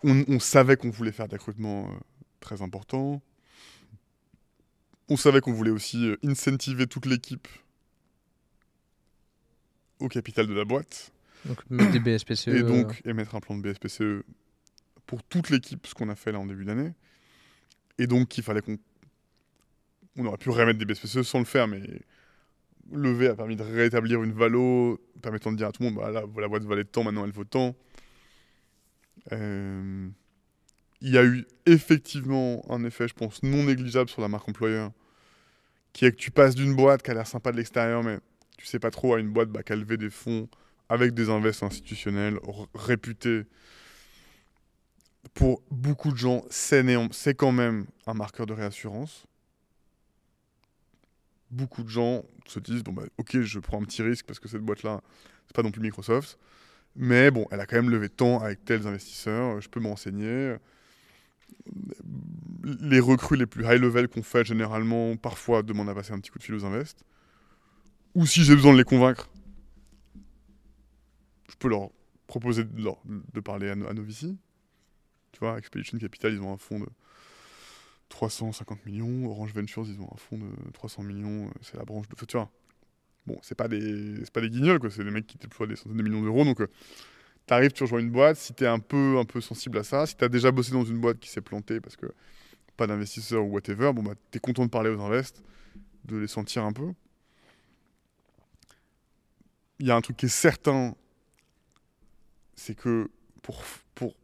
On, 0.03 0.23
on 0.27 0.39
savait 0.39 0.77
qu'on 0.77 0.89
voulait 0.91 1.11
faire 1.11 1.27
des 1.27 1.37
recrutements 1.37 1.87
euh, 1.89 1.95
très 2.39 2.61
importants. 2.61 3.21
On 5.09 5.17
savait 5.17 5.41
qu'on 5.41 5.53
voulait 5.53 5.71
aussi 5.71 6.05
euh, 6.09 6.17
incentiver 6.23 6.87
toute 6.87 7.05
l'équipe 7.05 7.47
au 9.99 10.07
capital 10.07 10.47
de 10.47 10.53
la 10.53 10.65
boîte. 10.65 11.11
Donc 11.45 11.57
mettre 11.69 11.91
des 11.91 11.99
BSPCE. 11.99 12.47
Et 12.49 12.51
euh, 12.59 12.63
donc 12.63 13.01
émettre 13.05 13.35
un 13.35 13.39
plan 13.39 13.57
de 13.57 13.61
BSPCE 13.61 14.23
pour 15.07 15.23
toute 15.23 15.49
l'équipe, 15.49 15.87
ce 15.87 15.95
qu'on 15.95 16.09
a 16.09 16.15
fait 16.15 16.31
là 16.31 16.39
en 16.39 16.45
début 16.45 16.65
d'année. 16.65 16.93
Et 17.97 18.05
donc 18.05 18.37
il 18.37 18.43
fallait 18.43 18.61
qu'on... 18.61 18.77
On 20.17 20.25
aurait 20.25 20.37
pu 20.37 20.49
remettre 20.49 20.79
des 20.79 20.85
BSPCE 20.85 21.23
sans 21.23 21.39
le 21.39 21.45
faire, 21.45 21.67
mais 21.67 21.81
lever 22.91 23.27
a 23.27 23.35
permis 23.35 23.55
de 23.55 23.63
rétablir 23.63 24.23
une 24.23 24.31
valo, 24.31 24.99
permettant 25.21 25.51
de 25.51 25.57
dire 25.57 25.67
à 25.67 25.71
tout 25.71 25.83
le 25.83 25.89
monde, 25.89 25.97
bah 25.97 26.11
là, 26.11 26.23
la 26.37 26.47
boîte 26.47 26.63
valait 26.63 26.85
tant, 26.85 27.03
maintenant 27.03 27.25
elle 27.25 27.31
vaut 27.31 27.43
tant. 27.43 27.75
Euh, 29.31 30.09
Il 31.01 31.09
y 31.09 31.17
a 31.17 31.23
eu 31.25 31.45
effectivement 31.65 32.63
un 32.69 32.83
effet, 32.83 33.07
je 33.07 33.13
pense, 33.13 33.43
non 33.43 33.63
négligeable 33.63 34.09
sur 34.09 34.21
la 34.21 34.27
marque 34.27 34.49
employeur, 34.49 34.91
qui 35.93 36.05
est 36.05 36.11
que 36.11 36.17
tu 36.17 36.31
passes 36.31 36.55
d'une 36.55 36.75
boîte 36.75 37.03
qui 37.03 37.11
a 37.11 37.13
l'air 37.13 37.27
sympa 37.27 37.51
de 37.51 37.57
l'extérieur, 37.57 38.03
mais 38.03 38.19
tu 38.57 38.65
sais 38.65 38.79
pas 38.79 38.91
trop, 38.91 39.13
à 39.13 39.19
une 39.19 39.29
boîte 39.29 39.49
bah, 39.49 39.63
qui 39.63 39.73
a 39.73 39.75
levé 39.75 39.97
des 39.97 40.09
fonds 40.09 40.49
avec 40.89 41.13
des 41.13 41.29
invests 41.29 41.63
institutionnels 41.63 42.39
réputés. 42.73 43.43
Pour 45.33 45.61
beaucoup 45.71 46.11
de 46.11 46.17
gens, 46.17 46.43
c'est 46.49 47.35
quand 47.35 47.51
même 47.51 47.85
un 48.05 48.13
marqueur 48.13 48.45
de 48.45 48.53
réassurance. 48.53 49.25
Beaucoup 51.49 51.83
de 51.83 51.89
gens 51.89 52.23
se 52.45 52.59
disent 52.59 52.83
bon 52.83 52.91
bah 52.93 53.03
ok 53.17 53.41
je 53.41 53.59
prends 53.59 53.81
un 53.81 53.85
petit 53.85 54.01
risque 54.01 54.25
parce 54.25 54.39
que 54.39 54.47
cette 54.47 54.61
boîte 54.61 54.83
là 54.83 55.01
c'est 55.45 55.55
pas 55.55 55.63
non 55.63 55.71
plus 55.71 55.81
Microsoft 55.81 56.37
mais 56.95 57.31
bon 57.31 57.45
elle 57.51 57.59
a 57.59 57.65
quand 57.65 57.77
même 57.77 57.89
levé 57.89 58.09
tant 58.09 58.39
avec 58.39 58.65
tels 58.65 58.85
investisseurs 58.87 59.61
je 59.61 59.69
peux 59.69 59.79
me 59.79 59.87
renseigner 59.87 60.55
les 62.81 62.99
recrues 62.99 63.37
les 63.37 63.45
plus 63.45 63.63
high 63.65 63.79
level 63.79 64.07
qu'on 64.07 64.23
fait 64.23 64.45
généralement 64.45 65.15
parfois 65.15 65.63
demandent 65.63 65.89
à 65.89 65.95
passer 65.95 66.11
un 66.13 66.19
petit 66.19 66.31
coup 66.31 66.39
de 66.39 66.43
fil 66.43 66.55
aux 66.55 66.65
invests 66.65 67.03
ou 68.15 68.25
si 68.25 68.43
j'ai 68.43 68.55
besoin 68.55 68.73
de 68.73 68.77
les 68.77 68.83
convaincre 68.83 69.29
je 71.49 71.55
peux 71.55 71.69
leur 71.69 71.89
proposer 72.27 72.63
de, 72.65 73.39
parler 73.39 73.69
à, 73.69 73.75
nos- 73.75 73.87
à. 73.87 73.93
Tu 75.31 75.39
vois, 75.39 75.57
Expedition 75.57 75.97
Capital, 75.97 76.33
ils 76.33 76.41
ont 76.41 76.53
un 76.53 76.57
fonds 76.57 76.79
de 76.79 76.87
350 78.09 78.85
millions. 78.85 79.29
Orange 79.29 79.53
Ventures, 79.53 79.85
ils 79.87 79.99
ont 80.01 80.09
un 80.13 80.17
fonds 80.17 80.37
de 80.37 80.71
300 80.73 81.03
millions. 81.03 81.47
euh, 81.47 81.51
C'est 81.61 81.77
la 81.77 81.85
branche 81.85 82.07
de. 82.07 82.15
Tu 82.25 82.37
vois, 82.37 82.49
bon, 83.25 83.37
c'est 83.41 83.55
pas 83.55 83.67
des, 83.67 84.23
pas 84.33 84.41
des 84.41 84.49
guignols, 84.49 84.79
quoi. 84.79 84.89
C'est 84.89 85.03
des 85.03 85.11
mecs 85.11 85.27
qui 85.27 85.37
déploient 85.37 85.67
des 85.67 85.75
centaines 85.75 85.97
de 85.97 86.03
millions 86.03 86.21
d'euros. 86.23 86.45
Donc, 86.45 86.57
tu 86.59 86.67
t'arrives, 87.45 87.71
tu 87.71 87.83
rejoins 87.83 87.99
une 87.99 88.11
boîte. 88.11 88.37
Si 88.37 88.53
t'es 88.53 88.67
un 88.67 88.79
peu, 88.79 89.17
un 89.19 89.25
peu 89.25 89.41
sensible 89.41 89.77
à 89.79 89.83
ça, 89.83 90.05
si 90.05 90.15
t'as 90.15 90.29
déjà 90.29 90.51
bossé 90.51 90.71
dans 90.71 90.85
une 90.85 90.99
boîte 90.99 91.19
qui 91.19 91.29
s'est 91.29 91.41
plantée 91.41 91.81
parce 91.81 91.95
que 91.95 92.07
pas 92.77 92.87
d'investisseurs 92.87 93.43
ou 93.45 93.49
whatever, 93.51 93.93
bon, 93.93 94.03
bah, 94.03 94.13
t'es 94.31 94.39
content 94.39 94.65
de 94.65 94.69
parler 94.69 94.89
aux 94.89 95.01
invests, 95.01 95.43
de 96.05 96.17
les 96.17 96.27
sentir 96.27 96.63
un 96.63 96.73
peu. 96.73 96.93
Il 99.79 99.87
y 99.87 99.91
a 99.91 99.95
un 99.95 100.01
truc 100.01 100.17
qui 100.17 100.25
est 100.25 100.29
certain, 100.29 100.95
c'est 102.55 102.75
que 102.75 103.09
pour, 103.41 103.63
pour, 103.95 104.15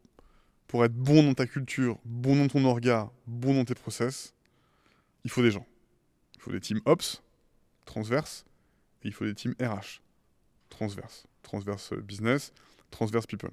pour 0.74 0.84
être 0.84 0.96
bon 0.96 1.22
dans 1.22 1.36
ta 1.36 1.46
culture, 1.46 2.00
bon 2.04 2.36
dans 2.36 2.48
ton 2.48 2.66
orga, 2.66 3.12
bon 3.28 3.54
dans 3.54 3.64
tes 3.64 3.76
process, 3.76 4.34
il 5.24 5.30
faut 5.30 5.44
des 5.44 5.52
gens. 5.52 5.68
Il 6.34 6.42
faut 6.42 6.52
des 6.52 6.60
teams 6.60 6.82
Ops, 6.86 7.22
transverses, 7.86 8.44
et 9.04 9.10
il 9.10 9.14
faut 9.14 9.24
des 9.24 9.36
teams 9.36 9.54
RH, 9.62 10.02
transverses. 10.72 11.28
Transverse 11.44 11.94
business, 11.94 12.54
transverse 12.90 13.28
people. 13.28 13.52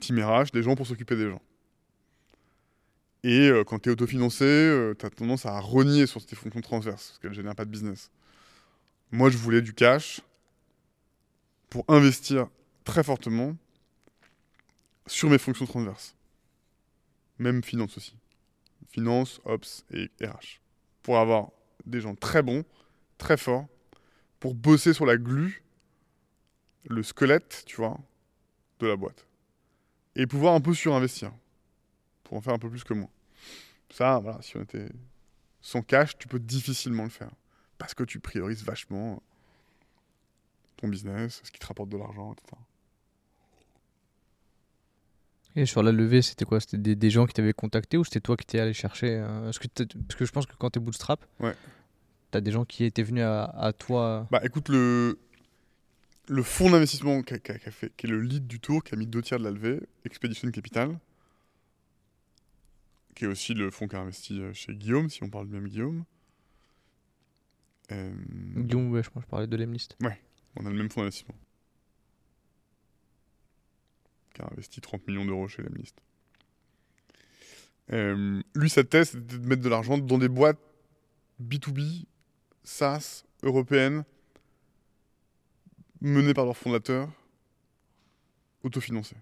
Team 0.00 0.18
RH, 0.18 0.50
des 0.52 0.64
gens 0.64 0.74
pour 0.74 0.84
s'occuper 0.84 1.14
des 1.14 1.30
gens. 1.30 1.42
Et 3.22 3.48
euh, 3.48 3.62
quand 3.62 3.78
tu 3.78 3.90
es 3.90 3.92
autofinancé, 3.92 4.92
tu 4.98 5.06
as 5.06 5.10
tendance 5.10 5.46
à 5.46 5.60
renier 5.60 6.08
sur 6.08 6.26
tes 6.26 6.34
fonctions 6.34 6.60
transverses, 6.60 7.10
parce 7.10 7.18
qu'elles 7.20 7.30
ne 7.30 7.36
génèrent 7.36 7.54
pas 7.54 7.64
de 7.64 7.70
business. 7.70 8.10
Moi, 9.12 9.30
je 9.30 9.38
voulais 9.38 9.62
du 9.62 9.74
cash 9.74 10.22
pour 11.70 11.84
investir 11.86 12.48
très 12.82 13.04
fortement 13.04 13.54
sur 15.08 15.30
mes 15.30 15.38
fonctions 15.38 15.66
transverses. 15.66 16.14
Même 17.38 17.62
finance 17.62 17.96
aussi. 17.96 18.16
Finance, 18.88 19.40
ops 19.44 19.84
et 19.90 20.10
RH. 20.20 20.60
Pour 21.02 21.18
avoir 21.18 21.50
des 21.86 22.00
gens 22.00 22.14
très 22.14 22.42
bons, 22.42 22.64
très 23.16 23.36
forts, 23.36 23.66
pour 24.40 24.54
bosser 24.54 24.92
sur 24.92 25.06
la 25.06 25.16
glu, 25.16 25.62
le 26.84 27.02
squelette, 27.02 27.64
tu 27.66 27.76
vois, 27.76 27.98
de 28.78 28.86
la 28.86 28.96
boîte. 28.96 29.26
Et 30.16 30.26
pouvoir 30.26 30.54
un 30.54 30.60
peu 30.60 30.74
surinvestir. 30.74 31.32
Pour 32.24 32.36
en 32.36 32.40
faire 32.40 32.54
un 32.54 32.58
peu 32.58 32.70
plus 32.70 32.84
que 32.84 32.94
moi. 32.94 33.08
Ça, 33.90 34.18
voilà, 34.18 34.40
si 34.42 34.56
on 34.56 34.62
était 34.62 34.88
sans 35.60 35.82
cash, 35.82 36.16
tu 36.18 36.28
peux 36.28 36.38
difficilement 36.38 37.04
le 37.04 37.10
faire. 37.10 37.30
Parce 37.78 37.94
que 37.94 38.04
tu 38.04 38.20
priorises 38.20 38.64
vachement 38.64 39.22
ton 40.76 40.88
business, 40.88 41.40
ce 41.44 41.50
qui 41.50 41.58
te 41.58 41.66
rapporte 41.66 41.88
de 41.88 41.96
l'argent, 41.96 42.32
etc. 42.32 42.56
Et 45.56 45.66
sur 45.66 45.82
la 45.82 45.90
levée, 45.92 46.22
c'était 46.22 46.44
quoi? 46.44 46.60
C'était 46.60 46.78
des, 46.78 46.94
des 46.94 47.10
gens 47.10 47.26
qui 47.26 47.34
t'avaient 47.34 47.52
contacté 47.52 47.96
ou 47.96 48.04
c'était 48.04 48.20
toi 48.20 48.36
qui 48.36 48.46
t'es 48.46 48.60
allé 48.60 48.72
chercher 48.72 49.16
euh, 49.16 49.44
Parce 49.44 49.58
que, 49.58 49.66
parce 49.68 50.14
que 50.14 50.24
je 50.24 50.30
pense 50.32 50.46
que 50.46 50.54
quand 50.56 50.70
t'es 50.70 50.80
bootstrap, 50.80 51.24
Ouais. 51.40 51.54
t'as 52.30 52.40
des 52.40 52.52
gens 52.52 52.64
qui 52.64 52.84
étaient 52.84 53.02
venus 53.02 53.24
à, 53.24 53.44
à 53.44 53.72
toi. 53.72 54.28
Bah 54.30 54.40
écoute, 54.44 54.68
le, 54.68 55.18
le 56.28 56.42
fonds 56.42 56.70
d'investissement 56.70 57.22
qui, 57.22 57.34
qui 57.40 57.52
qui 57.58 57.88
qui 57.96 58.06
est 58.06 58.10
le 58.10 58.20
lead 58.20 58.46
du 58.46 58.60
tour, 58.60 58.84
qui 58.84 58.94
a 58.94 58.96
mis 58.96 59.06
deux 59.06 59.22
tiers 59.22 59.38
de 59.38 59.44
la 59.44 59.50
levée, 59.50 59.80
Expedition 60.04 60.48
Capital, 60.50 60.96
qui 63.16 63.24
est 63.24 63.28
aussi 63.28 63.54
le 63.54 63.70
fonds 63.72 63.88
qui 63.88 63.96
a 63.96 64.00
investi 64.00 64.40
euh, 64.40 64.52
chez 64.52 64.74
Guillaume, 64.74 65.08
si 65.10 65.22
on 65.24 65.30
parle 65.30 65.48
du 65.48 65.54
même 65.54 65.66
Guillaume. 65.66 66.04
Euh, 67.90 68.12
Guillaume, 68.56 68.92
ouais, 68.92 69.02
je 69.02 69.10
pense 69.10 69.22
que 69.22 69.26
je 69.26 69.30
parlais 69.30 69.46
de 69.46 69.56
l'Emlist. 69.56 69.96
on 70.56 70.66
a 70.66 70.70
le 70.70 70.76
même 70.76 70.90
fonds 70.90 71.00
d'investissement. 71.00 71.34
Qui 74.38 74.44
a 74.44 74.48
investi 74.52 74.80
30 74.80 75.06
millions 75.08 75.24
d'euros 75.24 75.48
chez 75.48 75.62
Lemlist. 75.62 75.96
Euh, 77.92 78.40
lui, 78.54 78.70
sa 78.70 78.84
thèse, 78.84 79.10
c'était 79.10 79.38
de 79.38 79.46
mettre 79.46 79.62
de 79.62 79.68
l'argent 79.68 79.98
dans 79.98 80.18
des 80.18 80.28
boîtes 80.28 80.60
B2B, 81.42 82.04
SaaS, 82.62 83.24
européennes, 83.42 84.04
menées 86.00 86.34
par 86.34 86.44
leurs 86.44 86.56
fondateurs, 86.56 87.10
autofinancées. 88.62 89.16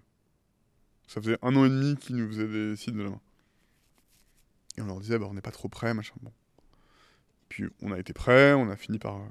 Ça 1.07 1.19
faisait 1.19 1.37
un 1.41 1.55
an 1.55 1.65
et 1.65 1.69
demi 1.69 1.95
qu'ils 1.97 2.17
nous 2.17 2.27
faisaient 2.27 2.47
des 2.47 2.75
sites 2.75 2.93
de 2.93 3.03
la 3.03 3.09
main. 3.09 3.21
Et 4.77 4.81
on 4.81 4.85
leur 4.85 4.99
disait, 4.99 5.17
bah, 5.17 5.25
on 5.27 5.33
n'est 5.33 5.41
pas 5.41 5.51
trop 5.51 5.69
prêts, 5.69 5.93
machin. 5.95 6.13
Bon. 6.21 6.33
Puis 7.49 7.65
on 7.81 7.91
a 7.91 7.97
été 7.97 8.13
prêts, 8.13 8.53
on 8.53 8.69
a 8.69 8.75
fini 8.75 8.99
par 8.99 9.15
euh, 9.15 9.25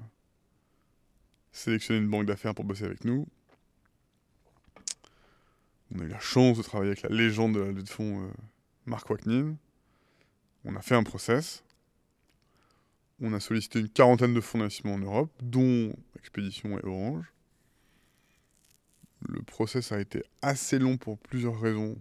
sélectionner 1.52 2.00
une 2.00 2.08
banque 2.08 2.26
d'affaires 2.26 2.54
pour 2.54 2.64
bosser 2.64 2.84
avec 2.84 3.04
nous. 3.04 3.28
On 5.94 6.00
a 6.00 6.04
eu 6.04 6.08
la 6.08 6.18
chance 6.18 6.58
de 6.58 6.62
travailler 6.62 6.90
avec 6.92 7.02
la 7.02 7.14
légende 7.14 7.54
de 7.54 7.60
la 7.60 7.72
de 7.72 7.88
fonds, 7.88 8.24
euh, 8.24 8.28
Marc. 8.86 9.06
On 10.64 10.76
a 10.76 10.82
fait 10.82 10.94
un 10.94 11.04
process. 11.04 11.62
On 13.20 13.32
a 13.32 13.40
sollicité 13.40 13.80
une 13.80 13.88
quarantaine 13.88 14.34
de 14.34 14.40
fonds 14.40 14.58
d'investissement 14.58 14.94
en 14.94 14.98
Europe, 14.98 15.30
dont 15.42 15.94
Expédition 16.18 16.78
et 16.78 16.84
Orange. 16.84 17.32
Le 19.28 19.40
process 19.42 19.92
a 19.92 20.00
été 20.00 20.22
assez 20.42 20.78
long 20.78 20.96
pour 20.96 21.18
plusieurs 21.18 21.58
raisons. 21.58 21.96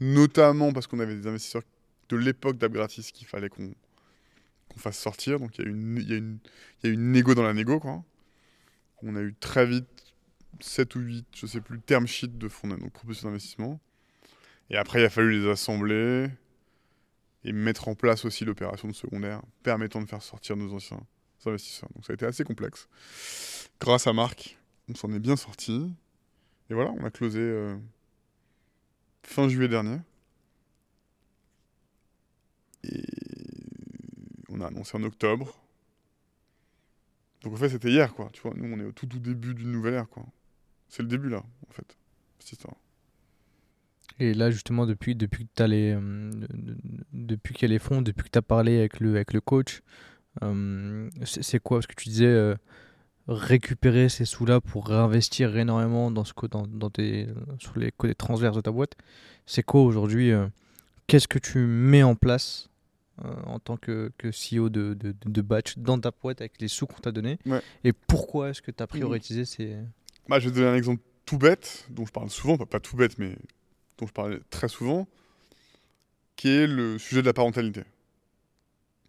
Notamment 0.00 0.72
parce 0.72 0.86
qu'on 0.86 1.00
avait 1.00 1.16
des 1.16 1.26
investisseurs 1.26 1.62
de 2.08 2.16
l'époque 2.16 2.58
d'Abgratis 2.58 3.10
qu'il 3.12 3.26
fallait 3.26 3.48
qu'on 3.48 3.72
fasse 4.76 4.98
sortir. 4.98 5.38
Donc 5.38 5.58
il 5.58 5.66
y, 5.66 6.02
y 6.02 6.38
y 6.82 6.86
a 6.86 6.90
une 6.90 7.12
négo 7.12 7.34
dans 7.34 7.44
la 7.44 7.54
négo. 7.54 7.80
On 9.02 9.16
a 9.16 9.22
eu 9.22 9.34
très 9.34 9.64
vite 9.66 9.95
7 10.60 10.94
ou 10.96 11.00
8, 11.00 11.26
je 11.34 11.46
sais 11.46 11.60
plus, 11.60 11.80
term 11.80 12.06
sheets 12.06 12.38
de 12.38 12.48
fonds, 12.48 12.68
donc 12.68 12.92
propositions 12.92 13.28
d'investissement. 13.28 13.80
Et 14.70 14.76
après, 14.76 15.00
il 15.00 15.04
a 15.04 15.10
fallu 15.10 15.40
les 15.40 15.48
assembler 15.48 16.28
et 17.44 17.52
mettre 17.52 17.88
en 17.88 17.94
place 17.94 18.24
aussi 18.24 18.44
l'opération 18.44 18.88
de 18.88 18.92
secondaire 18.92 19.40
permettant 19.62 20.00
de 20.00 20.06
faire 20.06 20.22
sortir 20.22 20.56
nos 20.56 20.72
anciens 20.72 21.00
investisseurs. 21.46 21.88
Donc 21.94 22.04
ça 22.04 22.12
a 22.12 22.14
été 22.14 22.26
assez 22.26 22.42
complexe. 22.44 22.88
Grâce 23.80 24.06
à 24.06 24.12
Marc, 24.12 24.58
on 24.88 24.94
s'en 24.94 25.12
est 25.12 25.20
bien 25.20 25.36
sorti. 25.36 25.92
Et 26.70 26.74
voilà, 26.74 26.90
on 26.90 27.04
a 27.04 27.10
closé 27.10 27.38
euh, 27.38 27.76
fin 29.22 29.48
juillet 29.48 29.68
dernier. 29.68 29.98
Et 32.82 33.04
on 34.48 34.60
a 34.60 34.66
annoncé 34.66 34.96
en 34.96 35.02
octobre. 35.04 35.56
Donc 37.42 37.52
en 37.52 37.56
fait, 37.56 37.68
c'était 37.68 37.90
hier, 37.90 38.12
quoi. 38.14 38.30
Tu 38.32 38.42
vois, 38.42 38.54
nous, 38.56 38.64
on 38.64 38.80
est 38.80 38.84
au 38.84 38.92
tout 38.92 39.06
début 39.06 39.54
d'une 39.54 39.70
nouvelle 39.70 39.94
ère, 39.94 40.08
quoi. 40.08 40.26
C'est 40.88 41.02
le 41.02 41.08
début, 41.08 41.28
là, 41.28 41.42
en 41.68 41.72
fait, 41.72 41.96
cette 42.38 42.52
histoire. 42.52 42.76
Et 44.18 44.32
là, 44.32 44.50
justement, 44.50 44.86
depuis, 44.86 45.14
depuis 45.14 45.46
que 45.46 45.50
tu 45.54 45.68
les, 45.68 45.92
euh, 45.94 46.30
depuis 47.12 47.54
qu'il 47.54 47.68
y 47.68 47.70
a 47.70 47.74
les 47.74 47.78
fonds, 47.78 48.00
depuis 48.02 48.24
que 48.24 48.30
tu 48.30 48.38
as 48.38 48.42
parlé 48.42 48.78
avec 48.78 49.00
le, 49.00 49.10
avec 49.16 49.32
le 49.32 49.40
coach, 49.40 49.82
euh, 50.42 51.10
c'est 51.24 51.60
quoi? 51.60 51.78
Parce 51.78 51.86
que 51.86 51.94
tu 51.94 52.08
disais 52.08 52.24
euh, 52.26 52.54
récupérer 53.28 54.08
ces 54.08 54.24
sous-là 54.24 54.60
pour 54.60 54.88
réinvestir 54.88 55.56
énormément 55.56 56.10
dans 56.10 56.24
ce, 56.24 56.32
dans, 56.50 56.66
dans 56.66 56.88
tes, 56.90 57.28
sur 57.58 57.78
les 57.78 57.92
côtés 57.92 58.14
transverses 58.14 58.56
de 58.56 58.62
ta 58.62 58.70
boîte. 58.70 58.96
C'est 59.44 59.62
quoi 59.62 59.82
aujourd'hui 59.82 60.32
Qu'est-ce 61.06 61.28
que 61.28 61.38
tu 61.38 61.58
mets 61.58 62.02
en 62.02 62.14
place 62.14 62.68
en 63.22 63.58
tant 63.58 63.76
que, 63.76 64.12
que 64.18 64.28
CEO 64.28 64.68
de, 64.68 64.94
de, 64.94 65.14
de, 65.24 65.40
batch 65.40 65.78
dans 65.78 65.98
ta 65.98 66.10
boîte 66.10 66.40
avec 66.40 66.60
les 66.60 66.68
sous 66.68 66.86
qu'on 66.86 67.00
t'a 67.00 67.12
donnés? 67.12 67.38
Ouais. 67.46 67.60
Et 67.84 67.92
pourquoi 67.92 68.50
est-ce 68.50 68.60
que 68.62 68.70
tu 68.70 68.82
as 68.82 68.86
Mmh. 68.86 68.88
prioritisé 68.88 69.44
ces... 69.44 69.76
Je 70.28 70.48
vais 70.48 70.50
donner 70.50 70.66
un 70.66 70.74
exemple 70.74 71.02
tout 71.24 71.38
bête, 71.38 71.86
dont 71.90 72.04
je 72.04 72.12
parle 72.12 72.30
souvent, 72.30 72.56
pas, 72.56 72.66
pas 72.66 72.80
tout 72.80 72.96
bête, 72.96 73.18
mais 73.18 73.36
dont 73.98 74.06
je 74.06 74.12
parle 74.12 74.40
très 74.50 74.68
souvent, 74.68 75.08
qui 76.36 76.48
est 76.48 76.66
le 76.66 76.98
sujet 76.98 77.22
de 77.22 77.26
la 77.26 77.32
parentalité, 77.32 77.84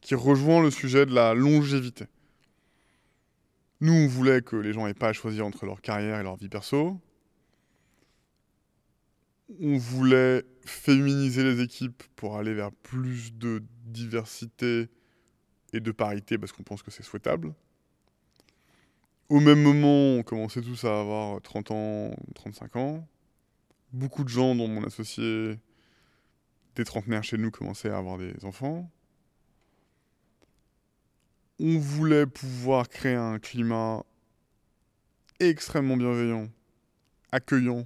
qui 0.02 0.16
rejoint 0.16 0.62
le 0.62 0.72
sujet 0.72 1.06
de 1.06 1.14
la 1.14 1.34
longévité. 1.34 2.06
Nous, 3.82 3.94
on 3.94 4.08
voulait 4.08 4.42
que 4.42 4.56
les 4.56 4.74
gens 4.74 4.88
n'aient 4.88 4.94
pas 4.94 5.10
à 5.10 5.14
choisir 5.14 5.46
entre 5.46 5.66
leur 5.66 5.82
carrière 5.82 6.20
et 6.20 6.24
leur 6.24 6.36
vie 6.38 6.50
perso. 6.50 7.00
On 9.62 9.78
voulait 9.78 10.44
féminiser 10.66 11.44
les 11.44 11.62
équipes 11.62 12.04
pour 12.16 12.38
aller 12.38 12.54
vers 12.54 12.72
plus 12.72 13.34
de 13.34 13.64
diversité 13.86 14.90
et 15.74 15.80
de 15.80 15.92
parité 15.92 16.38
parce 16.38 16.52
qu'on 16.52 16.64
pense 16.64 16.82
que 16.82 16.92
c'est 16.92 17.04
souhaitable. 17.04 17.54
Au 19.30 19.42
même 19.42 19.62
moment, 19.62 20.20
on 20.20 20.24
commençait 20.24 20.62
tous 20.62 20.86
à 20.86 21.02
avoir 21.02 21.42
30 21.42 21.72
ans, 21.72 22.16
35 22.36 22.76
ans. 22.78 23.08
Beaucoup 23.92 24.24
de 24.24 24.30
gens, 24.30 24.56
dont 24.56 24.70
mon 24.70 24.86
associé, 24.86 25.60
des 26.76 26.86
trentenaires 26.86 27.26
chez 27.26 27.38
nous, 27.38 27.52
commençaient 27.52 27.90
à 27.90 27.98
avoir 27.98 28.18
des 28.18 28.46
enfants. 28.46 28.90
On 31.60 31.78
voulait 31.78 32.26
pouvoir 32.26 32.88
créer 32.88 33.16
un 33.16 33.38
climat 33.38 34.06
extrêmement 35.42 35.98
bienveillant, 35.98 36.48
accueillant 37.34 37.86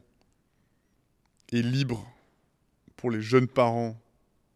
et 1.52 1.64
libre 1.64 2.06
pour 2.98 3.10
les 3.10 3.22
jeunes 3.22 3.48
parents, 3.48 4.00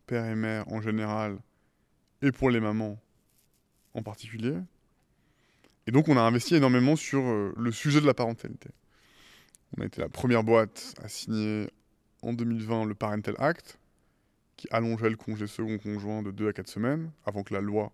pères 0.06 0.26
et 0.26 0.36
mères 0.36 0.72
en 0.72 0.82
général, 0.82 1.40
et 2.22 2.32
pour 2.32 2.52
les 2.52 2.60
mamans 2.60 3.00
en 3.96 4.04
particulier. 4.04 4.56
Et 5.88 5.92
donc 5.92 6.08
on 6.08 6.18
a 6.18 6.22
investi 6.22 6.56
énormément 6.56 6.96
sur 6.96 7.22
euh, 7.22 7.54
le 7.58 7.72
sujet 7.72 8.02
de 8.02 8.06
la 8.06 8.14
parentalité. 8.14 8.70
On 9.78 9.82
a 9.82 9.86
été 9.86 10.02
la 10.02 10.10
première 10.10 10.44
boîte 10.44 10.94
à 11.04 11.08
signer 11.08 11.70
en 12.22 12.34
2020 12.34 12.86
le 12.86 12.96
Parental 12.96 13.36
Act, 13.38 13.78
qui 14.56 14.68
allongeait 14.72 15.10
le 15.10 15.18
congé 15.18 15.48
second 15.48 15.78
conjoint 15.78 16.24
de 16.24 16.32
2 16.32 16.48
à 16.48 16.54
4 16.54 16.68
semaines, 16.68 17.12
avant 17.26 17.44
que 17.44 17.54
la 17.54 17.62
loi 17.62 17.92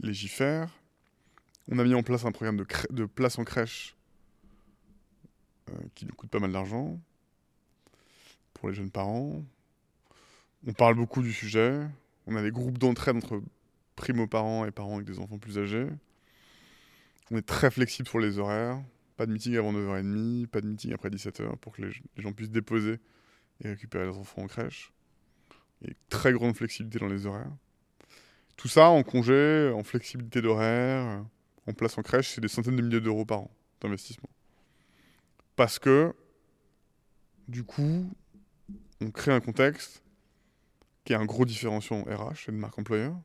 légifère. 0.00 0.70
On 1.68 1.78
a 1.78 1.84
mis 1.84 1.94
en 1.94 2.02
place 2.02 2.24
un 2.24 2.32
programme 2.32 2.64
de, 2.90 3.04
place 3.06 3.38
en 3.38 3.44
crèche 3.44 3.96
euh, 5.70 5.72
qui 5.94 6.06
nous 6.06 6.14
coûte 6.14 6.30
pas 6.30 6.38
mal 6.38 6.52
d'argent 6.52 7.00
pour 8.54 8.68
les 8.68 8.74
jeunes 8.74 8.90
parents. 8.90 9.42
On 10.66 10.72
parle 10.72 10.94
beaucoup 10.94 11.22
du 11.22 11.32
sujet. 11.32 11.80
On 12.26 12.36
a 12.36 12.42
des 12.42 12.52
groupes 12.52 12.78
d'entraide 12.78 13.16
entre 13.16 13.42
primo-parents 13.96 14.64
et 14.66 14.70
parents 14.70 14.96
avec 14.96 15.06
des 15.06 15.18
enfants 15.18 15.38
plus 15.38 15.58
âgés. 15.58 15.88
On 17.30 17.36
est 17.36 17.46
très 17.46 17.70
flexible 17.70 18.08
sur 18.08 18.20
les 18.20 18.38
horaires. 18.38 18.80
Pas 19.16 19.26
de 19.26 19.32
meeting 19.32 19.56
avant 19.56 19.72
9h30, 19.72 20.46
pas 20.46 20.60
de 20.60 20.66
meeting 20.66 20.92
après 20.92 21.08
17h 21.08 21.56
pour 21.56 21.72
que 21.72 21.82
les, 21.82 22.22
gens 22.22 22.32
puissent 22.32 22.50
déposer 22.50 23.00
et 23.64 23.68
récupérer 23.68 24.04
leurs 24.04 24.18
enfants 24.18 24.42
en 24.42 24.46
crèche. 24.46 24.92
Et 25.82 25.94
très 26.08 26.32
grande 26.32 26.54
flexibilité 26.54 26.98
dans 26.98 27.08
les 27.08 27.26
horaires. 27.26 27.52
Tout 28.56 28.68
ça 28.68 28.88
en 28.88 29.02
congé, 29.02 29.72
en 29.74 29.82
flexibilité 29.82 30.40
d'horaire, 30.40 31.24
en 31.66 31.72
place 31.72 31.98
en 31.98 32.02
crèche, 32.02 32.30
c'est 32.30 32.40
des 32.40 32.48
centaines 32.48 32.76
de 32.76 32.82
milliers 32.82 33.00
d'euros 33.00 33.24
par 33.24 33.40
an 33.40 33.50
d'investissement. 33.80 34.30
Parce 35.56 35.78
que, 35.78 36.14
du 37.48 37.64
coup, 37.64 38.10
on 39.00 39.10
crée 39.10 39.32
un 39.32 39.40
contexte 39.40 40.02
qui 41.04 41.12
est 41.12 41.16
un 41.16 41.24
gros 41.24 41.44
différenciant 41.44 42.02
RH 42.02 42.48
et 42.48 42.52
de 42.52 42.56
marque 42.56 42.78
employeur, 42.78 43.16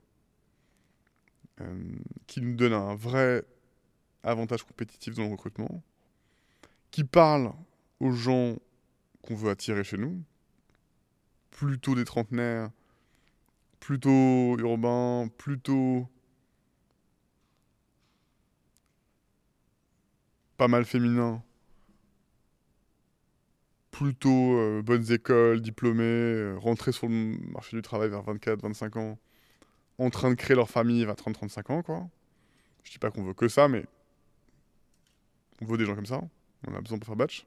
qui 2.27 2.41
nous 2.41 2.55
donne 2.55 2.73
un 2.73 2.95
vrai 2.95 3.43
avantage 4.23 4.63
compétitif 4.63 5.15
dans 5.15 5.23
le 5.23 5.31
recrutement, 5.31 5.83
qui 6.91 7.03
parle 7.03 7.53
aux 7.99 8.11
gens 8.11 8.55
qu'on 9.21 9.35
veut 9.35 9.49
attirer 9.49 9.83
chez 9.83 9.97
nous, 9.97 10.21
plutôt 11.51 11.95
des 11.95 12.05
trentenaires, 12.05 12.69
plutôt 13.79 14.57
urbains, 14.59 15.27
plutôt 15.37 16.07
pas 20.57 20.67
mal 20.67 20.85
féminins, 20.85 21.43
plutôt 23.89 24.57
euh, 24.57 24.81
bonnes 24.81 25.11
écoles, 25.11 25.61
diplômés, 25.61 26.03
euh, 26.03 26.55
rentrés 26.57 26.91
sur 26.91 27.07
le 27.07 27.37
marché 27.51 27.75
du 27.75 27.81
travail 27.81 28.09
vers 28.09 28.23
24-25 28.23 28.97
ans, 28.99 29.19
en 30.05 30.09
train 30.09 30.29
de 30.29 30.35
créer 30.35 30.55
leur 30.55 30.69
famille 30.69 31.05
vers 31.05 31.15
30-35 31.15 31.71
ans, 31.71 31.83
quoi. 31.83 32.09
Je 32.83 32.91
dis 32.91 32.97
pas 32.97 33.11
qu'on 33.11 33.23
veut 33.23 33.33
que 33.33 33.47
ça, 33.47 33.67
mais 33.67 33.85
on 35.61 35.65
veut 35.65 35.77
des 35.77 35.85
gens 35.85 35.95
comme 35.95 36.05
ça. 36.05 36.21
On 36.67 36.73
a 36.73 36.81
besoin 36.81 36.97
pour 36.97 37.07
faire 37.07 37.15
batch. 37.15 37.45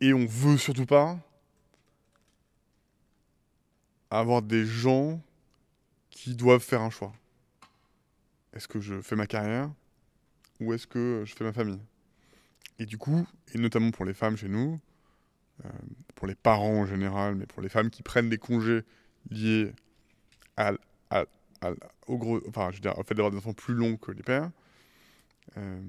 Et 0.00 0.14
on 0.14 0.26
veut 0.26 0.56
surtout 0.56 0.86
pas 0.86 1.18
avoir 4.10 4.42
des 4.42 4.64
gens 4.64 5.20
qui 6.10 6.34
doivent 6.34 6.62
faire 6.62 6.80
un 6.80 6.90
choix. 6.90 7.12
Est-ce 8.52 8.68
que 8.68 8.80
je 8.80 9.00
fais 9.00 9.16
ma 9.16 9.26
carrière 9.26 9.70
ou 10.60 10.72
est-ce 10.72 10.86
que 10.86 11.24
je 11.26 11.34
fais 11.34 11.44
ma 11.44 11.52
famille? 11.52 11.80
Et 12.78 12.86
du 12.86 12.96
coup, 12.96 13.26
et 13.54 13.58
notamment 13.58 13.90
pour 13.90 14.04
les 14.04 14.14
femmes 14.14 14.36
chez 14.36 14.48
nous, 14.48 14.80
euh, 15.64 15.68
pour 16.14 16.26
les 16.26 16.34
parents 16.34 16.80
en 16.80 16.86
général, 16.86 17.34
mais 17.34 17.46
pour 17.46 17.60
les 17.60 17.68
femmes 17.68 17.90
qui 17.90 18.02
prennent 18.02 18.28
des 18.28 18.38
congés 18.38 18.84
liés 19.28 19.72
au 22.06 23.02
fait 23.04 23.14
d'avoir 23.14 23.30
des 23.30 23.38
enfants 23.38 23.52
plus 23.52 23.74
longs 23.74 23.96
que 23.96 24.12
les 24.12 24.22
pères, 24.22 24.50
euh, 25.56 25.80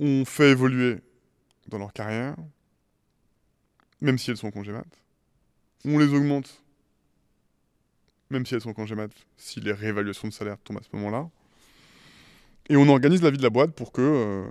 on 0.00 0.24
fait 0.24 0.50
évoluer 0.50 0.98
dans 1.68 1.78
leur 1.78 1.92
carrière, 1.92 2.36
même 4.00 4.18
si 4.18 4.30
elles 4.30 4.36
sont 4.36 4.50
congé. 4.50 4.72
On 5.84 5.98
les 5.98 6.12
augmente, 6.12 6.62
même 8.30 8.46
si 8.46 8.54
elles 8.54 8.60
sont 8.60 8.74
congé 8.74 8.94
si 9.36 9.60
les 9.60 9.72
réévaluations 9.72 10.28
de 10.28 10.32
salaire 10.32 10.58
tombent 10.58 10.78
à 10.78 10.82
ce 10.82 10.96
moment-là. 10.96 11.28
Et 12.68 12.76
on 12.76 12.88
organise 12.88 13.22
la 13.22 13.30
vie 13.30 13.38
de 13.38 13.42
la 13.42 13.50
boîte 13.50 13.72
pour 13.72 13.92
que, 13.92 14.02
euh, 14.02 14.46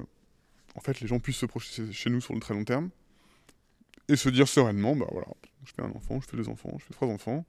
en 0.75 0.81
fait, 0.81 0.99
les 1.01 1.07
gens 1.07 1.19
puissent 1.19 1.37
se 1.37 1.45
projeter 1.45 1.91
chez 1.91 2.09
nous 2.09 2.21
sur 2.21 2.33
le 2.33 2.39
très 2.39 2.53
long 2.53 2.63
terme 2.63 2.89
et 4.09 4.15
se 4.15 4.29
dire 4.29 4.47
sereinement, 4.47 4.95
bah 4.95 5.07
voilà, 5.11 5.27
je 5.65 5.73
fais 5.73 5.81
un 5.81 5.91
enfant, 5.91 6.19
je 6.21 6.27
fais 6.27 6.37
deux 6.37 6.49
enfants, 6.49 6.75
je 6.79 6.85
fais 6.85 6.93
trois 6.93 7.07
enfants, 7.07 7.45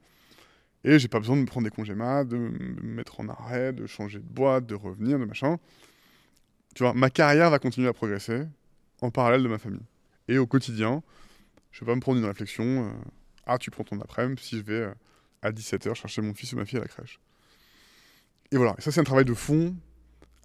et 0.85 0.99
j'ai 0.99 1.09
pas 1.09 1.19
besoin 1.19 1.37
de 1.37 1.43
me 1.43 1.47
prendre 1.47 1.65
des 1.65 1.71
congés 1.71 1.95
mat, 1.95 2.25
de 2.25 2.37
me 2.37 2.83
mettre 2.83 3.21
en 3.21 3.29
arrêt, 3.29 3.73
de 3.73 3.87
changer 3.87 4.19
de 4.19 4.25
boîte, 4.25 4.67
de 4.67 4.75
revenir, 4.75 5.19
de 5.19 5.25
machin. 5.25 5.59
Tu 6.75 6.83
vois, 6.83 6.95
ma 6.95 7.11
carrière 7.11 7.51
va 7.51 7.59
continuer 7.59 7.89
à 7.89 7.93
progresser 7.93 8.47
en 9.01 9.11
parallèle 9.11 9.43
de 9.43 9.49
ma 9.49 9.59
famille. 9.59 9.85
Et 10.29 10.39
au 10.39 10.47
quotidien, 10.47 11.03
je 11.71 11.81
vais 11.81 11.87
pas 11.87 11.95
me 11.95 12.01
prendre 12.01 12.19
une 12.19 12.25
réflexion, 12.25 12.65
euh, 12.65 12.93
ah 13.47 13.59
tu 13.59 13.71
prends 13.71 13.85
ton 13.85 14.01
après-midi 14.01 14.43
si 14.43 14.59
je 14.59 14.63
vais 14.63 14.75
euh, 14.75 14.95
à 15.43 15.51
17h 15.51 15.95
chercher 15.95 16.23
mon 16.23 16.35
fils 16.35 16.53
ou 16.53 16.57
ma 16.57 16.65
fille 16.65 16.79
à 16.79 16.83
la 16.83 16.89
crèche. 16.89 17.21
Et 18.51 18.57
voilà, 18.57 18.75
et 18.79 18.81
ça 18.81 18.91
c'est 18.91 19.01
un 19.01 19.05
travail 19.05 19.25
de 19.25 19.35
fond 19.35 19.75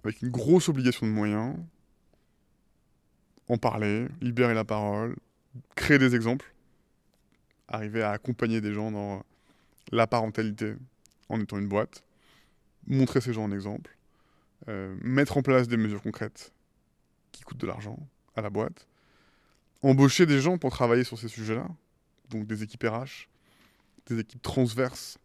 avec 0.04 0.20
une 0.22 0.30
grosse 0.30 0.68
obligation 0.68 1.06
de 1.06 1.12
moyens, 1.12 1.56
en 3.48 3.56
parler, 3.56 4.06
libérer 4.20 4.54
la 4.54 4.64
parole, 4.64 5.16
créer 5.74 5.98
des 5.98 6.14
exemples, 6.14 6.52
arriver 7.68 8.02
à 8.02 8.10
accompagner 8.10 8.60
des 8.60 8.72
gens 8.72 8.90
dans 8.90 9.24
la 9.92 10.06
parentalité 10.06 10.74
en 11.28 11.40
étant 11.40 11.58
une 11.58 11.68
boîte, 11.68 12.04
montrer 12.86 13.20
ces 13.20 13.32
gens 13.32 13.44
en 13.44 13.52
exemple, 13.52 13.96
euh, 14.68 14.96
mettre 15.00 15.36
en 15.36 15.42
place 15.42 15.68
des 15.68 15.76
mesures 15.76 16.02
concrètes 16.02 16.52
qui 17.32 17.42
coûtent 17.42 17.58
de 17.58 17.66
l'argent 17.66 17.98
à 18.36 18.42
la 18.42 18.50
boîte, 18.50 18.86
embaucher 19.82 20.26
des 20.26 20.40
gens 20.40 20.58
pour 20.58 20.70
travailler 20.70 21.04
sur 21.04 21.18
ces 21.18 21.28
sujets-là, 21.28 21.68
donc 22.30 22.46
des 22.46 22.62
équipes 22.62 22.84
RH, 22.84 23.28
des 24.06 24.20
équipes 24.20 24.42
transverses, 24.42 25.18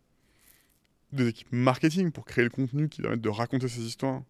des 1.11 1.27
équipes 1.27 1.51
marketing 1.51 2.11
pour 2.11 2.25
créer 2.25 2.43
le 2.43 2.49
contenu 2.49 2.90
qui 2.90 3.01
permet 3.01 3.17
de 3.17 3.30
raconter 3.30 3.67
ces 3.67 3.82
histoires, 3.82 4.22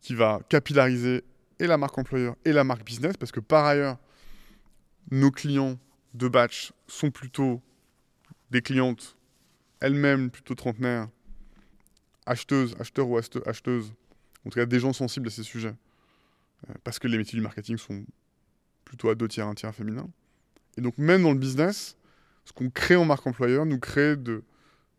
qui 0.00 0.14
va 0.14 0.40
capillariser 0.48 1.24
et 1.58 1.66
la 1.66 1.78
marque 1.78 1.96
employeur 1.98 2.36
et 2.44 2.52
la 2.52 2.64
marque 2.64 2.84
business, 2.84 3.16
parce 3.16 3.32
que 3.32 3.40
par 3.40 3.64
ailleurs, 3.64 3.98
nos 5.10 5.30
clients 5.30 5.78
de 6.14 6.28
batch 6.28 6.72
sont 6.86 7.10
plutôt 7.10 7.62
des 8.50 8.62
clientes 8.62 9.16
elles-mêmes 9.80 10.30
plutôt 10.30 10.54
trentenaires, 10.54 11.08
acheteuses, 12.24 12.74
acheteurs 12.80 13.08
ou 13.08 13.18
acheteuses, 13.18 13.92
en 14.44 14.50
tout 14.50 14.58
cas 14.58 14.66
des 14.66 14.80
gens 14.80 14.92
sensibles 14.92 15.28
à 15.28 15.30
ces 15.30 15.42
sujets, 15.42 15.74
euh, 16.68 16.74
parce 16.84 16.98
que 16.98 17.08
les 17.08 17.18
métiers 17.18 17.36
du 17.36 17.42
marketing 17.42 17.76
sont 17.76 18.04
plutôt 18.84 19.10
à 19.10 19.14
deux 19.14 19.28
tiers, 19.28 19.46
un 19.46 19.54
tiers 19.54 19.74
féminin. 19.74 20.08
Et 20.76 20.80
donc 20.80 20.96
même 20.98 21.22
dans 21.22 21.32
le 21.32 21.38
business, 21.38 21.96
ce 22.44 22.52
qu'on 22.52 22.70
crée 22.70 22.96
en 22.96 23.04
marque 23.04 23.26
employeur 23.26 23.66
nous 23.66 23.78
crée 23.78 24.16
de, 24.16 24.44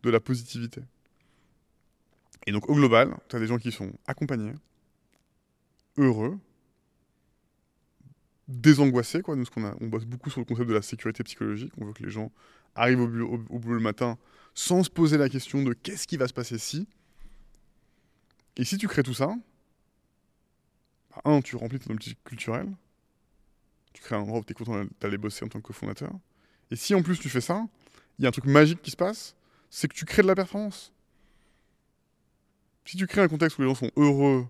de 0.04 0.10
la 0.10 0.20
positivité. 0.20 0.82
Et 2.46 2.52
donc 2.52 2.70
au 2.70 2.76
global, 2.76 3.18
tu 3.30 3.36
as 3.36 3.40
des 3.40 3.48
gens 3.48 3.58
qui 3.58 3.72
sont 3.72 3.92
accompagnés, 4.06 4.54
heureux, 5.98 6.38
désangoissés. 8.48 9.22
Quoi. 9.22 9.36
Nous, 9.36 9.46
ce 9.46 9.52
qu'on 9.52 9.66
a, 9.66 9.76
on 9.82 9.88
bosse 9.88 10.06
beaucoup 10.06 10.30
sur 10.30 10.40
le 10.40 10.46
concept 10.46 10.70
de 10.70 10.74
la 10.74 10.82
sécurité 10.82 11.24
psychologique. 11.24 11.74
On 11.78 11.86
veut 11.86 11.94
que 11.94 12.04
les 12.04 12.10
gens 12.10 12.32
arrivent 12.76 13.02
au 13.02 13.08
boulot, 13.08 13.46
au, 13.50 13.60
le 13.60 13.80
matin 13.80 14.18
sans 14.54 14.84
se 14.84 14.90
poser 14.90 15.18
la 15.18 15.30
question 15.30 15.62
de 15.64 15.74
qu'est-ce 15.74 16.08
qui 16.08 16.18
va 16.18 16.28
se 16.28 16.34
passer 16.34 16.58
si. 16.58 16.88
Et 18.56 18.64
si 18.64 18.78
tu 18.78 18.88
crées 18.88 19.04
tout 19.04 19.14
ça, 19.14 19.36
bah, 21.12 21.22
un, 21.26 21.42
tu 21.42 21.56
remplis 21.56 21.80
ton 21.80 21.92
objectif 21.94 22.18
culturel, 22.24 22.68
tu 23.94 24.02
crées 24.02 24.16
un 24.16 24.20
endroit 24.20 24.40
où 24.40 24.44
tu 24.44 24.54
es 24.54 24.56
content 24.56 24.84
d'aller 25.00 25.18
bosser 25.18 25.46
en 25.46 25.48
tant 25.48 25.60
que 25.60 25.68
cofondateur. 25.68 26.12
Et 26.72 26.76
si 26.76 26.96
en 26.96 27.04
plus 27.04 27.20
tu 27.20 27.30
fais 27.30 27.42
ça, 27.42 27.68
il 28.18 28.24
y 28.24 28.26
a 28.26 28.30
un 28.30 28.32
truc 28.32 28.46
magique 28.46 28.82
qui 28.82 28.92
se 28.92 28.98
passe, 28.98 29.36
c'est 29.70 29.88
que 29.88 29.96
tu 29.96 30.06
crées 30.06 30.24
de 30.24 30.28
la 30.28 30.36
performance. 30.36 30.92
Si 32.86 32.98
tu 32.98 33.06
crées 33.06 33.22
un 33.22 33.28
contexte 33.28 33.60
où 33.60 33.62
les 33.62 33.68
gens 33.68 33.76
sont 33.76 33.92
heureux, 33.96 34.48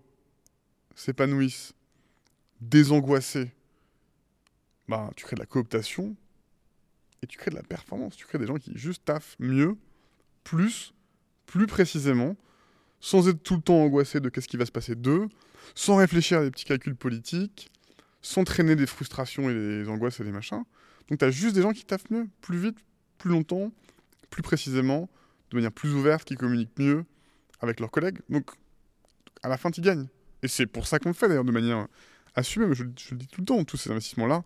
s'épanouissent, 0.95 1.73
désangoissés, 2.61 3.51
bah, 4.87 5.09
tu 5.15 5.25
crées 5.25 5.35
de 5.35 5.41
la 5.41 5.45
cooptation 5.45 6.15
et 7.21 7.27
tu 7.27 7.37
crées 7.37 7.51
de 7.51 7.55
la 7.55 7.63
performance. 7.63 8.15
Tu 8.15 8.25
crées 8.25 8.37
des 8.37 8.47
gens 8.47 8.57
qui 8.57 8.71
juste 8.75 9.05
taffent 9.05 9.35
mieux, 9.39 9.77
plus, 10.43 10.93
plus 11.45 11.67
précisément, 11.67 12.35
sans 12.99 13.27
être 13.27 13.41
tout 13.43 13.55
le 13.55 13.61
temps 13.61 13.81
angoissé 13.83 14.19
de 14.19 14.29
qu'est-ce 14.29 14.47
qui 14.47 14.57
va 14.57 14.65
se 14.65 14.71
passer 14.71 14.95
d'eux, 14.95 15.27
sans 15.75 15.97
réfléchir 15.97 16.39
à 16.39 16.43
des 16.43 16.51
petits 16.51 16.65
calculs 16.65 16.95
politiques, 16.95 17.71
sans 18.21 18.43
traîner 18.43 18.75
des 18.75 18.87
frustrations 18.87 19.49
et 19.49 19.53
des 19.53 19.89
angoisses 19.89 20.19
et 20.19 20.23
des 20.23 20.31
machins. 20.31 20.63
Donc 21.09 21.19
tu 21.19 21.25
as 21.25 21.31
juste 21.31 21.55
des 21.55 21.61
gens 21.61 21.73
qui 21.73 21.85
taffent 21.85 22.09
mieux, 22.09 22.27
plus 22.41 22.57
vite, 22.57 22.77
plus 23.17 23.29
longtemps, 23.29 23.71
plus 24.29 24.41
précisément, 24.41 25.09
de 25.51 25.55
manière 25.55 25.71
plus 25.71 25.93
ouverte, 25.93 26.27
qui 26.27 26.35
communiquent 26.35 26.77
mieux 26.77 27.05
avec 27.61 27.79
leurs 27.79 27.91
collègues. 27.91 28.19
Donc 28.29 28.51
à 29.43 29.49
la 29.49 29.57
fin, 29.57 29.71
tu 29.71 29.81
gagnes. 29.81 30.07
Et 30.43 30.47
c'est 30.47 30.65
pour 30.65 30.87
ça 30.87 30.99
qu'on 30.99 31.09
le 31.09 31.15
fait 31.15 31.27
d'ailleurs 31.27 31.45
de 31.45 31.51
manière 31.51 31.87
assumée. 32.35 32.67
Mais 32.67 32.75
je, 32.75 32.83
je, 32.97 33.11
le 33.11 33.17
dis 33.17 33.27
tout 33.27 33.41
le 33.41 33.45
temps, 33.45 33.63
tous 33.63 33.77
ces 33.77 33.91
investissements-là, 33.91 34.43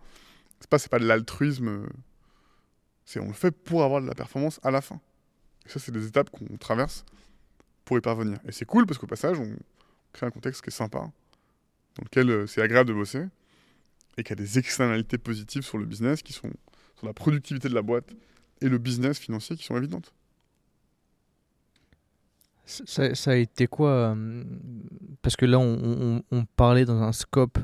c'est 0.62 0.70
pas, 0.70 0.80
pas 0.80 1.00
de 1.00 1.06
l'altruisme. 1.06 1.88
C'est 3.06 3.20
on 3.20 3.28
le 3.28 3.34
fait 3.34 3.52
pour 3.52 3.84
avoir 3.84 4.02
de 4.02 4.08
la 4.08 4.16
performance 4.16 4.60
à 4.64 4.72
la 4.72 4.82
fin. 4.82 5.02
Et 5.66 5.70
ça, 5.70 5.80
c'est 5.80 5.92
des 5.92 6.08
étapes 6.08 6.30
qu'on 6.30 6.58
traverse 6.58 7.06
pour 7.86 7.98
y 7.98 8.02
parvenir. 8.02 8.40
Et 8.48 8.52
c'est 8.52 8.66
cool 8.66 8.86
parce 8.86 8.98
qu'au 8.98 9.08
passage, 9.08 9.40
on 9.40 9.56
crée 10.14 10.26
un 10.26 10.32
contexte 10.32 10.62
qui 10.62 10.70
est 10.70 10.74
sympa, 10.74 11.00
dans 11.00 12.04
lequel 12.04 12.30
euh, 12.30 12.48
c'est 12.48 12.62
agréable 12.62 12.90
de 12.90 12.94
bosser 12.94 13.26
et 14.18 14.24
qui 14.24 14.34
a 14.34 14.36
des 14.36 14.60
externalités 14.60 15.18
positives 15.18 15.64
sur 15.64 15.78
le 15.78 15.86
business 15.86 16.22
qui 16.22 16.34
sont 16.34 16.52
sur 16.98 17.08
la 17.08 17.14
productivité 17.14 17.70
de 17.70 17.74
la 17.74 17.82
boîte 17.82 18.14
et 18.62 18.70
le 18.70 18.78
business 18.78 19.20
financier 19.20 19.56
qui 19.56 19.64
sont 19.64 19.78
évidentes. 19.78 20.14
Ça, 22.66 23.32
a 23.32 23.36
été 23.36 23.68
quoi 23.68 23.90
euh, 23.90 24.44
Parce 25.22 25.36
que 25.36 25.46
là, 25.46 25.60
on, 25.60 26.46
parlait 26.56 26.86
dans 26.86 27.02
un 27.02 27.12
scope 27.12 27.58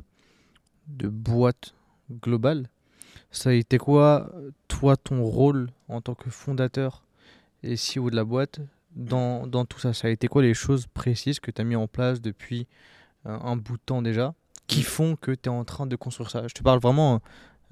de 0.87 1.07
boîte 1.07 1.75
globale. 2.11 2.69
Ça 3.31 3.49
a 3.49 3.53
été 3.53 3.77
quoi, 3.77 4.31
toi, 4.67 4.97
ton 4.97 5.23
rôle 5.23 5.69
en 5.89 6.01
tant 6.01 6.15
que 6.15 6.29
fondateur 6.29 7.03
et 7.63 7.75
CEO 7.75 8.09
de 8.09 8.15
la 8.15 8.23
boîte 8.23 8.61
dans, 8.95 9.47
dans 9.47 9.65
tout 9.65 9.79
ça? 9.79 9.93
Ça 9.93 10.07
a 10.07 10.11
été 10.11 10.27
quoi 10.27 10.41
les 10.41 10.53
choses 10.53 10.87
précises 10.87 11.39
que 11.39 11.51
tu 11.51 11.61
as 11.61 11.65
mis 11.65 11.75
en 11.75 11.87
place 11.87 12.21
depuis 12.21 12.67
un, 13.25 13.33
un 13.33 13.55
bout 13.55 13.77
de 13.77 13.81
temps 13.85 14.01
déjà 14.01 14.33
qui 14.67 14.83
font 14.83 15.15
que 15.15 15.31
tu 15.31 15.43
es 15.45 15.51
en 15.51 15.65
train 15.65 15.85
de 15.87 15.95
construire 15.95 16.29
ça? 16.29 16.47
Je 16.47 16.53
te 16.53 16.63
parle 16.63 16.79
vraiment 16.79 17.21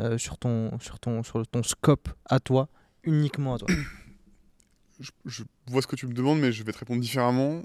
euh, 0.02 0.18
sur, 0.18 0.38
ton, 0.38 0.78
sur, 0.80 1.00
ton, 1.00 1.24
sur 1.24 1.48
ton 1.48 1.64
scope 1.64 2.10
à 2.26 2.42
toi, 2.42 2.68
uniquement 3.04 3.56
à 3.56 3.60
toi. 3.60 3.70
je, 5.26 5.44
vois 5.68 5.82
ce 5.82 5.88
que 5.88 5.96
tu 5.96 6.06
me 6.06 6.14
demandes, 6.14 6.40
mais 6.40 6.52
je 6.52 6.64
vais 6.64 6.74
te 6.74 6.80
répondre 6.80 7.02
différemment. 7.02 7.64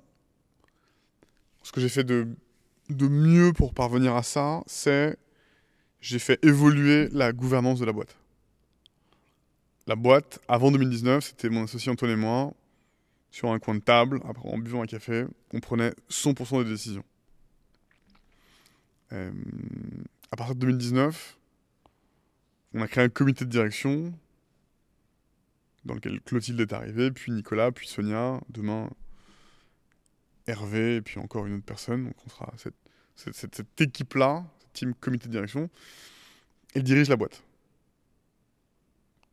Ce 1.65 1.73
que 1.73 1.81
j'ai 1.81 1.89
fait 1.89 2.05
de, 2.05 2.29
de 2.89 3.09
mieux 3.09 3.53
pour 3.53 3.75
parvenir 3.75 4.15
à 4.15 4.23
ça, 4.23 4.63
c'est 4.67 5.19
j'ai 6.01 6.19
fait 6.19 6.43
évoluer 6.45 7.09
la 7.13 7.33
gouvernance 7.33 7.81
de 7.81 7.85
la 7.85 7.93
boîte. 7.93 8.17
La 9.87 9.97
boîte, 9.97 10.41
avant 10.49 10.71
2019, 10.71 11.25
c'était 11.25 11.49
mon 11.49 11.65
associé 11.65 11.91
Antoine 11.91 12.13
et 12.13 12.17
moi, 12.17 12.53
sur 13.31 13.51
un 13.51 13.59
coin 13.59 13.75
de 13.75 13.81
table, 13.81 14.21
après 14.29 14.49
en 14.49 14.59
buvant 14.59 14.83
un 14.83 14.87
café, 14.87 15.25
on 15.53 15.61
prenait 15.61 15.93
100% 16.11 16.65
des 16.65 16.71
décisions. 16.71 17.05
Euh, 19.13 19.33
à 20.31 20.37
partir 20.37 20.55
de 20.55 20.61
2019, 20.61 21.39
on 22.75 22.83
a 22.83 22.89
créé 22.89 23.05
un 23.05 23.09
comité 23.09 23.45
de 23.45 23.51
direction 23.51 24.13
dans 25.85 25.95
lequel 25.95 26.21
Clotilde 26.21 26.61
est 26.61 26.73
arrivée, 26.73 27.11
puis 27.11 27.33
Nicolas, 27.33 27.73
puis 27.73 27.89
Sonia, 27.89 28.41
demain 28.49 28.91
Hervé, 30.47 30.97
et 30.97 31.03
puis 31.03 31.19
encore 31.19 31.47
une 31.47 31.55
autre 31.55 31.65
personne. 31.65 32.05
Donc 32.05 32.15
on 32.27 32.29
sera 32.29 32.53
cette, 32.57 32.75
cette, 33.17 33.81
équipe-là, 33.81 34.45
team 34.73 34.95
comité 34.95 35.29
de 35.29 35.33
direction, 35.33 35.71
elle 36.75 36.83
dirige 36.83 37.09
la 37.09 37.17
boîte. 37.17 37.43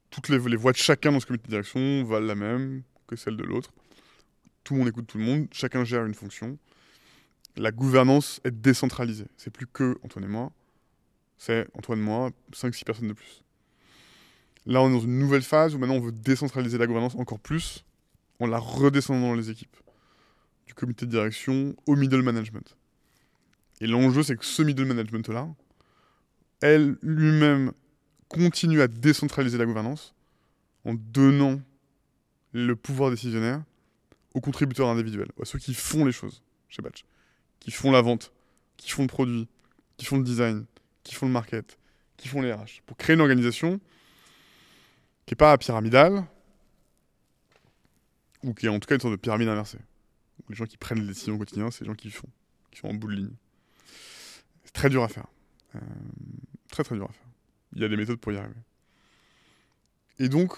Toutes 0.10 0.30
les, 0.30 0.40
les, 0.40 0.56
voix 0.56 0.72
de 0.72 0.78
chacun 0.78 1.12
dans 1.12 1.20
ce 1.20 1.26
comité 1.26 1.46
de 1.46 1.50
direction 1.52 2.04
valent 2.04 2.26
la 2.26 2.36
même 2.36 2.84
que 3.08 3.16
celle 3.16 3.38
de 3.38 3.44
l'autre. 3.44 3.72
Tout 4.64 4.74
le 4.74 4.80
monde 4.80 4.90
écoute 4.90 5.08
tout 5.08 5.18
le 5.18 5.24
monde, 5.24 5.48
chacun 5.52 5.84
gère 5.84 6.06
une 6.06 6.14
fonction. 6.14 6.58
La 7.56 7.72
gouvernance 7.72 8.40
est 8.44 8.52
décentralisée. 8.52 9.28
C'est 9.38 9.52
plus 9.52 9.68
que 9.68 9.98
Antoine 10.04 10.26
et 10.26 10.28
moi, 10.28 10.52
c'est 11.38 11.68
Antoine 11.74 12.00
et 12.00 12.04
moi, 12.04 12.32
5-6 12.54 12.84
personnes 12.84 13.08
de 13.08 13.14
plus. 13.14 13.44
Là, 14.66 14.82
on 14.82 14.90
est 14.90 14.94
dans 14.94 15.00
une 15.00 15.18
nouvelle 15.18 15.44
phase 15.44 15.76
où 15.76 15.78
maintenant 15.78 15.96
on 15.96 16.02
veut 16.02 16.12
décentraliser 16.12 16.78
la 16.78 16.88
gouvernance 16.88 17.16
encore 17.16 17.40
plus 17.40 17.86
en 18.40 18.48
la 18.48 18.60
redescendant 18.60 19.30
dans 19.30 19.34
les 19.34 19.50
équipes. 19.50 19.78
Du 20.66 20.74
comité 20.74 21.06
de 21.06 21.12
direction 21.12 21.76
au 21.86 21.96
middle 21.96 22.22
management. 22.22 22.76
Et 23.82 23.88
l'enjeu, 23.88 24.24
c'est 24.24 24.36
que 24.36 24.46
ce 24.46 24.62
middle 24.62 24.86
management-là, 24.86 25.48
elle 26.62 26.98
lui-même 27.02 27.72
continue 28.28 28.82
à 28.82 28.88
décentraliser 28.88 29.58
la 29.58 29.66
gouvernance 29.66 30.14
en 30.86 30.94
donnant 30.96 31.62
le 32.54 32.76
pouvoir 32.76 33.12
décisionnaire 33.12 33.64
aux 34.34 34.42
contributeurs 34.42 34.88
individuels, 34.90 35.30
à 35.42 35.46
ceux 35.46 35.60
qui 35.60 35.74
font 35.74 36.06
les 36.06 36.12
choses 36.12 36.44
chez 36.70 36.82
Batch, 36.82 37.06
qui 37.60 37.72
font 37.72 37.92
la 37.92 38.02
vente, 38.02 38.32
qui 38.78 38.90
font 38.90 39.04
le 39.04 39.08
produit, 39.08 39.48
qui 39.98 40.06
font 40.06 40.18
le 40.18 40.24
design, 40.24 40.66
qui 41.04 41.16
font 41.16 41.26
le 41.26 41.32
market, 41.32 41.78
qui 42.18 42.28
font 42.28 42.42
les 42.42 42.52
RH, 42.52 42.82
pour 42.86 42.98
créer 42.98 43.16
une 43.16 43.22
organisation 43.22 43.80
qui 45.26 45.34
n'est 45.34 45.38
pas 45.38 45.58
pyramidale, 45.58 46.26
ou 48.44 48.54
qui 48.54 48.68
est 48.68 48.70
en 48.70 48.80
tout 48.80 48.88
cas 48.88 48.96
une 48.96 49.02
sorte 49.02 49.14
de 49.14 49.20
pyramide 49.20 49.50
inversée. 49.50 49.80
Les 50.50 50.56
gens 50.56 50.66
qui 50.66 50.78
prennent 50.78 51.02
les 51.02 51.08
décisions 51.08 51.36
au 51.36 51.38
quotidien, 51.38 51.72
c'est 51.72 51.82
les 51.84 51.88
gens 51.88 51.96
qui 51.96 52.10
font, 52.10 52.30
qui 52.72 52.80
sont 52.80 52.88
en 52.88 52.94
bout 52.94 53.08
de 53.08 53.16
ligne. 53.16 53.34
C'est 54.68 54.74
très 54.74 54.90
dur 54.90 55.04
à 55.04 55.08
faire. 55.08 55.28
Euh, 55.76 55.80
très 56.70 56.84
très 56.84 56.96
dur 56.96 57.06
à 57.06 57.14
faire. 57.14 57.28
Il 57.74 57.82
y 57.82 57.86
a 57.86 57.88
des 57.88 57.98
méthodes 57.98 58.20
pour 58.20 58.32
y 58.32 58.38
arriver. 58.38 58.54
Et 60.20 60.30
donc, 60.30 60.54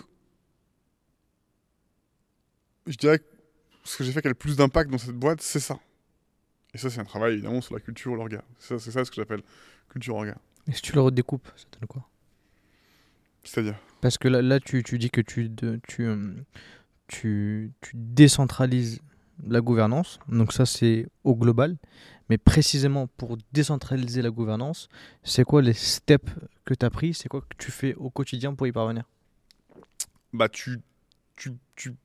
je 2.88 2.98
dirais 2.98 3.20
que 3.20 3.26
ce 3.84 3.98
que 3.98 4.04
j'ai 4.04 4.12
fait 4.12 4.22
qui 4.22 4.28
a 4.28 4.32
le 4.32 4.36
plus 4.36 4.58
d'impact 4.58 4.90
dans 4.90 4.98
cette 4.98 5.16
boîte, 5.16 5.42
c'est 5.42 5.60
ça. 5.60 5.80
Et 6.74 6.78
ça, 6.78 6.90
c'est 6.90 7.00
un 7.00 7.06
travail 7.06 7.34
évidemment 7.34 7.62
sur 7.62 7.74
la 7.74 7.82
culture, 7.82 8.16
l'orga. 8.16 8.44
C'est 8.60 8.78
ça, 8.80 8.92
ça, 8.92 9.06
ce 9.06 9.10
que 9.10 9.16
j'appelle 9.16 9.42
culture 9.90 10.16
orga. 10.16 10.36
Et 10.68 10.74
si 10.74 10.82
tu 10.82 10.94
le 10.94 11.02
redécoupes, 11.02 11.48
ça 11.56 11.66
donne 11.80 11.88
quoi? 11.88 12.08
C'est-à-dire? 13.44 13.80
Parce 14.02 14.18
que 14.18 14.28
là, 14.28 14.42
là 14.42 14.60
tu, 14.60 14.84
tu, 14.84 14.98
dis 14.98 15.10
que 15.10 15.22
tu, 15.22 15.50
de, 15.50 15.80
tu, 15.88 16.04
euh, 16.04 16.34
tu, 17.08 17.72
tu, 17.82 17.92
décentralises 17.96 19.02
la 19.48 19.62
gouvernance, 19.62 20.20
donc 20.28 20.54
ça 20.54 20.66
c'est 20.66 21.08
au 21.24 21.36
global. 21.36 21.78
Mais 22.30 22.38
précisément 22.38 23.08
pour 23.08 23.38
décentraliser 23.52 24.22
la 24.22 24.30
gouvernance, 24.30 24.88
c'est 25.24 25.44
quoi 25.44 25.62
les 25.62 25.74
steps 25.74 26.32
que 26.64 26.74
tu 26.74 26.86
as 26.86 26.90
pris 26.90 27.14
C'est 27.14 27.28
quoi 27.28 27.42
que 27.42 27.56
tu 27.58 27.72
fais 27.72 27.96
au 27.96 28.10
quotidien 28.10 28.54
pour 28.54 28.68
y 28.68 28.72
parvenir? 28.72 29.04
Bah, 30.32 30.48
tu, 30.48 30.80
tu, 31.36 31.54
tu, 31.76 31.96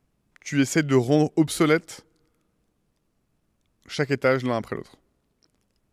tu 0.41 0.63
essaies 0.63 0.83
de 0.83 0.95
rendre 0.95 1.31
obsolète 1.37 2.07
chaque 3.87 4.11
étage 4.11 4.45
l'un 4.45 4.57
après 4.57 4.77
l'autre. 4.77 4.97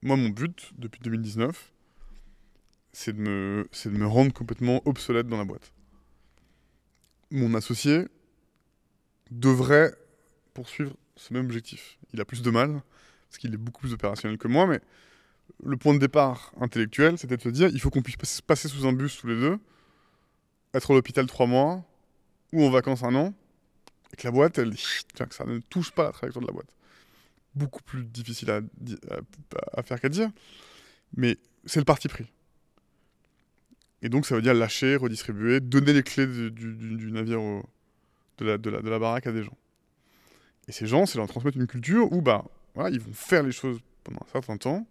Moi, 0.01 0.15
mon 0.15 0.29
but, 0.29 0.71
depuis 0.77 1.01
2019, 1.01 1.71
c'est 2.93 3.13
de, 3.13 3.21
me, 3.21 3.69
c'est 3.71 3.91
de 3.91 3.97
me 3.97 4.07
rendre 4.07 4.33
complètement 4.33 4.81
obsolète 4.85 5.27
dans 5.27 5.37
la 5.37 5.45
boîte. 5.45 5.73
Mon 7.29 7.53
associé 7.53 8.07
devrait 9.29 9.93
poursuivre 10.53 10.95
ce 11.15 11.33
même 11.33 11.45
objectif. 11.45 11.97
Il 12.13 12.21
a 12.21 12.25
plus 12.25 12.41
de 12.41 12.49
mal, 12.49 12.81
parce 13.31 13.37
qu'il 13.37 13.53
est 13.53 13.57
beaucoup 13.57 13.79
plus 13.79 13.93
opérationnel 13.93 14.37
que 14.37 14.49
moi, 14.49 14.67
mais 14.67 14.81
le 15.63 15.77
point 15.77 15.93
de 15.93 15.99
départ 15.99 16.51
intellectuel, 16.59 17.17
c'était 17.17 17.37
de 17.37 17.41
se 17.41 17.47
dire, 17.47 17.69
il 17.69 17.79
faut 17.79 17.89
qu'on 17.89 18.01
puisse 18.01 18.41
passer 18.41 18.67
sous 18.67 18.85
un 18.85 18.91
bus 18.91 19.17
tous 19.17 19.27
les 19.27 19.39
deux, 19.39 19.57
être 20.73 20.91
à 20.91 20.93
l'hôpital 20.93 21.25
trois 21.27 21.47
mois, 21.47 21.81
ou 22.51 22.65
en 22.65 22.69
vacances 22.69 23.03
un 23.03 23.15
an, 23.15 23.33
et 24.11 24.17
que 24.17 24.27
la 24.27 24.31
boîte, 24.31 24.57
elle, 24.57 24.71
que 24.75 25.33
ça 25.33 25.45
ne 25.45 25.59
touche 25.59 25.91
pas 25.91 26.03
la 26.03 26.11
trajectoire 26.11 26.41
de 26.41 26.47
la 26.47 26.53
boîte. 26.53 26.75
Beaucoup 27.55 27.81
plus 27.83 28.03
difficile 28.03 28.51
à, 28.51 29.83
faire 29.83 30.01
qu'à 30.01 30.09
dire, 30.09 30.29
mais 31.15 31.37
c'est 31.65 31.79
le 31.79 31.85
parti 31.85 32.09
pris. 32.09 32.27
Et 34.01 34.09
donc 34.09 34.25
ça 34.25 34.35
veut 34.35 34.41
dire 34.41 34.53
lâcher, 34.53 34.97
redistribuer, 34.97 35.61
donner 35.61 35.93
les 35.93 36.03
clés 36.03 36.27
du, 36.27 37.11
navire, 37.13 37.41
au, 37.41 37.63
de, 38.39 38.45
la, 38.45 38.57
de, 38.57 38.69
la, 38.69 38.81
de 38.81 38.89
la 38.89 38.99
baraque 38.99 39.27
à 39.27 39.31
des 39.31 39.43
gens. 39.43 39.57
Et 40.67 40.73
ces 40.73 40.85
gens, 40.85 41.05
c'est 41.05 41.17
leur 41.17 41.29
transmettre 41.29 41.57
une 41.57 41.67
culture 41.67 42.11
où 42.11 42.21
bah, 42.21 42.43
voilà, 42.75 42.89
ils 42.89 42.99
vont 42.99 43.13
faire 43.13 43.43
les 43.43 43.51
choses 43.51 43.79
pendant 44.03 44.19
un 44.21 44.31
certain 44.31 44.57
temps, 44.57 44.87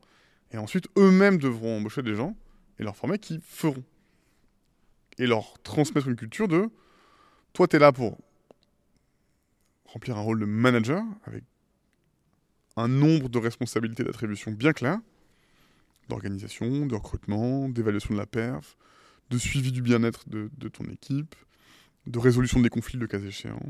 et 0.52 0.58
ensuite 0.58 0.88
eux-mêmes 0.96 1.38
devront 1.38 1.78
embaucher 1.78 2.02
des 2.02 2.14
gens 2.14 2.36
et 2.78 2.82
leur 2.82 2.96
former 2.96 3.18
qui 3.18 3.40
feront. 3.42 3.84
Et 5.18 5.26
leur 5.26 5.58
transmettre 5.62 6.08
une 6.08 6.16
culture 6.16 6.48
de 6.48 6.70
toi, 7.52 7.66
tu 7.66 7.76
es 7.76 7.78
là 7.78 7.92
pour 7.92 8.18
remplir 9.86 10.16
un 10.16 10.20
rôle 10.20 10.40
de 10.40 10.44
manager 10.44 11.02
avec 11.24 11.44
un 12.76 12.88
nombre 12.88 13.28
de 13.28 13.38
responsabilités 13.38 14.04
d'attribution 14.04 14.52
bien 14.52 14.72
clair, 14.72 14.98
d'organisation, 16.08 16.86
de 16.86 16.94
recrutement, 16.94 17.68
d'évaluation 17.68 18.14
de 18.14 18.18
la 18.18 18.26
perf, 18.26 18.76
de 19.30 19.38
suivi 19.38 19.72
du 19.72 19.82
bien-être 19.82 20.28
de, 20.28 20.50
de, 20.56 20.68
ton 20.68 20.84
équipe, 20.84 21.34
de 22.06 22.18
résolution 22.18 22.60
des 22.60 22.68
conflits 22.68 22.98
le 22.98 23.06
cas 23.06 23.18
échéant, 23.18 23.60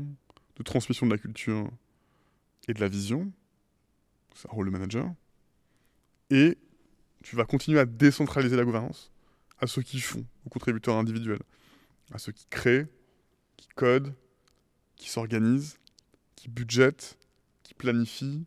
de 0.55 0.63
transmission 0.63 1.05
de 1.05 1.11
la 1.11 1.17
culture 1.17 1.69
et 2.67 2.73
de 2.73 2.79
la 2.79 2.87
vision, 2.87 3.31
c'est 4.35 4.49
un 4.49 4.53
rôle 4.53 4.67
de 4.67 4.71
manager, 4.71 5.11
et 6.29 6.57
tu 7.23 7.35
vas 7.35 7.45
continuer 7.45 7.79
à 7.79 7.85
décentraliser 7.85 8.55
la 8.55 8.63
gouvernance 8.63 9.11
à 9.59 9.67
ceux 9.67 9.83
qui 9.83 9.99
font, 9.99 10.25
aux 10.45 10.49
contributeurs 10.49 10.95
individuels, 10.95 11.43
à 12.11 12.17
ceux 12.17 12.31
qui 12.31 12.47
créent, 12.49 12.87
qui 13.57 13.67
codent, 13.75 14.13
qui 14.95 15.09
s'organisent, 15.09 15.77
qui 16.35 16.49
budgètent, 16.49 17.17
qui 17.63 17.73
planifient, 17.75 18.45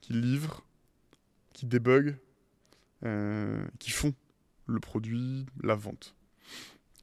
qui 0.00 0.14
livrent, 0.14 0.64
qui 1.52 1.66
débuguent, 1.66 2.16
euh, 3.04 3.66
qui 3.78 3.90
font 3.90 4.14
le 4.66 4.80
produit, 4.80 5.46
la 5.62 5.74
vente. 5.74 6.14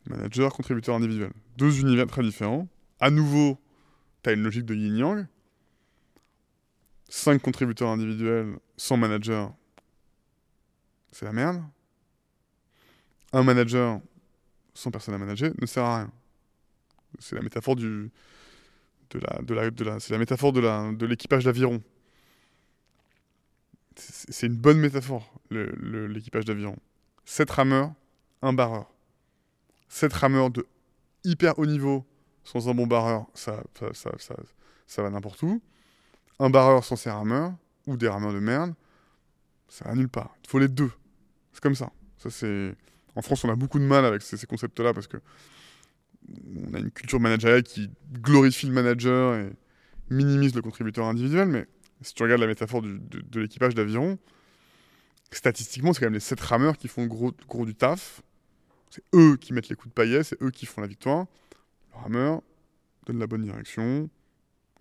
Manager, 0.08 0.52
contributeur 0.52 0.96
individuel. 0.96 1.32
Deux 1.58 1.80
univers 1.80 2.08
très 2.08 2.24
différents. 2.24 2.68
À 3.00 3.10
nouveau, 3.10 3.58
tu 4.22 4.30
as 4.30 4.34
une 4.34 4.44
logique 4.44 4.66
de 4.66 4.76
yin-yang. 4.76 5.28
Cinq 7.16 7.44
contributeurs 7.44 7.90
individuels 7.90 8.58
sans 8.76 8.98
manager, 8.98 9.54
c'est 11.12 11.26
la 11.26 11.32
merde. 11.32 11.64
Un 13.32 13.44
manager 13.44 14.02
sans 14.74 14.90
personne 14.90 15.14
à 15.14 15.20
manager 15.20 15.52
ne 15.62 15.68
sert 15.68 15.84
à 15.84 15.98
rien. 16.00 16.12
C'est 17.20 17.36
la 17.36 17.44
métaphore 17.44 17.76
du, 17.76 18.10
de 19.12 19.20
la, 19.20 19.42
de 19.44 19.54
la, 19.54 19.70
de 19.70 19.84
la, 19.84 20.00
c'est 20.00 20.12
la 20.12 20.18
métaphore 20.18 20.54
de, 20.54 20.60
la, 20.60 20.92
de 20.92 21.06
l'équipage 21.06 21.44
d'aviron. 21.46 21.84
C'est 23.96 24.48
une 24.48 24.58
bonne 24.58 24.80
métaphore, 24.80 25.32
l'équipage 25.52 26.46
d'aviron. 26.46 26.78
Sept 27.26 27.52
rameurs, 27.52 27.94
un 28.42 28.54
barreur. 28.54 28.92
Sept 29.88 30.14
rameurs 30.14 30.50
de 30.50 30.66
hyper 31.24 31.60
haut 31.60 31.68
niveau 31.68 32.08
sans 32.44 32.70
un 32.70 32.74
bon 32.74 32.88
barreur, 32.88 33.28
ça, 33.36 33.64
ça, 33.94 34.12
ça, 34.18 34.36
ça 34.88 35.04
va 35.04 35.12
n'importe 35.12 35.44
où. 35.44 35.62
Un 36.40 36.50
barreur 36.50 36.84
sans 36.84 36.96
ses 36.96 37.10
rameurs, 37.10 37.54
ou 37.88 37.98
des 37.98 38.08
rameurs 38.08 38.34
de 38.34 38.40
merde, 38.40 38.74
ça 39.68 39.86
va 39.86 39.96
nulle 39.96 40.10
part. 40.10 40.36
Il 40.44 40.50
faut 40.50 40.60
les 40.60 40.68
deux. 40.68 40.92
C'est 41.52 41.62
comme 41.62 41.76
ça. 41.76 41.92
ça. 42.18 42.30
En 43.16 43.22
France, 43.22 43.44
on 43.44 43.50
a 43.50 43.56
beaucoup 43.56 43.80
de 43.80 43.86
mal 43.86 44.06
avec 44.06 44.22
ces, 44.22 44.46
concepts-là 44.48 44.94
parce 44.94 45.08
que 45.08 45.18
on 46.70 46.74
a 46.74 46.80
une 46.80 46.92
culture 46.92 47.20
managériale 47.20 47.64
qui 47.64 47.90
glorifie 48.14 48.68
le 48.68 48.74
manager 48.74 49.36
et 49.36 49.52
minimise 50.10 50.56
le 50.56 50.62
contributeur 50.62 51.06
individuel, 51.06 51.50
mais 51.50 51.68
si 52.02 52.14
tu 52.14 52.24
regardes 52.24 52.42
la 52.42 52.48
métaphore 52.48 52.82
de, 52.82 53.40
l'équipage 53.40 53.76
d'aviron, 53.76 54.18
statistiquement, 55.32 55.94
c'est 55.94 56.00
quand 56.00 56.06
même 56.06 56.14
les 56.14 56.20
sept 56.20 56.40
rameurs 56.40 56.78
qui 56.78 56.88
font 56.88 57.04
le 57.04 57.08
gros, 57.08 57.34
gros 57.48 57.66
du 57.66 57.76
taf. 57.76 58.22
C'est 58.90 59.04
eux 59.16 59.38
qui 59.38 59.54
mettent 59.54 59.70
les 59.70 59.76
coups 59.76 59.90
de 59.90 59.94
paillet, 59.94 60.24
c'est 60.24 60.42
eux 60.42 60.52
qui 60.52 60.66
font 60.66 60.82
la 60.82 60.88
victoire. 60.88 61.26
Le 61.94 62.02
rameur 62.02 62.42
donne 63.06 63.20
la 63.20 63.28
bonne 63.28 63.44
direction, 63.44 64.10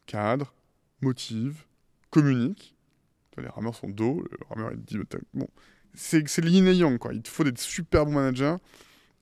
cadre, 0.06 0.54
motive, 1.02 1.64
communique. 2.10 2.74
Les 3.38 3.48
rameurs 3.48 3.74
sont 3.74 3.88
dos, 3.88 4.22
le 4.30 4.38
rameur 4.48 4.72
il 4.72 4.82
dit 4.82 4.98
bon, 5.32 5.48
c'est 5.94 6.22
yang 6.44 6.98
quoi. 6.98 7.14
Il 7.14 7.22
faut 7.26 7.44
des 7.44 7.52
super 7.56 8.04
bons 8.04 8.12
managers 8.12 8.56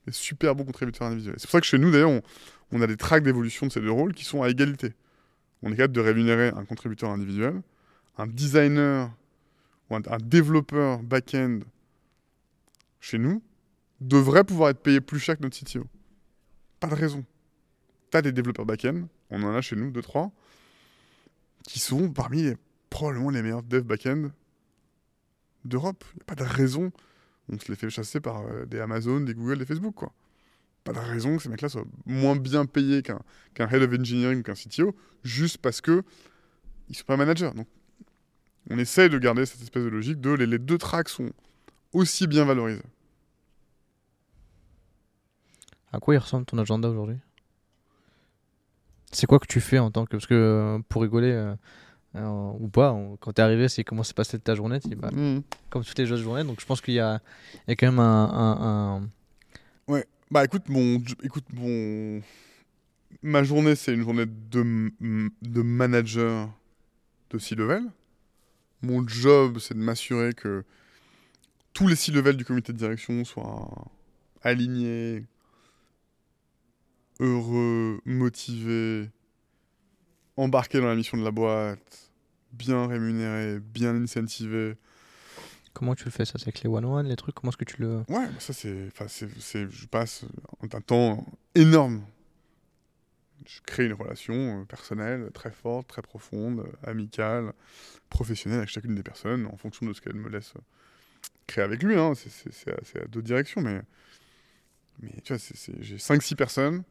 des 0.07 0.13
super 0.13 0.55
bons 0.55 0.65
contributeurs 0.65 1.09
individuels. 1.09 1.37
C'est 1.39 1.47
pour 1.47 1.53
ça 1.53 1.61
que 1.61 1.67
chez 1.67 1.79
nous, 1.79 1.91
d'ailleurs, 1.91 2.11
on, 2.11 2.23
on, 2.73 2.83
a 2.83 2.87
des 2.87 2.97
tracks 2.97 3.23
d'évolution 3.23 3.67
de 3.67 3.73
ces 3.73 3.81
deux 3.81 3.91
rôles 3.91 4.15
qui 4.15 4.25
sont 4.25 4.43
à 4.43 4.49
égalité. 4.49 4.93
On 5.63 5.73
est 5.73 5.77
capable 5.77 5.95
de 5.95 6.01
rémunérer 6.01 6.49
un 6.49 6.65
contributeur 6.65 7.11
individuel, 7.11 7.63
un 8.17 8.27
designer 8.27 9.11
ou 9.89 9.97
un, 9.97 10.03
un 10.07 10.19
développeur 10.19 11.03
back-end 11.03 11.61
chez 13.01 13.19
nous 13.19 13.43
devrait 14.01 14.45
pouvoir 14.45 14.71
être 14.71 14.81
payé 14.81 15.01
plus 15.01 15.19
cher 15.19 15.37
que 15.37 15.43
notre 15.43 15.59
CTO. 15.59 15.87
Pas 16.81 16.89
de 16.89 16.95
raison. 16.95 17.25
Tu 18.11 18.17
as 18.17 18.23
des 18.23 18.33
développeurs 18.33 18.65
back-end, 18.65 19.07
on 19.31 19.43
en 19.43 19.55
a 19.55 19.61
chez 19.61 19.77
nous, 19.77 19.91
deux, 19.91 20.03
trois, 20.03 20.33
qui 21.65 21.79
sont 21.79 22.11
parmi 22.11 22.53
probablement 22.89 23.31
les 23.31 23.43
meilleurs 23.43 23.63
devs 23.63 23.85
back-end 23.85 24.31
d'Europe. 25.65 26.05
Il 26.15 26.17
n'y 26.17 26.23
a 26.23 26.25
pas 26.25 26.35
de 26.35 26.45
raison 26.45 26.93
on 27.53 27.59
se 27.59 27.69
les 27.69 27.77
fait 27.77 27.91
chasser 27.91 28.21
par 28.21 28.43
euh, 28.43 28.65
des 28.67 28.81
Amazon, 28.81 29.21
des 29.21 29.35
Google, 29.35 29.59
des 29.59 29.67
Facebook, 29.67 29.95
quoi. 29.95 30.13
Pas 30.85 30.93
de 30.93 30.99
raison 30.99 31.37
que 31.37 31.43
ces 31.43 31.49
mecs-là 31.49 31.69
soient 31.69 31.85
moins 32.07 32.37
bien 32.37 32.65
payés 32.65 33.03
qu'un 33.03 33.21
qu 33.55 33.63
Head 33.63 33.83
of 33.83 33.93
Engineering 33.93 34.41
ou 34.41 34.43
qu'un 34.43 34.55
CTO, 34.55 34.97
juste 35.25 35.59
parce 35.59 35.81
que 35.81 36.03
ils 36.89 36.97
sont 36.97 37.05
pas 37.05 37.17
managers. 37.17 37.51
Donc, 37.55 37.69
on 38.71 38.79
essaye 38.79 39.11
de 39.11 39.19
garder 39.19 39.47
cette 39.47 39.63
espèce 39.63 39.85
de 39.85 39.89
logique 39.89 40.21
de 40.21 40.31
les, 40.31 40.47
les 40.47 40.59
deux 40.59 40.79
tracks 40.79 41.09
sont 41.09 41.31
aussi 41.93 42.27
bien 42.27 42.45
valorisés. 42.45 42.83
À 45.93 45.99
quoi 45.99 46.15
il 46.15 46.19
ressemble 46.19 46.47
ton 46.47 46.57
agenda 46.59 46.89
aujourd'hui? 46.89 47.19
C'est 49.13 49.27
quoi 49.27 49.39
que 49.39 49.47
tu 49.47 49.61
fais 49.61 49.79
en 49.79 49.91
tant 49.91 50.05
que... 50.05 50.11
Parce 50.13 50.27
que 50.27 50.35
euh, 50.35 50.79
pour 50.89 51.03
rigoler... 51.03 51.33
Euh 51.33 51.55
alors, 52.13 52.61
ou 52.61 52.67
pas, 52.67 52.93
on, 52.93 53.17
quand 53.19 53.35
t'es 53.35 53.43
arrivé, 53.43 53.69
c'est 53.69 53.85
comment 53.85 54.03
s'est 54.03 54.15
passée 54.15 54.37
ta 54.41 54.57
journée, 54.57 54.81
bah, 54.97 55.13
mmh. 55.13 55.43
comme 55.69 55.85
toutes 55.85 55.97
les 55.97 56.11
autres 56.11 56.23
journées. 56.23 56.43
Donc 56.43 56.61
je 56.61 56.67
pense 56.67 56.81
qu'il 56.81 56.95
y 56.95 56.99
a, 56.99 57.21
il 57.55 57.71
y 57.71 57.73
a 57.73 57.77
quand 57.77 57.87
même 57.87 58.01
un, 58.01 58.25
un, 58.25 58.97
un... 58.97 59.09
Ouais, 59.87 60.05
bah 60.29 60.45
écoute, 60.45 60.69
mon, 60.69 61.01
écoute, 61.23 61.45
mon, 61.53 62.21
ma 63.23 63.45
journée, 63.45 63.77
c'est 63.77 63.95
une 63.95 64.03
journée 64.03 64.27
de, 64.27 64.91
de 65.41 65.63
manager 65.63 66.51
de 67.31 67.39
C-level. 67.39 67.85
Mon 68.83 69.07
job, 69.07 69.59
c'est 69.61 69.75
de 69.75 69.79
m'assurer 69.79 70.33
que 70.35 70.65
tous 71.73 71.87
les 71.87 71.95
C-level 71.95 72.37
du 72.37 72.45
comité 72.45 72.73
de 72.73 72.79
direction 72.79 73.25
soient 73.25 73.87
alignés, 74.43 75.23
heureux, 77.21 78.01
motivés, 78.05 79.11
embarqué 80.37 80.81
dans 80.81 80.89
la 80.89 80.97
mission 80.97 81.17
de 81.19 81.23
la 81.23 81.31
boîte, 81.31 82.11
bien 82.53 82.87
rémunéré, 82.87 83.61
bien 83.61 83.95
incentivé. 83.95 84.77
Comment 85.73 85.95
tu 85.95 86.05
le 86.05 86.11
fais 86.11 86.25
ça 86.25 86.33
C'est 86.39 86.45
avec 86.45 86.63
les 86.63 86.69
one-one, 86.69 87.07
les 87.07 87.17
trucs? 87.17 87.35
Comment 87.35 87.51
est-ce 87.51 87.59
que 87.59 87.65
tu 87.65 87.81
le. 87.81 88.03
Ouais, 88.09 88.27
ça 88.39 88.53
c'est. 88.53 88.89
c'est 89.09 89.71
je 89.71 89.87
passe 89.87 90.25
un 90.63 90.81
temps 90.81 91.25
énorme. 91.55 92.03
Je 93.47 93.61
crée 93.65 93.87
une 93.87 93.95
relation 93.95 94.61
euh, 94.61 94.65
personnelle 94.65 95.31
très 95.33 95.51
forte, 95.51 95.89
très 95.89 96.03
profonde, 96.03 96.67
amicale, 96.83 97.53
professionnelle 98.11 98.59
avec 98.59 98.71
chacune 98.71 98.95
des 98.95 99.03
personnes 99.03 99.47
en 99.47 99.57
fonction 99.57 99.87
de 99.87 99.93
ce 99.93 100.01
qu'elle 100.01 100.15
me 100.15 100.29
laisse 100.29 100.53
créer 101.47 101.65
avec 101.65 101.83
lui. 101.83 101.97
Hein. 101.97 102.13
C'est 102.15 103.01
à 103.01 103.07
deux 103.07 103.23
directions, 103.23 103.61
mais. 103.61 103.81
Mais 105.03 105.13
tu 105.25 105.33
vois, 105.33 105.43
j'ai 105.81 105.97
5-6 105.97 106.35
personnes 106.35 106.83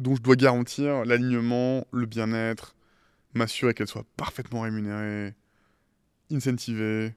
dont 0.00 0.14
je 0.16 0.22
dois 0.22 0.36
garantir 0.36 1.04
l'alignement, 1.04 1.86
le 1.92 2.06
bien-être, 2.06 2.76
m'assurer 3.34 3.74
qu'elles 3.74 3.88
soient 3.88 4.06
parfaitement 4.16 4.62
rémunérées, 4.62 5.34
incentivées, 6.30 7.14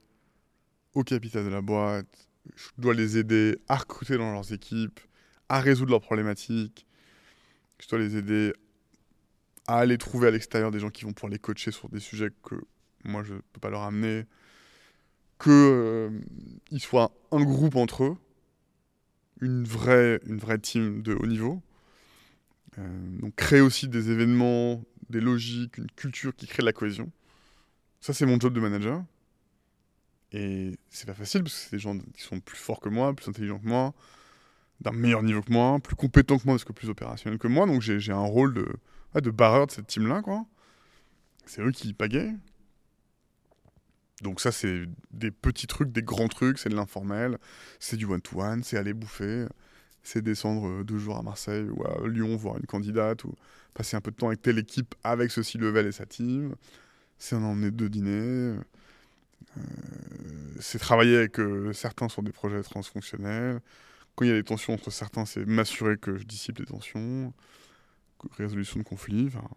au 0.94 1.04
capital 1.04 1.46
de 1.46 1.50
la 1.50 1.62
boîte, 1.62 2.30
je 2.56 2.70
dois 2.78 2.94
les 2.94 3.18
aider 3.18 3.58
à 3.68 3.78
recruter 3.78 4.18
dans 4.18 4.32
leurs 4.32 4.52
équipes, 4.52 5.00
à 5.50 5.62
résoudre 5.62 5.92
leurs 5.92 6.02
problématiques, 6.02 6.86
je 7.80 7.88
dois 7.88 8.00
les 8.00 8.18
aider 8.18 8.54
à 9.68 9.78
aller 9.80 9.98
trouver 9.98 10.28
à 10.28 10.32
l'extérieur 10.32 10.72
des 10.72 10.80
gens 10.80 10.90
qui 10.90 11.06
vont 11.06 11.14
pouvoir 11.14 11.32
les 11.32 11.40
coacher 11.40 11.72
sur 11.72 11.88
des 11.90 12.00
sujets 12.00 12.30
que 12.44 12.56
moi 13.04 13.24
je 13.24 13.36
ne 13.36 13.40
peux 13.54 13.60
pas 13.60 13.70
leur 13.70 13.84
amener, 13.84 14.26
qu'ils 15.42 15.52
euh, 15.52 16.20
soient 16.78 17.12
un 17.32 17.44
groupe 17.44 17.76
entre 17.76 18.04
eux, 18.04 18.18
une 19.42 19.64
vraie 19.64 20.20
team 20.62 21.02
de 21.02 21.14
haut 21.14 21.26
niveau. 21.26 21.62
Euh, 22.80 23.20
donc 23.20 23.36
créer 23.36 23.62
aussi 23.62 23.88
des 23.88 24.12
événements, 24.12 24.84
des 25.10 25.22
logiques, 25.22 25.78
une 25.78 25.92
culture 25.92 26.36
qui 26.36 26.48
crée 26.48 26.62
de 26.62 26.66
la 26.66 26.74
cohésion. 26.74 27.12
Ça, 28.00 28.14
c'est 28.14 28.26
mon 28.26 28.40
job 28.40 28.54
de 28.54 28.60
manager. 28.60 29.04
Et 30.32 30.78
c'est 30.90 31.06
pas 31.06 31.14
facile 31.14 31.44
parce 31.44 31.56
que 31.56 31.62
c'est 31.62 31.76
des 31.76 31.80
gens 31.80 31.98
qui 31.98 32.22
sont 32.22 32.40
plus 32.40 32.58
forts 32.58 32.80
que 32.80 32.90
moi, 32.90 33.14
plus 33.14 33.28
intelligents 33.28 33.60
que 33.60 33.68
moi, 33.68 33.94
d'un 34.80 34.94
meilleur 34.94 35.24
niveau 35.24 35.42
que 35.42 35.52
moi, 35.52 35.80
plus 35.80 35.96
compétents 35.96 36.40
que 36.40 36.46
moi 36.46 36.58
plus 36.74 36.90
opérationnels 36.90 37.38
que 37.38 37.48
moi. 37.48 37.66
Donc 37.66 37.82
j'ai 37.82 38.12
un 38.12 38.20
rôle 38.20 38.54
de, 38.54 38.68
de 39.16 39.30
barreur 39.30 39.68
de 39.68 39.72
cette 39.72 39.88
team-là. 39.88 40.22
C'est 41.46 41.62
eux 41.62 41.72
qui 41.72 41.94
pagaient. 41.94 42.34
Donc 44.22 44.40
ça, 44.40 44.52
c'est 44.52 44.84
des 45.12 45.32
petits 45.32 45.68
trucs, 45.68 45.92
des 45.92 46.04
grands 46.04 46.28
trucs, 46.28 46.60
c'est 46.60 46.70
de 46.70 46.76
l'informel, 46.76 47.38
c'est 47.80 47.98
du 47.98 48.06
one-to-one, 48.06 48.64
c'est 48.64 48.78
aller 48.78 48.94
bouffer, 48.94 49.48
c'est 50.04 50.22
descendre 50.22 50.68
euh, 50.68 50.84
deux 50.84 50.98
jours 50.98 51.18
à 51.18 51.22
Marseille 51.22 51.68
ou 51.70 51.84
à 51.86 52.08
Lyon 52.08 52.36
voir 52.36 52.58
une 52.58 52.66
candidate, 52.66 53.24
ou 53.24 53.34
passer 53.74 53.96
un 53.96 54.02
peu 54.02 54.12
de 54.12 54.16
temps 54.16 54.28
avec 54.28 54.42
telle 54.42 54.58
équipe 54.58 54.96
avec 55.04 55.32
ce 55.32 55.58
level 55.58 55.88
et 55.88 55.92
sa 55.92 56.06
team, 56.06 56.56
c'est 57.18 57.36
en 57.36 57.44
emmener 57.44 57.72
deux 57.72 57.90
dîners, 57.90 58.58
euh, 59.58 59.62
c'est 60.60 60.80
travailler 60.80 61.18
avec 61.18 61.40
euh, 61.40 61.74
certains 61.74 62.10
sur 62.10 62.24
des 62.24 62.32
projets 62.32 62.62
transfonctionnels, 62.64 63.62
quand 64.16 64.26
il 64.26 64.30
y 64.30 64.32
a 64.32 64.36
des 64.36 64.44
tensions 64.44 64.74
entre 64.74 64.92
certains, 64.92 65.26
c'est 65.26 65.46
m'assurer 65.46 65.98
que 65.98 66.18
je 66.18 66.24
dissipe 66.24 66.60
les 66.60 66.66
tensions, 66.66 67.34
résolution 68.38 68.80
de 68.80 68.84
conflits, 68.84 69.28
enfin... 69.28 69.48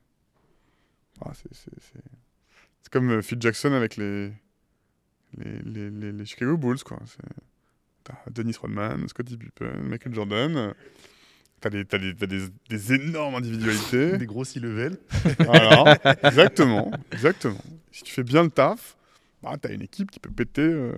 Ah, 1.21 1.33
c'est 1.35 2.91
comme 2.91 3.23
Phil 3.23 3.41
Jackson 3.41 3.73
avec 3.73 3.97
les, 3.97 4.33
les, 5.39 5.91
les, 5.91 6.25
Chicago 6.25 6.57
Bulls, 6.57 6.83
quoi. 6.83 6.99
T'as 8.05 8.15
Dennis 8.31 8.57
Rodman, 8.61 9.09
Scottie 9.09 9.37
Pippen, 9.37 9.83
Michael 9.83 10.15
Jordan. 10.15 10.75
T'as 11.61 11.71
des, 11.71 11.81
as 11.91 11.99
des, 11.99 12.13
des, 12.13 12.49
des, 12.69 12.93
énormes 12.93 13.37
individualités. 13.37 14.19
des 14.19 14.27
gros 14.27 14.45
level. 14.57 14.99
Voilà, 15.39 15.99
exactement, 16.23 16.91
exactement. 17.11 17.65
Si 17.91 18.03
tu 18.03 18.13
fais 18.13 18.23
bien 18.23 18.43
le 18.43 18.51
taf, 18.51 18.97
bah, 19.43 19.55
t'as 19.59 19.73
une 19.73 19.81
équipe 19.81 20.11
qui 20.11 20.21
peut 20.21 20.31
péter 20.31 20.61
euh, 20.61 20.93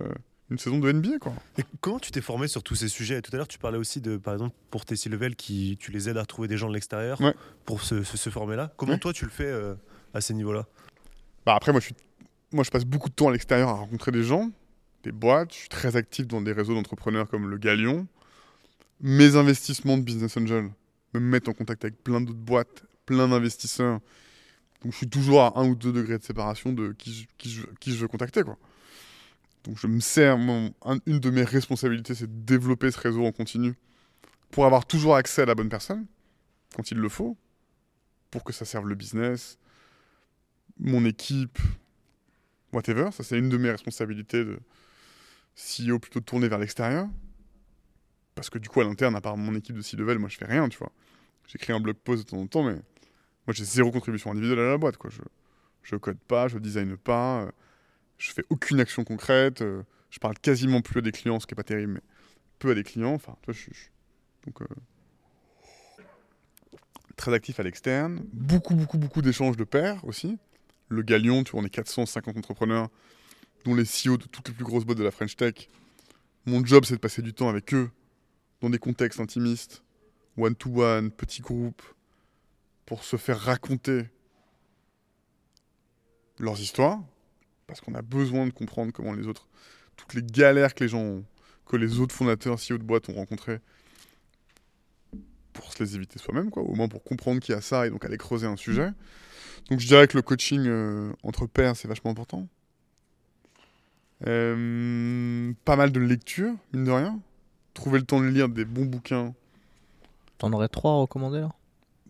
une 0.49 0.57
saison 0.57 0.79
de 0.79 0.91
NBA, 0.91 1.19
quoi. 1.19 1.33
Et 1.57 1.63
comment 1.79 1.99
tu 1.99 2.11
t'es 2.11 2.19
formé 2.19 2.49
sur 2.49 2.63
tous 2.63 2.75
ces 2.75 2.89
sujets? 2.89 3.21
Tout 3.21 3.31
à 3.33 3.37
l'heure, 3.37 3.47
tu 3.47 3.59
parlais 3.59 3.77
aussi 3.77 4.01
de, 4.01 4.17
par 4.17 4.33
exemple, 4.33 4.55
pour 4.69 4.83
tes 4.83 4.97
C-level, 4.97 5.37
qui 5.37 5.77
tu 5.79 5.91
les 5.91 6.09
aides 6.09 6.17
à 6.17 6.21
retrouver 6.21 6.49
des 6.49 6.57
gens 6.57 6.67
de 6.67 6.73
l'extérieur 6.73 7.21
pour 7.65 7.81
se, 7.81 8.03
se, 8.03 8.29
former 8.29 8.57
là. 8.57 8.73
Comment 8.75 8.97
toi, 8.97 9.13
tu 9.13 9.23
le 9.23 9.31
fais 9.31 9.45
euh, 9.45 9.75
à 10.13 10.19
ces 10.19 10.33
niveaux-là? 10.33 10.65
Bah 11.45 11.55
après, 11.55 11.71
moi, 11.71 11.79
je 11.79 11.85
suis 11.85 11.95
moi, 12.51 12.63
je 12.63 12.71
passe 12.71 12.85
beaucoup 12.85 13.09
de 13.09 13.13
temps 13.13 13.27
à 13.27 13.31
l'extérieur 13.31 13.69
à 13.69 13.73
rencontrer 13.73 14.11
des 14.11 14.23
gens, 14.23 14.51
boîtes. 15.11 15.53
Je 15.53 15.59
suis 15.59 15.69
très 15.69 15.95
actif 15.95 16.27
dans 16.27 16.41
des 16.41 16.51
réseaux 16.51 16.73
d'entrepreneurs 16.73 17.29
comme 17.29 17.49
le 17.49 17.57
Galion. 17.57 18.07
Mes 19.01 19.35
investissements 19.35 19.97
de 19.97 20.03
Business 20.03 20.37
Angel 20.37 20.69
me 21.13 21.19
mettent 21.19 21.47
en 21.47 21.53
contact 21.53 21.85
avec 21.85 22.03
plein 22.03 22.21
d'autres 22.21 22.39
boîtes, 22.39 22.83
plein 23.05 23.27
d'investisseurs. 23.27 23.99
Donc, 24.83 24.91
je 24.91 24.97
suis 24.97 25.09
toujours 25.09 25.41
à 25.41 25.59
un 25.59 25.67
ou 25.67 25.75
deux 25.75 25.91
degrés 25.91 26.17
de 26.17 26.23
séparation 26.23 26.73
de 26.73 26.93
qui 26.97 27.27
je, 27.45 27.95
veux 27.95 28.07
contacter. 28.07 28.43
Donc, 28.43 29.77
je 29.77 29.87
me 29.87 29.99
sers. 29.99 30.37
une 30.37 31.19
de 31.19 31.29
mes 31.29 31.43
responsabilités, 31.43 32.15
c'est 32.15 32.27
de 32.27 32.45
développer 32.45 32.91
ce 32.91 32.99
réseau 32.99 33.25
en 33.25 33.31
continu 33.31 33.73
pour 34.51 34.65
avoir 34.65 34.85
toujours 34.85 35.15
accès 35.15 35.41
à 35.41 35.45
la 35.45 35.55
bonne 35.55 35.69
personne 35.69 36.05
quand 36.75 36.91
il 36.91 36.97
le 36.97 37.09
faut, 37.09 37.37
pour 38.29 38.43
que 38.43 38.53
ça 38.53 38.65
serve 38.65 38.87
le 38.87 38.95
business, 38.95 39.57
mon 40.79 41.05
équipe, 41.05 41.59
whatever. 42.71 43.09
Ça, 43.11 43.23
c'est 43.23 43.37
une 43.37 43.49
de 43.49 43.57
mes 43.57 43.71
responsabilités 43.71 44.45
CEO 45.57 45.99
plutôt 45.99 46.19
de 46.19 46.25
tourner 46.25 46.47
vers 46.47 46.59
l'extérieur. 46.59 47.07
Parce 48.35 48.49
que 48.49 48.59
du 48.59 48.69
coup, 48.69 48.81
à 48.81 48.83
l'interne, 48.83 49.15
à 49.15 49.21
part 49.21 49.35
mon 49.37 49.55
équipe 49.55 49.75
de 49.75 49.81
C-level, 49.81 50.19
moi, 50.19 50.29
je 50.29 50.37
fais 50.37 50.45
rien, 50.45 50.69
tu 50.69 50.77
vois. 50.77 50.91
J'écris 51.47 51.73
un 51.73 51.79
blog 51.79 51.95
post 51.95 52.25
de 52.25 52.29
temps 52.29 52.37
en 52.37 52.47
temps, 52.47 52.63
mais 52.63 52.73
moi, 52.73 53.53
j'ai 53.53 53.63
zéro 53.63 53.91
contribution 53.91 54.31
individuelle 54.31 54.59
à 54.59 54.69
la 54.69 54.77
boîte, 54.77 54.97
quoi. 54.97 55.09
Je, 55.09 55.21
je 55.83 55.95
code 55.95 56.19
pas, 56.19 56.47
je 56.47 56.57
design 56.59 56.97
pas, 56.97 57.41
euh, 57.41 57.51
je 58.17 58.31
fais 58.31 58.43
aucune 58.49 58.79
action 58.79 59.03
concrète, 59.03 59.61
euh, 59.61 59.83
je 60.11 60.19
parle 60.19 60.37
quasiment 60.37 60.81
plus 60.81 60.99
à 60.99 61.01
des 61.01 61.11
clients, 61.11 61.39
ce 61.39 61.47
qui 61.47 61.53
est 61.53 61.55
pas 61.55 61.63
terrible, 61.63 61.93
mais 61.93 62.01
peu 62.59 62.71
à 62.71 62.75
des 62.75 62.83
clients. 62.83 63.13
Enfin, 63.13 63.35
tu 63.41 63.51
vois, 63.51 63.53
je, 63.53 63.61
suis 63.61 63.89
donc 64.45 64.61
euh, 64.61 64.65
très 67.15 67.33
actif 67.33 67.59
à 67.59 67.63
l'externe, 67.63 68.21
beaucoup, 68.33 68.75
beaucoup, 68.75 68.97
beaucoup 68.97 69.21
d'échanges 69.21 69.57
de 69.57 69.63
pairs 69.63 70.03
aussi 70.05 70.37
le 70.89 71.01
Galion, 71.01 71.43
tu 71.43 71.51
vois, 71.51 71.61
on 71.61 71.65
est 71.65 71.69
450 71.69 72.37
entrepreneurs, 72.37 72.89
dont 73.65 73.75
les 73.75 73.83
CEO 73.83 74.17
de 74.17 74.25
toutes 74.25 74.47
les 74.47 74.53
plus 74.53 74.63
grosses 74.63 74.85
boîtes 74.85 74.97
de 74.97 75.03
la 75.03 75.11
French 75.11 75.35
Tech. 75.35 75.69
Mon 76.45 76.65
job, 76.65 76.85
c'est 76.85 76.95
de 76.95 76.99
passer 76.99 77.21
du 77.21 77.33
temps 77.33 77.49
avec 77.49 77.73
eux, 77.73 77.89
dans 78.61 78.69
des 78.69 78.79
contextes 78.79 79.19
intimistes, 79.19 79.83
one-to-one, 80.37 81.11
petits 81.11 81.41
groupes, 81.41 81.81
pour 82.85 83.03
se 83.03 83.17
faire 83.17 83.39
raconter 83.39 84.05
leurs 86.39 86.59
histoires, 86.59 87.01
parce 87.65 87.81
qu'on 87.81 87.95
a 87.95 88.01
besoin 88.01 88.45
de 88.45 88.51
comprendre 88.51 88.93
comment 88.93 89.13
les 89.13 89.27
autres, 89.27 89.47
toutes 89.97 90.13
les 90.13 90.23
galères 90.23 90.73
que 90.73 90.83
les 90.83 90.89
gens 90.89 91.01
ont, 91.01 91.25
que 91.65 91.75
les 91.75 91.99
autres 91.99 92.15
fondateurs, 92.15 92.57
CEO 92.59 92.77
de 92.77 92.83
boîtes 92.83 93.09
ont 93.09 93.13
rencontrées, 93.13 93.59
pour 95.51 95.73
se 95.73 95.83
les 95.83 95.95
éviter 95.95 96.19
soi-même, 96.19 96.49
quoi, 96.49 96.63
au 96.63 96.75
moins 96.75 96.87
pour 96.87 97.03
comprendre 97.03 97.41
qu'il 97.41 97.53
y 97.53 97.57
a 97.57 97.61
ça 97.61 97.87
et 97.87 97.89
donc 97.89 98.05
aller 98.05 98.17
creuser 98.17 98.47
un 98.47 98.55
sujet. 98.55 98.91
Donc 99.69 99.79
je 99.79 99.87
dirais 99.87 100.07
que 100.07 100.15
le 100.15 100.21
coaching 100.21 100.65
euh, 100.67 101.11
entre 101.23 101.45
pairs, 101.45 101.75
c'est 101.75 101.87
vachement 101.87 102.11
important. 102.11 102.47
Euh, 104.25 105.53
pas 105.65 105.75
mal 105.75 105.91
de 105.91 105.99
lecture, 105.99 106.53
mine 106.73 106.85
de 106.85 106.91
rien. 106.91 107.19
Trouver 107.73 107.99
le 107.99 108.05
temps 108.05 108.19
de 108.19 108.27
lire 108.27 108.49
des 108.49 108.65
bons 108.65 108.85
bouquins. 108.85 109.33
T'en 110.37 110.51
aurais 110.53 110.69
trois 110.69 110.91
à 110.91 110.95
recommander 110.95 111.41
là? 111.41 111.51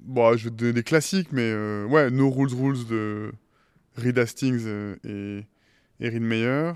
Bon, 0.01 0.37
je 0.37 0.45
vais 0.45 0.51
te 0.51 0.55
donner 0.55 0.73
des 0.73 0.83
classiques, 0.83 1.31
mais 1.31 1.51
euh, 1.51 1.85
ouais, 1.85 2.09
No 2.11 2.29
Rules 2.29 2.53
Rules 2.53 2.87
de 2.87 3.33
Reed 3.95 4.17
Hastings 4.17 4.65
et 5.03 5.45
Erin 5.99 6.19
Meyer. 6.19 6.73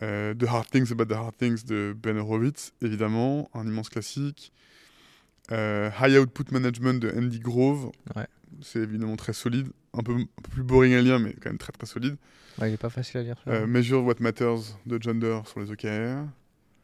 the 0.00 0.44
Hard 0.46 0.68
Things 0.70 0.92
About 0.92 1.06
the 1.06 1.16
Hard 1.16 1.36
Things 1.38 1.64
de 1.64 1.96
Ben 1.96 2.18
Horowitz, 2.18 2.74
évidemment, 2.82 3.48
un 3.54 3.66
immense 3.66 3.88
classique. 3.88 4.52
High 5.50 6.18
Output 6.18 6.52
Management 6.52 7.00
de 7.00 7.10
Andy 7.16 7.38
Grove. 7.38 7.90
Ouais 8.14 8.26
c'est 8.62 8.80
évidemment 8.80 9.16
très 9.16 9.32
solide, 9.32 9.68
un 9.96 10.02
peu, 10.02 10.16
plus 10.50 10.62
boring 10.62 10.94
à 10.94 11.02
lire, 11.02 11.18
mais 11.18 11.32
quand 11.34 11.50
même 11.50 11.58
très 11.58 11.72
très 11.72 11.86
solide. 11.86 12.16
il 12.60 12.64
est 12.66 12.76
pas 12.76 12.90
facile 12.90 13.20
à 13.20 13.22
lire. 13.22 13.36
Euh, 13.48 13.66
Measure 13.66 14.04
What 14.04 14.16
Matters 14.20 14.78
de 14.84 15.00
Gender 15.00 15.40
sur 15.46 15.60
les 15.60 15.70
OKR. 15.70 16.28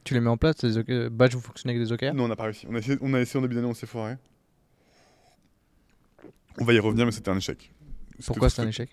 Tu 0.04 0.14
les 0.14 0.20
mets 0.20 0.30
en 0.30 0.36
place, 0.36 0.62
les 0.62 1.10
badges, 1.10 1.34
vous 1.34 1.40
fonctionnez 1.40 1.76
avec 1.76 1.86
des 1.86 1.92
OKR 1.92 2.14
Non, 2.14 2.24
on 2.24 2.28
n'a 2.28 2.36
pas 2.36 2.44
réussi. 2.44 2.66
On 2.68 2.74
a 2.74 2.78
essayé, 2.78 2.98
on 3.00 3.14
a 3.14 3.20
essayé 3.20 3.38
en 3.38 3.42
début 3.42 3.54
d'année, 3.54 3.68
on 3.68 3.74
s'est 3.74 3.86
foiré. 3.86 4.16
On 6.58 6.64
va 6.64 6.72
y 6.72 6.78
revenir, 6.78 7.06
mais 7.06 7.12
c'était 7.12 7.30
un 7.30 7.36
échec. 7.36 7.72
Pourquoi 8.26 8.50
c'était 8.50 8.62
un 8.62 8.68
échec? 8.68 8.90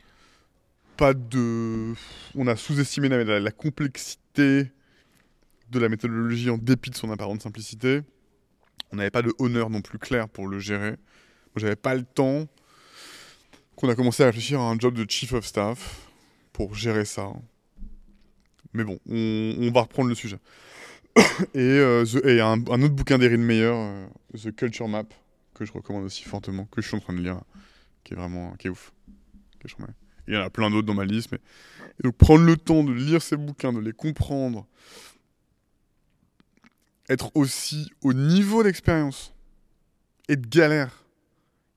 Pas 0.97 1.13
de. 1.13 1.93
On 2.35 2.47
a 2.47 2.55
sous-estimé 2.55 3.09
la, 3.09 3.39
la, 3.39 3.51
complexité 3.51 4.71
de 5.71 5.79
la 5.79 5.89
méthodologie 5.89 6.49
en 6.49 6.57
dépit 6.57 6.89
de 6.89 6.95
son 6.95 7.09
apparente 7.11 7.41
simplicité. 7.41 8.01
On 8.91 8.97
n'avait 8.97 9.11
pas 9.11 9.21
de 9.21 9.33
honneur 9.39 9.69
non 9.69 9.81
plus 9.81 9.97
clair 9.97 10.29
pour 10.29 10.47
le 10.47 10.59
gérer. 10.59 10.91
Moi, 10.91 11.57
j'avais 11.57 11.75
pas 11.75 11.95
le 11.95 12.03
temps 12.03 12.47
qu'on 13.79 13.87
a 13.87 13.95
commencé 13.95 14.23
à 14.23 14.25
réfléchir 14.25 14.59
à 14.59 14.69
un 14.69 14.77
job 14.77 14.93
de 14.93 15.09
chief 15.09 15.31
of 15.31 15.45
staff 15.45 16.09
pour 16.51 16.75
gérer 16.75 17.05
ça. 17.05 17.31
Mais 18.73 18.83
bon, 18.83 18.99
on, 19.09 19.71
va 19.73 19.81
reprendre 19.83 20.09
le 20.09 20.15
sujet. 20.15 20.37
et, 21.53 21.59
euh, 21.59 22.05
un, 22.43 22.81
autre 22.81 22.93
bouquin 22.93 23.17
d'Erin 23.17 23.37
Meyer, 23.37 23.71
euh, 23.73 24.07
The 24.37 24.53
Culture 24.53 24.89
Map, 24.89 25.05
que 25.53 25.63
je 25.63 25.71
recommande 25.71 26.03
aussi 26.03 26.23
fortement, 26.23 26.65
que 26.65 26.81
je 26.81 26.87
suis 26.87 26.97
en 26.97 26.99
train 26.99 27.13
de 27.13 27.21
lire, 27.21 27.39
qui 28.03 28.13
est 28.13 28.17
vraiment 28.17 28.53
qui 28.59 28.67
est 28.67 28.69
ouf. 28.69 28.91
il 30.27 30.33
y 30.33 30.37
en 30.37 30.41
a 30.41 30.49
plein 30.49 30.69
d'autres 30.69 30.85
dans 30.85 30.93
ma 30.93 31.05
liste, 31.05 31.31
mais 31.31 31.39
donc 32.03 32.17
prendre 32.17 32.43
le 32.43 32.57
temps 32.57 32.83
de 32.83 32.91
lire 32.91 33.21
ces 33.21 33.37
bouquins, 33.37 33.71
de 33.71 33.79
les 33.79 33.93
comprendre, 33.93 34.67
être 37.07 37.31
aussi 37.33 37.91
au 38.01 38.11
niveau 38.11 38.61
d'expérience 38.61 39.33
et 40.27 40.35
de 40.35 40.45
galère 40.45 41.05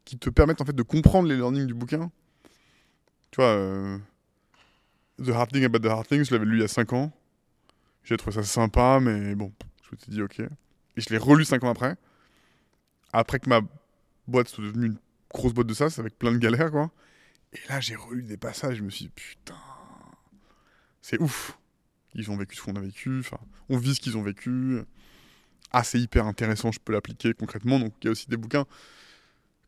qui 0.04 0.18
te 0.18 0.30
permettent 0.30 0.60
en 0.60 0.64
fait 0.64 0.74
de 0.74 0.82
comprendre 0.82 1.28
les 1.28 1.36
learnings 1.36 1.66
du 1.66 1.74
bouquin. 1.74 2.10
Tu 3.30 3.36
vois, 3.36 3.46
euh, 3.46 3.98
The 5.22 5.30
Hard 5.30 5.52
Thing 5.52 5.64
About 5.64 5.80
the 5.80 5.86
Hard 5.86 6.06
Things, 6.06 6.24
je 6.24 6.32
l'avais 6.32 6.44
lu 6.44 6.58
il 6.58 6.60
y 6.60 6.64
a 6.64 6.68
5 6.68 6.92
ans. 6.92 7.12
J'ai 8.04 8.16
trouvé 8.16 8.34
ça 8.34 8.42
sympa, 8.42 8.98
mais 9.00 9.34
bon, 9.34 9.52
je 9.84 9.90
me 9.92 10.00
suis 10.00 10.10
dit 10.10 10.22
ok. 10.22 10.40
Et 10.40 11.00
je 11.00 11.08
l'ai 11.10 11.18
relu 11.18 11.44
5 11.44 11.62
ans 11.64 11.70
après. 11.70 11.96
Après 13.12 13.38
que 13.38 13.48
ma 13.48 13.60
boîte 14.26 14.48
soit 14.48 14.64
devenue 14.64 14.86
une 14.86 14.98
grosse 15.32 15.52
boîte 15.52 15.66
de 15.66 15.74
ça, 15.74 15.88
avec 15.98 16.18
plein 16.18 16.32
de 16.32 16.38
galères, 16.38 16.70
quoi. 16.70 16.90
Et 17.52 17.58
là, 17.68 17.80
j'ai 17.80 17.94
relu 17.94 18.22
des 18.22 18.36
passages, 18.36 18.76
je 18.76 18.82
me 18.82 18.90
suis 18.90 19.06
dit, 19.06 19.12
putain, 19.14 19.54
c'est 21.02 21.20
ouf. 21.20 21.58
Ils 22.14 22.30
ont 22.30 22.36
vécu 22.36 22.56
ce 22.56 22.62
qu'on 22.62 22.76
a 22.76 22.80
vécu, 22.80 23.20
enfin, 23.20 23.38
on 23.68 23.76
vit 23.78 23.94
ce 23.94 24.00
qu'ils 24.00 24.16
ont 24.16 24.22
vécu. 24.22 24.80
Ah, 25.70 25.84
c'est 25.84 25.98
hyper 25.98 26.26
intéressant, 26.26 26.72
je 26.72 26.80
peux 26.80 26.92
l'appliquer 26.92 27.32
concrètement. 27.34 27.78
Donc, 27.78 27.94
il 28.02 28.06
y 28.06 28.08
a 28.08 28.10
aussi 28.10 28.28
des 28.28 28.36
bouquins, 28.36 28.66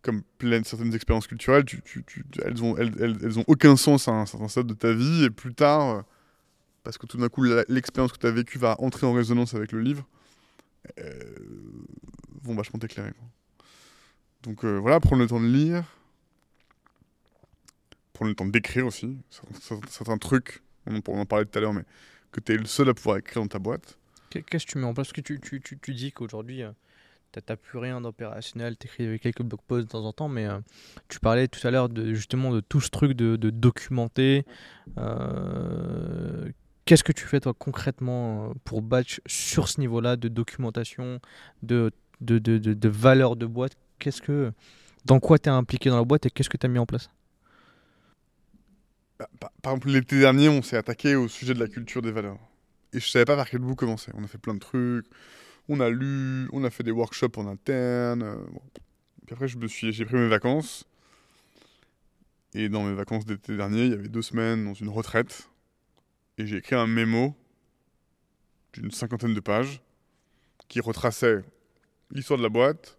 comme 0.04 0.22
certaines 0.64 0.94
expériences 0.94 1.26
culturelles, 1.26 1.64
tu, 1.64 1.82
tu, 1.82 2.04
elles, 2.44 2.62
ont, 2.62 2.76
elles, 2.76 2.92
elles, 3.00 3.38
ont 3.38 3.44
aucun 3.46 3.74
sens 3.74 4.06
à 4.06 4.12
un 4.12 4.26
certain 4.26 4.48
stade 4.48 4.66
de 4.66 4.74
ta 4.74 4.92
vie, 4.92 5.24
et 5.24 5.30
plus 5.30 5.54
tard, 5.54 6.04
parce 6.82 6.98
que 6.98 7.06
tout 7.06 7.16
d'un 7.16 7.30
coup, 7.30 7.42
l'expérience 7.68 8.12
que 8.12 8.18
tu 8.18 8.26
as 8.26 8.30
vécue 8.30 8.58
va 8.58 8.76
entrer 8.80 9.06
en 9.06 9.14
résonance 9.14 9.54
avec 9.54 9.72
le 9.72 9.80
livre, 9.80 10.06
euh, 11.00 11.34
vont 12.42 12.54
vachement 12.54 12.78
t'éclairer. 12.78 13.14
Donc 14.42 14.62
euh, 14.64 14.76
voilà, 14.78 15.00
prendre 15.00 15.22
le 15.22 15.26
temps 15.26 15.40
de 15.40 15.46
lire, 15.46 15.84
prendre 18.12 18.28
le 18.28 18.34
temps 18.34 18.46
d'écrire 18.46 18.86
aussi. 18.86 19.16
Certains 19.88 20.18
trucs, 20.18 20.62
on 20.86 21.18
en 21.18 21.24
parlait 21.24 21.46
tout 21.46 21.58
à 21.58 21.62
l'heure, 21.62 21.72
mais 21.72 21.84
que 22.30 22.40
tu 22.40 22.52
es 22.52 22.58
le 22.58 22.66
seul 22.66 22.90
à 22.90 22.94
pouvoir 22.94 23.16
écrire 23.16 23.40
dans 23.40 23.48
ta 23.48 23.58
boîte. 23.58 23.96
Qu'est-ce 24.28 24.66
que 24.66 24.72
tu 24.72 24.78
mets 24.78 24.84
en 24.84 24.92
place? 24.92 25.06
Parce 25.06 25.14
que 25.14 25.22
tu, 25.22 25.40
tu, 25.40 25.62
tu, 25.62 25.78
tu 25.78 25.94
dis 25.94 26.12
qu'aujourd'hui, 26.12 26.62
euh, 26.62 26.72
tu 27.40 27.52
n'as 27.52 27.56
plus 27.56 27.78
rien 27.78 28.00
d'opérationnel, 28.00 28.76
tu 28.76 28.86
écris 28.86 29.18
quelques 29.20 29.42
blog 29.42 29.60
posts 29.66 29.86
de 29.86 29.90
temps 29.90 30.04
en 30.04 30.12
temps, 30.12 30.28
mais 30.28 30.46
euh, 30.46 30.58
tu 31.08 31.20
parlais 31.20 31.48
tout 31.48 31.66
à 31.66 31.70
l'heure 31.70 31.88
de, 31.88 32.14
justement 32.14 32.52
de 32.52 32.60
tout 32.60 32.80
ce 32.80 32.90
truc 32.90 33.12
de, 33.12 33.36
documenter. 33.50 34.44
Euh, 34.98 36.50
Qu'est-ce 36.84 37.04
que 37.04 37.12
tu 37.12 37.24
fais 37.24 37.40
toi 37.40 37.54
concrètement 37.58 38.52
pour 38.64 38.82
batch 38.82 39.22
sur 39.26 39.68
ce 39.68 39.80
niveau-là 39.80 40.16
de 40.16 40.28
documentation, 40.28 41.18
de, 41.62 41.90
de, 42.20 42.38
de, 42.38 42.58
de, 42.58 42.88
valeur 42.88 43.36
de 43.36 43.46
boîte? 43.46 43.72
Qu'est-ce 43.98 44.20
que, 44.20 44.52
Dans 45.06 45.18
quoi 45.18 45.38
tu 45.38 45.48
es 45.48 45.52
impliqué 45.52 45.88
dans 45.88 45.96
la 45.96 46.04
boîte 46.04 46.26
et 46.26 46.30
qu'est-ce 46.30 46.50
que 46.50 46.58
tu 46.58 46.66
as 46.66 46.68
mis 46.68 46.78
en 46.78 46.84
place? 46.84 47.08
Bah, 49.18 49.28
par 49.62 49.72
exemple, 49.72 49.88
l'été 49.88 50.18
dernier, 50.18 50.50
on 50.50 50.60
s'est 50.60 50.76
attaqué 50.76 51.14
au 51.14 51.26
sujet 51.28 51.54
de 51.54 51.60
la 51.60 51.68
culture 51.68 52.02
des 52.02 52.12
valeurs. 52.12 52.38
Et 52.92 53.00
je 53.00 53.08
savais 53.08 53.24
pas 53.24 53.36
par 53.36 53.48
quel 53.48 53.60
bout 53.60 53.74
commencer. 53.74 54.12
On 54.14 54.22
a 54.22 54.26
fait 54.26 54.38
plein 54.38 54.54
de 54.54 54.58
trucs, 54.58 55.06
on 55.68 55.80
a 55.80 55.88
lu, 55.90 56.48
on 56.52 56.64
a 56.64 56.70
fait 56.70 56.82
des 56.82 56.90
workshops 56.90 57.36
en 57.36 57.46
interne. 57.46 58.22
Euh, 58.22 58.36
Puis 59.26 59.34
après, 59.34 59.48
je 59.48 59.58
me 59.58 59.66
suis, 59.66 59.92
j'ai 59.92 60.04
pris 60.04 60.16
mes 60.16 60.28
vacances. 60.28 60.84
Et 62.54 62.68
dans 62.68 62.84
mes 62.84 62.94
vacances 62.94 63.24
d'été 63.24 63.56
dernier, 63.56 63.84
il 63.84 63.90
y 63.90 63.94
avait 63.94 64.08
deux 64.08 64.22
semaines 64.22 64.64
dans 64.64 64.74
une 64.74 64.88
retraite. 64.88 65.48
Et 66.38 66.46
j'ai 66.46 66.58
écrit 66.58 66.76
un 66.76 66.86
mémo 66.86 67.36
d'une 68.72 68.90
cinquantaine 68.90 69.34
de 69.34 69.40
pages 69.40 69.80
qui 70.68 70.80
retraçait 70.80 71.44
l'histoire 72.10 72.38
de 72.38 72.42
la 72.42 72.48
boîte, 72.48 72.98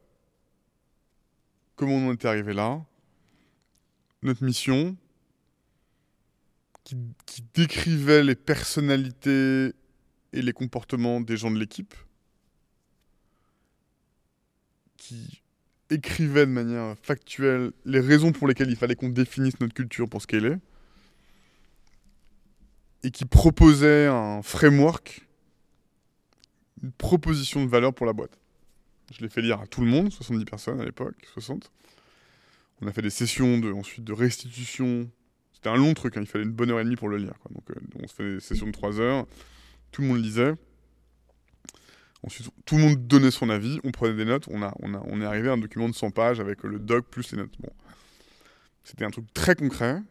comment 1.76 1.96
on 1.96 2.14
était 2.14 2.28
arrivé 2.28 2.54
là, 2.54 2.84
notre 4.22 4.44
mission, 4.44 4.96
qui, 6.84 6.96
décrivait 7.54 8.24
les 8.24 8.36
personnalités 8.36 9.74
et 10.34 10.42
les 10.42 10.54
comportements 10.54 11.20
des 11.20 11.36
gens 11.36 11.50
de 11.50 11.58
l'équipe, 11.58 11.96
qui 15.08 15.42
écrivait 15.90 16.46
de 16.46 16.52
manière 16.52 16.98
factuelle 16.98 17.72
les 17.86 18.00
raisons 18.00 18.32
pour 18.32 18.48
lesquelles 18.48 18.70
il 18.70 18.76
fallait 18.76 18.96
qu'on 18.96 19.10
définisse 19.10 19.60
notre 19.60 19.74
culture 19.74 20.10
pour 20.10 20.22
ce 20.22 20.28
qu'elle 20.28 20.46
est, 20.46 20.58
et 23.04 23.12
qui 23.12 23.26
proposait 23.26 24.08
un 24.08 24.42
framework, 24.42 25.28
une 26.82 26.92
proposition 26.92 27.64
de 27.64 27.70
valeur 27.70 27.94
pour 27.94 28.06
la 28.06 28.14
boîte. 28.14 28.40
Je 29.14 29.22
l'ai 29.22 29.30
fait 29.30 29.42
lire 29.42 29.62
à 29.62 29.68
tout 29.68 29.82
le 29.82 29.88
monde, 29.88 30.12
70 30.12 30.46
personnes 30.46 30.82
à 30.82 30.86
l'époque, 30.86 31.16
60. 31.34 31.72
On 32.82 32.88
a 32.88 32.92
fait 32.92 33.04
des 33.04 33.12
sessions 33.12 33.60
de, 33.60 33.72
ensuite 33.72 34.04
de 34.04 34.14
restitution 34.14 35.08
c'était 35.54 35.70
un 35.70 35.78
long 35.78 35.94
truc, 35.94 36.16
hein, 36.16 36.22
il 36.22 36.28
fallait 36.28 36.44
une 36.44 36.52
bonne 36.52 36.70
heure 36.70 36.80
et 36.80 36.84
demie 36.84 36.96
pour 36.96 37.10
le 37.10 37.18
lire. 37.18 37.34
Donc, 37.50 37.64
euh, 37.72 37.80
on 38.04 38.08
se 38.08 38.14
fait 38.14 38.36
des 38.36 38.40
sessions 38.40 38.68
de 38.68 38.72
trois 38.72 39.00
heures, 39.00 39.26
tout 39.92 40.02
le 40.02 40.10
monde 40.10 40.22
lisait. 40.22 40.54
Tout 42.66 42.78
le 42.78 42.82
monde 42.82 43.08
donnait 43.08 43.32
son 43.32 43.50
avis, 43.50 43.80
on 43.84 43.92
prenait 43.92 44.16
des 44.16 44.26
notes, 44.26 44.48
on, 44.50 44.64
a, 44.64 44.74
on, 44.80 45.22
est 45.22 45.26
arrivé 45.26 45.50
à 45.50 45.54
un 45.54 45.58
document 45.58 45.88
de 45.88 45.94
100 45.94 46.12
pages 46.12 46.40
avec 46.40 46.64
le 46.64 46.80
doc 46.80 47.08
plus 47.08 47.32
les 47.32 47.38
notes. 47.38 47.56
C'était 48.84 49.06
un 49.06 49.10
truc 49.10 49.32
très 49.34 49.56
concret, 49.56 50.02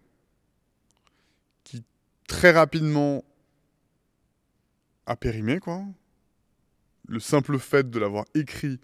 qui 1.65 1.83
très 2.29 2.53
rapidement 2.53 3.25
a 5.07 5.17
périmé. 5.17 5.59
Le 7.09 7.21
simple 7.21 7.59
fait 7.59 7.91
de 7.91 7.99
l'avoir 7.99 8.25
écrit, 8.35 8.79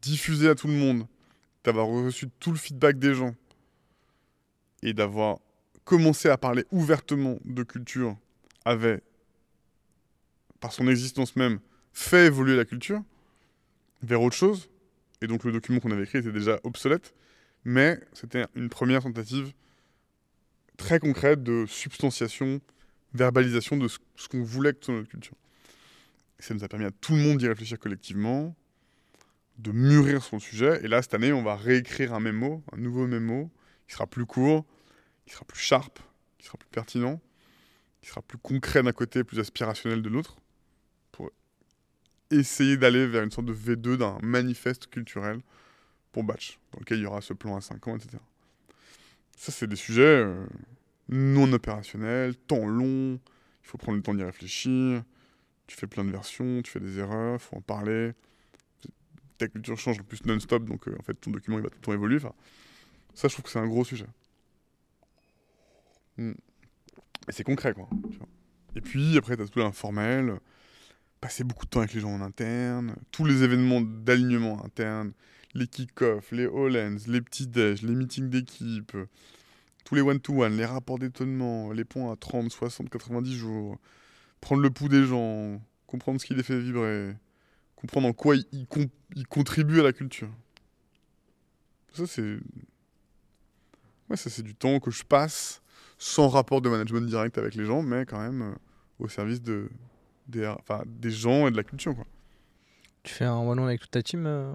diffusé 0.00 0.48
à 0.48 0.54
tout 0.54 0.66
le 0.66 0.74
monde, 0.74 1.06
d'avoir 1.64 1.86
reçu 1.86 2.28
tout 2.38 2.50
le 2.50 2.58
feedback 2.58 2.98
des 2.98 3.14
gens, 3.14 3.34
et 4.82 4.94
d'avoir 4.94 5.38
commencer 5.84 6.28
à 6.28 6.38
parler 6.38 6.64
ouvertement 6.70 7.38
de 7.44 7.62
culture 7.62 8.16
avait, 8.64 9.02
par 10.60 10.72
son 10.72 10.88
existence 10.88 11.36
même, 11.36 11.60
fait 11.92 12.26
évoluer 12.26 12.56
la 12.56 12.64
culture 12.64 13.02
vers 14.02 14.22
autre 14.22 14.36
chose. 14.36 14.68
Et 15.22 15.26
donc 15.26 15.44
le 15.44 15.52
document 15.52 15.80
qu'on 15.80 15.90
avait 15.90 16.04
écrit 16.04 16.18
était 16.18 16.32
déjà 16.32 16.58
obsolète. 16.64 17.14
Mais 17.64 18.00
c'était 18.12 18.46
une 18.54 18.68
première 18.68 19.02
tentative 19.02 19.52
très 20.76 20.98
concrète 20.98 21.42
de 21.42 21.66
substantiation, 21.66 22.60
verbalisation 23.12 23.76
de 23.76 23.86
ce, 23.86 23.98
qu'on 24.30 24.42
voulait 24.42 24.72
que 24.72 24.84
soit 24.84 24.94
notre 24.94 25.10
culture. 25.10 25.36
Et 26.38 26.42
ça 26.42 26.54
nous 26.54 26.64
a 26.64 26.68
permis 26.68 26.86
à 26.86 26.90
tout 26.90 27.12
le 27.12 27.18
monde 27.18 27.38
d'y 27.38 27.46
réfléchir 27.46 27.78
collectivement, 27.78 28.56
de 29.58 29.72
mûrir 29.72 30.24
sur 30.24 30.36
le 30.36 30.40
sujet. 30.40 30.80
Et 30.82 30.88
là, 30.88 31.02
cette 31.02 31.12
année, 31.12 31.34
on 31.34 31.42
va 31.42 31.54
réécrire 31.54 32.14
un 32.14 32.20
mémo, 32.20 32.64
un 32.72 32.78
nouveau 32.78 33.06
mémo, 33.06 33.50
qui 33.86 33.92
sera 33.92 34.06
plus 34.06 34.24
court, 34.24 34.64
qui 35.26 35.34
sera 35.34 35.44
plus 35.44 35.60
sharp, 35.60 35.98
qui 36.38 36.46
sera 36.46 36.56
plus 36.56 36.70
pertinent, 36.70 37.20
qui 38.00 38.08
sera 38.08 38.22
plus 38.22 38.38
concret 38.38 38.82
d'un 38.82 38.92
côté, 38.92 39.22
plus 39.22 39.38
aspirationnel 39.38 40.00
de 40.00 40.08
l'autre, 40.08 40.39
essayer 42.30 42.76
d'aller 42.76 43.06
vers 43.06 43.22
une 43.22 43.30
sorte 43.30 43.46
de 43.46 43.54
V2 43.54 43.96
d'un 43.96 44.18
manifeste 44.22 44.88
culturel 44.88 45.40
pour 46.12 46.24
Batch, 46.24 46.58
dans 46.72 46.80
lequel 46.80 46.98
il 46.98 47.02
y 47.02 47.06
aura 47.06 47.20
ce 47.20 47.32
plan 47.32 47.56
à 47.56 47.60
5 47.60 47.88
ans, 47.88 47.96
etc. 47.96 48.18
Ça, 49.36 49.52
c'est 49.52 49.66
des 49.66 49.76
sujets 49.76 50.02
euh, 50.02 50.46
non 51.08 51.52
opérationnels, 51.52 52.36
temps 52.36 52.66
long, 52.66 53.14
il 53.14 53.68
faut 53.68 53.78
prendre 53.78 53.96
le 53.96 54.02
temps 54.02 54.14
d'y 54.14 54.24
réfléchir, 54.24 55.02
tu 55.66 55.76
fais 55.76 55.86
plein 55.86 56.04
de 56.04 56.10
versions, 56.10 56.62
tu 56.62 56.70
fais 56.70 56.80
des 56.80 56.98
erreurs, 56.98 57.34
il 57.34 57.40
faut 57.40 57.56
en 57.56 57.60
parler. 57.60 58.12
Ta 59.38 59.48
culture 59.48 59.78
change 59.78 59.98
en 59.98 60.02
plus 60.02 60.24
non-stop, 60.24 60.64
donc 60.64 60.88
euh, 60.88 60.96
en 60.98 61.02
fait 61.02 61.14
ton 61.14 61.30
document 61.30 61.58
il 61.58 61.62
va 61.62 61.70
tout 61.70 61.76
le 61.76 61.82
temps 61.82 61.92
évoluer. 61.92 62.18
Ça, 63.14 63.28
je 63.28 63.32
trouve 63.32 63.44
que 63.44 63.50
c'est 63.50 63.58
un 63.58 63.66
gros 63.66 63.84
sujet. 63.84 64.06
Mm. 66.16 66.32
Et 67.28 67.32
c'est 67.32 67.44
concret, 67.44 67.74
quoi. 67.74 67.88
Et 68.76 68.80
puis, 68.80 69.16
après, 69.16 69.36
tu 69.36 69.42
as 69.42 69.48
tout 69.48 69.58
l'informel, 69.58 70.38
passer 71.20 71.44
beaucoup 71.44 71.66
de 71.66 71.70
temps 71.70 71.80
avec 71.80 71.94
les 71.94 72.00
gens 72.00 72.12
en 72.14 72.20
interne, 72.20 72.96
tous 73.10 73.24
les 73.24 73.42
événements 73.42 73.80
d'alignement 73.80 74.64
interne, 74.64 75.12
les 75.54 75.66
kick-offs, 75.66 76.32
les 76.32 76.46
all 76.46 76.98
les 77.06 77.20
petits 77.20 77.46
déj, 77.46 77.82
les 77.82 77.94
meetings 77.94 78.30
d'équipe, 78.30 78.96
tous 79.84 79.94
les 79.94 80.00
one-to-one, 80.00 80.56
les 80.56 80.64
rapports 80.64 80.98
d'étonnement, 80.98 81.72
les 81.72 81.84
points 81.84 82.12
à 82.12 82.16
30, 82.16 82.50
60, 82.50 82.88
90 82.88 83.36
jours, 83.36 83.78
prendre 84.40 84.62
le 84.62 84.70
pouls 84.70 84.88
des 84.88 85.04
gens, 85.04 85.60
comprendre 85.86 86.20
ce 86.20 86.26
qui 86.26 86.34
les 86.34 86.42
fait 86.42 86.58
vibrer, 86.58 87.14
comprendre 87.76 88.08
en 88.08 88.12
quoi 88.12 88.36
ils, 88.36 88.66
ils 89.16 89.26
contribuent 89.26 89.80
à 89.80 89.84
la 89.84 89.92
culture. 89.92 90.30
Ça, 91.92 92.06
c'est. 92.06 92.38
Ouais, 94.08 94.16
ça, 94.16 94.30
c'est 94.30 94.42
du 94.42 94.54
temps 94.54 94.80
que 94.80 94.90
je 94.90 95.04
passe 95.04 95.62
sans 95.98 96.28
rapport 96.28 96.60
de 96.60 96.68
management 96.68 97.06
direct 97.06 97.36
avec 97.38 97.54
les 97.54 97.64
gens, 97.64 97.82
mais 97.82 98.06
quand 98.06 98.20
même 98.20 98.42
euh, 98.42 98.54
au 98.98 99.08
service 99.08 99.42
de, 99.42 99.68
des, 100.30 100.46
enfin, 100.46 100.82
des 100.86 101.10
gens 101.10 101.46
et 101.46 101.50
de 101.50 101.56
la 101.56 101.64
culture. 101.64 101.94
Quoi. 101.94 102.06
Tu 103.02 103.14
fais 103.14 103.24
un 103.24 103.38
one-one 103.38 103.66
avec 103.66 103.80
toute 103.80 103.90
ta 103.90 104.02
team 104.02 104.26
euh 104.26 104.52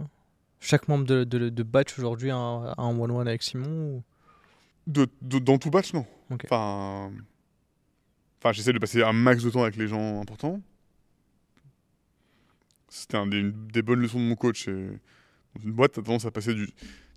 Chaque 0.59 0.87
membre 0.87 1.05
de, 1.05 1.23
de, 1.23 1.49
de 1.49 1.63
batch 1.63 1.97
aujourd'hui 1.97 2.31
a 2.31 2.37
un 2.37 2.99
one-one 2.99 3.27
avec 3.27 3.43
Simon 3.43 4.03
de, 4.87 5.07
Dans 5.21 5.57
tout 5.57 5.71
batch, 5.71 5.93
non. 5.93 6.05
Enfin, 6.29 7.11
enfin 8.39 8.51
j'essaie 8.51 8.73
de 8.73 8.79
passer 8.79 9.01
un 9.01 9.13
max 9.13 9.43
de 9.43 9.49
temps 9.49 9.63
avec 9.63 9.75
les 9.77 9.87
gens 9.87 10.21
importants. 10.21 10.61
C'était 12.89 13.17
un 13.17 13.27
des, 13.27 13.51
des, 13.51 13.81
bonnes 13.81 13.99
leçons 13.99 14.19
de 14.19 14.25
mon 14.25 14.35
coach. 14.35 14.67
dans 14.67 15.61
une 15.63 15.71
boîte, 15.71 15.93
tu 15.93 15.99
as 15.99 16.03
tendance 16.03 16.25
à 16.25 16.31
passer 16.31 16.53
du, 16.53 16.67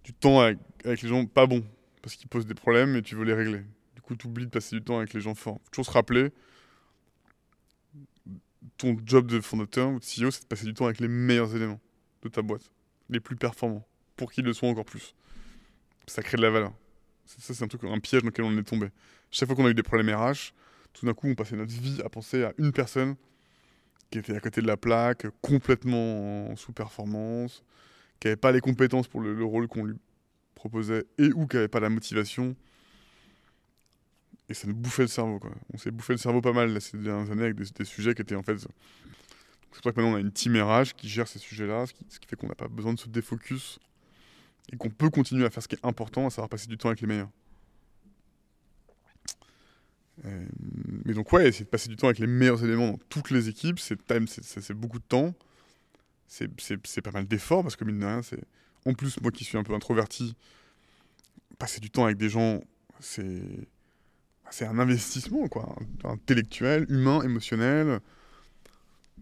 du 0.03 0.13
temps 0.13 0.41
avec, 0.41 0.59
avec 0.85 1.03
les 1.03 1.09
gens 1.09 1.25
pas 1.27 1.47
bons, 1.47 1.63
parce 2.03 2.17
qu'ils 2.17 2.29
posent 2.29 2.47
des 2.47 2.55
problèmes 2.55 2.97
et 2.97 3.03
tu 3.03 3.15
veux 3.15 3.25
les 3.25 3.35
régler 3.35 3.63
coup, 4.09 4.17
tu 4.17 4.27
oublies 4.27 4.47
de 4.47 4.51
passer 4.51 4.77
du 4.77 4.83
temps 4.83 4.99
avec 4.99 5.13
les 5.13 5.21
gens 5.21 5.35
forts. 5.35 5.61
Faut 5.65 5.71
toujours 5.71 5.87
se 5.87 5.91
rappeler, 5.91 6.31
ton 8.77 8.97
job 9.05 9.27
de 9.27 9.41
fondateur 9.41 9.91
ou 9.91 9.99
de 9.99 10.05
CEO, 10.05 10.31
c'est 10.31 10.43
de 10.43 10.47
passer 10.47 10.65
du 10.65 10.75
temps 10.75 10.87
avec 10.87 11.01
les 11.01 11.09
meilleurs 11.09 11.55
éléments 11.55 11.81
de 12.23 12.29
ta 12.29 12.43
boîte, 12.43 12.73
les 13.09 13.21
plus 13.21 13.37
performants, 13.37 13.87
pour 14.17 14.33
qu'ils 14.33 14.45
le 14.45 14.53
soient 14.53 14.69
encore 14.69 14.85
plus. 14.85 15.15
Ça 16.07 16.23
crée 16.23 16.37
de 16.37 16.43
la 16.43 16.51
valeur. 16.51 16.73
Ça, 17.27 17.55
c'est 17.55 17.63
un 17.63 17.69
truc, 17.69 17.85
un 17.85 18.01
piège 18.01 18.23
dans 18.23 18.29
lequel 18.29 18.45
on 18.45 18.57
est 18.57 18.63
tombé. 18.63 18.89
Chaque 19.31 19.47
fois 19.49 19.57
qu'on 19.57 19.67
a 19.67 19.71
eu 19.71 19.75
des 19.75 19.83
problèmes 19.83 20.15
RH, 20.15 20.53
tout 20.93 21.07
d'un 21.07 21.15
coup, 21.15 21.29
on 21.29 21.35
passait 21.35 21.57
notre 21.57 21.73
vie 21.73 22.01
à 22.05 22.09
penser 22.09 22.45
à 22.45 22.53
une 22.59 22.73
personne 22.73 23.17
qui 24.11 24.19
était 24.19 24.35
à 24.35 24.41
côté 24.41 24.63
de 24.63 24.67
la 24.67 24.79
plaque, 24.79 25.27
complètement 25.43 26.51
en 26.51 26.57
sous-performance, 26.57 27.63
qui 28.21 28.29
n'avait 28.29 28.37
pas 28.37 28.53
les 28.53 28.61
compétences 28.61 29.07
pour 29.07 29.21
le, 29.21 29.35
le 29.35 29.45
rôle 29.45 29.69
qu'on 29.69 29.85
lui 29.85 29.97
proposait 30.55 31.05
et 31.19 31.31
ou 31.33 31.47
qui 31.47 31.57
n'avait 31.57 31.69
pas 31.69 31.81
la 31.81 31.91
motivation 31.91 32.57
et 34.49 34.55
ça 34.55 34.67
nous 34.67 34.75
bouffait 34.75 35.03
le 35.03 35.09
cerveau. 35.09 35.39
Quoi. 35.39 35.51
On 35.73 35.79
s'est 35.79 35.91
bouffé 35.91 36.15
le 36.15 36.19
cerveau 36.19 36.41
pas 36.41 36.53
mal 36.53 36.81
ces 36.81 36.97
dernières 36.97 37.31
années 37.31 37.45
avec 37.45 37.57
des, 37.57 37.85
sujets 37.85 38.15
qui 38.15 38.23
étaient 38.23 38.35
en 38.35 38.43
fait. 38.43 38.59
C'est 38.59 38.69
pour 39.71 39.85
ça 39.85 39.93
que 39.93 40.01
maintenant 40.01 40.13
on 40.13 40.17
a 40.17 40.21
une 40.21 40.33
team 40.33 40.57
RH 40.57 40.95
qui 40.97 41.09
gère 41.09 41.29
ces 41.29 41.39
sujets-là, 41.39 41.87
ce 41.87 41.93
qui, 42.19 42.27
fait 42.27 42.37
qu'on 42.37 42.49
n'a 42.49 42.55
pas 42.55 42.69
besoin 42.69 42.95
de 42.95 42.99
se 42.99 43.09
défocus 43.09 43.79
et 44.73 44.77
qu'on 44.77 44.91
peut 44.91 45.11
continuer 45.11 45.45
à 45.45 45.51
faire 45.51 45.63
ce 45.63 45.69
qui 45.69 45.77
est 45.77 45.85
important, 45.85 46.27
à 46.27 46.31
savoir 46.31 46.49
passer 46.49 46.67
du 46.67 46.79
temps 46.79 46.89
avec 46.89 47.01
les 47.01 47.07
meilleurs. 47.07 47.31
Euh, 50.25 50.47
mais 51.05 51.15
donc 51.15 51.33
ouais, 51.33 51.47
essayer 51.47 51.65
de 51.65 51.71
passer 51.71 51.89
du 51.89 51.97
temps 51.97 52.09
avec 52.09 52.19
les 52.19 52.27
meilleurs 52.27 52.65
éléments 52.65 52.93
dans 52.93 52.99
toutes 53.09 53.31
les 53.31 53.49
équipes, 53.49 53.79
c'est 53.79 54.73
beaucoup 54.73 54.99
de 54.99 55.05
temps, 55.05 55.35
c'est 56.27 57.01
pas 57.03 57.13
mal 57.13 57.27
d'efforts 57.27 57.63
parce 57.63 57.77
que 57.77 57.85
mine 57.85 58.01
de 58.01 58.07
rien, 58.07 58.23
c'est 58.23 58.43
en 58.85 58.95
plus 58.95 59.21
moi 59.21 59.31
qui 59.31 59.45
suis 59.45 59.59
un 59.59 59.63
peu 59.63 59.75
introverti, 59.75 60.35
passer 61.59 61.81
du 61.81 61.91
temps 61.91 62.05
avec 62.05 62.17
des 62.17 62.31
gens, 62.31 62.63
c'est 63.01 63.43
c'est 64.51 64.67
un 64.67 64.79
investissement 64.79 65.49
quoi, 65.49 65.77
intellectuel, 66.05 66.87
humain, 66.89 67.23
émotionnel. 67.23 68.01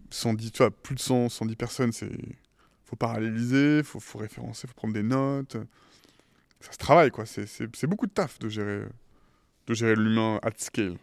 110, 0.09 0.51
tu 0.51 0.57
vois, 0.59 0.71
plus 0.71 0.95
de 0.95 0.99
100, 0.99 1.29
110 1.29 1.55
personnes, 1.55 1.91
c'est 1.91 2.11
faut 2.85 2.95
paralléliser, 2.95 3.83
faut, 3.83 3.99
faut 3.99 4.19
référencer, 4.19 4.67
faut 4.67 4.73
prendre 4.73 4.93
des 4.93 5.03
notes. 5.03 5.57
Ça 6.61 6.71
se 6.71 6.77
travaille 6.77 7.11
quoi, 7.11 7.25
c'est 7.25 7.87
beaucoup 7.87 8.07
de 8.07 8.11
taf 8.11 8.39
de 8.39 8.49
gérer 8.49 8.85
de 9.67 9.73
gérer 9.73 9.95
l'humain 9.95 10.39
at 10.43 10.51
scale. 10.57 10.97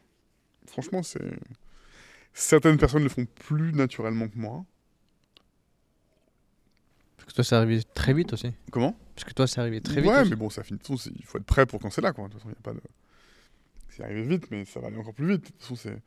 Franchement, 0.66 1.02
c'est 1.02 1.38
certaines 2.32 2.78
personnes 2.78 3.02
le 3.02 3.08
font 3.08 3.26
plus 3.26 3.72
naturellement 3.72 4.28
que 4.28 4.38
moi. 4.38 4.64
Parce 7.16 7.28
que 7.28 7.34
toi, 7.34 7.44
c'est 7.44 7.54
arrivé 7.54 7.82
très 7.94 8.12
vite 8.12 8.32
aussi. 8.32 8.52
Comment? 8.70 8.96
Parce 9.14 9.24
que 9.24 9.32
toi, 9.32 9.46
c'est 9.46 9.60
arrivé 9.60 9.80
très 9.80 10.00
vite. 10.00 10.10
Ouais, 10.10 10.24
mais 10.24 10.36
bon, 10.36 10.50
ça 10.50 10.62
finit. 10.62 10.80
Il 10.88 11.24
faut 11.24 11.38
être 11.38 11.44
prêt 11.44 11.64
pour 11.66 11.80
quand 11.80 11.90
c'est 11.90 12.02
là, 12.02 12.12
quoi. 12.12 12.28
De 12.28 12.32
toute 12.32 12.42
façon, 12.42 12.54
il 12.54 12.58
a 12.58 12.62
pas 12.62 12.72
de. 12.72 12.80
C'est 13.94 14.02
arrivé 14.02 14.23
vite, 14.23 14.50
mais 14.50 14.64
ça 14.64 14.81
va 14.81 14.89
aller 14.89 14.97
encore 14.97 15.14
plus 15.14 15.28
vite. 15.28 15.42
De 15.42 15.47
toute 15.47 15.60
façon, 15.60 16.00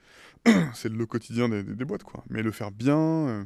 c'est 0.74 0.90
le 0.92 1.06
quotidien 1.06 1.48
des, 1.48 1.64
boîtes, 1.86 2.04
quoi. 2.04 2.22
Mais 2.30 2.44
le 2.44 2.52
faire 2.52 2.70
bien, 2.70 2.98
euh, 2.98 3.46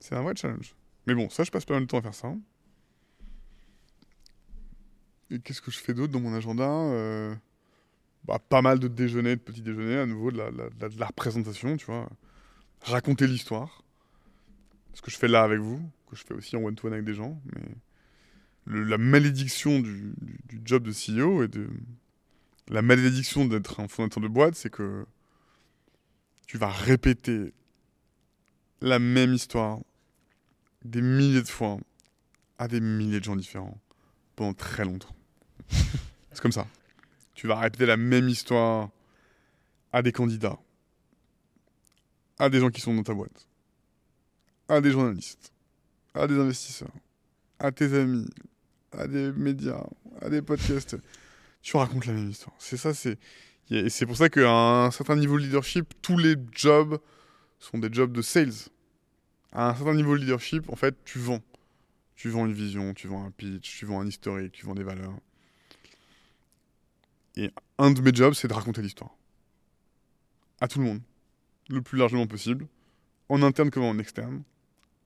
c'est 0.00 0.16
un 0.16 0.22
vrai 0.22 0.34
challenge. 0.34 0.74
Mais 1.06 1.14
bon, 1.14 1.30
ça, 1.30 1.44
je 1.44 1.52
passe 1.52 1.64
pas 1.64 1.74
mal 1.74 1.84
de 1.84 1.86
temps 1.86 1.98
à 1.98 2.02
faire 2.02 2.14
ça. 2.14 2.34
Et 5.30 5.38
qu'est-ce 5.38 5.62
que 5.62 5.70
je 5.70 5.78
fais 5.78 5.94
d'autre 5.94 6.12
dans 6.12 6.18
mon 6.18 6.34
agenda 6.34 6.68
euh, 6.68 7.36
bah, 8.24 8.40
Pas 8.40 8.62
mal 8.62 8.80
de 8.80 8.88
déjeuners, 8.88 9.36
de 9.36 9.40
petits 9.40 9.62
déjeuners, 9.62 9.98
à 9.98 10.06
nouveau, 10.06 10.32
de 10.32 10.38
la, 10.38 10.50
de 10.50 10.98
la 10.98 11.06
représentation, 11.06 11.76
tu 11.76 11.86
vois. 11.86 12.08
Raconter 12.80 13.28
l'histoire. 13.28 13.84
Ce 14.92 15.02
que 15.02 15.10
je 15.12 15.18
fais 15.18 15.28
là 15.28 15.44
avec 15.44 15.60
vous, 15.60 15.80
que 16.10 16.16
je 16.16 16.24
fais 16.24 16.34
aussi 16.34 16.56
en 16.56 16.64
one-to-one 16.64 16.94
avec 16.94 17.04
des 17.04 17.14
gens. 17.14 17.40
Mais 17.54 17.62
la 18.66 18.98
malédiction 18.98 19.78
du, 19.78 20.14
du, 20.48 20.60
job 20.64 20.82
de 20.82 20.90
CEO 20.90 21.44
et 21.44 21.48
de, 21.48 21.68
la 22.68 22.82
malédiction 22.82 23.44
d'être 23.44 23.80
un 23.80 23.88
fondateur 23.88 24.22
de 24.22 24.28
boîte, 24.28 24.54
c'est 24.54 24.70
que 24.70 25.06
tu 26.46 26.58
vas 26.58 26.70
répéter 26.70 27.52
la 28.80 28.98
même 28.98 29.34
histoire 29.34 29.80
des 30.84 31.02
milliers 31.02 31.42
de 31.42 31.48
fois 31.48 31.78
à 32.58 32.68
des 32.68 32.80
milliers 32.80 33.20
de 33.20 33.24
gens 33.24 33.36
différents 33.36 33.78
pendant 34.34 34.54
très 34.54 34.84
longtemps. 34.84 35.14
c'est 36.32 36.40
comme 36.40 36.52
ça. 36.52 36.66
Tu 37.34 37.46
vas 37.46 37.58
répéter 37.58 37.86
la 37.86 37.96
même 37.96 38.28
histoire 38.28 38.90
à 39.92 40.02
des 40.02 40.12
candidats, 40.12 40.58
à 42.38 42.48
des 42.48 42.60
gens 42.60 42.70
qui 42.70 42.80
sont 42.80 42.94
dans 42.94 43.02
ta 43.02 43.14
boîte, 43.14 43.46
à 44.68 44.80
des 44.80 44.90
journalistes, 44.90 45.52
à 46.14 46.26
des 46.26 46.38
investisseurs, 46.38 46.92
à 47.58 47.72
tes 47.72 47.92
amis, 47.94 48.28
à 48.92 49.06
des 49.06 49.32
médias, 49.32 49.86
à 50.20 50.28
des 50.28 50.42
podcasts 50.42 50.96
tu 51.66 51.76
racontes 51.76 52.06
la 52.06 52.12
même 52.12 52.30
histoire. 52.30 52.54
C'est 52.60 52.76
ça, 52.76 52.94
c'est. 52.94 53.18
C'est 53.88 54.06
pour 54.06 54.16
ça 54.16 54.28
qu'à 54.28 54.48
un 54.48 54.92
certain 54.92 55.16
niveau 55.16 55.36
de 55.36 55.42
leadership, 55.42 55.94
tous 56.00 56.16
les 56.16 56.36
jobs 56.52 57.00
sont 57.58 57.78
des 57.78 57.92
jobs 57.92 58.12
de 58.12 58.22
sales. 58.22 58.70
À 59.50 59.70
un 59.70 59.74
certain 59.74 59.94
niveau 59.94 60.16
de 60.16 60.20
leadership, 60.20 60.70
en 60.70 60.76
fait, 60.76 60.94
tu 61.04 61.18
vends. 61.18 61.42
Tu 62.14 62.28
vends 62.28 62.46
une 62.46 62.52
vision, 62.52 62.94
tu 62.94 63.08
vends 63.08 63.24
un 63.24 63.32
pitch, 63.32 63.78
tu 63.78 63.84
vends 63.84 64.00
un 64.00 64.06
historique, 64.06 64.52
tu 64.52 64.64
vends 64.64 64.76
des 64.76 64.84
valeurs. 64.84 65.12
Et 67.34 67.50
un 67.78 67.90
de 67.90 68.00
mes 68.00 68.14
jobs, 68.14 68.34
c'est 68.34 68.46
de 68.46 68.54
raconter 68.54 68.80
l'histoire. 68.80 69.10
À 70.60 70.68
tout 70.68 70.78
le 70.78 70.84
monde. 70.84 71.00
Le 71.68 71.82
plus 71.82 71.98
largement 71.98 72.28
possible. 72.28 72.68
En 73.28 73.42
interne 73.42 73.70
comme 73.70 73.82
en 73.82 73.98
externe. 73.98 74.44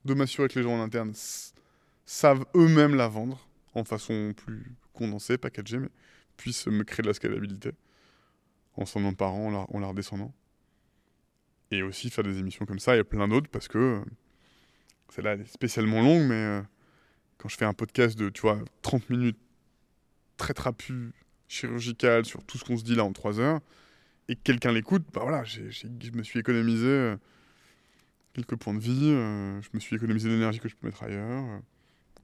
De 0.05 0.13
m'assurer 0.13 0.49
que 0.49 0.59
les 0.59 0.65
gens 0.65 0.79
en 0.79 0.83
interne 0.83 1.15
savent 2.05 2.45
eux-mêmes 2.55 2.97
la 2.97 3.09
vendre 3.09 3.49
en 3.75 3.85
façon 3.85 4.35
plus 4.37 4.77
condensée, 4.93 5.39
packagée, 5.39 5.79
mais 5.79 5.89
puisse 6.41 6.67
me 6.69 6.85
créer 6.85 7.03
de 7.03 7.09
la 7.09 7.13
scalabilité 7.15 7.73
en 8.75 8.87
s'en 8.87 9.05
emparant, 9.05 9.49
en 9.49 9.51
la, 9.51 9.67
en 9.69 9.79
la 9.79 9.89
redescendant. 9.89 10.35
Et 11.71 11.83
aussi 11.83 12.09
faire 12.09 12.25
des 12.25 12.39
émissions 12.39 12.65
comme 12.65 12.79
ça, 12.79 12.93
a 12.93 13.05
plein 13.05 13.29
d'autres 13.29 13.51
parce 13.51 13.69
que 13.69 13.79
euh, 13.79 14.01
celle-là 15.11 15.35
elle 15.35 15.43
est 15.43 15.53
spécialement 15.53 16.01
longue, 16.01 16.23
mais 16.23 16.35
euh, 16.35 16.63
quand 17.37 17.51
je 17.51 17.57
fais 17.59 17.67
un 17.67 17.75
podcast 17.75 18.19
de, 18.19 18.31
tu 18.31 18.41
vois, 18.41 18.59
30 18.81 19.11
minutes 19.11 19.39
très 20.39 20.55
trapu, 20.55 21.13
chirurgical 21.47 22.25
sur 22.25 22.43
tout 22.43 22.57
ce 22.57 22.65
qu'on 22.65 22.79
se 22.79 22.85
dit 22.85 22.95
là 22.95 23.05
en 23.05 23.13
3 23.13 23.39
heures, 23.39 23.61
et 24.29 24.35
quelqu'un 24.35 24.73
l'écoute, 24.73 25.05
bah 25.13 25.21
voilà, 25.23 25.45
je 25.45 25.61
me 26.15 26.23
suis 26.23 26.41
économisé 26.41 26.87
euh, 26.87 27.17
quelques 28.33 28.57
points 28.57 28.75
de 28.75 28.81
vie, 28.81 29.11
je 29.11 29.69
me 29.75 29.81
suis 29.81 29.97
économisé 29.97 30.31
l'énergie 30.31 30.59
que 30.59 30.69
je 30.69 30.77
peux 30.77 30.87
mettre 30.87 31.03
ailleurs, 31.03 31.61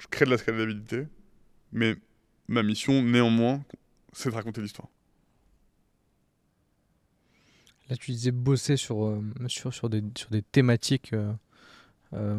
je 0.01 0.07
crée 0.07 0.25
de 0.25 0.31
la 0.31 0.39
scalabilité, 0.39 1.07
mais 1.73 1.97
ma 2.49 2.63
mission, 2.63 3.03
néanmoins, 3.03 3.63
c'est 4.13 4.31
de 4.31 4.35
raconter 4.35 4.61
l'histoire. 4.61 4.89
Là, 7.89 7.97
tu 7.97 8.11
disais 8.11 8.33
bosser 8.33 8.77
sur, 8.77 9.05
euh, 9.05 9.23
sur, 9.47 9.73
sur, 9.73 9.89
des, 9.89 10.03
sur 10.17 10.31
des 10.31 10.43
thématiques 10.43 11.13
euh, 11.13 11.33
euh, 12.15 12.39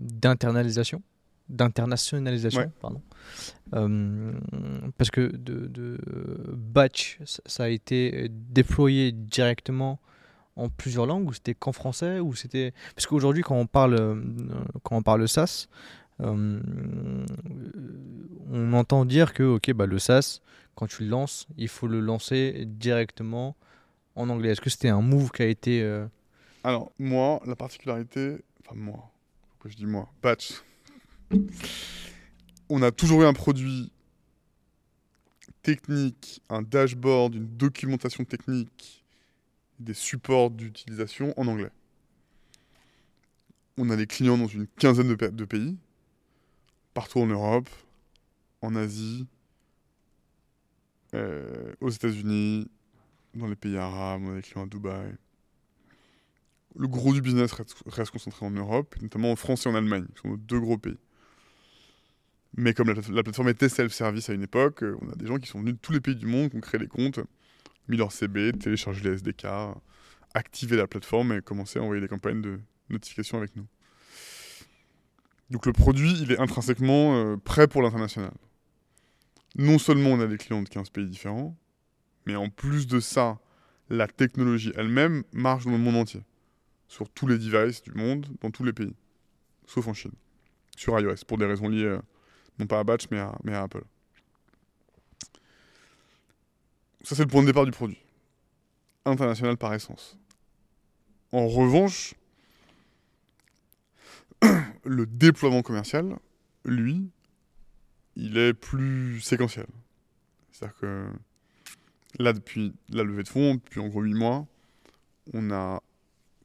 d'internalisation, 0.00 1.02
d'internationalisation, 1.48 2.72
pardon. 2.80 3.02
parce 4.96 5.10
que 5.10 5.20
de, 5.36 5.66
de, 5.66 5.98
Batch, 6.56 7.18
ça 7.24 7.64
a 7.64 7.68
été 7.68 8.28
déployé 8.30 9.12
directement 9.12 10.00
en 10.56 10.70
plusieurs 10.70 11.04
langues 11.04 11.28
ou 11.28 11.34
c'était 11.34 11.54
qu'en 11.54 11.72
français 11.72 12.18
ou 12.18 12.34
c'était 12.34 12.72
parce 12.94 13.06
qu'aujourd'hui 13.06 13.42
quand 13.42 13.56
on 13.56 13.66
parle 13.66 14.24
quand 14.82 14.96
on 14.96 15.02
parle 15.02 15.28
SaaS 16.18 17.26
on 18.48 18.72
entend 18.72 19.04
dire 19.04 19.34
que 19.34 19.42
ok 19.42 19.72
bah 19.72 19.86
le 19.86 19.98
SaaS 19.98 20.40
quand 20.76 20.86
tu 20.86 21.02
le 21.02 21.08
lances, 21.08 21.48
il 21.56 21.68
faut 21.68 21.88
le 21.88 22.00
lancer 22.00 22.64
directement 22.66 23.56
en 24.14 24.28
anglais. 24.28 24.50
Est-ce 24.50 24.60
que 24.60 24.70
c'était 24.70 24.90
un 24.90 25.00
move 25.00 25.30
qui 25.32 25.42
a 25.42 25.46
été. 25.46 25.82
Euh, 25.82 26.06
Alors, 26.62 26.92
moi, 26.98 27.40
la 27.46 27.56
particularité. 27.56 28.36
Enfin, 28.60 28.76
moi. 28.76 29.10
Pourquoi 29.50 29.70
je 29.70 29.76
dis 29.76 29.86
moi 29.86 30.08
Patch. 30.20 30.62
On 32.68 32.82
a 32.82 32.92
toujours 32.92 33.22
eu 33.22 33.24
un 33.24 33.32
produit 33.32 33.90
technique, 35.62 36.42
un 36.50 36.62
dashboard, 36.62 37.34
une 37.34 37.48
documentation 37.56 38.24
technique, 38.24 39.02
des 39.80 39.94
supports 39.94 40.50
d'utilisation 40.50 41.32
en 41.38 41.46
anglais. 41.46 41.70
On 43.78 43.90
a 43.90 43.96
des 43.96 44.06
clients 44.06 44.38
dans 44.38 44.46
une 44.46 44.66
quinzaine 44.66 45.14
de 45.14 45.44
pays, 45.44 45.76
partout 46.96 47.20
en 47.20 47.26
Europe, 47.26 47.68
en 48.62 48.74
Asie, 48.74 49.26
euh, 51.14 51.74
aux 51.82 51.90
États-Unis, 51.90 52.70
dans 53.34 53.48
les 53.48 53.54
pays 53.54 53.76
arabes, 53.76 54.22
on 54.24 54.32
a 54.32 54.36
des 54.36 54.40
clients 54.40 54.64
à 54.64 54.66
Dubaï. 54.66 55.14
Le 56.74 56.88
gros 56.88 57.12
du 57.12 57.20
business 57.20 57.52
reste, 57.52 58.10
concentré 58.10 58.46
en 58.46 58.50
Europe, 58.50 58.96
notamment 59.02 59.30
en 59.30 59.36
France 59.36 59.66
et 59.66 59.68
en 59.68 59.74
Allemagne, 59.74 60.06
qui 60.14 60.22
sont 60.22 60.28
nos 60.28 60.36
deux 60.38 60.58
gros 60.58 60.78
pays. 60.78 60.96
Mais 62.56 62.72
comme 62.72 62.88
la, 62.88 63.22
plateforme 63.22 63.50
était 63.50 63.68
self-service 63.68 64.30
à 64.30 64.32
une 64.32 64.44
époque, 64.44 64.82
euh, 64.82 64.96
on 65.02 65.10
a 65.10 65.16
des 65.16 65.26
gens 65.26 65.36
qui 65.36 65.50
sont 65.50 65.58
venus 65.58 65.74
de 65.74 65.78
tous 65.78 65.92
les 65.92 66.00
pays 66.00 66.16
du 66.16 66.24
monde, 66.24 66.48
qui 66.48 66.56
ont 66.56 66.60
créé 66.60 66.80
des 66.80 66.88
comptes, 66.88 67.20
mis 67.88 67.98
leur 67.98 68.10
CB, 68.10 68.52
téléchargé 68.52 69.04
les 69.04 69.16
SDK, 69.16 69.44
activé 70.32 70.78
la 70.78 70.86
plateforme 70.86 71.34
et 71.34 71.42
commencé 71.42 71.78
à 71.78 71.82
envoyer 71.82 72.00
des 72.00 72.08
campagnes 72.08 72.40
de 72.40 72.58
notification 72.88 73.36
avec 73.36 73.54
nous. 73.54 73.66
Donc 75.50 75.66
le 75.66 75.72
produit, 75.72 76.12
il 76.20 76.32
est 76.32 76.38
intrinsèquement 76.38 77.14
euh, 77.14 77.36
prêt 77.36 77.68
pour 77.68 77.82
l'international 77.82 78.32
non 79.56 79.78
seulement 79.78 80.10
on 80.10 80.20
a 80.20 80.26
des 80.26 80.36
clients 80.36 80.62
de 80.62 80.68
15 80.68 80.90
pays 80.90 81.06
différents, 81.06 81.56
mais 82.26 82.36
en 82.36 82.50
plus 82.50 82.86
de 82.86 83.00
ça, 83.00 83.38
la 83.88 84.06
technologie 84.06 84.72
elle-même 84.76 85.24
marche 85.32 85.64
dans 85.64 85.72
le 85.72 85.78
monde 85.78 85.96
entier. 85.96 86.22
Sur 86.88 87.08
tous 87.08 87.26
les 87.26 87.38
devices 87.38 87.82
du 87.82 87.92
monde, 87.92 88.26
dans 88.40 88.50
tous 88.50 88.62
les 88.62 88.72
pays. 88.72 88.94
Sauf 89.66 89.88
en 89.88 89.94
Chine. 89.94 90.12
Sur 90.76 90.98
iOS, 91.00 91.24
pour 91.26 91.38
des 91.38 91.46
raisons 91.46 91.68
liées, 91.68 91.84
euh, 91.84 92.00
non 92.58 92.66
pas 92.66 92.78
à 92.78 92.84
Batch, 92.84 93.06
mais 93.10 93.18
à, 93.18 93.36
mais 93.42 93.54
à 93.54 93.62
Apple. 93.62 93.82
Ça, 97.02 97.16
c'est 97.16 97.22
le 97.22 97.28
point 97.28 97.42
de 97.42 97.46
départ 97.46 97.64
du 97.64 97.70
produit. 97.70 97.98
International 99.04 99.56
par 99.56 99.72
essence. 99.74 100.16
En 101.32 101.46
revanche, 101.48 102.14
le 104.84 105.06
déploiement 105.06 105.62
commercial, 105.62 106.16
lui, 106.64 107.10
il 108.16 108.38
est 108.38 108.54
plus 108.54 109.20
séquentiel. 109.20 109.66
C'est-à-dire 110.50 110.76
que 110.78 111.06
là, 112.18 112.32
depuis 112.32 112.72
la 112.88 113.02
levée 113.02 113.22
de 113.22 113.28
fonds, 113.28 113.56
depuis 113.56 113.80
en 113.80 113.88
gros 113.88 114.02
8 114.02 114.14
mois, 114.14 114.46
on 115.34 115.50
a 115.50 115.82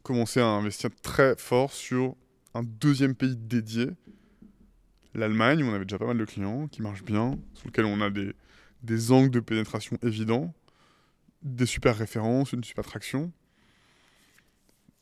commencé 0.04 0.40
à 0.40 0.48
investir 0.48 0.90
très 1.02 1.36
fort 1.38 1.72
sur 1.72 2.16
un 2.54 2.64
deuxième 2.64 3.16
pays 3.16 3.36
dédié, 3.38 3.90
l'Allemagne, 5.14 5.64
où 5.64 5.68
on 5.68 5.74
avait 5.74 5.86
déjà 5.86 6.00
pas 6.00 6.08
mal 6.08 6.18
de 6.18 6.26
clients 6.26 6.68
qui 6.68 6.82
marchent 6.82 7.04
bien, 7.04 7.38
sur 7.54 7.68
lequel 7.68 7.86
on 7.86 8.02
a 8.02 8.10
des, 8.10 8.34
des 8.84 9.12
angles 9.12 9.30
de 9.30 9.40
pénétration 9.40 9.98
évidents, 10.04 10.54
des 11.44 11.66
super 11.66 11.96
références, 11.96 12.54
une 12.54 12.64
super 12.64 12.86
traction. 12.86 13.32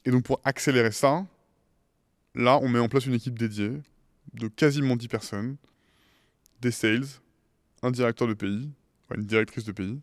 Et 0.05 0.11
donc 0.11 0.23
pour 0.23 0.39
accélérer 0.43 0.91
ça, 0.91 1.25
là, 2.35 2.57
on 2.61 2.69
met 2.69 2.79
en 2.79 2.89
place 2.89 3.05
une 3.05 3.13
équipe 3.13 3.37
dédiée 3.37 3.81
de 4.33 4.47
quasiment 4.47 4.95
10 4.95 5.07
personnes, 5.07 5.57
des 6.61 6.71
sales, 6.71 7.05
un 7.81 7.91
directeur 7.91 8.27
de 8.27 8.33
pays, 8.33 8.69
une 9.15 9.25
directrice 9.25 9.65
de 9.65 9.71
pays, 9.71 9.99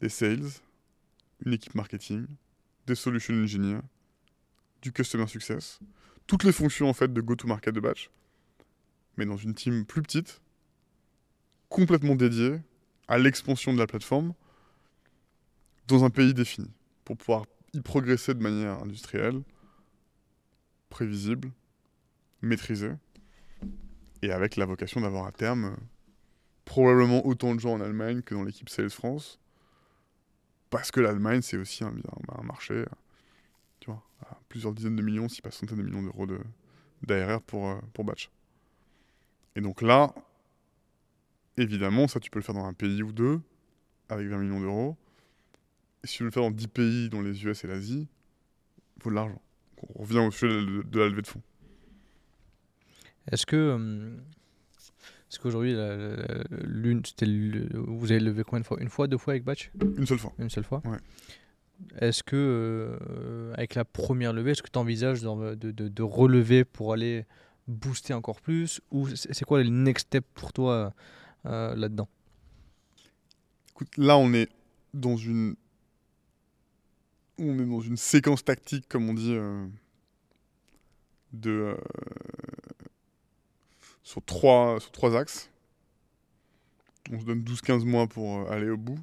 des 0.00 0.08
sales, 0.08 0.48
une 1.44 1.52
équipe 1.52 1.74
marketing, 1.74 2.26
des 2.86 2.94
solution 2.94 3.34
engineers, 3.34 3.80
du 4.82 4.92
customer 4.92 5.26
success, 5.26 5.80
toutes 6.26 6.44
les 6.44 6.52
fonctions 6.52 6.88
en 6.88 6.94
fait 6.94 7.12
de 7.12 7.20
go-to-market 7.20 7.74
de 7.74 7.80
batch, 7.80 8.10
mais 9.16 9.26
dans 9.26 9.36
une 9.36 9.54
team 9.54 9.84
plus 9.84 10.02
petite, 10.02 10.40
complètement 11.68 12.14
dédiée 12.14 12.60
à 13.08 13.18
l'expansion 13.18 13.72
de 13.72 13.78
la 13.78 13.86
plateforme 13.86 14.34
dans 15.86 16.04
un 16.04 16.10
pays 16.10 16.34
défini, 16.34 16.70
pour 17.04 17.16
pouvoir 17.16 17.46
y 17.72 17.80
progresser 17.80 18.34
de 18.34 18.42
manière 18.42 18.82
industrielle, 18.82 19.42
prévisible, 20.88 21.50
maîtrisée, 22.42 22.92
et 24.22 24.32
avec 24.32 24.56
la 24.56 24.66
vocation 24.66 25.00
d'avoir 25.00 25.26
à 25.26 25.32
terme 25.32 25.76
probablement 26.64 27.24
autant 27.26 27.54
de 27.54 27.60
gens 27.60 27.72
en 27.72 27.80
Allemagne 27.80 28.22
que 28.22 28.34
dans 28.34 28.42
l'équipe 28.42 28.68
Sales 28.68 28.90
France, 28.90 29.40
parce 30.70 30.90
que 30.90 31.00
l'Allemagne, 31.00 31.40
c'est 31.40 31.56
aussi 31.56 31.82
un, 31.82 31.94
marché, 32.42 32.84
tu 33.80 33.90
vois, 33.90 34.02
à 34.20 34.38
plusieurs 34.48 34.74
dizaines 34.74 34.96
de 34.96 35.02
millions, 35.02 35.28
si 35.28 35.40
pas 35.40 35.50
centaines 35.50 35.78
de 35.78 35.82
millions 35.82 36.02
d'euros 36.02 36.26
d'ARR 37.02 37.40
pour, 37.42 37.68
euh, 37.68 37.78
pour 37.94 38.04
batch. 38.04 38.30
Et 39.56 39.60
donc 39.60 39.80
là, 39.80 40.14
évidemment, 41.56 42.06
ça, 42.06 42.20
tu 42.20 42.30
peux 42.30 42.38
le 42.38 42.44
faire 42.44 42.54
dans 42.54 42.66
un 42.66 42.74
pays 42.74 43.02
ou 43.02 43.12
deux, 43.12 43.40
avec 44.08 44.28
20 44.28 44.38
millions 44.38 44.60
d'euros. 44.60 44.96
Si 46.04 46.18
tu 46.18 46.22
veux 46.22 46.28
le 46.28 46.32
faire 46.32 46.42
dans 46.42 46.50
10 46.50 46.68
pays, 46.68 47.08
dont 47.08 47.22
les 47.22 47.44
US 47.44 47.64
et 47.64 47.66
l'Asie, 47.66 48.08
il 48.96 49.02
faut 49.02 49.10
de 49.10 49.14
l'argent. 49.14 49.40
On 49.94 50.02
revient 50.02 50.18
au 50.18 50.30
sujet 50.30 50.54
de, 50.54 50.98
la 50.98 51.08
levée 51.08 51.22
de 51.22 51.26
fonds. 51.26 51.42
Est-ce 53.30 53.46
que. 53.46 53.72
Hum, 53.72 54.22
est-ce 55.30 55.38
qu'aujourd'hui, 55.38 55.74
l'une, 56.64 57.02
vous 57.74 58.10
avez 58.10 58.20
levé 58.20 58.44
combien 58.44 58.60
de 58.60 58.66
fois? 58.66 58.78
Une 58.80 58.88
fois, 58.88 59.08
deux 59.08 59.18
fois 59.18 59.34
avec 59.34 59.44
Batch? 59.44 59.70
Une 59.98 60.06
seule 60.06 60.18
fois. 60.18 60.32
Une 60.38 60.48
seule 60.48 60.64
fois? 60.64 60.80
Ouais. 60.86 60.96
Est-ce 62.00 62.22
que, 62.22 62.36
euh, 62.36 63.52
avec 63.54 63.74
la 63.74 63.84
première 63.84 64.32
levée, 64.32 64.52
est-ce 64.52 64.62
que 64.62 64.70
tu 64.70 64.78
envisages 64.78 65.22
de, 65.22 65.54
de, 65.54 65.88
de, 65.88 66.02
relever 66.02 66.64
pour 66.64 66.92
aller 66.92 67.24
booster 67.66 68.14
encore 68.14 68.40
plus? 68.40 68.80
Ou 68.90 69.08
c'est 69.14 69.44
quoi 69.44 69.62
le 69.62 69.68
next 69.68 70.06
step 70.06 70.24
pour 70.34 70.52
toi 70.52 70.92
euh, 71.46 71.74
là-dedans? 71.76 72.08
Écoute, 73.70 73.96
là, 73.96 74.18
on 74.18 74.32
est 74.32 74.48
dans 74.92 75.16
une. 75.16 75.54
On 77.38 77.58
est 77.58 77.66
dans 77.66 77.80
une 77.80 77.96
séquence 77.96 78.44
tactique, 78.44 78.88
comme 78.88 79.08
on 79.08 79.14
dit, 79.14 79.34
euh, 79.34 79.66
de 81.32 81.76
sur 84.02 84.22
trois, 84.24 84.80
sur 84.80 84.90
trois 84.90 85.16
axes. 85.16 85.50
On 87.12 87.20
se 87.20 87.24
donne 87.24 87.42
12-15 87.42 87.84
mois 87.84 88.06
pour 88.06 88.38
euh, 88.38 88.50
aller 88.50 88.70
au 88.70 88.76
bout. 88.76 88.98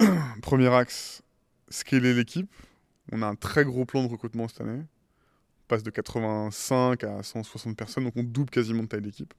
Premier 0.42 0.74
axe, 0.74 1.22
scaler 1.68 2.12
l'équipe. 2.12 2.52
On 3.12 3.22
a 3.22 3.26
un 3.26 3.36
très 3.36 3.64
gros 3.64 3.84
plan 3.84 4.02
de 4.02 4.08
recrutement 4.08 4.48
cette 4.48 4.60
année. 4.60 4.82
On 4.82 5.66
passe 5.68 5.84
de 5.84 5.90
85 5.90 7.04
à 7.04 7.22
160 7.22 7.76
personnes, 7.76 8.04
donc 8.04 8.14
on 8.16 8.24
double 8.24 8.50
quasiment 8.50 8.82
de 8.82 8.88
taille 8.88 9.02
d'équipe. 9.02 9.32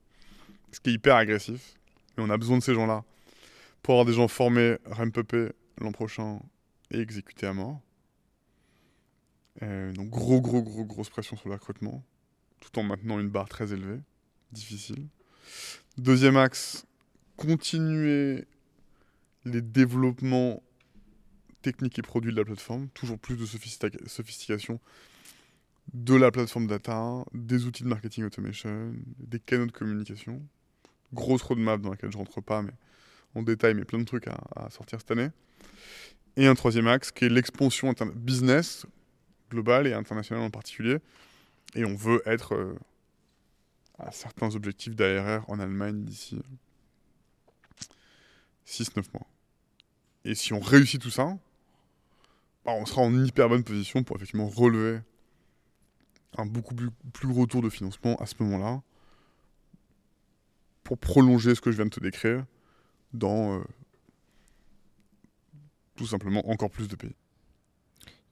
Ce 0.72 0.80
qui 0.80 0.90
est 0.90 0.94
hyper 0.94 1.16
agressif. 1.16 1.74
Et 2.16 2.20
on 2.20 2.30
a 2.30 2.36
besoin 2.38 2.58
de 2.58 2.62
ces 2.62 2.74
gens-là 2.74 3.04
pour 3.82 3.94
avoir 3.94 4.06
des 4.06 4.14
gens 4.14 4.28
formés, 4.28 4.76
ramp 4.86 5.12
l'an 5.80 5.92
prochain 5.92 6.40
et 6.90 7.00
exécutés 7.00 7.46
à 7.46 7.52
mort. 7.52 7.80
Euh, 9.62 9.92
donc 9.92 10.08
gros, 10.10 10.40
gros, 10.40 10.62
gros, 10.62 10.84
grosse 10.84 11.10
pression 11.10 11.36
sur 11.36 11.48
le 11.48 11.54
recrutement, 11.54 12.04
tout 12.60 12.78
en 12.78 12.82
maintenant 12.82 13.18
une 13.18 13.28
barre 13.28 13.48
très 13.48 13.72
élevée 13.72 14.00
difficile. 14.52 15.06
Deuxième 15.96 16.36
axe, 16.36 16.86
continuer 17.36 18.46
les 19.44 19.62
développements 19.62 20.62
techniques 21.62 21.98
et 21.98 22.02
produits 22.02 22.32
de 22.32 22.36
la 22.36 22.44
plateforme, 22.44 22.88
toujours 22.90 23.18
plus 23.18 23.36
de 23.36 23.46
sophistication 23.46 24.80
de 25.94 26.14
la 26.14 26.30
plateforme 26.30 26.66
data, 26.66 27.24
des 27.32 27.64
outils 27.64 27.82
de 27.82 27.88
marketing 27.88 28.24
automation, 28.24 28.92
des 29.18 29.40
canaux 29.40 29.66
de 29.66 29.72
communication. 29.72 30.42
Grosse 31.14 31.42
roadmap 31.42 31.80
dans 31.80 31.90
laquelle 31.90 32.12
je 32.12 32.18
rentre 32.18 32.40
pas 32.42 32.62
mais 32.62 32.72
en 33.34 33.42
détail, 33.42 33.74
mais 33.74 33.84
plein 33.84 33.98
de 33.98 34.04
trucs 34.04 34.26
à, 34.28 34.68
sortir 34.70 35.00
cette 35.00 35.10
année. 35.10 35.30
Et 36.36 36.46
un 36.46 36.54
troisième 36.54 36.86
axe 36.86 37.10
qui 37.10 37.24
est 37.24 37.28
l'expansion 37.28 37.92
business 38.14 38.86
globale 39.50 39.86
et 39.86 39.92
internationale 39.92 40.44
en 40.44 40.50
particulier. 40.50 40.98
Et 41.74 41.84
on 41.84 41.94
veut 41.94 42.22
être 42.26 42.54
euh, 42.54 42.78
à 43.98 44.10
certains 44.12 44.54
objectifs 44.54 44.94
d'ARR 44.94 45.48
en 45.48 45.58
Allemagne 45.58 46.04
d'ici 46.04 46.38
6-9 48.66 49.04
mois. 49.14 49.26
Et 50.24 50.34
si 50.34 50.52
on 50.52 50.60
réussit 50.60 51.00
tout 51.00 51.10
ça, 51.10 51.36
bah, 52.64 52.72
on 52.72 52.86
sera 52.86 53.02
en 53.02 53.24
hyper 53.24 53.48
bonne 53.48 53.64
position 53.64 54.02
pour 54.02 54.16
effectivement 54.16 54.48
relever 54.48 55.00
un 56.36 56.46
beaucoup 56.46 56.74
plus, 56.74 57.28
gros 57.28 57.46
tour 57.46 57.62
de 57.62 57.70
financement 57.70 58.16
à 58.16 58.26
ce 58.26 58.34
moment-là, 58.40 58.82
pour 60.84 60.98
prolonger 60.98 61.54
ce 61.54 61.60
que 61.60 61.70
je 61.70 61.76
viens 61.76 61.86
de 61.86 61.90
te 61.90 62.00
décrire 62.00 62.44
dans 63.12 63.58
euh, 63.58 63.64
tout 65.98 66.06
simplement 66.06 66.48
encore 66.48 66.70
plus 66.70 66.88
de 66.88 66.96
pays. 66.96 67.14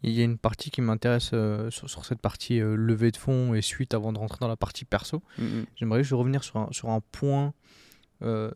Il 0.02 0.12
y 0.12 0.20
a 0.20 0.24
une 0.24 0.38
partie 0.38 0.70
qui 0.70 0.82
m'intéresse 0.82 1.30
euh, 1.32 1.70
sur, 1.70 2.04
cette 2.04 2.20
partie 2.20 2.60
euh, 2.60 2.76
levée 2.76 3.10
de 3.10 3.16
fonds 3.16 3.54
et 3.54 3.62
suite 3.62 3.92
avant 3.92 4.12
de 4.12 4.18
rentrer 4.18 4.38
dans 4.40 4.48
la 4.48 4.56
partie 4.56 4.84
perso. 4.84 5.22
Mm, 5.38 5.44
mm. 5.44 5.66
J'aimerais 5.74 6.02
juste 6.02 6.12
revenir 6.12 6.44
sur 6.44 6.58
un, 6.58 6.68
sur 6.70 6.90
un 6.90 7.00
point 7.00 7.54
euh, 8.22 8.50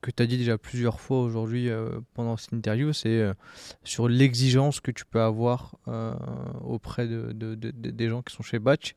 que 0.00 0.10
tu 0.10 0.22
as 0.22 0.26
dit 0.26 0.38
déjà 0.38 0.56
plusieurs 0.58 1.00
fois 1.00 1.20
aujourd'hui 1.20 1.68
pendant 2.14 2.36
cette 2.36 2.52
interview, 2.52 2.92
c'est 2.92 3.30
sur 3.84 4.08
l'exigence 4.08 4.80
que 4.80 4.90
tu 4.90 5.04
peux 5.04 5.20
avoir 5.20 5.76
auprès 6.64 7.06
de, 7.06 7.32
de, 7.32 7.54
des 7.54 8.08
gens 8.08 8.22
qui 8.22 8.34
sont 8.34 8.42
chez 8.42 8.58
Batch. 8.58 8.96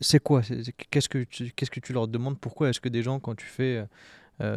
C'est 0.00 0.20
quoi? 0.20 0.42
Qu'est-ce 0.90 1.08
que 1.08 1.24
tu, 1.24 1.52
qu'est-ce 1.52 1.70
que 1.70 1.80
tu 1.80 1.92
leur 1.92 2.08
demandes? 2.08 2.38
Pourquoi 2.38 2.70
est-ce 2.70 2.80
que 2.80 2.88
des 2.88 3.02
gens, 3.02 3.20
quand 3.20 3.36
tu 3.36 3.46
fais 3.46 3.86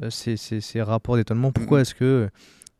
ces, 0.09 0.35
ces, 0.35 0.59
ces, 0.59 0.81
rapports 0.81 1.15
d'étonnement, 1.15 1.53
pourquoi 1.53 1.79
mm. 1.79 1.81
est-ce 1.81 1.95
que 1.95 2.29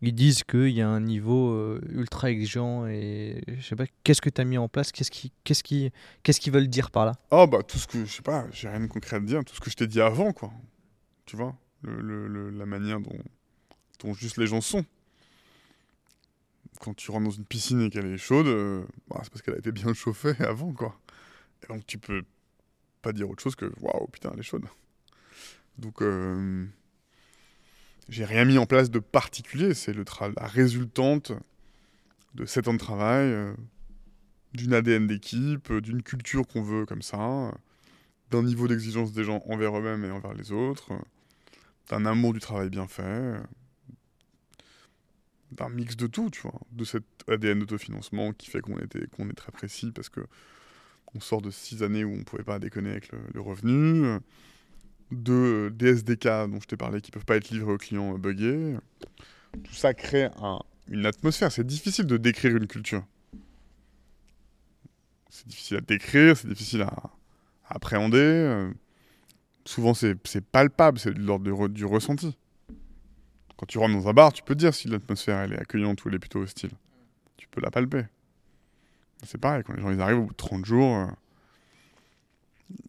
ils 0.02 0.14
disent 0.14 0.44
qu'il 0.44 0.70
y 0.70 0.82
a 0.82 0.88
un 0.88 1.00
niveau 1.00 1.52
euh, 1.52 1.82
ultra 1.90 2.30
exigeant 2.30 2.86
et 2.86 3.44
je 3.48 3.62
sais 3.66 3.76
pas 3.76 3.86
qu'est-ce 4.04 4.22
que 4.22 4.30
tu 4.30 4.40
as 4.42 4.44
mis 4.44 4.58
en 4.58 4.68
place? 4.68 4.92
Qu'est-ce 4.92 5.10
qui 5.10 5.32
qu'est-ce 5.44 5.64
qui 5.64 5.92
qu'est-ce 6.24 6.40
qu'ils 6.40 6.54
veulent 6.54 6.68
dire 6.68 6.92
par 6.92 7.06
là? 7.06 7.14
Oh 7.32 7.48
bah 7.48 7.64
tout 7.64 7.78
ce 7.78 7.88
que 7.88 8.06
je 8.06 8.12
sais 8.12 8.22
pas 8.22 8.46
j'ai 8.52 8.70
rien 8.70 8.82
de 8.82 8.88
concret 8.88 9.18
à 9.18 9.20
dire. 9.20 9.44
Tout 9.44 9.56
ce 9.56 9.60
que 9.60 9.72
je 9.72 9.76
t'ai 9.76 9.88
dit 9.88 10.02
avant 10.02 10.34
quoi. 10.34 10.52
Tu 11.26 11.36
vois? 11.36 11.56
La 11.84 12.66
manière 12.66 13.00
dont, 13.00 13.18
dont 14.00 14.14
juste 14.14 14.38
les 14.38 14.48
gens 14.48 14.62
sont. 14.62 14.86
Quand 16.80 16.94
tu 16.96 17.10
rentres 17.10 17.26
dans 17.26 17.32
une 17.32 17.46
piscine 17.46 17.82
et 17.82 17.90
qu'elle 17.90 18.06
est 18.06 18.18
chaude 18.18 18.48
euh, 18.48 18.84
bah, 19.08 19.20
c'est 19.24 19.32
parce 19.32 19.42
qu'elle 19.42 19.56
a 19.56 19.60
été 19.60 19.72
bien 19.72 19.94
chauffée 19.96 20.36
avant 20.40 20.74
quoi. 20.74 21.00
Et 21.64 21.74
donc 21.74 21.88
tu 21.88 21.98
peux 21.98 22.22
pas 23.02 23.14
dire 23.14 23.28
autre 23.30 23.42
chose 23.42 23.56
que 23.56 23.72
waouh 23.82 24.08
putain 24.08 24.30
elle 24.32 24.40
est 24.40 24.44
chaude. 24.44 24.66
Donc 25.80 26.04
euh, 26.04 26.68
j'ai 28.10 28.26
rien 28.26 28.46
mis 28.46 28.58
en 28.58 28.66
place 28.66 28.90
de 28.90 29.00
particulier. 29.00 29.74
C'est 29.74 29.94
la 29.94 30.48
résultante 30.48 31.34
de 32.36 32.46
7 32.46 32.68
ans 32.68 32.74
de 32.74 32.80
travail, 32.80 33.28
euh, 33.28 33.54
d'une 34.54 34.74
ADN 34.74 35.08
d'équipe, 35.08 35.72
euh, 35.72 35.82
d'une 35.82 36.04
culture 36.04 36.48
qu'on 36.48 36.62
veut 36.62 36.86
comme 36.86 37.02
ça, 37.02 37.20
euh, 37.20 37.52
d'un 38.32 38.44
niveau 38.44 38.68
d'exigence 38.68 39.12
des 39.12 39.24
gens 39.24 39.42
envers 39.48 39.78
eux-mêmes 39.78 40.06
et 40.06 40.12
envers 40.12 40.34
les 40.34 40.52
autres, 40.52 40.94
d'un 41.90 42.06
amour 42.06 42.34
du 42.34 42.40
travail 42.40 42.70
bien 42.70 42.88
fait, 42.88 43.40
d'un 45.52 45.70
mix 45.70 45.96
de 45.96 46.08
tout, 46.08 46.30
tu 46.30 46.42
vois, 46.42 46.60
de 46.72 46.84
cet 46.84 47.06
ADN 47.28 47.60
d'autofinancement 47.60 48.34
qui 48.34 48.50
fait 48.50 48.62
qu'on 48.62 48.76
qu'on 49.16 49.30
est 49.30 49.34
très 49.34 49.52
précis 49.52 49.92
parce 49.94 50.10
que 50.10 50.22
on 51.16 51.22
sort 51.22 51.42
de 51.42 51.50
6 51.50 51.84
années 51.84 52.04
où 52.04 52.14
on 52.14 52.24
pouvait 52.24 52.44
pas 52.44 52.60
déconner 52.60 52.92
avec 52.92 53.10
le 53.34 53.40
revenu 53.40 54.20
de, 55.12 55.72
des 55.74 55.90
SDK 55.90 56.50
dont 56.50 56.60
je 56.62 56.68
t'ai 56.68 56.78
parlé 56.78 57.02
qui 57.02 57.12
peuvent 57.12 57.26
pas 57.26 57.38
être 57.38 57.50
livrés 57.50 57.74
aux 57.74 57.78
clients 57.78 58.16
euh, 58.16 58.18
buggés. 58.18 58.78
Tout 59.64 59.74
ça 59.74 59.94
crée 59.94 60.30
une 60.90 61.06
atmosphère. 61.06 61.52
C'est 61.52 61.66
difficile 61.66 62.06
de 62.06 62.18
décrire 62.18 62.56
une 62.56 62.68
culture. 62.68 63.04
C'est 65.30 65.48
difficile 65.48 65.78
à 65.78 65.82
décrire, 65.82 66.36
c'est 66.38 66.48
difficile 66.48 66.82
à, 66.82 67.12
appréhender. 67.70 68.18
Euh. 68.18 68.72
souvent, 69.66 69.94
c'est 69.94 70.16
palpable, 70.52 71.00
c'est 71.00 71.14
de 71.14 71.20
l'ordre 71.20 71.68
du 71.68 71.86
ressenti. 71.86 72.38
Quand 73.58 73.66
tu 73.66 73.80
rentres 73.80 73.96
dans 73.96 74.08
un 74.08 74.14
bar, 74.14 74.32
tu 74.34 74.44
peux 74.44 74.56
dire 74.56 74.74
si 74.74 74.88
l'atmosphère 74.88 75.52
est 75.52 75.60
accueillante 75.60 76.04
ou 76.06 76.10
elle 76.10 76.16
est 76.16 76.20
plutôt 76.20 76.40
hostile. 76.40 76.72
Tu 77.38 77.48
peux 77.48 77.60
la 77.60 77.72
palper. 77.72 78.06
C'est 79.24 79.40
pareil, 79.40 79.64
quand 79.66 79.74
les 79.74 79.82
gens 79.82 79.92
ils 79.92 80.00
arrivent 80.00 80.20
au 80.20 80.26
bout 80.26 80.32
de 80.32 80.38
30 80.38 80.66
jours, 80.66 80.96
euh, 80.96 81.08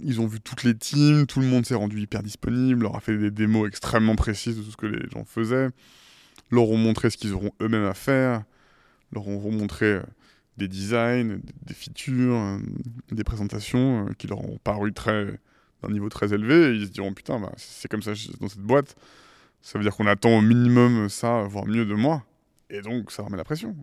ils 0.01 0.21
ont 0.21 0.27
vu 0.27 0.41
toutes 0.41 0.65
les 0.65 0.77
teams, 0.77 1.27
tout 1.27 1.41
le 1.41 1.47
monde 1.47 1.67
s'est 1.67 1.75
rendu 1.75 2.01
hyper 2.01 2.23
disponible, 2.23 2.83
leur 2.83 2.97
a 2.97 3.01
fait 3.01 3.17
des 3.17 3.31
démos 3.31 3.69
extrêmement 3.69 4.17
précises 4.17 4.57
de 4.57 4.63
tout 4.63 4.71
ce 4.71 4.77
que 4.77 4.87
les 4.87 5.09
gens 5.11 5.25
faisaient, 5.25 5.71
leur 6.51 6.69
ont 6.69 6.77
montré 6.77 7.11
ce 7.11 7.17
qu'ils 7.17 7.33
auront 7.33 7.53
eux-mêmes 7.61 7.85
à 7.85 7.95
faire, 7.95 8.43
leur 9.13 9.27
ont 9.29 9.53
montré 9.53 9.87
euh, 9.87 10.03
des 10.57 10.69
designs, 10.69 11.41
des 11.65 11.75
features, 11.75 12.35
euh, 12.35 12.59
des 13.13 13.25
présentations 13.25 14.07
qui 14.19 14.27
leur 14.27 14.41
ont 14.41 14.59
paru 14.63 14.93
d'un 14.93 15.89
niveau 15.89 16.09
très 16.09 16.33
élevé, 16.33 16.77
ils 16.77 16.87
se 16.87 16.91
diront 16.91 17.15
putain, 17.15 17.39
bah, 17.39 17.53
c'est 17.57 17.89
comme 17.89 18.03
ça 18.03 18.13
dans 18.41 18.49
cette 18.49 18.61
boîte, 18.61 18.97
ça 19.63 19.79
veut 19.79 19.85
dire 19.85 19.95
qu'on 19.95 20.07
attend 20.07 20.37
au 20.37 20.41
minimum 20.41 21.09
ça, 21.09 21.43
voire 21.43 21.67
mieux 21.67 21.85
de 21.85 21.95
moi. 21.95 22.25
Et 22.71 22.83
donc, 22.83 23.11
ça 23.11 23.23
remet 23.23 23.37
la 23.37 23.45
pression. 23.45 23.77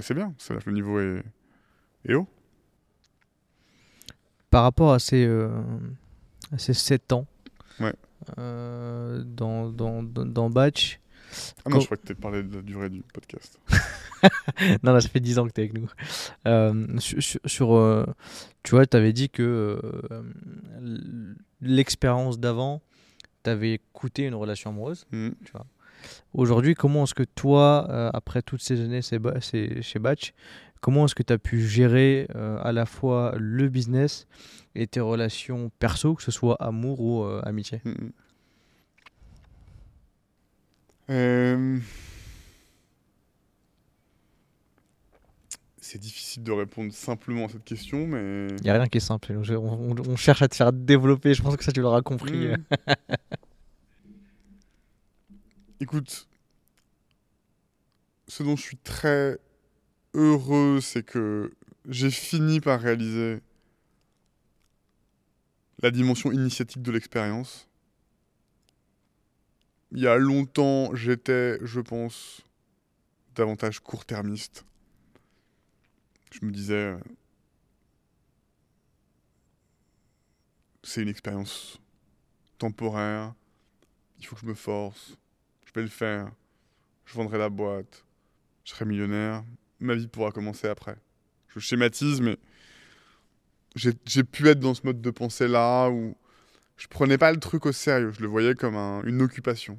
C'est 0.00 0.14
bien, 0.14 0.34
c'est-à-dire 0.38 0.64
que 0.64 0.70
le 0.70 0.74
niveau 0.74 1.00
est, 1.00 2.14
haut. 2.14 2.26
Par 4.54 4.62
rapport 4.62 4.92
à 4.92 5.00
ces, 5.00 5.26
à 6.52 6.58
ces 6.58 6.74
7 6.74 7.12
ans 7.12 7.26
ouais. 7.80 7.92
euh, 8.38 9.20
dans, 9.26 9.68
dans, 9.70 10.04
dans, 10.04 10.48
Batch. 10.48 11.00
Ah 11.64 11.70
non, 11.70 11.80
je 11.80 11.86
crois 11.86 11.96
que 11.96 12.06
tu 12.06 12.14
parlais 12.14 12.44
de 12.44 12.54
la 12.54 12.62
durée 12.62 12.88
du 12.88 13.02
podcast. 13.12 13.58
non, 14.84 14.92
là, 14.92 15.00
ça 15.00 15.08
fait 15.08 15.18
10 15.18 15.40
ans 15.40 15.48
que 15.48 15.52
tu 15.52 15.60
es 15.60 15.64
avec 15.64 15.74
nous. 15.76 15.90
Euh, 16.46 16.86
sur, 17.00 17.40
sur 17.44 17.74
euh, 17.74 18.06
tu 18.62 18.76
vois, 18.76 18.86
tu 18.86 18.96
avais 18.96 19.12
dit 19.12 19.28
que 19.28 19.80
euh, 19.82 20.22
l'expérience 21.60 22.38
d'avant 22.38 22.80
t'avait 23.42 23.80
coûté 23.92 24.22
une 24.22 24.36
relation 24.36 24.70
amoureuse. 24.70 25.04
Mm. 25.10 25.30
Tu 25.44 25.50
vois. 25.50 25.66
Aujourd'hui, 26.32 26.76
comment 26.76 27.02
est-ce 27.02 27.14
que 27.14 27.24
toi, 27.24 27.88
après 28.14 28.40
toutes 28.40 28.62
ces 28.62 28.80
années 28.80 29.00
chez 29.02 29.98
Batch, 29.98 30.32
comment 30.84 31.06
est-ce 31.06 31.14
que 31.14 31.22
tu 31.22 31.32
as 31.32 31.38
pu 31.38 31.66
gérer 31.66 32.28
euh, 32.34 32.58
à 32.62 32.70
la 32.70 32.84
fois 32.84 33.34
le 33.38 33.70
business 33.70 34.26
et 34.74 34.86
tes 34.86 35.00
relations 35.00 35.70
perso, 35.78 36.14
que 36.14 36.22
ce 36.22 36.30
soit 36.30 36.62
amour 36.62 37.00
ou 37.00 37.24
euh, 37.24 37.40
amitié? 37.42 37.80
Mm, 37.86 38.10
mm. 41.14 41.80
C'est 45.80 45.98
difficile 45.98 46.42
de 46.42 46.52
répondre 46.52 46.92
simplement 46.92 47.46
à 47.46 47.48
cette 47.48 47.64
question, 47.64 48.06
mais... 48.06 48.48
Il 48.48 48.64
n'y 48.64 48.68
a 48.68 48.74
rien 48.74 48.86
qui 48.86 48.98
est 48.98 49.00
simple. 49.00 49.32
On, 49.32 50.16
cherche 50.16 50.42
à 50.42 50.48
te 50.48 50.54
faire 50.54 50.74
développer, 50.74 51.32
je 51.32 51.40
pense 51.40 51.56
que 51.56 51.64
ça 51.64 51.72
tu 51.72 51.80
l'auras 51.80 52.02
compris. 52.02 52.50
Écoute, 55.80 56.28
ce 58.28 58.42
dont 58.42 58.56
je 58.56 58.62
suis 58.62 58.76
très 58.76 59.38
heureux, 60.14 60.80
c'est 60.80 61.04
que 61.04 61.52
j'ai 61.88 62.10
fini 62.10 62.60
par 62.60 62.80
réaliser 62.80 63.40
la 65.80 65.90
dimension 65.90 66.32
initiatique 66.32 66.82
de 66.82 66.92
l'expérience. 66.92 67.68
Il 69.92 70.00
y 70.00 70.06
a 70.06 70.16
longtemps, 70.16 70.94
j'étais, 70.94 71.58
je 71.62 71.80
pense, 71.80 72.42
davantage 73.34 73.80
court-termiste. 73.80 74.64
Je 76.32 76.44
me 76.44 76.50
disais, 76.50 76.96
c'est 80.82 81.02
une 81.02 81.08
expérience 81.08 81.78
temporaire, 82.58 83.34
il 84.18 84.26
faut 84.26 84.34
que 84.36 84.42
je 84.42 84.46
me 84.46 84.54
force, 84.54 85.16
vais 85.74 85.82
le 85.82 85.88
faire. 85.88 86.30
Je 87.04 87.14
vendrai 87.14 87.38
la 87.38 87.48
boîte. 87.48 88.04
Je 88.64 88.70
serai 88.70 88.84
millionnaire. 88.84 89.44
Ma 89.80 89.94
vie 89.94 90.08
pourra 90.08 90.30
commencer 90.30 90.68
après. 90.68 90.96
Je 91.48 91.60
schématise, 91.60 92.20
mais 92.20 92.38
j'ai 93.74 94.24
pu 94.24 94.48
être 94.48 94.60
dans 94.60 94.74
ce 94.74 94.82
mode 94.84 95.00
de 95.00 95.10
pensée-là 95.10 95.90
où 95.90 96.16
je 96.76 96.86
prenais 96.86 97.18
pas 97.18 97.32
le 97.32 97.38
truc 97.38 97.66
au 97.66 97.72
sérieux. 97.72 98.12
Je 98.12 98.20
le 98.20 98.28
voyais 98.28 98.54
comme 98.54 98.76
une 98.76 99.22
occupation. 99.22 99.78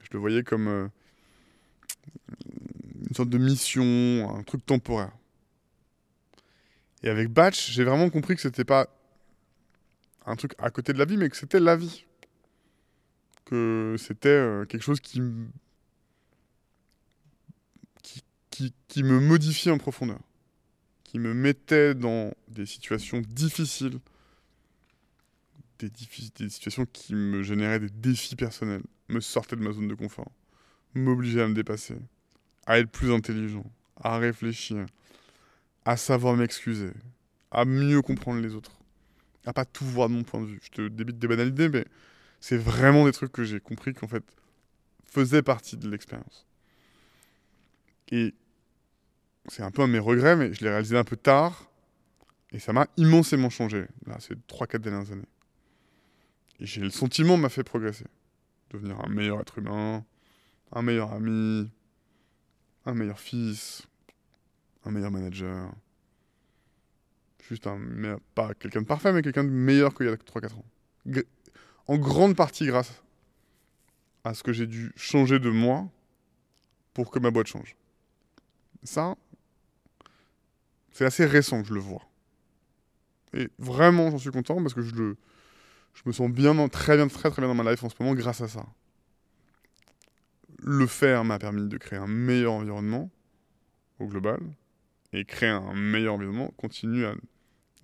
Je 0.00 0.08
le 0.12 0.18
voyais 0.18 0.42
comme 0.42 0.68
euh, 0.68 0.88
une 3.08 3.14
sorte 3.14 3.28
de 3.28 3.38
mission, 3.38 4.28
un 4.36 4.42
truc 4.42 4.64
temporaire. 4.66 5.12
Et 7.02 7.08
avec 7.08 7.28
Batch, 7.28 7.70
j'ai 7.70 7.84
vraiment 7.84 8.10
compris 8.10 8.34
que 8.34 8.42
c'était 8.42 8.64
pas 8.64 8.88
un 10.26 10.36
truc 10.36 10.52
à 10.58 10.70
côté 10.70 10.92
de 10.92 10.98
la 10.98 11.04
vie, 11.04 11.16
mais 11.16 11.28
que 11.28 11.36
c'était 11.36 11.60
la 11.60 11.76
vie 11.76 12.04
que 13.50 13.96
c'était 13.98 14.28
euh, 14.28 14.64
quelque 14.64 14.82
chose 14.82 15.00
qui, 15.00 15.20
qui, 18.88 19.02
me 19.02 19.20
modifiait 19.20 19.72
en 19.72 19.78
profondeur, 19.78 20.20
qui 21.04 21.18
me 21.18 21.34
mettait 21.34 21.94
dans 21.94 22.32
des 22.48 22.66
situations 22.66 23.20
difficiles, 23.20 23.98
des, 25.78 25.90
des 26.36 26.48
situations 26.48 26.86
qui 26.92 27.14
me 27.14 27.42
généraient 27.42 27.80
des 27.80 27.90
défis 27.90 28.36
personnels, 28.36 28.82
me 29.08 29.20
sortaient 29.20 29.56
de 29.56 29.62
ma 29.62 29.72
zone 29.72 29.88
de 29.88 29.94
confort, 29.94 30.30
m'obligeaient 30.94 31.42
à 31.42 31.48
me 31.48 31.54
dépasser, 31.54 31.96
à 32.66 32.78
être 32.78 32.90
plus 32.90 33.12
intelligent, 33.12 33.64
à 33.96 34.18
réfléchir, 34.18 34.86
à 35.84 35.96
savoir 35.96 36.36
m'excuser, 36.36 36.92
à 37.50 37.64
mieux 37.64 38.02
comprendre 38.02 38.40
les 38.40 38.54
autres, 38.54 38.78
à 39.46 39.52
pas 39.52 39.64
tout 39.64 39.84
voir 39.84 40.08
de 40.08 40.14
mon 40.14 40.22
point 40.22 40.40
de 40.40 40.46
vue. 40.46 40.60
Je 40.62 40.70
te 40.70 40.88
débite 40.88 41.18
des 41.18 41.28
banalités, 41.28 41.68
mais 41.68 41.84
c'est 42.40 42.58
vraiment 42.58 43.06
des 43.06 43.12
trucs 43.12 43.32
que 43.32 43.44
j'ai 43.44 43.60
compris 43.60 43.94
qu'en 43.94 44.08
fait 44.08 44.24
faisaient 45.04 45.42
partie 45.42 45.76
de 45.76 45.88
l'expérience. 45.88 46.46
Et 48.12 48.34
c'est 49.46 49.62
un 49.62 49.70
peu 49.70 49.82
un 49.82 49.88
de 49.88 49.92
mes 49.92 49.98
regrets, 49.98 50.36
mais 50.36 50.52
je 50.52 50.62
l'ai 50.62 50.70
réalisé 50.70 50.96
un 50.96 51.04
peu 51.04 51.16
tard. 51.16 51.70
Et 52.52 52.58
ça 52.58 52.72
m'a 52.72 52.86
immensément 52.96 53.50
changé, 53.50 53.86
là, 54.06 54.18
ces 54.20 54.34
3-4 54.34 54.78
dernières 54.78 55.12
années. 55.12 55.28
Et 56.58 56.66
j'ai 56.66 56.80
le 56.80 56.90
sentiment 56.90 57.36
m'a 57.36 57.48
fait 57.48 57.64
progresser. 57.64 58.06
Devenir 58.70 59.00
un 59.04 59.08
meilleur 59.08 59.40
être 59.40 59.58
humain, 59.58 60.04
un 60.72 60.82
meilleur 60.82 61.12
ami, 61.12 61.70
un 62.86 62.94
meilleur 62.94 63.18
fils, 63.18 63.86
un 64.84 64.90
meilleur 64.90 65.10
manager. 65.10 65.72
Juste 67.48 67.66
un 67.66 67.78
meilleur, 67.78 68.20
pas 68.34 68.54
quelqu'un 68.54 68.82
de 68.82 68.86
parfait, 68.86 69.12
mais 69.12 69.22
quelqu'un 69.22 69.44
de 69.44 69.50
meilleur 69.50 69.94
qu'il 69.94 70.06
y 70.06 70.08
a 70.08 70.14
3-4 70.14 70.54
ans 70.54 70.64
en 71.90 71.98
grande 71.98 72.36
partie 72.36 72.66
grâce 72.66 73.02
à 74.22 74.32
ce 74.32 74.44
que 74.44 74.52
j'ai 74.52 74.68
dû 74.68 74.92
changer 74.94 75.40
de 75.40 75.50
moi 75.50 75.88
pour 76.94 77.10
que 77.10 77.18
ma 77.18 77.32
boîte 77.32 77.48
change. 77.48 77.74
Ça, 78.84 79.16
c'est 80.92 81.04
assez 81.04 81.24
récent 81.24 81.62
que 81.62 81.68
je 81.68 81.74
le 81.74 81.80
vois. 81.80 82.02
Et 83.34 83.48
vraiment, 83.58 84.10
j'en 84.10 84.18
suis 84.18 84.30
content 84.30 84.60
parce 84.60 84.74
que 84.74 84.82
je, 84.82 85.14
me 86.06 86.12
sens 86.12 86.30
bien, 86.30 86.68
très 86.68 86.96
bien, 86.96 87.08
très 87.08 87.30
très 87.30 87.42
bien 87.42 87.48
dans 87.48 87.62
ma 87.62 87.70
life 87.70 87.82
en 87.84 87.88
ce 87.88 87.94
moment 88.00 88.14
grâce 88.14 88.40
à 88.40 88.48
ça. 88.48 88.66
Le 90.62 90.86
faire 90.86 91.24
m'a 91.24 91.38
permis 91.38 91.68
de 91.68 91.78
créer 91.78 91.98
un 91.98 92.06
meilleur 92.06 92.52
environnement 92.52 93.10
au 93.98 94.06
global 94.06 94.40
et 95.12 95.24
créer 95.24 95.48
un 95.48 95.74
meilleur 95.74 96.14
environnement 96.14 96.52
continue 96.56 97.06
à 97.06 97.14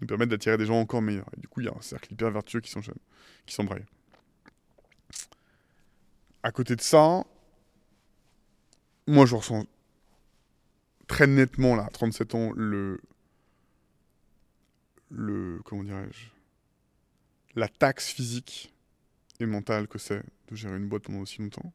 nous 0.01 0.07
permettre 0.07 0.31
d'attirer 0.31 0.59
des 0.59 0.67
gens 0.67 0.81
encore 0.81 1.03
meilleurs. 1.03 1.29
Et 1.37 1.41
du 1.41 1.49
coup, 1.49 1.61
il 1.61 1.67
y 1.67 1.69
a 1.69 1.75
un 1.77 1.81
cercle 1.81 2.13
hyper 2.13 2.31
vertueux 2.31 2.61
qui 2.61 2.71
s'embraye 2.71 3.85
à 6.47 6.53
côté 6.53 6.77
de 6.77 6.81
ça, 6.81 7.25
moi 9.09 9.27
je 9.27 9.35
ressens 9.35 9.67
très 11.07 11.27
nettement 11.27 11.77
là, 11.77 11.85
à 11.85 11.91
37 11.91 12.35
ans, 12.35 12.53
le. 12.55 13.01
le. 15.11 15.61
comment 15.65 15.85
dirais-je 15.85 16.27
La 17.55 17.69
taxe 17.69 18.11
physique 18.11 18.73
et 19.41 19.47
mentale 19.47 19.89
que 19.89 19.99
c'est 19.99 20.23
de 20.49 20.57
gérer 20.57 20.77
une 20.77 20.89
boîte 20.89 21.05
pendant 21.05 21.21
aussi 21.21 21.41
longtemps, 21.41 21.73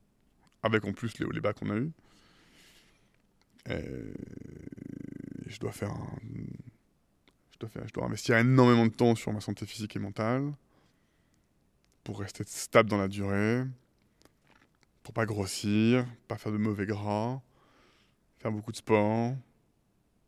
avec 0.64 0.85
en 0.85 0.93
plus 0.93 1.18
les 1.19 1.26
hauts 1.26 1.32
les 1.32 1.42
bas 1.42 1.53
qu'on 1.53 1.69
a 1.69 1.77
eu. 1.77 1.92
je 3.68 5.60
dois 5.60 5.72
faire. 5.72 5.93
Je 7.53 7.60
dois, 7.60 7.69
faire, 7.69 7.88
je 7.88 7.93
dois 7.93 8.06
investir 8.06 8.38
énormément 8.38 8.88
de 8.88 8.92
temps 8.92 9.14
sur 9.14 9.32
ma 9.32 9.40
santé 9.40 9.68
physique 9.68 9.95
et 9.95 10.00
mentale 10.00 10.51
pour 12.03 12.19
rester 12.19 12.43
stable 12.48 12.90
dans 12.90 12.98
la 12.98 13.08
durée 13.08 13.64
pour 15.03 15.14
pas 15.14 15.26
grossir, 15.26 16.06
pas 16.27 16.38
faire 16.38 16.51
de 16.51 16.58
mauvais 16.58 16.85
gras, 16.85 17.42
faire 18.42 18.52
beaucoup 18.52 18.72
de 18.72 18.78
sport, 18.78 19.36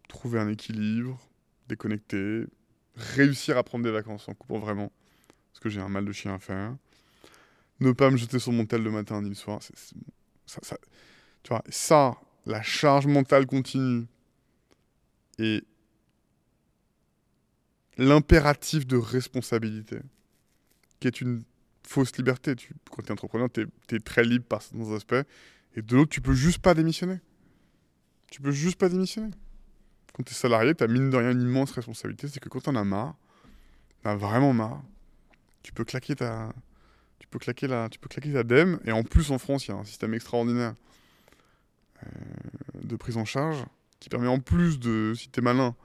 trouver 0.07 0.39
un 0.39 0.47
équilibre, 0.47 1.19
déconnecter, 1.67 2.45
réussir 2.95 3.57
à 3.57 3.63
prendre 3.63 3.83
des 3.83 3.91
vacances 3.91 4.29
en 4.29 4.35
coupant 4.35 4.59
vraiment, 4.59 4.91
parce 5.51 5.59
que 5.59 5.69
j'ai 5.69 5.81
un 5.81 5.89
mal 5.89 6.05
de 6.05 6.11
chien 6.11 6.35
à 6.35 6.39
faire, 6.39 6.75
ne 7.79 7.91
pas 7.91 8.11
me 8.11 8.17
jeter 8.17 8.37
sur 8.37 8.51
mon 8.51 8.67
tel 8.67 8.83
le 8.83 8.91
matin 8.91 9.21
ni 9.21 9.29
le 9.29 9.35
soir, 9.35 9.61
ça, 11.69 12.17
la 12.45 12.61
charge 12.61 13.07
mentale 13.07 13.47
continue 13.47 14.05
et 15.39 15.63
l'impératif 17.97 18.85
de 18.85 18.97
responsabilité, 18.97 19.97
qui 20.99 21.07
est 21.07 21.19
une 21.19 21.43
fausse 21.81 22.15
liberté. 22.15 22.55
Tu, 22.55 22.75
quand 22.91 23.01
tu 23.01 23.07
es 23.07 23.11
entrepreneur, 23.11 23.49
tu 23.51 23.67
es, 23.91 23.99
très 23.99 24.23
libre 24.23 24.45
par 24.45 24.61
certains 24.61 24.91
aspects. 24.93 25.27
Et 25.75 25.81
de 25.81 25.95
l'autre, 25.95 26.11
tu 26.11 26.21
peux 26.21 26.33
juste 26.33 26.59
pas 26.59 26.75
démissionner. 26.75 27.19
Tu 28.33 28.41
peux 28.41 28.49
juste 28.49 28.79
pas 28.79 28.89
démissionner. 28.89 29.29
Quand 30.11 30.23
tu 30.23 30.31
es 30.31 30.35
salarié, 30.35 30.73
tu 30.73 30.83
as 30.83 30.87
mine 30.87 31.11
de 31.11 31.17
rien 31.17 31.29
une 31.29 31.43
immense 31.43 31.69
responsabilité. 31.69 32.27
C'est 32.27 32.39
que 32.39 32.49
quand 32.49 32.61
tu 32.61 32.69
en 32.71 32.75
as 32.75 32.83
marre, 32.83 33.15
tu 34.01 34.07
as 34.07 34.15
vraiment 34.15 34.53
marre, 34.53 34.81
tu 35.61 35.71
peux 35.71 35.85
claquer 35.85 36.15
ta. 36.15 36.51
Tu 37.19 37.27
peux 37.27 37.37
claquer 37.37 37.67
la, 37.67 37.89
tu 37.89 37.99
peux 37.99 38.09
claquer 38.09 38.33
ta 38.33 38.41
DEM. 38.41 38.79
Et 38.85 38.91
en 38.91 39.03
plus, 39.03 39.29
en 39.29 39.37
France, 39.37 39.67
il 39.67 39.69
y 39.69 39.73
a 39.75 39.77
un 39.77 39.83
système 39.83 40.15
extraordinaire 40.15 40.73
euh, 42.01 42.09
de 42.81 42.95
prise 42.95 43.17
en 43.17 43.25
charge 43.25 43.63
qui 43.99 44.09
permet 44.09 44.27
en 44.27 44.39
plus 44.39 44.79
de, 44.79 45.13
si 45.15 45.29
tu 45.29 45.39
es 45.39 45.43
malin, 45.43 45.75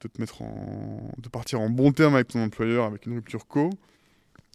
de 0.00 0.08
te 0.08 0.18
mettre 0.22 0.40
en, 0.40 1.12
de 1.18 1.28
partir 1.28 1.60
en 1.60 1.68
bon 1.68 1.92
terme 1.92 2.14
avec 2.14 2.28
ton 2.28 2.42
employeur, 2.42 2.86
avec 2.86 3.04
une 3.04 3.16
rupture 3.16 3.46
co, 3.46 3.68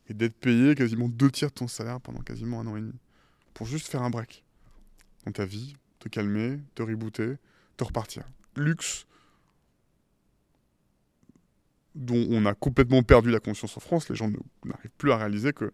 et 0.08 0.16
d'être 0.16 0.40
payé 0.40 0.74
quasiment 0.74 1.08
deux 1.08 1.30
tiers 1.30 1.50
de 1.50 1.53
ton 1.53 1.68
salaire 1.68 2.01
pendant 2.01 2.22
quasiment 2.22 2.61
un 2.61 2.66
an 2.66 2.77
et 2.77 2.82
demi, 2.82 2.98
pour 3.53 3.68
juste 3.68 3.90
faire 3.90 4.01
un 4.01 4.09
break 4.09 4.43
dans 5.27 5.32
ta 5.32 5.45
vie, 5.45 5.76
te 6.00 6.10
calmer, 6.10 6.60
te 6.76 6.84
rebooter, 6.84 7.36
te 7.78 7.84
repartir. 7.84 8.24
Luxe 8.56 9.06
dont 11.95 12.26
on 12.30 12.45
a 12.45 12.53
complètement 12.53 13.03
perdu 13.03 13.30
la 13.32 13.40
conscience 13.40 13.76
en 13.76 13.80
France, 13.80 14.10
les 14.10 14.16
gens 14.16 14.32
n'arrivent 14.64 14.92
plus 14.98 15.11
à 15.11 15.18
réaliser 15.18 15.53
que 15.53 15.72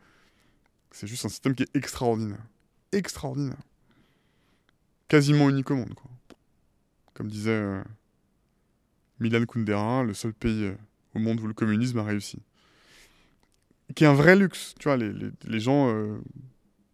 c'est 0.92 1.08
juste 1.08 1.26
un 1.26 1.30
système 1.30 1.56
qui 1.56 1.64
est 1.64 1.76
extraordinaire. 1.76 2.44
Extraordinaire. 2.92 3.62
Quasiment 5.08 5.50
unique 5.50 5.70
au 5.70 5.76
monde. 5.76 5.94
Comme 7.14 7.28
disait 7.28 7.52
euh, 7.52 7.84
Milan 9.20 9.46
Kundera, 9.46 10.04
le 10.04 10.14
seul 10.14 10.34
pays 10.34 10.66
euh, 10.66 10.76
au 11.14 11.20
monde 11.20 11.40
où 11.42 11.48
le 11.48 11.54
communisme 11.54 12.00
a 12.00 12.04
réussi. 12.04 12.40
Qui 13.94 14.04
est 14.04 14.08
un 14.08 14.14
vrai 14.14 14.36
luxe. 14.36 14.74
Tu 14.80 14.88
vois, 14.88 14.98
les, 14.98 15.14
les, 15.44 15.60
gens 15.60 15.90
euh, 15.90 16.18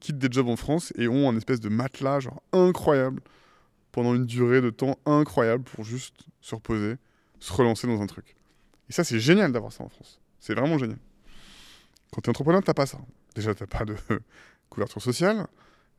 quittent 0.01 0.17
des 0.17 0.27
jobs 0.29 0.49
en 0.49 0.57
France 0.57 0.91
et 0.97 1.07
ont 1.07 1.29
un 1.29 1.37
espèce 1.37 1.59
de 1.61 1.69
matelas 1.69 2.19
genre 2.19 2.41
incroyable 2.51 3.21
pendant 3.91 4.13
une 4.15 4.25
durée 4.25 4.61
de 4.61 4.69
temps 4.69 4.97
incroyable 5.05 5.63
pour 5.63 5.85
juste 5.85 6.15
se 6.41 6.55
reposer, 6.55 6.97
se 7.39 7.53
relancer 7.53 7.87
dans 7.87 8.01
un 8.01 8.07
truc. 8.07 8.35
Et 8.89 8.93
ça, 8.93 9.03
c'est 9.03 9.19
génial 9.19 9.51
d'avoir 9.51 9.71
ça 9.71 9.83
en 9.83 9.89
France. 9.89 10.19
C'est 10.39 10.53
vraiment 10.53 10.77
génial. 10.77 10.99
Quand 12.11 12.21
tu 12.21 12.27
es 12.27 12.29
entrepreneur, 12.29 12.61
t'as 12.63 12.73
pas 12.73 12.85
ça. 12.85 12.99
Déjà, 13.35 13.55
t'as 13.55 13.67
pas 13.67 13.85
de 13.85 13.95
couverture 14.69 15.01
sociale. 15.01 15.47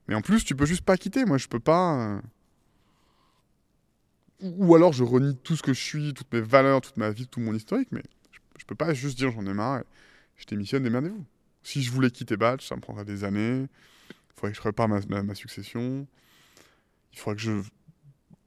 Mais 0.08 0.14
en 0.14 0.20
plus, 0.20 0.44
tu 0.44 0.54
peux 0.54 0.66
juste 0.66 0.84
pas 0.84 0.96
quitter. 0.96 1.24
Moi, 1.24 1.38
je 1.38 1.48
peux 1.48 1.60
pas. 1.60 1.96
Euh, 1.96 2.20
ou 4.42 4.74
alors 4.74 4.92
je 4.92 5.04
renie 5.04 5.36
tout 5.36 5.56
ce 5.56 5.62
que 5.62 5.72
je 5.72 5.80
suis, 5.80 6.14
toutes 6.14 6.32
mes 6.32 6.40
valeurs, 6.40 6.80
toute 6.80 6.96
ma 6.96 7.10
vie, 7.10 7.26
tout 7.26 7.40
mon 7.40 7.54
historique, 7.54 7.88
mais 7.92 8.02
je, 8.58 8.64
peux 8.64 8.74
pas 8.74 8.92
juste 8.92 9.16
dire 9.16 9.30
j'en 9.30 9.46
ai 9.46 9.54
marre, 9.54 9.80
et 9.80 9.84
je 10.36 10.46
démissionne, 10.46 10.82
démerdez-vous. 10.82 11.24
Si 11.62 11.82
je 11.82 11.92
voulais 11.92 12.10
quitter 12.10 12.36
Batch, 12.36 12.66
ça 12.66 12.74
me 12.74 12.80
prendrait 12.80 13.04
des 13.04 13.22
années, 13.22 13.68
il 14.32 14.40
faudrait 14.40 14.50
que 14.52 14.56
je 14.56 14.60
prépare 14.60 14.88
ma, 14.88 15.34
succession, 15.34 16.06
il 17.12 17.18
faudrait 17.18 17.36
que 17.36 17.42
je 17.42 17.52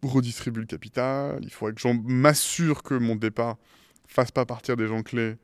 redistribue 0.03 0.59
le 0.59 0.65
capital, 0.65 1.39
il 1.43 1.51
faudrait 1.51 1.73
que 1.73 1.81
je 1.81 1.88
m'assure 1.88 2.83
que 2.83 2.95
mon 2.95 3.15
départ 3.15 3.57
fasse 4.07 4.31
pas 4.31 4.45
partir 4.45 4.77
des 4.77 4.88
gens 4.88 5.03
clés 5.03 5.38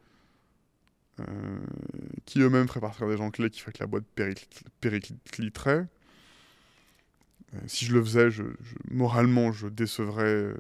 euh, 1.19 1.59
qui 2.25 2.39
eux-mêmes 2.41 2.67
feraient 2.67 2.79
partir 2.79 3.07
des 3.07 3.17
gens 3.17 3.31
clés 3.31 3.49
qui 3.49 3.59
feraient 3.59 3.73
que 3.73 3.79
la 3.79 3.87
boîte 3.87 4.05
péricliterait. 4.81 5.87
Euh, 7.53 7.59
si 7.67 7.85
je 7.85 7.93
le 7.93 8.03
faisais, 8.03 8.29
moralement, 8.89 9.51
je 9.51 9.67
décevrais 9.67 10.23
euh, 10.23 10.57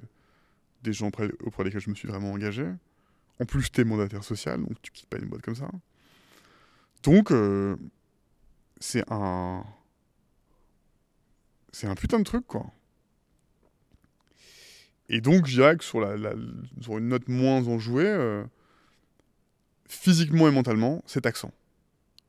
des 0.83 0.93
gens 0.93 1.07
auprès, 1.07 1.29
desquels 1.63 1.81
je 1.81 1.89
me 1.89 1.95
suis 1.95 2.07
vraiment 2.07 2.31
engagé. 2.31 2.67
En 3.39 3.45
plus, 3.45 3.71
tu 3.71 3.81
es 3.81 3.83
mandataire 3.83 4.23
social, 4.23 4.61
donc 4.61 4.81
tu 4.81 4.91
quittes 4.91 5.09
pas 5.09 5.17
une 5.17 5.25
boîte 5.25 5.41
comme 5.41 5.55
ça. 5.55 5.69
Donc, 7.03 7.31
c'est 8.81 9.03
un. 9.09 9.63
C'est 11.71 11.87
un 11.87 11.95
putain 11.95 12.19
de 12.19 12.25
truc, 12.25 12.45
quoi. 12.45 12.65
Et 15.07 15.21
donc, 15.21 15.45
je 15.45 15.55
dirais 15.55 15.77
que 15.77 15.83
sur, 15.85 16.01
la, 16.01 16.33
sur 16.81 16.97
une 16.97 17.07
note 17.07 17.29
moins 17.29 17.65
enjouée, 17.67 18.43
physiquement 19.87 20.47
et 20.47 20.51
mentalement, 20.51 21.01
c'est 21.05 21.21
taxant. 21.21 21.51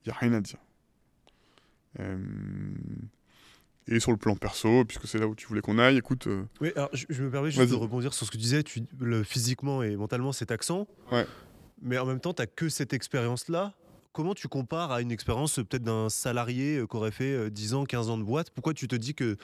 Il 0.05 0.08
n'y 0.08 0.14
a 0.14 0.18
rien 0.18 0.32
à 0.32 0.40
dire. 0.40 0.58
Euh, 2.00 2.18
et 3.89 4.00
sur 4.00 4.10
le 4.10 4.16
plan 4.16 4.36
perso, 4.36 4.84
puisque 4.84 5.06
c'est 5.06 5.18
là 5.18 5.26
où 5.26 5.34
tu 5.34 5.47
voulais 5.47 5.60
qu'on 5.60 5.78
aille, 5.78 5.97
écoute. 5.97 6.26
Euh, 6.26 6.44
oui, 6.60 6.72
alors 6.76 6.90
je, 6.92 7.22
me 7.22 7.31
permets 7.31 7.50
juste 7.50 7.70
de 7.70 7.74
rebondir 7.74 8.14
sur 8.14 8.26
ce 8.26 8.31
que 8.31 8.36
tu 8.36 8.42
disais. 8.42 8.62
Tu, 8.62 8.82
le, 8.98 9.24
physiquement 9.24 9.82
et 9.82 9.97
mentalement, 9.97 10.32
c'est 10.32 10.47
taxant. 10.47 10.86
Ouais. 11.10 11.26
Mais 11.81 11.98
en 11.98 12.06
même 12.06 12.20
temps, 12.20 12.32
tu 12.32 12.42
n'as 12.42 12.47
que 12.47 12.68
cette 12.68 12.92
expérience-là. 12.92 13.74
Comment 14.12 14.34
tu 14.34 14.47
compares 14.47 14.92
à 14.92 15.00
une 15.00 15.10
expérience 15.10 15.55
peut-être 15.55 15.84
d'un 15.84 16.10
salarié 16.10 16.76
euh, 16.76 16.86
qui 16.86 16.97
aurait 16.97 17.10
fait 17.10 17.50
10 17.50 17.73
euh, 17.73 17.76
ans, 17.78 17.84
15 17.84 18.10
ans 18.10 18.18
de 18.18 18.23
boîte? 18.23 18.50
Pourquoi 18.50 18.74
tu 18.74 18.86
te 18.89 18.97
dis 18.97 19.15
que. 19.15 19.36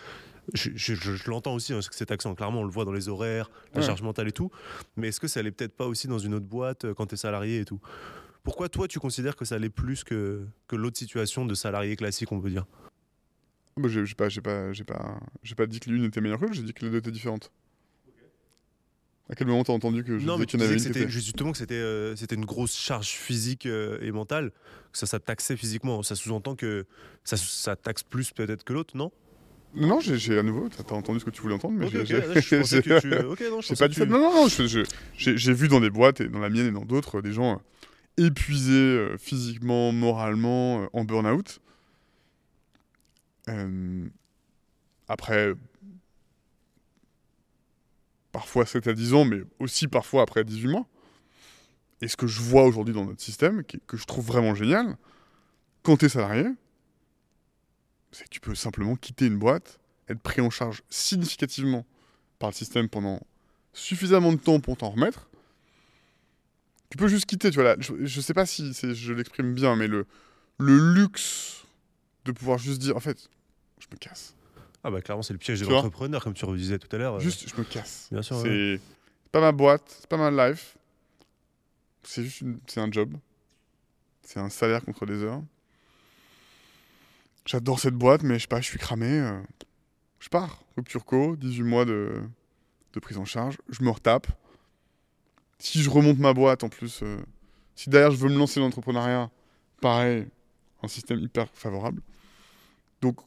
Je, 0.55 1.29
l'entends 1.29 1.55
aussi, 1.55 1.75
hein, 1.75 1.81
que 1.81 1.95
c'est 1.95 2.07
taxant. 2.07 2.35
Clairement, 2.35 2.61
on 2.61 2.65
le 2.65 2.71
voit 2.71 2.87
dans 2.87 2.93
les 2.93 3.11
horaires, 3.11 3.51
la 3.75 3.83
charge 3.83 4.01
mentale 4.01 4.29
et 4.29 4.33
tout. 4.33 4.51
Mais 4.97 5.09
est-ce 5.09 5.21
que 5.21 5.29
ça 5.29 5.41
allait 5.41 5.51
peut-être 5.51 5.77
pas 5.77 5.87
aussi 5.87 6.09
dans 6.09 6.19
une 6.19 6.33
autre 6.33 6.47
boîte 6.47 6.91
quand 6.95 7.05
tu 7.05 7.15
es 7.15 7.19
salarié 7.19 7.61
et 7.61 7.65
tout? 7.67 7.81
Pourquoi 8.45 8.71
toi, 8.71 8.89
tu 8.89 8.99
considères 8.99 9.37
que 9.37 9.45
ça 9.45 9.57
allait 9.57 9.69
plus 9.69 10.05
que, 10.05 10.47
que 10.67 10.75
l'autre 10.75 10.97
situation 10.97 11.45
de 11.45 11.55
salarié 11.55 11.97
classique, 11.97 12.33
on 12.33 12.41
peut 12.41 12.49
dire? 12.49 12.65
Bah, 13.77 13.89
j'ai 13.89 14.15
pas, 14.15 14.29
pas, 14.43 14.73
pas, 14.87 15.21
pas 15.55 15.67
dit 15.67 15.81
que 15.81 15.91
l'une 15.91 16.05
était 16.05 16.23
meilleure 16.23 16.39
que 16.39 16.45
l'autre, 16.45 16.57
j'ai 16.57 16.63
dit 16.63 16.73
que 16.73 16.85
les 16.85 16.91
deux 16.91 16.99
étaient 16.99 17.11
différentes. 17.11 17.53
À 19.31 19.35
quel 19.35 19.47
moment 19.47 19.63
t'as 19.63 19.75
entendu 19.75 20.05
que 20.05 20.19
je 20.19 20.27
non, 20.27 20.39
disais 20.39 20.57
en 20.57 20.61
avait 20.61 20.73
une 20.75 20.79
c'était 20.79 21.09
justement 21.09 21.53
que 21.53 21.59
c'était 21.59 21.75
euh, 21.75 22.17
c'était 22.17 22.35
une 22.35 22.47
grosse 22.47 22.75
charge 22.75 23.09
physique 23.09 23.67
euh, 23.67 23.99
et 24.01 24.11
mentale, 24.11 24.53
que 24.93 24.99
ça 24.99 25.07
ça 25.07 25.19
taxait 25.21 25.57
physiquement. 25.57 26.03
Ça 26.03 26.15
sous-entend 26.15 26.57
que 26.57 26.87
ça, 27.25 27.37
ça 27.37 27.77
taxe 27.77 28.03
plus 28.03 28.33
peut-être 28.33 28.65
que 28.65 28.73
l'autre, 28.73 28.97
non? 28.97 29.13
Non, 29.75 30.01
j'ai 30.01 30.39
à 30.39 30.43
nouveau, 30.43 30.69
t'as 30.71 30.95
entendu 30.95 31.21
ce 31.21 31.27
que 31.27 31.31
tu 31.31 31.43
voulais 31.43 31.55
entendre, 31.55 31.75
mais 31.79 31.89
j'ai 31.91 32.23
pas 33.77 33.89
du 33.89 34.01
Non, 34.07 34.19
non, 34.19 34.33
non, 34.33 34.49
j'ai 35.15 35.53
vu 35.53 35.69
dans 35.69 35.81
des 35.81 35.91
boîtes 35.91 36.23
et 36.23 36.29
dans 36.29 36.39
la 36.39 36.49
mienne 36.49 36.69
et 36.69 36.73
dans 36.73 36.87
d'autres 36.87 37.21
des 37.21 37.33
gens 37.33 37.61
épuisés 38.17 38.73
euh, 38.73 39.17
physiquement, 39.19 39.93
moralement, 39.93 40.89
en 40.93 41.05
burn-out 41.05 41.61
euh, 43.49 44.09
après, 45.07 45.55
parfois 48.39 48.67
7 48.67 48.87
à 48.87 48.93
10 48.93 49.15
ans, 49.15 49.25
mais 49.25 49.43
aussi 49.59 49.89
parfois 49.89 50.23
après 50.23 50.45
18 50.45 50.69
mois. 50.69 50.87
Et 52.01 52.07
ce 52.07 52.17
que 52.17 52.29
je 52.29 52.41
vois 52.41 52.63
aujourd'hui 52.63 52.95
dans 52.95 53.05
notre 53.05 53.21
système, 53.21 53.65
que 53.65 53.97
je 53.97 54.05
trouve 54.05 54.25
vraiment 54.25 54.55
génial, 54.55 54.97
quand 55.83 55.97
tu 55.97 56.05
es 56.05 56.09
salarié, 56.09 56.47
c'est 58.13 58.23
que 58.23 58.29
tu 58.29 58.39
peux 58.39 58.55
simplement 58.55 58.95
quitter 58.95 59.27
une 59.27 59.41
boîte, 59.41 59.81
être 60.09 60.21
pris 60.21 60.41
en 60.41 60.51
charge 60.51 60.85
significativement 60.89 61.85
par 62.39 62.51
le 62.51 62.55
système 62.55 62.89
pendant 62.89 63.21
suffisamment 63.73 64.33
de 64.33 64.39
temps 64.39 64.61
pour 64.61 64.77
t'en 64.77 64.91
remettre. 64.91 65.29
Tu 66.91 66.97
peux 66.97 67.09
juste 67.09 67.27
quitter, 67.27 67.51
tu 67.51 67.57
vois. 67.57 67.75
Là, 67.75 67.77
je, 67.81 67.93
ne 67.93 68.23
sais 68.23 68.35
pas 68.35 68.47
si 68.47 68.73
je 68.73 69.13
l'exprime 69.13 69.53
bien, 69.53 69.75
mais 69.75 69.89
le, 69.89 70.07
le 70.59 70.95
luxe 70.95 71.65
de 72.25 72.31
pouvoir 72.31 72.59
juste 72.59 72.81
dire, 72.81 72.97
en 72.97 73.01
fait, 73.01 73.31
je 73.81 73.89
me 73.91 73.97
casse. 73.97 74.37
Ah 74.85 74.91
bah 74.91 75.01
clairement 75.03 75.23
c'est 75.23 75.33
le 75.33 75.39
piège 75.39 75.61
de 75.61 75.67
l'entrepreneur 75.67 76.23
comme 76.23 76.35
tu 76.35 76.45
redisais 76.45 76.79
tout 76.79 76.95
à 76.95 76.99
l'heure. 76.99 77.15
Euh. 77.17 77.21
Juste 77.21 77.49
je 77.49 77.57
me 77.57 77.65
casse. 77.65 78.09
Bien 78.13 78.23
sûr. 78.23 78.41
C'est 78.41 78.81
pas 79.33 79.41
ma 79.41 79.53
boîte, 79.53 79.83
c'est 80.01 80.09
pas 80.09 80.17
ma 80.17 80.49
life. 80.49 80.77
C'est 82.03 82.25
juste 82.25 82.45
c'est 82.67 82.81
un 82.81 82.91
job. 82.91 83.15
C'est 84.23 84.41
un 84.41 84.51
salaire 84.51 84.85
contre 84.85 85.07
des 85.07 85.23
heures. 85.23 85.43
J'adore 87.45 87.81
cette 87.81 87.95
boîte 87.95 88.23
mais 88.23 88.35
je 88.35 88.43
sais 88.43 88.49
pas, 88.49 88.61
je 88.61 88.67
suis 88.67 88.79
cramé. 88.79 89.21
Euh. 89.21 89.41
Je 90.21 90.29
pars. 90.29 90.63
Rupture 90.77 91.05
co, 91.05 91.37
18 91.37 91.63
mois 91.63 91.85
de, 91.85 92.23
de 92.93 93.01
prise 93.01 93.19
en 93.19 93.25
charge. 93.25 93.59
Je 93.69 93.83
me 93.83 93.91
retape. 93.91 94.27
Si 95.59 95.83
je 95.83 95.91
remonte 95.91 96.19
ma 96.19 96.33
boîte 96.35 96.63
en 96.63 96.69
plus, 96.69 97.03
euh, 97.03 97.19
si 97.75 97.91
derrière 97.91 98.13
je 98.13 98.17
veux 98.17 98.29
me 98.29 98.39
lancer 98.39 98.61
dans 98.61 98.67
l'entrepreneuriat, 98.67 99.29
pareil, 99.81 100.29
un 100.83 100.89
système 100.89 101.19
hyper 101.19 101.49
favorable. 101.53 102.01
Donc 103.01 103.19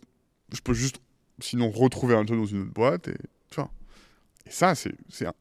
je 0.54 0.62
peux 0.62 0.74
juste 0.74 1.02
sinon 1.44 1.70
retrouver 1.70 2.16
un 2.16 2.26
job 2.26 2.38
dans 2.38 2.45
une 2.45 2.61
autre 2.61 2.74
boîte 2.74 3.08
et 3.08 3.18
tu 3.50 3.56
vois. 3.56 3.72
Et 4.45 4.52
ça, 4.52 4.76
c'est, 4.76 4.94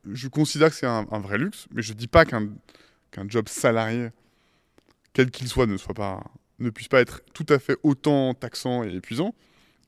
je 0.04 0.28
considère 0.28 0.70
que 0.70 0.76
c'est 0.76 0.86
un, 0.86 1.04
vrai 1.20 1.38
luxe, 1.38 1.66
mais 1.72 1.82
je 1.82 1.92
dis 1.92 2.06
pas 2.06 2.24
qu'un, 2.24 2.48
qu'un 3.10 3.28
job 3.28 3.48
salarié, 3.48 4.10
quel 5.12 5.30
qu'il 5.30 5.48
soit, 5.48 5.66
ne 5.66 5.76
soit 5.76 5.94
pas, 5.94 6.22
ne 6.58 6.70
puisse 6.70 6.88
pas 6.88 7.00
être 7.00 7.22
tout 7.32 7.46
à 7.48 7.58
fait 7.58 7.76
autant 7.82 8.34
taxant 8.34 8.84
et 8.84 8.94
épuisant. 8.94 9.34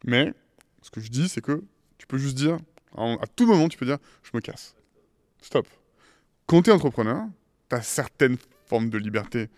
Mais 0.04 0.32
ce 0.80 0.90
que 0.90 1.00
je 1.00 1.10
dis, 1.10 1.28
c'est 1.28 1.42
que 1.42 1.62
tu 1.98 2.06
peux 2.06 2.18
juste 2.18 2.36
dire, 2.36 2.58
à 2.96 3.26
tout 3.36 3.46
moment, 3.46 3.68
tu 3.68 3.78
peux 3.78 3.86
dire, 3.86 3.98
je 4.22 4.30
me 4.34 4.40
casse. 4.40 4.74
Stop. 5.42 5.68
Quand 6.46 6.62
tu 6.62 6.70
es 6.70 6.72
entrepreneur, 6.72 7.26
tu 7.68 7.76
as 7.76 7.82
certaines 7.82 8.38
formes 8.66 8.88
de 8.88 8.98
liberté 8.98 9.48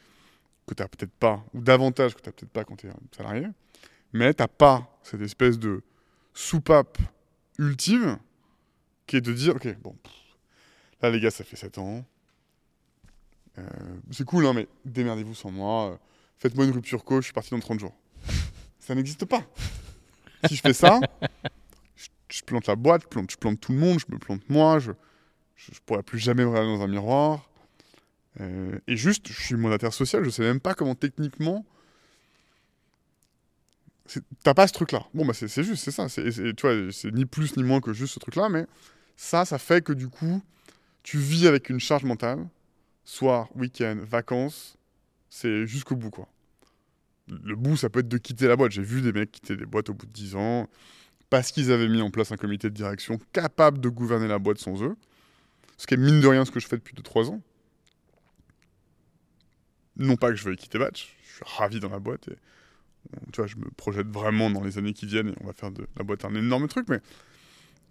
que 0.66 0.74
tu 0.74 0.82
n'as 0.82 0.88
peut-être 0.88 1.12
pas, 1.12 1.44
ou 1.54 1.60
davantage 1.60 2.14
que 2.14 2.20
tu 2.20 2.28
n'as 2.28 2.32
peut-être 2.32 2.52
pas 2.52 2.64
quand 2.64 2.76
tu 2.76 2.88
es 2.88 2.90
salarié 3.16 3.46
mais 4.14 4.32
t'as 4.32 4.48
pas 4.48 4.88
cette 5.02 5.20
espèce 5.20 5.58
de 5.58 5.82
soupape 6.34 6.98
ultime 7.58 8.18
qui 9.06 9.16
est 9.16 9.20
de 9.20 9.32
dire, 9.32 9.56
ok, 9.56 9.76
bon, 9.80 9.96
là 11.00 11.10
les 11.10 11.20
gars, 11.20 11.30
ça 11.30 11.44
fait 11.44 11.56
7 11.56 11.78
ans, 11.78 12.04
euh, 13.58 13.62
c'est 14.10 14.24
cool, 14.24 14.46
hein, 14.46 14.52
mais 14.52 14.68
démerdez-vous 14.84 15.34
sans 15.34 15.50
moi, 15.50 15.98
faites-moi 16.38 16.64
une 16.64 16.72
rupture 16.72 17.04
co, 17.04 17.20
je 17.20 17.26
suis 17.26 17.32
parti 17.32 17.50
dans 17.50 17.60
30 17.60 17.80
jours. 17.80 17.94
Ça 18.80 18.94
n'existe 18.94 19.24
pas. 19.24 19.42
si 20.46 20.56
je 20.56 20.60
fais 20.60 20.74
ça, 20.74 21.00
je, 21.96 22.08
je 22.28 22.42
plante 22.42 22.66
la 22.66 22.76
boîte, 22.76 23.02
je 23.04 23.08
plante, 23.08 23.30
je 23.30 23.36
plante 23.36 23.60
tout 23.60 23.72
le 23.72 23.78
monde, 23.78 23.98
je 23.98 24.12
me 24.12 24.18
plante 24.18 24.48
moi, 24.50 24.78
je, 24.78 24.92
je 25.56 25.78
pourrais 25.86 26.02
plus 26.02 26.18
jamais 26.18 26.44
me 26.44 26.50
regarder 26.50 26.68
dans 26.68 26.82
un 26.82 26.88
miroir. 26.88 27.48
Euh, 28.40 28.78
et 28.86 28.96
juste, 28.96 29.28
je 29.28 29.40
suis 29.40 29.54
mandataire 29.54 29.92
social, 29.92 30.24
je 30.24 30.30
sais 30.30 30.42
même 30.42 30.60
pas 30.60 30.74
comment 30.74 30.94
techniquement. 30.94 31.64
T'as 34.42 34.52
pas 34.54 34.66
ce 34.66 34.72
truc-là. 34.74 35.06
Bon, 35.14 35.24
bah 35.24 35.32
c'est 35.32 35.48
juste, 35.62 35.82
c'est 35.82 35.90
ça. 35.90 36.08
C'est 36.08 36.30
c'est- 36.30 37.10
ni 37.12 37.24
plus 37.24 37.56
ni 37.56 37.62
moins 37.62 37.80
que 37.80 37.92
juste 37.92 38.14
ce 38.14 38.18
truc-là, 38.18 38.48
mais 38.50 38.66
ça, 39.16 39.44
ça 39.44 39.58
fait 39.58 39.82
que 39.82 39.92
du 39.92 40.08
coup, 40.08 40.42
tu 41.02 41.18
vis 41.18 41.46
avec 41.46 41.70
une 41.70 41.80
charge 41.80 42.04
mentale, 42.04 42.46
soir, 43.04 43.48
week-end, 43.56 43.96
vacances, 44.02 44.76
c'est 45.30 45.66
jusqu'au 45.66 45.96
bout, 45.96 46.10
quoi. 46.10 46.28
Le 47.28 47.56
bout, 47.56 47.76
ça 47.78 47.88
peut 47.88 48.00
être 48.00 48.08
de 48.08 48.18
quitter 48.18 48.46
la 48.46 48.56
boîte. 48.56 48.72
J'ai 48.72 48.82
vu 48.82 49.00
des 49.00 49.12
mecs 49.12 49.32
quitter 49.32 49.56
des 49.56 49.64
boîtes 49.66 49.88
au 49.88 49.94
bout 49.94 50.04
de 50.06 50.12
10 50.12 50.34
ans 50.36 50.68
parce 51.30 51.50
qu'ils 51.52 51.72
avaient 51.72 51.88
mis 51.88 52.02
en 52.02 52.10
place 52.10 52.30
un 52.32 52.36
comité 52.36 52.68
de 52.68 52.74
direction 52.74 53.18
capable 53.32 53.80
de 53.80 53.88
gouverner 53.88 54.28
la 54.28 54.38
boîte 54.38 54.58
sans 54.58 54.82
eux. 54.82 54.96
Ce 55.78 55.86
qui 55.86 55.94
est 55.94 55.96
mine 55.96 56.20
de 56.20 56.26
rien 56.28 56.44
ce 56.44 56.50
que 56.50 56.60
je 56.60 56.68
fais 56.68 56.76
depuis 56.76 56.94
2-3 56.94 57.30
ans. 57.30 57.40
Non 59.96 60.16
pas 60.16 60.30
que 60.30 60.36
je 60.36 60.44
veuille 60.44 60.56
quitter 60.56 60.78
Batch, 60.78 61.16
je 61.26 61.34
suis 61.36 61.44
ravi 61.56 61.80
dans 61.80 61.88
la 61.88 61.98
boîte 62.00 62.28
tu 63.32 63.40
vois, 63.40 63.46
je 63.46 63.56
me 63.56 63.70
projette 63.70 64.08
vraiment 64.08 64.50
dans 64.50 64.62
les 64.62 64.78
années 64.78 64.92
qui 64.92 65.06
viennent 65.06 65.28
et 65.28 65.34
on 65.40 65.46
va 65.46 65.52
faire 65.52 65.70
de 65.70 65.86
la 65.96 66.04
boîte 66.04 66.24
un 66.24 66.34
énorme 66.34 66.68
truc, 66.68 66.88
mais, 66.88 67.00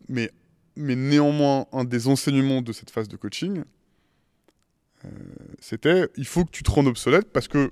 mais, 0.09 0.32
mais 0.75 0.95
néanmoins, 0.95 1.67
un 1.72 1.83
des 1.83 2.08
enseignements 2.08 2.61
de 2.61 2.72
cette 2.72 2.90
phase 2.90 3.08
de 3.08 3.17
coaching, 3.17 3.64
euh, 5.06 5.09
c'était 5.59 6.09
il 6.16 6.25
faut 6.25 6.45
que 6.45 6.51
tu 6.51 6.64
te 6.64 6.72
rendes 6.72 6.88
obsolète 6.88 7.32
parce 7.32 7.48
que 7.48 7.72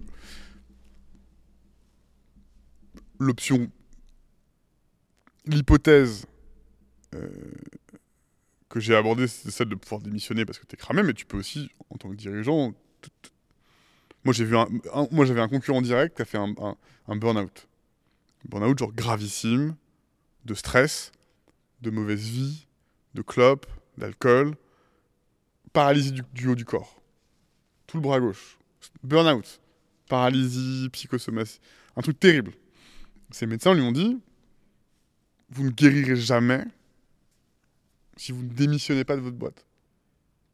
l'option, 3.19 3.71
l'hypothèse 5.45 6.25
euh, 7.15 7.29
que 8.69 8.79
j'ai 8.79 8.95
abordée, 8.95 9.27
c'est 9.27 9.51
celle 9.51 9.69
de 9.69 9.75
pouvoir 9.75 10.01
démissionner 10.01 10.45
parce 10.45 10.59
que 10.59 10.65
tu 10.65 10.75
es 10.75 10.77
cramé, 10.77 11.03
mais 11.03 11.13
tu 11.13 11.25
peux 11.25 11.37
aussi, 11.37 11.69
en 11.89 11.97
tant 11.97 12.09
que 12.09 12.15
dirigeant, 12.15 12.73
moi 14.23 14.33
j'ai 14.33 14.45
vu 14.45 14.57
un, 14.57 14.67
moi 15.11 15.25
j'avais 15.25 15.41
un 15.41 15.47
concurrent 15.47 15.81
direct 15.81 16.15
qui 16.15 16.21
a 16.21 16.25
fait 16.25 16.37
un, 16.37 17.15
burn-out. 17.15 17.67
Burn-out 18.45 18.79
genre 18.79 18.93
gravissime, 18.93 19.75
de 20.45 20.53
stress, 20.53 21.11
de 21.81 21.89
mauvaise 21.89 22.21
vie, 22.21 22.67
de 23.13 23.21
clope, 23.21 23.67
d'alcool, 23.97 24.55
paralysie 25.73 26.11
du, 26.11 26.23
du 26.33 26.47
haut 26.47 26.55
du 26.55 26.65
corps, 26.65 27.01
tout 27.87 27.97
le 27.97 28.01
bras 28.01 28.19
gauche, 28.19 28.57
burn-out, 29.03 29.59
paralysie, 30.07 30.89
psychosomatie, 30.91 31.59
un 31.95 32.01
truc 32.01 32.19
terrible. 32.19 32.53
Ces 33.31 33.45
médecins 33.45 33.73
lui 33.73 33.81
ont 33.81 33.91
dit, 33.91 34.19
vous 35.49 35.63
ne 35.63 35.69
guérirez 35.69 36.15
jamais 36.15 36.65
si 38.17 38.31
vous 38.31 38.43
ne 38.43 38.49
démissionnez 38.49 39.03
pas 39.03 39.15
de 39.15 39.21
votre 39.21 39.37
boîte, 39.37 39.65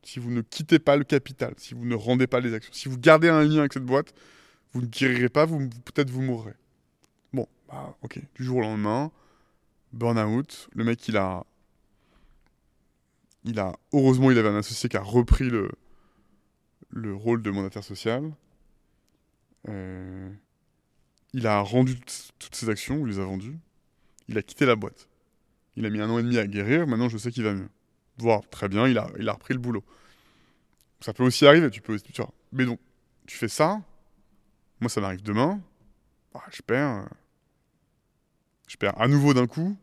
si 0.03 0.19
vous 0.19 0.31
ne 0.31 0.41
quittez 0.41 0.79
pas 0.79 0.95
le 0.95 1.03
capital, 1.03 1.53
si 1.57 1.73
vous 1.73 1.85
ne 1.85 1.95
rendez 1.95 2.27
pas 2.27 2.39
les 2.39 2.53
actions, 2.53 2.71
si 2.73 2.87
vous 2.89 2.97
gardez 2.97 3.29
un 3.29 3.43
lien 3.43 3.59
avec 3.59 3.73
cette 3.73 3.85
boîte, 3.85 4.13
vous 4.73 4.81
ne 4.81 4.87
guérirez 4.87 5.29
pas, 5.29 5.45
vous, 5.45 5.69
peut-être 5.85 6.09
vous 6.09 6.21
mourrez. 6.21 6.53
Bon, 7.33 7.47
bah 7.67 7.97
ok, 8.01 8.19
du 8.35 8.43
jour 8.43 8.57
au 8.57 8.61
lendemain, 8.61 9.11
burn-out, 9.93 10.69
le 10.73 10.83
mec 10.83 11.07
il 11.07 11.17
a, 11.17 11.45
il 13.43 13.59
a, 13.59 13.73
heureusement 13.93 14.31
il 14.31 14.37
avait 14.37 14.49
un 14.49 14.57
associé 14.57 14.89
qui 14.89 14.97
a 14.97 15.01
repris 15.01 15.49
le, 15.49 15.71
le 16.89 17.13
rôle 17.13 17.41
de 17.41 17.51
mandataire 17.51 17.83
social. 17.83 18.31
Euh, 19.69 20.31
il 21.33 21.45
a 21.47 21.59
rendu 21.59 21.99
toutes- 21.99 22.55
ses 22.55 22.69
actions, 22.69 23.05
il 23.05 23.13
les 23.13 23.19
a 23.19 23.25
vendues. 23.25 23.57
Il 24.29 24.37
a 24.37 24.41
quitté 24.41 24.65
la 24.65 24.75
boîte. 24.75 25.07
Il 25.75 25.85
a 25.85 25.89
mis 25.89 25.99
un 26.01 26.09
an 26.09 26.17
et 26.17 26.23
demi 26.23 26.37
à 26.37 26.47
guérir, 26.47 26.87
maintenant 26.87 27.09
je 27.09 27.17
sais 27.17 27.31
qu'il 27.31 27.43
va 27.43 27.53
mieux. 27.53 27.69
Voire 28.17 28.41
très 28.49 28.67
bien, 28.67 28.87
il 28.87 28.97
a, 28.97 29.09
il 29.19 29.27
a 29.29 29.33
repris 29.33 29.53
le 29.53 29.59
boulot. 29.59 29.83
Ça 31.01 31.13
peut 31.13 31.23
aussi 31.23 31.45
arriver, 31.45 31.69
tu 31.69 31.81
peux 31.81 31.99
tu. 31.99 32.21
Mais 32.51 32.65
donc, 32.65 32.79
tu 33.27 33.37
fais 33.37 33.47
ça, 33.47 33.81
moi 34.79 34.89
ça 34.89 35.01
m'arrive 35.01 35.21
demain, 35.23 35.61
bah, 36.33 36.43
je 36.51 36.61
perds. 36.61 37.03
euh, 37.03 37.05
Je 38.67 38.77
perds 38.77 38.99
à 38.99 39.07
nouveau 39.07 39.33
d'un 39.33 39.47
coup 39.47 39.77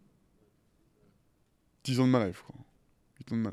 10 1.85 2.01
ans 2.01 2.07
de 2.07 2.13
ma 2.13 2.27
life, 2.27 2.43
quoi. 2.47 2.55
8 3.19 3.33
ans 3.33 3.37
de 3.37 3.41
ma. 3.43 3.51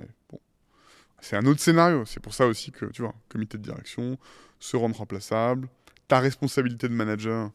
C'est 1.19 1.35
un 1.35 1.45
autre 1.45 1.59
scénario, 1.59 2.03
c'est 2.05 2.19
pour 2.19 2.33
ça 2.33 2.47
aussi 2.47 2.71
que, 2.71 2.85
tu 2.87 3.03
vois, 3.03 3.13
comité 3.29 3.57
de 3.59 3.63
direction, 3.63 4.17
se 4.59 4.75
rendre 4.75 4.97
remplaçable, 4.97 5.67
ta 6.07 6.19
responsabilité 6.19 6.89
de 6.89 6.93
manager 6.95 7.51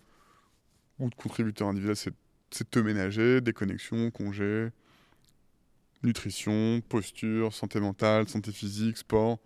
ou 1.00 1.10
de 1.10 1.14
contributeur 1.16 1.66
individuel, 1.68 1.96
c'est 1.96 2.10
de 2.10 2.68
te 2.70 2.78
ménager, 2.78 3.40
déconnexion, 3.40 4.10
congé, 4.12 4.68
nutrition, 6.02 6.80
posture, 6.88 7.52
santé 7.52 7.80
mentale, 7.80 8.28
santé 8.28 8.52
physique, 8.52 8.96
sport, 8.96 9.38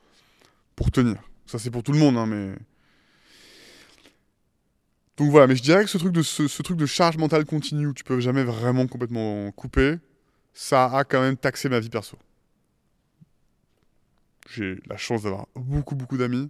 pour 0.76 0.90
tenir. 0.90 1.22
Ça, 1.46 1.58
c'est 1.58 1.70
pour 1.70 1.82
tout 1.82 1.92
le 1.92 1.98
monde, 1.98 2.16
hein, 2.16 2.26
mais. 2.26 2.54
Donc 5.16 5.30
voilà, 5.30 5.46
mais 5.46 5.56
je 5.56 5.62
dirais 5.62 5.84
que 5.84 5.90
ce 5.90 5.98
truc 5.98 6.12
de, 6.12 6.22
ce, 6.22 6.62
truc 6.62 6.78
de 6.78 6.86
charge 6.86 7.18
mentale 7.18 7.44
continue 7.44 7.86
où 7.88 7.92
tu 7.92 8.04
peux 8.04 8.20
jamais 8.20 8.42
vraiment 8.42 8.86
complètement 8.86 9.50
couper, 9.52 9.98
ça 10.54 10.86
a 10.96 11.04
quand 11.04 11.20
même 11.20 11.36
taxé 11.36 11.68
ma 11.68 11.78
vie 11.78 11.90
perso. 11.90 12.16
J'ai 14.48 14.80
la 14.86 14.96
chance 14.96 15.24
d'avoir 15.24 15.46
beaucoup, 15.54 15.94
beaucoup 15.94 16.16
d'amis 16.16 16.48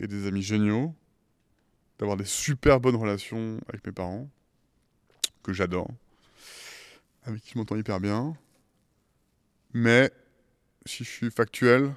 et 0.00 0.06
des 0.06 0.26
amis 0.26 0.40
géniaux, 0.40 0.94
d'avoir 1.98 2.16
des 2.16 2.24
super 2.24 2.80
bonnes 2.80 2.96
relations 2.96 3.60
avec 3.68 3.84
mes 3.84 3.92
parents, 3.92 4.30
que 5.42 5.52
j'adore, 5.52 5.90
avec 7.24 7.42
qui 7.42 7.52
je 7.52 7.58
m'entends 7.58 7.76
hyper 7.76 8.00
bien. 8.00 8.36
Mais, 9.72 10.10
si 10.86 11.04
je 11.04 11.10
suis 11.10 11.30
factuel, 11.30 11.94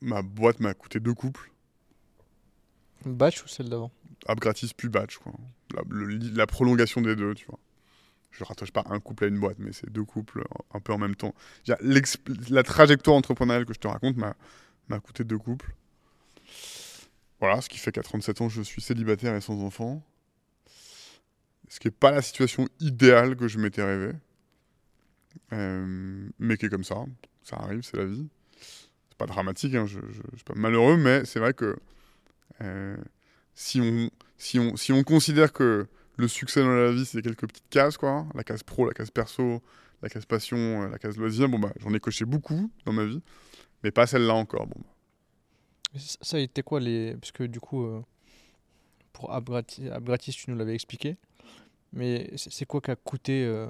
ma 0.00 0.22
boîte 0.22 0.58
m'a 0.60 0.74
coûté 0.74 0.98
deux 1.00 1.14
couples, 1.14 1.50
Batch 3.04 3.44
ou 3.44 3.48
celle 3.48 3.68
d'avant? 3.68 3.90
Ab 4.26 4.38
gratis 4.40 4.72
puis 4.74 4.88
batch, 4.88 5.18
quoi. 5.18 5.32
La, 5.74 5.82
le- 5.88 6.16
la 6.34 6.46
prolongation 6.46 7.00
des 7.00 7.14
deux, 7.16 7.34
tu 7.34 7.46
vois. 7.46 7.58
Je 8.32 8.44
rattache 8.44 8.72
pas 8.72 8.84
un 8.90 9.00
couple 9.00 9.24
à 9.24 9.28
une 9.28 9.40
boîte, 9.40 9.58
mais 9.58 9.72
c'est 9.72 9.90
deux 9.90 10.04
couples 10.04 10.44
un 10.74 10.80
peu 10.80 10.92
en 10.92 10.98
même 10.98 11.16
temps. 11.16 11.34
La 12.50 12.62
trajectoire 12.62 13.16
entrepreneuriale 13.16 13.66
que 13.66 13.74
je 13.74 13.80
te 13.80 13.88
raconte 13.88 14.16
m'a 14.16 14.36
m'a 14.88 15.00
coûté 15.00 15.24
deux 15.24 15.38
couples. 15.38 15.74
Voilà, 17.40 17.60
ce 17.60 17.68
qui 17.68 17.78
fait 17.78 17.90
qu'à 17.92 18.02
37 18.02 18.40
ans, 18.40 18.48
je 18.48 18.62
suis 18.62 18.80
célibataire 18.82 19.34
et 19.34 19.40
sans 19.40 19.60
enfant. 19.64 20.02
Ce 21.68 21.78
qui 21.80 21.86
n'est 21.88 21.92
pas 21.92 22.10
la 22.10 22.22
situation 22.22 22.68
idéale 22.80 23.36
que 23.36 23.48
je 23.48 23.58
m'étais 23.58 23.82
rêvé. 23.82 24.12
Euh, 25.52 26.28
mais 26.38 26.56
qui 26.56 26.66
est 26.66 26.68
comme 26.68 26.84
ça. 26.84 27.04
Ça 27.42 27.56
arrive, 27.56 27.82
c'est 27.82 27.96
la 27.96 28.04
vie. 28.04 28.28
C'est 28.60 29.18
pas 29.18 29.26
dramatique, 29.26 29.74
hein, 29.74 29.86
je, 29.86 30.00
je, 30.10 30.36
suis 30.36 30.44
pas 30.44 30.54
malheureux, 30.54 30.96
mais 30.96 31.24
c'est 31.24 31.40
vrai 31.40 31.54
que 31.54 31.76
euh, 32.60 32.96
si, 33.54 33.80
on, 33.80 34.10
si, 34.36 34.58
on, 34.58 34.76
si 34.76 34.92
on 34.92 35.02
considère 35.02 35.52
que 35.52 35.86
le 36.16 36.28
succès 36.28 36.60
dans 36.60 36.74
la 36.74 36.92
vie, 36.92 37.06
c'est 37.06 37.22
quelques 37.22 37.46
petites 37.46 37.68
cases, 37.70 37.96
quoi, 37.96 38.26
la 38.34 38.44
case 38.44 38.62
pro, 38.62 38.86
la 38.86 38.92
case 38.92 39.10
perso, 39.10 39.62
la 40.02 40.08
case 40.08 40.26
passion, 40.26 40.82
euh, 40.82 40.88
la 40.88 40.98
case 40.98 41.16
loisir, 41.16 41.48
bon 41.48 41.58
bah 41.58 41.72
j'en 41.80 41.92
ai 41.94 42.00
coché 42.00 42.24
beaucoup 42.24 42.70
dans 42.84 42.92
ma 42.92 43.04
vie, 43.04 43.22
mais 43.82 43.90
pas 43.90 44.06
celle-là 44.06 44.34
encore. 44.34 44.66
Bon, 44.66 44.80
Ça 45.94 46.36
a 46.36 46.40
été 46.40 46.62
quoi 46.62 46.80
les. 46.80 47.14
Parce 47.16 47.32
que 47.32 47.44
du 47.44 47.60
coup, 47.60 47.84
euh, 47.84 48.02
pour 49.12 49.32
Abgratis, 49.32 49.88
Abgratis, 49.88 50.32
tu 50.32 50.50
nous 50.50 50.56
l'avais 50.56 50.74
expliqué. 50.74 51.16
Mais 51.92 52.30
c'est 52.36 52.52
c'est 52.52 52.66
quoi 52.66 52.80
qui 52.80 52.90
a 52.90 52.96
coûté 52.96 53.44
euh, 53.44 53.66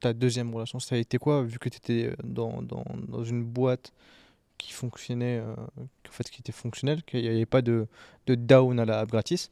ta 0.00 0.12
deuxième 0.12 0.52
relation 0.54 0.80
Ça 0.80 0.96
a 0.96 0.98
été 0.98 1.18
quoi, 1.18 1.42
vu 1.42 1.58
que 1.58 1.68
tu 1.68 1.76
étais 1.76 2.14
dans, 2.24 2.62
dans, 2.62 2.84
dans 3.08 3.24
une 3.24 3.44
boîte 3.44 3.92
qui 4.58 4.72
fonctionnait, 4.72 5.38
euh, 5.38 5.54
en 5.78 6.10
fait, 6.10 6.28
qui 6.30 6.40
était 6.40 6.52
fonctionnelle, 6.52 7.02
qu'il 7.04 7.22
n'y 7.22 7.28
avait 7.28 7.46
pas 7.46 7.62
de, 7.62 7.86
de 8.26 8.34
down 8.34 8.78
à 8.78 8.84
la 8.84 9.00
Abgratis 9.00 9.50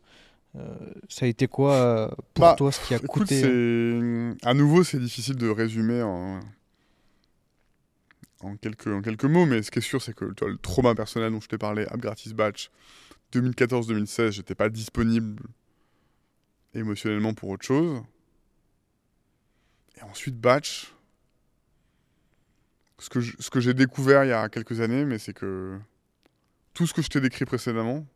euh, 0.57 0.75
Ça 1.09 1.25
a 1.25 1.29
été 1.29 1.49
quoi 1.49 1.73
euh, 1.75 2.09
pour 2.35 2.43
Bah, 2.43 2.55
toi 2.57 2.73
ce 2.73 2.87
qui 2.87 2.95
a 2.95 2.99
Écoute, 2.99 3.09
coûté 3.11 3.43
euh. 3.45 4.35
À 4.43 4.55
nouveau, 4.55 4.85
c'est 4.85 4.99
difficile 4.99 5.37
de 5.37 5.49
résumer 5.49 6.03
en... 6.03 6.41
En, 8.41 8.57
quelques, 8.57 8.87
en 8.87 9.03
quelques 9.03 9.25
mots, 9.25 9.47
mais 9.47 9.63
ce 9.63 9.71
qui 9.73 9.81
est 9.81 9.83
sûr, 9.83 10.01
c'est 10.01 10.15
que 10.15 10.25
vois, 10.39 10.49
le 10.49 10.59
trauma 10.59 10.95
personnel 10.95 11.33
dont 11.33 11.41
je 11.41 11.49
t'ai 11.49 11.59
parlé, 11.59 11.87
App 11.87 11.99
Gratis 11.99 12.35
Batch, 12.35 12.71
2014-2016, 13.33 14.31
j'étais 14.31 14.55
pas 14.55 14.69
disponible 14.69 15.43
émotionnellement 16.73 17.35
pour 17.35 17.49
autre 17.49 17.65
chose. 17.65 18.01
Et 19.99 20.03
ensuite, 20.03 20.37
Batch, 20.39 20.93
ce 22.99 23.09
que, 23.11 23.21
je- 23.21 23.37
ce 23.39 23.51
que 23.51 23.61
j'ai 23.61 23.75
découvert 23.75 24.25
il 24.25 24.29
y 24.29 24.33
a 24.33 24.49
quelques 24.49 24.81
années, 24.81 25.05
mais 25.05 25.19
c'est 25.19 25.33
que 25.35 25.79
tout 26.75 26.87
ce 26.87 26.95
que 26.95 27.03
je 27.03 27.09
t'ai 27.09 27.21
décrit 27.21 27.45
précédemment, 27.45 28.07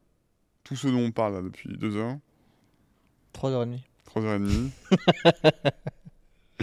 tout 0.65 0.77
ce 0.77 0.87
dont 0.89 1.01
on 1.01 1.11
parle 1.13 1.35
là, 1.35 1.43
depuis 1.43 1.77
deux 1.77 1.97
heures, 1.97 2.19
3h30. 3.35 3.81
Trois 4.05 4.23
heures 4.23 4.35
et 4.35 4.39
demie. 4.41 4.71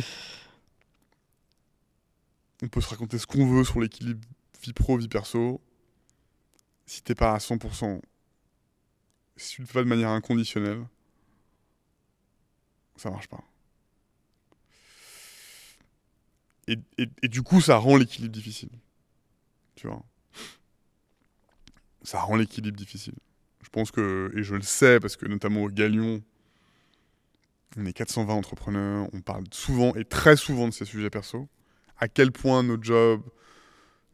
On 2.62 2.68
peut 2.68 2.82
se 2.82 2.90
raconter 2.90 3.18
ce 3.18 3.26
qu'on 3.26 3.48
veut 3.48 3.64
sur 3.64 3.80
l'équilibre 3.80 4.20
vie 4.62 4.74
pro, 4.74 4.98
vie 4.98 5.08
perso. 5.08 5.62
Si 6.86 7.02
t'es 7.02 7.16
pas 7.16 7.34
à 7.34 7.38
100% 7.40 8.02
si 9.38 9.56
tu 9.56 9.62
le 9.62 9.68
fais 9.68 9.74
pas 9.76 9.84
de 9.84 9.88
manière 9.88 10.10
inconditionnelle, 10.10 10.86
ça 12.98 13.10
marche 13.10 13.30
pas. 13.30 13.42
Et, 16.70 17.28
du 17.28 17.42
coup, 17.42 17.62
ça 17.62 17.78
rend 17.78 17.98
l'équilibre 17.98 18.34
difficile. 18.34 18.70
Tu 19.76 19.88
vois 19.88 20.04
Ça 22.04 22.20
rend 22.20 22.36
l'équilibre 22.36 22.78
difficile. 22.78 23.16
Je 23.64 23.70
pense 23.70 23.92
que, 23.92 24.32
et 24.36 24.44
je 24.44 24.56
le 24.56 24.62
sais, 24.62 25.00
parce 25.00 25.16
que 25.16 25.26
notamment 25.26 25.64
au 25.64 25.70
Galion, 25.70 26.22
on 27.78 27.86
est 27.86 27.94
420 27.94 28.34
entrepreneurs, 28.34 29.08
on 29.14 29.22
parle 29.22 29.44
souvent 29.52 29.94
et 29.96 30.06
très 30.06 30.36
souvent 30.36 30.68
de 30.68 30.74
ces 30.74 30.86
sujets 30.86 31.10
perso. 31.10 31.48
À 31.98 32.08
quel 32.08 32.32
point 32.32 32.64
nos 32.64 32.82
jobs, 32.82 33.22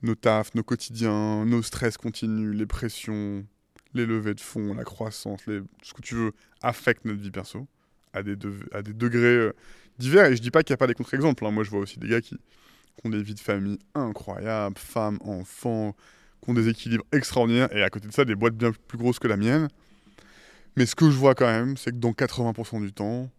nos 0.02 0.16
tafs, 0.16 0.56
nos 0.56 0.64
quotidiens, 0.64 1.46
nos 1.46 1.62
stress 1.62 1.98
continus, 1.98 2.56
les 2.56 2.66
pressions, 2.66 3.46
les 3.94 4.06
levées 4.06 4.34
de 4.34 4.42
fonds, 4.42 4.74
la 4.74 4.84
croissance, 4.84 5.42
ce 5.46 5.94
que 5.94 6.02
tu 6.02 6.16
veux, 6.16 6.32
affectent 6.62 7.06
notre 7.06 7.22
vie 7.22 7.32
perso 7.32 7.68
à 8.14 8.24
des, 8.24 8.36
de- 8.36 8.68
à 8.72 8.82
des 8.82 8.94
degrés 8.94 9.20
euh, 9.20 9.54
divers. 9.98 10.26
Et 10.26 10.36
je 10.36 10.42
dis 10.42 10.52
pas 10.52 10.64
qu'il 10.64 10.74
n'y 10.74 10.76
a 10.76 10.78
pas 10.78 10.88
des 10.88 10.94
contre-exemples. 10.94 11.46
hein. 11.46 11.52
Moi, 11.52 11.64
je 11.64 11.70
vois 11.70 11.80
aussi 11.80 12.00
des 12.00 12.08
gars 12.08 12.22
qui, 12.22 12.38
ont 13.04 13.10
des 13.10 13.22
vies 13.22 13.36
de 13.36 13.40
famille 13.40 13.80
incroyables, 13.94 14.78
femmes, 14.78 15.20
enfants, 15.22 15.96
qui 16.42 16.50
ont 16.50 16.54
des 16.54 16.70
équilibres 16.70 17.06
extraordinaires. 17.12 17.74
Et 17.76 17.84
à 17.84 17.90
côté 17.90 18.08
de 18.08 18.14
ça, 18.14 18.26
des 18.26 18.36
boîtes 18.36 18.56
bien 18.56 18.72
plus 18.88 18.98
grosses 18.98 19.20
que 19.20 19.28
la 19.28 19.38
mienne. 19.38 19.68
Mais 20.76 20.86
ce 20.86 20.96
que 20.96 21.10
je 21.10 21.18
vois 21.18 21.36
quand 21.36 21.46
même, 21.46 21.78
c'est 21.78 21.92
que 21.92 21.98
dans 21.98 22.12
80% 22.12 22.82
du 22.82 22.92
temps, 22.92 23.30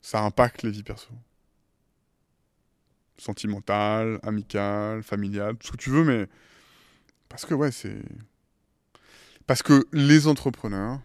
ça 0.00 0.22
impacte 0.22 0.62
les 0.62 0.70
vies 0.70 0.82
perso. 0.82 1.08
Sentimentale, 3.18 4.18
amicale, 4.22 5.02
familiale, 5.02 5.56
tout 5.56 5.68
ce 5.68 5.72
que 5.72 5.76
tu 5.76 5.90
veux, 5.90 6.04
mais 6.04 6.26
parce 7.28 7.46
que 7.46 7.54
ouais, 7.54 7.72
c'est 7.72 8.02
parce 9.46 9.62
que 9.62 9.86
les 9.92 10.26
entrepreneurs 10.26 11.00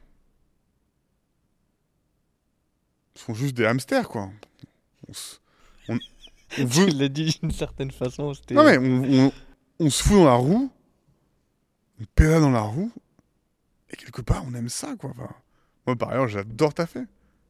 sont 3.15 3.33
juste 3.33 3.55
des 3.55 3.65
hamsters, 3.65 4.07
quoi. 4.09 4.29
On, 5.07 5.13
se- 5.13 5.37
on- 5.89 5.99
on 6.59 6.65
veut, 6.65 6.85
Tu 6.87 6.97
l'as 6.97 7.09
dit 7.09 7.37
d'une 7.41 7.51
certaine 7.51 7.91
façon. 7.91 8.33
non 8.51 8.63
mais 8.63 9.31
on, 9.79 9.89
se 9.89 10.03
fout 10.03 10.13
dans 10.17 10.25
la 10.25 10.33
roue, 10.35 10.71
on 11.99 12.03
pédale 12.15 12.41
dans 12.41 12.51
la 12.51 12.61
roue, 12.61 12.91
et 13.89 13.95
quelque 13.97 14.21
part 14.21 14.43
on 14.47 14.53
aime 14.53 14.69
ça 14.69 14.95
quoi. 14.95 15.11
Enfin, 15.11 15.29
moi 15.87 15.95
par 15.95 16.09
ailleurs 16.09 16.27
j'adore 16.27 16.73
taffer, 16.73 17.03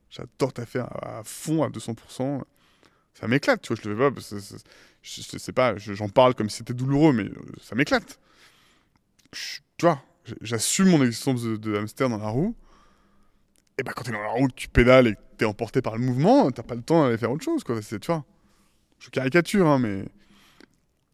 j'adore 0.09 0.53
taffer 0.53 0.79
à, 0.79 1.19
à 1.19 1.23
fond, 1.23 1.63
à 1.63 1.69
200%. 1.69 2.41
Ça 3.13 3.27
m'éclate, 3.27 3.61
tu 3.61 3.73
vois, 3.73 3.81
je 3.83 3.89
le 3.89 3.95
fais 3.95 4.01
pas, 4.03 4.11
parce 4.11 4.29
que 4.29 4.39
c'est- 4.39 4.63
je, 5.01 5.21
je 5.33 5.37
sais 5.37 5.51
pas, 5.51 5.75
je- 5.77 5.93
j'en 5.93 6.07
parle 6.09 6.33
comme 6.33 6.49
si 6.49 6.57
c'était 6.57 6.73
douloureux, 6.73 7.11
mais 7.11 7.23
euh, 7.25 7.35
ça 7.61 7.75
m'éclate. 7.75 8.19
Tu 9.31 9.61
vois, 9.81 10.01
j'assume 10.41 10.89
mon 10.89 11.03
existence 11.03 11.43
de, 11.43 11.55
de 11.57 11.75
hamster 11.75 12.09
dans 12.09 12.17
la 12.17 12.29
roue. 12.29 12.55
Et 13.81 13.83
bah 13.83 13.93
quand 13.95 14.03
t'es 14.03 14.11
dans 14.11 14.21
la 14.21 14.29
roue, 14.29 14.47
que 14.47 14.53
tu 14.53 14.67
pédales 14.67 15.07
et 15.07 15.15
t'es 15.37 15.45
emporté 15.45 15.81
par 15.81 15.97
le 15.97 16.05
mouvement, 16.05 16.51
t'as 16.51 16.61
pas 16.61 16.75
le 16.75 16.83
temps 16.83 17.03
d'aller 17.03 17.17
faire 17.17 17.31
autre 17.31 17.43
chose, 17.43 17.63
quoi. 17.63 17.81
C'est, 17.81 17.99
tu 17.99 18.11
vois, 18.11 18.23
je 18.99 19.09
caricature, 19.09 19.67
hein, 19.67 19.79
mais 19.79 20.05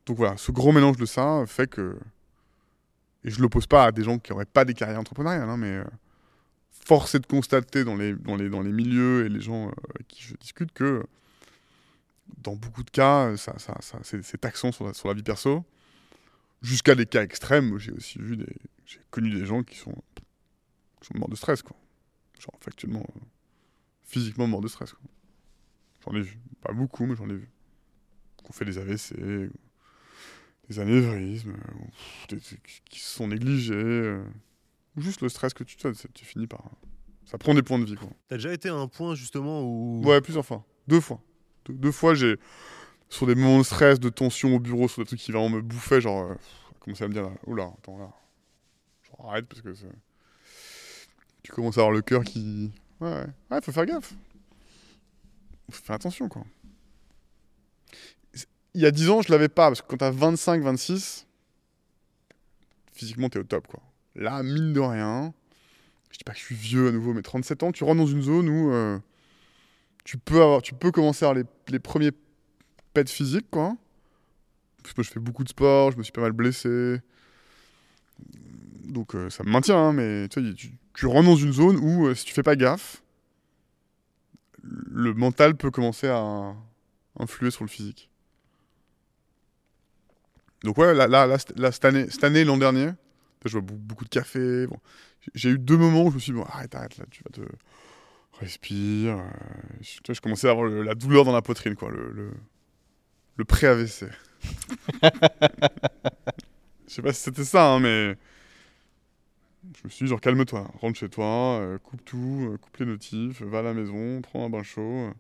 donc 0.05 0.17
voilà, 0.17 0.35
ce 0.35 0.51
gros 0.51 0.73
mélange 0.73 0.97
de 0.97 1.05
ça 1.05 1.45
fait 1.47 1.67
que. 1.67 1.97
Et 3.23 3.29
je 3.29 3.41
l'oppose 3.41 3.67
pas 3.67 3.85
à 3.85 3.91
des 3.93 4.03
gens 4.03 4.19
qui 4.19 4.33
n'auraient 4.33 4.43
pas 4.43 4.65
des 4.65 4.73
carrières 4.73 4.99
entrepreneuriales, 4.99 5.47
hein, 5.47 5.55
mais 5.55 5.77
euh, 5.77 5.85
force 6.71 7.15
est 7.15 7.19
de 7.19 7.25
constater 7.25 7.85
dans 7.85 7.95
les, 7.95 8.13
dans, 8.15 8.35
les, 8.35 8.49
dans 8.49 8.61
les 8.61 8.73
milieux 8.73 9.25
et 9.25 9.29
les 9.29 9.39
gens 9.39 9.69
euh, 9.69 9.71
avec 9.95 10.09
qui 10.09 10.23
je 10.23 10.35
discute 10.35 10.73
que 10.73 11.05
dans 12.39 12.57
beaucoup 12.57 12.83
de 12.83 12.89
cas, 12.89 13.37
ça, 13.37 13.57
ça, 13.59 13.77
c'est 14.03 14.41
taxant 14.41 14.73
sur 14.73 14.85
la, 14.85 14.93
sur 14.93 15.07
la 15.07 15.13
vie 15.13 15.23
perso. 15.23 15.63
Jusqu'à 16.61 16.95
des 16.95 17.05
cas 17.05 17.23
extrêmes, 17.23 17.77
j'ai 17.77 17.93
aussi 17.93 18.19
vu 18.19 18.35
des. 18.35 18.57
J'ai 18.85 18.99
connu 19.09 19.29
des 19.29 19.45
gens 19.45 19.63
qui 19.63 19.77
sont, 19.77 19.95
qui 20.99 21.07
sont 21.07 21.17
morts 21.17 21.29
de 21.29 21.35
stress, 21.37 21.61
quoi. 21.61 21.77
Genre, 22.39 22.53
factuellement, 22.59 23.05
euh, 23.15 23.19
physiquement 24.03 24.47
morts 24.47 24.61
de 24.61 24.67
stress. 24.67 24.93
J'en 26.05 26.13
ai 26.15 26.21
vu. 26.21 26.37
Pas 26.61 26.73
beaucoup, 26.73 27.05
mais 27.05 27.15
j'en 27.15 27.29
ai 27.29 27.35
vu. 27.35 27.49
Qu'on 28.43 28.53
fait 28.53 28.65
des 28.65 28.77
AVC, 28.77 29.15
des 30.69 30.79
anévrismes, 30.79 31.51
euh, 31.51 31.85
des- 32.29 32.39
qui 32.89 32.99
se 32.99 33.15
sont 33.15 33.27
négligés. 33.27 33.73
euh, 33.75 34.23
ou 34.95 35.01
juste 35.01 35.21
le 35.21 35.29
stress 35.29 35.53
que 35.53 35.63
tu 35.63 35.75
tu, 35.77 35.87
tu 36.13 36.25
finis 36.25 36.47
par. 36.47 36.63
Ça 37.25 37.37
prend 37.37 37.53
des 37.53 37.61
points 37.61 37.77
de 37.79 37.85
vie, 37.85 37.95
quoi. 37.95 38.09
T'as 38.29 38.37
déjà 38.37 38.53
été 38.53 38.69
à 38.69 38.75
un 38.75 38.87
point 38.87 39.13
justement 39.15 39.61
où. 39.63 40.01
Ouais, 40.05 40.21
plusieurs 40.21 40.45
fois. 40.45 40.65
Deux 40.87 41.01
fois. 41.01 41.21
Deux, 41.65 41.73
deux 41.73 41.91
fois, 41.91 42.13
j'ai. 42.15 42.37
Sur 43.09 43.25
des 43.27 43.35
moments 43.35 43.59
de 43.59 43.63
stress, 43.63 43.99
de 43.99 44.09
tension 44.09 44.55
au 44.55 44.59
bureau, 44.59 44.87
sur 44.87 45.01
des 45.01 45.07
trucs 45.07 45.19
qui 45.19 45.31
vraiment 45.31 45.49
me 45.49 45.61
bouffaient, 45.61 46.01
genre. 46.01 46.31
Euh, 46.31 46.35
commençait 46.79 47.03
à 47.03 47.07
me 47.07 47.13
dire 47.13 47.23
là, 47.23 47.31
oula, 47.45 47.65
attends 47.77 47.97
là. 47.99 48.11
Genre, 49.03 49.29
arrête 49.29 49.45
parce 49.47 49.61
que 49.61 49.73
c'est- 49.73 49.85
tu 51.47 51.53
commences 51.53 51.77
à 51.77 51.81
avoir 51.81 51.93
le 51.93 52.01
cœur 52.01 52.25
qui. 52.25 52.71
Ouais, 52.99 53.09
ouais. 53.09 53.25
Ouais, 53.51 53.61
faut 53.61 53.71
faire 53.71 53.85
gaffe. 53.85 54.13
Faut 55.71 55.81
faire 55.81 55.95
attention, 55.95 56.27
quoi. 56.27 56.43
Il 58.73 58.81
y 58.81 58.85
a 58.85 58.91
10 58.91 59.09
ans, 59.09 59.21
je 59.21 59.31
l'avais 59.31 59.47
pas, 59.47 59.69
parce 59.69 59.81
que 59.81 59.87
quand 59.87 59.95
t'as 59.95 60.11
25, 60.11 60.61
26, 60.61 61.25
physiquement, 62.91 63.29
t'es 63.29 63.39
au 63.39 63.43
top, 63.43 63.65
quoi. 63.67 63.79
Là, 64.15 64.43
mine 64.43 64.73
de 64.73 64.79
rien, 64.81 65.33
je 66.11 66.17
dis 66.17 66.23
pas 66.25 66.33
que 66.33 66.39
je 66.39 66.43
suis 66.43 66.55
vieux 66.55 66.89
à 66.89 66.91
nouveau, 66.91 67.13
mais 67.13 67.21
37 67.21 67.63
ans, 67.63 67.71
tu 67.71 67.85
rentres 67.85 68.01
dans 68.01 68.07
une 68.07 68.21
zone 68.21 68.49
où. 68.49 68.71
euh, 68.73 68.99
tu 70.03 70.17
peux, 70.17 70.41
avoir, 70.41 70.61
tu 70.61 70.73
peux 70.73 70.91
commencer 70.91 71.23
à 71.25 71.29
avoir 71.29 71.43
les, 71.43 71.71
les 71.71 71.79
premiers 71.79 72.11
pets 72.93 73.09
physiques, 73.09 73.49
quoi. 73.49 73.77
Parce 74.83 74.93
que 74.93 75.01
je 75.01 75.11
fais 75.11 75.19
beaucoup 75.21 75.45
de 75.45 75.49
sport, 75.49 75.91
je 75.91 75.97
me 75.97 76.03
suis 76.03 76.11
pas 76.11 76.21
mal 76.21 76.33
blessé. 76.33 76.99
Donc 78.87 79.15
euh, 79.15 79.29
ça 79.29 79.43
me 79.43 79.49
maintient, 79.51 79.77
hein, 79.77 79.93
mais 79.93 80.27
tu, 80.29 80.41
sais, 80.47 80.53
tu, 80.53 80.71
tu 80.93 81.05
rentres 81.05 81.27
dans 81.29 81.35
une 81.35 81.53
zone 81.53 81.77
où, 81.77 82.07
euh, 82.07 82.15
si 82.15 82.25
tu 82.25 82.33
fais 82.33 82.43
pas 82.43 82.55
gaffe, 82.55 83.01
le 84.63 85.13
mental 85.13 85.55
peut 85.55 85.71
commencer 85.71 86.07
à 86.07 86.53
influer 87.19 87.51
sur 87.51 87.63
le 87.63 87.69
physique. 87.69 88.09
Donc 90.63 90.77
ouais, 90.77 90.93
là, 90.93 91.07
là, 91.07 91.27
là, 91.27 91.37
cette- 91.37 91.57
là, 91.59 91.71
cette 91.71 91.85
année, 91.85 92.07
cette 92.09 92.23
année, 92.23 92.43
l'an 92.43 92.57
dernier, 92.57 92.89
je 93.45 93.59
bois 93.59 93.77
beaucoup 93.79 94.03
de 94.03 94.09
café. 94.09 94.67
Bon. 94.67 94.77
J'ai- 95.35 95.49
eu 95.51 95.59
deux 95.59 95.77
moments 95.77 96.03
où 96.05 96.09
je 96.09 96.15
me 96.15 96.19
suis 96.19 96.31
dit, 96.33 96.37
bon, 96.39 96.45
arrête, 96.45 96.73
arrête, 96.75 96.97
là, 96.97 97.05
tu 97.11 97.21
vas 97.23 97.29
te 97.31 97.41
respire. 98.39 99.17
euh, 99.17 99.23
je, 99.81 99.99
vois, 100.05 100.13
je 100.15 100.21
commençais 100.21 100.47
à 100.47 100.51
avoir 100.51 100.65
le- 100.67 100.83
la 100.83 100.95
douleur 100.95 101.25
dans 101.25 101.33
la 101.33 101.41
poitrine, 101.41 101.75
quoi, 101.75 101.91
le, 101.91 102.11
le, 102.11 102.31
le 103.37 103.45
pré-AVC. 103.45 104.05
Je 106.87 106.93
sais 106.93 107.01
pas 107.01 107.13
si 107.13 107.21
c'était 107.21 107.43
ça, 107.43 107.73
hein, 107.73 107.79
mais 107.79 108.15
je 109.75 109.81
me 109.83 109.89
suis 109.89 110.05
dit, 110.05 110.09
genre, 110.09 110.21
calme-toi, 110.21 110.71
rentre 110.79 110.97
chez 110.97 111.09
toi, 111.09 111.59
euh, 111.59 111.77
coupe 111.79 112.03
tout, 112.05 112.49
euh, 112.51 112.57
coupe 112.57 112.77
les 112.77 112.85
notifs, 112.85 113.41
va 113.41 113.59
à 113.59 113.61
la 113.61 113.73
maison, 113.73 114.21
prends 114.21 114.45
un 114.45 114.49
bain 114.49 114.63
chaud. 114.63 115.11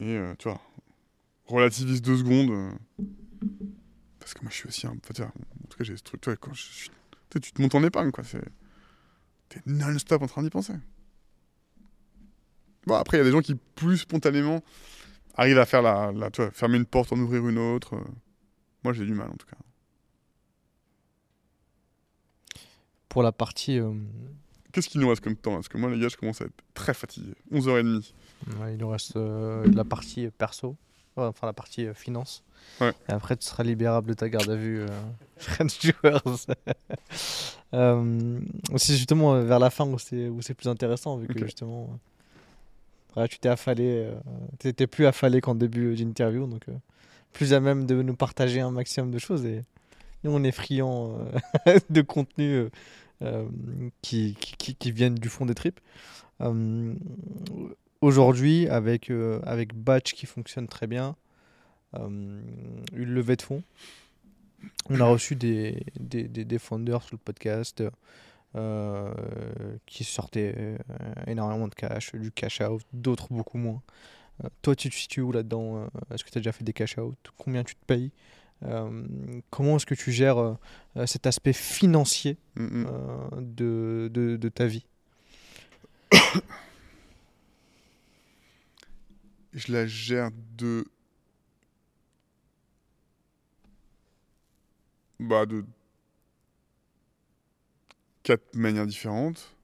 euh, 0.00 0.32
et, 0.32 0.36
tu 0.36 0.48
vois, 0.48 0.60
relativise 1.46 2.02
deux 2.02 2.16
secondes. 2.18 2.76
parce 4.20 4.34
que 4.34 4.42
moi, 4.42 4.50
je 4.50 4.56
suis 4.56 4.68
aussi 4.68 4.86
un. 4.86 4.96
enfin, 5.10 5.24
en 5.24 5.68
tout 5.68 5.78
cas, 5.78 5.84
j'ai 5.84 5.96
ce 5.96 6.02
truc, 6.02 6.20
tu 6.20 6.30
vois, 6.30 6.36
quand 6.36 6.52
je 6.52 6.62
suis- 6.62 6.90
tu 7.30 7.52
te 7.52 7.62
montes 7.62 7.74
en 7.74 7.82
épargne, 7.82 8.10
quoi. 8.10 8.24
T'es 9.48 9.60
non-stop 9.66 10.22
en 10.22 10.26
train 10.26 10.42
d'y 10.42 10.50
penser. 10.50 10.74
Bon, 12.86 12.94
après, 12.94 13.16
il 13.16 13.20
y 13.20 13.22
a 13.22 13.24
des 13.24 13.30
gens 13.32 13.40
qui, 13.40 13.54
plus 13.54 13.98
spontanément, 13.98 14.62
arrivent 15.34 15.58
à 15.58 15.66
faire 15.66 15.82
la, 15.82 16.12
tu 16.30 16.42
vois, 16.42 16.50
fermer 16.50 16.76
une 16.78 16.86
porte, 16.86 17.12
en 17.12 17.18
ouvrir 17.18 17.46
une 17.48 17.58
autre. 17.58 18.02
Moi, 18.84 18.92
j'ai 18.92 19.04
du 19.04 19.14
mal, 19.14 19.28
en 19.30 19.36
tout 19.36 19.46
cas. 19.46 19.56
Pour 23.18 23.24
la 23.24 23.32
partie. 23.32 23.80
euh, 23.80 23.90
Qu'est-ce 24.70 24.88
qu'il 24.88 25.00
nous 25.00 25.08
reste 25.08 25.22
comme 25.22 25.34
temps 25.34 25.54
Parce 25.54 25.66
que 25.66 25.76
moi, 25.76 25.90
les 25.90 25.98
gars, 25.98 26.06
je 26.06 26.16
commence 26.16 26.40
à 26.40 26.44
être 26.44 26.54
très 26.72 26.94
fatigué. 26.94 27.34
11h30. 27.52 28.12
ouais, 28.60 28.74
il 28.74 28.78
nous 28.78 28.88
reste 28.88 29.16
euh, 29.16 29.66
la 29.74 29.82
partie 29.82 30.28
perso. 30.28 30.76
Enfin, 31.16 31.48
la 31.48 31.52
partie 31.52 31.88
euh, 31.88 31.94
finance. 31.94 32.44
Ouais. 32.80 32.92
Et 33.08 33.12
après, 33.12 33.36
tu 33.36 33.44
seras 33.44 33.64
libérable 33.64 34.10
de 34.10 34.14
ta 34.14 34.28
garde 34.28 34.48
à 34.48 34.54
vue. 34.54 34.86
French. 35.36 35.92
Euh, 37.74 38.38
c'est 38.76 38.94
justement 38.96 39.34
euh, 39.34 39.42
vers 39.42 39.58
la 39.58 39.70
fin 39.70 39.84
où 39.84 39.98
c'est 39.98 40.28
où 40.28 40.40
c'est 40.40 40.54
plus 40.54 40.68
intéressant, 40.68 41.16
vu 41.16 41.26
que 41.26 41.40
justement. 41.44 41.98
ouais, 43.16 43.26
tu 43.26 43.40
t'es 43.40 43.48
affalé. 43.48 44.12
tu 44.60 44.68
étais 44.68 44.86
plus 44.86 45.06
affalé 45.06 45.40
qu'en 45.40 45.56
début 45.56 45.96
d'interview. 45.96 46.46
Donc, 46.46 46.66
plus 47.32 47.52
à 47.52 47.58
même 47.58 47.84
de 47.84 48.00
nous 48.00 48.14
partager 48.14 48.60
un 48.60 48.70
maximum 48.70 49.10
de 49.10 49.18
choses. 49.18 49.44
Et 49.44 49.64
nous, 50.24 50.32
on 50.32 50.42
est 50.42 50.52
friands 50.52 51.16
euh, 51.66 51.78
de 51.90 52.00
contenu 52.00 52.52
euh, 52.54 52.70
qui, 54.02 54.34
qui, 54.34 54.92
viennent 54.92 55.16
du 55.16 55.28
fond 55.28 55.46
des 55.46 55.54
tripes. 55.54 55.80
Euh, 56.40 56.94
Aujourd'hui, 58.00 58.68
avec, 58.68 59.10
euh, 59.10 59.40
avec 59.42 59.74
Batch 59.74 60.12
qui 60.14 60.26
fonctionne 60.26 60.68
très 60.68 60.86
bien, 60.86 61.16
euh, 61.94 62.40
une 62.92 63.10
levée 63.10 63.34
de 63.34 63.42
fonds. 63.42 63.64
On 64.88 65.00
a 65.00 65.04
reçu 65.08 65.34
des, 65.34 65.82
des, 65.98 66.28
des, 66.28 66.44
des 66.44 66.58
founders 66.60 67.02
sur 67.02 67.16
le 67.16 67.18
podcast 67.18 67.82
euh, 68.54 69.12
qui 69.84 70.04
sortaient 70.04 70.54
euh, 70.56 70.78
énormément 71.26 71.66
de 71.66 71.74
cash, 71.74 72.14
du 72.14 72.30
cash 72.30 72.60
out, 72.60 72.82
d'autres 72.92 73.32
beaucoup 73.32 73.58
moins. 73.58 73.82
Euh, 74.44 74.48
toi, 74.62 74.76
tu 74.76 74.90
te 74.90 74.94
situes 74.94 75.22
où 75.22 75.32
là-dedans 75.32 75.78
euh, 75.78 75.86
Est-ce 76.14 76.22
que 76.22 76.30
tu 76.30 76.38
as 76.38 76.40
déjà 76.40 76.52
fait 76.52 76.64
des 76.64 76.72
cash 76.72 76.98
out? 76.98 77.18
Combien 77.36 77.64
tu 77.64 77.74
te 77.74 77.84
payes? 77.84 78.12
Euh, 78.12 78.47
comment 79.50 79.76
est-ce 79.76 79.86
que 79.86 79.94
tu 79.94 80.12
gères 80.12 80.38
euh, 80.38 80.54
euh, 80.96 81.06
cet 81.06 81.26
aspect 81.26 81.52
financier 81.52 82.36
Mm, 82.56 82.62
mm. 82.82 82.86
euh, 82.88 83.28
de, 83.40 84.10
de- 84.12 84.36
de 84.36 84.48
ta 84.48 84.66
vie? 84.66 84.84
Je 89.52 89.72
la 89.72 89.86
gère 89.86 90.30
de. 90.56 90.84
Bah, 95.20 95.46
de. 95.46 95.64
Quatre 98.22 98.54
manières 98.54 98.86
différentes. 98.86 99.56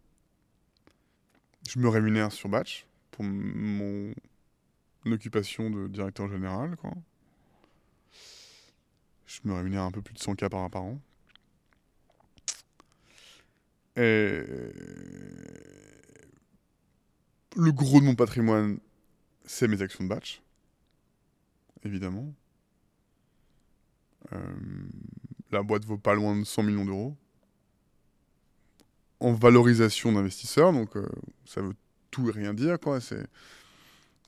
Je 1.68 1.78
me 1.78 1.88
rémunère 1.88 2.32
sur 2.32 2.48
batch 2.48 2.86
pour 3.10 3.24
mon 3.24 4.12
occupation 5.06 5.70
de 5.70 5.88
directeur 5.88 6.28
général, 6.28 6.76
quoi. 6.76 6.92
Je 9.42 9.48
me 9.48 9.54
rémunère 9.54 9.82
un 9.82 9.90
peu 9.90 10.02
plus 10.02 10.14
de 10.14 10.18
100K 10.18 10.48
par, 10.48 10.70
par 10.70 10.82
an. 10.82 11.00
Et 13.96 14.42
le 17.56 17.72
gros 17.72 18.00
de 18.00 18.04
mon 18.04 18.14
patrimoine, 18.14 18.78
c'est 19.44 19.68
mes 19.68 19.82
actions 19.82 20.04
de 20.04 20.08
batch, 20.08 20.42
évidemment. 21.84 22.32
Euh, 24.32 24.38
la 25.50 25.62
boîte 25.62 25.84
vaut 25.84 25.98
pas 25.98 26.14
loin 26.14 26.36
de 26.36 26.44
100 26.44 26.62
millions 26.64 26.84
d'euros. 26.84 27.16
En 29.20 29.32
valorisation 29.32 30.12
d'investisseurs, 30.12 30.72
donc 30.72 30.96
euh, 30.96 31.08
ça 31.44 31.60
veut 31.60 31.74
tout 32.10 32.28
et 32.28 32.32
rien 32.32 32.52
dire, 32.52 32.78
quoi. 32.80 33.00
C'est, 33.00 33.26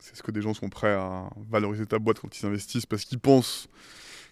c'est 0.00 0.16
ce 0.16 0.22
que 0.22 0.30
des 0.30 0.42
gens 0.42 0.54
sont 0.54 0.68
prêts 0.68 0.94
à 0.94 1.28
valoriser 1.50 1.86
ta 1.86 1.98
boîte 1.98 2.20
quand 2.20 2.38
ils 2.38 2.46
investissent 2.46 2.86
parce 2.86 3.04
qu'ils 3.04 3.18
pensent 3.18 3.68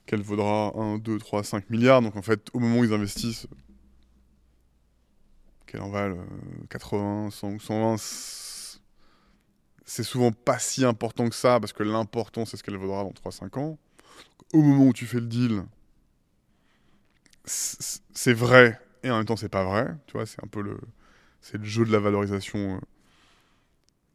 qu'elle 0.07 0.23
vaudra 0.23 0.73
1, 0.77 0.99
2, 0.99 1.19
3, 1.19 1.45
5 1.45 1.71
milliards. 1.71 2.03
Donc 2.03 2.17
en 2.17 2.23
fait, 2.23 2.49
au 2.53 2.59
moment 2.61 2.81
où 2.81 2.85
ils 2.85 2.93
investissent, 2.93 3.47
qu'elle 5.67 5.81
en 5.83 5.95
euh, 5.95 6.15
80, 6.71 7.31
100 7.31 7.53
ou 7.53 7.61
120, 7.61 7.97
c- 7.99 8.79
c'est 9.85 10.03
souvent 10.03 10.33
pas 10.33 10.59
si 10.59 10.85
important 10.85 11.29
que 11.29 11.35
ça, 11.35 11.61
parce 11.61 11.73
que 11.73 11.83
l'important, 11.83 12.45
c'est 12.45 12.57
ce 12.57 12.63
qu'elle 12.63 12.77
vaudra 12.77 13.05
dans 13.05 13.13
3-5 13.13 13.57
ans. 13.59 13.79
Au 14.55 14.63
moment 14.63 14.87
où 14.89 14.93
tu 14.95 15.07
fais 15.07 15.21
le 15.21 15.27
deal, 15.27 15.65
c'est 17.45 18.33
vrai, 18.33 18.81
et 19.03 19.11
en 19.11 19.17
même 19.19 19.27
temps, 19.27 19.37
c'est 19.37 19.49
pas 19.49 19.65
vrai. 19.65 19.87
Tu 20.07 20.13
vois, 20.15 20.27
c'est 20.27 20.43
un 20.43 20.47
peu 20.49 20.63
le, 20.63 20.79
le 21.53 21.65
jeu 21.65 21.85
de 21.85 21.93
la 21.93 21.99
valorisation 22.01 22.77
euh, 22.77 22.81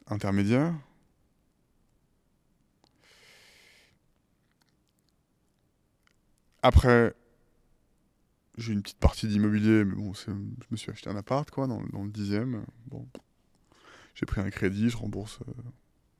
intermédiaire. 0.07 0.73
Après, 6.61 7.13
j'ai 8.57 8.73
une 8.73 8.81
petite 8.81 8.99
partie 8.99 9.27
d'immobilier, 9.27 9.85
mais 9.85 9.95
bon, 9.95 10.13
je 10.13 10.31
me 10.71 10.75
suis 10.75 10.91
acheté 10.91 11.09
un 11.09 11.15
appart, 11.15 11.49
quoi, 11.49 11.67
dans, 11.67 11.79
le 11.81 12.09
dixième. 12.09 12.65
Bon, 12.87 13.07
j'ai 14.15 14.25
pris 14.25 14.41
un 14.41 14.49
crédit, 14.49 14.89
je 14.89 14.97
rembourse 14.97 15.39
euh, 15.47 15.51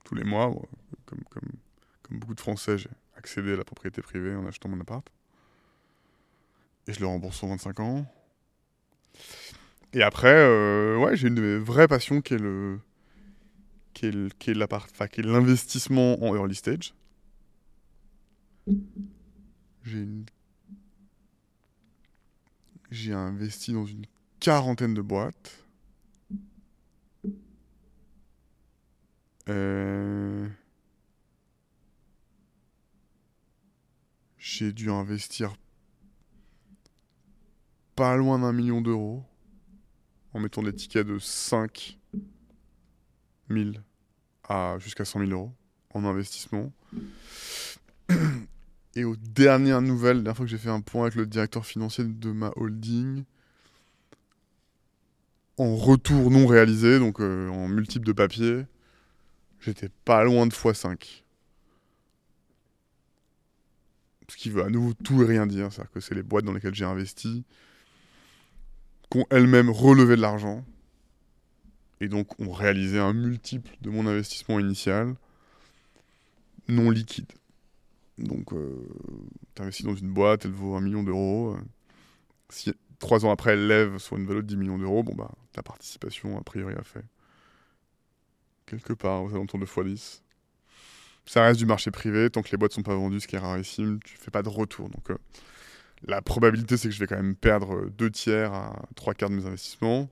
tous 0.06 0.16
les 0.16 0.24
mois. 0.24 0.54
Comme, 1.06 1.20
beaucoup 2.12 2.34
de 2.34 2.40
Français, 2.40 2.78
j'ai 2.78 2.90
accédé 3.16 3.54
à 3.54 3.58
la 3.58 3.64
propriété 3.64 4.02
privée 4.02 4.36
en 4.36 4.46
achetant 4.48 4.70
mon 4.70 4.80
appart. 4.80 5.08
Et 6.88 6.94
je 6.94 7.00
le 7.02 7.08
rembourse 7.08 7.38
sur 7.38 7.48
25 7.48 7.80
ans. 7.82 8.06
Et 9.94 10.02
après, 10.02 10.34
euh, 10.34 10.98
ouais, 10.98 11.16
j'ai 11.16 11.28
une 11.28 11.36
de 11.36 11.42
mes 11.42 11.58
vraies 11.58 11.88
passions 11.88 12.22
qui 12.22 12.36
est 12.36 12.40
le 12.40 12.80
qui 13.94 14.06
est 14.06 15.24
l'investissement 15.24 16.24
en 16.24 16.36
early 16.36 16.56
stage. 16.56 16.94
J'ai 22.92 23.14
investi 23.14 23.74
dans 23.74 23.86
une 23.86 24.06
quarantaine 24.40 24.94
de 24.94 25.02
boîtes. 25.02 25.66
Euh, 29.48 30.48
J'ai 34.60 34.74
dû 34.74 34.90
investir 34.90 35.56
pas 37.96 38.18
loin 38.18 38.40
d'un 38.40 38.52
million 38.52 38.82
d'euros 38.82 39.24
en 40.34 40.40
mettant 40.40 40.64
des 40.64 40.74
tickets 40.74 41.06
de 41.06 41.20
5 41.20 41.98
000 43.50 43.72
à 44.44 44.78
jusqu'à 44.80 45.06
100 45.06 45.20
000 45.28 45.32
euros 45.32 45.54
en 45.94 46.04
investissement. 46.04 46.72
Et 48.96 49.04
aux 49.04 49.16
dernières 49.16 49.82
nouvelles, 49.82 50.18
la 50.18 50.24
dernière 50.24 50.38
fois 50.38 50.46
que 50.46 50.52
j'ai 50.52 50.58
fait 50.58 50.70
un 50.70 50.82
point 50.82 51.04
avec 51.04 51.16
le 51.16 51.26
directeur 51.26 51.66
financier 51.66 52.04
de 52.04 52.32
ma 52.32 52.52
holding, 52.56 53.24
en 55.58 55.76
retour 55.76 56.32
non 56.32 56.48
réalisé, 56.48 57.00
donc 57.00 57.20
euh, 57.20 57.50
en 57.50 57.68
multiple 57.68 58.06
de 58.06 58.14
papier, 58.14 58.66
j'étais 59.60 59.90
pas 60.06 60.24
loin 60.24 60.48
de 60.48 60.54
x5. 60.54 61.24
Ce 64.30 64.38
qui 64.38 64.50
veut 64.50 64.64
à 64.64 64.70
nouveau 64.70 64.94
tout 64.94 65.22
et 65.24 65.26
rien 65.26 65.48
dire, 65.48 65.72
c'est-à-dire 65.72 65.92
que 65.92 66.00
c'est 66.00 66.16
les 66.16 66.24
boîtes 66.24 66.46
dans 66.46 66.54
lesquelles 66.54 66.76
j'ai 66.76 66.86
investi 66.86 67.44
qui 69.10 69.18
ont 69.18 69.26
elles-mêmes 69.32 69.70
relevé 69.70 70.16
de 70.16 70.22
l'argent 70.22 70.64
et 72.00 72.08
donc 72.08 72.40
ont 72.40 72.52
réalisé 72.52 73.00
un 73.00 73.14
multiple 73.14 73.76
de 73.82 73.90
mon 73.90 74.06
investissement 74.08 74.60
initial 74.60 75.16
non 76.68 76.92
liquide. 76.92 77.32
Donc, 78.20 78.54
euh, 78.54 78.88
tu 79.56 79.62
investis 79.62 79.86
dans 79.86 79.96
une 79.96 80.12
boîte, 80.12 80.46
elle 80.46 80.52
vaut 80.52 80.76
un 80.76 80.82
million 80.82 81.04
d'euros. 81.04 81.58
si 82.50 82.74
trois 83.00 83.26
ans 83.26 83.32
après, 83.32 83.54
elle 83.54 83.68
lève 83.68 83.98
sur 83.98 84.18
une 84.18 84.26
valeur 84.26 84.44
de 84.44 84.48
10 84.48 84.58
millions 84.58 84.78
d'euros, 84.78 85.04
bon, 85.04 85.16
bah, 85.16 85.32
ta 85.54 85.64
participation, 85.64 86.38
a 86.38 86.42
priori, 86.42 86.76
a 86.76 86.84
fait 86.84 87.04
quelque 88.66 88.94
part 88.94 89.24
aux 89.24 89.30
alentours 89.32 89.60
de 89.60 89.66
x10. 89.66 90.22
Ça 91.26 91.44
reste 91.44 91.60
du 91.60 91.66
marché 91.66 91.92
privé, 91.92 92.30
tant 92.30 92.42
que 92.42 92.50
les 92.52 92.58
boîtes 92.58 92.74
sont 92.74 92.84
pas 92.84 92.96
vendues, 92.96 93.20
ce 93.20 93.28
qui 93.28 93.36
est 93.36 93.40
rarissime, 93.40 94.00
tu 94.04 94.18
fais 94.18 94.32
pas 94.32 94.44
de 94.44 94.50
retour. 94.50 94.90
Donc, 94.90 95.12
euh, 95.12 95.18
la 96.04 96.22
probabilité, 96.22 96.78
c'est 96.78 96.90
que 96.90 96.94
je 96.94 97.00
vais 97.00 97.08
quand 97.08 97.18
même 97.18 97.36
perdre 97.36 97.90
deux 97.90 98.10
tiers 98.10 98.54
à 98.54 98.82
trois 98.96 99.14
quarts 99.14 99.30
de 99.30 99.36
mes 99.36 99.46
investissements. 99.46 100.10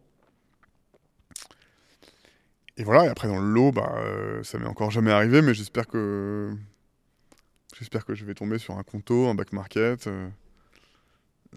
Et 2.78 2.84
voilà, 2.84 3.06
et 3.06 3.08
après 3.08 3.28
dans 3.28 3.40
le 3.40 3.48
lot, 3.48 3.72
bah, 3.72 3.96
euh, 3.98 4.44
ça 4.44 4.60
m'est 4.60 4.68
encore 4.68 4.92
jamais 4.92 5.12
arrivé, 5.12 5.42
mais 5.42 5.56
j'espère 5.56 5.88
que 5.88 6.52
j'espère 7.78 8.06
que 8.06 8.16
je 8.16 8.26
vais 8.26 8.34
tomber 8.34 8.58
sur 8.58 8.78
un 8.78 8.84
Conto, 8.84 9.28
un 9.28 9.36
back 9.36 9.54
market, 9.54 10.08
euh, 10.08 10.30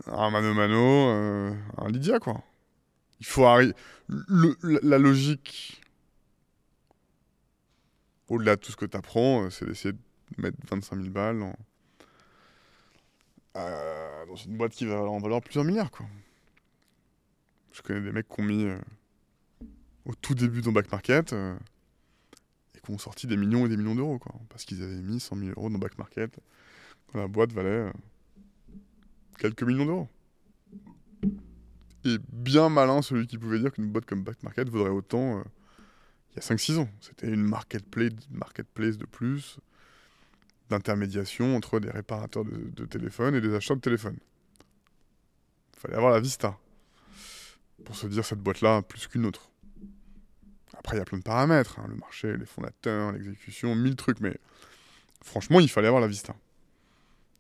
un 0.07 0.31
mano 0.31 0.55
mano, 0.55 1.09
euh, 1.09 1.55
un 1.79 1.89
Lydia 1.89 2.19
quoi. 2.19 2.43
Il 3.21 3.27
faut 3.27 3.45
arriver. 3.45 3.75
La 4.09 4.99
logique, 4.99 5.83
au-delà 8.29 8.57
de 8.57 8.61
tout 8.61 8.73
ce 8.73 8.77
que 8.77 8.87
tu 8.87 8.97
apprends, 8.97 9.51
c'est 9.51 9.67
d'essayer 9.67 9.93
de 9.93 9.99
mettre 10.43 10.57
25 10.71 10.97
000 10.97 11.11
balles 11.11 11.55
euh, 13.57 14.27
dans 14.27 14.37
une 14.37 14.57
boîte 14.57 14.73
qui 14.73 14.87
va 14.87 15.01
en 15.03 15.19
valoir 15.19 15.41
plusieurs 15.41 15.65
milliards 15.65 15.91
quoi. 15.91 16.07
Je 17.73 17.83
connais 17.83 18.01
des 18.01 18.13
mecs 18.13 18.29
qui 18.29 18.41
ont 18.41 18.45
mis 18.45 18.65
euh, 18.65 18.79
au 20.05 20.15
tout 20.15 20.35
début 20.35 20.61
dans 20.61 20.73
back 20.73 20.91
market 20.91 21.33
euh, 21.33 21.57
qui 22.85 22.91
ont 22.91 22.99
sorti 22.99 23.27
des 23.27 23.37
millions 23.37 23.67
et 23.67 23.69
des 23.69 23.77
millions 23.77 23.95
d'euros. 23.95 24.19
Parce 24.49 24.65
qu'ils 24.65 24.83
avaient 24.83 25.03
mis 25.03 25.21
100 25.21 25.37
000 25.37 25.51
euros 25.57 25.71
dans 25.71 25.79
back 25.79 25.99
market 25.99 26.39
la 27.15 27.29
boîte 27.29 27.53
valait 27.53 27.69
euh, 27.69 27.93
quelques 29.39 29.63
millions 29.63 29.87
d'euros. 29.87 30.09
Et 32.05 32.17
bien 32.33 32.69
malin 32.69 33.03
celui 33.03 33.27
qui 33.27 33.37
pouvait 33.37 33.59
dire 33.59 33.73
qu'une 33.73 33.91
boîte 33.91 34.07
comme 34.07 34.23
back 34.23 34.43
market 34.43 34.69
vaudrait 34.69 34.91
autant 34.91 35.39
euh, 35.39 35.43
il 36.31 36.37
y 36.37 36.39
a 36.39 36.43
5-6 36.43 36.79
ans. 36.79 36.89
C'était 37.01 37.29
une 37.29 37.43
marketplace, 37.43 38.99
de 38.99 39.07
plus 39.07 39.59
d'intermédiation 40.71 41.57
entre 41.57 41.81
des 41.81 41.91
réparateurs 41.91 42.45
de, 42.45 42.71
de 42.71 42.85
téléphones 42.85 43.35
et 43.35 43.41
des 43.41 43.53
acheteurs 43.55 43.77
de 43.77 43.83
téléphones. 43.83 44.19
Il 45.75 45.81
fallait 45.81 45.97
avoir 45.97 46.13
la 46.13 46.21
vista 46.21 46.57
pour 47.85 47.97
se 47.97 48.07
dire 48.07 48.25
cette 48.25 48.39
boîte-là 48.39 48.83
plus 48.83 49.09
qu'une 49.09 49.27
autre. 49.27 49.50
Après, 50.81 50.97
il 50.97 50.99
y 50.99 51.03
a 51.03 51.05
plein 51.05 51.19
de 51.19 51.23
paramètres, 51.23 51.79
hein, 51.79 51.85
le 51.89 51.95
marché, 51.95 52.37
les 52.37 52.47
fondateurs, 52.47 53.13
l'exécution, 53.13 53.75
mille 53.75 53.97
trucs, 53.97 54.19
mais 54.21 54.39
franchement, 55.23 55.61
il 55.61 55.69
fallait 55.69 55.89
avoir 55.89 56.01
la 56.01 56.09
vista. 56.09 56.35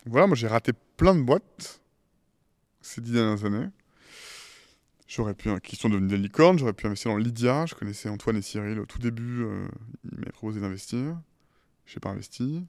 Voilà, 0.05 0.27
moi 0.27 0.37
j'ai 0.37 0.47
raté 0.47 0.73
plein 0.97 1.15
de 1.15 1.23
boîtes 1.23 1.81
ces 2.83 3.01
dix 3.01 3.13
dernières 3.13 3.45
années. 3.45 3.69
J'aurais 5.09 5.35
pu, 5.35 5.51
qui 5.61 5.77
sont 5.77 5.89
devenues 5.89 6.09
des 6.09 6.19
licornes, 6.19 6.59
j'aurais 6.59 6.75
pu 6.75 6.87
investir 6.87 7.11
dans 7.11 7.17
Lydia, 7.17 7.65
je 7.67 7.75
connaissais 7.75 8.09
Antoine 8.11 8.37
et 8.37 8.43
Cyril 8.43 8.79
au 8.79 8.87
tout 8.87 8.99
début, 8.99 9.43
euh, 9.43 9.67
ils 10.05 10.19
m'avaient 10.19 10.33
proposé 10.33 10.61
d'investir, 10.61 11.19
j'ai 11.87 11.99
pas 11.99 12.11
investi. 12.11 12.65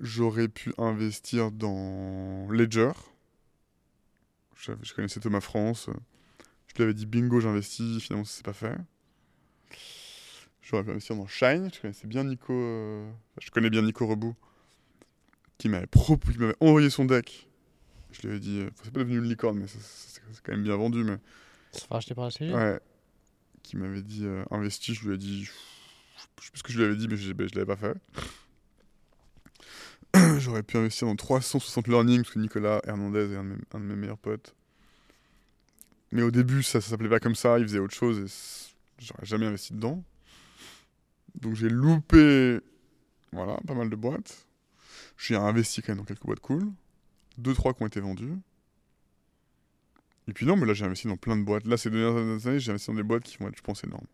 J'aurais 0.00 0.48
pu 0.48 0.72
investir 0.78 1.50
dans 1.50 2.48
Ledger, 2.50 2.92
je, 4.56 4.72
je 4.80 4.94
connaissais 4.94 5.20
Thomas 5.20 5.40
France, 5.40 5.90
je 6.68 6.74
lui 6.76 6.84
avais 6.84 6.94
dit 6.94 7.06
bingo, 7.06 7.40
j'investis, 7.40 8.00
finalement 8.00 8.24
ça 8.24 8.36
s'est 8.36 8.42
pas 8.42 8.52
fait. 8.52 8.76
J'aurais 10.72 10.84
pu 10.84 10.90
investir 10.92 11.16
dans 11.16 11.26
Shine, 11.26 11.68
je 11.70 11.82
connaissais 11.82 12.06
bien 12.06 12.24
Nico, 12.24 12.50
euh, 12.54 13.06
je 13.38 13.50
connais 13.50 13.68
bien 13.68 13.82
Nico 13.82 14.06
Rebout, 14.06 14.34
qui 15.58 15.68
m'avait 15.68 15.86
proposé, 15.86 16.32
qui 16.32 16.40
m'avait 16.40 16.56
envoyé 16.60 16.88
son 16.88 17.04
deck. 17.04 17.46
Je 18.10 18.22
lui 18.22 18.28
avais 18.30 18.40
dit, 18.40 18.60
euh, 18.60 18.70
c'est 18.82 18.90
pas 18.90 19.00
devenu 19.00 19.18
une 19.18 19.28
licorne, 19.28 19.58
mais 19.58 19.66
c'est 19.66 20.42
quand 20.42 20.52
même 20.52 20.62
bien 20.62 20.76
vendu, 20.76 21.04
mais 21.04 21.18
Ça 21.72 21.80
se 21.80 21.86
fait 21.86 21.92
racheter 21.94 22.14
par 22.14 22.24
la 22.24 22.30
CG 22.30 22.54
ouais, 22.54 22.80
qui 23.62 23.76
m'avait 23.76 24.00
dit 24.00 24.24
euh, 24.24 24.44
investi, 24.50 24.94
je 24.94 25.06
lui 25.06 25.14
ai 25.14 25.18
dit, 25.18 25.44
je 25.44 25.50
sais 25.50 26.28
plus 26.36 26.50
ce 26.54 26.62
que 26.62 26.72
je 26.72 26.78
lui 26.78 26.86
avais 26.86 26.96
dit, 26.96 27.06
mais 27.06 27.18
je, 27.18 27.34
ben, 27.34 27.46
je 27.46 27.54
l'avais 27.54 27.66
pas 27.66 27.76
fait. 27.76 27.98
J'aurais 30.40 30.62
pu 30.62 30.78
investir 30.78 31.06
dans 31.06 31.16
360 31.16 31.86
learning 31.86 32.22
parce 32.22 32.32
que 32.32 32.38
Nicolas 32.38 32.80
Hernandez 32.86 33.30
est 33.30 33.36
un 33.36 33.44
de 33.44 33.48
mes, 33.50 33.56
un 33.74 33.78
de 33.78 33.84
mes 33.84 33.96
meilleurs 33.96 34.16
potes. 34.16 34.54
Mais 36.12 36.22
au 36.22 36.30
début, 36.30 36.62
ça, 36.62 36.80
ça 36.80 36.88
s'appelait 36.88 37.10
pas 37.10 37.20
comme 37.20 37.34
ça, 37.34 37.58
il 37.58 37.64
faisait 37.64 37.78
autre 37.78 37.94
chose 37.94 38.20
et 38.20 39.04
j'aurais 39.04 39.26
jamais 39.26 39.44
investi 39.44 39.74
dedans. 39.74 40.02
Donc 41.40 41.54
j'ai 41.54 41.68
loupé, 41.68 42.60
voilà, 43.32 43.58
pas 43.66 43.74
mal 43.74 43.88
de 43.90 43.96
boîtes. 43.96 44.46
J'ai 45.18 45.36
investi 45.36 45.82
quand 45.82 45.92
même 45.92 45.98
dans 45.98 46.04
quelques 46.04 46.24
boîtes 46.24 46.40
cool. 46.40 46.70
Deux, 47.38 47.54
trois 47.54 47.72
qui 47.74 47.82
ont 47.82 47.86
été 47.86 48.00
vendues. 48.00 48.34
Et 50.28 50.32
puis 50.32 50.46
non, 50.46 50.56
mais 50.56 50.66
là 50.66 50.74
j'ai 50.74 50.84
investi 50.84 51.06
dans 51.08 51.16
plein 51.16 51.36
de 51.36 51.42
boîtes. 51.42 51.66
Là, 51.66 51.76
ces 51.76 51.90
dernières 51.90 52.46
années, 52.46 52.60
j'ai 52.60 52.70
investi 52.70 52.88
dans 52.88 52.94
des 52.96 53.02
boîtes 53.02 53.24
qui 53.24 53.36
vont 53.38 53.48
être, 53.48 53.56
je 53.56 53.62
pense, 53.62 53.82
énormes. 53.84 54.06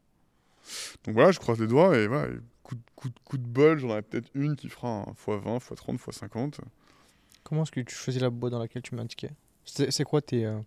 Donc 1.04 1.14
voilà, 1.14 1.32
je 1.32 1.38
croise 1.38 1.60
les 1.60 1.66
doigts 1.66 1.96
et 1.96 2.06
voilà, 2.06 2.28
coup, 2.62 2.74
de- 2.74 2.80
coup, 2.94 3.08
de- 3.08 3.18
coup 3.24 3.38
de 3.38 3.46
bol, 3.46 3.78
j'en 3.78 3.88
aurai 3.90 4.02
peut-être 4.02 4.30
une 4.34 4.56
qui 4.56 4.68
fera 4.68 4.88
un 4.88 5.12
x20, 5.12 5.58
x30, 5.58 5.98
x50. 5.98 6.58
Comment 7.42 7.62
est-ce 7.62 7.72
que 7.72 7.80
tu 7.80 7.94
choisis 7.94 8.20
la 8.20 8.30
boîte 8.30 8.52
dans 8.52 8.58
laquelle 8.58 8.82
tu 8.82 8.94
m'indiquais 8.94 9.30
C'est 9.64 10.04
quoi 10.04 10.20
tes, 10.22 10.44
euh, 10.44 10.60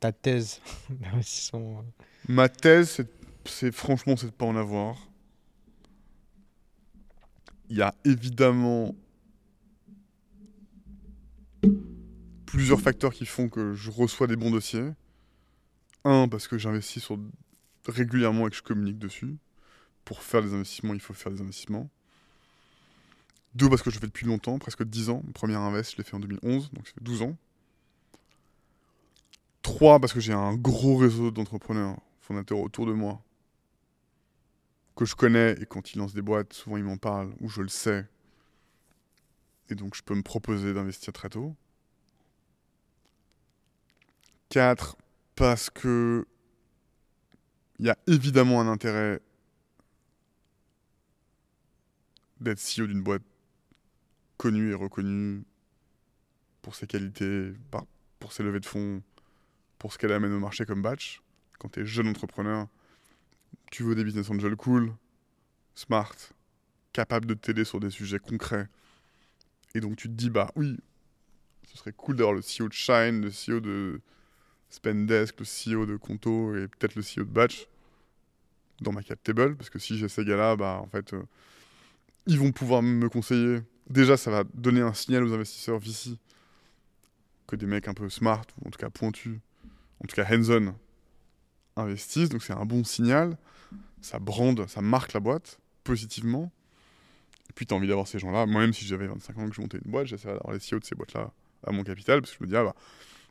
ta 0.00 0.12
thèse? 0.12 0.60
D'investissement 0.90 1.78
euh 1.80 2.04
Ma 2.28 2.48
thèse, 2.48 3.04
c'est 3.44 3.72
franchement, 3.72 4.16
c'est 4.16 4.26
de 4.26 4.32
pas 4.32 4.46
en 4.46 4.56
avoir. 4.56 4.96
Il 7.68 7.76
y 7.76 7.82
a 7.82 7.94
évidemment 8.04 8.94
plusieurs 12.46 12.80
facteurs 12.80 13.12
qui 13.12 13.26
font 13.26 13.48
que 13.48 13.74
je 13.74 13.90
reçois 13.90 14.26
des 14.26 14.36
bons 14.36 14.50
dossiers. 14.50 14.90
Un, 16.04 16.28
parce 16.28 16.46
que 16.46 16.58
j'investis 16.58 17.08
régulièrement 17.86 18.46
et 18.46 18.50
que 18.50 18.56
je 18.56 18.62
communique 18.62 18.98
dessus. 18.98 19.36
Pour 20.04 20.22
faire 20.22 20.42
des 20.42 20.54
investissements, 20.54 20.94
il 20.94 21.00
faut 21.00 21.14
faire 21.14 21.32
des 21.32 21.40
investissements. 21.40 21.90
Deux, 23.54 23.68
parce 23.68 23.82
que 23.82 23.90
je 23.90 23.98
fais 23.98 24.06
depuis 24.06 24.26
longtemps, 24.26 24.58
presque 24.58 24.84
10 24.84 25.10
ans. 25.10 25.22
Mon 25.24 25.32
premier 25.32 25.56
invest, 25.56 25.92
je 25.92 25.96
l'ai 25.96 26.04
fait 26.04 26.14
en 26.14 26.20
2011, 26.20 26.70
donc 26.72 26.86
ça 26.86 26.94
fait 26.94 27.02
12 27.02 27.22
ans. 27.22 27.36
Trois, 29.62 29.98
parce 29.98 30.12
que 30.12 30.20
j'ai 30.20 30.32
un 30.32 30.54
gros 30.54 30.96
réseau 30.96 31.30
d'entrepreneurs 31.30 31.96
fondateurs 32.20 32.58
autour 32.58 32.86
de 32.86 32.92
moi 32.92 33.20
que 34.96 35.04
je 35.04 35.14
connais 35.14 35.52
et 35.60 35.66
quand 35.66 35.92
ils 35.92 35.98
lancent 35.98 36.14
des 36.14 36.22
boîtes, 36.22 36.52
souvent 36.54 36.78
ils 36.78 36.84
m'en 36.84 36.96
parlent 36.96 37.34
ou 37.40 37.48
je 37.48 37.60
le 37.60 37.68
sais. 37.68 38.06
Et 39.68 39.74
donc 39.74 39.94
je 39.94 40.02
peux 40.02 40.14
me 40.14 40.22
proposer 40.22 40.72
d'investir 40.72 41.12
très 41.12 41.28
tôt. 41.28 41.54
4. 44.48 44.96
Parce 45.34 45.70
que 45.70 46.26
il 47.78 47.86
y 47.86 47.90
a 47.90 47.98
évidemment 48.06 48.60
un 48.60 48.68
intérêt 48.68 49.20
d'être 52.40 52.58
CEO 52.58 52.86
d'une 52.86 53.02
boîte 53.02 53.22
connue 54.38 54.70
et 54.70 54.74
reconnue 54.74 55.44
pour 56.62 56.74
ses 56.74 56.86
qualités, 56.86 57.52
pour 58.18 58.32
ses 58.32 58.42
levées 58.42 58.60
de 58.60 58.66
fonds, 58.66 59.02
pour 59.78 59.92
ce 59.92 59.98
qu'elle 59.98 60.12
amène 60.12 60.32
au 60.32 60.40
marché 60.40 60.64
comme 60.64 60.80
batch. 60.80 61.20
Quand 61.58 61.68
tu 61.68 61.80
es 61.80 61.86
jeune 61.86 62.08
entrepreneur, 62.08 62.66
tu 63.70 63.82
veux 63.82 63.94
des 63.94 64.04
business 64.04 64.30
angels 64.30 64.56
cool, 64.56 64.92
smart, 65.74 66.14
capables 66.92 67.26
de 67.26 67.34
t'aider 67.34 67.64
sur 67.64 67.80
des 67.80 67.90
sujets 67.90 68.18
concrets. 68.18 68.68
Et 69.74 69.80
donc 69.80 69.96
tu 69.96 70.08
te 70.08 70.14
dis, 70.14 70.30
bah 70.30 70.50
oui, 70.56 70.78
ce 71.66 71.76
serait 71.76 71.92
cool 71.92 72.16
d'avoir 72.16 72.34
le 72.34 72.40
CEO 72.40 72.68
de 72.68 72.72
Shine, 72.72 73.22
le 73.22 73.30
CEO 73.30 73.60
de 73.60 74.00
Spendesk, 74.70 75.36
le 75.38 75.44
CEO 75.44 75.86
de 75.86 75.96
Conto 75.96 76.56
et 76.56 76.68
peut-être 76.68 76.94
le 76.94 77.02
CEO 77.02 77.24
de 77.24 77.30
Batch 77.30 77.68
dans 78.80 78.92
ma 78.92 79.02
cap 79.02 79.22
table. 79.22 79.56
Parce 79.56 79.70
que 79.70 79.78
si 79.78 79.98
j'ai 79.98 80.08
ces 80.08 80.24
gars-là, 80.24 80.56
bah 80.56 80.80
en 80.82 80.86
fait, 80.86 81.12
euh, 81.12 81.22
ils 82.26 82.38
vont 82.38 82.52
pouvoir 82.52 82.82
me 82.82 83.08
conseiller. 83.08 83.60
Déjà, 83.88 84.16
ça 84.16 84.30
va 84.30 84.44
donner 84.54 84.80
un 84.80 84.94
signal 84.94 85.24
aux 85.24 85.32
investisseurs 85.32 85.78
VC 85.78 86.16
que 87.46 87.56
des 87.56 87.66
mecs 87.66 87.86
un 87.86 87.94
peu 87.94 88.08
smart, 88.08 88.44
ou 88.60 88.68
en 88.68 88.70
tout 88.70 88.78
cas 88.78 88.90
pointus, 88.90 89.38
en 90.02 90.06
tout 90.06 90.16
cas 90.16 90.26
hands-on, 90.28 90.74
investissent. 91.76 92.28
Donc 92.28 92.42
c'est 92.42 92.52
un 92.52 92.64
bon 92.64 92.82
signal. 92.82 93.36
Ça 94.00 94.18
brande, 94.18 94.66
ça 94.68 94.80
marque 94.80 95.12
la 95.12 95.20
boîte 95.20 95.58
positivement. 95.84 96.52
Et 97.50 97.52
puis 97.54 97.66
tu 97.66 97.74
as 97.74 97.76
envie 97.76 97.88
d'avoir 97.88 98.08
ces 98.08 98.18
gens-là. 98.18 98.46
Moi-même, 98.46 98.72
si 98.72 98.84
j'avais 98.86 99.06
25 99.06 99.38
ans 99.38 99.48
que 99.48 99.54
je 99.54 99.60
montais 99.60 99.78
une 99.84 99.90
boîte, 99.90 100.06
j'essaierais 100.06 100.34
d'avoir 100.34 100.52
les 100.52 100.60
CEO 100.60 100.78
de 100.78 100.84
ces 100.84 100.94
boîtes-là 100.94 101.32
à 101.66 101.72
mon 101.72 101.82
capital. 101.84 102.20
Parce 102.20 102.32
que 102.32 102.38
je 102.38 102.44
me 102.44 102.48
dis, 102.48 102.56
ah 102.56 102.64
bah, 102.64 102.74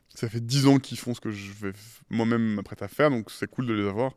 ça 0.08 0.28
fait 0.28 0.44
10 0.44 0.66
ans 0.66 0.78
qu'ils 0.78 0.98
font 0.98 1.14
ce 1.14 1.20
que 1.20 1.30
je 1.30 1.52
vais 1.52 1.72
moi-même 2.10 2.54
m'apprête 2.54 2.82
à 2.82 2.88
faire. 2.88 3.10
Donc 3.10 3.30
c'est 3.30 3.50
cool 3.50 3.66
de 3.66 3.74
les 3.74 3.86
avoir 3.86 4.12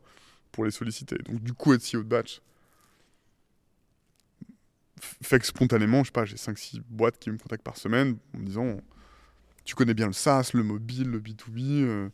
pour 0.52 0.64
les 0.64 0.70
solliciter. 0.70 1.16
Donc 1.18 1.42
du 1.42 1.52
coup, 1.52 1.72
être 1.72 1.82
CEO 1.82 2.02
de 2.02 2.08
batch 2.08 2.40
fait 5.22 5.38
que 5.38 5.46
spontanément, 5.46 6.02
je 6.02 6.08
sais 6.08 6.12
pas, 6.12 6.24
j'ai 6.24 6.36
5-6 6.36 6.82
boîtes 6.88 7.18
qui 7.18 7.30
me 7.30 7.38
contactent 7.38 7.64
par 7.64 7.76
semaine 7.76 8.18
en 8.34 8.38
me 8.38 8.44
disant 8.44 8.80
tu 9.64 9.74
connais 9.74 9.94
bien 9.94 10.06
le 10.06 10.12
SaaS, 10.12 10.50
le 10.54 10.62
mobile, 10.62 11.10
le 11.10 11.20
B2B, 11.20 11.82
euh, 11.82 11.86
euh, 11.86 12.08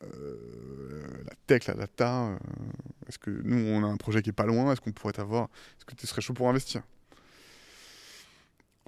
la 0.00 1.34
tech, 1.46 1.66
la 1.66 1.74
data. 1.74 2.26
euh, 2.26 2.38
est-ce 3.08 3.18
que 3.18 3.30
nous, 3.30 3.56
on 3.56 3.84
a 3.84 3.86
un 3.86 3.96
projet 3.96 4.22
qui 4.22 4.30
est 4.30 4.34
pas 4.34 4.46
loin? 4.46 4.72
Est-ce 4.72 4.80
qu'on 4.80 4.92
pourrait 4.92 5.12
t'avoir? 5.12 5.48
Est-ce 5.78 5.84
que 5.84 5.94
tu 5.94 6.06
serais 6.06 6.20
chaud 6.20 6.34
pour 6.34 6.48
investir? 6.48 6.82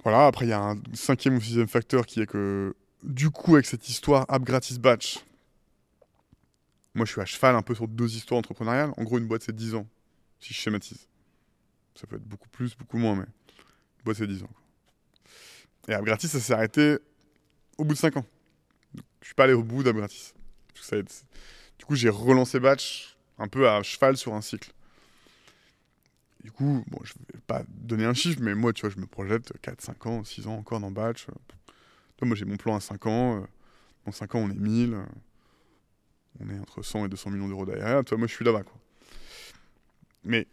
Voilà, 0.03 0.27
après, 0.27 0.45
il 0.45 0.49
y 0.49 0.53
a 0.53 0.61
un 0.61 0.81
cinquième 0.93 1.35
ou 1.35 1.41
sixième 1.41 1.67
facteur 1.67 2.05
qui 2.05 2.21
est 2.21 2.27
que, 2.27 2.75
du 3.03 3.29
coup, 3.29 3.55
avec 3.55 3.65
cette 3.65 3.89
histoire 3.89 4.25
app 4.29 4.43
gratis 4.43 4.79
batch, 4.79 5.23
moi, 6.93 7.05
je 7.05 7.11
suis 7.11 7.21
à 7.21 7.25
cheval 7.25 7.55
un 7.55 7.61
peu 7.61 7.75
sur 7.75 7.87
deux 7.87 8.15
histoires 8.15 8.39
entrepreneuriales. 8.39 8.91
En 8.97 9.03
gros, 9.03 9.17
une 9.17 9.27
boîte, 9.27 9.43
c'est 9.43 9.55
10 9.55 9.75
ans, 9.75 9.87
si 10.39 10.53
je 10.53 10.59
schématise. 10.59 11.07
Ça 11.95 12.07
peut 12.07 12.15
être 12.15 12.23
beaucoup 12.27 12.49
plus, 12.49 12.75
beaucoup 12.75 12.97
moins, 12.97 13.15
mais 13.15 13.25
une 13.25 14.03
boîte, 14.03 14.17
c'est 14.17 14.27
10 14.27 14.43
ans. 14.43 14.49
Et 15.87 15.93
app 15.93 16.03
gratis, 16.03 16.31
ça 16.31 16.39
s'est 16.39 16.53
arrêté 16.53 16.97
au 17.77 17.85
bout 17.85 17.93
de 17.93 17.99
5 17.99 18.17
ans. 18.17 18.25
Donc, 18.93 19.05
je 19.21 19.27
suis 19.27 19.35
pas 19.35 19.43
allé 19.43 19.53
au 19.53 19.63
bout 19.63 19.83
d'app 19.83 19.95
gratis. 19.95 20.33
Du 21.79 21.85
coup, 21.85 21.95
j'ai 21.95 22.09
relancé 22.09 22.59
Batch 22.59 23.17
un 23.37 23.47
peu 23.47 23.69
à 23.69 23.83
cheval 23.83 24.17
sur 24.17 24.33
un 24.33 24.41
cycle. 24.41 24.71
Du 26.43 26.51
coup, 26.51 26.83
bon, 26.87 26.99
je 27.03 27.13
vais 27.13 27.39
pas 27.45 27.63
donner 27.67 28.05
un 28.05 28.13
chiffre, 28.13 28.39
mais 28.41 28.55
moi, 28.55 28.73
tu 28.73 28.81
vois, 28.81 28.89
je 28.89 28.99
me 28.99 29.05
projette 29.05 29.51
4, 29.61 29.81
5 29.81 30.05
ans, 30.05 30.23
6 30.23 30.47
ans 30.47 30.55
encore 30.55 30.79
dans 30.79 30.91
Batch. 30.91 31.25
Toi, 32.17 32.27
moi, 32.27 32.35
j'ai 32.35 32.45
mon 32.45 32.57
plan 32.57 32.75
à 32.75 32.79
5 32.79 33.05
ans. 33.05 33.45
Dans 34.05 34.11
5 34.11 34.35
ans, 34.35 34.39
on 34.39 34.49
est 34.49 34.55
1000. 34.55 34.93
euh, 34.93 35.03
On 36.39 36.49
est 36.49 36.59
entre 36.59 36.81
100 36.81 37.05
et 37.05 37.09
200 37.09 37.31
millions 37.31 37.47
d'euros 37.47 37.65
derrière. 37.65 38.03
Toi, 38.05 38.17
moi, 38.17 38.27
je 38.27 38.33
suis 38.33 38.45
là-bas, 38.45 38.63
quoi. 38.63 38.77
Mais 40.23 40.47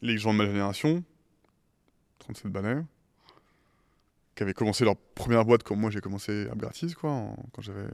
les 0.00 0.18
gens 0.18 0.32
de 0.32 0.38
ma 0.38 0.46
génération, 0.46 1.04
37 2.20 2.50
banners, 2.50 2.82
qui 4.34 4.42
avaient 4.42 4.54
commencé 4.54 4.84
leur 4.84 4.96
première 4.96 5.44
boîte 5.44 5.62
comme 5.62 5.80
moi, 5.80 5.90
j'ai 5.90 6.00
commencé 6.00 6.48
à 6.50 6.54
gratis, 6.54 6.94
quoi, 6.94 7.34
quand 7.52 7.62
j'avais 7.62 7.86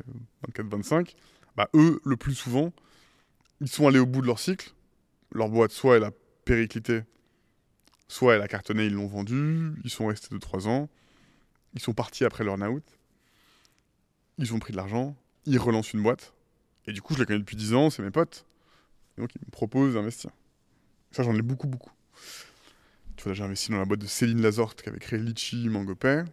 24-25, 0.49 1.15
bah, 1.57 1.69
eux, 1.75 2.01
le 2.05 2.17
plus 2.17 2.35
souvent, 2.35 2.73
ils 3.61 3.69
sont 3.69 3.87
allés 3.87 3.99
au 3.99 4.07
bout 4.07 4.20
de 4.23 4.27
leur 4.27 4.39
cycle. 4.39 4.73
Leur 5.33 5.49
boîte, 5.49 5.70
soit 5.70 5.97
elle 5.97 6.05
a 6.05 6.11
périclité, 6.45 7.03
soit 8.09 8.35
elle 8.35 8.43
a 8.43 8.49
cartonné, 8.49 8.87
ils 8.87 8.93
l'ont 8.95 9.07
vendue, 9.07 9.73
ils 9.85 9.91
sont 9.91 10.07
restés 10.07 10.35
2-3 10.35 10.67
ans, 10.69 10.89
ils 11.75 11.81
sont 11.81 11.93
partis 11.95 12.25
après 12.25 12.43
leur 12.43 12.59
out, 12.59 12.83
ils 14.39 14.53
ont 14.55 14.59
pris 14.59 14.73
de 14.73 14.77
l'argent, 14.77 15.17
ils 15.47 15.59
relancent 15.59 15.93
une 15.93 16.03
boîte, 16.03 16.33
et 16.87 16.93
du 16.93 17.03
coup, 17.03 17.15
je 17.15 17.20
les 17.20 17.27
connais 17.27 17.39
depuis 17.39 17.57
10 17.57 17.75
ans, 17.75 17.91
c'est 17.91 18.03
mes 18.03 18.11
potes, 18.11 18.45
et 19.17 19.20
donc 19.20 19.31
ils 19.37 19.41
me 19.47 19.51
proposent 19.51 19.95
d'investir. 19.95 20.31
Ça, 21.12 21.23
j'en 21.23 21.35
ai 21.37 21.43
beaucoup, 21.43 21.67
beaucoup. 21.69 21.93
Tu 23.17 23.25
vois, 23.25 23.33
j'ai 23.35 23.45
investi 23.45 23.70
dans 23.70 23.79
la 23.79 23.85
boîte 23.85 24.01
de 24.01 24.07
Céline 24.07 24.41
Lazorte 24.41 24.83
qui 24.83 24.89
avait 24.89 24.99
créé 24.99 25.19
Litchi, 25.19 25.69
Mangopay. 25.69 26.25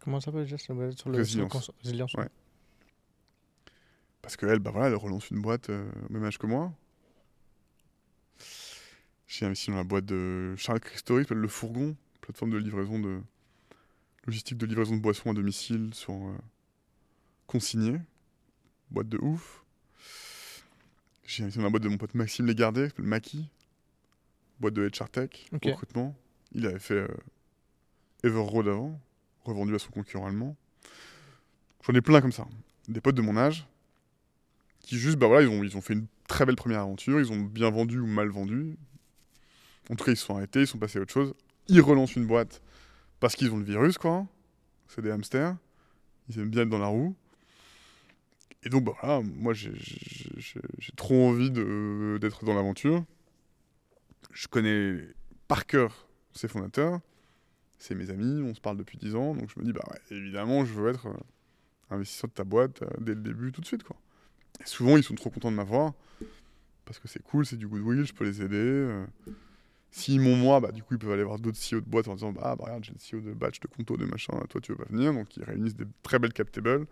Comment 0.00 0.18
ça 0.18 0.26
s'appelle 0.26 0.44
déjà 0.44 0.56
sur 0.58 0.74
le, 0.74 0.90
sur 0.92 1.10
le 1.10 1.18
Résilience. 1.18 1.50
sur 1.52 1.60
le 1.60 1.66
cons- 1.66 1.72
Résilience. 1.84 2.14
Ouais. 2.14 2.28
Parce 4.22 4.36
qu'elle, 4.36 4.58
bah 4.58 4.70
voilà, 4.70 4.88
elle 4.88 4.94
relance 4.94 5.30
une 5.30 5.40
boîte 5.40 5.70
euh, 5.70 5.90
au 6.08 6.12
même 6.12 6.24
âge 6.24 6.38
que 6.38 6.46
moi. 6.46 6.72
J'ai 9.26 9.46
investi 9.46 9.70
dans 9.70 9.76
la 9.76 9.84
boîte 9.84 10.04
de 10.06 10.54
Charles 10.56 10.80
Christori, 10.80 11.22
qui 11.22 11.28
s'appelle 11.28 11.38
Le 11.38 11.48
Fourgon, 11.48 11.96
plateforme 12.20 12.50
de 12.50 12.58
livraison 12.58 12.98
de 12.98 13.20
logistique 14.26 14.58
de 14.58 14.66
livraison 14.66 14.96
de 14.96 15.00
boissons 15.00 15.30
à 15.30 15.34
domicile 15.34 15.90
sur 15.94 16.14
euh, 16.14 16.36
consigné. 17.46 17.98
Boîte 18.90 19.08
de 19.08 19.18
ouf. 19.18 19.64
J'ai 21.24 21.44
investi 21.44 21.58
dans 21.58 21.64
la 21.64 21.70
boîte 21.70 21.84
de 21.84 21.88
mon 21.88 21.96
pote 21.96 22.14
Maxime 22.14 22.46
Légardé, 22.46 22.82
qui 22.82 22.88
s'appelle 22.88 23.04
Maki. 23.06 23.48
Boîte 24.58 24.74
de 24.74 24.88
HR 24.88 25.08
Tech, 25.08 25.30
recrutement. 25.52 26.14
Il 26.52 26.66
avait 26.66 26.78
fait 26.78 26.94
euh, 26.94 27.08
Everroad 28.24 28.68
avant, 28.68 29.00
revendu 29.44 29.74
à 29.74 29.78
son 29.78 29.90
concurrent 29.90 30.26
allemand. 30.26 30.56
J'en 31.86 31.94
ai 31.94 32.00
plein 32.00 32.20
comme 32.20 32.32
ça. 32.32 32.46
Des 32.88 33.00
potes 33.00 33.14
de 33.14 33.22
mon 33.22 33.36
âge 33.36 33.66
qui 34.80 34.98
juste, 34.98 35.16
bah 35.18 35.26
voilà, 35.26 35.46
ils 35.46 35.48
ont, 35.48 35.62
ils 35.62 35.76
ont 35.76 35.80
fait 35.80 35.94
une 35.94 36.06
très 36.28 36.46
belle 36.46 36.56
première 36.56 36.80
aventure, 36.80 37.20
ils 37.20 37.32
ont 37.32 37.40
bien 37.40 37.70
vendu 37.70 37.98
ou 37.98 38.06
mal 38.06 38.28
vendu. 38.28 38.76
En 39.90 39.96
tout 39.96 40.04
cas, 40.04 40.12
ils 40.12 40.16
se 40.16 40.24
sont 40.24 40.36
arrêtés, 40.36 40.60
ils 40.62 40.66
sont 40.66 40.78
passés 40.78 40.98
à 40.98 41.02
autre 41.02 41.12
chose. 41.12 41.34
Ils 41.68 41.80
relancent 41.80 42.16
une 42.16 42.26
boîte 42.26 42.62
parce 43.18 43.34
qu'ils 43.36 43.50
ont 43.52 43.58
le 43.58 43.64
virus, 43.64 43.98
quoi. 43.98 44.26
c'est 44.88 45.02
des 45.02 45.10
hamsters. 45.10 45.56
Ils 46.28 46.38
aiment 46.38 46.50
bien 46.50 46.62
être 46.62 46.68
dans 46.68 46.78
la 46.78 46.86
roue. 46.86 47.14
Et 48.62 48.68
donc, 48.68 48.84
bah, 48.84 48.92
voilà, 49.00 49.20
moi, 49.22 49.52
j'ai- 49.54 49.72
trop 50.96 51.28
envie 51.28 51.50
d'être 51.50 52.44
dans 52.44 52.54
l'aventure. 52.54 53.04
Je 54.32 54.46
connais 54.48 54.98
par 55.48 55.66
cœur 55.66 56.08
ses 56.32 56.46
fondateurs. 56.46 57.00
C'est 57.78 57.94
mes 57.94 58.10
amis, 58.10 58.42
on 58.42 58.54
se 58.54 58.60
parle 58.60 58.76
depuis 58.76 58.98
10 58.98 59.14
ans. 59.16 59.34
Donc, 59.34 59.50
je 59.54 59.58
me 59.58 59.64
dis, 59.64 59.72
bah 59.72 59.82
ouais, 59.90 60.16
évidemment, 60.16 60.64
je 60.64 60.72
veux 60.74 60.90
être 60.90 61.06
euh, 61.06 61.14
investisseur 61.90 62.28
de 62.28 62.34
ta 62.34 62.44
boîte 62.44 62.82
euh, 62.82 62.88
dès 63.00 63.14
le 63.14 63.22
début, 63.22 63.50
tout 63.52 63.60
de 63.62 63.66
suite. 63.66 63.82
Quoi. 63.82 63.96
Souvent, 64.64 64.96
ils 64.96 65.02
sont 65.02 65.14
trop 65.14 65.30
contents 65.30 65.50
de 65.50 65.56
m'avoir. 65.56 65.92
Parce 66.84 66.98
que 66.98 67.08
c'est 67.08 67.22
cool, 67.22 67.46
c'est 67.46 67.56
du 67.56 67.68
goodwill, 67.68 68.04
je 68.04 68.12
peux 68.12 68.24
les 68.24 68.42
aider. 68.42 68.56
euh. 68.56 69.06
S'ils 69.92 70.20
m'ont 70.20 70.36
moi, 70.36 70.60
bah, 70.60 70.70
du 70.70 70.82
coup, 70.82 70.94
ils 70.94 70.98
peuvent 70.98 71.10
aller 71.12 71.24
voir 71.24 71.38
d'autres 71.38 71.58
CEO 71.58 71.80
de 71.80 71.86
boîtes 71.88 72.08
en 72.08 72.14
disant 72.14 72.32
bah, 72.32 72.54
bah, 72.56 72.64
regarde, 72.64 72.84
j'ai 72.84 72.92
le 72.92 72.98
CEO 72.98 73.24
de 73.24 73.32
batch, 73.32 73.58
de 73.60 73.66
Conto, 73.66 73.96
de 73.96 74.04
machin, 74.04 74.32
toi, 74.48 74.60
tu 74.60 74.72
veux 74.72 74.78
pas 74.78 74.88
venir. 74.88 75.12
Donc, 75.12 75.36
ils 75.36 75.44
réunissent 75.44 75.74
des 75.76 75.86
très 76.02 76.18
belles 76.18 76.32
cap 76.32 76.50
tables. 76.50 76.86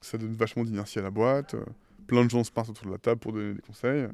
Ça 0.00 0.18
donne 0.18 0.34
vachement 0.34 0.64
d'inertie 0.64 0.98
à 0.98 1.02
la 1.02 1.10
boîte. 1.10 1.54
Plein 2.06 2.24
de 2.24 2.30
gens 2.30 2.44
se 2.44 2.50
passent 2.50 2.68
autour 2.68 2.86
de 2.86 2.92
la 2.92 2.98
table 2.98 3.20
pour 3.20 3.32
donner 3.32 3.54
des 3.54 3.62
conseils, 3.62 4.06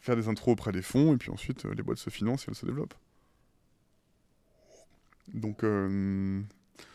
faire 0.00 0.16
des 0.16 0.28
intros 0.28 0.52
auprès 0.52 0.72
des 0.72 0.82
fonds, 0.82 1.14
et 1.14 1.16
puis 1.16 1.30
ensuite, 1.30 1.64
les 1.64 1.82
boîtes 1.82 1.98
se 1.98 2.10
financent 2.10 2.42
et 2.42 2.50
elles 2.50 2.56
se 2.56 2.66
développent. 2.66 2.94
Donc, 5.32 5.62
euh, 5.64 6.40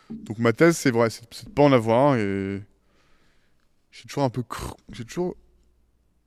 donc 0.09 0.37
ma 0.39 0.53
thèse, 0.53 0.77
c'est 0.77 0.91
vrai, 0.91 1.09
c'est 1.09 1.45
de 1.45 1.49
pas 1.51 1.63
en 1.63 1.71
avoir, 1.71 2.15
et 2.17 2.61
j'ai 3.91 4.03
toujours 4.03 4.23
un 4.23 4.29
peu. 4.29 4.43
J'ai 4.91 5.05
toujours 5.05 5.35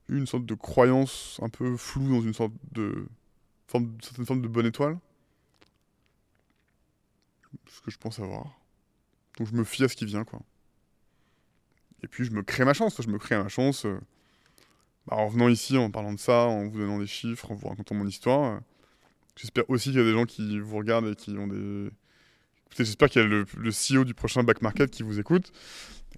eu 0.08 0.18
une 0.18 0.26
sorte 0.26 0.46
de 0.46 0.54
croyance 0.54 1.38
un 1.42 1.48
peu 1.48 1.76
floue 1.76 2.08
dans 2.08 2.22
une 2.22 2.34
sorte 2.34 2.52
de. 2.72 3.06
Forme, 3.66 3.96
certaine 4.02 4.26
forme 4.26 4.42
de 4.42 4.48
bonne 4.48 4.66
étoile. 4.66 4.98
Ce 7.68 7.80
que 7.80 7.90
je 7.90 7.98
pense 7.98 8.18
avoir. 8.18 8.58
Donc 9.38 9.48
je 9.48 9.54
me 9.54 9.64
fie 9.64 9.84
à 9.84 9.88
ce 9.88 9.96
qui 9.96 10.06
vient, 10.06 10.24
quoi. 10.24 10.40
Et 12.02 12.08
puis 12.08 12.24
je 12.24 12.30
me 12.30 12.42
crée 12.42 12.64
ma 12.64 12.74
chance, 12.74 13.00
je 13.00 13.08
me 13.08 13.18
crée 13.18 13.36
ma 13.36 13.48
chance. 13.48 13.84
euh, 13.84 14.00
bah, 15.06 15.16
en 15.16 15.28
venant 15.28 15.48
ici, 15.48 15.76
en 15.76 15.90
parlant 15.90 16.12
de 16.12 16.18
ça, 16.18 16.44
en 16.46 16.68
vous 16.68 16.78
donnant 16.78 16.98
des 16.98 17.06
chiffres, 17.06 17.50
en 17.50 17.54
vous 17.54 17.68
racontant 17.68 17.94
mon 17.94 18.06
histoire. 18.06 18.60
J'espère 19.36 19.68
aussi 19.70 19.90
qu'il 19.90 19.98
y 19.98 20.02
a 20.02 20.04
des 20.04 20.12
gens 20.12 20.26
qui 20.26 20.58
vous 20.58 20.76
regardent 20.76 21.08
et 21.08 21.16
qui 21.16 21.30
ont 21.30 21.46
des. 21.46 21.90
J'espère 22.76 23.08
qu'il 23.08 23.22
y 23.22 23.24
a 23.24 23.28
le, 23.28 23.44
CEO 23.70 24.04
du 24.04 24.14
prochain 24.14 24.44
back 24.44 24.62
market 24.62 24.90
qui 24.90 25.02
vous 25.02 25.18
écoute, 25.18 25.52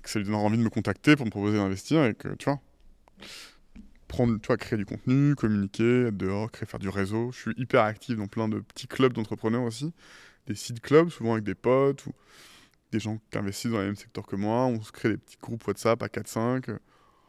que 0.03 0.11
ça 0.11 0.19
lui 0.19 0.27
donnera 0.27 0.43
envie 0.43 0.59
de 0.59 0.63
me 0.63 0.71
contacter 0.71 1.17
pour 1.17 1.27
me 1.27 1.31
proposer 1.31 1.59
d'investir 1.59 2.05
et 2.05 2.15
que, 2.15 2.29
tu 2.35 2.47
vois, 2.47 2.61
prendre, 4.09 4.39
créer 4.57 4.77
du 4.77 4.85
contenu, 4.85 5.35
communiquer, 5.35 6.07
être 6.07 6.17
dehors, 6.17 6.51
créer, 6.51 6.67
faire 6.67 6.81
du 6.81 6.89
réseau. 6.89 7.33
Je 7.33 7.39
suis 7.39 7.55
hyper 7.57 7.83
actif 7.83 8.17
dans 8.17 8.27
plein 8.27 8.49
de 8.49 8.61
petits 8.61 8.87
clubs 8.87 9.13
d'entrepreneurs 9.13 9.63
aussi, 9.63 9.93
des 10.47 10.55
sites 10.55 10.81
clubs, 10.81 11.09
souvent 11.09 11.33
avec 11.33 11.45
des 11.45 11.55
potes 11.55 12.07
ou 12.07 12.13
des 12.93 13.01
gens 13.01 13.19
qui 13.31 13.39
investissent 13.39 13.71
dans 13.71 13.79
le 13.79 13.87
même 13.87 13.97
secteur 13.97 14.27
que 14.27 14.37
moi. 14.37 14.67
On 14.67 14.83
se 14.83 14.93
crée 14.93 15.09
des 15.11 15.17
petits 15.17 15.39
groupes 15.41 15.67
WhatsApp 15.67 16.03
à 16.03 16.09
4-5, 16.09 16.71
euh, 16.71 16.79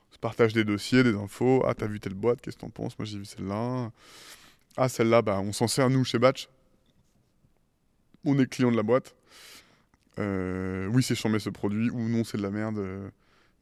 on 0.10 0.14
se 0.14 0.19
partage 0.19 0.53
des 0.53 0.66
dossiers, 0.66 1.03
des 1.03 1.16
infos. 1.16 1.64
Ah, 1.66 1.74
t'as 1.74 1.88
vu 1.88 2.00
telle 2.00 2.16
boîte, 2.16 2.42
qu'est-ce 2.42 2.58
que 2.58 2.61
t'en 2.61 2.69
penses? 2.69 3.00
Moi, 3.00 3.06
j'ai 3.06 3.18
vu 3.18 3.26
celle-là. 3.26 3.92
Ah, 4.76 4.90
celle-là, 4.90 5.22
bah, 5.22 5.40
on 5.40 5.53
s'en 5.53 5.68
sert, 5.68 5.90
nous, 5.90 6.03
chez 6.03 6.19
Batch. 6.19 6.50
On 8.26 8.38
est 8.40 8.45
client 8.45 8.72
de 8.72 8.77
la 8.77 8.84
boîte. 8.84 9.16
Euh, 10.19 10.88
oui, 10.88 11.03
c'est 11.03 11.16
chambé 11.16 11.40
ce 11.40 11.50
produit, 11.50 11.90
ou 11.90 12.08
non, 12.09 12.24
c'est 12.24 12.38
de 12.38 12.43
la 12.43 12.51
merde. 12.51 12.77
euh, 12.80 13.09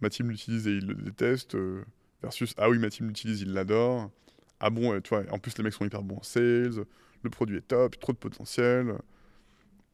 ma 0.01 0.09
team 0.09 0.30
l'utilise 0.30 0.67
et 0.67 0.71
il 0.77 0.88
le 0.88 0.95
déteste. 0.95 1.55
euh, 1.55 1.83
versus, 2.21 2.53
ah 2.57 2.69
oui, 2.69 2.77
ma 2.80 2.89
team 2.89 3.07
l'utilise, 3.07 3.41
il 3.41 3.53
l'adore. 3.53 4.11
Ah 4.59 4.69
bon, 4.69 4.93
euh, 4.93 5.01
tu 5.01 5.09
vois, 5.09 5.23
en 5.31 5.39
plus, 5.39 5.57
les 5.57 5.63
mecs 5.63 5.73
sont 5.73 5.85
hyper 5.85 6.03
bons 6.03 6.17
en 6.17 6.23
sales. 6.23 6.85
Le 7.23 7.30
produit 7.30 7.57
est 7.57 7.67
top, 7.67 7.99
trop 7.99 8.13
de 8.13 8.17
potentiel. 8.17 8.95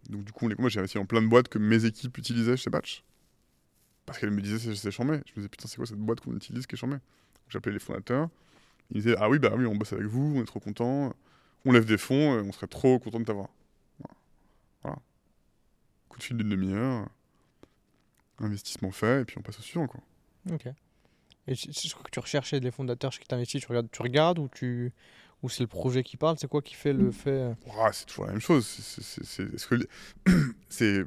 Donc, 0.10 0.24
du 0.24 0.32
coup, 0.32 0.50
moi, 0.58 0.70
j'ai 0.70 0.80
investi 0.80 0.98
dans 0.98 1.06
plein 1.06 1.22
de 1.22 1.28
boîtes 1.28 1.50
que 1.50 1.60
mes 1.60 1.86
équipes 1.86 2.18
utilisaient 2.18 2.58
chez 2.58 2.70
Batch. 2.70 3.04
Parce 4.06 4.20
qu'elles 4.20 4.32
me 4.32 4.42
disaient, 4.42 4.74
c'est- 4.76 4.92
chambé. 4.92 5.16
Je 5.26 5.32
me 5.32 5.36
disais, 5.38 5.50
putain, 5.50 5.68
c'est 5.68 5.78
quoi 5.78 5.86
cette 5.86 5.98
boîte 5.98 6.22
qu'on 6.22 6.36
utilise 6.36 6.66
qui 6.66 6.76
est 6.76 6.78
chambé 6.78 6.98
J'appelais 7.50 7.74
les 7.74 7.80
fondateurs. 7.80 8.30
Ils 8.92 8.98
disaient, 9.04 9.16
ah 9.20 9.30
oui, 9.30 9.40
bah 9.40 9.54
oui, 9.58 9.66
on 9.66 9.76
bosse 9.76 9.94
avec 9.94 10.08
vous, 10.08 10.34
on 10.38 10.44
est 10.44 10.46
trop 10.46 10.60
contents. 10.62 11.14
On 11.66 11.72
lève 11.74 11.86
des 11.86 11.98
fonds, 11.98 12.32
on 12.48 12.52
serait 12.54 12.68
trop 12.68 13.00
content 13.00 13.20
de 13.20 13.26
t'avoir. 13.26 13.50
Coup 16.18 16.22
de 16.22 16.24
fil 16.24 16.38
d'une 16.38 16.50
demi-heure. 16.50 17.08
Investissement 18.40 18.90
fait, 18.92 19.22
et 19.22 19.26
puis 19.26 19.38
on 19.38 19.42
passe 19.44 19.60
au 19.60 19.62
suivant, 19.62 19.88
quoi. 19.88 20.02
Ok. 20.52 20.66
Et 21.48 21.56
c'est 21.56 21.72
ce 21.74 21.94
que 21.96 22.10
tu 22.12 22.20
recherchais 22.20 22.60
des 22.60 22.72
fondateurs 22.72 23.12
chez 23.12 23.22
qui 23.22 23.28
t'investis, 23.28 23.62
tu 23.62 23.68
regardes, 23.68 23.90
tu 23.92 24.02
regardes 24.02 24.40
ou 24.40 24.48
tu 24.50 24.92
ou 25.44 25.50
c'est 25.50 25.62
le 25.62 25.68
projet 25.68 26.02
qui 26.04 26.18
parle 26.18 26.38
C'est 26.40 26.48
quoi 26.48 26.64
qui 26.64 26.74
fait 26.74 26.94
le 26.94 27.12
fait 27.12 27.56
Ouah, 27.68 27.94
c'est 27.94 28.06
toujours 28.08 28.26
la 28.26 28.32
même 28.32 28.42
chose. 28.42 28.66
Est-ce 29.00 29.68
que, 29.68 29.76
les- 29.76 29.88
c'est- 30.70 31.06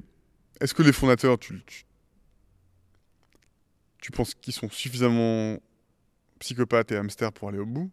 est-ce 0.60 0.72
que 0.74 0.82
les 0.84 0.92
fondateurs, 0.92 1.36
tu, 1.38 1.60
tu, 1.66 1.84
tu 4.00 4.10
penses 4.12 4.34
qu'ils 4.34 4.54
sont 4.54 4.70
suffisamment 4.70 5.58
psychopathes 6.38 6.92
et 6.92 6.96
hamsters 6.96 7.32
pour 7.32 7.48
aller 7.48 7.58
au 7.58 7.66
bout? 7.66 7.90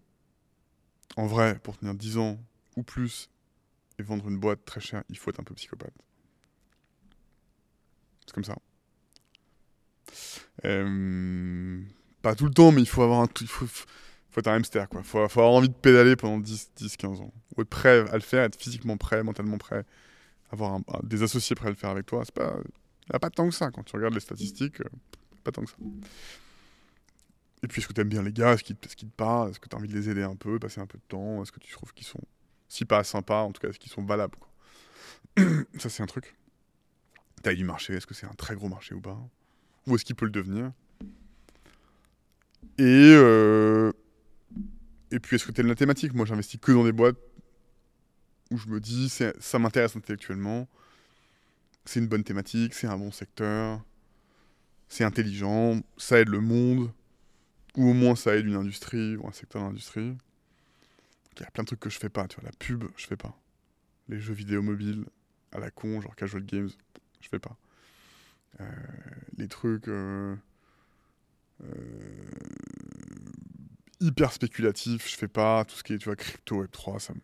En 1.16 1.26
vrai, 1.26 1.58
pour 1.60 1.78
tenir 1.78 1.96
10 1.96 2.18
ans 2.18 2.38
ou 2.76 2.84
plus 2.84 3.30
et 4.00 4.04
vendre 4.04 4.28
une 4.30 4.38
boîte 4.38 4.64
très 4.64 4.80
chère, 4.80 5.04
il 5.10 5.18
faut 5.18 5.32
être 5.32 5.40
un 5.40 5.44
peu 5.44 5.56
psychopathe. 5.56 5.94
C'est 8.28 8.34
comme 8.34 8.44
ça. 8.44 8.56
Euh, 10.66 11.82
pas 12.22 12.36
tout 12.36 12.46
le 12.46 12.54
temps, 12.54 12.72
mais 12.72 12.82
il 12.82 12.88
faut 12.88 13.02
avoir 13.02 13.28
il 13.42 13.48
faut, 13.48 13.66
faut 13.66 14.40
être 14.40 14.48
un 14.48 14.56
hamster 14.56 14.90
quoi. 14.90 15.04
Faut, 15.04 15.20
avoir 15.20 15.50
envie 15.52 15.70
de 15.70 15.74
pédaler 15.74 16.16
pendant 16.16 16.38
10, 16.38 16.72
10 16.76 16.98
15 16.98 17.22
ans. 17.22 17.34
Ou 17.56 17.62
être 17.62 17.70
prêt 17.70 18.08
à 18.10 18.14
le 18.14 18.22
faire, 18.22 18.44
être 18.44 18.60
physiquement 18.60 18.98
prêt, 18.98 19.24
mentalement 19.24 19.58
prêt, 19.58 19.86
avoir 20.52 20.80
des 21.04 21.24
associés 21.24 21.56
prêts 21.56 21.68
à 21.68 21.72
le 21.72 21.76
faire 21.76 21.90
avec 21.90 22.06
toi, 22.06 22.24
il 22.38 22.44
n'y 22.44 23.16
a 23.16 23.20
pas 23.20 23.30
tant 23.30 23.48
que 23.48 23.56
ça 23.56 23.72
quand 23.72 23.84
tu 23.84 23.96
regardes 23.96 24.14
les 24.14 24.20
statistiques, 24.20 24.82
euh, 24.82 24.90
pas 25.44 25.52
tant 25.52 25.64
que 25.64 25.70
ça. 25.70 25.78
Et 27.64 27.68
puis 27.68 27.82
est-ce 27.82 27.88
que 27.88 27.94
tu 27.94 28.02
aimes 28.02 28.10
bien 28.10 28.22
les 28.22 28.34
gars, 28.34 28.54
est-ce 28.54 28.64
qu'ils 28.64 28.78
qu'ils 28.78 29.10
te 29.10 29.16
parlent, 29.16 29.50
est-ce 29.50 29.60
que 29.60 29.68
tu 29.68 29.76
as 29.76 29.80
envie 29.80 29.88
de 29.88 29.98
les 29.98 30.10
aider 30.10 30.24
un 30.24 30.36
peu, 30.36 30.60
passer 30.60 30.82
un 30.82 30.86
peu 30.86 30.98
de 30.98 31.04
temps, 31.08 31.42
est-ce 31.42 31.52
que 31.52 31.60
tu 31.60 31.72
trouves 31.72 31.94
qu'ils 31.94 32.06
sont 32.06 32.22
si 32.68 32.86
pas 32.86 33.04
sympas, 33.04 33.42
en 33.42 33.52
tout 33.52 33.62
cas 33.62 33.70
est-ce 33.70 33.80
qu'ils 33.80 33.92
sont 33.92 34.04
valables. 34.04 34.38
Ça 35.78 35.90
c'est 35.90 36.04
un 36.04 36.08
truc. 36.08 36.36
Du 37.56 37.64
marché, 37.64 37.94
est-ce 37.94 38.06
que 38.06 38.14
c'est 38.14 38.26
un 38.26 38.34
très 38.38 38.56
gros 38.56 38.68
marché 38.68 38.94
ou 38.94 39.02
pas 39.02 39.18
Ou 39.86 39.96
est-ce 39.96 40.04
qu'il 40.04 40.16
peut 40.16 40.26
le 40.26 40.32
devenir 40.32 40.72
Et 42.78 42.84
euh, 42.84 43.92
et 45.12 45.20
puis, 45.20 45.36
est-ce 45.36 45.46
que 45.46 45.52
tu 45.52 45.64
la 45.64 45.76
thématique 45.76 46.14
Moi, 46.14 46.26
j'investis 46.26 46.60
que 46.60 46.72
dans 46.72 46.84
des 46.84 46.92
boîtes 46.92 47.18
où 48.52 48.58
je 48.58 48.68
me 48.68 48.80
dis, 48.80 49.10
ça 49.10 49.60
m'intéresse 49.60 49.96
intellectuellement, 49.96 50.68
c'est 51.86 52.00
une 52.00 52.08
bonne 52.08 52.24
thématique, 52.24 52.74
c'est 52.74 52.88
un 52.88 52.98
bon 52.98 53.12
secteur, 53.12 53.84
c'est 54.88 55.04
intelligent, 55.04 55.82
ça 55.98 56.20
aide 56.20 56.30
le 56.30 56.40
monde, 56.40 56.92
ou 57.76 57.90
au 57.90 57.94
moins 57.94 58.16
ça 58.16 58.36
aide 58.36 58.46
une 58.46 58.56
industrie 58.56 59.18
ou 59.18 59.28
un 59.28 59.34
secteur 59.34 59.62
d'industrie. 59.62 60.16
Il 61.36 61.42
y 61.42 61.46
a 61.46 61.52
plein 61.52 61.64
de 61.64 61.68
trucs 61.68 61.80
que 61.80 61.90
je 61.90 62.00
fais 62.00 62.10
pas, 62.10 62.28
tu 62.28 62.40
vois, 62.40 62.50
la 62.50 62.56
pub, 62.58 62.86
je 62.96 63.06
fais 63.06 63.18
pas. 63.18 63.38
Les 64.08 64.20
jeux 64.20 64.34
vidéo 64.34 64.62
mobiles, 64.62 65.06
à 65.52 65.60
la 65.60 65.70
con, 65.70 66.02
genre 66.02 66.16
casual 66.16 66.46
games, 66.46 66.70
je 67.28 67.30
fais 67.30 67.40
pas. 67.40 67.58
Euh, 68.62 68.66
les 69.38 69.48
trucs... 69.48 69.88
euh, 69.88 70.36
euh, 71.64 72.48
hyper 74.00 74.32
spéculatif, 74.34 75.08
je 75.10 75.16
fais 75.16 75.28
pas 75.28 75.64
tout 75.66 75.76
ce 75.76 75.84
qui 75.84 75.94
est 75.94 75.98
tu 76.00 76.06
vois 76.06 76.16
crypto 76.16 76.58
web 76.62 76.72
3 76.72 77.00
ça 77.00 77.14
me- 77.14 77.20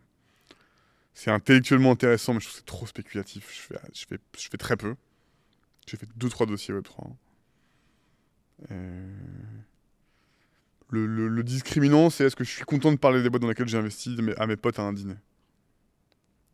c'est 1.13 1.31
intellectuellement 1.31 1.91
intéressant 1.91 2.33
mais 2.33 2.39
je 2.39 2.45
trouve 2.45 2.53
que 2.53 2.59
c'est 2.59 2.65
trop 2.65 2.87
spéculatif, 2.87 3.69
je 4.37 4.47
fais 4.49 4.57
très 4.57 4.77
peu. 4.77 4.95
J'ai 5.87 5.97
fait 5.97 6.09
deux 6.17 6.29
trois 6.29 6.47
dossiers 6.47 6.73
web 6.73 6.83
3. 6.83 7.09
Euh, 8.71 9.63
Le, 10.89 11.05
le- 11.07 11.27
le 11.27 11.43
discriminant, 11.43 12.09
c'est 12.09 12.23
est-ce 12.25 12.37
que 12.37 12.45
je 12.45 12.51
suis 12.51 12.63
content 12.63 12.91
de 12.93 12.97
parler 12.97 13.21
des 13.21 13.29
boîtes 13.29 13.41
dans 13.41 13.49
lesquelles 13.49 13.67
j'ai 13.67 13.77
investi 13.77 14.15
à 14.37 14.47
mes 14.47 14.55
potes 14.55 14.79
à 14.79 14.83
un 14.83 14.93
dîner? 14.93 15.15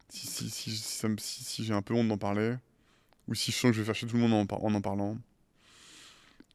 Si 0.10 1.64
j'ai 1.64 1.74
un 1.74 1.82
peu 1.82 1.94
honte 1.94 2.08
d'en 2.08 2.18
parler, 2.18 2.56
ou 3.30 3.36
si 3.36 3.52
je 3.52 3.58
sens 3.58 3.70
que 3.70 3.74
je 3.74 3.82
vais 3.82 3.86
faire 3.86 3.96
chier 3.96 4.08
tout 4.08 4.18
le 4.18 4.28
monde 4.28 4.34
en, 4.34 4.74
en 4.74 4.82
parlant, 4.82 5.18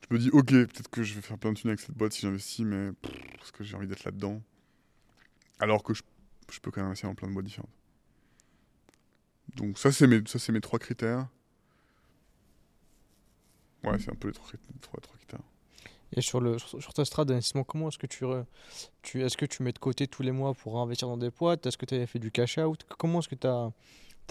je 0.03 0.15
me 0.15 0.19
dis, 0.19 0.29
ok, 0.31 0.49
peut-être 0.49 0.89
que 0.89 1.03
je 1.03 1.15
vais 1.15 1.23
faire 1.23 1.39
plein 1.39 1.53
de 1.53 1.57
thunes 1.59 1.71
avec 1.71 1.81
cette 1.81 1.97
boîte 1.97 2.13
si 2.13 2.23
j'investis, 2.23 2.67
mais 2.67 2.91
parce 3.39 3.53
que 3.53 3.63
j'ai 3.63 3.77
envie 3.77 3.87
d'être 3.87 4.05
là-dedans. 4.05 4.43
Alors 5.61 5.85
que 5.85 5.95
je, 5.95 6.03
je 6.51 6.59
peux 6.59 6.73
quand 6.73 6.81
même 6.81 6.89
investir 6.89 7.09
dans 7.09 7.15
plein 7.15 7.29
de 7.29 7.33
boîtes 7.33 7.47
différentes. 7.47 7.71
Donc 9.55 9.79
ça, 9.79 9.93
c'est 9.93 10.09
mes, 10.09 10.21
mes 10.21 10.61
trois 10.61 10.79
critères. 10.81 11.29
Ouais, 13.85 13.99
c'est 13.99 14.11
un 14.11 14.17
peu 14.17 14.29
les 14.29 14.35
trois, 14.35 14.49
trois, 14.81 15.01
critères. 15.17 15.41
Et 16.13 16.21
sur, 16.21 16.41
le, 16.41 16.59
sur, 16.59 16.93
ta 16.93 17.05
strat 17.05 17.25
d'investissement, 17.25 17.63
comment 17.63 17.89
est-ce 17.89 17.99
que 17.99 18.07
tu, 18.07 18.25
tu, 19.03 19.23
est-ce 19.23 19.37
que 19.37 19.47
tu 19.47 19.63
mets 19.63 19.73
de 19.73 19.79
côté 19.79 20.09
tous 20.09 20.23
les 20.23 20.33
mois 20.33 20.55
pour 20.55 20.81
investir 20.81 21.07
dans 21.07 21.17
des 21.17 21.31
boîtes? 21.31 21.67
Est-ce 21.67 21.79
que 21.79 21.87
tu 21.87 21.95
as 21.95 22.07
fait 22.07 22.19
du 22.19 22.33
cash 22.33 22.59
out? 22.59 22.85
Comment 22.99 23.21
est-ce 23.21 23.29
que 23.29 23.35
tu 23.37 23.47
as, 23.47 23.73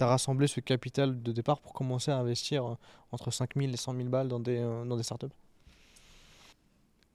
rassemblé 0.00 0.46
ce 0.46 0.60
capital 0.60 1.22
de 1.22 1.32
départ 1.32 1.60
pour 1.60 1.72
commencer 1.72 2.10
à 2.10 2.18
investir 2.18 2.66
euh, 2.66 2.74
entre 3.12 3.30
5000 3.30 3.72
et 3.72 3.76
100 3.76 3.94
000 3.94 4.08
balles 4.08 4.28
dans 4.28 4.40
des, 4.40 4.58
euh, 4.58 4.84
dans 4.84 4.96
des 4.96 5.02
startups? 5.02 5.26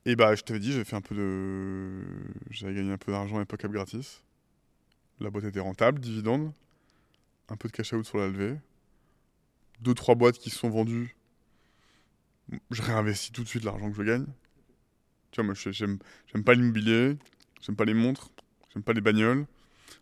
Et 0.06 0.16
bah, 0.16 0.36
je 0.36 0.42
t'avais 0.44 0.60
dit, 0.60 0.72
j'avais 0.72 0.86
fait 0.86 0.96
un 0.96 1.02
peu 1.02 1.16
de. 1.16 2.02
J'avais 2.50 2.74
gagné 2.74 2.92
un 2.92 2.98
peu 2.98 3.12
d'argent 3.12 3.36
à 3.36 3.40
l'époque 3.40 3.66
gratis. 3.66 4.24
La 5.20 5.30
boîte 5.30 5.44
était 5.44 5.60
rentable, 5.60 6.00
dividende. 6.00 6.54
Un 7.50 7.58
peu 7.58 7.68
de 7.68 7.74
cash 7.74 7.94
out 7.94 8.06
sur 8.06 8.18
la 8.18 8.28
levée. 8.28 8.58
Deux, 9.82 9.94
trois 9.94 10.16
boîtes 10.16 10.38
qui 10.38 10.50
se 10.50 10.58
sont 10.58 10.70
vendues 10.70 11.16
je 12.72 12.82
réinvestis 12.82 13.32
tout 13.32 13.44
de 13.44 13.48
suite 13.48 13.64
l'argent 13.64 13.90
que 13.90 13.98
je 13.98 14.04
gagne. 14.04 14.26
Tu 15.32 15.42
vois, 15.42 15.44
moi, 15.44 15.54
j'aime 15.56 16.00
pas 16.44 16.54
l'immobilier, 16.54 17.18
j'aime 17.62 17.76
pas 17.76 17.86
les 17.86 17.94
montres, 17.94 18.32
j'aime 18.74 18.84
pas 18.84 18.94
les 18.94 19.02
bagnoles. 19.02 19.46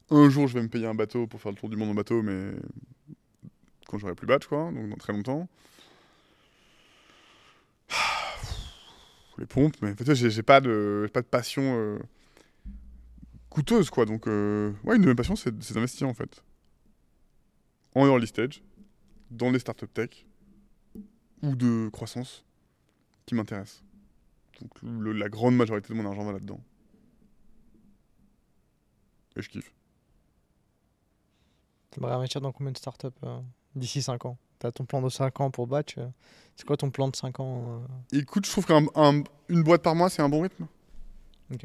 Un 0.09 0.29
jour, 0.29 0.47
je 0.47 0.53
vais 0.53 0.61
me 0.61 0.69
payer 0.69 0.85
un 0.85 0.95
bateau 0.95 1.27
pour 1.27 1.41
faire 1.41 1.51
le 1.51 1.57
tour 1.57 1.69
du 1.69 1.75
monde 1.75 1.89
en 1.89 1.93
bateau, 1.93 2.21
mais 2.21 2.53
quand 3.87 3.97
j'aurai 3.97 4.15
plus 4.15 4.27
badge, 4.27 4.45
quoi, 4.47 4.71
donc 4.71 4.89
dans 4.89 4.95
très 4.95 5.11
longtemps. 5.11 5.49
Les 9.37 9.45
pompes, 9.45 9.75
mais 9.81 9.93
vois, 9.93 10.13
j'ai 10.13 10.43
pas 10.43 10.61
de, 10.61 11.09
pas 11.13 11.21
de 11.21 11.27
passion 11.27 11.61
euh, 11.77 11.99
coûteuse, 13.49 13.89
quoi. 13.89 14.05
Donc, 14.05 14.27
euh, 14.27 14.71
ouais, 14.83 14.95
une 14.95 15.01
de 15.01 15.07
mes 15.07 15.15
passions, 15.15 15.35
c'est 15.35 15.55
d'investir, 15.55 16.07
en 16.07 16.13
fait. 16.13 16.41
En 17.93 18.07
early 18.07 18.27
stage, 18.27 18.63
dans 19.29 19.51
les 19.51 19.59
startups 19.59 19.87
tech, 19.87 20.25
ou 21.43 21.55
de 21.55 21.89
croissance, 21.89 22.45
qui 23.25 23.35
m'intéressent. 23.35 23.83
Donc, 24.61 24.71
la 24.81 25.29
grande 25.29 25.55
majorité 25.55 25.89
de 25.89 25.93
mon 25.93 26.05
argent 26.05 26.23
va 26.23 26.31
là-dedans. 26.31 26.61
Et 29.35 29.41
je 29.41 29.49
kiffe. 29.49 29.76
T'aimerais 31.91 32.13
investir 32.13 32.41
dans 32.41 32.51
combien 32.51 32.71
de 32.71 32.77
startups 32.77 33.07
euh, 33.23 33.39
d'ici 33.75 34.01
5 34.01 34.25
ans? 34.25 34.37
T'as 34.59 34.71
ton 34.71 34.85
plan 34.85 35.01
de 35.01 35.09
5 35.09 35.39
ans 35.41 35.51
pour 35.51 35.67
Batch 35.67 35.95
euh, 35.97 36.07
C'est 36.55 36.65
quoi 36.65 36.77
ton 36.77 36.89
plan 36.89 37.07
de 37.07 37.15
5 37.15 37.39
ans 37.39 37.81
euh? 38.13 38.17
Écoute, 38.19 38.45
je 38.45 38.51
trouve 38.51 38.65
qu'une 38.65 39.63
boîte 39.63 39.83
par 39.83 39.95
mois, 39.95 40.09
c'est 40.09 40.21
un 40.21 40.29
bon 40.29 40.41
rythme. 40.41 40.67
Ok. 41.53 41.61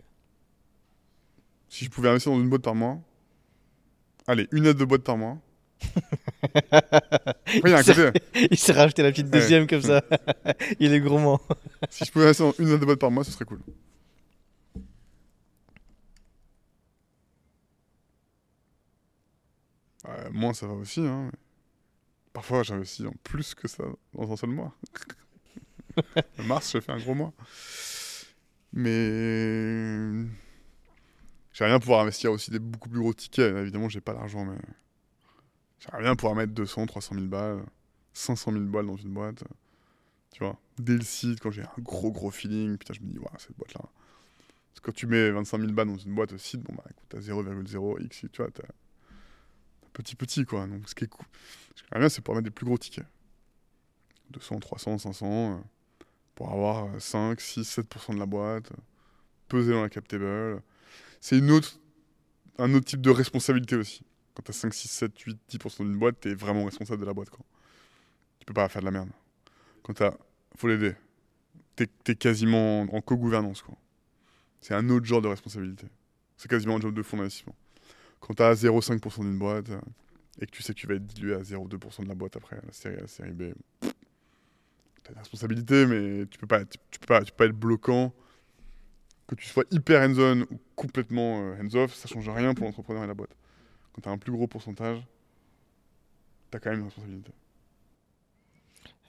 Si 1.69 1.85
je 1.87 1.91
pouvais 1.91 2.11
investir 2.11 2.33
dans 2.33 2.39
une 2.41 2.49
boîte 2.51 2.63
par 2.63 2.75
mois, 2.75 2.99
allez, 4.27 4.47
une 4.53 4.67
aide 4.67 4.77
de 4.77 4.85
boîte 4.85 5.03
par 5.03 5.17
mois. 5.17 5.39
Après, 6.53 7.61
il 7.65 7.71
y 7.71 7.73
a 7.73 7.79
un 7.79 7.83
côté. 7.83 8.11
Il 8.51 8.59
s'est 8.59 8.73
rajouté 8.73 9.03
la 9.03 9.11
petite 9.11 9.27
Ouais. 9.27 9.33
deuxième 9.41 9.67
comme 9.67 9.83
ça. 9.83 10.03
Il 10.81 10.93
est 10.93 11.01
gourmand. 11.01 11.41
Si 11.91 12.05
je 12.05 12.13
pouvais 12.13 12.27
investir 12.27 12.47
dans 12.47 12.53
une 12.59 12.69
aide 12.73 12.81
de 12.81 12.85
boîte 12.85 13.01
par 13.01 13.11
mois, 13.11 13.25
ce 13.25 13.33
serait 13.33 13.45
cool. 13.45 13.61
Ouais, 20.05 20.31
moins, 20.31 20.53
ça 20.55 20.67
va 20.67 20.75
aussi. 20.75 21.01
Hein. 21.01 21.31
Parfois, 22.33 22.63
j'investis 22.63 23.07
en 23.07 23.15
plus 23.23 23.55
que 23.55 23.69
ça 23.69 23.85
dans 24.15 24.33
un 24.33 24.37
seul 24.37 24.51
mois. 24.51 24.75
Le 26.39 26.45
mars, 26.45 26.73
j'ai 26.73 26.81
fait 26.81 26.93
un 26.93 26.99
gros 26.99 27.15
mois. 27.15 27.33
Mais 28.73 30.09
j'aimerais 31.53 31.73
bien 31.73 31.79
pouvoir 31.79 32.01
investir 32.01 32.33
aussi 32.33 32.51
des 32.51 32.59
beaucoup 32.59 32.89
plus 32.89 33.01
gros 33.01 33.13
tickets. 33.13 33.55
Évidemment, 33.57 33.89
j'ai 33.89 34.01
pas 34.01 34.15
l'argent, 34.15 34.45
mais 34.45 34.57
j'aimerais 35.79 36.03
bien 36.03 36.17
pouvoir 36.17 36.35
mettre 36.35 36.53
200, 36.53 36.87
300 36.87 37.15
000 37.17 37.27
balles, 37.27 37.63
500 38.15 38.53
000 38.53 38.65
balles 38.65 38.87
dans 38.87 38.97
une 38.97 39.13
boîte. 39.13 39.45
Tu 40.33 40.43
vois, 40.43 40.59
dès 40.79 40.95
le 40.95 41.03
site, 41.03 41.41
quand 41.41 41.51
j'ai 41.51 41.63
un 41.63 41.69
gros 41.81 42.11
gros 42.11 42.31
feeling, 42.31 42.79
putain, 42.79 42.95
je 42.95 43.01
me 43.01 43.13
dis, 43.13 43.19
waouh, 43.19 43.29
cette 43.39 43.57
boîte-là. 43.59 43.83
Parce 43.83 44.81
que 44.81 44.87
quand 44.87 44.95
tu 44.95 45.07
mets 45.07 45.31
25 45.31 45.59
000 45.61 45.73
balles 45.73 45.89
dans 45.89 45.99
une 45.99 46.15
boîte 46.15 46.33
au 46.33 46.39
site, 46.39 46.63
bon, 46.63 46.75
bah 46.75 46.85
écoute, 46.89 47.05
t'as 47.11 47.19
0,0x, 47.19 48.31
tu 48.31 48.43
vois, 48.43 48.51
t'as 48.51 48.63
petit 49.93 50.17
petit, 50.17 50.45
quoi. 50.45 50.67
Donc, 50.67 50.89
ce 50.89 50.95
qui 50.95 51.05
est 51.05 51.09
cool, 51.09 51.27
ce 51.75 51.83
que 51.83 51.89
j'aimerais 51.89 52.01
bien, 52.01 52.09
c'est 52.09 52.23
pouvoir 52.23 52.37
mettre 52.37 52.51
des 52.51 52.55
plus 52.55 52.67
gros 52.67 52.79
tickets. 52.79 53.07
200, 54.31 54.61
300, 54.61 54.99
500, 54.99 55.27
euh, 55.27 55.57
pour 56.35 56.51
avoir 56.51 56.87
euh, 56.87 56.99
5, 56.99 57.41
6, 57.41 57.79
7% 57.79 58.15
de 58.15 58.19
la 58.19 58.27
boîte, 58.27 58.73
euh, 58.73 58.77
peser 59.49 59.73
dans 59.73 59.83
la 59.83 59.89
cap 59.89 60.07
table. 60.09 60.63
C'est 61.21 61.39
une 61.39 61.51
autre, 61.51 61.79
un 62.59 62.73
autre 62.75 62.87
type 62.87 63.01
de 63.01 63.11
responsabilité 63.11 63.77
aussi. 63.77 64.03
Quand 64.35 64.43
t'as 64.43 64.53
5, 64.53 64.73
6, 64.73 64.89
7, 64.89 65.19
8, 65.19 65.39
10% 65.51 65.85
d'une 65.85 65.99
boîte, 65.99 66.21
t'es 66.21 66.35
vraiment 66.35 66.65
responsable 66.65 67.01
de 67.01 67.07
la 67.07 67.13
boîte, 67.13 67.31
quoi. 67.31 67.45
Tu 68.39 68.47
peux 68.47 68.55
pas 68.55 68.69
faire 68.69 68.83
de 68.83 68.87
la 68.87 68.91
merde. 68.91 69.11
Quand 69.83 69.95
t'as. 69.95 70.15
Faut 70.57 70.69
l'aider. 70.69 70.95
T'es 71.77 71.89
es 72.09 72.15
quasiment 72.15 72.83
en 72.83 73.01
co-gouvernance, 73.01 73.63
quoi. 73.63 73.77
C'est 74.61 74.75
un 74.75 74.89
autre 74.91 75.07
genre 75.07 75.23
de 75.23 75.29
responsabilité. 75.29 75.87
C'est 76.37 76.49
quasiment 76.49 76.77
un 76.77 76.81
job 76.81 76.95
de 76.95 77.03
fonds 77.03 77.17
d'investissement. 77.17 77.55
Quand 78.23 78.35
t'as 78.35 78.55
0,5% 78.55 79.23
d'une 79.23 79.39
boîte 79.39 79.71
euh, 79.71 79.81
et 80.41 80.47
que 80.47 80.53
tu 80.53 80.63
sais 80.63 80.73
que 80.73 80.79
tu 80.79 80.87
vas 80.87 80.95
être 80.95 81.05
dilué 81.05 81.35
à 81.35 81.41
0,2% 81.41 82.05
de 82.05 82.09
la 82.09 82.15
boîte 82.15 82.37
après, 82.37 82.57
la 82.65 82.73
série 82.73 82.97
série 83.09 83.33
B, 83.33 83.53
pff, 83.81 83.93
t'as 85.03 85.13
des 85.13 85.19
responsabilités, 85.19 85.87
mais 85.87 86.27
tu 86.27 86.39
peux 86.39 86.47
pas, 86.47 86.65
tu, 86.65 86.79
tu 86.91 87.01
peux 87.01 87.07
pas, 87.07 87.23
tu 87.25 87.33
peux 87.33 87.37
pas 87.37 87.47
être 87.47 87.59
bloquant. 87.59 88.15
Que 89.27 89.35
tu 89.35 89.47
sois 89.47 89.65
hyper 89.71 90.03
hands-on 90.03 90.43
ou 90.43 90.61
complètement 90.77 91.41
euh, 91.41 91.61
hands-off, 91.61 91.95
ça 91.95 92.09
change 92.09 92.29
rien 92.29 92.55
pour 92.55 92.67
l'entrepreneur 92.67 93.03
et 93.03 93.07
la 93.07 93.15
boîte. 93.15 93.35
Quand 93.93 94.03
t'as 94.03 94.11
un 94.11 94.19
plus 94.19 94.33
gros 94.33 94.47
pourcentage, 94.47 95.05
t'as 96.51 96.61
quand 96.61 96.71
même 96.71 96.81
une 96.81 96.85
responsabilité. 96.87 97.33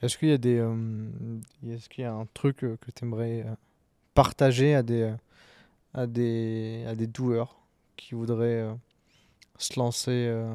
Est-ce 0.02 0.18
qu'il 0.18 0.30
y 0.30 0.34
a 0.34 0.38
des, 0.40 0.58
euh, 0.58 0.98
est-ce 1.70 1.88
qu'il 1.88 2.04
y 2.04 2.08
a 2.08 2.14
un 2.14 2.26
truc 2.34 2.58
que 2.58 2.92
tu 2.96 3.06
aimerais 3.06 3.46
partager 4.16 4.74
à 4.74 4.82
des, 4.82 5.14
à 5.94 6.08
des, 6.08 6.84
à 6.88 6.96
des 6.96 7.08
doueurs 7.08 7.60
qui 7.96 8.16
voudraient 8.16 8.68
se 9.58 9.80
lancer 9.80 10.12
euh, 10.12 10.54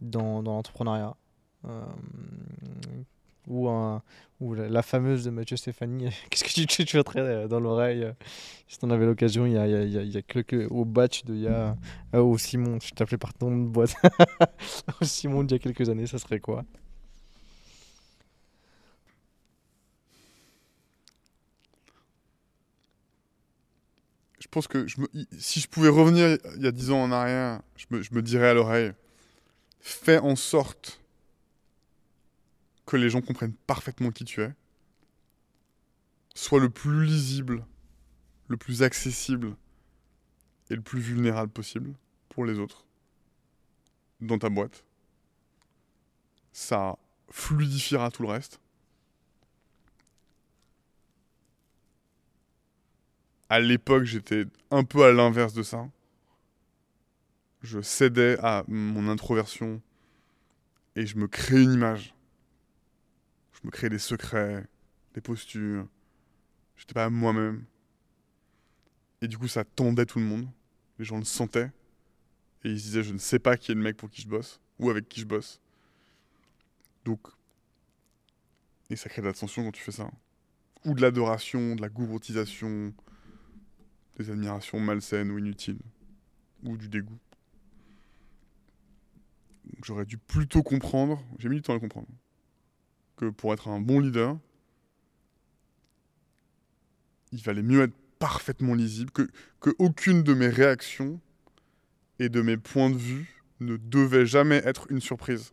dans, 0.00 0.42
dans 0.42 0.52
l'entrepreneuriat. 0.52 1.16
Euh, 1.66 1.82
ou, 3.48 3.68
un, 3.68 4.02
ou 4.40 4.54
la, 4.54 4.82
fameuse 4.82 5.24
de 5.24 5.30
Mathieu 5.30 5.56
Stéphanie, 5.56 6.10
qu'est-ce 6.30 6.44
que 6.44 6.48
tu 6.50 6.66
tu 6.66 6.82
chuchoterais 6.82 7.20
euh, 7.20 7.48
dans 7.48 7.60
l'oreille 7.60 8.06
si 8.66 8.78
t'en 8.78 8.90
avais 8.90 9.06
l'occasion 9.06 9.46
il 9.46 9.52
y 9.52 9.56
a, 9.56 9.66
y 9.66 9.74
a, 9.74 10.02
y 10.02 10.08
y 10.08 10.16
a 10.16 10.22
quelques 10.22 10.70
au 10.70 10.84
batch 10.84 11.24
de 11.24 11.34
y 11.34 11.46
a 11.46 11.76
Simon 12.38 12.78
je 12.82 12.90
t'appelais 12.90 13.18
par 13.18 13.34
ton 13.34 13.50
nom 13.50 13.64
de 13.64 13.68
boîte. 13.68 13.94
Au 15.00 15.04
Simon 15.04 15.44
d'il 15.44 15.54
y 15.54 15.56
a 15.56 15.58
quelques 15.60 15.88
années 15.88 16.06
ça 16.06 16.18
serait 16.18 16.40
quoi? 16.40 16.64
Je 24.46 24.50
pense 24.52 24.68
que 24.68 24.86
si 25.38 25.58
je 25.58 25.66
pouvais 25.66 25.88
revenir 25.88 26.38
il 26.56 26.62
y 26.62 26.68
a 26.68 26.70
10 26.70 26.92
ans 26.92 27.02
en 27.02 27.10
arrière, 27.10 27.60
je 27.76 27.86
me, 27.90 28.00
je 28.00 28.14
me 28.14 28.22
dirais 28.22 28.48
à 28.48 28.54
l'oreille 28.54 28.92
fais 29.80 30.18
en 30.18 30.36
sorte 30.36 31.00
que 32.86 32.96
les 32.96 33.10
gens 33.10 33.20
comprennent 33.22 33.56
parfaitement 33.66 34.12
qui 34.12 34.24
tu 34.24 34.40
es. 34.40 34.54
Sois 36.36 36.60
le 36.60 36.70
plus 36.70 37.04
lisible, 37.04 37.66
le 38.46 38.56
plus 38.56 38.84
accessible 38.84 39.56
et 40.70 40.76
le 40.76 40.80
plus 40.80 41.00
vulnérable 41.00 41.50
possible 41.50 41.92
pour 42.28 42.44
les 42.44 42.60
autres 42.60 42.84
dans 44.20 44.38
ta 44.38 44.48
boîte. 44.48 44.84
Ça 46.52 46.96
fluidifiera 47.28 48.12
tout 48.12 48.22
le 48.22 48.28
reste. 48.28 48.60
À 53.48 53.60
l'époque, 53.60 54.04
j'étais 54.04 54.44
un 54.70 54.84
peu 54.84 55.04
à 55.04 55.12
l'inverse 55.12 55.52
de 55.52 55.62
ça. 55.62 55.88
Je 57.62 57.80
cédais 57.80 58.38
à 58.42 58.64
mon 58.68 59.08
introversion 59.08 59.80
et 60.94 61.06
je 61.06 61.16
me 61.16 61.28
créais 61.28 61.62
une 61.62 61.72
image. 61.72 62.14
Je 63.52 63.60
me 63.64 63.70
créais 63.70 63.90
des 63.90 63.98
secrets, 63.98 64.66
des 65.14 65.20
postures. 65.20 65.86
J'étais 66.76 66.94
pas 66.94 67.10
moi-même. 67.10 67.64
Et 69.22 69.28
du 69.28 69.38
coup, 69.38 69.48
ça 69.48 69.64
tendait 69.64 70.06
tout 70.06 70.18
le 70.18 70.24
monde. 70.24 70.48
Les 70.98 71.04
gens 71.04 71.18
le 71.18 71.24
sentaient. 71.24 71.70
Et 72.64 72.70
ils 72.70 72.80
se 72.80 72.84
disaient, 72.84 73.02
je 73.02 73.12
ne 73.12 73.18
sais 73.18 73.38
pas 73.38 73.56
qui 73.56 73.72
est 73.72 73.74
le 73.74 73.80
mec 73.80 73.96
pour 73.96 74.10
qui 74.10 74.22
je 74.22 74.28
bosse 74.28 74.60
ou 74.78 74.90
avec 74.90 75.08
qui 75.08 75.20
je 75.20 75.26
bosse. 75.26 75.60
Donc, 77.04 77.20
et 78.90 78.96
ça 78.96 79.08
crée 79.08 79.22
de 79.22 79.26
l'attention 79.26 79.64
quand 79.64 79.72
tu 79.72 79.82
fais 79.82 79.92
ça. 79.92 80.10
Ou 80.84 80.94
de 80.94 81.00
l'adoration, 81.00 81.74
de 81.74 81.80
la 81.80 81.88
gourroutisation, 81.88 82.92
des 84.16 84.30
admirations 84.30 84.80
malsaines 84.80 85.30
ou 85.30 85.38
inutiles, 85.38 85.78
ou 86.64 86.76
du 86.76 86.88
dégoût. 86.88 87.18
J'aurais 89.84 90.06
dû 90.06 90.16
plutôt 90.16 90.62
comprendre, 90.62 91.22
j'ai 91.38 91.48
mis 91.48 91.56
du 91.56 91.62
temps 91.62 91.72
à 91.72 91.76
le 91.76 91.80
comprendre, 91.80 92.08
que 93.16 93.26
pour 93.30 93.52
être 93.52 93.68
un 93.68 93.80
bon 93.80 94.00
leader, 94.00 94.38
il 97.32 97.42
valait 97.42 97.62
mieux 97.62 97.82
être 97.82 97.96
parfaitement 98.18 98.74
lisible, 98.74 99.10
que, 99.10 99.28
de 100.22 100.34
mes 100.34 100.48
réactions 100.48 101.20
et 102.18 102.28
de 102.28 102.40
mes 102.40 102.56
points 102.56 102.90
de 102.90 102.96
vue 102.96 103.42
ne 103.60 103.76
devait 103.76 104.26
jamais 104.26 104.62
être 104.64 104.90
une 104.90 105.00
surprise. 105.00 105.52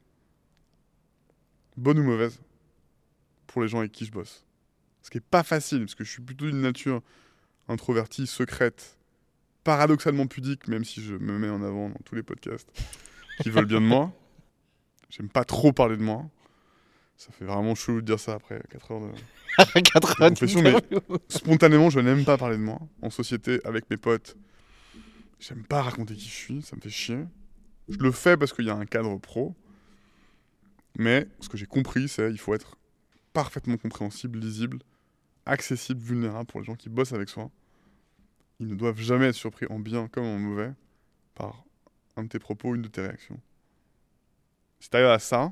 Bonne 1.75 1.99
ou 1.99 2.03
mauvaise, 2.03 2.39
pour 3.47 3.61
les 3.61 3.67
gens 3.67 3.79
avec 3.79 3.91
qui 3.91 4.05
je 4.05 4.11
bosse. 4.11 4.45
Ce 5.01 5.09
qui 5.09 5.17
n'est 5.17 5.21
pas 5.21 5.43
facile, 5.43 5.79
parce 5.79 5.95
que 5.95 6.03
je 6.03 6.11
suis 6.11 6.21
plutôt 6.21 6.45
d'une 6.45 6.61
nature 6.61 7.01
introvertie, 7.67 8.27
secrète, 8.27 8.97
paradoxalement 9.63 10.27
pudique, 10.27 10.67
même 10.67 10.83
si 10.83 11.01
je 11.01 11.15
me 11.15 11.37
mets 11.37 11.49
en 11.49 11.61
avant 11.63 11.89
dans 11.89 11.99
tous 12.05 12.15
les 12.15 12.23
podcasts 12.23 12.69
qui 13.41 13.49
veulent 13.49 13.65
bien 13.65 13.81
de 13.81 13.85
moi. 13.85 14.11
J'aime 15.09 15.29
pas 15.29 15.43
trop 15.45 15.71
parler 15.71 15.97
de 15.97 16.01
moi. 16.03 16.25
Ça 17.17 17.31
fait 17.31 17.45
vraiment 17.45 17.75
chelou 17.75 18.01
de 18.01 18.05
dire 18.05 18.19
ça 18.19 18.33
après 18.33 18.61
4 18.71 18.91
heures 18.91 19.01
de... 19.01 19.79
4 19.81 20.15
confession, 20.17 20.61
mais- 20.63 20.75
Spontanément, 21.29 21.89
je 21.89 21.99
n'aime 21.99 22.25
pas 22.25 22.37
parler 22.37 22.57
de 22.57 22.63
moi. 22.63 22.79
En 23.01 23.09
société, 23.11 23.61
avec 23.63 23.89
mes 23.89 23.97
potes, 23.97 24.35
j'aime 25.39 25.63
pas 25.63 25.83
raconter 25.83 26.15
qui 26.15 26.25
je 26.27 26.33
suis, 26.33 26.61
ça 26.63 26.75
me 26.75 26.81
fait 26.81 26.89
chier. 26.89 27.19
Je 27.87 27.97
le 27.97 28.11
fais 28.11 28.35
parce 28.37 28.51
qu'il 28.53 28.65
y 28.65 28.69
a 28.69 28.75
un 28.75 28.85
cadre 28.85 29.15
pro. 29.19 29.55
Mais 30.97 31.27
ce 31.39 31.49
que 31.49 31.57
j'ai 31.57 31.65
compris, 31.65 32.07
c'est 32.07 32.31
il 32.31 32.39
faut 32.39 32.53
être 32.55 32.77
parfaitement 33.33 33.77
compréhensible, 33.77 34.39
lisible, 34.39 34.79
accessible, 35.45 36.01
vulnérable 36.01 36.45
pour 36.47 36.59
les 36.59 36.65
gens 36.65 36.75
qui 36.75 36.89
bossent 36.89 37.13
avec 37.13 37.29
soi. 37.29 37.49
Ils 38.59 38.67
ne 38.67 38.75
doivent 38.75 38.99
jamais 38.99 39.27
être 39.27 39.35
surpris 39.35 39.65
en 39.69 39.79
bien 39.79 40.07
comme 40.07 40.25
en 40.25 40.39
mauvais 40.39 40.71
par 41.35 41.63
un 42.15 42.23
de 42.23 42.29
tes 42.29 42.39
propos, 42.39 42.75
une 42.75 42.81
de 42.81 42.87
tes 42.87 43.01
réactions. 43.01 43.39
Si 44.79 44.89
tu 44.89 44.97
arrives 44.97 45.09
à 45.09 45.19
ça, 45.19 45.51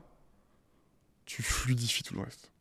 tu 1.25 1.41
fluidifies 1.41 2.03
tout 2.03 2.15
le 2.15 2.21
reste. 2.21 2.51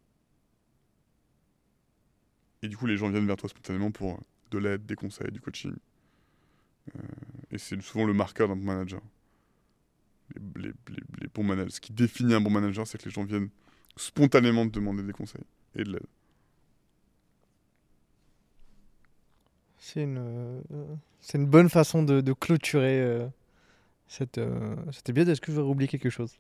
Et 2.62 2.68
du 2.68 2.76
coup, 2.76 2.86
les 2.86 2.96
gens 2.96 3.08
viennent 3.08 3.26
vers 3.26 3.36
toi 3.36 3.48
spontanément 3.48 3.90
pour 3.90 4.20
de 4.50 4.58
l'aide, 4.58 4.86
des 4.86 4.96
conseils, 4.96 5.30
du 5.30 5.40
coaching. 5.40 5.74
Euh, 6.94 7.00
et 7.50 7.58
c'est 7.58 7.80
souvent 7.80 8.04
le 8.04 8.12
marqueur 8.12 8.48
d'un 8.48 8.56
bon 8.56 8.64
manager. 8.64 9.00
Les 10.56 10.72
bons 11.34 11.42
managers. 11.42 11.70
Ce 11.70 11.80
qui 11.80 11.92
définit 11.92 12.34
un 12.34 12.40
bon 12.40 12.50
manager, 12.50 12.86
c'est 12.86 12.98
que 12.98 13.04
les 13.04 13.10
gens 13.10 13.24
viennent 13.24 13.50
spontanément 13.96 14.66
te 14.66 14.72
demander 14.72 15.02
des 15.02 15.12
conseils 15.12 15.44
et 15.74 15.84
de 15.84 15.92
l'aide. 15.92 16.06
C'est 19.82 20.02
une, 20.02 20.18
euh, 20.18 20.60
c'est 21.20 21.38
une 21.38 21.46
bonne 21.46 21.70
façon 21.70 22.02
de, 22.02 22.20
de 22.20 22.32
clôturer 22.34 23.00
euh, 23.00 23.26
cette, 24.08 24.36
euh, 24.38 24.76
cet 24.92 25.08
épisode. 25.08 25.28
Est-ce 25.30 25.40
que 25.40 25.52
j'aurais 25.52 25.68
oublié 25.70 25.88
quelque 25.88 26.10
chose? 26.10 26.32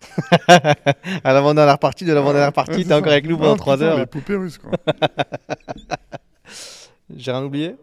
À 0.48 1.32
l'avant-dernière 1.32 1.78
partie 1.78 2.04
de 2.04 2.12
l'avant-dernière 2.12 2.52
partie, 2.52 2.78
Ouais, 2.78 2.84
t'es 2.84 2.92
encore 2.92 3.12
avec 3.12 3.26
nous 3.28 3.38
pendant 3.38 3.54
Ah, 3.54 3.56
3 3.56 3.74
putain, 3.76 3.86
heures. 3.86 3.98
Les 3.98 4.06
poupées 4.06 4.34
russes, 4.36 4.58
quoi. 4.58 4.72
J'ai 7.16 7.30
rien 7.30 7.44
oublié? 7.44 7.76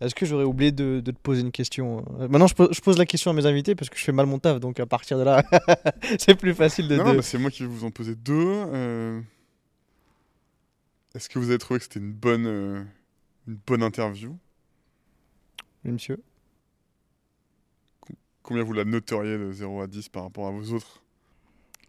Est-ce 0.00 0.14
que 0.14 0.24
j'aurais 0.24 0.44
oublié 0.44 0.72
de, 0.72 1.00
de 1.04 1.10
te 1.10 1.18
poser 1.18 1.42
une 1.42 1.52
question? 1.52 2.02
Euh, 2.20 2.28
Maintenant, 2.28 2.46
je 2.46 2.54
pose, 2.54 2.70
je 2.72 2.80
pose 2.80 2.96
la 2.96 3.04
question 3.04 3.30
à 3.30 3.34
mes 3.34 3.44
invités 3.44 3.74
parce 3.74 3.90
que 3.90 3.98
je 3.98 4.04
fais 4.04 4.12
mal 4.12 4.24
mon 4.24 4.38
taf, 4.38 4.58
donc 4.58 4.80
à 4.80 4.86
partir 4.86 5.18
de 5.18 5.24
là, 5.24 5.42
c'est 6.18 6.34
plus 6.36 6.54
facile 6.54 6.88
de. 6.88 6.96
non, 6.96 7.04
non, 7.04 7.10
de- 7.12 7.16
bah, 7.16 7.22
c'est 7.22 7.36
moi 7.36 7.50
qui 7.50 7.64
vais 7.64 7.68
vous 7.68 7.84
en 7.84 7.90
poser 7.90 8.14
deux. 8.14 8.32
Euh, 8.72 9.20
Est-ce 11.14 11.28
que 11.28 11.38
vous 11.38 11.50
avez 11.50 11.58
trouvé 11.58 11.76
que 11.78 11.84
c'était 11.84 12.00
une 12.00 12.12
bonne, 12.14 12.46
euh, 12.46 12.82
une 13.50 13.58
bonne 13.66 13.82
interview 13.82 14.38
Oui, 15.84 15.90
monsieur. 15.92 16.22
Combien 18.42 18.62
vous 18.62 18.72
la 18.72 18.84
noteriez 18.84 19.36
de 19.38 19.50
0 19.52 19.82
à 19.82 19.86
10 19.86 20.08
par 20.08 20.22
rapport 20.22 20.46
à 20.46 20.50
vos 20.50 20.72
autres? 20.72 21.02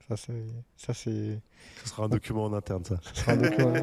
Ça, 0.08 0.18
c'est. 0.18 0.44
Ça, 0.76 0.94
c'est. 0.94 1.40
Ce 1.84 1.90
sera 1.90 2.06
un 2.06 2.10
document 2.10 2.46
en 2.46 2.54
interne, 2.54 2.84
ça. 2.84 3.00
Ce 3.14 3.22
sera 3.22 3.32
un 3.34 3.38
document, 3.38 3.74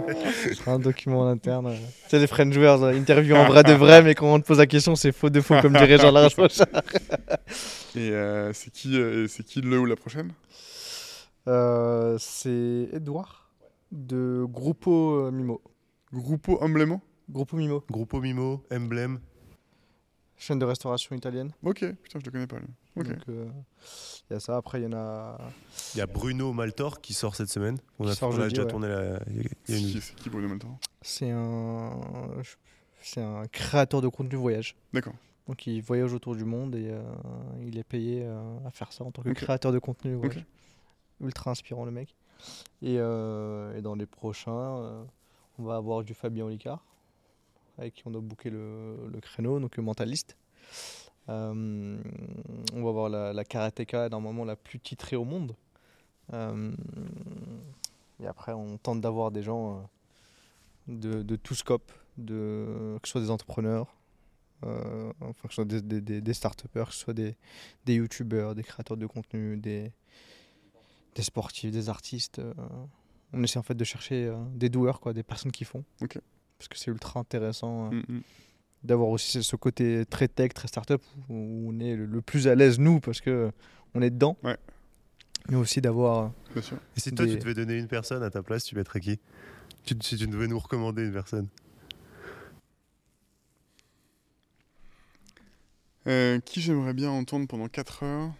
ce 0.44 0.54
sera 0.54 0.72
un 0.72 0.78
document 0.78 1.20
en 1.20 1.26
interne. 1.28 1.68
euh. 1.68 1.76
Tu 1.76 2.08
sais, 2.10 2.18
les 2.18 2.26
French 2.26 2.52
joueurs, 2.52 2.82
euh, 2.82 2.92
interview 2.92 3.34
en 3.36 3.46
vrai 3.46 3.62
de 3.62 3.72
vrai, 3.72 4.02
mais 4.02 4.14
quand 4.14 4.34
on 4.34 4.40
te 4.40 4.46
pose 4.46 4.58
la 4.58 4.66
question, 4.66 4.96
c'est 4.96 5.12
faux 5.12 5.30
de 5.30 5.40
faux, 5.40 5.54
comme 5.62 5.72
dirait 5.72 5.98
Jean 5.98 6.10
Laroche. 6.10 6.34
Et 7.94 8.10
euh, 8.10 8.52
c'est 8.52 8.70
qui, 8.72 9.00
euh, 9.00 9.26
c'est 9.28 9.44
qui 9.44 9.60
le 9.60 9.78
ou 9.78 9.86
la 9.86 9.96
prochaine? 9.96 10.32
Euh, 11.46 12.16
c'est 12.18 12.88
Edouard 12.92 13.50
de 13.92 14.44
Gruppo 14.46 15.26
euh, 15.26 15.30
Mimo. 15.30 15.62
Gruppo 16.12 16.62
Humblement 16.62 17.00
Gruppo 17.30 17.56
Mimo, 17.56 17.84
Gruppo 17.90 18.20
Mimo, 18.20 18.64
Emblème. 18.72 19.20
chaîne 20.36 20.58
de 20.58 20.64
restauration 20.64 21.14
italienne. 21.14 21.52
Ok, 21.62 21.84
putain, 22.02 22.18
je 22.20 22.24
le 22.24 22.30
connais 22.30 22.46
pas 22.46 22.58
lui. 22.58 22.68
Ok. 22.96 23.06
Donc, 23.08 23.18
euh, 23.28 23.48
il 24.30 24.32
y 24.32 24.36
a 24.36 24.40
ça. 24.40 24.56
Après, 24.56 24.80
il 24.80 24.84
y 24.84 24.86
en 24.86 24.92
a. 24.96 25.38
Il 25.94 25.98
y 25.98 26.00
a 26.00 26.06
Bruno 26.06 26.52
Maltor 26.52 27.00
qui 27.00 27.12
sort 27.14 27.34
cette 27.36 27.48
semaine. 27.50 27.78
On 27.98 28.06
a, 28.08 28.14
sort 28.14 28.30
on 28.34 28.40
a 28.40 28.48
déjà 28.48 28.62
ouais. 28.62 28.68
tourné 28.68 28.88
la. 28.88 29.20
C'est 29.64 29.80
une- 29.80 30.00
qui, 30.16 30.30
Bruno 30.30 30.48
Maltor? 30.48 30.70
C'est 31.02 31.30
un. 31.30 31.90
C'est 33.00 33.20
un 33.22 33.46
créateur 33.46 34.00
de 34.02 34.08
contenu 34.08 34.36
voyage. 34.36 34.74
D'accord. 34.92 35.14
Donc, 35.46 35.66
il 35.66 35.80
voyage 35.82 36.12
autour 36.12 36.34
du 36.34 36.44
monde 36.44 36.74
et 36.74 36.90
euh, 36.90 37.02
il 37.64 37.78
est 37.78 37.84
payé 37.84 38.22
euh, 38.24 38.58
à 38.66 38.70
faire 38.70 38.92
ça 38.92 39.04
en 39.04 39.10
tant 39.10 39.22
que 39.22 39.30
créateur 39.30 39.72
de 39.72 39.78
contenu 39.78 40.14
voyage. 40.14 40.38
Ok. 40.38 40.44
Ultra 41.26 41.50
inspirant, 41.52 41.84
le 41.84 41.90
mec. 41.90 42.14
Et, 42.82 42.96
euh, 42.98 43.76
et 43.76 43.80
dans 43.82 43.94
les 43.94 44.06
prochains, 44.06 44.50
euh, 44.78 45.02
on 45.58 45.64
va 45.64 45.76
avoir 45.76 46.04
du 46.04 46.14
Fabien 46.14 46.44
Olicard, 46.44 46.84
avec 47.78 47.94
qui 47.94 48.02
on 48.06 48.14
a 48.14 48.20
booké 48.20 48.50
le, 48.50 49.10
créneau, 49.22 49.60
donc 49.60 49.76
le 49.76 49.82
mentaliste. 49.82 50.36
Euh, 51.28 51.98
on 52.72 52.82
va 52.82 52.88
avoir 52.88 53.08
la, 53.08 53.32
la 53.32 53.44
karatéka, 53.44 54.08
normalement 54.08 54.44
la 54.44 54.56
plus 54.56 54.80
titrée 54.80 55.16
au 55.16 55.24
monde. 55.24 55.54
Euh, 56.32 56.74
et 58.20 58.26
après, 58.26 58.52
on 58.52 58.78
tente 58.78 59.00
d'avoir 59.00 59.30
des 59.30 59.42
gens 59.42 59.76
euh, 59.76 59.82
de, 60.88 61.22
de 61.22 61.36
tout 61.36 61.54
scope, 61.54 61.92
que 62.26 62.98
ce 63.04 63.10
soit 63.10 63.20
des 63.20 63.30
entrepreneurs, 63.30 63.94
que 64.62 65.12
ce 65.48 65.54
soit 65.54 65.64
des, 65.64 66.20
des, 66.20 66.34
start-upers, 66.34 66.88
que 66.88 66.94
ce 66.94 66.98
soit 66.98 67.14
des, 67.14 67.36
des 67.86 67.94
youtubeurs, 67.94 68.56
des 68.56 68.64
créateurs 68.64 68.96
de 68.96 69.06
contenu, 69.06 69.56
des, 69.56 69.92
sportifs, 71.20 71.70
des 71.70 71.88
artistes. 71.88 72.40
on 73.32 73.42
essaie 73.44 73.58
en 73.58 73.62
fait 73.62 73.76
de 73.76 73.84
chercher 73.84 74.34
des 74.54 74.68
doueurs, 74.68 74.98
quoi, 74.98 75.12
des 75.12 75.22
personnes 75.22 75.52
qui 75.52 75.64
font. 75.64 75.84
Parce 76.58 76.68
que 76.68 76.76
c'est 76.78 76.90
ultra 76.90 77.20
intéressant 77.20 77.86
euh, 77.86 77.90
Mm, 77.96 78.02
mm. 78.16 78.20
d'avoir 78.82 79.08
aussi 79.10 79.42
ce- 79.42 79.56
côté 79.56 80.04
très 80.06 80.26
tech, 80.28 80.52
très 80.54 80.68
startup, 80.68 81.02
où 81.28 81.70
on 81.72 81.78
est 81.80 81.94
le, 81.96 82.20
plus 82.20 82.48
à 82.48 82.54
l'aise, 82.54 82.78
nous, 82.78 83.00
parce 83.00 83.20
que 83.20 83.50
on 83.94 84.02
est 84.02 84.10
dedans. 84.10 84.36
Ouais. 84.42 84.56
Mais 85.48 85.56
aussi 85.56 85.80
d'avoir. 85.80 86.32
euh. 86.56 86.60
Et 86.96 87.00
si 87.00 87.12
toi, 87.12 87.24
Des- 87.26 87.32
tu 87.34 87.38
devais 87.38 87.54
donner 87.54 87.78
une 87.78 87.86
personne 87.88 88.22
à 88.22 88.30
ta 88.30 88.42
place, 88.42 88.64
tu 88.64 88.74
mettrais 88.74 89.00
qui? 89.00 89.18
Tu, 89.84 89.94
Si 90.02 90.16
tu 90.16 90.26
devais 90.26 90.48
nous 90.48 90.58
recommander 90.58 91.04
une 91.04 91.12
personne. 91.12 91.48
Euh, 96.06 96.40
qui 96.40 96.60
j'aimerais 96.60 96.94
bien 96.94 97.10
entendre 97.10 97.46
pendant 97.46 97.68
4 97.68 98.02
heures? 98.02 98.32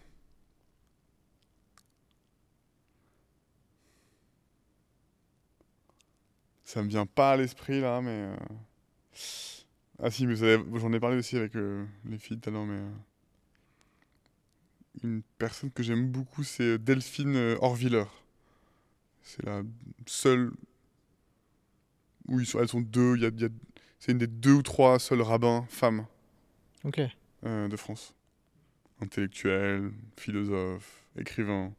Ça 6.69 6.83
me 6.83 6.89
vient 6.91 7.07
pas 7.07 7.33
à 7.33 7.37
l'esprit 7.39 7.81
là, 7.81 8.03
mais. 8.03 8.11
euh, 8.11 8.37
Ah 10.03 10.11
si, 10.11 10.27
mais 10.27 10.37
j'en 10.37 10.93
ai 10.93 11.01
parlé 11.01 11.17
aussi 11.17 11.39
avec 11.39 11.57
euh, 11.57 11.87
les 12.05 12.19
filles 12.19 12.39
tout 12.39 12.51
à 12.51 12.53
l'heure, 12.53 12.67
mais. 12.67 12.77
euh, 12.77 12.91
Une 15.03 15.23
personne 15.39 15.71
que 15.71 15.83
j'aime 15.83 16.09
beaucoup, 16.11 16.43
c'est 16.45 16.77
Delphine 16.79 17.57
Horviller. 17.63 18.05
C'est 19.23 19.47
la 19.47 19.63
seule. 20.07 20.53
où 22.27 22.39
ils 22.39 22.45
sont, 22.47 22.59
elles 22.61 22.69
sont 22.69 22.83
deux, 22.83 23.17
y 23.17 23.25
a- 23.25 23.29
il 23.29 23.41
y 23.41 23.45
a- 23.47 23.49
c'est 23.99 24.13
une 24.13 24.19
des 24.19 24.27
deux 24.27 24.53
ou 24.53 24.63
trois 24.63 24.99
seuls 24.99 25.23
rabbins 25.23 25.65
femmes 25.71 26.05
de 27.69 27.77
France. 27.77 28.13
Intellectuel, 29.01 29.91
philosophe, 30.19 31.03
écrivain. 31.17 31.73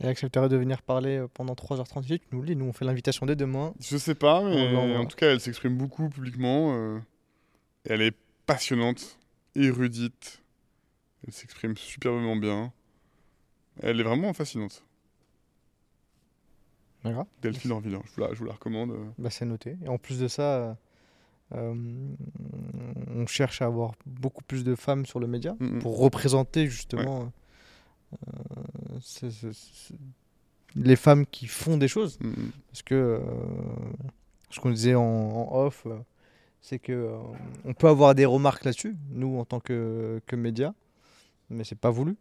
Elle 0.00 0.08
accepterait 0.10 0.48
de 0.48 0.56
venir 0.56 0.82
parler 0.82 1.16
euh, 1.18 1.28
pendant 1.32 1.54
3h30 1.54 2.04
Tu 2.06 2.20
nous 2.32 2.40
le 2.40 2.46
dis, 2.46 2.56
nous 2.56 2.66
on 2.66 2.72
fait 2.72 2.84
l'invitation 2.84 3.26
dès 3.26 3.34
demain. 3.36 3.74
Je 3.80 3.96
sais 3.96 4.14
pas, 4.14 4.42
mais 4.42 4.96
en 4.96 5.06
tout 5.06 5.16
cas, 5.16 5.30
elle 5.32 5.40
s'exprime 5.40 5.76
beaucoup 5.76 6.08
publiquement. 6.08 6.74
euh, 6.74 6.98
et 7.84 7.92
elle 7.92 8.02
est 8.02 8.16
passionnante, 8.46 9.18
érudite. 9.54 10.42
Elle 11.26 11.32
s'exprime 11.32 11.76
superbement 11.76 12.36
bien. 12.36 12.72
Elle 13.82 13.98
est 14.00 14.04
vraiment 14.04 14.32
fascinante. 14.32 14.84
D'accord. 17.04 17.26
Delphine 17.42 17.72
Orviller, 17.72 17.98
je 18.04 18.12
vous 18.14 18.20
la, 18.20 18.34
je 18.34 18.38
vous 18.40 18.44
la 18.44 18.52
recommande. 18.52 18.90
euh. 18.90 19.04
Bah, 19.18 19.30
c'est 19.30 19.44
noté. 19.44 19.76
Et 19.84 19.88
en 19.88 19.98
plus 19.98 20.18
de 20.18 20.26
ça, 20.28 20.76
euh, 21.54 21.94
on 23.14 23.26
cherche 23.26 23.62
à 23.62 23.66
avoir 23.66 23.92
beaucoup 24.04 24.42
plus 24.44 24.64
de 24.64 24.74
femmes 24.74 25.06
sur 25.06 25.20
le 25.20 25.26
média 25.28 25.54
Mm, 25.60 25.76
mm. 25.76 25.78
pour 25.80 25.98
représenter 25.98 26.66
justement 26.66 27.32
euh, 28.12 28.16
les 30.76 30.96
femmes 30.96 31.26
qui 31.26 31.46
font 31.46 31.76
des 31.76 31.88
choses. 31.88 32.18
Mm, 32.20 32.28
mm. 32.28 32.50
Parce 32.68 32.82
que 32.82 32.94
euh, 32.94 33.18
ce 34.50 34.60
qu'on 34.60 34.70
disait 34.70 34.94
en, 34.94 35.02
en 35.02 35.66
off, 35.66 35.84
euh, 35.86 35.98
c'est 36.60 36.78
que 36.78 36.92
euh, 36.92 37.16
on 37.64 37.74
peut 37.74 37.88
avoir 37.88 38.14
des 38.14 38.24
remarques 38.24 38.64
là-dessus, 38.64 38.96
nous 39.10 39.38
en 39.38 39.44
tant 39.44 39.60
que, 39.60 40.20
que 40.26 40.36
médias, 40.36 40.72
mais 41.50 41.64
c'est 41.64 41.78
pas 41.78 41.90
voulu. 41.90 42.16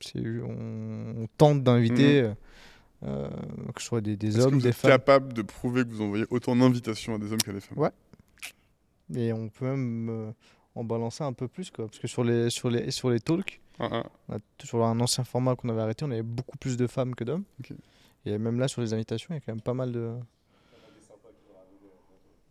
C'est, 0.00 0.20
on, 0.20 1.22
on 1.22 1.26
tente 1.38 1.62
d'inviter 1.62 2.30
euh, 3.02 3.28
que 3.74 3.80
ce 3.80 3.86
soit 3.86 4.00
des, 4.02 4.16
des 4.16 4.28
Est-ce 4.28 4.38
que 4.38 4.42
hommes, 4.42 4.54
vous 4.54 4.60
des 4.60 4.68
êtes 4.68 4.74
femmes. 4.74 4.90
capable 4.90 5.32
de 5.32 5.42
prouver 5.42 5.84
que 5.84 5.88
vous 5.90 6.02
envoyez 6.02 6.26
autant 6.30 6.54
d'invitations 6.54 7.14
à 7.14 7.18
des 7.18 7.32
hommes 7.32 7.40
qu'à 7.42 7.52
des 7.52 7.60
femmes? 7.60 7.78
Ouais. 7.78 7.90
Et 9.14 9.32
on 9.32 9.48
peut 9.48 9.66
même 9.66 10.34
en 10.74 10.84
balancer 10.84 11.24
un 11.24 11.32
peu 11.32 11.48
plus, 11.48 11.70
quoi. 11.70 11.86
Parce 11.86 11.98
que 11.98 12.08
sur 12.08 12.24
les, 12.24 12.50
sur 12.50 12.68
les, 12.68 12.90
sur 12.90 13.08
les 13.08 13.20
talks, 13.20 13.60
Ah, 13.78 13.88
ah. 13.92 14.02
on 14.28 14.34
a- 14.36 14.38
sur 14.64 14.84
un 14.84 14.98
ancien 15.00 15.24
format 15.24 15.54
qu'on 15.56 15.68
avait 15.68 15.82
arrêté, 15.82 16.04
on 16.04 16.10
avait 16.10 16.22
beaucoup 16.22 16.56
plus 16.58 16.76
de 16.76 16.86
femmes 16.86 17.14
que 17.14 17.24
d'hommes. 17.24 17.44
Et 18.24 18.38
même 18.38 18.58
là, 18.58 18.68
sur 18.68 18.80
les 18.80 18.92
invitations, 18.94 19.28
il 19.30 19.34
y 19.34 19.36
a 19.38 19.40
quand 19.40 19.52
même 19.52 19.60
pas 19.60 19.74
mal 19.74 19.92
de. 19.92 20.12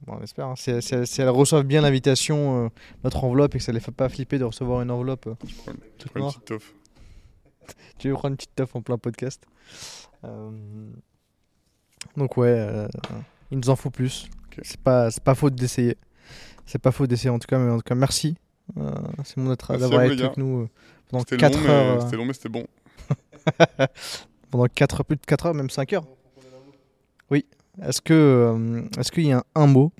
Bon, 0.06 0.18
on 0.20 0.22
espère. 0.22 0.48
hein. 0.48 0.56
Si, 0.56 0.70
elles- 0.72 0.84
si 0.84 0.94
elles- 0.94 1.08
si 1.08 1.22
elles 1.22 1.30
reçoivent 1.30 1.64
bien 1.66 1.82
l'invitation, 1.82 2.66
euh, 2.66 2.70
notre 3.04 3.24
enveloppe, 3.24 3.56
et 3.56 3.58
que 3.58 3.64
ça 3.64 3.72
les 3.72 3.80
fait 3.80 3.92
pas 3.92 4.08
flipper 4.10 4.38
de 4.38 4.44
recevoir 4.44 4.82
une 4.82 4.92
enveloppe 4.92 5.28
euh, 5.28 5.34
Je 5.48 5.56
prends 5.56 5.72
une- 5.72 5.78
je 5.98 6.06
une 6.16 6.22
noire. 6.22 6.34
petite 6.34 6.46
toffe. 6.46 6.74
Tu 7.98 8.10
veux 8.10 8.14
prendre 8.14 8.34
une 8.34 8.38
petite 8.38 8.54
teuf 8.56 8.76
en 8.76 8.82
plein 8.82 8.98
podcast? 8.98 9.44
Euh, 10.26 10.52
Donc 12.18 12.38
ouais, 12.38 12.50
euh, 12.50 12.88
il 13.52 13.58
nous 13.58 13.70
en 13.70 13.76
faut 13.76 13.90
plus. 13.90 14.28
Ok. 14.48 14.60
C'est 14.64 14.80
pas, 14.80 15.10
c'est 15.12 15.24
pas 15.24 15.34
faute 15.34 15.56
d'essayer. 15.56 15.98
C'est 16.66 16.78
pas 16.80 16.92
faute 16.92 17.10
d'essayer 17.10 17.30
en 17.30 17.40
tout 17.40 17.48
cas, 17.48 17.58
mais 17.58 17.72
en 17.72 17.78
tout 17.78 17.84
cas 17.84 17.96
merci. 17.96 18.38
Euh, 18.78 18.92
c'est 19.24 19.38
mon 19.38 19.50
d'être- 19.50 19.76
d'avoir 19.78 20.04
été 20.04 20.24
avec 20.24 20.38
nous 20.38 20.62
euh, 20.64 20.70
pendant 21.10 21.22
C'était 21.22 21.38
4 21.38 21.60
long, 21.60 21.66
heures. 21.70 21.96
mais- 21.96 22.02
euh, 22.02 22.06
c'était 22.06 22.18
long, 22.18 22.26
mais 22.26 22.34
c'était 22.34 22.50
bon. 22.50 22.66
pendant 24.52 24.66
4 24.68 25.04
plus 25.04 25.16
de 25.18 25.26
4 25.26 25.46
heures, 25.48 25.54
même 25.54 25.70
5 25.70 25.94
heures. 25.94 26.06
Oui. 27.32 27.46
Est-ce 27.82 28.02
que 28.02 28.14
euh, 28.14 28.82
est-ce 29.00 29.12
qu'il 29.12 29.26
y 29.26 29.32
a 29.34 29.40
un, 29.40 29.44
un 29.64 29.68
mot 29.68 29.92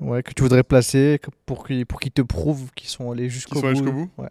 ouais, 0.00 0.22
que 0.22 0.32
tu 0.32 0.42
voudrais 0.42 0.64
placer 0.64 1.20
pour 1.46 1.66
qu'ils 1.66 1.86
pour 1.86 2.00
qu'ils 2.00 2.10
te 2.12 2.22
prouvent 2.22 2.70
qu'ils 2.74 2.88
sont 2.88 3.10
allés 3.12 3.28
jusqu'au 3.28 3.60
bout, 3.60 3.68
jusqu'au 3.68 3.92
bout? 3.92 4.10
Ouais. 4.18 4.28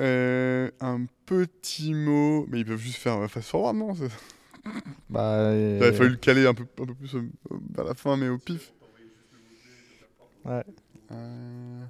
Euh, 0.00 0.70
un 0.80 1.04
petit 1.26 1.94
mot. 1.94 2.46
Mais 2.48 2.60
ils 2.60 2.64
peuvent 2.66 2.78
juste 2.80 2.96
faire 2.98 3.18
euh, 3.18 3.28
fast 3.28 3.48
forward, 3.48 3.76
non? 3.76 3.94
Bah, 5.08 5.52
Il 5.54 5.78
aurait 5.82 5.92
fallu 5.94 6.10
le 6.10 6.16
caler 6.16 6.46
un 6.46 6.52
peu, 6.54 6.64
un 6.80 6.84
peu 6.86 6.94
plus 6.94 7.14
euh, 7.16 7.22
vers 7.74 7.84
la 7.86 7.94
fin, 7.94 8.16
mais 8.16 8.28
au 8.28 8.36
pif. 8.38 8.72
Ouais. 10.44 10.62
Euh, 11.12 11.84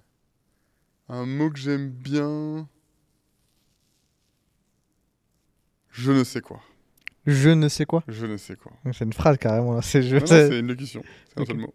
un 1.08 1.26
mot 1.26 1.50
que 1.50 1.58
j'aime 1.58 1.90
bien. 1.90 2.66
Je 5.90 6.12
ne 6.12 6.24
sais 6.24 6.40
quoi. 6.40 6.60
Je 7.26 7.50
ne 7.50 7.68
sais 7.68 7.84
quoi. 7.84 8.02
Je 8.08 8.26
ne 8.26 8.36
sais 8.36 8.56
quoi. 8.56 8.72
C'est 8.92 9.04
une 9.04 9.12
phrase 9.12 9.36
carrément. 9.38 9.74
là. 9.74 9.82
C'est 9.82 10.02
je 10.02 10.14
Non, 10.16 10.20
non, 10.22 10.26
sais- 10.26 10.48
c'est 10.48 10.58
une 10.60 10.68
locution. 10.68 11.02
C'est 11.28 11.40
un 11.42 11.44
seul 11.44 11.56
mot. 11.58 11.74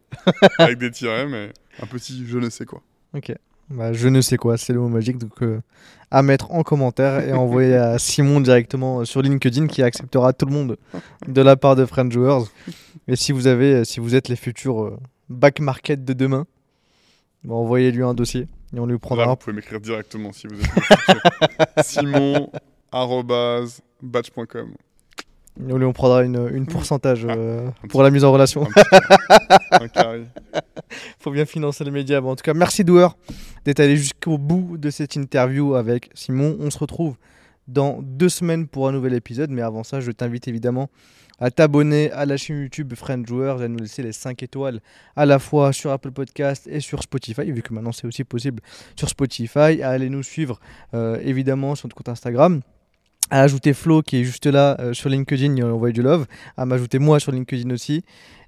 Avec 0.57 0.77
des 0.79 0.89
tirets, 0.91 1.27
mais 1.27 1.51
un 1.81 1.85
petit 1.85 2.25
je 2.25 2.37
ne 2.37 2.49
sais 2.49 2.65
quoi. 2.65 2.81
Ok. 3.13 3.33
Bah, 3.69 3.93
je 3.93 4.07
ne 4.07 4.21
sais 4.21 4.37
quoi, 4.37 4.57
c'est 4.57 4.73
le 4.73 4.79
mot 4.79 4.89
magique. 4.89 5.17
Donc, 5.17 5.41
euh, 5.41 5.59
à 6.11 6.21
mettre 6.21 6.51
en 6.51 6.61
commentaire 6.61 7.19
et 7.27 7.33
envoyer 7.33 7.75
à 7.75 7.97
Simon 7.99 8.39
directement 8.39 8.99
euh, 9.01 9.05
sur 9.05 9.21
LinkedIn 9.23 9.65
qui 9.67 9.81
acceptera 9.81 10.33
tout 10.33 10.45
le 10.45 10.51
monde 10.53 10.77
de 11.27 11.41
la 11.41 11.55
part 11.55 11.75
de 11.75 11.83
Friend 11.85 12.11
Joueurs. 12.11 12.45
Et 13.07 13.15
si 13.15 13.31
vous 13.31 13.47
avez, 13.47 13.83
si 13.83 13.99
vous 13.99 14.13
êtes 14.15 14.27
les 14.29 14.35
futurs 14.35 14.83
euh, 14.83 14.99
back 15.29 15.59
market 15.59 16.05
de 16.05 16.13
demain, 16.13 16.45
envoyez-lui 17.49 18.03
un 18.03 18.13
dossier 18.13 18.47
et 18.75 18.79
on 18.79 18.85
lui 18.85 18.93
Là, 18.93 18.99
prendra. 18.99 19.25
vous 19.27 19.35
pouvez 19.35 19.55
m'écrire 19.55 19.79
directement 19.79 20.31
si 20.31 20.47
vous 20.47 20.59
êtes. 20.59 21.83
Simon 21.85 22.49
batch.com. 24.01 24.73
On 25.69 25.77
lui 25.77 25.85
on 25.85 25.93
prendra 25.93 26.23
une, 26.23 26.49
une 26.53 26.65
pourcentage 26.65 27.25
euh, 27.29 27.69
un 27.83 27.87
pour 27.87 28.03
la 28.03 28.11
mise 28.11 28.25
en 28.25 28.31
relation. 28.33 28.67
Un 29.71 29.87
carré. 29.87 30.23
faut 31.19 31.31
bien 31.31 31.45
financer 31.45 31.85
les 31.85 31.91
médias. 31.91 32.19
Bon, 32.19 32.31
en 32.31 32.35
tout 32.35 32.43
cas, 32.43 32.53
merci 32.53 32.83
Douer 32.83 33.07
d'être 33.63 33.79
allé 33.79 33.95
jusqu'au 33.95 34.37
bout 34.37 34.77
de 34.77 34.89
cette 34.89 35.15
interview 35.15 35.75
avec 35.75 36.09
Simon. 36.13 36.57
On 36.59 36.69
se 36.69 36.77
retrouve 36.77 37.15
dans 37.69 37.99
deux 38.01 38.27
semaines 38.29 38.67
pour 38.67 38.89
un 38.89 38.91
nouvel 38.91 39.13
épisode. 39.13 39.49
Mais 39.49 39.61
avant 39.61 39.83
ça, 39.83 40.01
je 40.01 40.11
t'invite 40.11 40.47
évidemment 40.49 40.89
à 41.39 41.51
t'abonner 41.51 42.11
à 42.11 42.25
la 42.25 42.37
chaîne 42.37 42.61
YouTube 42.61 42.93
Friend 42.95 43.25
Joueurs 43.27 43.61
et 43.61 43.65
à 43.65 43.67
nous 43.67 43.79
laisser 43.79 44.03
les 44.03 44.11
5 44.11 44.41
étoiles 44.43 44.81
à 45.15 45.25
la 45.25 45.39
fois 45.39 45.73
sur 45.73 45.91
Apple 45.91 46.11
Podcast 46.11 46.67
et 46.67 46.79
sur 46.79 47.01
Spotify, 47.03 47.51
vu 47.51 47.61
que 47.61 47.73
maintenant 47.73 47.91
c'est 47.91 48.07
aussi 48.07 48.23
possible 48.23 48.61
sur 48.95 49.09
Spotify. 49.09 49.81
À 49.81 49.89
aller 49.89 50.09
nous 50.09 50.23
suivre 50.23 50.59
euh, 50.93 51.19
évidemment 51.23 51.75
sur 51.75 51.87
notre 51.87 51.95
compte 51.95 52.09
Instagram. 52.09 52.61
À 53.31 53.41
ajouter 53.41 53.73
Flo 53.73 54.01
qui 54.01 54.17
est 54.17 54.23
juste 54.23 54.45
là 54.45 54.77
euh, 54.79 54.93
sur 54.93 55.09
LinkedIn, 55.09 55.55
il 55.55 55.63
envoie 55.63 55.91
du 55.91 56.01
love. 56.01 56.25
À 56.57 56.65
m'ajouter 56.65 56.99
moi 56.99 57.19
sur 57.19 57.31
LinkedIn 57.31 57.71
aussi. 57.73 58.03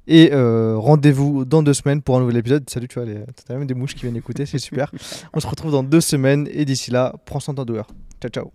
Et 0.07 0.29
euh, 0.31 0.77
rendez-vous 0.77 1.43
dans 1.43 1.61
deux 1.61 1.73
semaines 1.73 2.01
pour 2.01 2.15
un 2.15 2.21
nouvel 2.21 2.37
épisode. 2.37 2.69
Salut, 2.69 2.87
tu 2.87 2.99
vois, 2.99 3.05
les... 3.05 3.19
t'as 3.45 3.55
même 3.55 3.67
des 3.67 3.73
mouches 3.73 3.93
qui 3.93 4.03
viennent 4.03 4.15
écouter, 4.15 4.45
c'est 4.45 4.59
super. 4.59 4.91
On 5.33 5.39
se 5.39 5.47
retrouve 5.47 5.71
dans 5.71 5.83
deux 5.83 6.01
semaines 6.01 6.47
et 6.51 6.63
d'ici 6.63 6.91
là, 6.91 7.13
prends 7.25 7.41
soin 7.41 7.53
de 7.53 7.63
ton. 7.63 7.83
Ciao, 8.21 8.31
ciao. 8.31 8.51